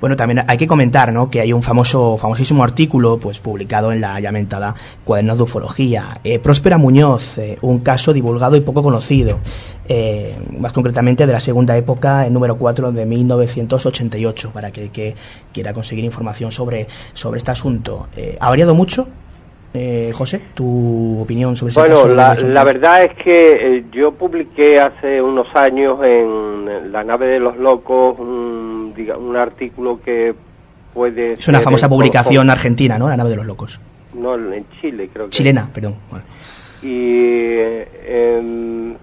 Bueno, 0.00 0.16
también 0.16 0.44
hay 0.46 0.58
que 0.58 0.66
comentar 0.66 1.12
¿no? 1.12 1.30
que 1.30 1.40
hay 1.40 1.52
un 1.52 1.62
famoso, 1.62 2.16
famosísimo 2.16 2.62
artículo 2.62 3.18
pues, 3.18 3.38
publicado 3.38 3.92
en 3.92 4.00
la 4.00 4.18
lamentada 4.20 4.74
Cuadernos 5.04 5.36
de 5.38 5.42
Ufología. 5.44 6.14
Eh, 6.24 6.38
Próspera 6.38 6.78
Muñoz, 6.78 7.38
eh, 7.38 7.58
un 7.62 7.80
caso 7.80 8.12
divulgado 8.12 8.56
y 8.56 8.60
poco 8.60 8.82
conocido, 8.82 9.38
eh, 9.88 10.36
más 10.58 10.72
concretamente 10.72 11.26
de 11.26 11.32
la 11.32 11.40
segunda 11.40 11.76
época, 11.76 12.26
el 12.26 12.32
número 12.32 12.56
4 12.56 12.92
de 12.92 13.06
1988, 13.06 14.50
para 14.52 14.70
que, 14.70 14.90
que 14.90 15.14
quiera 15.52 15.72
conseguir 15.72 16.04
información 16.04 16.52
sobre, 16.52 16.86
sobre 17.14 17.38
este 17.38 17.50
asunto. 17.50 18.06
¿Ha 18.40 18.48
variado 18.48 18.74
mucho? 18.74 19.06
Eh, 19.74 20.12
José, 20.14 20.40
tu 20.54 21.20
opinión 21.22 21.56
sobre 21.56 21.70
ese 21.70 21.80
bueno, 21.80 21.96
caso. 21.96 22.08
la, 22.08 22.34
la, 22.34 22.64
verdad 22.64 23.04
es 23.04 23.14
que 23.14 23.76
eh, 23.76 23.84
yo 23.90 24.12
publiqué 24.12 24.78
hace 24.78 25.22
unos 25.22 25.54
años 25.56 25.98
en 26.04 26.92
La 26.92 27.02
nave 27.02 27.26
de 27.26 27.40
los 27.40 27.56
locos 27.56 28.18
un, 28.18 28.92
diga, 28.94 29.16
un 29.16 29.34
artículo 29.34 29.98
que 30.04 30.34
puede... 30.92 31.34
Es 31.34 31.48
una 31.48 31.62
famosa 31.62 31.88
publicación 31.88 32.50
argentina, 32.50 32.98
¿no? 32.98 33.08
La 33.08 33.16
nave 33.16 33.30
de 33.30 33.36
los 33.36 33.46
locos. 33.46 33.80
No, 34.14 34.34
en 34.34 34.64
Chile 34.80 35.08
creo 35.10 35.26
que... 35.26 35.30
Chilena, 35.30 35.68
perdón. 35.72 35.94
Bueno. 36.10 36.24
Y 36.82 37.16
eh, 37.56 38.94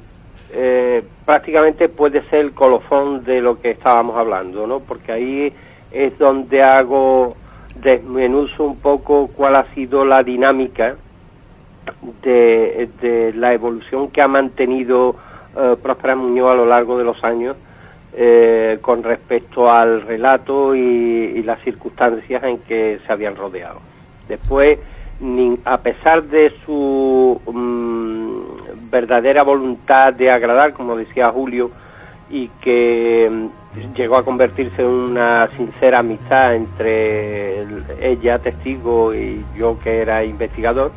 eh, 0.51 1.03
prácticamente 1.25 1.89
puede 1.89 2.21
ser 2.29 2.41
el 2.41 2.51
colofón 2.51 3.23
de 3.23 3.41
lo 3.41 3.59
que 3.59 3.71
estábamos 3.71 4.17
hablando, 4.17 4.67
¿no? 4.67 4.79
Porque 4.79 5.11
ahí 5.11 5.53
es 5.91 6.17
donde 6.17 6.61
hago 6.61 7.35
desmenuzo 7.81 8.63
un 8.63 8.77
poco 8.77 9.27
cuál 9.27 9.55
ha 9.55 9.65
sido 9.73 10.05
la 10.05 10.23
dinámica 10.23 10.95
de, 12.23 13.33
la 13.35 13.53
evolución 13.53 14.09
que 14.09 14.21
ha 14.21 14.27
mantenido 14.27 15.15
eh, 15.57 15.75
Próspera 15.81 16.15
Muñoz 16.15 16.53
a 16.53 16.57
lo 16.57 16.65
largo 16.65 16.97
de 16.97 17.03
los 17.03 17.23
años 17.23 17.55
eh, 18.13 18.79
con 18.81 19.03
respecto 19.03 19.71
al 19.71 20.01
relato 20.01 20.75
y, 20.75 21.41
las 21.43 21.61
circunstancias 21.61 22.43
en 22.43 22.59
que 22.59 22.99
se 23.05 23.11
habían 23.11 23.35
rodeado. 23.35 23.79
Después, 24.27 24.77
a 25.65 25.77
pesar 25.79 26.23
de 26.23 26.53
su 26.63 27.41
mmm, 27.51 28.89
verdadera 28.91 29.43
voluntad 29.43 30.13
de 30.13 30.29
agradar, 30.29 30.73
como 30.73 30.95
decía 30.95 31.31
Julio, 31.31 31.71
y 32.29 32.49
que 32.61 33.49
llegó 33.95 34.17
a 34.17 34.25
convertirse 34.25 34.81
en 34.81 34.87
una 34.87 35.49
sincera 35.55 35.99
amistad 35.99 36.55
entre 36.55 37.65
ella, 38.01 38.39
testigo, 38.39 39.13
y 39.13 39.43
yo 39.57 39.77
que 39.79 40.01
era 40.01 40.23
investigador. 40.23 40.91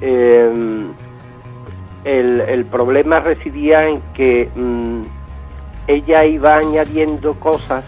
Eh, 0.00 0.84
el, 2.04 2.40
el, 2.40 2.64
problema 2.64 3.20
residía 3.20 3.88
en 3.88 4.00
que 4.14 4.48
mmm, 4.54 5.02
ella 5.86 6.24
iba 6.24 6.56
añadiendo 6.56 7.34
cosas, 7.34 7.84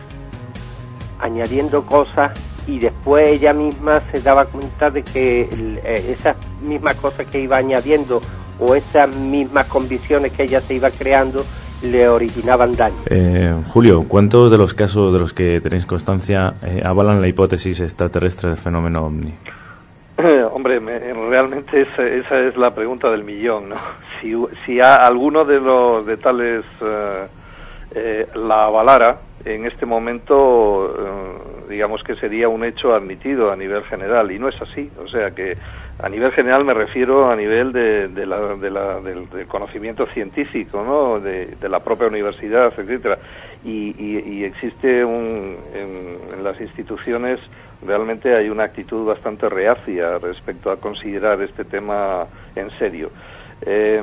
añadiendo 1.19 1.85
cosas, 1.85 2.33
y 2.67 2.79
después 2.79 3.29
ella 3.29 3.53
misma 3.53 4.01
se 4.11 4.21
daba 4.21 4.47
cuenta 4.47 4.91
de 4.91 5.03
que 5.03 5.49
eh, 5.53 6.17
esas 6.19 6.37
mismas 6.63 6.97
cosas 6.97 7.27
que 7.27 7.41
iba 7.41 7.57
añadiendo 7.57 8.23
o 8.59 8.75
esas 8.75 9.09
mismas 9.09 9.67
convicciones 9.67 10.33
que 10.33 10.45
ella 10.45 10.61
se 10.61 10.75
iba 10.75 10.91
creando, 10.91 11.45
le 11.85 12.09
originaban 12.09 12.77
daño. 12.77 12.97
Eh, 13.07 13.55
Julio, 13.69 14.05
¿cuántos 14.09 14.51
de 14.51 14.59
los 14.59 14.75
casos 14.75 15.13
de 15.13 15.19
los 15.19 15.33
que 15.33 15.61
tenéis 15.61 15.87
constancia 15.87 16.55
eh, 16.63 16.83
avalan 16.85 17.21
la 17.21 17.29
hipótesis 17.29 17.81
extraterrestre 17.81 18.49
del 18.49 18.59
fenómeno 18.59 19.07
ovni? 19.07 19.35
Hombre, 20.53 20.81
me, 20.81 20.99
realmente 20.99 21.83
esa, 21.83 22.07
esa, 22.07 22.41
es 22.41 22.57
la 22.57 22.75
pregunta 22.75 23.11
del 23.11 23.25
millón, 23.25 23.71
¿no? 23.71 23.77
Si, 24.21 24.35
si 24.65 24.81
a 24.81 25.07
alguno 25.07 25.45
de 25.45 25.61
los 25.61 26.07
de 26.07 26.17
tales 26.17 26.65
eh, 27.95 28.27
la 28.35 28.65
avalara, 28.65 29.19
en 29.45 29.67
este 29.67 29.85
momento, 29.85 30.97
digamos 31.69 32.03
que 32.03 32.15
sería 32.15 32.49
un 32.49 32.65
hecho 32.65 32.95
admitido 32.95 33.53
a 33.53 33.57
nivel 33.57 33.83
general, 33.83 34.31
y 34.31 34.39
no 34.39 34.49
es 34.49 34.59
así. 34.63 34.91
O 35.05 35.09
sea 35.09 35.33
que 35.33 35.59
a 35.98 36.08
nivel 36.08 36.32
general 36.32 36.64
me 36.64 36.74
refiero 36.74 37.31
a 37.31 37.36
nivel 37.36 37.73
de, 37.73 38.08
de 38.08 38.26
la, 38.26 38.56
de 38.56 38.70
la, 38.70 39.00
del, 39.00 39.28
conocimiento 39.47 40.06
científico, 40.06 40.82
¿no? 40.84 41.20
de, 41.20 41.56
la 41.68 41.81
propia 41.81 42.08
universidad, 42.08 42.73
etcétera. 42.76 43.18
Y, 43.64 43.94
y, 43.98 44.18
y 44.18 44.44
existe 44.44 45.05
un, 45.05 45.56
en, 45.74 46.18
en, 46.36 46.44
las 46.44 46.60
instituciones 46.60 47.40
realmente 47.86 48.34
hay 48.34 48.48
una 48.48 48.64
actitud 48.64 49.06
bastante 49.06 49.48
reacia 49.48 50.18
respecto 50.18 50.70
a 50.70 50.76
considerar 50.76 51.40
este 51.42 51.64
tema 51.64 52.26
en 52.56 52.70
serio. 52.78 53.10
Eh, 53.62 54.02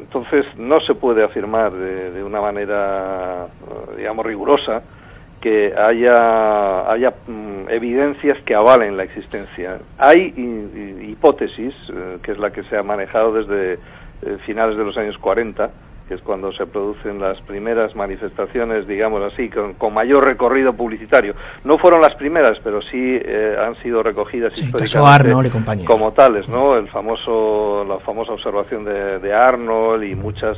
entonces 0.00 0.46
no 0.56 0.80
se 0.80 0.94
puede 0.94 1.24
afirmar 1.24 1.72
de 1.72 2.22
una 2.22 2.40
manera, 2.40 3.46
digamos, 3.96 4.26
rigurosa 4.26 4.82
que 5.44 5.74
haya, 5.76 6.90
haya 6.90 7.10
mm, 7.10 7.68
evidencias 7.68 8.38
que 8.46 8.54
avalen 8.54 8.96
la 8.96 9.02
existencia. 9.02 9.76
Hay 9.98 10.32
hipótesis, 11.02 11.74
eh, 11.90 12.16
que 12.22 12.32
es 12.32 12.38
la 12.38 12.50
que 12.50 12.62
se 12.62 12.78
ha 12.78 12.82
manejado 12.82 13.34
desde 13.34 13.74
eh, 13.74 14.38
finales 14.46 14.78
de 14.78 14.84
los 14.86 14.96
años 14.96 15.18
40, 15.18 15.68
que 16.08 16.14
es 16.14 16.22
cuando 16.22 16.50
se 16.54 16.64
producen 16.64 17.20
las 17.20 17.42
primeras 17.42 17.94
manifestaciones, 17.94 18.88
digamos 18.88 19.20
así, 19.22 19.50
con, 19.50 19.92
mayor 19.92 20.24
recorrido 20.24 20.72
publicitario. 20.72 21.34
No 21.62 21.76
fueron 21.76 22.00
las 22.00 22.14
primeras, 22.14 22.58
pero 22.64 22.80
sí 22.80 23.20
eh, 23.22 23.54
han 23.62 23.76
sido 23.82 24.02
recogidas 24.02 24.54
históricamente 24.54 25.84
como 25.84 26.12
tales, 26.12 26.48
¿no? 26.48 26.78
El 26.78 26.88
famoso, 26.88 27.84
la 27.86 27.98
famosa 27.98 28.32
observación 28.32 28.86
de, 28.86 29.34
Arnold 29.34 30.04
y 30.04 30.14
muchas 30.14 30.56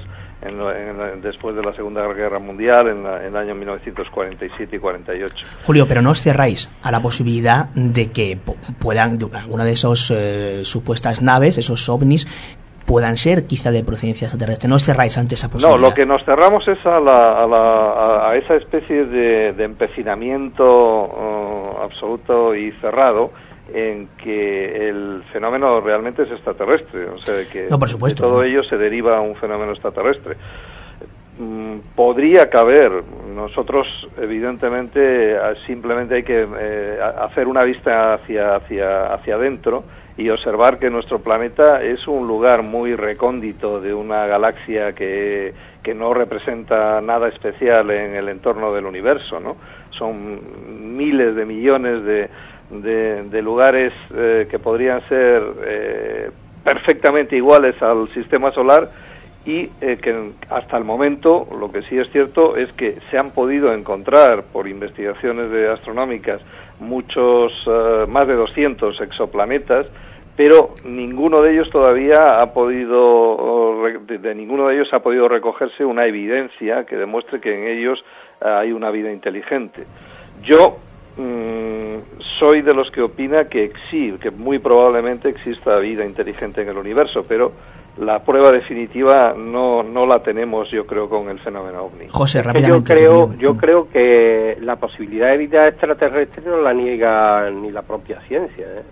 después 1.22 1.56
de 1.56 1.62
la 1.62 1.72
Segunda 1.72 2.06
Guerra 2.12 2.38
Mundial 2.38 2.88
en, 2.88 3.06
en, 3.06 3.26
el 3.26 3.36
año 3.36 3.54
1947 3.54 4.76
y 4.76 4.78
48. 4.78 5.46
Julio, 5.64 5.88
pero 5.88 6.02
no 6.02 6.10
os 6.10 6.20
cerráis 6.20 6.70
a 6.82 6.90
la 6.90 7.00
posibilidad 7.00 7.66
de 7.74 8.10
que 8.10 8.38
puedan 8.78 9.18
alguna 9.32 9.64
de 9.64 9.72
esas 9.72 10.12
eh, 10.14 10.60
supuestas 10.64 11.22
naves, 11.22 11.58
esos 11.58 11.88
ovnis, 11.88 12.26
puedan 12.86 13.16
ser 13.16 13.46
quizá 13.46 13.70
de 13.70 13.82
procedencia 13.82 14.26
extraterrestre. 14.26 14.68
No 14.68 14.76
os 14.76 14.84
cerráis 14.84 15.18
ante 15.18 15.34
esa 15.34 15.48
posibilidad. 15.48 15.78
No, 15.78 15.88
lo 15.88 15.94
que 15.94 16.06
nos 16.06 16.24
cerramos 16.24 16.66
es 16.68 16.78
a, 16.86 17.00
la, 17.00 18.28
a, 18.28 18.36
esa 18.36 18.54
especie 18.54 19.04
de, 19.04 19.64
empecinamiento 19.64 20.64
uh, 20.64 21.82
absoluto 21.82 22.54
y 22.54 22.70
cerrado 22.72 23.32
en 23.72 24.08
que 24.16 24.88
el 24.88 25.22
fenómeno 25.32 25.80
realmente 25.80 26.22
es 26.22 26.30
extraterrestre, 26.30 27.06
o 27.06 27.18
sea, 27.18 27.48
que 27.50 27.66
no, 27.70 27.78
por 27.78 27.88
supuesto, 27.88 28.22
todo 28.22 28.42
ello 28.42 28.62
se 28.62 28.76
deriva 28.76 29.18
a 29.18 29.20
un 29.20 29.34
fenómeno 29.34 29.72
extraterrestre. 29.72 30.36
Mm, 31.38 31.78
podría 31.94 32.48
caber, 32.48 32.92
nosotros 33.34 34.08
evidentemente 34.18 35.36
simplemente 35.66 36.14
hay 36.16 36.22
que 36.22 36.46
eh, 36.58 36.98
hacer 37.20 37.48
una 37.48 37.62
vista 37.62 38.14
hacia, 38.14 38.56
hacia, 38.56 39.12
hacia 39.12 39.34
adentro 39.34 39.84
y 40.16 40.30
observar 40.30 40.78
que 40.78 40.88
nuestro 40.88 41.18
planeta 41.18 41.82
es 41.82 42.08
un 42.08 42.26
lugar 42.26 42.62
muy 42.62 42.94
recóndito 42.94 43.80
de 43.82 43.92
una 43.92 44.26
galaxia 44.26 44.94
que, 44.94 45.52
que 45.82 45.94
no 45.94 46.14
representa 46.14 47.02
nada 47.02 47.28
especial 47.28 47.90
en 47.90 48.14
el 48.14 48.30
entorno 48.30 48.72
del 48.72 48.86
universo, 48.86 49.38
¿no? 49.38 49.56
Son 49.90 50.96
miles 50.96 51.36
de 51.36 51.44
millones 51.44 52.02
de, 52.04 52.30
de, 52.70 53.42
lugares 53.42 53.92
eh, 54.14 54.46
que 54.50 54.58
podrían 54.58 55.00
ser 55.08 55.42
eh, 55.64 56.30
perfectamente 56.64 57.36
iguales 57.36 57.80
al 57.82 58.08
sistema 58.08 58.52
solar 58.52 58.90
y 59.44 59.70
eh, 59.80 59.98
que 60.02 60.32
hasta 60.50 60.76
el 60.76 60.84
momento 60.84 61.46
lo 61.58 61.70
que 61.70 61.82
sí 61.82 61.98
es 61.98 62.10
cierto 62.10 62.56
es 62.56 62.72
que 62.72 62.98
se 63.10 63.18
han 63.18 63.30
podido 63.30 63.72
encontrar 63.72 64.42
por 64.42 64.66
investigaciones 64.66 65.50
de 65.50 65.68
astronómicas 65.68 66.40
muchos 66.80 67.52
más 68.08 68.26
de 68.26 68.34
200 68.34 69.00
exoplanetas 69.00 69.86
pero 70.36 70.74
ninguno 70.84 71.40
de 71.40 71.52
ellos 71.52 71.70
todavía 71.70 72.42
ha 72.42 72.52
podido, 72.52 73.82
de 74.06 74.34
ninguno 74.34 74.68
de 74.68 74.74
ellos 74.74 74.92
ha 74.92 74.98
podido 74.98 75.28
recogerse 75.28 75.82
una 75.82 76.04
evidencia 76.04 76.84
que 76.84 76.96
demuestre 76.96 77.40
que 77.40 77.54
en 77.54 77.78
ellos 77.78 78.04
hay 78.42 78.72
una 78.72 78.90
vida 78.90 79.10
inteligente. 79.10 79.86
Yo 80.42 80.76
mm, 81.16 82.22
soy 82.38 82.62
de 82.62 82.74
los 82.74 82.90
que 82.90 83.02
opina 83.02 83.44
que 83.46 83.72
sí, 83.90 84.14
que 84.20 84.30
muy 84.30 84.58
probablemente 84.58 85.28
exista 85.28 85.78
vida 85.78 86.04
inteligente 86.04 86.62
en 86.62 86.68
el 86.68 86.76
universo, 86.76 87.24
pero 87.26 87.52
la 87.98 88.22
prueba 88.22 88.52
definitiva 88.52 89.34
no, 89.36 89.82
no 89.82 90.06
la 90.06 90.22
tenemos, 90.22 90.70
yo 90.70 90.86
creo, 90.86 91.08
con 91.08 91.28
el 91.28 91.38
fenómeno 91.38 91.84
ovni. 91.84 92.06
José, 92.08 92.42
Yo 92.42 92.84
creo, 92.84 93.34
yo 93.38 93.56
creo 93.56 93.88
que 93.88 94.58
la 94.60 94.76
posibilidad 94.76 95.30
de 95.30 95.38
vida 95.38 95.66
extraterrestre 95.66 96.42
no 96.44 96.60
la 96.60 96.74
niega 96.74 97.50
ni 97.50 97.70
la 97.70 97.82
propia 97.82 98.20
ciencia. 98.20 98.66
¿eh? 98.66 98.82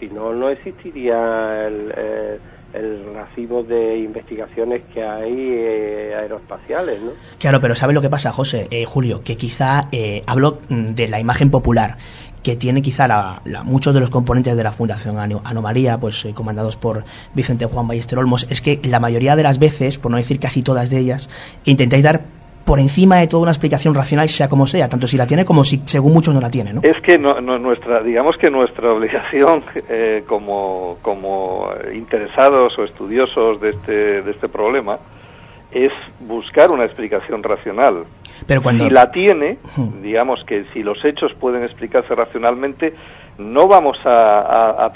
si 0.00 0.08
no, 0.08 0.32
no 0.32 0.48
existiría 0.48 1.68
el, 1.68 1.92
eh, 1.96 2.38
el, 2.74 3.14
recibo 3.14 3.62
de 3.62 3.98
investigaciones 3.98 4.82
que 4.92 5.02
hay 5.02 5.34
eh, 5.36 6.14
aeroespaciales, 6.18 7.00
¿no? 7.00 7.10
Claro, 7.38 7.60
pero 7.60 7.74
¿sabe 7.74 7.92
lo 7.92 8.00
que 8.00 8.10
pasa, 8.10 8.32
José? 8.32 8.68
Eh, 8.70 8.84
Julio, 8.84 9.22
que 9.22 9.36
quizá 9.36 9.88
hablo 10.26 10.58
mm, 10.68 10.86
de 10.86 11.08
la 11.08 11.20
imagen 11.20 11.50
popular 11.50 11.96
que 12.42 12.56
tiene 12.56 12.80
quizá 12.80 13.06
la, 13.06 13.42
muchos 13.64 13.92
de 13.92 14.00
los 14.00 14.08
componentes 14.08 14.56
de 14.56 14.62
la 14.62 14.72
Fundación 14.72 15.18
Anomalía, 15.18 15.98
pues 15.98 16.26
comandados 16.34 16.76
por 16.76 17.04
Vicente 17.34 17.66
Juan 17.66 17.86
Ballester 17.86 18.18
Olmos, 18.18 18.46
es 18.48 18.62
que 18.62 18.80
la 18.84 18.98
mayoría 18.98 19.36
de 19.36 19.42
las 19.42 19.58
veces, 19.58 19.98
por 19.98 20.10
no 20.10 20.16
decir 20.16 20.40
casi 20.40 20.62
todas 20.62 20.88
de 20.88 20.98
ellas, 20.98 21.28
intentáis 21.66 22.02
dar 22.02 22.22
por 22.70 22.78
encima 22.78 23.16
de 23.16 23.26
toda 23.26 23.42
una 23.42 23.50
explicación 23.50 23.96
racional, 23.96 24.28
sea 24.28 24.48
como 24.48 24.64
sea, 24.64 24.88
tanto 24.88 25.08
si 25.08 25.16
la 25.16 25.26
tiene 25.26 25.44
como 25.44 25.64
si 25.64 25.82
según 25.86 26.12
muchos 26.12 26.32
no 26.32 26.40
la 26.40 26.52
tiene, 26.52 26.72
¿no? 26.72 26.82
Es 26.84 27.00
que 27.02 27.18
no, 27.18 27.40
nuestra, 27.40 28.00
digamos 28.00 28.36
que 28.36 28.48
nuestra 28.48 28.92
obligación 28.92 29.64
eh, 29.88 30.22
como, 30.28 30.96
como 31.02 31.68
interesados 31.92 32.78
o 32.78 32.84
estudiosos 32.84 33.60
de 33.60 33.70
este, 33.70 34.22
de 34.22 34.30
este 34.30 34.48
problema 34.48 35.00
es 35.72 35.90
buscar 36.20 36.70
una 36.70 36.84
explicación 36.84 37.42
racional. 37.42 38.04
Pero 38.46 38.62
cuando... 38.62 38.84
Si 38.84 38.90
la 38.90 39.10
tiene, 39.10 39.58
digamos 40.00 40.44
que 40.44 40.64
si 40.72 40.84
los 40.84 41.04
hechos 41.04 41.34
pueden 41.34 41.64
explicarse 41.64 42.14
racionalmente, 42.14 42.94
no 43.38 43.68
vamos 43.68 43.98
a, 44.04 44.90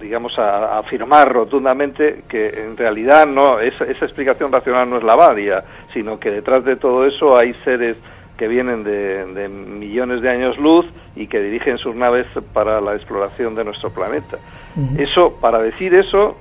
digamos 0.00 0.38
a, 0.38 0.78
afirmar 0.78 1.32
rotundamente 1.32 2.24
que 2.28 2.48
en 2.48 2.76
realidad 2.76 3.26
no 3.26 3.60
esa, 3.60 3.84
explicación 3.84 4.52
racional 4.52 4.88
no 4.88 4.98
es 4.98 5.02
la 5.02 5.14
varia, 5.14 5.64
sino 5.92 6.18
que 6.18 6.30
detrás 6.30 6.64
de 6.64 6.76
todo 6.76 7.06
eso 7.06 7.36
hay 7.36 7.54
seres 7.64 7.96
que 8.36 8.48
vienen 8.48 8.84
de, 8.84 9.48
millones 9.48 10.20
de 10.20 10.30
años 10.30 10.58
luz 10.58 10.86
y 11.14 11.26
que 11.26 11.40
dirigen 11.40 11.78
sus 11.78 11.94
naves 11.94 12.26
para 12.52 12.80
la 12.80 12.94
exploración 12.94 13.54
de 13.54 13.64
nuestro 13.64 13.90
planeta. 13.90 14.36
Eso, 14.98 15.38
para 15.40 15.58
decir 15.58 15.94
eso, 15.94 16.36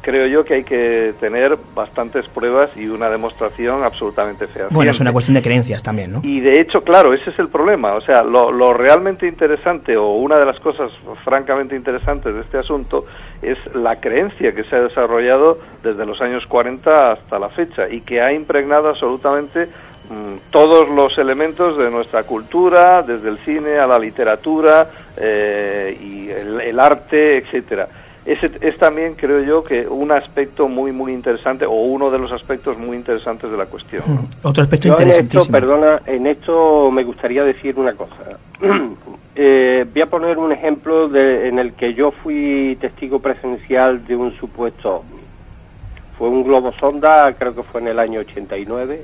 creo 0.00 0.26
yo 0.26 0.44
que 0.44 0.54
hay 0.54 0.64
que 0.64 1.14
tener 1.18 1.58
bastantes 1.74 2.28
pruebas 2.28 2.70
y 2.76 2.86
una 2.86 3.10
demostración 3.10 3.82
absolutamente 3.82 4.46
fehaciente. 4.46 4.74
Bueno, 4.74 4.90
es 4.90 5.00
una 5.00 5.12
cuestión 5.12 5.34
de 5.34 5.42
creencias 5.42 5.82
también, 5.82 6.12
¿no? 6.12 6.20
Y 6.22 6.40
de 6.40 6.60
hecho, 6.60 6.84
claro, 6.84 7.12
ese 7.12 7.30
es 7.30 7.38
el 7.38 7.48
problema. 7.48 7.94
O 7.94 8.00
sea, 8.00 8.22
lo, 8.22 8.72
realmente 8.72 9.26
interesante 9.26 9.96
o 9.96 10.12
una 10.12 10.38
de 10.38 10.46
las 10.46 10.60
cosas 10.60 10.92
francamente 11.24 11.74
interesantes 11.74 12.34
de 12.34 12.40
este 12.40 12.58
asunto 12.58 13.06
es 13.42 13.58
la 13.74 13.96
creencia 14.00 14.54
que 14.54 14.64
se 14.64 14.76
ha 14.76 14.82
desarrollado 14.82 15.58
desde 15.82 16.06
los 16.06 16.20
años 16.20 16.46
40 16.46 17.12
hasta 17.12 17.38
la 17.38 17.48
fecha 17.48 17.88
y 17.88 18.02
que 18.02 18.20
ha 18.20 18.32
impregnado 18.32 18.88
absolutamente 18.88 19.66
mm, 19.66 20.50
todos 20.50 20.88
los 20.88 21.18
elementos 21.18 21.76
de 21.76 21.90
nuestra 21.90 22.22
cultura, 22.22 23.02
desde 23.02 23.28
el 23.28 23.38
cine 23.38 23.78
a 23.78 23.86
la 23.86 23.98
literatura 23.98 24.86
eh, 25.16 25.98
y 26.00 26.30
el, 26.30 26.60
el 26.60 26.78
arte, 26.80 27.38
etcétera 27.38 27.88
es, 28.26 28.76
también, 28.76 29.14
creo 29.14 29.40
yo, 29.40 29.62
que 29.62 29.86
un 29.86 30.10
aspecto 30.10 30.66
muy, 30.66 30.90
muy 30.90 31.12
interesante, 31.12 31.64
o 31.64 31.74
uno 31.74 32.10
de 32.10 32.18
los 32.18 32.32
aspectos 32.32 32.76
muy 32.76 32.96
interesantes 32.96 33.48
de 33.48 33.56
la 33.56 33.66
cuestión. 33.66 34.02
Otro 34.42 34.64
aspecto 34.64 34.88
interesante. 34.88 35.38
perdona, 35.50 36.00
en 36.06 36.26
esto 36.26 36.90
me 36.90 37.04
gustaría 37.04 37.44
decir 37.44 37.78
una 37.78 37.92
cosa. 37.92 38.38
Eh, 39.38 39.84
voy 39.92 40.00
a 40.00 40.06
poner 40.06 40.38
un 40.38 40.50
ejemplo 40.50 41.08
de, 41.10 41.48
en 41.48 41.58
el 41.58 41.74
que 41.74 41.92
yo 41.92 42.10
fui 42.10 42.74
testigo 42.80 43.18
presencial 43.18 44.02
de 44.06 44.16
un 44.16 44.32
supuesto 44.32 44.94
ovni. 44.94 45.20
Fue 46.16 46.30
un 46.30 46.42
globo 46.42 46.72
sonda, 46.72 47.30
creo 47.34 47.54
que 47.54 47.62
fue 47.62 47.82
en 47.82 47.88
el 47.88 47.98
año 47.98 48.20
89. 48.20 49.02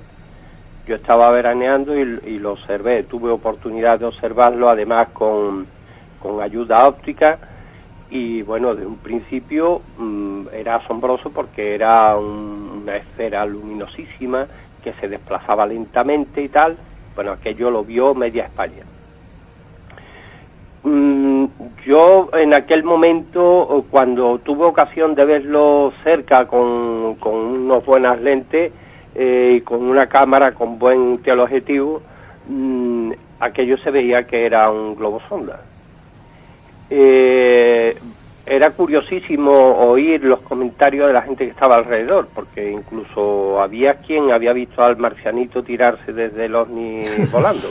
Yo 0.86 0.94
estaba 0.94 1.30
veraneando 1.32 1.94
y, 1.94 2.18
y 2.24 2.38
lo 2.38 2.52
observé. 2.52 3.02
Tuve 3.02 3.28
oportunidad 3.28 3.98
de 3.98 4.06
observarlo, 4.06 4.70
además 4.70 5.08
con, 5.10 5.66
con 6.18 6.40
ayuda 6.40 6.86
óptica 6.86 7.38
y 8.12 8.42
bueno, 8.42 8.74
de 8.74 8.84
un 8.84 8.98
principio 8.98 9.80
mm, 9.96 10.48
era 10.52 10.76
asombroso 10.76 11.30
porque 11.30 11.74
era 11.74 12.14
una 12.18 12.96
esfera 12.96 13.46
luminosísima 13.46 14.46
que 14.84 14.92
se 14.92 15.08
desplazaba 15.08 15.64
lentamente 15.66 16.42
y 16.42 16.48
tal. 16.50 16.76
Bueno, 17.14 17.32
aquello 17.32 17.70
lo 17.70 17.84
vio 17.84 18.14
media 18.14 18.44
España. 18.44 18.82
Mm, 20.82 21.46
yo 21.86 22.28
en 22.34 22.52
aquel 22.52 22.84
momento, 22.84 23.86
cuando 23.90 24.38
tuve 24.40 24.66
ocasión 24.66 25.14
de 25.14 25.24
verlo 25.24 25.94
cerca 26.04 26.46
con, 26.46 27.14
con 27.14 27.34
unas 27.34 27.82
buenas 27.86 28.20
lentes 28.20 28.72
eh, 29.14 29.54
y 29.56 29.60
con 29.62 29.82
una 29.84 30.06
cámara 30.06 30.52
con 30.52 30.78
buen 30.78 31.16
teleobjetivo, 31.22 32.02
mm, 32.46 33.12
aquello 33.40 33.78
se 33.78 33.90
veía 33.90 34.26
que 34.26 34.44
era 34.44 34.70
un 34.70 34.96
globo 34.96 35.22
sonda 35.30 35.60
eh, 36.94 37.96
era 38.44 38.70
curiosísimo 38.70 39.50
oír 39.50 40.22
los 40.24 40.40
comentarios 40.40 41.06
de 41.06 41.14
la 41.14 41.22
gente 41.22 41.44
que 41.46 41.50
estaba 41.50 41.76
alrededor, 41.76 42.28
porque 42.34 42.70
incluso 42.70 43.62
había 43.62 43.94
quien 43.94 44.30
había 44.30 44.52
visto 44.52 44.82
al 44.84 44.98
marcianito 44.98 45.62
tirarse 45.62 46.12
desde 46.12 46.44
el 46.44 46.54
ovni 46.54 47.04
volando. 47.32 47.68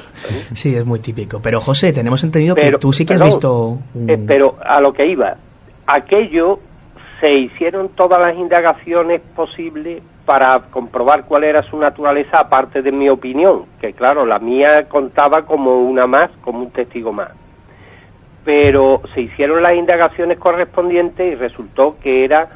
Sí, 0.55 0.75
es 0.75 0.85
muy 0.85 0.99
típico. 0.99 1.39
Pero 1.39 1.61
José, 1.61 1.93
tenemos 1.93 2.23
entendido 2.23 2.55
que 2.55 2.71
tú 2.79 2.91
sí 2.91 3.05
que 3.05 3.13
has 3.13 3.23
visto... 3.23 3.77
Eh, 4.07 4.17
pero 4.25 4.55
a 4.65 4.81
lo 4.81 4.91
que 4.91 5.05
iba, 5.05 5.35
aquello 5.85 6.59
se 7.19 7.31
hicieron 7.31 7.89
todas 7.89 8.19
las 8.19 8.35
indagaciones 8.35 9.21
posibles 9.35 10.01
para 10.25 10.57
comprobar 10.71 11.25
cuál 11.25 11.43
era 11.43 11.61
su 11.61 11.77
naturaleza, 11.77 12.39
aparte 12.39 12.81
de 12.81 12.91
mi 12.91 13.07
opinión, 13.07 13.65
que 13.79 13.93
claro, 13.93 14.25
la 14.25 14.39
mía 14.39 14.87
contaba 14.87 15.43
como 15.43 15.81
una 15.81 16.07
más, 16.07 16.31
como 16.41 16.61
un 16.61 16.71
testigo 16.71 17.13
más 17.13 17.40
pero 18.43 19.01
se 19.13 19.21
hicieron 19.21 19.61
las 19.61 19.75
indagaciones 19.75 20.37
correspondientes 20.37 21.33
y 21.33 21.35
resultó 21.35 21.97
que 22.01 22.25
era 22.25 22.47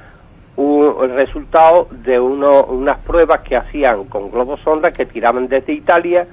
un 0.56 1.10
resultado 1.16 1.88
de 1.92 2.20
uno, 2.20 2.64
unas 2.64 3.00
pruebas 3.00 3.42
que 3.42 3.58
hacían 3.58 4.06
con 4.06 4.32
globos 4.32 4.62
sonda 4.62 4.92
que 4.92 5.06
tiraban 5.06 5.48
desde 5.48 5.74
Italia. 5.74 6.28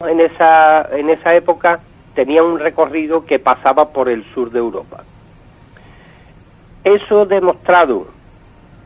En 0.00 0.20
esa, 0.20 0.88
en 0.96 1.08
esa 1.08 1.34
época 1.34 1.80
tenía 2.14 2.42
un 2.42 2.58
recorrido 2.58 3.24
que 3.24 3.38
pasaba 3.38 3.90
por 3.90 4.08
el 4.08 4.24
sur 4.34 4.50
de 4.50 4.58
Europa. 4.58 5.04
Eso 6.82 7.24
demostrado 7.26 8.08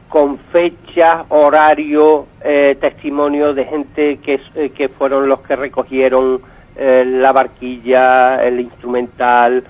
con 0.09 0.39
fecha, 0.39 1.25
horario, 1.29 2.27
eh, 2.43 2.77
testimonio 2.81 3.53
de 3.55 3.65
gente 3.65 4.19
que, 4.19 4.41
eh, 4.55 4.71
que 4.71 4.89
fueron 4.89 5.29
los 5.29 5.41
que 5.41 5.57
recogieron 5.57 6.41
eh, 6.79 7.05
la 7.05 7.33
barquilla, 7.33 8.45
el 8.45 8.61
instrumental, 8.61 9.65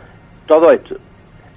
todo 0.46 0.70
esto. 0.70 0.96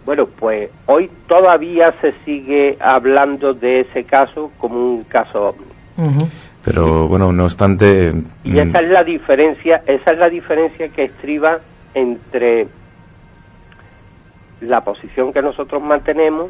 Bueno, 0.05 0.25
pues 0.25 0.69
hoy 0.85 1.09
todavía 1.27 1.93
se 2.01 2.13
sigue 2.25 2.77
hablando 2.79 3.53
de 3.53 3.81
ese 3.81 4.03
caso 4.03 4.51
como 4.57 4.75
un 4.75 5.03
caso 5.03 5.49
ovni. 5.49 6.29
Pero 6.63 7.07
bueno, 7.07 7.31
no 7.31 7.45
obstante. 7.45 8.13
Y 8.43 8.59
esa 8.59 8.79
es 8.79 8.89
la 8.89 9.03
diferencia, 9.03 9.83
esa 9.85 10.11
es 10.11 10.17
la 10.17 10.29
diferencia 10.29 10.89
que 10.89 11.03
estriba 11.03 11.59
entre 11.93 12.67
la 14.61 14.83
posición 14.83 15.33
que 15.33 15.41
nosotros 15.41 15.81
mantenemos 15.81 16.49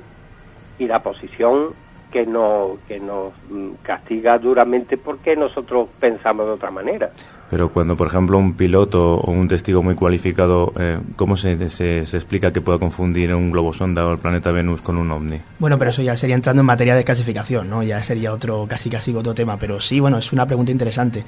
y 0.77 0.87
la 0.87 0.99
posición 0.99 1.69
que 2.11 2.25
nos, 2.25 2.79
que 2.87 2.99
nos 2.99 3.33
castiga 3.81 4.37
duramente 4.37 4.97
porque 4.97 5.35
nosotros 5.35 5.87
pensamos 5.99 6.45
de 6.45 6.51
otra 6.51 6.69
manera. 6.69 7.09
Pero 7.49 7.67
cuando, 7.67 7.97
por 7.97 8.07
ejemplo, 8.07 8.37
un 8.37 8.53
piloto 8.53 9.15
o 9.15 9.29
un 9.29 9.49
testigo 9.49 9.83
muy 9.83 9.95
cualificado, 9.95 10.71
eh, 10.79 10.99
¿cómo 11.17 11.35
se, 11.35 11.69
se, 11.69 11.99
explica 11.99 12.53
que 12.53 12.61
pueda 12.61 12.79
confundir 12.79 13.35
un 13.35 13.51
globo 13.51 13.73
sonda 13.73 14.05
o 14.05 14.13
el 14.13 14.19
planeta 14.19 14.53
Venus 14.53 14.81
con 14.81 14.95
un 14.95 15.11
ovni? 15.11 15.41
Bueno, 15.59 15.77
pero 15.77 15.89
eso 15.89 16.01
ya 16.01 16.15
sería 16.15 16.35
entrando 16.35 16.61
en 16.61 16.65
materia 16.65 16.95
de 16.95 17.03
clasificación, 17.03 17.69
¿no? 17.69 17.83
Ya 17.83 18.01
sería 18.03 18.31
otro, 18.31 18.65
casi 18.69 18.89
casi 18.89 19.13
otro 19.13 19.33
tema. 19.33 19.57
Pero 19.57 19.81
sí, 19.81 19.99
bueno, 19.99 20.17
es 20.17 20.31
una 20.31 20.45
pregunta 20.45 20.71
interesante. 20.71 21.25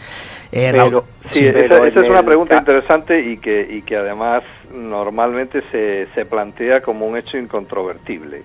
Eh, 0.50 0.70
pero, 0.72 1.04
sí, 1.30 1.46
esa, 1.46 1.88
es 1.88 1.96
una 1.98 2.24
pregunta 2.24 2.58
interesante 2.58 3.20
y 3.20 3.36
que, 3.36 3.68
y 3.70 3.82
que 3.82 3.98
además 3.98 4.44
normalmente 4.74 5.62
se, 5.74 6.08
se 6.16 6.24
plantea 6.24 6.82
como 6.82 7.06
un 7.06 7.18
hecho 7.18 7.38
incontrovertible 7.38 8.44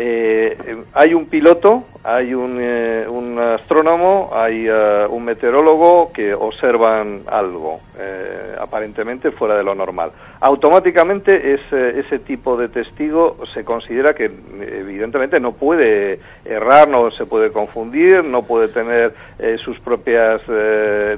eh, 0.00 0.56
hay 0.94 1.12
un 1.12 1.26
piloto, 1.26 1.82
hay 2.04 2.32
un, 2.32 2.58
eh, 2.60 3.04
un 3.08 3.36
astrónomo, 3.36 4.30
hay 4.32 4.70
uh, 4.70 5.10
un 5.10 5.24
meteorólogo 5.24 6.12
que 6.12 6.32
observan 6.32 7.22
algo, 7.26 7.80
eh, 7.98 8.54
aparentemente 8.60 9.32
fuera 9.32 9.56
de 9.56 9.64
lo 9.64 9.74
normal. 9.74 10.12
Automáticamente 10.40 11.54
ese, 11.54 11.98
ese 11.98 12.20
tipo 12.20 12.56
de 12.56 12.68
testigo 12.68 13.38
se 13.52 13.64
considera 13.64 14.14
que 14.14 14.30
evidentemente 14.60 15.40
no 15.40 15.50
puede 15.50 16.20
errar, 16.44 16.86
no 16.86 17.10
se 17.10 17.26
puede 17.26 17.50
confundir, 17.50 18.24
no 18.24 18.42
puede 18.44 18.68
tener 18.68 19.12
eh, 19.40 19.58
sus 19.58 19.80
propias 19.80 20.42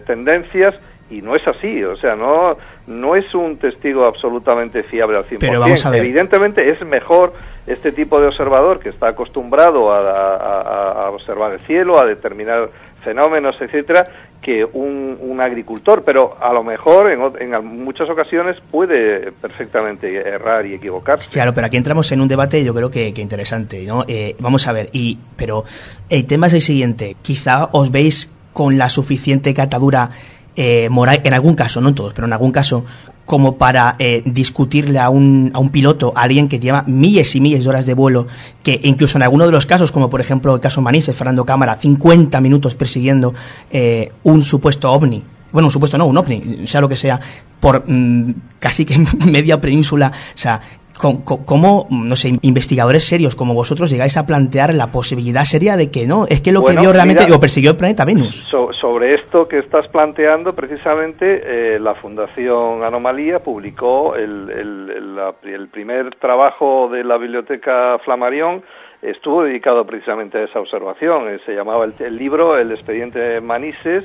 tendencias 0.07 0.75
y 1.11 1.21
no 1.23 1.37
es 1.37 1.47
así, 1.47 1.85
o 1.85 1.97
sea, 1.97 2.17
no, 2.17 2.57
no 2.87 3.17
es 3.17 3.35
un 3.35 3.59
testigo 3.59 4.07
absolutamente 4.07 4.83
fiable 4.83 5.19
al 5.19 5.25
100%. 5.25 5.37
Pero 5.41 5.61
vamos 5.61 5.85
a 5.85 5.91
ver. 5.91 6.01
Evidentemente 6.01 6.71
es 6.71 6.81
mejor 6.87 7.33
este 7.67 7.93
tipo 7.93 8.21
de 8.21 8.29
observador 8.29 8.81
que 8.81 8.89
está 8.89 9.09
acostumbrado 9.09 9.93
a, 9.93 11.11
observar 11.11 11.53
el 11.53 11.61
cielo, 11.61 11.99
a 11.99 12.07
determinar 12.07 12.69
fenómenos, 13.03 13.61
etcétera, 13.61 14.07
que 14.41 14.65
un, 14.65 15.39
agricultor, 15.41 16.03
pero 16.05 16.37
a 16.39 16.53
lo 16.53 16.63
mejor 16.63 17.11
en, 17.11 17.65
muchas 17.65 18.11
ocasiones 18.11 18.59
puede 18.71 19.33
perfectamente 19.33 20.15
errar 20.17 20.67
y 20.67 20.75
equivocarse. 20.75 21.31
Claro, 21.31 21.55
pero 21.55 21.67
aquí 21.67 21.79
entramos 21.79 22.13
en 22.13 22.21
un 22.21 22.29
debate 22.29 22.63
yo 22.63 22.75
creo 22.75 22.91
que, 22.91 23.09
interesante, 23.17 23.87
¿no? 23.87 24.05
Eh, 24.07 24.37
vamos 24.39 24.69
a 24.69 24.73
ver, 24.73 24.91
y 24.93 25.19
pero 25.37 25.65
el 26.11 26.27
tema 26.27 26.49
es 26.49 26.55
el 26.55 26.61
siguiente, 26.61 27.17
quizá 27.23 27.71
os 27.73 27.91
veis 27.91 28.31
con 28.53 28.77
la 28.77 28.91
suficiente 28.91 29.55
catadura 29.55 30.11
eh, 30.57 30.89
moral, 30.91 31.21
en 31.25 31.33
algún 31.33 31.55
caso, 31.55 31.81
no 31.81 31.89
en 31.89 31.95
todos, 31.95 32.13
pero 32.13 32.27
en 32.27 32.33
algún 32.35 32.53
caso, 32.53 32.85
como 33.31 33.59
para 33.59 33.95
eh, 34.01 34.23
discutirle 34.25 34.99
a 34.99 35.09
un, 35.09 35.53
a 35.55 35.61
un 35.61 35.69
piloto, 35.69 36.13
a 36.17 36.23
alguien 36.23 36.49
que 36.49 36.59
lleva 36.59 36.83
miles 36.89 37.37
y 37.37 37.41
miles 37.41 37.63
de 37.63 37.71
horas 37.71 37.87
de 37.87 37.95
vuelo, 37.95 38.27
que 38.65 38.81
incluso 38.83 39.19
en 39.19 39.23
alguno 39.23 39.47
de 39.47 39.53
los 39.53 39.67
casos, 39.67 39.93
como 39.93 40.11
por 40.11 40.21
ejemplo 40.21 40.53
el 40.53 40.61
caso 40.61 40.81
Manises, 40.81 41.15
Fernando 41.15 41.45
Cámara, 41.45 41.77
50 41.77 42.41
minutos 42.41 42.75
persiguiendo 42.75 43.33
eh, 43.71 44.11
un 44.25 44.43
supuesto 44.43 44.91
ovni, 44.91 45.23
bueno, 45.53 45.69
un 45.69 45.71
supuesto 45.71 45.97
no, 45.97 46.07
un 46.07 46.19
ovni, 46.19 46.67
sea 46.67 46.81
lo 46.81 46.89
que 46.89 46.97
sea, 46.97 47.21
por 47.61 47.85
mm, 47.87 48.35
casi 48.59 48.85
que 48.85 48.99
media 49.25 49.61
península, 49.61 50.11
o 50.11 50.37
sea, 50.39 50.61
¿Cómo, 51.01 51.87
no 51.91 52.15
sé, 52.15 52.39
investigadores 52.43 53.05
serios 53.05 53.35
como 53.35 53.55
vosotros 53.55 53.91
llegáis 53.91 54.19
a 54.19 54.27
plantear 54.27 54.75
la 54.75 54.89
posibilidad 54.89 55.45
seria 55.45 55.77
de 55.77 55.91
que 55.91 56.07
no? 56.07 56.27
Es 56.27 56.43
que 56.43 56.53
lo 56.53 56.63
que 56.63 56.77
vio 56.77 56.93
realmente 56.93 57.29
lo 57.29 57.41
persiguió 57.41 57.71
el 57.71 57.77
planeta 57.77 58.05
Venus. 58.05 58.47
sobre 58.81 59.15
esto 59.15 59.49
que 59.49 59.59
estás 59.59 59.89
planteando, 59.89 60.53
precisamente, 60.55 61.43
eh, 61.45 61.79
la 61.81 61.95
Fundación 61.95 62.85
Anomalía 62.85 63.39
publicó 63.39 64.15
el, 64.15 64.51
el, 64.51 65.69
primer 65.69 66.15
trabajo 66.17 66.89
de 66.93 67.05
la 67.05 67.17
Biblioteca 67.17 67.99
Flamarión, 68.05 68.63
estuvo 69.01 69.45
dedicado 69.45 69.87
precisamente 69.87 70.39
a 70.39 70.45
esa 70.45 70.61
observación. 70.61 71.29
Eh, 71.29 71.39
se 71.47 71.55
llamaba 71.55 71.87
el, 71.87 72.17
libro 72.17 72.59
El 72.59 72.73
expediente 72.73 73.41
Manises 73.41 74.05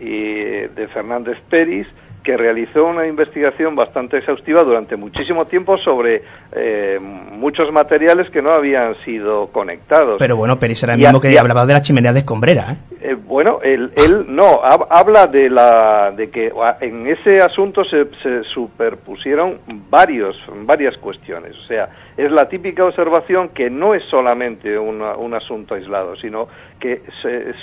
y, 0.00 0.32
de 0.32 0.88
Fernández 0.92 1.38
Peris 1.48 1.86
que 2.22 2.36
realizó 2.36 2.86
una 2.86 3.06
investigación 3.06 3.74
bastante 3.74 4.18
exhaustiva 4.18 4.62
durante 4.62 4.96
muchísimo 4.96 5.46
tiempo 5.46 5.76
sobre 5.78 6.22
eh, 6.54 6.98
muchos 7.00 7.72
materiales 7.72 8.30
que 8.30 8.42
no 8.42 8.50
habían 8.50 8.94
sido 9.04 9.48
conectados. 9.48 10.16
Pero 10.18 10.36
bueno, 10.36 10.58
Peris 10.58 10.82
era 10.82 10.94
el 10.94 11.00
mismo 11.00 11.20
que 11.20 11.38
hablaba 11.38 11.66
de 11.66 11.72
la 11.72 11.82
chimenea 11.82 12.12
de 12.12 12.20
escombrera. 12.20 12.72
¿eh? 12.72 12.76
Eh, 13.00 13.14
bueno, 13.14 13.58
él, 13.62 13.90
él 13.96 14.26
no, 14.28 14.60
habla 14.62 15.26
de, 15.26 15.50
la, 15.50 16.12
de 16.16 16.30
que 16.30 16.52
en 16.80 17.06
ese 17.08 17.40
asunto 17.40 17.84
se, 17.84 18.06
se 18.22 18.44
superpusieron 18.44 19.58
varios, 19.90 20.40
varias 20.64 20.96
cuestiones. 20.98 21.56
O 21.58 21.62
sea, 21.66 21.88
es 22.16 22.30
la 22.30 22.48
típica 22.48 22.84
observación 22.84 23.48
que 23.48 23.70
no 23.70 23.94
es 23.94 24.04
solamente 24.04 24.78
un 24.78 25.34
asunto 25.34 25.74
aislado, 25.74 26.16
sino 26.16 26.48
que 26.82 27.00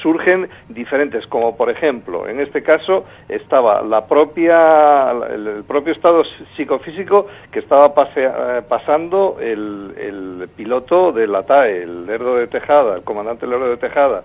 surgen 0.02 0.48
diferentes, 0.70 1.28
como 1.28 1.58
por 1.58 1.70
ejemplo, 1.70 2.28
en 2.30 2.40
este 2.40 2.64
caso 2.64 3.06
estaba 3.28 3.82
la 3.82 4.06
propia, 4.06 5.12
el, 5.12 5.66
propio 5.68 5.92
estado 5.92 6.24
psicofísico 6.56 7.28
que 7.52 7.60
estaba 7.60 7.94
eh, 8.16 8.62
pasando 8.68 9.38
el, 9.42 9.94
el, 9.98 10.48
piloto 10.56 11.12
de 11.12 11.28
la 11.28 11.44
TAE, 11.44 11.84
el 11.84 12.06
Lerdo 12.06 12.36
de 12.36 12.48
Tejada, 12.48 12.96
el 12.96 13.04
comandante 13.04 13.46
Lerdo 13.46 13.70
de 13.70 13.78
Tejada, 13.78 14.24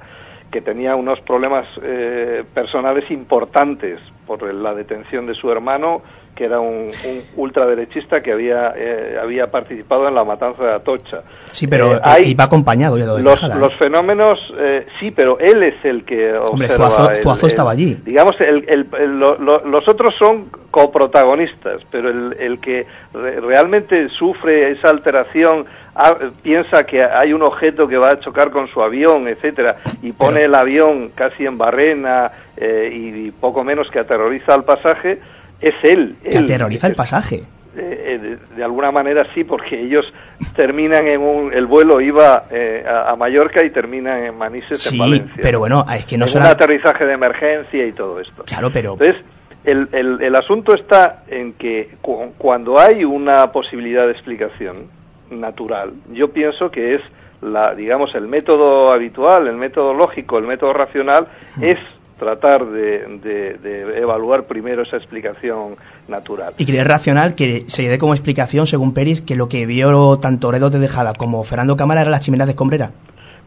que 0.52 0.60
tenía 0.60 0.94
unos 0.94 1.20
problemas 1.20 1.66
eh, 1.82 2.44
personales 2.54 3.10
importantes 3.10 3.98
por 4.28 4.44
la 4.54 4.74
detención 4.74 5.26
de 5.26 5.34
su 5.34 5.50
hermano 5.50 6.02
que 6.34 6.44
era 6.44 6.60
un, 6.60 6.90
ultraderechista 7.36 8.20
que 8.20 8.32
había, 8.32 8.72
eh, 8.76 9.18
había 9.22 9.46
participado 9.46 10.08
en 10.08 10.14
la 10.14 10.24
matanza 10.24 10.64
de 10.64 10.72
Atocha. 10.74 11.22
Sí, 11.50 11.66
pero 11.66 11.96
eh, 11.96 12.22
iba 12.24 12.44
acompañado 12.44 12.98
ya 12.98 13.06
de 13.06 13.22
los, 13.22 13.42
los 13.42 13.74
fenómenos, 13.74 14.52
eh, 14.58 14.86
sí, 14.98 15.12
pero 15.12 15.38
él 15.38 15.62
es 15.62 15.84
el 15.84 16.04
que 16.04 16.34
Hombre, 16.34 16.68
Zuazo, 16.68 17.46
estaba 17.46 17.70
allí. 17.70 17.96
Digamos, 18.04 18.40
el, 18.40 18.64
el, 18.68 19.18
los 19.18 19.88
otros 19.88 20.14
son 20.16 20.46
coprotagonistas, 20.70 21.82
pero 21.90 22.08
el, 22.08 22.58
que 22.58 22.86
realmente 23.12 24.08
sufre 24.08 24.72
esa 24.72 24.90
alteración 24.90 25.66
ah, 25.94 26.16
piensa 26.42 26.84
que 26.84 27.04
hay 27.04 27.32
un 27.32 27.42
objeto 27.42 27.86
que 27.86 27.96
va 27.96 28.10
a 28.10 28.18
chocar 28.18 28.50
con 28.50 28.66
su 28.66 28.82
avión, 28.82 29.28
etcétera, 29.28 29.76
y 30.02 30.10
pone 30.12 30.44
el 30.44 30.54
avión 30.54 31.10
casi 31.14 31.46
en 31.46 31.56
barrena 31.56 32.32
y 32.56 33.30
poco 33.32 33.62
menos 33.62 33.90
que 33.90 34.00
aterroriza 34.00 34.54
al 34.54 34.64
pasaje, 34.64 35.20
es 35.68 35.74
él. 35.82 36.16
Que 36.22 36.38
aterroriza 36.38 36.86
el 36.86 36.94
pasaje. 36.94 37.42
Eh, 37.76 38.20
eh, 38.22 38.36
de, 38.56 38.64
alguna 38.64 38.92
manera 38.92 39.26
sí, 39.34 39.42
porque 39.42 39.80
ellos 39.80 40.12
terminan 40.54 41.08
en 41.08 41.20
un... 41.20 41.52
El 41.52 41.66
vuelo 41.66 42.00
iba 42.00 42.44
eh, 42.50 42.84
a, 42.86 43.16
Mallorca 43.16 43.64
y 43.64 43.70
terminan 43.70 44.22
en 44.22 44.38
Manises, 44.38 44.92
en 44.92 44.98
Valencia. 44.98 45.40
pero 45.42 45.58
bueno, 45.58 45.84
es 45.92 46.06
que 46.06 46.16
no 46.16 46.26
es 46.26 46.34
un 46.34 46.42
aterrizaje 46.42 47.04
de 47.04 47.14
emergencia 47.14 47.84
y 47.84 47.92
todo 47.92 48.20
esto. 48.20 48.44
Claro, 48.44 48.70
pero... 48.72 48.92
Entonces, 48.92 49.16
el, 49.64 49.88
el, 49.92 50.22
el 50.22 50.36
asunto 50.36 50.74
está 50.74 51.24
en 51.28 51.54
que 51.54 51.88
cuando 52.36 52.78
hay 52.78 53.04
una 53.04 53.50
posibilidad 53.50 54.06
de 54.06 54.12
explicación 54.12 54.86
natural, 55.30 55.94
yo 56.12 56.28
pienso 56.30 56.70
que 56.70 56.96
es 56.96 57.00
la, 57.40 57.74
digamos, 57.74 58.14
el 58.14 58.28
método 58.28 58.92
habitual, 58.92 59.48
el 59.48 59.56
método 59.56 59.94
lógico, 59.94 60.38
el 60.38 60.46
método 60.46 60.74
racional, 60.74 61.26
mm. 61.56 61.64
es 61.64 61.78
tratar 62.18 62.66
de, 62.66 63.58
evaluar 63.96 64.44
primero 64.44 64.82
esa 64.82 64.96
explicación 64.96 65.76
natural. 66.08 66.54
Y 66.58 66.66
que 66.66 66.78
es 66.78 66.86
racional 66.86 67.34
que 67.34 67.64
se 67.66 67.88
dé 67.88 67.98
como 67.98 68.14
explicación, 68.14 68.66
según 68.66 68.94
Peris, 68.94 69.20
que 69.20 69.36
lo 69.36 69.48
que 69.48 69.66
vio 69.66 70.18
tanto 70.18 70.50
Redo 70.50 70.70
de 70.70 70.78
Dejada 70.78 71.14
como 71.14 71.42
Fernando 71.44 71.76
Cámara 71.76 72.02
era 72.02 72.10
la 72.10 72.20
chimenea 72.20 72.46
de 72.46 72.52
escombrera. 72.52 72.90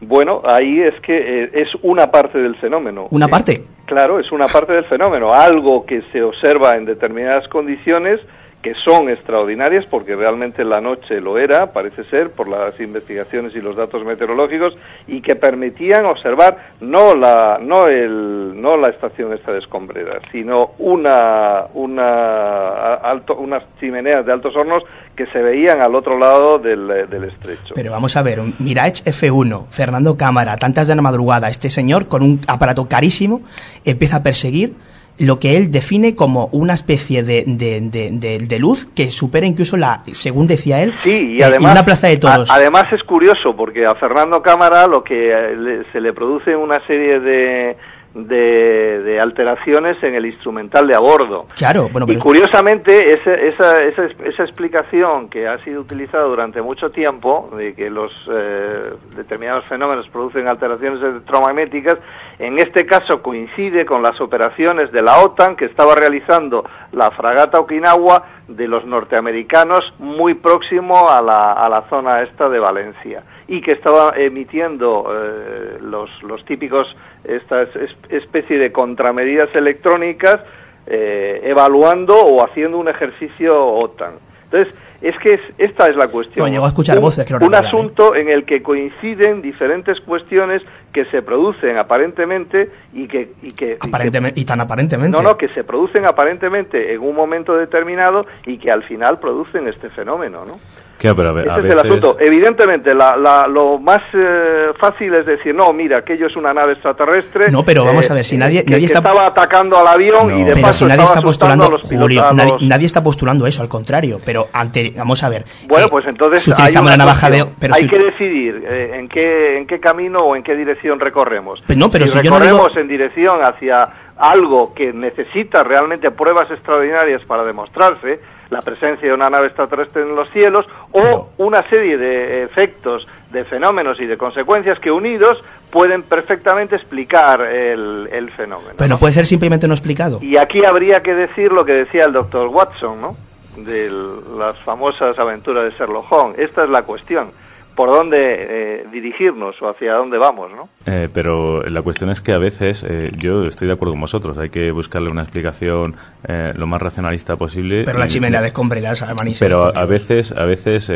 Bueno, 0.00 0.42
ahí 0.44 0.80
es 0.80 0.94
que 1.00 1.44
eh, 1.44 1.50
es 1.54 1.68
una 1.82 2.10
parte 2.10 2.38
del 2.38 2.54
fenómeno. 2.56 3.08
¿Una 3.10 3.28
parte? 3.28 3.64
claro, 3.84 4.20
es 4.20 4.30
una 4.30 4.46
parte 4.46 4.72
del 4.74 4.84
fenómeno. 4.84 5.34
Algo 5.34 5.84
que 5.84 6.02
se 6.12 6.22
observa 6.22 6.76
en 6.76 6.84
determinadas 6.84 7.48
condiciones 7.48 8.20
que 8.62 8.74
son 8.74 9.08
extraordinarias 9.08 9.86
porque 9.86 10.16
realmente 10.16 10.64
la 10.64 10.80
noche 10.80 11.20
lo 11.20 11.38
era, 11.38 11.72
parece 11.72 12.02
ser, 12.04 12.30
por 12.30 12.48
las 12.48 12.78
investigaciones 12.80 13.54
y 13.54 13.60
los 13.60 13.76
datos 13.76 14.04
meteorológicos 14.04 14.76
y 15.06 15.20
que 15.20 15.36
permitían 15.36 16.06
observar 16.06 16.58
no 16.80 17.14
la 17.14 17.58
no 17.62 17.86
el 17.86 18.60
no 18.60 18.76
la 18.76 18.88
estación 18.88 19.32
esta 19.32 19.52
de 19.52 19.60
escombreras, 19.60 20.22
sino 20.32 20.72
una 20.78 21.66
una 21.74 22.94
alto, 22.94 23.36
unas 23.36 23.62
chimeneas 23.78 24.26
de 24.26 24.32
altos 24.32 24.56
hornos 24.56 24.82
que 25.14 25.26
se 25.26 25.40
veían 25.40 25.80
al 25.80 25.94
otro 25.94 26.18
lado 26.18 26.58
del, 26.58 26.86
del 27.08 27.24
estrecho. 27.24 27.74
Pero 27.74 27.92
vamos 27.92 28.16
a 28.16 28.22
ver, 28.22 28.40
un 28.40 28.54
Mirage 28.58 29.04
F1, 29.04 29.66
Fernando 29.68 30.16
Cámara, 30.16 30.56
tantas 30.56 30.86
de 30.88 30.94
la 30.94 31.02
madrugada, 31.02 31.48
este 31.48 31.70
señor 31.70 32.06
con 32.06 32.22
un 32.22 32.40
aparato 32.46 32.86
carísimo 32.86 33.42
empieza 33.84 34.16
a 34.16 34.22
perseguir 34.22 34.74
lo 35.18 35.38
que 35.38 35.56
él 35.56 35.70
define 35.70 36.14
como 36.14 36.48
una 36.52 36.74
especie 36.74 37.22
de, 37.22 37.44
de, 37.46 37.80
de, 37.80 38.58
luz 38.58 38.86
que 38.86 39.10
supera 39.10 39.46
incluso 39.46 39.76
la, 39.76 40.02
según 40.12 40.46
decía 40.46 40.82
él, 40.82 40.94
sí, 41.02 41.36
y 41.36 41.42
además, 41.42 41.72
una 41.72 41.84
plaza 41.84 42.06
de 42.06 42.16
toros. 42.16 42.50
además 42.50 42.92
es 42.92 43.02
curioso 43.02 43.54
porque 43.56 43.84
a 43.84 43.94
Fernando 43.94 44.42
Cámara 44.42 44.86
lo 44.86 45.02
que 45.02 45.32
eh, 45.32 45.82
se 45.92 46.00
le 46.00 46.12
produce 46.12 46.54
una 46.54 46.80
serie 46.86 47.20
de 47.20 47.76
de, 48.14 49.18
alteraciones 49.20 50.02
en 50.02 50.14
el 50.14 50.26
instrumental 50.26 50.86
de 50.86 50.94
a 50.94 50.98
bordo. 50.98 51.46
Claro, 51.56 51.88
bueno, 51.90 52.06
Y 52.08 52.16
curiosamente, 52.16 53.12
esa, 53.12 53.34
esa, 53.34 53.82
esa, 53.82 54.42
explicación 54.42 55.28
que 55.28 55.48
ha 55.48 55.58
sido 55.64 55.80
utilizada 55.80 56.24
durante 56.24 56.62
mucho 56.62 56.90
tiempo, 56.90 57.50
de 57.56 57.74
que 57.74 57.90
los 57.90 58.12
eh, 58.30 58.92
determinados 59.16 59.64
fenómenos 59.66 60.08
producen 60.08 60.46
alteraciones 60.48 61.02
electromagnéticas, 61.02 61.98
en 62.38 62.58
este 62.58 62.86
caso 62.86 63.22
coincide 63.22 63.84
con 63.84 64.02
las 64.02 64.20
operaciones 64.20 64.92
de 64.92 65.02
la 65.02 65.18
OTAN 65.18 65.56
que 65.56 65.64
estaba 65.64 65.94
realizando 65.94 66.64
la 66.92 67.10
fragata 67.10 67.58
Okinawa 67.58 68.24
de 68.46 68.68
los 68.68 68.84
norteamericanos 68.84 69.92
muy 69.98 70.34
próximo 70.34 71.10
a 71.10 71.20
la, 71.20 71.52
a 71.52 71.68
la 71.68 71.82
zona 71.82 72.22
esta 72.22 72.48
de 72.48 72.58
Valencia 72.60 73.22
y 73.48 73.62
que 73.62 73.72
estaba 73.72 74.12
emitiendo 74.16 75.10
eh, 75.10 75.78
los, 75.80 76.22
los 76.22 76.44
típicos 76.44 76.94
esta 77.24 77.66
especie 78.10 78.58
de 78.58 78.70
contramedidas 78.70 79.54
electrónicas 79.54 80.40
eh, 80.86 81.40
evaluando 81.44 82.16
o 82.16 82.44
haciendo 82.44 82.78
un 82.78 82.88
ejercicio 82.88 83.66
OTAN. 83.66 84.12
Entonces, 84.44 84.74
es 85.02 85.16
que 85.18 85.38
esta 85.58 85.88
es 85.88 85.96
la 85.96 86.08
cuestión. 86.08 86.52
a 86.52 86.66
escuchar 86.66 86.96
un, 86.96 87.02
voces, 87.02 87.30
un 87.30 87.54
asunto 87.54 88.14
en 88.14 88.28
el 88.28 88.44
que 88.44 88.62
coinciden 88.62 89.42
diferentes 89.42 90.00
cuestiones 90.00 90.62
que 90.92 91.04
se 91.04 91.22
producen 91.22 91.76
aparentemente 91.76 92.70
y 92.94 93.06
que... 93.06 93.30
Y, 93.42 93.52
que, 93.52 93.76
aparentemente, 93.78 94.40
y, 94.40 94.44
tan 94.44 94.60
aparentemente. 94.60 95.16
No, 95.16 95.22
no, 95.22 95.36
que 95.36 95.48
se 95.48 95.62
producen 95.62 96.06
aparentemente 96.06 96.92
en 96.94 97.00
un 97.00 97.14
momento 97.14 97.56
determinado 97.56 98.26
y 98.46 98.58
que 98.58 98.70
al 98.70 98.82
final 98.82 99.18
producen 99.18 99.68
este 99.68 99.90
fenómeno, 99.90 100.44
¿no? 100.46 100.58
Pero 100.98 101.38
Ese 101.38 101.58
es 101.58 101.72
el 101.72 101.78
asunto. 101.78 102.16
Evidentemente, 102.18 102.92
lo 102.94 103.78
más 103.78 104.02
eh, 104.12 104.72
fácil 104.76 105.14
es 105.14 105.26
decir, 105.26 105.54
no, 105.54 105.72
mira, 105.72 105.98
aquello 105.98 106.26
es 106.26 106.36
una 106.36 106.52
nave 106.52 106.72
extraterrestre. 106.72 107.50
No, 107.50 107.64
pero 107.64 107.84
vamos 107.84 108.10
a 108.10 108.14
ver, 108.14 108.24
si 108.24 108.34
eh, 108.34 108.38
nadie, 108.38 108.64
nadie 108.66 108.86
está... 108.86 108.98
estaba 108.98 109.26
atacando 109.26 109.78
al 109.78 109.86
avión 109.86 110.36
y 110.36 110.44
de 110.44 110.54
pero 110.54 110.66
paso 110.66 110.84
si 110.84 110.84
nadie 110.86 111.04
está 111.04 111.22
postulando, 111.22 111.64
a 111.64 111.70
los 111.70 111.82
Julio, 111.82 112.24
nadie, 112.60 112.86
está 112.86 113.02
postulando 113.02 113.46
eso, 113.46 113.62
al 113.62 113.68
contrario. 113.68 114.18
Pero 114.24 114.48
ante, 114.52 114.92
vamos 114.96 115.22
a 115.22 115.28
ver. 115.28 115.44
Bueno, 115.66 115.88
pues 115.88 116.06
entonces 116.06 116.42
si 116.42 116.50
utilizamos 116.50 116.90
la 116.90 116.96
navaja 116.96 117.30
de, 117.30 117.46
pero 117.58 117.74
hay 117.74 117.88
que 117.88 117.98
decidir 117.98 118.64
eh, 118.66 118.96
en 118.98 119.08
qué 119.08 119.58
en 119.58 119.66
qué 119.66 119.80
camino 119.80 120.20
o 120.22 120.36
en 120.36 120.42
qué 120.42 120.56
dirección 120.56 120.98
recorremos. 121.00 121.62
Pero 121.66 121.78
no, 121.78 121.90
pero 121.90 122.06
si, 122.06 122.18
recorremos 122.18 122.76
en 122.76 122.88
dirección 122.88 123.42
hacia 123.42 123.88
algo 124.16 124.74
que 124.74 124.92
necesita 124.92 125.62
realmente 125.62 126.10
pruebas 126.10 126.50
extraordinarias 126.50 127.22
para 127.24 127.44
demostrarse 127.44 128.20
la 128.50 128.62
presencia 128.62 129.08
de 129.08 129.14
una 129.14 129.28
nave 129.30 129.46
extraterrestre 129.46 130.02
en 130.02 130.14
los 130.14 130.30
cielos 130.30 130.66
o 130.92 131.28
una 131.38 131.62
serie 131.68 131.98
de 131.98 132.42
efectos, 132.44 133.06
de 133.30 133.44
fenómenos 133.44 134.00
y 134.00 134.06
de 134.06 134.16
consecuencias 134.16 134.78
que 134.78 134.90
unidos 134.90 135.42
pueden 135.70 136.02
perfectamente 136.02 136.76
explicar 136.76 137.42
el, 137.42 138.08
el 138.10 138.30
fenómeno. 138.30 138.72
Pero 138.76 138.88
no 138.88 138.98
puede 138.98 139.12
ser 139.12 139.26
simplemente 139.26 139.68
no 139.68 139.74
explicado. 139.74 140.18
Y 140.22 140.36
aquí 140.38 140.64
habría 140.64 141.02
que 141.02 141.14
decir 141.14 141.52
lo 141.52 141.64
que 141.64 141.72
decía 141.72 142.06
el 142.06 142.12
doctor 142.12 142.48
Watson, 142.48 143.00
¿no? 143.00 143.16
De 143.56 143.90
las 144.38 144.56
famosas 144.60 145.18
aventuras 145.18 145.64
de 145.64 145.70
Sherlock 145.76 146.10
Holmes. 146.10 146.38
Esta 146.38 146.64
es 146.64 146.70
la 146.70 146.82
cuestión 146.82 147.30
por 147.78 147.90
dónde 147.90 148.18
eh, 148.18 148.86
dirigirnos 148.90 149.62
o 149.62 149.68
hacia 149.68 149.94
dónde 149.94 150.18
vamos, 150.18 150.50
¿no? 150.50 150.68
Eh, 150.84 151.08
pero 151.14 151.62
la 151.62 151.80
cuestión 151.80 152.10
es 152.10 152.20
que 152.20 152.32
a 152.32 152.38
veces, 152.38 152.82
eh, 152.82 153.12
yo 153.16 153.46
estoy 153.46 153.68
de 153.68 153.74
acuerdo 153.74 153.92
con 153.92 154.00
vosotros, 154.00 154.36
hay 154.36 154.50
que 154.50 154.72
buscarle 154.72 155.08
una 155.10 155.22
explicación 155.22 155.94
lo 156.26 156.66
más 156.66 156.82
racionalista 156.82 157.36
posible. 157.36 157.84
Pero 157.84 158.00
la 158.00 158.08
chimenea 158.08 158.40
de 158.40 158.48
escombreras, 158.48 159.04
Pero 159.38 159.66
a, 159.76 159.84
veces, 159.84 160.32
a 160.32 160.44
veces 160.44 160.90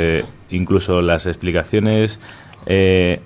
incluso 0.50 1.02
las 1.02 1.26
explicaciones 1.26 2.18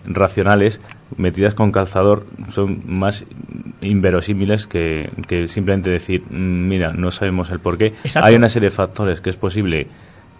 racionales 0.05 0.83
metidas 1.17 1.55
con 1.55 1.73
calzador 1.73 2.27
son 2.51 2.83
más 2.85 3.25
inverosímiles 3.81 4.67
que, 4.67 5.09
que 5.29 5.49
simplemente 5.49 5.89
decir, 5.89 6.25
mm, 6.29 6.69
mira, 6.69 6.93
no 6.93 7.11
sabemos 7.11 7.51
el 7.51 7.61
por 7.61 7.79
qué. 7.79 7.95
Hay 8.17 8.35
una 8.35 8.51
serie 8.51 8.69
de 8.69 8.77
factores 8.77 9.23
que 9.23 9.31
es 9.31 9.37
posible 9.37 9.87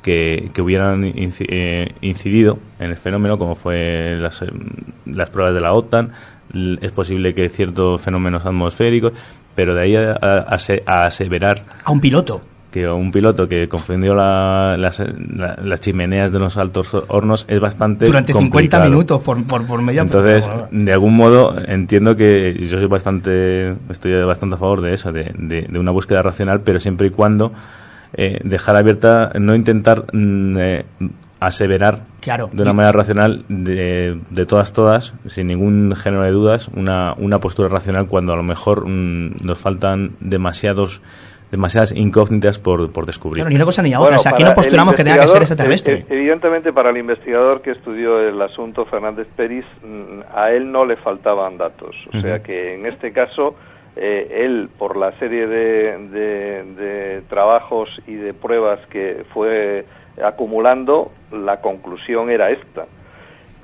que, 0.07 0.63
hubieran 0.63 1.03
eh, 1.05 1.93
incidido 2.01 2.59
en 2.79 2.91
el 2.91 2.97
fenómeno, 2.97 3.39
como 3.39 3.57
fue 3.57 4.17
las, 4.21 4.41
eh, 4.43 4.47
las 5.05 5.31
pruebas 5.31 5.53
de 5.53 5.61
la 5.61 5.73
OTAN. 5.73 6.13
Es 6.81 6.93
posible 6.93 7.35
que 7.35 7.49
ciertos 7.49 8.01
fenómenos 8.01 8.47
atmosféricos, 8.47 9.13
pero 9.57 9.75
de 9.75 9.83
ahí 9.83 9.97
a, 9.97 10.13
a, 10.13 11.07
aseverar. 11.07 11.65
A 11.83 11.91
un 11.91 12.01
piloto 12.01 12.41
que 12.71 12.89
un 12.89 13.11
piloto 13.11 13.49
que 13.49 13.69
confundió 13.69 14.15
las, 14.15 15.03
chimeneas 15.81 16.31
de 16.31 16.39
los 16.39 16.57
altos 16.57 16.95
hornos 17.09 17.47
es 17.49 17.59
bastante 17.59 18.05
durante 18.05 18.35
50 18.35 18.81
minutos 18.81 19.23
por, 19.23 19.43
por, 19.45 19.67
por 19.67 19.81
media 19.81 20.03
entonces 20.03 20.51
de 20.71 20.93
algún 20.93 21.17
modo 21.17 21.57
entiendo 21.67 22.17
que 22.17 22.67
yo 22.69 22.79
soy 22.79 22.89
bastante 22.89 23.75
estoy 23.89 24.23
bastante 24.25 24.57
a 24.57 24.59
favor 24.59 24.83
de 24.83 24.93
eso 24.93 25.11
de, 25.11 25.33
de 25.33 25.79
una 25.79 25.91
búsqueda 25.91 26.21
racional 26.21 26.61
pero 26.61 26.79
siempre 26.79 27.07
y 27.07 27.11
cuando 27.11 27.53
eh, 28.15 28.41
dejar 28.45 28.77
abierta, 28.77 29.33
no 29.35 29.55
intentar 29.55 30.05
mm, 30.13 30.57
eh, 30.59 30.85
aseverar 31.41 32.01
de 32.53 32.63
una 32.63 32.73
manera 32.73 32.93
racional 32.93 33.45
de, 33.49 34.19
de, 34.31 34.47
todas, 34.47 34.73
todas, 34.73 35.15
sin 35.27 35.47
ningún 35.47 35.95
género 35.95 36.23
de 36.23 36.31
dudas, 36.31 36.69
una, 36.75 37.15
una 37.19 37.39
postura 37.39 37.69
racional 37.69 38.07
cuando 38.09 38.33
a 38.33 38.37
lo 38.37 38.43
mejor 38.43 38.87
mm, 38.87 39.37
nos 39.45 39.59
faltan 39.59 40.13
demasiados 40.21 41.01
demasiadas 41.51 41.93
incógnitas 41.93 42.59
por, 42.59 42.91
por 42.91 43.07
descubrir. 43.07 43.47
ni 43.47 43.55
una 43.55 43.65
cosa 43.65 43.81
ni 43.81 43.95
otra. 43.95 44.19
aquí 44.27 44.43
no 44.43 44.53
postulamos 44.53 44.97
que 44.97 45.05
tenga 45.05 45.21
que 45.21 45.29
ser 45.29 45.43
extraterrestre. 45.43 46.05
E, 46.09 46.15
evidentemente, 46.15 46.73
para 46.73 46.91
el 46.91 46.97
investigador 46.97 47.63
que 47.63 47.71
estudió 47.71 48.21
el 48.21 48.41
asunto, 48.43 48.85
Fernández 48.85 49.29
Peris, 49.37 49.65
mm, 49.83 50.35
a 50.35 50.51
él 50.51 50.73
no 50.73 50.85
le 50.85 50.97
faltaban 50.97 51.57
datos. 51.57 51.95
O 52.13 52.21
sea 52.21 52.43
que 52.43 52.75
en 52.75 52.87
este 52.87 53.13
caso 53.13 53.55
eh, 53.97 54.45
él, 54.45 54.69
por 54.79 54.97
la 54.97 55.13
serie 55.13 55.47
de, 55.47 57.23
trabajos 57.29 58.01
y 58.07 58.15
de 58.15 58.35
pruebas 58.35 58.79
que 58.87 59.25
fue 59.33 59.85
acumulando, 60.23 61.11
la 61.33 61.61
conclusión 61.61 62.31
era 62.31 62.51
esta. 62.51 62.87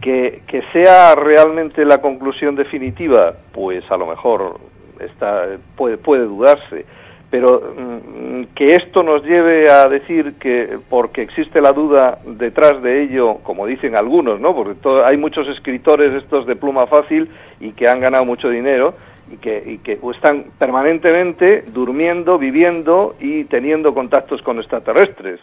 Que, 0.01 0.43
que 0.49 0.63
sea 0.73 1.15
realmente 1.15 1.85
la 1.85 2.01
conclusión 2.01 2.57
definitiva, 2.57 3.35
pues 3.53 3.89
a 3.91 3.97
lo 3.97 4.07
mejor 4.07 4.59
está, 4.99 5.47
puede, 5.77 5.97
puede 5.97 6.25
dudarse, 6.25 6.85
pero 7.31 7.63
mm, 7.77 8.43
que 8.55 8.75
esto 8.75 9.03
nos 9.03 9.25
lleve 9.25 9.71
a 9.71 9.89
decir 9.89 10.35
que 10.39 10.79
porque 10.91 11.23
existe 11.23 11.61
la 11.61 11.73
duda 11.73 12.19
detrás 12.27 12.83
de 12.83 13.03
ello, 13.03 13.39
como 13.43 13.67
dicen 13.67 13.95
algunos, 13.95 14.39
¿no? 14.39 14.55
Porque 14.55 14.77
hay 15.05 15.17
muchos 15.17 15.49
escritores 15.49 16.13
estos 16.13 16.47
de 16.47 16.57
pluma 16.57 16.87
fácil 16.87 17.31
y 17.59 17.73
que 17.73 17.89
han 17.89 18.01
ganado 18.01 18.25
mucho 18.25 18.51
dinero, 18.51 18.95
y 19.33 19.79
que, 19.79 19.99
están 20.15 20.45
permanentemente 20.59 21.65
durmiendo, 21.67 22.39
viviendo 22.39 23.15
y 23.21 23.45
teniendo 23.45 23.95
contactos 23.95 24.43
con 24.43 24.59
extraterrestres. 24.59 25.41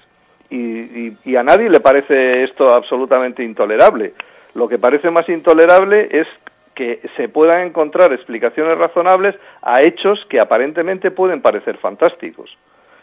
Y, 0.49 1.13
y, 1.25 1.35
a 1.35 1.43
nadie 1.43 1.69
le 1.69 1.79
parece 1.79 2.43
esto 2.43 2.73
absolutamente 2.73 3.43
intolerable. 3.43 4.13
Lo 4.55 4.67
que 4.67 4.79
parece 4.79 5.11
más 5.11 5.29
intolerable 5.29 6.09
es 6.11 6.27
que 6.73 7.01
se 7.17 7.29
puedan 7.29 7.67
encontrar 7.67 8.13
explicaciones 8.13 8.77
razonables 8.77 9.35
a 9.61 9.81
hechos 9.81 10.25
que 10.25 10.39
aparentemente 10.39 11.11
pueden 11.11 11.41
parecer 11.41 11.77
fantásticos. 11.77 12.57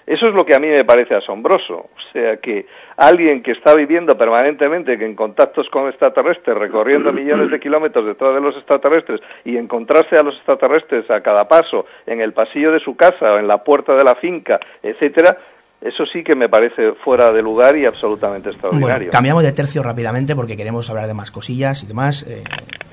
Eso 0.06 0.28
es 0.28 0.34
lo 0.34 0.46
que 0.46 0.54
a 0.54 0.60
mí 0.60 0.68
me 0.68 0.84
parece 0.84 1.16
asombroso. 1.16 1.90
O 1.96 2.12
sea, 2.12 2.36
que 2.36 2.66
alguien 2.96 3.42
que 3.42 3.50
está 3.50 3.74
viviendo 3.74 4.16
permanentemente 4.16 4.96
que 4.96 5.04
en 5.04 5.16
contactos 5.16 5.68
con 5.68 5.88
extraterrestres, 5.88 6.56
recorriendo 6.56 7.12
millones 7.12 7.50
de 7.50 7.58
kilómetros 7.58 8.06
detrás 8.06 8.34
de 8.34 8.40
los 8.40 8.56
extraterrestres 8.56 9.20
y 9.44 9.56
encontrarse 9.56 10.16
a 10.16 10.22
los 10.22 10.36
extraterrestres 10.36 11.10
a 11.10 11.20
cada 11.20 11.48
paso 11.48 11.86
en 12.06 12.20
el 12.20 12.32
pasillo 12.32 12.70
de 12.70 12.80
su 12.80 12.96
casa 12.96 13.34
o 13.34 13.38
en 13.38 13.48
la 13.48 13.64
puerta 13.64 13.96
de 13.96 14.04
la 14.04 14.14
finca, 14.14 14.60
etcétera, 14.82 15.36
eso 15.80 16.06
sí 16.06 16.24
que 16.24 16.34
me 16.34 16.48
parece 16.48 16.92
fuera 16.92 17.32
de 17.32 17.42
lugar 17.42 17.76
y 17.76 17.84
absolutamente 17.84 18.50
extraordinario. 18.50 19.10
cambiamos 19.10 19.44
de 19.44 19.52
tercio 19.52 19.82
rápidamente 19.82 20.34
porque 20.34 20.56
queremos 20.56 20.88
hablar 20.90 21.06
de 21.06 21.14
más 21.14 21.30
cosillas 21.30 21.82
y 21.82 21.86
demás. 21.86 22.24
Eh. 22.28 22.42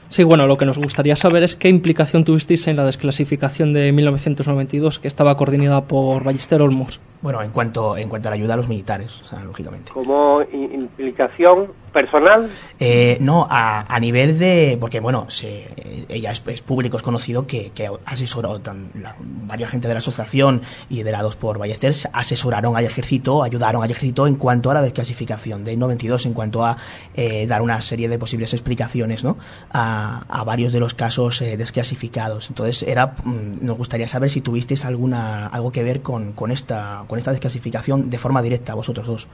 Sí, 0.10 0.24
bueno, 0.24 0.46
lo 0.46 0.58
que 0.58 0.66
nos 0.66 0.78
gustaría 0.78 1.16
saber 1.16 1.44
es 1.44 1.56
qué 1.56 1.70
implicación 1.70 2.24
tuvisteis 2.24 2.68
en 2.68 2.76
la 2.76 2.86
desclasificación 2.86 3.74
de 3.74 3.92
1992 3.92 5.00
que 5.00 5.08
estaba 5.08 5.36
coordinada 5.38 5.82
por 5.82 6.24
Ballester 6.24 6.62
Olmos. 6.62 7.00
Bueno, 7.24 7.42
en 7.42 7.50
cuanto, 7.50 7.98
en 7.98 8.10
cuanto 8.10 8.28
a 8.28 8.32
la 8.32 8.36
ayuda 8.36 8.54
a 8.54 8.58
los 8.58 8.68
militares, 8.68 9.20
o 9.22 9.26
sea, 9.26 9.44
lógicamente. 9.44 9.92
Como 9.92 10.42
implicación 10.52 11.70
personal? 11.94 12.50
Eh, 12.80 13.18
no, 13.22 13.48
a, 13.50 13.86
a, 13.88 14.00
nivel 14.00 14.38
de. 14.38 14.78
Porque, 14.80 15.00
bueno, 15.00 15.26
se, 15.30 15.68
ella 16.10 16.32
es, 16.32 16.44
es, 16.48 16.62
público, 16.62 16.98
es 16.98 17.04
conocido 17.04 17.48
que, 17.48 17.72
que 17.74 17.90
asesoró, 18.06 18.60
tan, 18.60 18.90
la, 19.02 19.16
varias 19.20 19.72
gente 19.72 19.88
de 19.88 19.94
la 19.94 20.00
asociación 20.00 20.62
y 20.90 20.96
liderados 20.96 21.38
por 21.38 21.58
Ballester 21.58 21.94
asesoraron 22.12 22.76
al 22.76 22.86
ejército, 22.86 23.44
ayudaron 23.44 23.84
al 23.84 23.92
ejército 23.92 24.28
en 24.28 24.36
cuanto 24.36 24.72
a 24.72 24.74
la 24.74 24.82
desclasificación 24.82 25.64
de 25.64 25.78
92, 25.78 26.26
en 26.26 26.34
cuanto 26.34 26.66
a 26.66 26.78
eh, 27.14 27.46
dar 27.48 27.62
una 27.62 27.80
serie 27.82 28.10
de 28.10 28.18
posibles 28.18 28.54
explicaciones 28.54 29.24
¿no? 29.24 29.38
a, 29.72 30.24
a 30.28 30.44
varios 30.44 30.74
de 30.74 30.80
los 30.80 30.94
casos 30.94 31.42
eh, 31.42 31.56
desclasificados. 31.56 32.50
Entonces, 32.50 32.84
era 32.84 33.14
mm, 33.24 33.64
nos 33.66 33.78
gustaría 33.78 34.08
saber 34.08 34.30
si 34.30 34.42
tuvisteis 34.42 34.86
alguna 34.86 35.48
algo 35.48 35.72
que 35.72 35.84
ver 35.84 36.02
con, 36.02 36.34
con, 36.34 36.52
esta, 36.52 37.04
con 37.08 37.13
esta 37.18 37.32
desclasificación 37.32 38.10
de 38.10 38.18
forma 38.18 38.42
directa, 38.42 38.74
vosotros 38.74 39.06
dos. 39.08 39.28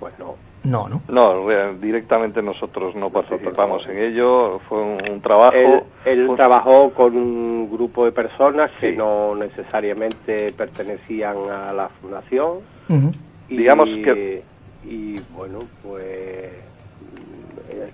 Bueno, 0.00 0.34
no, 0.64 0.88
¿no? 0.88 1.02
No, 1.08 1.48
directamente 1.80 2.42
nosotros 2.42 2.94
no 2.96 3.10
participamos 3.10 3.86
en 3.88 3.98
ello, 3.98 4.60
fue 4.68 4.82
un, 4.82 5.08
un 5.10 5.20
trabajo... 5.20 5.56
Él, 5.56 5.82
él 6.04 6.28
un... 6.28 6.36
trabajó 6.36 6.90
con 6.90 7.16
un 7.16 7.70
grupo 7.70 8.04
de 8.04 8.12
personas 8.12 8.70
que 8.80 8.90
sí. 8.90 8.96
no 8.96 9.34
necesariamente 9.34 10.52
pertenecían 10.52 11.36
a 11.50 11.72
la 11.72 11.88
fundación. 11.88 12.58
Uh 12.88 12.94
-huh. 12.94 13.14
y, 13.48 13.56
Digamos 13.58 13.88
que... 13.88 14.42
Y 14.84 15.18
bueno, 15.34 15.60
pues 15.82 16.52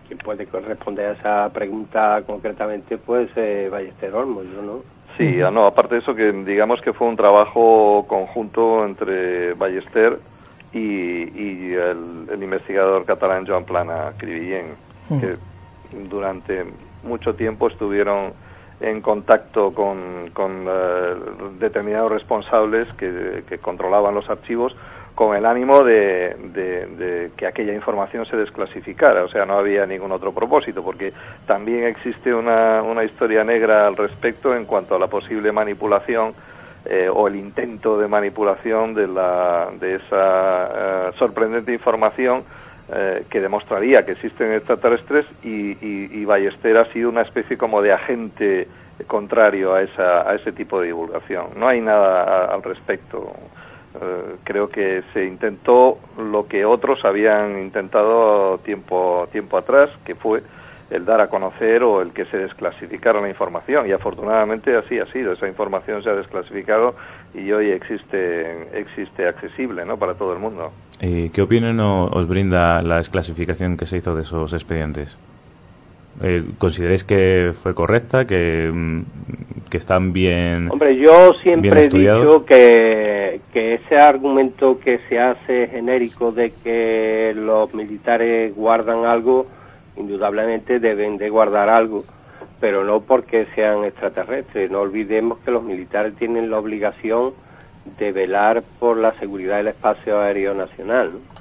quien 0.07 0.18
puede 0.18 0.44
responder 0.44 1.07
a 1.07 1.12
esa 1.12 1.50
pregunta 1.52 2.23
concretamente 2.26 2.99
pues 2.99 3.31
eh, 3.36 3.68
Ballester 3.70 4.15
Olmos, 4.15 4.44
yo 4.55 4.62
no. 4.62 4.92
Sí, 5.16 5.42
uh 5.42 5.47
-huh. 5.47 5.52
no, 5.52 5.66
aparte 5.66 5.97
de 5.97 6.00
eso 6.00 6.15
que 6.15 6.32
digamos 6.32 6.81
que 6.81 6.92
fue 6.92 7.08
un 7.08 7.16
trabajo 7.16 8.07
conjunto 8.08 8.84
entre 8.84 9.55
Ballester 9.55 10.18
y, 10.73 10.78
y 10.78 11.74
el, 11.74 12.28
el, 12.32 12.42
investigador 12.42 13.05
catalán 13.05 13.47
Joan 13.47 13.65
Plana 13.65 14.12
Cribillén, 14.16 14.74
que 15.20 15.36
durante 16.08 16.65
mucho 17.02 17.34
tiempo 17.34 17.68
estuvieron 17.68 18.32
en 18.81 19.00
contacto 19.00 19.73
con, 19.73 20.31
con 20.32 20.66
uh, 20.66 21.58
determinados 21.58 22.10
responsables 22.10 22.89
que, 22.94 23.44
que, 23.49 23.58
controlaban 23.58 24.15
los 24.15 24.28
archivos 24.28 24.74
con 25.15 25.36
el 25.36 25.44
ánimo 25.44 25.84
de, 25.84 26.34
de, 26.52 27.31
que 27.36 27.47
aquella 27.47 27.74
información 27.74 28.26
se 28.26 28.36
desclasificara. 28.36 29.24
O 29.24 29.28
sea, 29.28 29.44
no 29.44 29.55
había 29.55 29.86
ningún 29.86 30.12
otro 30.12 30.32
propósito, 30.32 30.82
porque 30.82 31.12
también 31.47 31.84
existe 31.84 32.34
una, 32.34 32.82
una 32.82 33.05
historia 33.05 33.44
negra 33.44 33.86
al 33.86 33.97
respecto 33.97 34.55
en 34.55 34.65
cuanto 34.65 34.94
a 34.94 34.99
la 34.99 35.07
posible 35.07 35.52
manipulación 35.52 36.34
eh, 36.84 37.08
o 37.12 37.28
el 37.28 37.36
intento 37.36 37.99
de 37.99 38.08
manipulación 38.08 38.94
de, 38.94 39.07
la, 39.07 39.68
de 39.78 39.97
esa 39.97 41.10
uh, 41.10 41.16
sorprendente 41.16 41.73
información 41.73 42.42
eh, 42.92 43.24
que 43.31 43.41
demostraría 43.41 44.05
que 44.05 44.12
existen 44.12 44.52
extraterrestres 44.52 45.24
y, 45.44 45.73
y, 45.81 46.10
y, 46.10 46.24
Ballester 46.24 46.76
ha 46.76 46.84
sido 46.86 47.08
una 47.08 47.23
especie 47.23 47.57
como 47.57 47.82
de 47.82 47.92
agente 47.92 48.66
contrario 49.07 49.74
a, 49.74 49.82
esa, 49.82 50.28
a 50.28 50.34
ese 50.34 50.50
tipo 50.50 50.81
de 50.81 50.89
divulgación. 50.89 51.47
No 51.57 51.68
hay 51.68 51.81
nada 51.81 52.47
al 52.52 52.62
respecto. 52.62 53.32
Uh, 53.95 54.37
creo 54.43 54.71
que 54.71 55.03
se 55.12 55.27
intentó 55.27 55.99
lo 56.19 56.47
que 56.47 56.65
otros 56.65 57.05
habían 57.05 57.61
intentado 57.61 58.59
tiempo, 58.59 59.29
tiempo 59.31 59.59
atrás, 59.59 59.91
que 60.05 60.15
fue 60.15 60.43
el 60.91 61.05
dar 61.05 61.21
a 61.21 61.29
conocer 61.29 61.83
o 61.83 62.03
el 62.03 62.12
que 62.12 62.25
se 62.27 62.39
desclasificara 62.39 63.21
la 63.21 63.29
información. 63.29 63.87
Y 63.89 63.93
afortunadamente 63.93 64.77
así 64.77 64.99
ha 64.99 65.07
sido. 65.07 65.33
Esa 65.33 65.49
información 65.49 66.03
se 66.03 66.11
ha 66.11 66.15
desclasificado 66.15 66.95
y 67.35 67.51
hoy 67.53 67.71
existe 67.71 68.79
existe 68.79 69.27
accesible 69.27 69.85
no 69.85 69.97
para 69.97 70.15
todo 70.15 70.33
el 70.33 70.39
mundo. 70.39 70.73
¿Y 71.01 71.31
qué 71.31 71.43
opinión 71.43 71.81
os 71.81 72.29
brinda 72.29 72.83
la 72.83 72.97
desclasificación 72.97 73.77
que 73.77 73.87
se 73.87 73.99
hizo 73.99 74.15
de 74.15 74.23
esos 74.23 74.53
expedientes 74.53 75.17
eh, 76.20 76.44
¿Consideráis 76.58 77.05
que 77.05 77.52
fue 77.60 77.74
correcta? 77.74 78.26
Que, 78.26 78.70
que 79.70 79.76
están 79.78 80.12
bien 80.12 80.68
Hombre, 80.70 80.97
yo 80.97 81.32
siempre 81.42 81.84
he 81.84 81.89
dicho 81.89 82.44
que, 82.44 83.41
que 83.52 83.74
ese 83.74 83.97
argumento 83.97 84.78
que 84.78 85.00
se 85.08 85.18
hace 85.18 85.68
genérico 85.68 86.32
de 86.32 86.52
que 86.62 87.32
los 87.34 87.73
militares 87.73 88.55
guardan 88.55 89.05
algo 89.07 89.47
indudablemente 89.97 90.78
deben 90.78 91.18
de 91.18 91.28
guardar 91.28 91.68
algo, 91.68 92.05
pero 92.60 92.84
no 92.84 93.00
porque 93.00 93.47
sean 93.55 93.84
extraterrestres. 93.84 94.70
No 94.70 94.81
olvidemos 94.81 95.39
que 95.39 95.50
los 95.50 95.62
militares 95.62 96.15
tienen 96.16 96.50
la 96.50 96.58
obligación 96.58 97.32
de 97.99 98.12
velar 98.12 98.62
por 98.78 98.97
la 98.97 99.12
seguridad 99.15 99.57
del 99.58 99.68
espacio 99.68 100.20
aéreo 100.20 100.55
nacional. 100.55 101.12
¿no? 101.12 101.32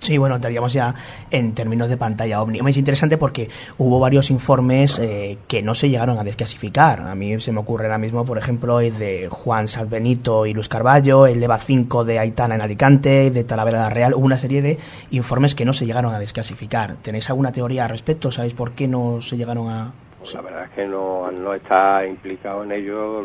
Sí, 0.00 0.16
bueno, 0.16 0.36
entraríamos 0.36 0.72
ya 0.72 0.94
en 1.30 1.54
términos 1.54 1.90
de 1.90 1.98
pantalla 1.98 2.40
ovni. 2.40 2.58
Es 2.66 2.76
interesante 2.78 3.18
porque 3.18 3.50
hubo 3.76 4.00
varios 4.00 4.30
informes 4.30 4.98
eh, 4.98 5.36
que 5.46 5.62
no 5.62 5.74
se 5.74 5.90
llegaron 5.90 6.18
a 6.18 6.24
desclasificar. 6.24 7.00
A 7.00 7.14
mí 7.14 7.38
se 7.38 7.52
me 7.52 7.60
ocurre 7.60 7.84
ahora 7.84 7.98
mismo, 7.98 8.24
por 8.24 8.38
ejemplo, 8.38 8.80
el 8.80 8.98
de 8.98 9.28
Juan 9.30 9.68
Salbenito 9.68 10.46
y 10.46 10.54
Luis 10.54 10.68
Carballo, 10.68 11.26
el 11.26 11.42
EVA 11.42 11.58
5 11.58 12.04
de 12.04 12.18
Aitana 12.18 12.54
en 12.54 12.62
Alicante, 12.62 13.30
de 13.30 13.44
Talavera 13.44 13.80
la 13.80 13.90
Real. 13.90 14.14
Hubo 14.14 14.24
una 14.24 14.38
serie 14.38 14.62
de 14.62 14.78
informes 15.10 15.54
que 15.54 15.66
no 15.66 15.74
se 15.74 15.84
llegaron 15.84 16.14
a 16.14 16.18
desclasificar. 16.18 16.96
¿Tenéis 17.02 17.28
alguna 17.28 17.52
teoría 17.52 17.84
al 17.84 17.90
respecto? 17.90 18.32
¿Sabéis 18.32 18.54
por 18.54 18.72
qué 18.72 18.88
no 18.88 19.20
se 19.20 19.36
llegaron 19.36 19.68
a...? 19.68 19.92
Pues 20.20 20.34
la 20.34 20.42
verdad 20.42 20.64
es 20.64 20.70
que 20.72 20.86
no, 20.86 21.30
no 21.30 21.54
está 21.54 22.06
implicado 22.06 22.62
en 22.62 22.72
ello. 22.72 23.24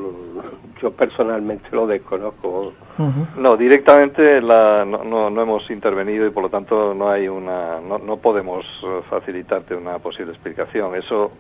Yo 0.82 0.92
personalmente 0.92 1.68
lo 1.74 1.86
desconozco. 1.86 2.74
Uh 2.98 3.04
-huh. 3.04 3.36
No, 3.38 3.58
directamente 3.58 4.42
la, 4.42 4.86
no, 4.86 5.04
no, 5.04 5.30
no, 5.30 5.42
hemos 5.42 5.70
intervenido 5.70 6.26
y 6.26 6.30
por 6.30 6.44
lo 6.44 6.50
tanto 6.50 6.94
no 6.94 7.10
hay 7.10 7.28
una, 7.28 7.82
no, 7.82 7.98
no 7.98 8.16
podemos 8.16 8.66
facilitarte 9.10 9.76
una 9.76 10.00
posible 10.00 10.32
explicación. 10.32 10.96
Eso 10.96 11.32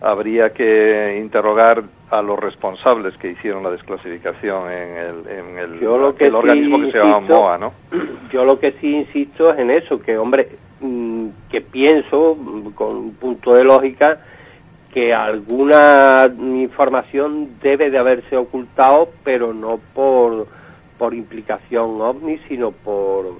habría 0.00 0.50
que 0.50 1.20
interrogar 1.22 1.82
a 2.10 2.22
los 2.22 2.38
responsables 2.38 3.16
que 3.16 3.30
hicieron 3.30 3.62
la 3.62 3.70
desclasificación 3.70 4.70
en 4.70 4.96
el, 4.96 5.28
en 5.28 5.58
el, 5.58 5.80
yo 5.80 5.96
lo 5.96 6.14
que 6.14 6.26
el 6.26 6.34
organismo 6.34 6.80
que 6.80 6.92
se 6.92 6.98
llama 6.98 7.20
MOA, 7.20 7.58
¿no? 7.58 7.72
Yo 8.32 8.46
lo 8.46 8.58
que 8.58 8.72
sí 8.72 8.96
insisto 8.96 9.52
es 9.52 9.58
en 9.58 9.70
eso, 9.70 10.00
que 10.00 10.16
hombre, 10.16 10.48
mm, 10.80 11.26
que 11.50 11.60
pienso 11.60 12.36
con 12.74 12.96
un 12.96 13.14
punto 13.14 13.54
de 13.54 13.62
lógica 13.62 14.18
que 14.92 15.14
alguna 15.14 16.30
información 16.38 17.48
debe 17.62 17.90
de 17.90 17.98
haberse 17.98 18.36
ocultado, 18.36 19.08
pero 19.24 19.54
no 19.54 19.80
por, 19.94 20.46
por 20.98 21.14
implicación 21.14 22.00
ovni, 22.00 22.38
sino 22.46 22.72
por 22.72 23.32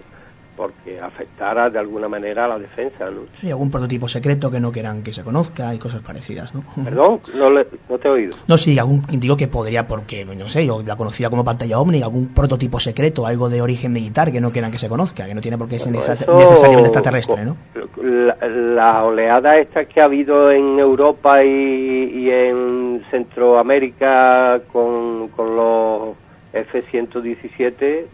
porque 0.57 1.01
afectara 1.01 1.71
de 1.71 1.79
alguna 1.79 2.09
manera 2.09 2.45
a 2.45 2.49
la 2.49 2.59
defensa, 2.59 3.11
¿no? 3.11 3.23
Sí, 3.41 3.51
algún 3.51 3.71
prototipo 3.71 4.09
secreto 4.09 4.51
que 4.51 4.61
no 4.61 4.71
quieran 4.71 5.03
que 5.03 5.13
se 5.13 5.23
conozca 5.23 5.75
y 5.75 5.79
cosas 5.79 6.03
parecidas, 6.03 6.55
¿no? 6.55 6.63
Perdón, 6.85 7.21
no, 7.37 7.51
le, 7.51 7.67
no 7.89 7.99
te 7.99 8.09
he 8.09 8.11
oído. 8.11 8.37
No, 8.47 8.59
sí, 8.59 8.79
algún, 8.79 9.05
digo 9.09 9.37
que 9.37 9.49
podría, 9.49 9.87
porque, 9.87 10.25
no 10.25 10.49
sé, 10.49 10.67
yo 10.67 10.83
la 10.83 10.97
conocía 10.97 11.31
como 11.31 11.45
pantalla 11.45 11.79
ovni, 11.79 12.03
algún 12.03 12.29
prototipo 12.29 12.79
secreto, 12.79 13.27
algo 13.27 13.49
de 13.49 13.63
origen 13.63 13.93
militar 13.93 14.31
que 14.31 14.41
no 14.41 14.51
quieran 14.51 14.71
que 14.71 14.79
se 14.79 14.89
conozca, 14.89 15.27
que 15.27 15.35
no 15.35 15.41
tiene 15.41 15.59
por 15.59 15.69
qué 15.69 15.79
ser 15.79 15.93
necesariamente 15.93 16.89
extraterrestre, 16.89 17.45
¿no? 17.45 17.57
La, 18.03 18.37
la, 18.49 19.05
oleada 19.05 19.59
esta 19.59 19.85
que 19.85 20.01
ha 20.01 20.05
habido 20.05 20.51
en 20.51 20.79
Europa 20.79 21.45
y, 21.45 21.49
y 21.49 22.31
en 22.31 23.03
Centroamérica 23.11 24.61
con, 24.73 25.29
con 25.29 25.57
los 25.57 26.17
F-117 26.53 28.05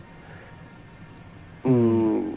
Mm, 1.68 2.30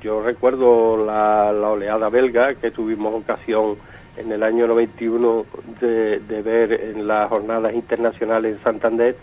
yo 0.00 0.22
recuerdo 0.22 0.96
la, 1.04 1.50
oleada 1.50 2.08
belga 2.08 2.54
que 2.54 2.70
tuvimos 2.70 3.12
ocasión 3.12 3.76
en 4.16 4.30
el 4.30 4.44
año 4.44 4.68
91 4.68 5.44
de, 5.80 6.20
de 6.20 6.42
ver 6.42 6.72
en 6.72 7.08
las 7.08 7.28
jornadas 7.28 7.74
internacionales 7.74 8.56
en 8.56 8.62
Santander 8.62 9.16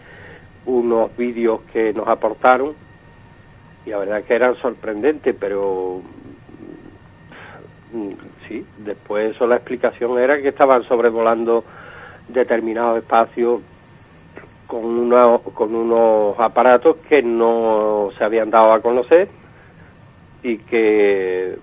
unos 0.66 1.16
vídeos 1.16 1.62
que 1.72 1.94
nos 1.94 2.10
aportaron. 2.10 2.74
Y 3.86 3.92
la 3.92 4.00
verdad 4.00 4.24
que 4.24 4.34
eran 4.34 4.56
sorprendentes, 4.56 5.34
pero 5.40 6.02
mm, 7.94 8.12
sí, 8.50 8.66
después 8.80 9.34
eso 9.34 9.48
la 9.48 9.56
explicación 9.56 10.20
era 10.20 10.42
que 10.42 10.50
estaban 10.50 10.84
sobrevolando 10.84 11.64
determinados 12.28 12.98
espacios 12.98 13.62
con, 14.68 14.86
una, 14.86 15.38
con 15.54 15.76
unos 15.76 16.40
aparatos 16.40 16.98
que 17.08 17.22
no 17.22 18.10
se 18.18 18.24
habían 18.24 18.50
dado 18.50 18.74
a 18.74 18.82
conocer 18.82 19.28
y 20.44 20.58
que, 20.58 21.58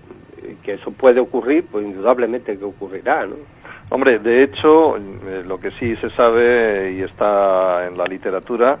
que 0.63 0.73
eso 0.73 0.91
puede 0.91 1.19
ocurrir, 1.19 1.65
pues 1.71 1.85
indudablemente 1.85 2.57
que 2.57 2.65
ocurrirá, 2.65 3.25
¿no? 3.25 3.35
Hombre, 3.89 4.17
de 4.17 4.43
hecho, 4.43 4.97
eh, 4.97 5.43
lo 5.45 5.59
que 5.59 5.69
sí 5.71 5.95
se 5.97 6.09
sabe 6.09 6.93
y 6.97 7.01
está 7.01 7.85
en 7.85 7.97
la 7.97 8.05
literatura 8.05 8.79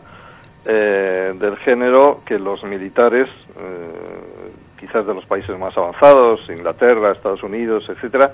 eh, 0.65 1.33
del 1.39 1.55
género, 1.57 2.21
que 2.25 2.39
los 2.39 2.63
militares, 2.63 3.29
eh, 3.59 4.79
quizás 4.79 5.05
de 5.05 5.13
los 5.13 5.25
países 5.25 5.57
más 5.59 5.77
avanzados, 5.77 6.49
Inglaterra, 6.49 7.11
Estados 7.11 7.43
Unidos, 7.43 7.85
etcétera, 7.89 8.33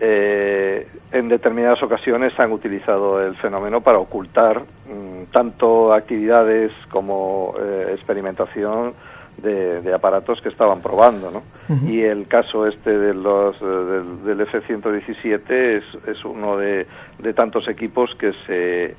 eh, 0.00 0.86
en 1.12 1.28
determinadas 1.28 1.82
ocasiones 1.82 2.38
han 2.38 2.52
utilizado 2.52 3.24
el 3.24 3.36
fenómeno 3.36 3.80
para 3.80 3.98
ocultar 3.98 4.60
mmm, 4.60 5.24
tanto 5.32 5.92
actividades 5.92 6.72
como 6.90 7.54
experimentación 7.90 8.94
de, 9.38 9.92
aparatos 9.94 10.40
que 10.40 10.48
estaban 10.48 10.80
probando, 10.80 11.30
¿no? 11.30 11.42
Y 11.86 12.02
el 12.02 12.26
caso 12.26 12.66
este 12.66 12.96
de 12.96 13.14
los, 13.14 13.58
del, 13.60 14.40
F-117 14.40 15.50
es, 15.50 15.84
es 16.06 16.24
uno 16.24 16.56
de, 16.56 16.86
de 17.18 17.34
tantos 17.34 17.68
equipos 17.68 18.14
que 18.14 18.32
se 18.46 18.94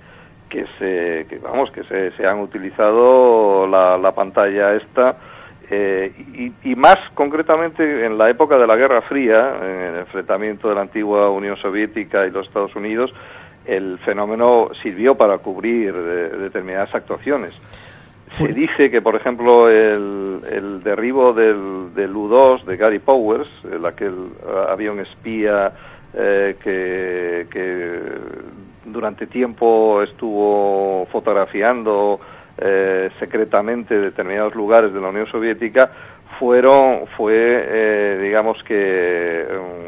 que 0.49 0.65
se 0.79 1.25
que, 1.27 1.39
vamos 1.39 1.71
que 1.71 1.83
se, 1.83 2.11
se 2.11 2.25
han 2.25 2.39
utilizado 2.39 3.67
la, 3.67 3.97
la 3.97 4.13
pantalla 4.13 4.75
esta 4.75 5.17
eh, 5.69 6.11
y, 6.33 6.71
y, 6.71 6.75
más 6.75 6.97
concretamente 7.13 8.05
en 8.05 8.17
la 8.17 8.29
época 8.29 8.57
de 8.57 8.65
la 8.65 8.75
Guerra 8.75 9.01
Fría, 9.01 9.55
en 9.61 9.81
el 9.93 9.99
enfrentamiento 9.99 10.69
de 10.69 10.75
la 10.75 10.81
antigua 10.81 11.29
Unión 11.29 11.57
Soviética 11.57 12.25
y 12.25 12.31
los 12.31 12.47
Estados 12.47 12.75
Unidos, 12.75 13.13
el 13.65 13.97
fenómeno 13.99 14.69
sirvió 14.81 15.15
para 15.15 15.37
cubrir 15.39 15.93
determinadas 15.93 16.95
actuaciones. 16.95 17.53
Se 18.35 18.47
dice 18.49 18.91
que, 18.91 19.01
por 19.01 19.15
ejemplo, 19.15 19.69
el, 19.69 20.41
el 20.51 20.83
derribo 20.83 21.33
del, 21.33 21.93
del, 21.95 22.15
U-2 22.15 22.65
de 22.65 22.77
Gary 22.77 22.99
Powers, 22.99 23.49
el, 23.71 23.85
aquel 23.85 24.13
avión 24.69 24.99
espía 24.99 25.71
eh, 26.13 26.55
que, 26.61 27.47
que 27.49 27.99
durante 28.85 29.27
tiempo 29.27 30.03
estuvo 30.03 31.07
fotografiando 31.11 32.19
eh, 32.57 33.09
secretamente 33.19 33.99
determinados 33.99 34.55
lugares 34.55 34.93
de 34.93 35.01
la 35.01 35.09
Unión 35.09 35.27
Soviética 35.27 35.91
fueron 36.39 37.07
fue 37.07 37.33
eh, 37.35 38.19
digamos 38.21 38.63
que 38.63 39.45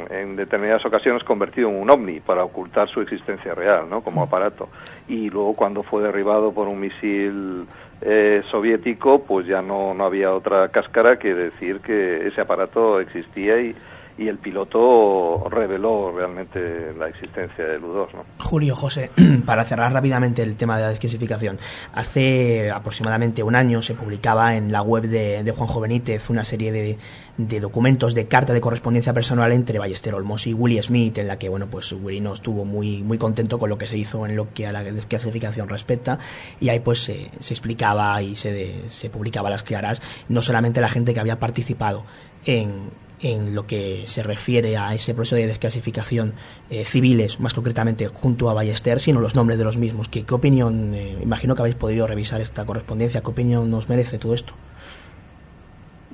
en 0.10 0.36
determinadas 0.36 0.86
ocasiones 0.86 1.24
convertido 1.24 1.70
en 1.70 1.76
un 1.76 1.90
ovni 1.90 2.20
para 2.20 2.44
ocultar 2.44 2.88
su 2.88 3.02
existencia 3.02 3.54
real 3.54 3.90
no 3.90 4.02
como 4.02 4.24
aparato. 4.24 4.70
Y 5.08 5.30
luego 5.30 5.54
cuando 5.54 5.84
fue 5.84 6.04
derribado 6.04 6.52
por 6.52 6.68
un 6.68 6.80
misil 6.80 7.66
eh, 8.02 8.42
soviético 8.50 9.24
pues 9.24 9.46
ya 9.46 9.62
no 9.62 9.94
no 9.94 10.06
había 10.06 10.34
otra 10.34 10.70
cáscara 10.70 11.20
que 11.20 11.34
decir 11.34 11.80
que 11.82 12.28
ese 12.28 12.42
aparato 12.42 13.00
existía 13.00 13.60
y 13.60 13.76
y 14.20 14.28
el 14.28 14.38
piloto 14.38 15.48
reveló 15.50 16.12
realmente 16.16 16.92
la 16.98 17.08
existencia 17.08 17.66
del 17.66 17.84
U-2. 17.84 18.08
¿no? 18.14 18.26
Julio, 18.38 18.76
José, 18.76 19.12
para 19.46 19.64
cerrar 19.64 19.94
rápidamente 19.94 20.44
el 20.44 20.58
tema 20.58 20.76
de 20.76 20.84
la 20.84 20.90
desclasificación, 20.90 21.58
hace 21.94 22.70
aproximadamente 22.70 23.44
un 23.44 23.56
año 23.56 23.82
se 23.82 23.94
publicaba 23.94 24.56
en 24.58 24.74
la 24.74 24.82
web 24.82 25.04
de, 25.04 25.44
de 25.44 25.52
Juanjo 25.54 25.80
Benítez 25.80 26.30
una 26.30 26.44
serie 26.44 26.74
de, 26.74 26.98
de, 27.38 27.60
documentos 27.62 28.14
de 28.14 28.28
carta 28.28 28.52
de 28.52 28.60
correspondencia 28.60 29.14
personal 29.14 29.54
entre 29.54 29.80
Ballester 29.80 30.14
Olmos 30.14 30.48
y 30.48 30.54
Willie 30.54 30.84
Smith, 30.84 31.18
en 31.18 31.28
la 31.28 31.40
que 31.40 31.48
bueno 31.48 31.68
pues 31.68 31.94
Willie 31.94 32.20
no 32.20 32.34
estuvo 32.34 32.66
muy, 32.66 33.02
muy 33.02 33.18
contento 33.18 33.58
con 33.58 33.70
lo 33.70 33.78
que 33.78 33.88
se 33.88 33.98
hizo 33.98 34.26
en 34.26 34.36
lo 34.36 34.54
que 34.54 34.68
a 34.68 34.74
la 34.74 34.84
desclasificación 34.84 35.70
respecta, 35.70 36.20
y 36.60 36.68
ahí 36.68 36.82
pues 36.82 37.02
se, 37.04 37.30
se 37.40 37.54
explicaba 37.54 38.22
y 38.22 38.36
se, 38.36 38.90
se 38.90 39.10
publicaba 39.10 39.48
a 39.48 39.52
las 39.52 39.64
claras 39.64 40.02
no 40.28 40.42
solamente 40.42 40.82
la 40.82 40.90
gente 40.90 41.14
que 41.14 41.22
había 41.22 41.40
participado 41.40 42.04
en 42.46 42.90
en 43.22 43.56
lo 43.56 43.68
que 43.68 44.04
se 44.06 44.24
refiere 44.24 44.78
a 44.78 44.94
ese 44.94 45.14
proceso 45.14 45.36
de 45.36 45.48
desclasificación 45.48 46.34
eh, 46.70 46.86
civiles, 46.86 47.40
más 47.40 47.54
concretamente 47.54 48.08
junto 48.08 48.50
a 48.50 48.54
Ballester, 48.54 49.00
sino 49.00 49.20
los 49.20 49.36
nombres 49.36 49.58
de 49.58 49.66
los 49.66 49.78
mismos. 49.78 50.08
¿Qué, 50.08 50.24
qué 50.24 50.34
opinión, 50.34 50.94
eh, 50.94 51.18
imagino 51.22 51.56
que 51.56 51.62
habéis 51.62 51.76
podido 51.76 52.08
revisar 52.08 52.42
esta 52.42 52.66
correspondencia, 52.66 53.22
qué 53.22 53.30
opinión 53.30 53.70
nos 53.70 53.90
merece 53.90 54.18
todo 54.18 54.34
esto? 54.34 54.54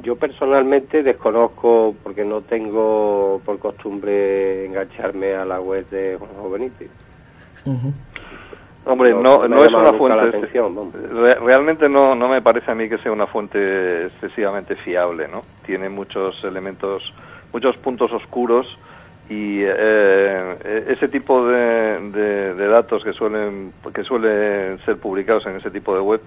Yo 0.03 0.15
personalmente 0.15 1.03
desconozco, 1.03 1.95
porque 2.03 2.25
no 2.25 2.41
tengo 2.41 3.41
por 3.45 3.57
costumbre 3.59 4.65
engancharme 4.65 5.33
a 5.33 5.45
la 5.45 5.59
web 5.61 5.87
de 5.89 6.17
Juan 6.17 6.51
Benítez. 6.51 6.89
Hombre, 8.85 9.13
no, 9.13 9.47
no, 9.47 9.63
es 9.63 9.73
una 9.73 9.93
fuente. 9.93 10.47
realmente 11.41 11.89
no, 11.89 12.13
no 12.13 12.27
me 12.27 12.41
parece 12.41 12.71
a 12.71 12.75
mí 12.75 12.87
que 12.87 12.99
sea 12.99 13.11
una 13.11 13.25
fuente 13.25 14.05
excesivamente 14.05 14.75
fiable, 14.75 15.27
¿no? 15.27 15.41
Tiene 15.65 15.89
muchos 15.89 16.43
elementos, 16.43 17.11
muchos 17.51 17.77
puntos 17.79 18.11
oscuros 18.11 18.77
y 19.27 19.61
eh, 19.63 20.85
ese 20.87 21.07
tipo 21.07 21.47
de, 21.47 22.11
de, 22.11 22.67
datos 22.67 23.03
que 23.03 23.11
suelen, 23.11 23.73
que 23.91 24.03
suelen 24.03 24.77
ser 24.85 24.97
publicados 24.97 25.47
en 25.47 25.55
ese 25.55 25.71
tipo 25.71 25.95
de 25.95 26.01
web 26.01 26.21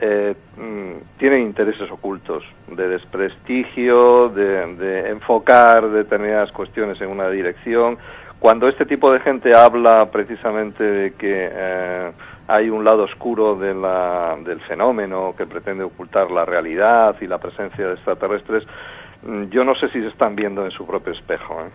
eh, 0.00 0.36
mm, 0.56 1.18
tienen 1.18 1.42
intereses 1.42 1.90
ocultos 1.90 2.44
de 2.68 2.88
desprestigio, 2.88 4.28
de, 4.28 4.76
de 4.76 5.10
enfocar 5.10 5.88
determinadas 5.90 6.52
cuestiones 6.52 7.00
en 7.00 7.08
una 7.08 7.28
dirección 7.28 7.98
cuando 8.38 8.68
este 8.68 8.86
tipo 8.86 9.12
de 9.12 9.20
gente 9.20 9.54
habla 9.54 10.08
precisamente 10.12 10.84
de 10.84 11.12
que 11.12 11.48
eh, 11.50 12.10
hay 12.46 12.70
un 12.70 12.84
lado 12.84 13.04
oscuro 13.04 13.56
de 13.56 13.74
la, 13.74 14.36
del 14.44 14.60
fenómeno 14.60 15.34
que 15.36 15.46
pretende 15.46 15.84
ocultar 15.84 16.30
la 16.30 16.44
realidad 16.44 17.16
y 17.20 17.26
la 17.26 17.38
presencia 17.38 17.86
de 17.86 17.94
extraterrestres, 17.94 18.64
mm, 19.22 19.44
yo 19.44 19.64
no 19.64 19.74
sé 19.74 19.88
si 19.88 20.00
se 20.00 20.08
están 20.08 20.36
viendo 20.36 20.64
en 20.64 20.70
su 20.70 20.86
propio 20.86 21.12
espejo. 21.12 21.60
¿eh? 21.60 21.70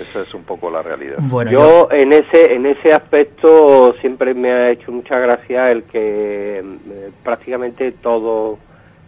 Esa 0.00 0.20
es 0.20 0.34
un 0.34 0.44
poco 0.44 0.70
la 0.70 0.82
realidad. 0.82 1.16
Bueno, 1.18 1.50
yo, 1.50 1.88
en 1.90 2.12
ese 2.12 2.54
en 2.54 2.66
ese 2.66 2.92
aspecto 2.92 3.94
siempre 4.00 4.34
me 4.34 4.52
ha 4.52 4.70
hecho 4.70 4.92
mucha 4.92 5.18
gracia 5.18 5.70
el 5.70 5.84
que 5.84 6.58
eh, 6.58 7.10
prácticamente 7.24 7.92
todo 7.92 8.58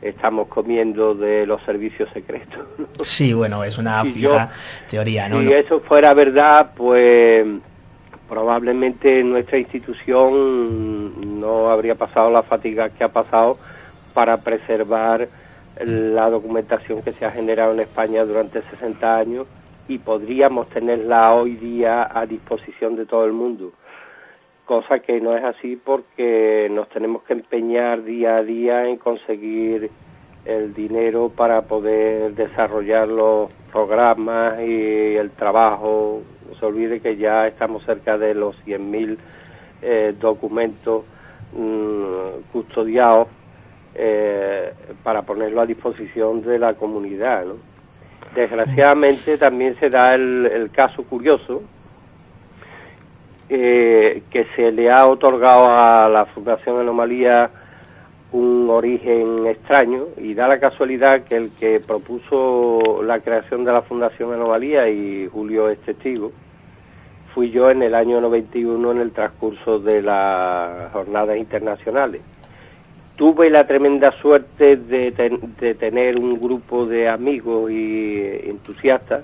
estamos 0.03 0.49
comiendo 0.49 1.15
de 1.15 1.47
los 1.47 1.63
servicios 1.63 2.09
secretos. 2.13 2.67
Sí, 3.03 3.33
bueno, 3.33 3.65
es 3.65 3.79
una 3.79 4.05
fija 4.05 4.51
teoría, 4.89 5.29
¿no? 5.29 5.41
Si 5.41 5.53
eso 5.53 5.81
fuera 5.81 6.13
verdad, 6.13 6.73
pues 6.77 7.47
probablemente 8.29 9.25
nuestra 9.25 9.59
institución 9.59 11.41
no 11.41 11.71
habría 11.71 11.95
pasado 11.95 12.31
la 12.31 12.43
fatiga 12.43 12.91
que 12.91 13.05
ha 13.05 13.09
pasado 13.09 13.59
para 14.13 14.37
preservar 14.37 15.29
la 15.83 16.29
documentación 16.29 17.03
que 17.03 17.13
se 17.13 17.25
ha 17.25 17.31
generado 17.31 17.73
en 17.73 17.81
España 17.81 18.25
durante 18.25 18.63
60 18.63 19.17
años 19.17 19.47
y 19.89 19.99
podríamos 19.99 20.69
tenerla 20.69 21.33
hoy 21.33 21.57
día 21.57 22.09
a 22.13 22.27
disposición 22.27 22.97
de 22.97 23.07
todo 23.07 23.25
el 23.25 23.33
mundo 23.33 23.73
cosa 24.71 25.01
que 25.01 25.21
no 25.21 25.37
es 25.37 25.43
así 25.43 25.75
porque 25.75 26.69
nos 26.71 26.89
tenemos 26.91 27.25
que 27.25 27.33
empeñar 27.33 28.05
día 28.05 28.37
a 28.37 28.45
día 28.45 28.87
en 28.87 28.99
conseguir 28.99 29.91
el 30.45 30.73
dinero 30.75 31.29
para 31.29 31.63
poder 31.63 32.37
desarrollar 32.37 33.09
los 33.09 33.51
programas 33.73 34.61
y 34.61 35.17
el 35.17 35.33
trabajo. 35.33 36.23
No 36.49 36.55
se 36.55 36.65
olvide 36.67 37.01
que 37.01 37.17
ya 37.17 37.49
estamos 37.49 37.85
cerca 37.85 38.17
de 38.17 38.33
los 38.33 38.55
100.000 38.65 39.19
eh, 39.83 40.15
documentos 40.21 41.03
mm, 41.53 42.53
custodiados 42.53 43.27
eh, 43.97 44.73
para 45.03 45.23
ponerlo 45.23 45.63
a 45.63 45.67
disposición 45.67 46.43
de 46.43 46.61
la 46.61 46.75
comunidad. 46.75 47.45
Desgraciadamente 48.37 49.37
también 49.37 49.75
se 49.81 49.91
da 49.91 50.15
el 50.15 50.71
caso 50.73 51.03
curioso 51.03 51.61
eh, 53.51 54.23
que 54.31 54.47
se 54.57 54.73
le 54.73 54.91
ha 54.91 55.07
otorgado 55.07 55.69
a 55.69 56.09
la 56.09 56.25
Fundación 56.25 56.79
Anomalía 56.81 57.51
un 58.33 58.71
origen 58.71 59.47
extraño 59.49 60.05
y 60.17 60.35
da 60.35 60.47
la 60.47 60.61
casualidad 60.61 61.25
que 61.25 61.37
el 61.37 61.51
que 61.51 61.81
propuso 61.81 63.03
la 63.03 63.19
creación 63.19 63.65
de 63.65 63.73
la 63.73 63.83
Fundación 63.83 64.33
Anomalía 64.33 64.89
y 64.89 65.27
Julio 65.27 65.69
es 65.69 65.81
testigo 65.81 66.31
fui 67.35 67.51
yo 67.51 67.71
en 67.71 67.83
el 67.83 67.95
año 67.95 68.21
91 68.21 68.93
en 68.93 69.01
el 69.01 69.13
transcurso 69.13 69.79
de 69.79 70.03
las 70.03 70.93
jornadas 70.93 71.37
internacionales. 71.37 72.23
Tuve 73.17 73.51
la 73.51 73.67
tremenda 73.67 74.13
suerte 74.13 74.77
de, 74.77 75.11
de 75.59 75.75
tener 75.75 76.19
un 76.19 76.41
grupo 76.41 76.87
de 76.87 77.09
amigos 77.09 77.71
y 77.71 78.23
entusiastas 78.45 79.23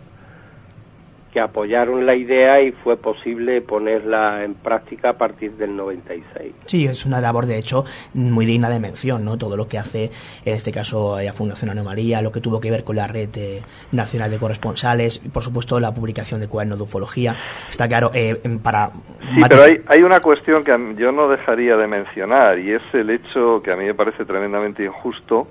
que 1.36 1.40
apoyaron 1.42 2.06
la 2.06 2.15
idea 2.15 2.62
y 2.62 2.73
fue 2.73 2.97
posible 2.97 3.60
ponerla 3.60 4.42
en 4.42 4.55
práctica 4.55 5.10
a 5.10 5.12
partir 5.18 5.52
del 5.52 5.76
96. 5.76 6.55
Sí, 6.65 6.86
es 6.86 7.05
una 7.05 7.20
labor 7.20 7.44
de 7.44 7.58
hecho 7.58 7.84
muy 8.15 8.47
digna 8.47 8.70
de 8.70 8.81
mención, 8.81 9.23
¿no? 9.23 9.36
Todo 9.36 9.55
lo 9.55 9.68
que 9.68 9.76
hace 9.76 10.10
en 10.47 10.55
este 10.55 10.73
caso 10.73 11.20
la 11.20 11.34
Fundación 11.34 11.68
Anomalía, 11.68 12.23
lo 12.23 12.32
que 12.32 12.40
tuvo 12.40 12.58
que 12.58 12.70
ver 12.70 12.84
con 12.84 12.97
la 12.97 13.06
red 13.06 13.28
eh, 13.36 13.60
nacional 13.92 14.31
de 14.31 14.39
corresponsales 14.39 15.20
y 15.26 15.28
por 15.28 15.42
supuesto 15.42 15.78
la 15.78 15.92
publicación 15.92 16.40
de 16.40 16.48
cuadernos 16.48 16.78
de 16.78 16.84
ufología. 16.84 17.36
Está 17.68 17.86
claro, 17.86 18.10
eh, 18.15 18.40
para... 18.62 18.92
Sí, 19.34 19.42
pero 19.47 19.62
hay, 19.62 19.82
hay 19.89 20.02
una 20.05 20.20
cuestión 20.20 20.65
que 20.65 20.94
yo 20.97 21.12
no 21.12 21.28
dejaría 21.28 21.76
de 21.76 21.86
mencionar 21.86 22.58
y 22.58 22.73
es 22.73 22.82
el 22.94 23.10
hecho 23.10 23.60
que 23.62 23.73
a 23.73 23.76
mí 23.76 23.84
me 23.84 23.92
parece 23.92 24.24
tremendamente 24.24 24.86
injusto 24.86 25.47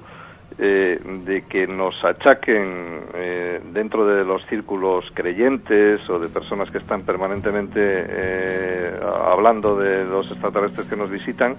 eh, 0.57 0.97
de 1.25 1.41
que 1.41 1.67
nos 1.67 2.01
achaquen 2.05 3.01
eh, 3.13 3.59
dentro 3.73 4.07
de 4.07 4.23
los 4.23 4.45
círculos 4.45 5.03
creyentes 5.13 6.09
o 6.09 6.17
de 6.17 6.29
personas 6.29 6.71
que 6.71 6.77
están 6.77 7.01
permanentemente 7.01 7.81
eh, 7.81 8.91
hablando 9.03 9.75
de 9.75 10.05
los 10.05 10.31
extraterrestres 10.31 10.87
que 10.87 10.95
nos 10.95 11.09
visitan, 11.09 11.57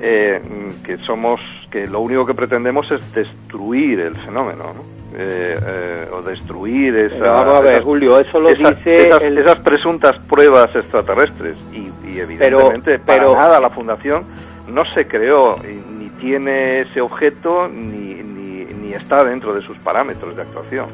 que 0.00 0.98
somos, 1.04 1.40
que 1.70 1.86
lo 1.86 2.00
único 2.00 2.26
que 2.26 2.34
pretendemos 2.34 2.90
es 2.90 3.14
destruir 3.14 4.00
el 4.00 4.16
fenómeno, 4.16 4.72
o 6.12 6.22
destruir 6.22 6.96
esa, 6.96 7.60
esas, 7.66 7.84
Julio, 7.84 8.18
eso 8.18 8.40
lo 8.40 8.48
dice 8.48 9.10
esas, 9.10 9.58
presuntas 9.60 10.18
pruebas 10.28 10.74
extraterrestres. 10.74 11.56
Y, 11.72 12.18
evidentemente 12.18 12.98
para 12.98 13.32
nada 13.32 13.60
la 13.60 13.70
fundación 13.70 14.24
no 14.66 14.84
se 14.86 15.06
creó 15.06 15.56
tiene 16.20 16.80
ese 16.80 17.00
objeto 17.00 17.68
ni, 17.68 18.14
ni, 18.14 18.64
ni 18.64 18.92
está 18.92 19.24
dentro 19.24 19.54
de 19.54 19.62
sus 19.62 19.76
parámetros 19.78 20.36
de 20.36 20.42
actuación. 20.42 20.86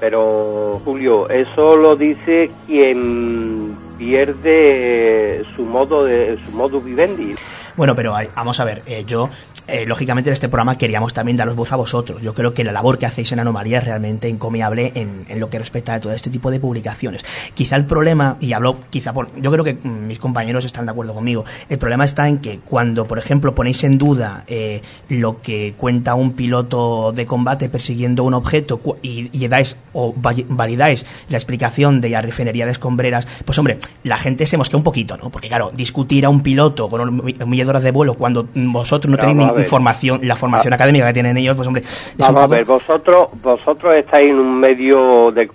Pero 0.00 0.80
Julio, 0.84 1.28
eso 1.28 1.76
lo 1.76 1.94
dice 1.94 2.50
quien 2.66 3.76
pierde 3.98 5.44
su 5.54 5.64
modo 5.64 6.04
de 6.04 6.38
su 6.44 6.52
modo 6.52 6.80
vivendi. 6.80 7.34
Bueno, 7.76 7.94
pero 7.94 8.14
vamos 8.34 8.60
a 8.60 8.64
ver, 8.64 8.82
eh, 8.86 9.04
yo, 9.06 9.28
eh, 9.66 9.84
lógicamente 9.86 10.30
en 10.30 10.34
este 10.34 10.48
programa 10.48 10.76
queríamos 10.76 11.14
también 11.14 11.36
daros 11.36 11.54
voz 11.56 11.72
a 11.72 11.76
vosotros. 11.76 12.20
Yo 12.22 12.34
creo 12.34 12.52
que 12.54 12.64
la 12.64 12.72
labor 12.72 12.98
que 12.98 13.06
hacéis 13.06 13.32
en 13.32 13.40
Anomalía 13.40 13.78
es 13.78 13.84
realmente 13.84 14.28
encomiable 14.28 14.92
en, 14.94 15.24
en 15.28 15.40
lo 15.40 15.48
que 15.48 15.58
respecta 15.58 15.94
a 15.94 16.00
todo 16.00 16.12
este 16.12 16.30
tipo 16.30 16.50
de 16.50 16.60
publicaciones. 16.60 17.24
Quizá 17.54 17.76
el 17.76 17.84
problema, 17.84 18.36
y 18.40 18.52
hablo 18.52 18.76
quizá 18.90 19.12
por, 19.12 19.28
yo 19.40 19.50
creo 19.50 19.64
que 19.64 19.74
mm, 19.74 20.06
mis 20.06 20.18
compañeros 20.18 20.64
están 20.64 20.84
de 20.86 20.92
acuerdo 20.92 21.14
conmigo, 21.14 21.44
el 21.68 21.78
problema 21.78 22.04
está 22.04 22.28
en 22.28 22.38
que 22.38 22.58
cuando, 22.58 23.06
por 23.06 23.18
ejemplo, 23.18 23.54
ponéis 23.54 23.82
en 23.84 23.98
duda 23.98 24.44
eh, 24.46 24.82
lo 25.08 25.40
que 25.40 25.74
cuenta 25.76 26.14
un 26.14 26.32
piloto 26.32 27.12
de 27.12 27.26
combate 27.26 27.68
persiguiendo 27.68 28.24
un 28.24 28.34
objeto 28.34 28.80
y, 29.02 29.30
y 29.32 29.48
dais 29.48 29.76
o 29.92 30.12
vali- 30.14 30.46
validáis 30.48 31.06
la 31.28 31.36
explicación 31.36 32.00
de 32.00 32.10
la 32.10 32.20
refinería 32.22 32.66
de 32.66 32.72
escombreras, 32.72 33.26
pues 33.44 33.58
hombre, 33.58 33.78
la 34.04 34.18
gente 34.18 34.46
se 34.46 34.56
mosquea 34.56 34.76
un 34.76 34.84
poquito, 34.84 35.16
¿no? 35.16 35.30
Porque 35.30 35.48
claro, 35.48 35.70
discutir 35.74 36.24
a 36.26 36.28
un 36.28 36.40
piloto 36.42 36.88
con 36.88 37.00
un 37.00 37.34
millón 37.64 37.82
de 37.82 37.90
vuelo 37.90 38.14
cuando 38.14 38.46
vosotros 38.54 39.10
no 39.10 39.16
tenéis 39.18 39.36
ni 39.38 39.64
formación, 39.64 40.20
la 40.22 40.36
formación 40.36 40.72
Ah. 40.72 40.76
académica 40.76 41.06
que 41.06 41.12
tienen 41.14 41.36
ellos, 41.36 41.56
pues 41.56 41.66
hombre, 41.68 41.82
Vamos 42.18 42.30
a 42.30 42.42
poco- 42.44 42.48
ver, 42.48 42.64
vosotros, 42.64 43.28
vosotros 43.42 43.94
estáis 43.94 44.30
en 44.30 44.36
un 44.38 44.58
medio 44.60 45.30
de 45.32 45.50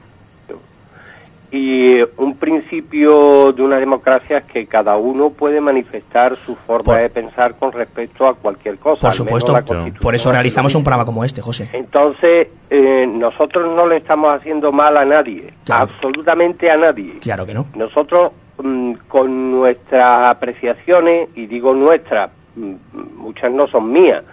y 1.52 2.02
un 2.18 2.36
principio 2.38 3.52
de 3.54 3.62
una 3.62 3.78
democracia 3.78 4.40
es 4.40 4.44
que 4.46 4.66
cada 4.66 4.98
uno 4.98 5.30
puede 5.30 5.62
manifestar 5.62 6.36
su 6.36 6.56
forma 6.56 6.98
de 6.98 7.10
pensar 7.10 7.56
con 7.56 7.72
respecto 7.72 8.28
a 8.28 8.34
cualquier 8.34 8.78
cosa. 8.78 9.02
por 9.02 9.14
supuesto, 9.14 9.56
por 10.02 10.16
eso 10.16 10.32
realizamos 10.32 10.74
un 10.76 10.84
programa 10.84 11.06
como 11.06 11.24
este, 11.24 11.42
José. 11.42 11.70
Entonces, 11.74 12.48
eh, 12.70 13.08
nosotros 13.08 13.74
no 13.76 13.88
le 13.88 13.98
estamos 13.98 14.32
haciendo 14.32 14.72
mal 14.72 14.98
a 14.98 15.06
nadie, 15.06 15.54
absolutamente 15.70 16.70
a 16.72 16.78
nadie. 16.78 17.20
Claro 17.20 17.46
que 17.46 17.54
no. 17.54 17.68
Nosotros, 17.76 18.32
mm, 18.62 18.94
con 19.08 19.52
nuestras 19.52 20.28
apreciaciones, 20.28 21.30
y 21.36 21.46
digo 21.46 21.74
nuestras, 21.74 22.32
mm, 22.56 22.74
muchas 23.18 23.52
no 23.52 23.68
son 23.68 23.92
mías, 23.92 24.24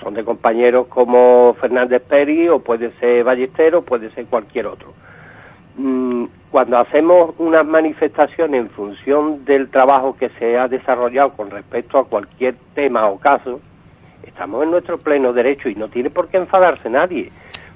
son 0.00 0.14
de 0.14 0.24
compañeros 0.24 0.88
como 0.88 1.54
Fernández 1.60 2.02
Peri, 2.02 2.48
o 2.48 2.58
puede 2.58 2.90
ser 2.98 3.24
Ballesteros, 3.24 3.84
puede 3.84 4.10
ser 4.10 4.26
cualquier 4.26 4.66
otro. 4.66 4.92
Cuando 6.56 6.78
hacemos 6.78 7.34
unas 7.36 7.66
manifestaciones 7.66 8.58
en 8.62 8.70
función 8.70 9.44
del 9.44 9.68
trabajo 9.68 10.16
que 10.16 10.30
se 10.30 10.56
ha 10.56 10.68
desarrollado 10.68 11.32
con 11.34 11.50
respecto 11.50 11.98
a 11.98 12.06
cualquier 12.06 12.54
tema 12.74 13.06
o 13.08 13.18
caso, 13.18 13.60
estamos 14.26 14.62
en 14.62 14.70
nuestro 14.70 14.96
pleno 14.96 15.34
derecho 15.34 15.68
y 15.68 15.74
no 15.74 15.88
tiene 15.88 16.08
por 16.08 16.28
qué 16.28 16.38
enfadarse 16.38 16.88
nadie. 16.88 17.30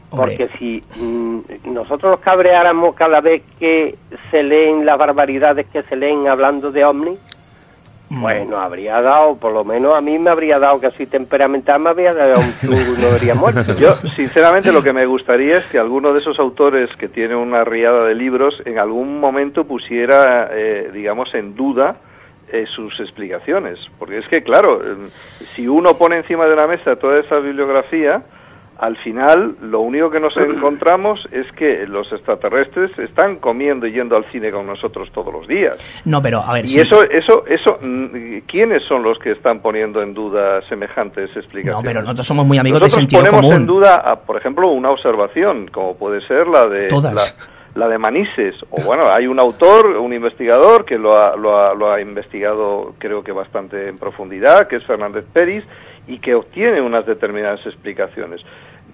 Porque 0.09 0.49
si 0.59 0.83
mm, 0.97 1.41
nosotros 1.75 2.13
nos 2.13 2.21
cabreáramos 2.21 2.95
cada 2.95 3.21
vez 3.21 3.43
que 3.59 3.97
se 4.31 4.43
leen 4.43 4.87
las 4.87 4.97
barbaridades 4.97 5.67
que 5.67 5.83
se 5.83 5.95
leen 5.95 6.27
hablando 6.27 6.73
de 6.73 6.83
ovnis, 8.11 8.21
bueno, 8.21 8.59
habría 8.59 9.01
dado, 9.01 9.37
por 9.37 9.53
lo 9.53 9.65
menos 9.65 9.97
a 9.97 10.01
mí 10.01 10.19
me 10.19 10.31
habría 10.31 10.59
dado 10.59 10.81
que 10.81 11.07
temperamental, 11.07 11.81
me 11.81 11.91
habría 11.91 12.13
dado 12.13 12.41
un 12.41 12.53
chungo 12.61 12.99
no 12.99 13.09
habría 13.09 13.35
muerto. 13.35 13.77
Yo, 13.77 13.95
sinceramente, 14.17 14.73
lo 14.73 14.83
que 14.83 14.93
me 14.93 15.07
gustaría 15.07 15.59
es 15.59 15.65
que 15.67 15.79
alguno 15.79 16.13
de 16.13 16.19
esos 16.19 16.39
autores 16.39 16.91
que 16.97 17.09
tiene 17.09 17.37
una 17.37 17.65
riada 17.65 18.05
de 18.05 18.15
libros 18.15 18.63
en 18.65 18.79
algún 18.79 19.21
momento 19.21 19.65
pusiera, 19.65 20.49
eh, 20.53 20.91
digamos, 20.93 21.35
en 21.35 21.55
duda 21.55 21.97
eh, 22.53 22.67
sus 22.67 22.99
explicaciones. 23.01 23.79
Porque 23.99 24.19
es 24.19 24.29
que, 24.29 24.43
claro, 24.43 24.81
eh, 24.83 25.09
si 25.55 25.69
uno 25.69 25.97
pone 25.97 26.17
encima 26.17 26.47
de 26.47 26.57
la 26.57 26.67
mesa 26.67 26.97
toda 26.97 27.21
esa 27.21 27.39
bibliografía, 27.39 28.23
al 28.81 28.97
final 28.97 29.55
lo 29.63 29.81
único 29.81 30.11
que 30.11 30.19
nos 30.21 30.37
encontramos 30.37 31.29
es 31.31 31.51
que 31.53 31.87
los 31.87 32.11
extraterrestres 32.13 32.99
están 32.99 33.37
comiendo 33.37 33.87
y 33.87 33.93
yendo 33.93 34.17
al 34.17 34.25
cine 34.33 34.51
con 34.51 34.67
nosotros 34.67 35.11
todos 35.13 35.33
los 35.33 35.47
días. 35.47 35.77
No, 36.05 36.23
pero 36.23 36.41
a 36.43 36.53
ver, 36.55 36.65
Y 36.65 36.69
sí. 36.71 36.81
eso, 36.81 37.03
eso, 37.05 37.45
eso, 37.47 37.79
mm, 37.81 38.39
¿quiénes 38.47 38.83
son 38.85 39.03
los 39.03 39.19
que 39.19 39.33
están 39.33 39.61
poniendo 39.61 40.03
en 40.03 40.15
duda 40.15 40.63
semejantes 40.63 41.37
explicaciones? 41.37 41.77
No, 41.77 41.83
pero 41.83 42.01
nosotros 42.03 42.27
somos 42.27 42.47
muy 42.47 42.59
amigos 42.59 42.81
Nosotros 42.81 43.01
sentido 43.01 43.21
ponemos 43.23 43.41
común. 43.43 43.57
en 43.57 43.67
duda, 43.67 43.97
a, 43.97 44.17
por 44.17 44.37
ejemplo, 44.37 44.69
una 44.69 44.91
observación, 44.91 45.69
como 45.69 45.97
puede 45.97 46.21
ser 46.23 46.47
la 46.47 46.67
de 46.69 46.89
Todas. 46.89 47.15
La, 47.75 47.83
la 47.83 47.89
de 47.89 47.99
Manises. 47.99 48.57
O 48.71 48.83
bueno, 48.83 49.11
hay 49.13 49.27
un 49.27 49.39
autor, 49.39 49.87
un 49.99 50.13
investigador 50.13 50.85
que 50.85 50.99
lo 50.99 51.19
ha, 51.19 51.37
lo, 51.37 51.57
ha, 51.59 51.75
lo 51.75 51.93
ha 51.93 52.01
investigado, 52.01 52.95
creo 52.99 53.23
que 53.23 53.33
bastante 53.33 53.89
en 53.89 53.99
profundidad, 53.99 54.67
que 54.69 54.77
es 54.77 54.85
Fernández 54.85 55.25
Peris, 55.33 55.65
y 56.07 56.19
que 56.19 56.35
obtiene 56.35 56.81
unas 56.81 57.07
determinadas 57.07 57.65
explicaciones. 57.67 58.41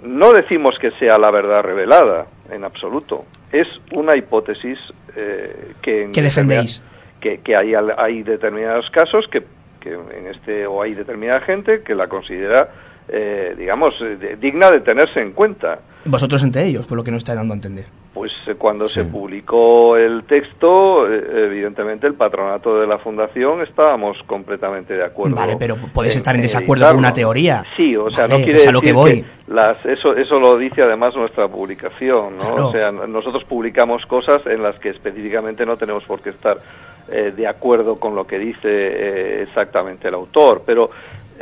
No 0.02 0.32
decimos 0.32 0.78
que 0.78 0.90
sea 0.92 1.18
la 1.18 1.30
verdad 1.30 1.62
revelada, 1.62 2.26
en 2.50 2.64
absoluto. 2.64 3.24
Es 3.52 3.66
una 3.92 4.16
hipótesis 4.16 4.78
eh, 5.16 5.72
que... 5.82 6.10
Que 6.12 6.22
defendéis. 6.22 6.82
que, 7.20 7.38
que 7.38 7.56
hay, 7.56 7.74
hay 7.74 8.22
determinados 8.22 8.90
casos 8.90 9.26
que, 9.28 9.42
que 9.80 9.92
en 9.94 10.26
este 10.30 10.66
o 10.66 10.82
hay 10.82 10.94
determinada 10.94 11.40
gente 11.40 11.82
que 11.82 11.94
la 11.94 12.08
considera 12.08 12.68
eh, 13.08 13.54
digamos 13.56 13.94
eh, 14.00 14.16
de- 14.16 14.36
digna 14.36 14.70
de 14.70 14.80
tenerse 14.80 15.20
en 15.20 15.32
cuenta 15.32 15.78
Vosotros 16.06 16.42
entre 16.42 16.66
ellos, 16.66 16.86
por 16.86 16.96
lo 16.96 17.04
que 17.04 17.10
nos 17.10 17.18
está 17.18 17.34
dando 17.34 17.52
a 17.54 17.56
entender. 17.56 17.84
pues 18.14 18.32
eh, 18.46 18.54
cuando 18.56 18.88
se 18.88 19.04
publicó 19.04 19.96
el 19.96 20.24
texto 20.24 21.06
eh, 21.12 21.44
evidentemente 21.46 22.06
el 22.06 22.14
patronato 22.14 22.80
de 22.80 22.86
la 22.86 22.96
fundación 22.98 23.60
estábamos 23.62 24.16
completamente 24.26 24.94
de 24.94 25.04
acuerdo 25.04 25.36
Vale, 25.36 25.56
pero 25.58 25.76
podéis 25.92 26.16
estar 26.16 26.34
en 26.34 26.40
desacuerdo 26.42 26.86
con 26.88 26.96
una 26.96 27.12
teoría. 27.12 27.64
sí 27.76 27.94
o 27.96 28.10
sea 28.10 28.26
Vale, 28.26 28.38
no 28.38 28.44
quiere 28.44 28.58
sea, 28.60 28.72
lo 28.72 28.80
decir 28.80 28.94
que 28.94 28.98
voy. 28.98 29.24
las 29.48 29.84
eso 29.84 30.16
eso 30.16 30.38
lo 30.40 30.56
dice 30.56 30.82
además 30.82 31.14
nuestra 31.16 31.46
publicación 31.48 32.36
no 32.38 32.44
Claro. 32.46 32.68
o 32.68 32.72
sea 32.72 32.90
nosotros 32.92 33.44
publicamos 33.44 34.06
cosas 34.06 34.46
en 34.46 34.62
las 34.62 34.78
que 34.78 34.88
específicamente 34.90 35.66
no 35.66 35.76
tenemos 35.76 36.04
por 36.04 36.20
qué 36.20 36.30
estar 36.30 36.56
eh, 37.10 37.32
de 37.36 37.46
acuerdo 37.46 37.96
con 38.00 38.14
lo 38.16 38.26
que 38.26 38.38
dice 38.38 38.58
eh, 38.68 39.42
exactamente 39.42 40.08
el 40.08 40.14
autor 40.14 40.62
pero 40.64 40.90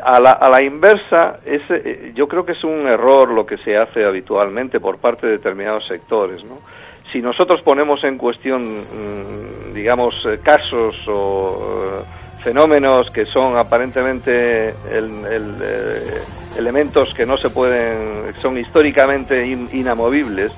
a 0.02 0.20
la, 0.20 0.32
a 0.32 0.48
la 0.50 0.62
inversa, 0.62 1.38
es, 1.44 1.62
eh, 1.70 2.12
yo 2.14 2.26
creo 2.28 2.44
que 2.44 2.52
es 2.52 2.64
un 2.64 2.86
error 2.86 3.28
lo 3.30 3.44
que 3.46 3.56
se 3.58 3.76
hace 3.76 4.04
habitualmente 4.04 4.80
por 4.80 4.98
parte 4.98 5.26
de 5.26 5.32
determinados 5.34 5.86
sectores. 5.86 6.42
¿no? 6.44 6.58
Si 7.12 7.20
nosotros 7.22 7.62
ponemos 7.62 8.02
en 8.04 8.18
cuestión, 8.18 8.62
mm, 8.62 9.72
digamos, 9.74 10.14
eh, 10.26 10.38
casos 10.42 10.96
o 11.08 12.00
eh, 12.02 12.42
fenómenos 12.42 13.10
que 13.10 13.24
son 13.24 13.56
aparentemente 13.56 14.68
el- 14.90 15.24
el, 15.30 15.54
eh, 15.62 16.04
elementos 16.58 17.12
que 17.14 17.26
no 17.26 17.36
se 17.36 17.50
pueden, 17.50 18.34
son 18.36 18.58
históricamente 18.58 19.46
in- 19.46 19.68
inamovibles, 19.72 20.52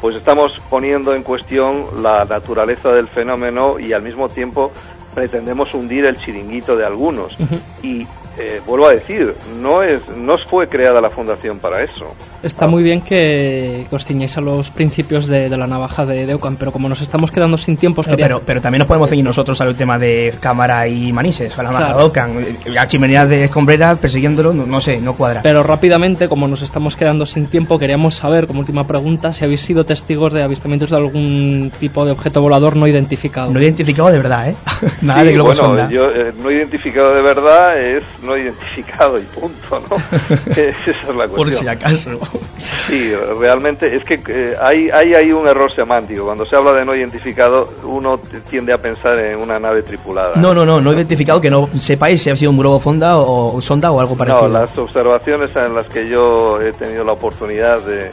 pues 0.00 0.14
estamos 0.16 0.52
poniendo 0.70 1.14
en 1.14 1.22
cuestión 1.22 1.84
la 2.02 2.24
naturaleza 2.24 2.92
del 2.92 3.08
fenómeno 3.08 3.78
y 3.80 3.92
al 3.92 4.02
mismo 4.02 4.28
tiempo 4.28 4.72
pretendemos 5.14 5.74
hundir 5.74 6.04
el 6.04 6.16
chiringuito 6.16 6.76
de 6.76 6.86
algunos. 6.86 7.36
Y 7.82 8.06
eh, 8.38 8.60
vuelvo 8.66 8.86
a 8.86 8.92
decir, 8.92 9.34
no 9.60 9.82
es 9.82 10.00
no 10.16 10.36
fue 10.38 10.68
creada 10.68 11.00
la 11.00 11.10
fundación 11.10 11.58
para 11.58 11.82
eso. 11.82 12.06
Está 12.42 12.66
muy 12.68 12.82
bien 12.82 13.00
que, 13.00 13.84
que 13.90 13.96
os 13.96 14.04
ciñáis 14.04 14.36
a 14.38 14.40
los 14.40 14.70
principios 14.70 15.26
de, 15.26 15.48
de 15.48 15.56
la 15.56 15.66
navaja 15.66 16.06
de, 16.06 16.24
de 16.26 16.34
Ockham, 16.34 16.56
pero 16.56 16.70
como 16.72 16.88
nos 16.88 17.00
estamos 17.00 17.30
quedando 17.32 17.58
sin 17.58 17.76
tiempo, 17.76 18.02
Pero, 18.02 18.16
quería- 18.16 18.26
pero, 18.26 18.42
pero 18.46 18.60
también 18.60 18.78
nos 18.80 18.88
podemos 18.88 19.10
ceñir 19.10 19.24
nosotros 19.24 19.60
al 19.60 19.74
tema 19.76 19.98
de 19.98 20.32
cámara 20.40 20.86
y 20.86 21.12
manises, 21.12 21.58
a 21.58 21.62
la 21.64 21.70
Claro. 21.70 21.84
maja 21.86 21.98
de 21.98 22.04
Ocan, 22.04 22.46
la 22.66 22.86
chimenea 22.86 23.26
de 23.26 23.44
escombrera 23.44 23.96
persiguiéndolo, 23.96 24.52
no, 24.52 24.66
no 24.66 24.80
sé, 24.80 25.00
no 25.00 25.14
cuadra. 25.14 25.42
Pero 25.42 25.62
rápidamente, 25.64 26.28
como 26.28 26.46
nos 26.46 26.62
estamos 26.62 26.94
quedando 26.94 27.26
sin 27.26 27.46
tiempo, 27.46 27.78
queríamos 27.78 28.14
saber, 28.14 28.46
como 28.46 28.60
última 28.60 28.84
pregunta, 28.86 29.32
si 29.32 29.44
habéis 29.44 29.62
sido 29.62 29.84
testigos 29.84 30.32
de 30.32 30.42
avistamientos 30.42 30.90
de 30.90 30.96
algún 30.96 31.72
tipo 31.80 32.04
de 32.04 32.12
objeto 32.12 32.40
volador 32.40 32.76
no 32.76 32.86
identificado. 32.86 33.52
No 33.52 33.60
identificado 33.60 34.10
de 34.10 34.18
verdad, 34.18 34.50
¿eh? 34.50 34.54
Nada 35.02 35.20
Sí, 35.20 35.26
de 35.26 35.32
globos 35.32 35.58
bueno, 35.60 35.76
sonda. 35.76 35.90
yo 35.90 36.08
eh, 36.10 36.32
no 36.40 36.50
identificado 36.50 37.14
de 37.14 37.22
verdad 37.22 37.78
es 37.78 38.04
no 38.28 38.36
identificado 38.36 39.18
y 39.18 39.22
punto, 39.22 39.82
¿no? 39.90 39.96
Esa 40.52 40.90
es 40.90 41.08
la 41.08 41.26
cuestión. 41.26 41.34
Por 41.34 41.52
si 41.52 41.66
acaso. 41.66 42.18
Sí, 42.58 43.12
realmente 43.38 43.96
es 43.96 44.04
que 44.04 44.20
eh, 44.28 44.54
hay, 44.60 44.90
hay 44.90 45.14
ahí 45.14 45.32
un 45.32 45.46
error 45.46 45.70
semántico. 45.70 46.24
Cuando 46.24 46.46
se 46.46 46.54
habla 46.54 46.72
de 46.72 46.84
no 46.84 46.94
identificado, 46.94 47.72
uno 47.84 48.20
tiende 48.48 48.72
a 48.72 48.78
pensar 48.78 49.18
en 49.18 49.40
una 49.40 49.58
nave 49.58 49.82
tripulada. 49.82 50.36
No, 50.36 50.54
no, 50.54 50.64
no, 50.64 50.80
no 50.80 50.92
identificado 50.92 51.40
que 51.40 51.50
no 51.50 51.68
sepáis 51.80 52.22
si 52.22 52.30
ha 52.30 52.36
sido 52.36 52.50
un 52.50 52.58
globo 52.58 52.78
fonda 52.78 53.16
o, 53.18 53.56
o 53.56 53.60
sonda 53.60 53.90
o 53.90 54.00
algo 54.00 54.16
parecido. 54.16 54.48
No, 54.48 54.60
las 54.60 54.76
observaciones 54.78 55.54
en 55.56 55.74
las 55.74 55.86
que 55.86 56.08
yo 56.08 56.60
he 56.60 56.72
tenido 56.72 57.04
la 57.04 57.12
oportunidad 57.12 57.80
de, 57.80 58.10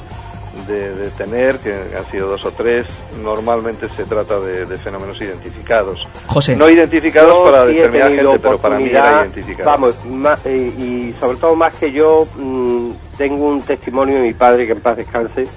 de- 0.67 0.93
de 0.95 1.09
tener, 1.11 1.57
que 1.59 1.73
han 1.73 2.09
sido 2.11 2.29
dos 2.29 2.45
o 2.45 2.51
tres, 2.51 2.85
normalmente 3.23 3.87
se 3.89 4.03
trata 4.05 4.39
de, 4.39 4.65
de 4.65 4.77
fenómenos 4.77 5.19
identificados. 5.21 6.07
José. 6.27 6.55
No 6.55 6.69
identificados 6.69 7.31
Yo 7.33 7.43
para 7.43 7.67
sí 7.67 7.73
tenido 7.75 8.07
gente, 8.07 8.39
pero 8.39 8.57
para 8.57 8.77
mí 8.77 8.85
era 8.89 9.21
identificado. 9.21 9.69
Vamos, 9.69 9.95
ma- 10.05 10.37
eh, 10.45 10.73
y 10.77 11.13
sobre 11.19 11.37
todo 11.37 11.55
más 11.55 11.73
que 11.75 11.91
yo, 11.91 12.27
mm, 12.37 12.89
tengo 13.17 13.47
un 13.47 13.61
testimonio 13.61 14.15
de 14.15 14.21
mi 14.21 14.33
padre, 14.33 14.65
que 14.65 14.73
en 14.73 14.81
paz 14.81 14.97
descanse, 14.97 15.47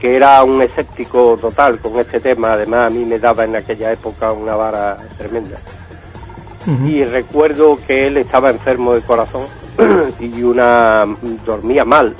que 0.00 0.14
era 0.16 0.42
un 0.44 0.60
escéptico 0.60 1.38
total 1.40 1.78
con 1.78 1.96
este 1.98 2.20
tema. 2.20 2.52
Además, 2.52 2.90
a 2.90 2.94
mí 2.94 3.04
me 3.04 3.18
daba 3.18 3.44
en 3.44 3.56
aquella 3.56 3.90
época 3.92 4.32
una 4.32 4.54
vara 4.54 4.96
tremenda. 5.18 5.56
y 6.84 7.04
recuerdo 7.04 7.78
que 7.86 8.08
él 8.08 8.16
estaba 8.16 8.50
enfermo 8.50 8.92
de 8.94 9.00
corazón 9.02 9.42
y 10.20 10.42
una 10.42 11.06
dormía 11.44 11.84
mal 11.84 12.14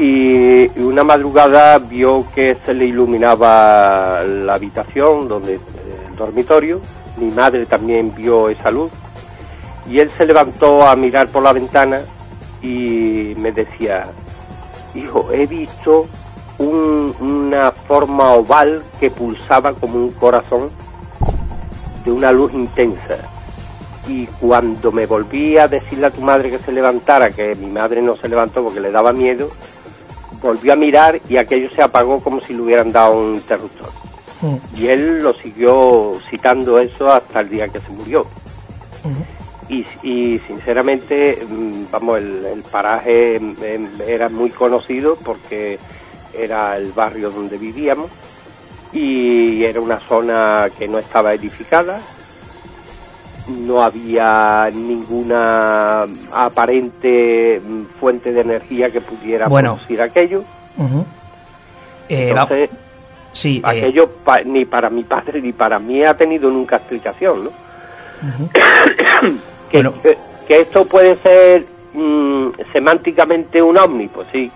y 0.00 0.80
una 0.80 1.04
madrugada 1.04 1.78
vio 1.78 2.24
que 2.34 2.56
se 2.64 2.72
le 2.72 2.86
iluminaba 2.86 4.22
la 4.24 4.54
habitación 4.54 5.28
donde 5.28 5.54
el 5.54 6.16
dormitorio. 6.16 6.80
Mi 7.18 7.30
madre 7.30 7.66
también 7.66 8.14
vio 8.14 8.48
esa 8.48 8.70
luz. 8.70 8.90
Y 9.86 9.98
él 10.00 10.10
se 10.10 10.24
levantó 10.24 10.86
a 10.88 10.96
mirar 10.96 11.28
por 11.28 11.42
la 11.42 11.52
ventana 11.52 12.00
y 12.62 13.34
me 13.36 13.52
decía 13.52 14.06
hijo 14.94 15.28
he 15.32 15.46
visto 15.46 16.06
un- 16.58 17.14
una 17.20 17.70
forma 17.72 18.32
oval 18.32 18.82
que 18.98 19.10
pulsaba 19.10 19.72
como 19.72 19.96
un 19.96 20.10
corazón 20.12 20.70
de 22.04 22.10
una 22.10 22.32
luz 22.32 22.52
intensa. 22.54 23.16
Y 24.08 24.26
cuando 24.26 24.92
me 24.92 25.06
volví 25.06 25.58
a 25.58 25.68
decirle 25.68 26.06
a 26.06 26.10
tu 26.10 26.20
madre 26.22 26.50
que 26.50 26.58
se 26.58 26.72
levantara, 26.72 27.30
que 27.30 27.54
mi 27.54 27.66
madre 27.70 28.00
no 28.02 28.16
se 28.16 28.28
levantó 28.28 28.62
porque 28.64 28.80
le 28.80 28.90
daba 28.90 29.12
miedo, 29.12 29.48
volvió 30.40 30.72
a 30.72 30.76
mirar 30.76 31.20
y 31.28 31.36
aquello 31.36 31.70
se 31.70 31.82
apagó 31.82 32.20
como 32.20 32.40
si 32.40 32.54
le 32.54 32.62
hubieran 32.62 32.92
dado 32.92 33.18
un 33.18 33.34
interruptor. 33.34 33.90
Y 34.76 34.86
él 34.86 35.22
lo 35.22 35.34
siguió 35.34 36.14
citando 36.30 36.78
eso 36.78 37.12
hasta 37.12 37.40
el 37.40 37.50
día 37.50 37.68
que 37.68 37.80
se 37.80 37.90
murió. 37.90 38.26
Y, 39.68 39.86
y 40.02 40.38
sinceramente, 40.40 41.46
mm, 41.48 41.84
vamos, 41.92 42.18
el, 42.18 42.44
el 42.44 42.62
paraje 42.62 43.36
em, 43.36 43.54
em, 43.62 43.88
era 44.04 44.28
muy 44.28 44.50
conocido 44.50 45.16
porque 45.16 45.78
era 46.34 46.76
el 46.76 46.90
barrio 46.92 47.30
donde 47.30 47.56
vivíamos 47.56 48.10
y 48.92 49.62
era 49.62 49.80
una 49.80 50.00
zona 50.00 50.68
que 50.76 50.88
no 50.88 50.98
estaba 50.98 51.34
edificada, 51.34 52.00
no 53.50 53.82
había 53.82 54.70
ninguna 54.72 56.06
aparente 56.32 57.60
fuente 57.98 58.32
de 58.32 58.40
energía 58.40 58.90
que 58.90 59.00
pudiera 59.00 59.48
Bueno. 59.48 59.74
producir 59.74 60.00
aquello. 60.02 60.42
Eh, 62.08 62.28
Entonces, 62.30 62.70
sí, 63.32 63.58
eh, 63.58 63.62
aquello 63.68 64.08
pa- 64.24 64.42
ni 64.42 64.64
para 64.64 64.90
mi 64.90 65.02
padre 65.04 65.40
ni 65.42 65.52
para 65.52 65.78
mí 65.78 66.02
ha 66.04 66.14
tenido 66.14 66.50
nunca 66.50 66.76
explicación, 66.76 67.44
¿no? 67.44 67.50
que, 69.70 69.82
que- 70.02 70.18
que 70.48 70.60
esto 70.62 70.84
puede 70.84 71.14
ser 71.16 71.64
mm, 71.94 72.48
semánticamente 72.72 73.62
un 73.62 73.78
ovni, 73.78 74.08
pues 74.08 74.26
sí. 74.32 74.50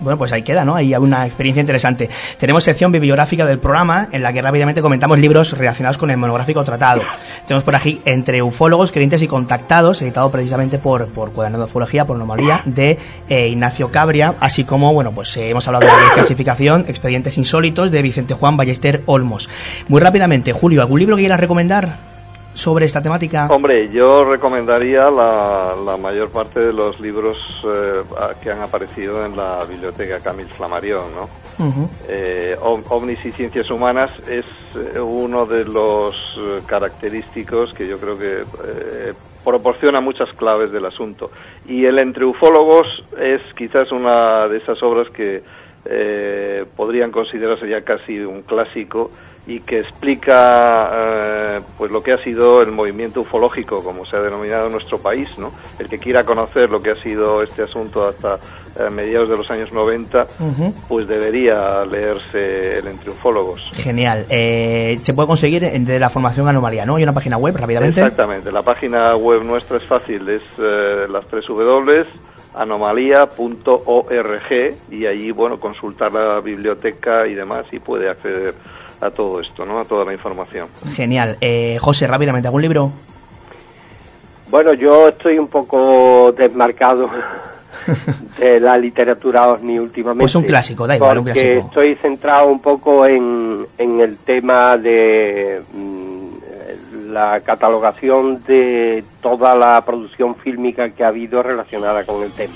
Bueno, 0.00 0.16
pues 0.16 0.32
ahí 0.32 0.42
queda, 0.42 0.64
¿no? 0.64 0.74
Ahí 0.74 0.94
hay 0.94 1.00
una 1.00 1.26
experiencia 1.26 1.60
interesante. 1.60 2.08
Tenemos 2.38 2.64
sección 2.64 2.90
bibliográfica 2.90 3.44
del 3.44 3.58
programa 3.58 4.08
en 4.12 4.22
la 4.22 4.32
que 4.32 4.40
rápidamente 4.40 4.80
comentamos 4.80 5.18
libros 5.18 5.56
relacionados 5.56 5.98
con 5.98 6.10
el 6.10 6.16
monográfico 6.16 6.64
tratado. 6.64 7.02
Tenemos 7.46 7.64
por 7.64 7.76
aquí 7.76 8.00
Entre 8.04 8.42
ufólogos, 8.42 8.92
creyentes 8.92 9.22
y 9.22 9.28
contactados, 9.28 10.00
editado 10.02 10.30
precisamente 10.30 10.78
por, 10.78 11.06
por 11.08 11.32
Cuaderno 11.32 11.58
de 11.58 11.64
Ufología, 11.64 12.06
por 12.06 12.16
Anomalía, 12.16 12.62
de 12.64 12.98
eh, 13.28 13.48
Ignacio 13.48 13.90
Cabria, 13.90 14.34
así 14.40 14.64
como, 14.64 14.92
bueno, 14.94 15.12
pues 15.12 15.36
eh, 15.36 15.50
hemos 15.50 15.66
hablado 15.68 15.86
de 15.86 15.92
la 15.92 16.12
clasificación, 16.14 16.86
Expedientes 16.88 17.36
Insólitos, 17.36 17.90
de 17.90 18.02
Vicente 18.02 18.34
Juan 18.34 18.56
Ballester 18.56 19.02
Olmos. 19.06 19.48
Muy 19.88 20.00
rápidamente, 20.00 20.52
Julio, 20.52 20.80
¿algún 20.80 21.00
libro 21.00 21.16
que 21.16 21.22
quieras 21.22 21.40
recomendar 21.40 22.17
sobre 22.58 22.86
esta 22.86 23.00
temática? 23.00 23.46
Hombre, 23.50 23.88
yo 23.88 24.24
recomendaría 24.24 25.08
la, 25.12 25.76
la 25.76 25.96
mayor 25.96 26.30
parte 26.30 26.58
de 26.58 26.72
los 26.72 26.98
libros 26.98 27.36
eh, 27.64 28.02
que 28.42 28.50
han 28.50 28.60
aparecido 28.60 29.24
en 29.24 29.36
la 29.36 29.64
biblioteca 29.64 30.18
Camille 30.18 30.52
Flammarion, 30.52 31.04
¿no? 31.14 31.64
Ujú. 31.64 31.88
Eh, 32.08 32.56
OVNIs 32.60 33.24
y 33.26 33.30
Ciencias 33.30 33.70
Humanas 33.70 34.10
es 34.28 34.44
eh, 34.74 34.98
uno 34.98 35.46
de 35.46 35.66
los 35.66 36.40
característicos 36.66 37.72
que 37.74 37.86
yo 37.86 37.96
creo 37.96 38.18
que 38.18 38.40
eh, 38.40 39.14
proporciona 39.44 40.00
muchas 40.00 40.32
claves 40.32 40.72
del 40.72 40.84
asunto. 40.84 41.30
Y 41.68 41.84
el 41.84 42.00
Entre 42.00 42.24
Ufólogos 42.24 43.04
es 43.20 43.40
quizás 43.56 43.92
una 43.92 44.48
de 44.48 44.58
esas 44.58 44.82
obras 44.82 45.10
que 45.10 45.44
eh, 45.84 46.64
podrían 46.76 47.12
considerarse 47.12 47.68
ya 47.68 47.82
casi 47.82 48.18
un 48.18 48.42
clásico 48.42 49.12
y 49.48 49.60
que 49.60 49.80
explica 49.80 50.90
eh, 50.92 51.60
pues 51.78 51.90
lo 51.90 52.02
que 52.02 52.12
ha 52.12 52.18
sido 52.18 52.60
el 52.60 52.70
movimiento 52.70 53.22
ufológico, 53.22 53.82
como 53.82 54.04
se 54.04 54.14
ha 54.16 54.20
denominado 54.20 54.66
en 54.66 54.72
nuestro 54.72 54.98
país, 54.98 55.38
¿no? 55.38 55.50
El 55.78 55.88
que 55.88 55.98
quiera 55.98 56.24
conocer 56.24 56.68
lo 56.68 56.82
que 56.82 56.90
ha 56.90 56.94
sido 56.94 57.42
este 57.42 57.62
asunto 57.62 58.06
hasta 58.06 58.38
eh, 58.78 58.90
mediados 58.90 59.30
de 59.30 59.38
los 59.38 59.50
años 59.50 59.72
90, 59.72 60.26
Ujú. 60.38 60.74
pues 60.86 61.08
debería 61.08 61.82
leerse 61.86 62.78
el 62.78 62.88
Entre 62.88 63.10
Ufólogos. 63.10 63.70
Genial. 63.74 64.26
Eh, 64.28 64.98
se 65.00 65.14
puede 65.14 65.28
conseguir 65.28 65.62
de 65.62 65.98
la 65.98 66.10
formación 66.10 66.46
Anomalía, 66.46 66.84
¿no? 66.84 66.96
Hay 66.96 67.04
una 67.04 67.14
página 67.14 67.38
web, 67.38 67.56
rápidamente. 67.56 68.02
Exactamente, 68.02 68.52
la 68.52 68.62
página 68.62 69.16
web 69.16 69.42
nuestra 69.44 69.78
es 69.78 69.84
fácil, 69.84 70.28
es 70.28 70.42
las 71.08 71.26
tres 71.26 71.46
W 71.46 72.04
anomalía.org 72.54 74.52
y 74.90 75.06
allí, 75.06 75.30
bueno, 75.30 75.60
consultar 75.60 76.12
la 76.12 76.40
biblioteca 76.40 77.26
y 77.26 77.34
demás 77.34 77.66
y 77.72 77.78
puede 77.78 78.10
acceder 78.10 78.54
a 79.00 79.10
todo 79.10 79.40
esto, 79.40 79.64
¿no? 79.64 79.78
A 79.80 79.84
toda 79.84 80.04
la 80.04 80.12
información. 80.12 80.68
Genial. 80.94 81.36
Eh, 81.40 81.76
José, 81.80 82.06
rápidamente, 82.06 82.48
¿algún 82.48 82.62
libro? 82.62 82.90
Bueno, 84.50 84.72
yo 84.72 85.08
estoy 85.08 85.38
un 85.38 85.48
poco 85.48 86.32
desmarcado 86.36 87.10
de 88.38 88.60
la 88.60 88.78
literatura 88.78 89.48
ovni 89.48 89.78
últimamente. 89.78 90.22
Pues 90.22 90.34
un 90.34 90.44
clásico, 90.44 90.86
da 90.86 90.96
igual, 90.96 91.18
un 91.18 91.24
porque 91.24 91.40
clásico. 91.40 91.66
estoy 91.68 91.94
centrado 91.96 92.48
un 92.48 92.60
poco 92.60 93.06
en, 93.06 93.66
en 93.76 94.00
el 94.00 94.16
tema 94.18 94.76
de 94.78 95.60
mm, 95.72 97.12
la 97.12 97.40
catalogación 97.40 98.42
de 98.44 99.04
toda 99.20 99.54
la 99.54 99.82
producción 99.84 100.34
fílmica 100.36 100.90
que 100.90 101.04
ha 101.04 101.08
habido 101.08 101.42
relacionada 101.42 102.04
con 102.04 102.22
el 102.22 102.32
tema. 102.32 102.54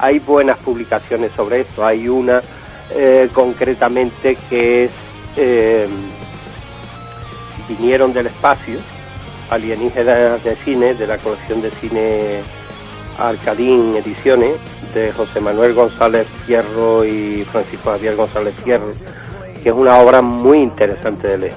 Hay 0.00 0.18
buenas 0.18 0.58
publicaciones 0.58 1.30
sobre 1.30 1.60
esto. 1.60 1.86
Hay 1.86 2.08
una 2.08 2.42
eh, 2.90 3.28
concretamente 3.32 4.36
que 4.50 4.84
es 4.84 4.90
eh, 5.36 5.88
Vinieron 7.68 8.12
del 8.12 8.26
espacio, 8.26 8.78
alienígenas 9.50 10.42
de 10.44 10.56
cine, 10.56 10.94
de 10.94 11.06
la 11.06 11.16
colección 11.16 11.62
de 11.62 11.70
cine 11.70 12.40
Arcadín 13.18 13.94
Ediciones, 13.96 14.56
de 14.92 15.12
José 15.12 15.40
Manuel 15.40 15.72
González 15.72 16.26
Fierro 16.46 17.04
y 17.04 17.46
Francisco 17.50 17.90
Javier 17.92 18.16
González 18.16 18.54
Fierro, 18.62 18.92
que 19.62 19.70
es 19.70 19.74
una 19.74 19.96
obra 19.96 20.20
muy 20.20 20.58
interesante 20.58 21.28
de 21.28 21.38
leer. 21.38 21.54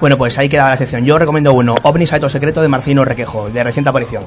Bueno, 0.00 0.16
pues 0.16 0.38
ahí 0.38 0.48
queda 0.48 0.70
la 0.70 0.76
sección. 0.76 1.04
Yo 1.04 1.18
recomiendo 1.18 1.52
uno, 1.52 1.74
OVNI 1.82 2.06
Saito 2.06 2.28
Secreto 2.28 2.62
de 2.62 2.68
Marcino 2.68 3.04
Requejo, 3.04 3.50
de 3.50 3.62
reciente 3.64 3.90
aparición. 3.90 4.24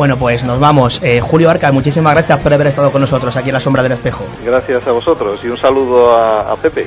Bueno, 0.00 0.16
pues 0.16 0.44
nos 0.44 0.58
vamos. 0.58 0.98
Eh, 1.02 1.20
Julio 1.20 1.50
Arca, 1.50 1.70
muchísimas 1.72 2.14
gracias 2.14 2.40
por 2.40 2.50
haber 2.54 2.68
estado 2.68 2.90
con 2.90 3.02
nosotros 3.02 3.36
aquí 3.36 3.50
en 3.50 3.52
la 3.52 3.60
sombra 3.60 3.82
del 3.82 3.92
espejo. 3.92 4.24
Gracias 4.42 4.86
a 4.86 4.92
vosotros 4.92 5.38
y 5.44 5.48
un 5.48 5.58
saludo 5.58 6.16
a, 6.16 6.52
a 6.52 6.56
Pepe. 6.56 6.86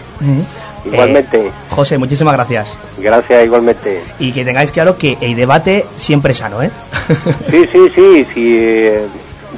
Igualmente. 0.84 1.46
Eh, 1.46 1.52
José, 1.70 2.00
muchísimas 2.00 2.34
gracias. 2.34 2.76
Gracias, 2.98 3.46
igualmente. 3.46 4.02
Y 4.18 4.32
que 4.32 4.44
tengáis 4.44 4.72
claro 4.72 4.98
que 4.98 5.20
el 5.22 5.36
debate 5.36 5.86
siempre 5.96 6.32
es 6.32 6.40
sano, 6.40 6.64
¿eh? 6.64 6.72
Sí, 7.52 7.70
sí, 7.72 7.92
sí, 7.94 8.28
sí. 8.34 8.58
eh, 8.58 9.06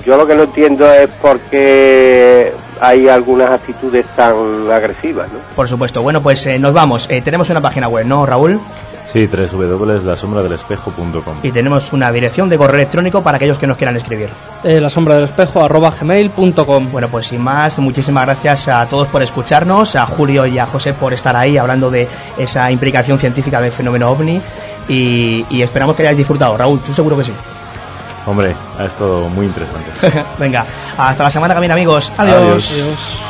Yo 0.06 0.18
lo 0.18 0.28
que 0.28 0.36
no 0.36 0.44
entiendo 0.44 0.92
es 0.92 1.10
por 1.22 1.40
qué 1.40 2.52
hay 2.82 3.08
algunas 3.08 3.52
actitudes 3.52 4.06
tan 4.18 4.70
agresivas, 4.70 5.32
¿no? 5.32 5.40
Por 5.56 5.70
supuesto. 5.70 6.02
Bueno, 6.02 6.22
pues 6.22 6.46
eh, 6.46 6.60
nos 6.60 6.74
vamos. 6.74 7.10
Eh, 7.10 7.22
tenemos 7.22 7.50
una 7.50 7.62
página 7.62 7.88
web, 7.88 8.06
¿no, 8.06 8.26
Raúl? 8.26 8.60
Sí, 9.16 9.28
www.lasombradelspejo.com. 9.28 11.38
Y 11.42 11.54
tenemos 11.54 11.94
una 11.94 12.12
dirección 12.12 12.50
de 12.50 12.58
correo 12.58 12.76
electrónico 12.76 13.24
para 13.24 13.38
aquellos 13.38 13.58
que 13.58 13.66
nos 13.66 13.78
quieran 13.78 13.96
escribir. 13.96 14.28
Eh, 14.66 14.82
la 14.82 14.90
sombra 14.90 15.16
del 15.16 15.24
espejo 15.24 15.64
arroba 15.64 15.94
gmail.com. 15.98 16.92
Bueno, 16.92 17.08
pues 17.08 17.28
sin 17.28 17.42
más, 17.42 17.80
muchísimas 17.80 18.26
gracias 18.26 18.68
a 18.68 18.86
todos 18.88 19.08
por 19.08 19.24
escucharnos, 19.24 19.96
a 19.96 20.06
Julio 20.06 20.46
y 20.46 20.60
a 20.60 20.66
José 20.66 20.94
por 20.94 21.14
estar 21.14 21.34
ahí 21.34 21.58
hablando 21.58 21.90
de 21.90 22.10
esa 22.38 22.70
implicación 22.70 23.18
científica 23.18 23.62
del 23.62 23.72
fenómeno 23.72 24.12
ovni 24.12 24.42
y, 24.90 25.46
y 25.50 25.62
esperamos 25.62 25.96
que 25.96 26.02
hayáis 26.02 26.18
disfrutado. 26.18 26.58
Raúl, 26.58 26.82
tú 26.82 26.94
seguro 26.94 27.18
que 27.18 27.24
sí. 27.24 27.32
Hombre, 28.26 28.54
ha 28.78 28.84
estado 28.84 29.30
muy 29.30 29.46
interesante. 29.46 29.92
Venga, 30.38 30.66
hasta 30.98 31.24
la 31.24 31.30
semana 31.30 31.54
que 31.54 31.62
viene 31.62 31.74
amigos. 31.74 32.12
Adiós. 32.18 32.70
Adiós. 32.74 33.22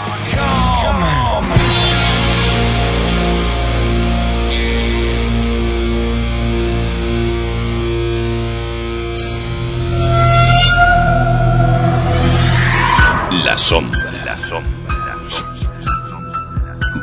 Sombra. 13.66 14.11
La 14.24 14.38
sombra. 14.38 15.18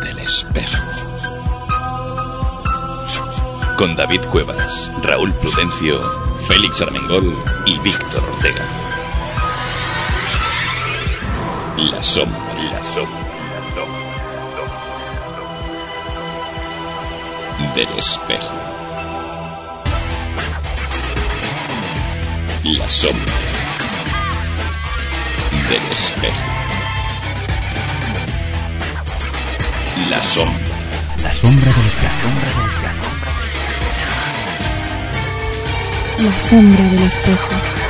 Del 0.01 0.19
espejo. 0.21 0.85
Con 3.77 3.97
David 3.97 4.21
Cuevas, 4.27 4.89
Raúl 5.03 5.35
Prudencio, 5.35 5.99
Félix 6.37 6.81
Armengol 6.83 7.37
y 7.67 7.81
Víctor 7.81 8.23
Ortega. 8.31 8.65
La 11.79 12.01
sombra. 12.01 12.39
La 12.71 12.83
sombra. 12.95 13.33
del 17.75 17.89
espejo. 17.99 18.55
La 22.65 22.89
sombra 22.89 23.52
del 25.69 25.93
espejo. 25.93 26.37
La 30.09 30.23
sombra. 30.23 30.59
La 31.23 31.33
sombra 31.33 31.73
del 31.73 31.87
espejo. 31.87 32.29
La 36.19 36.39
sombra 36.39 36.85
del 36.85 37.03
espejo. 37.03 37.82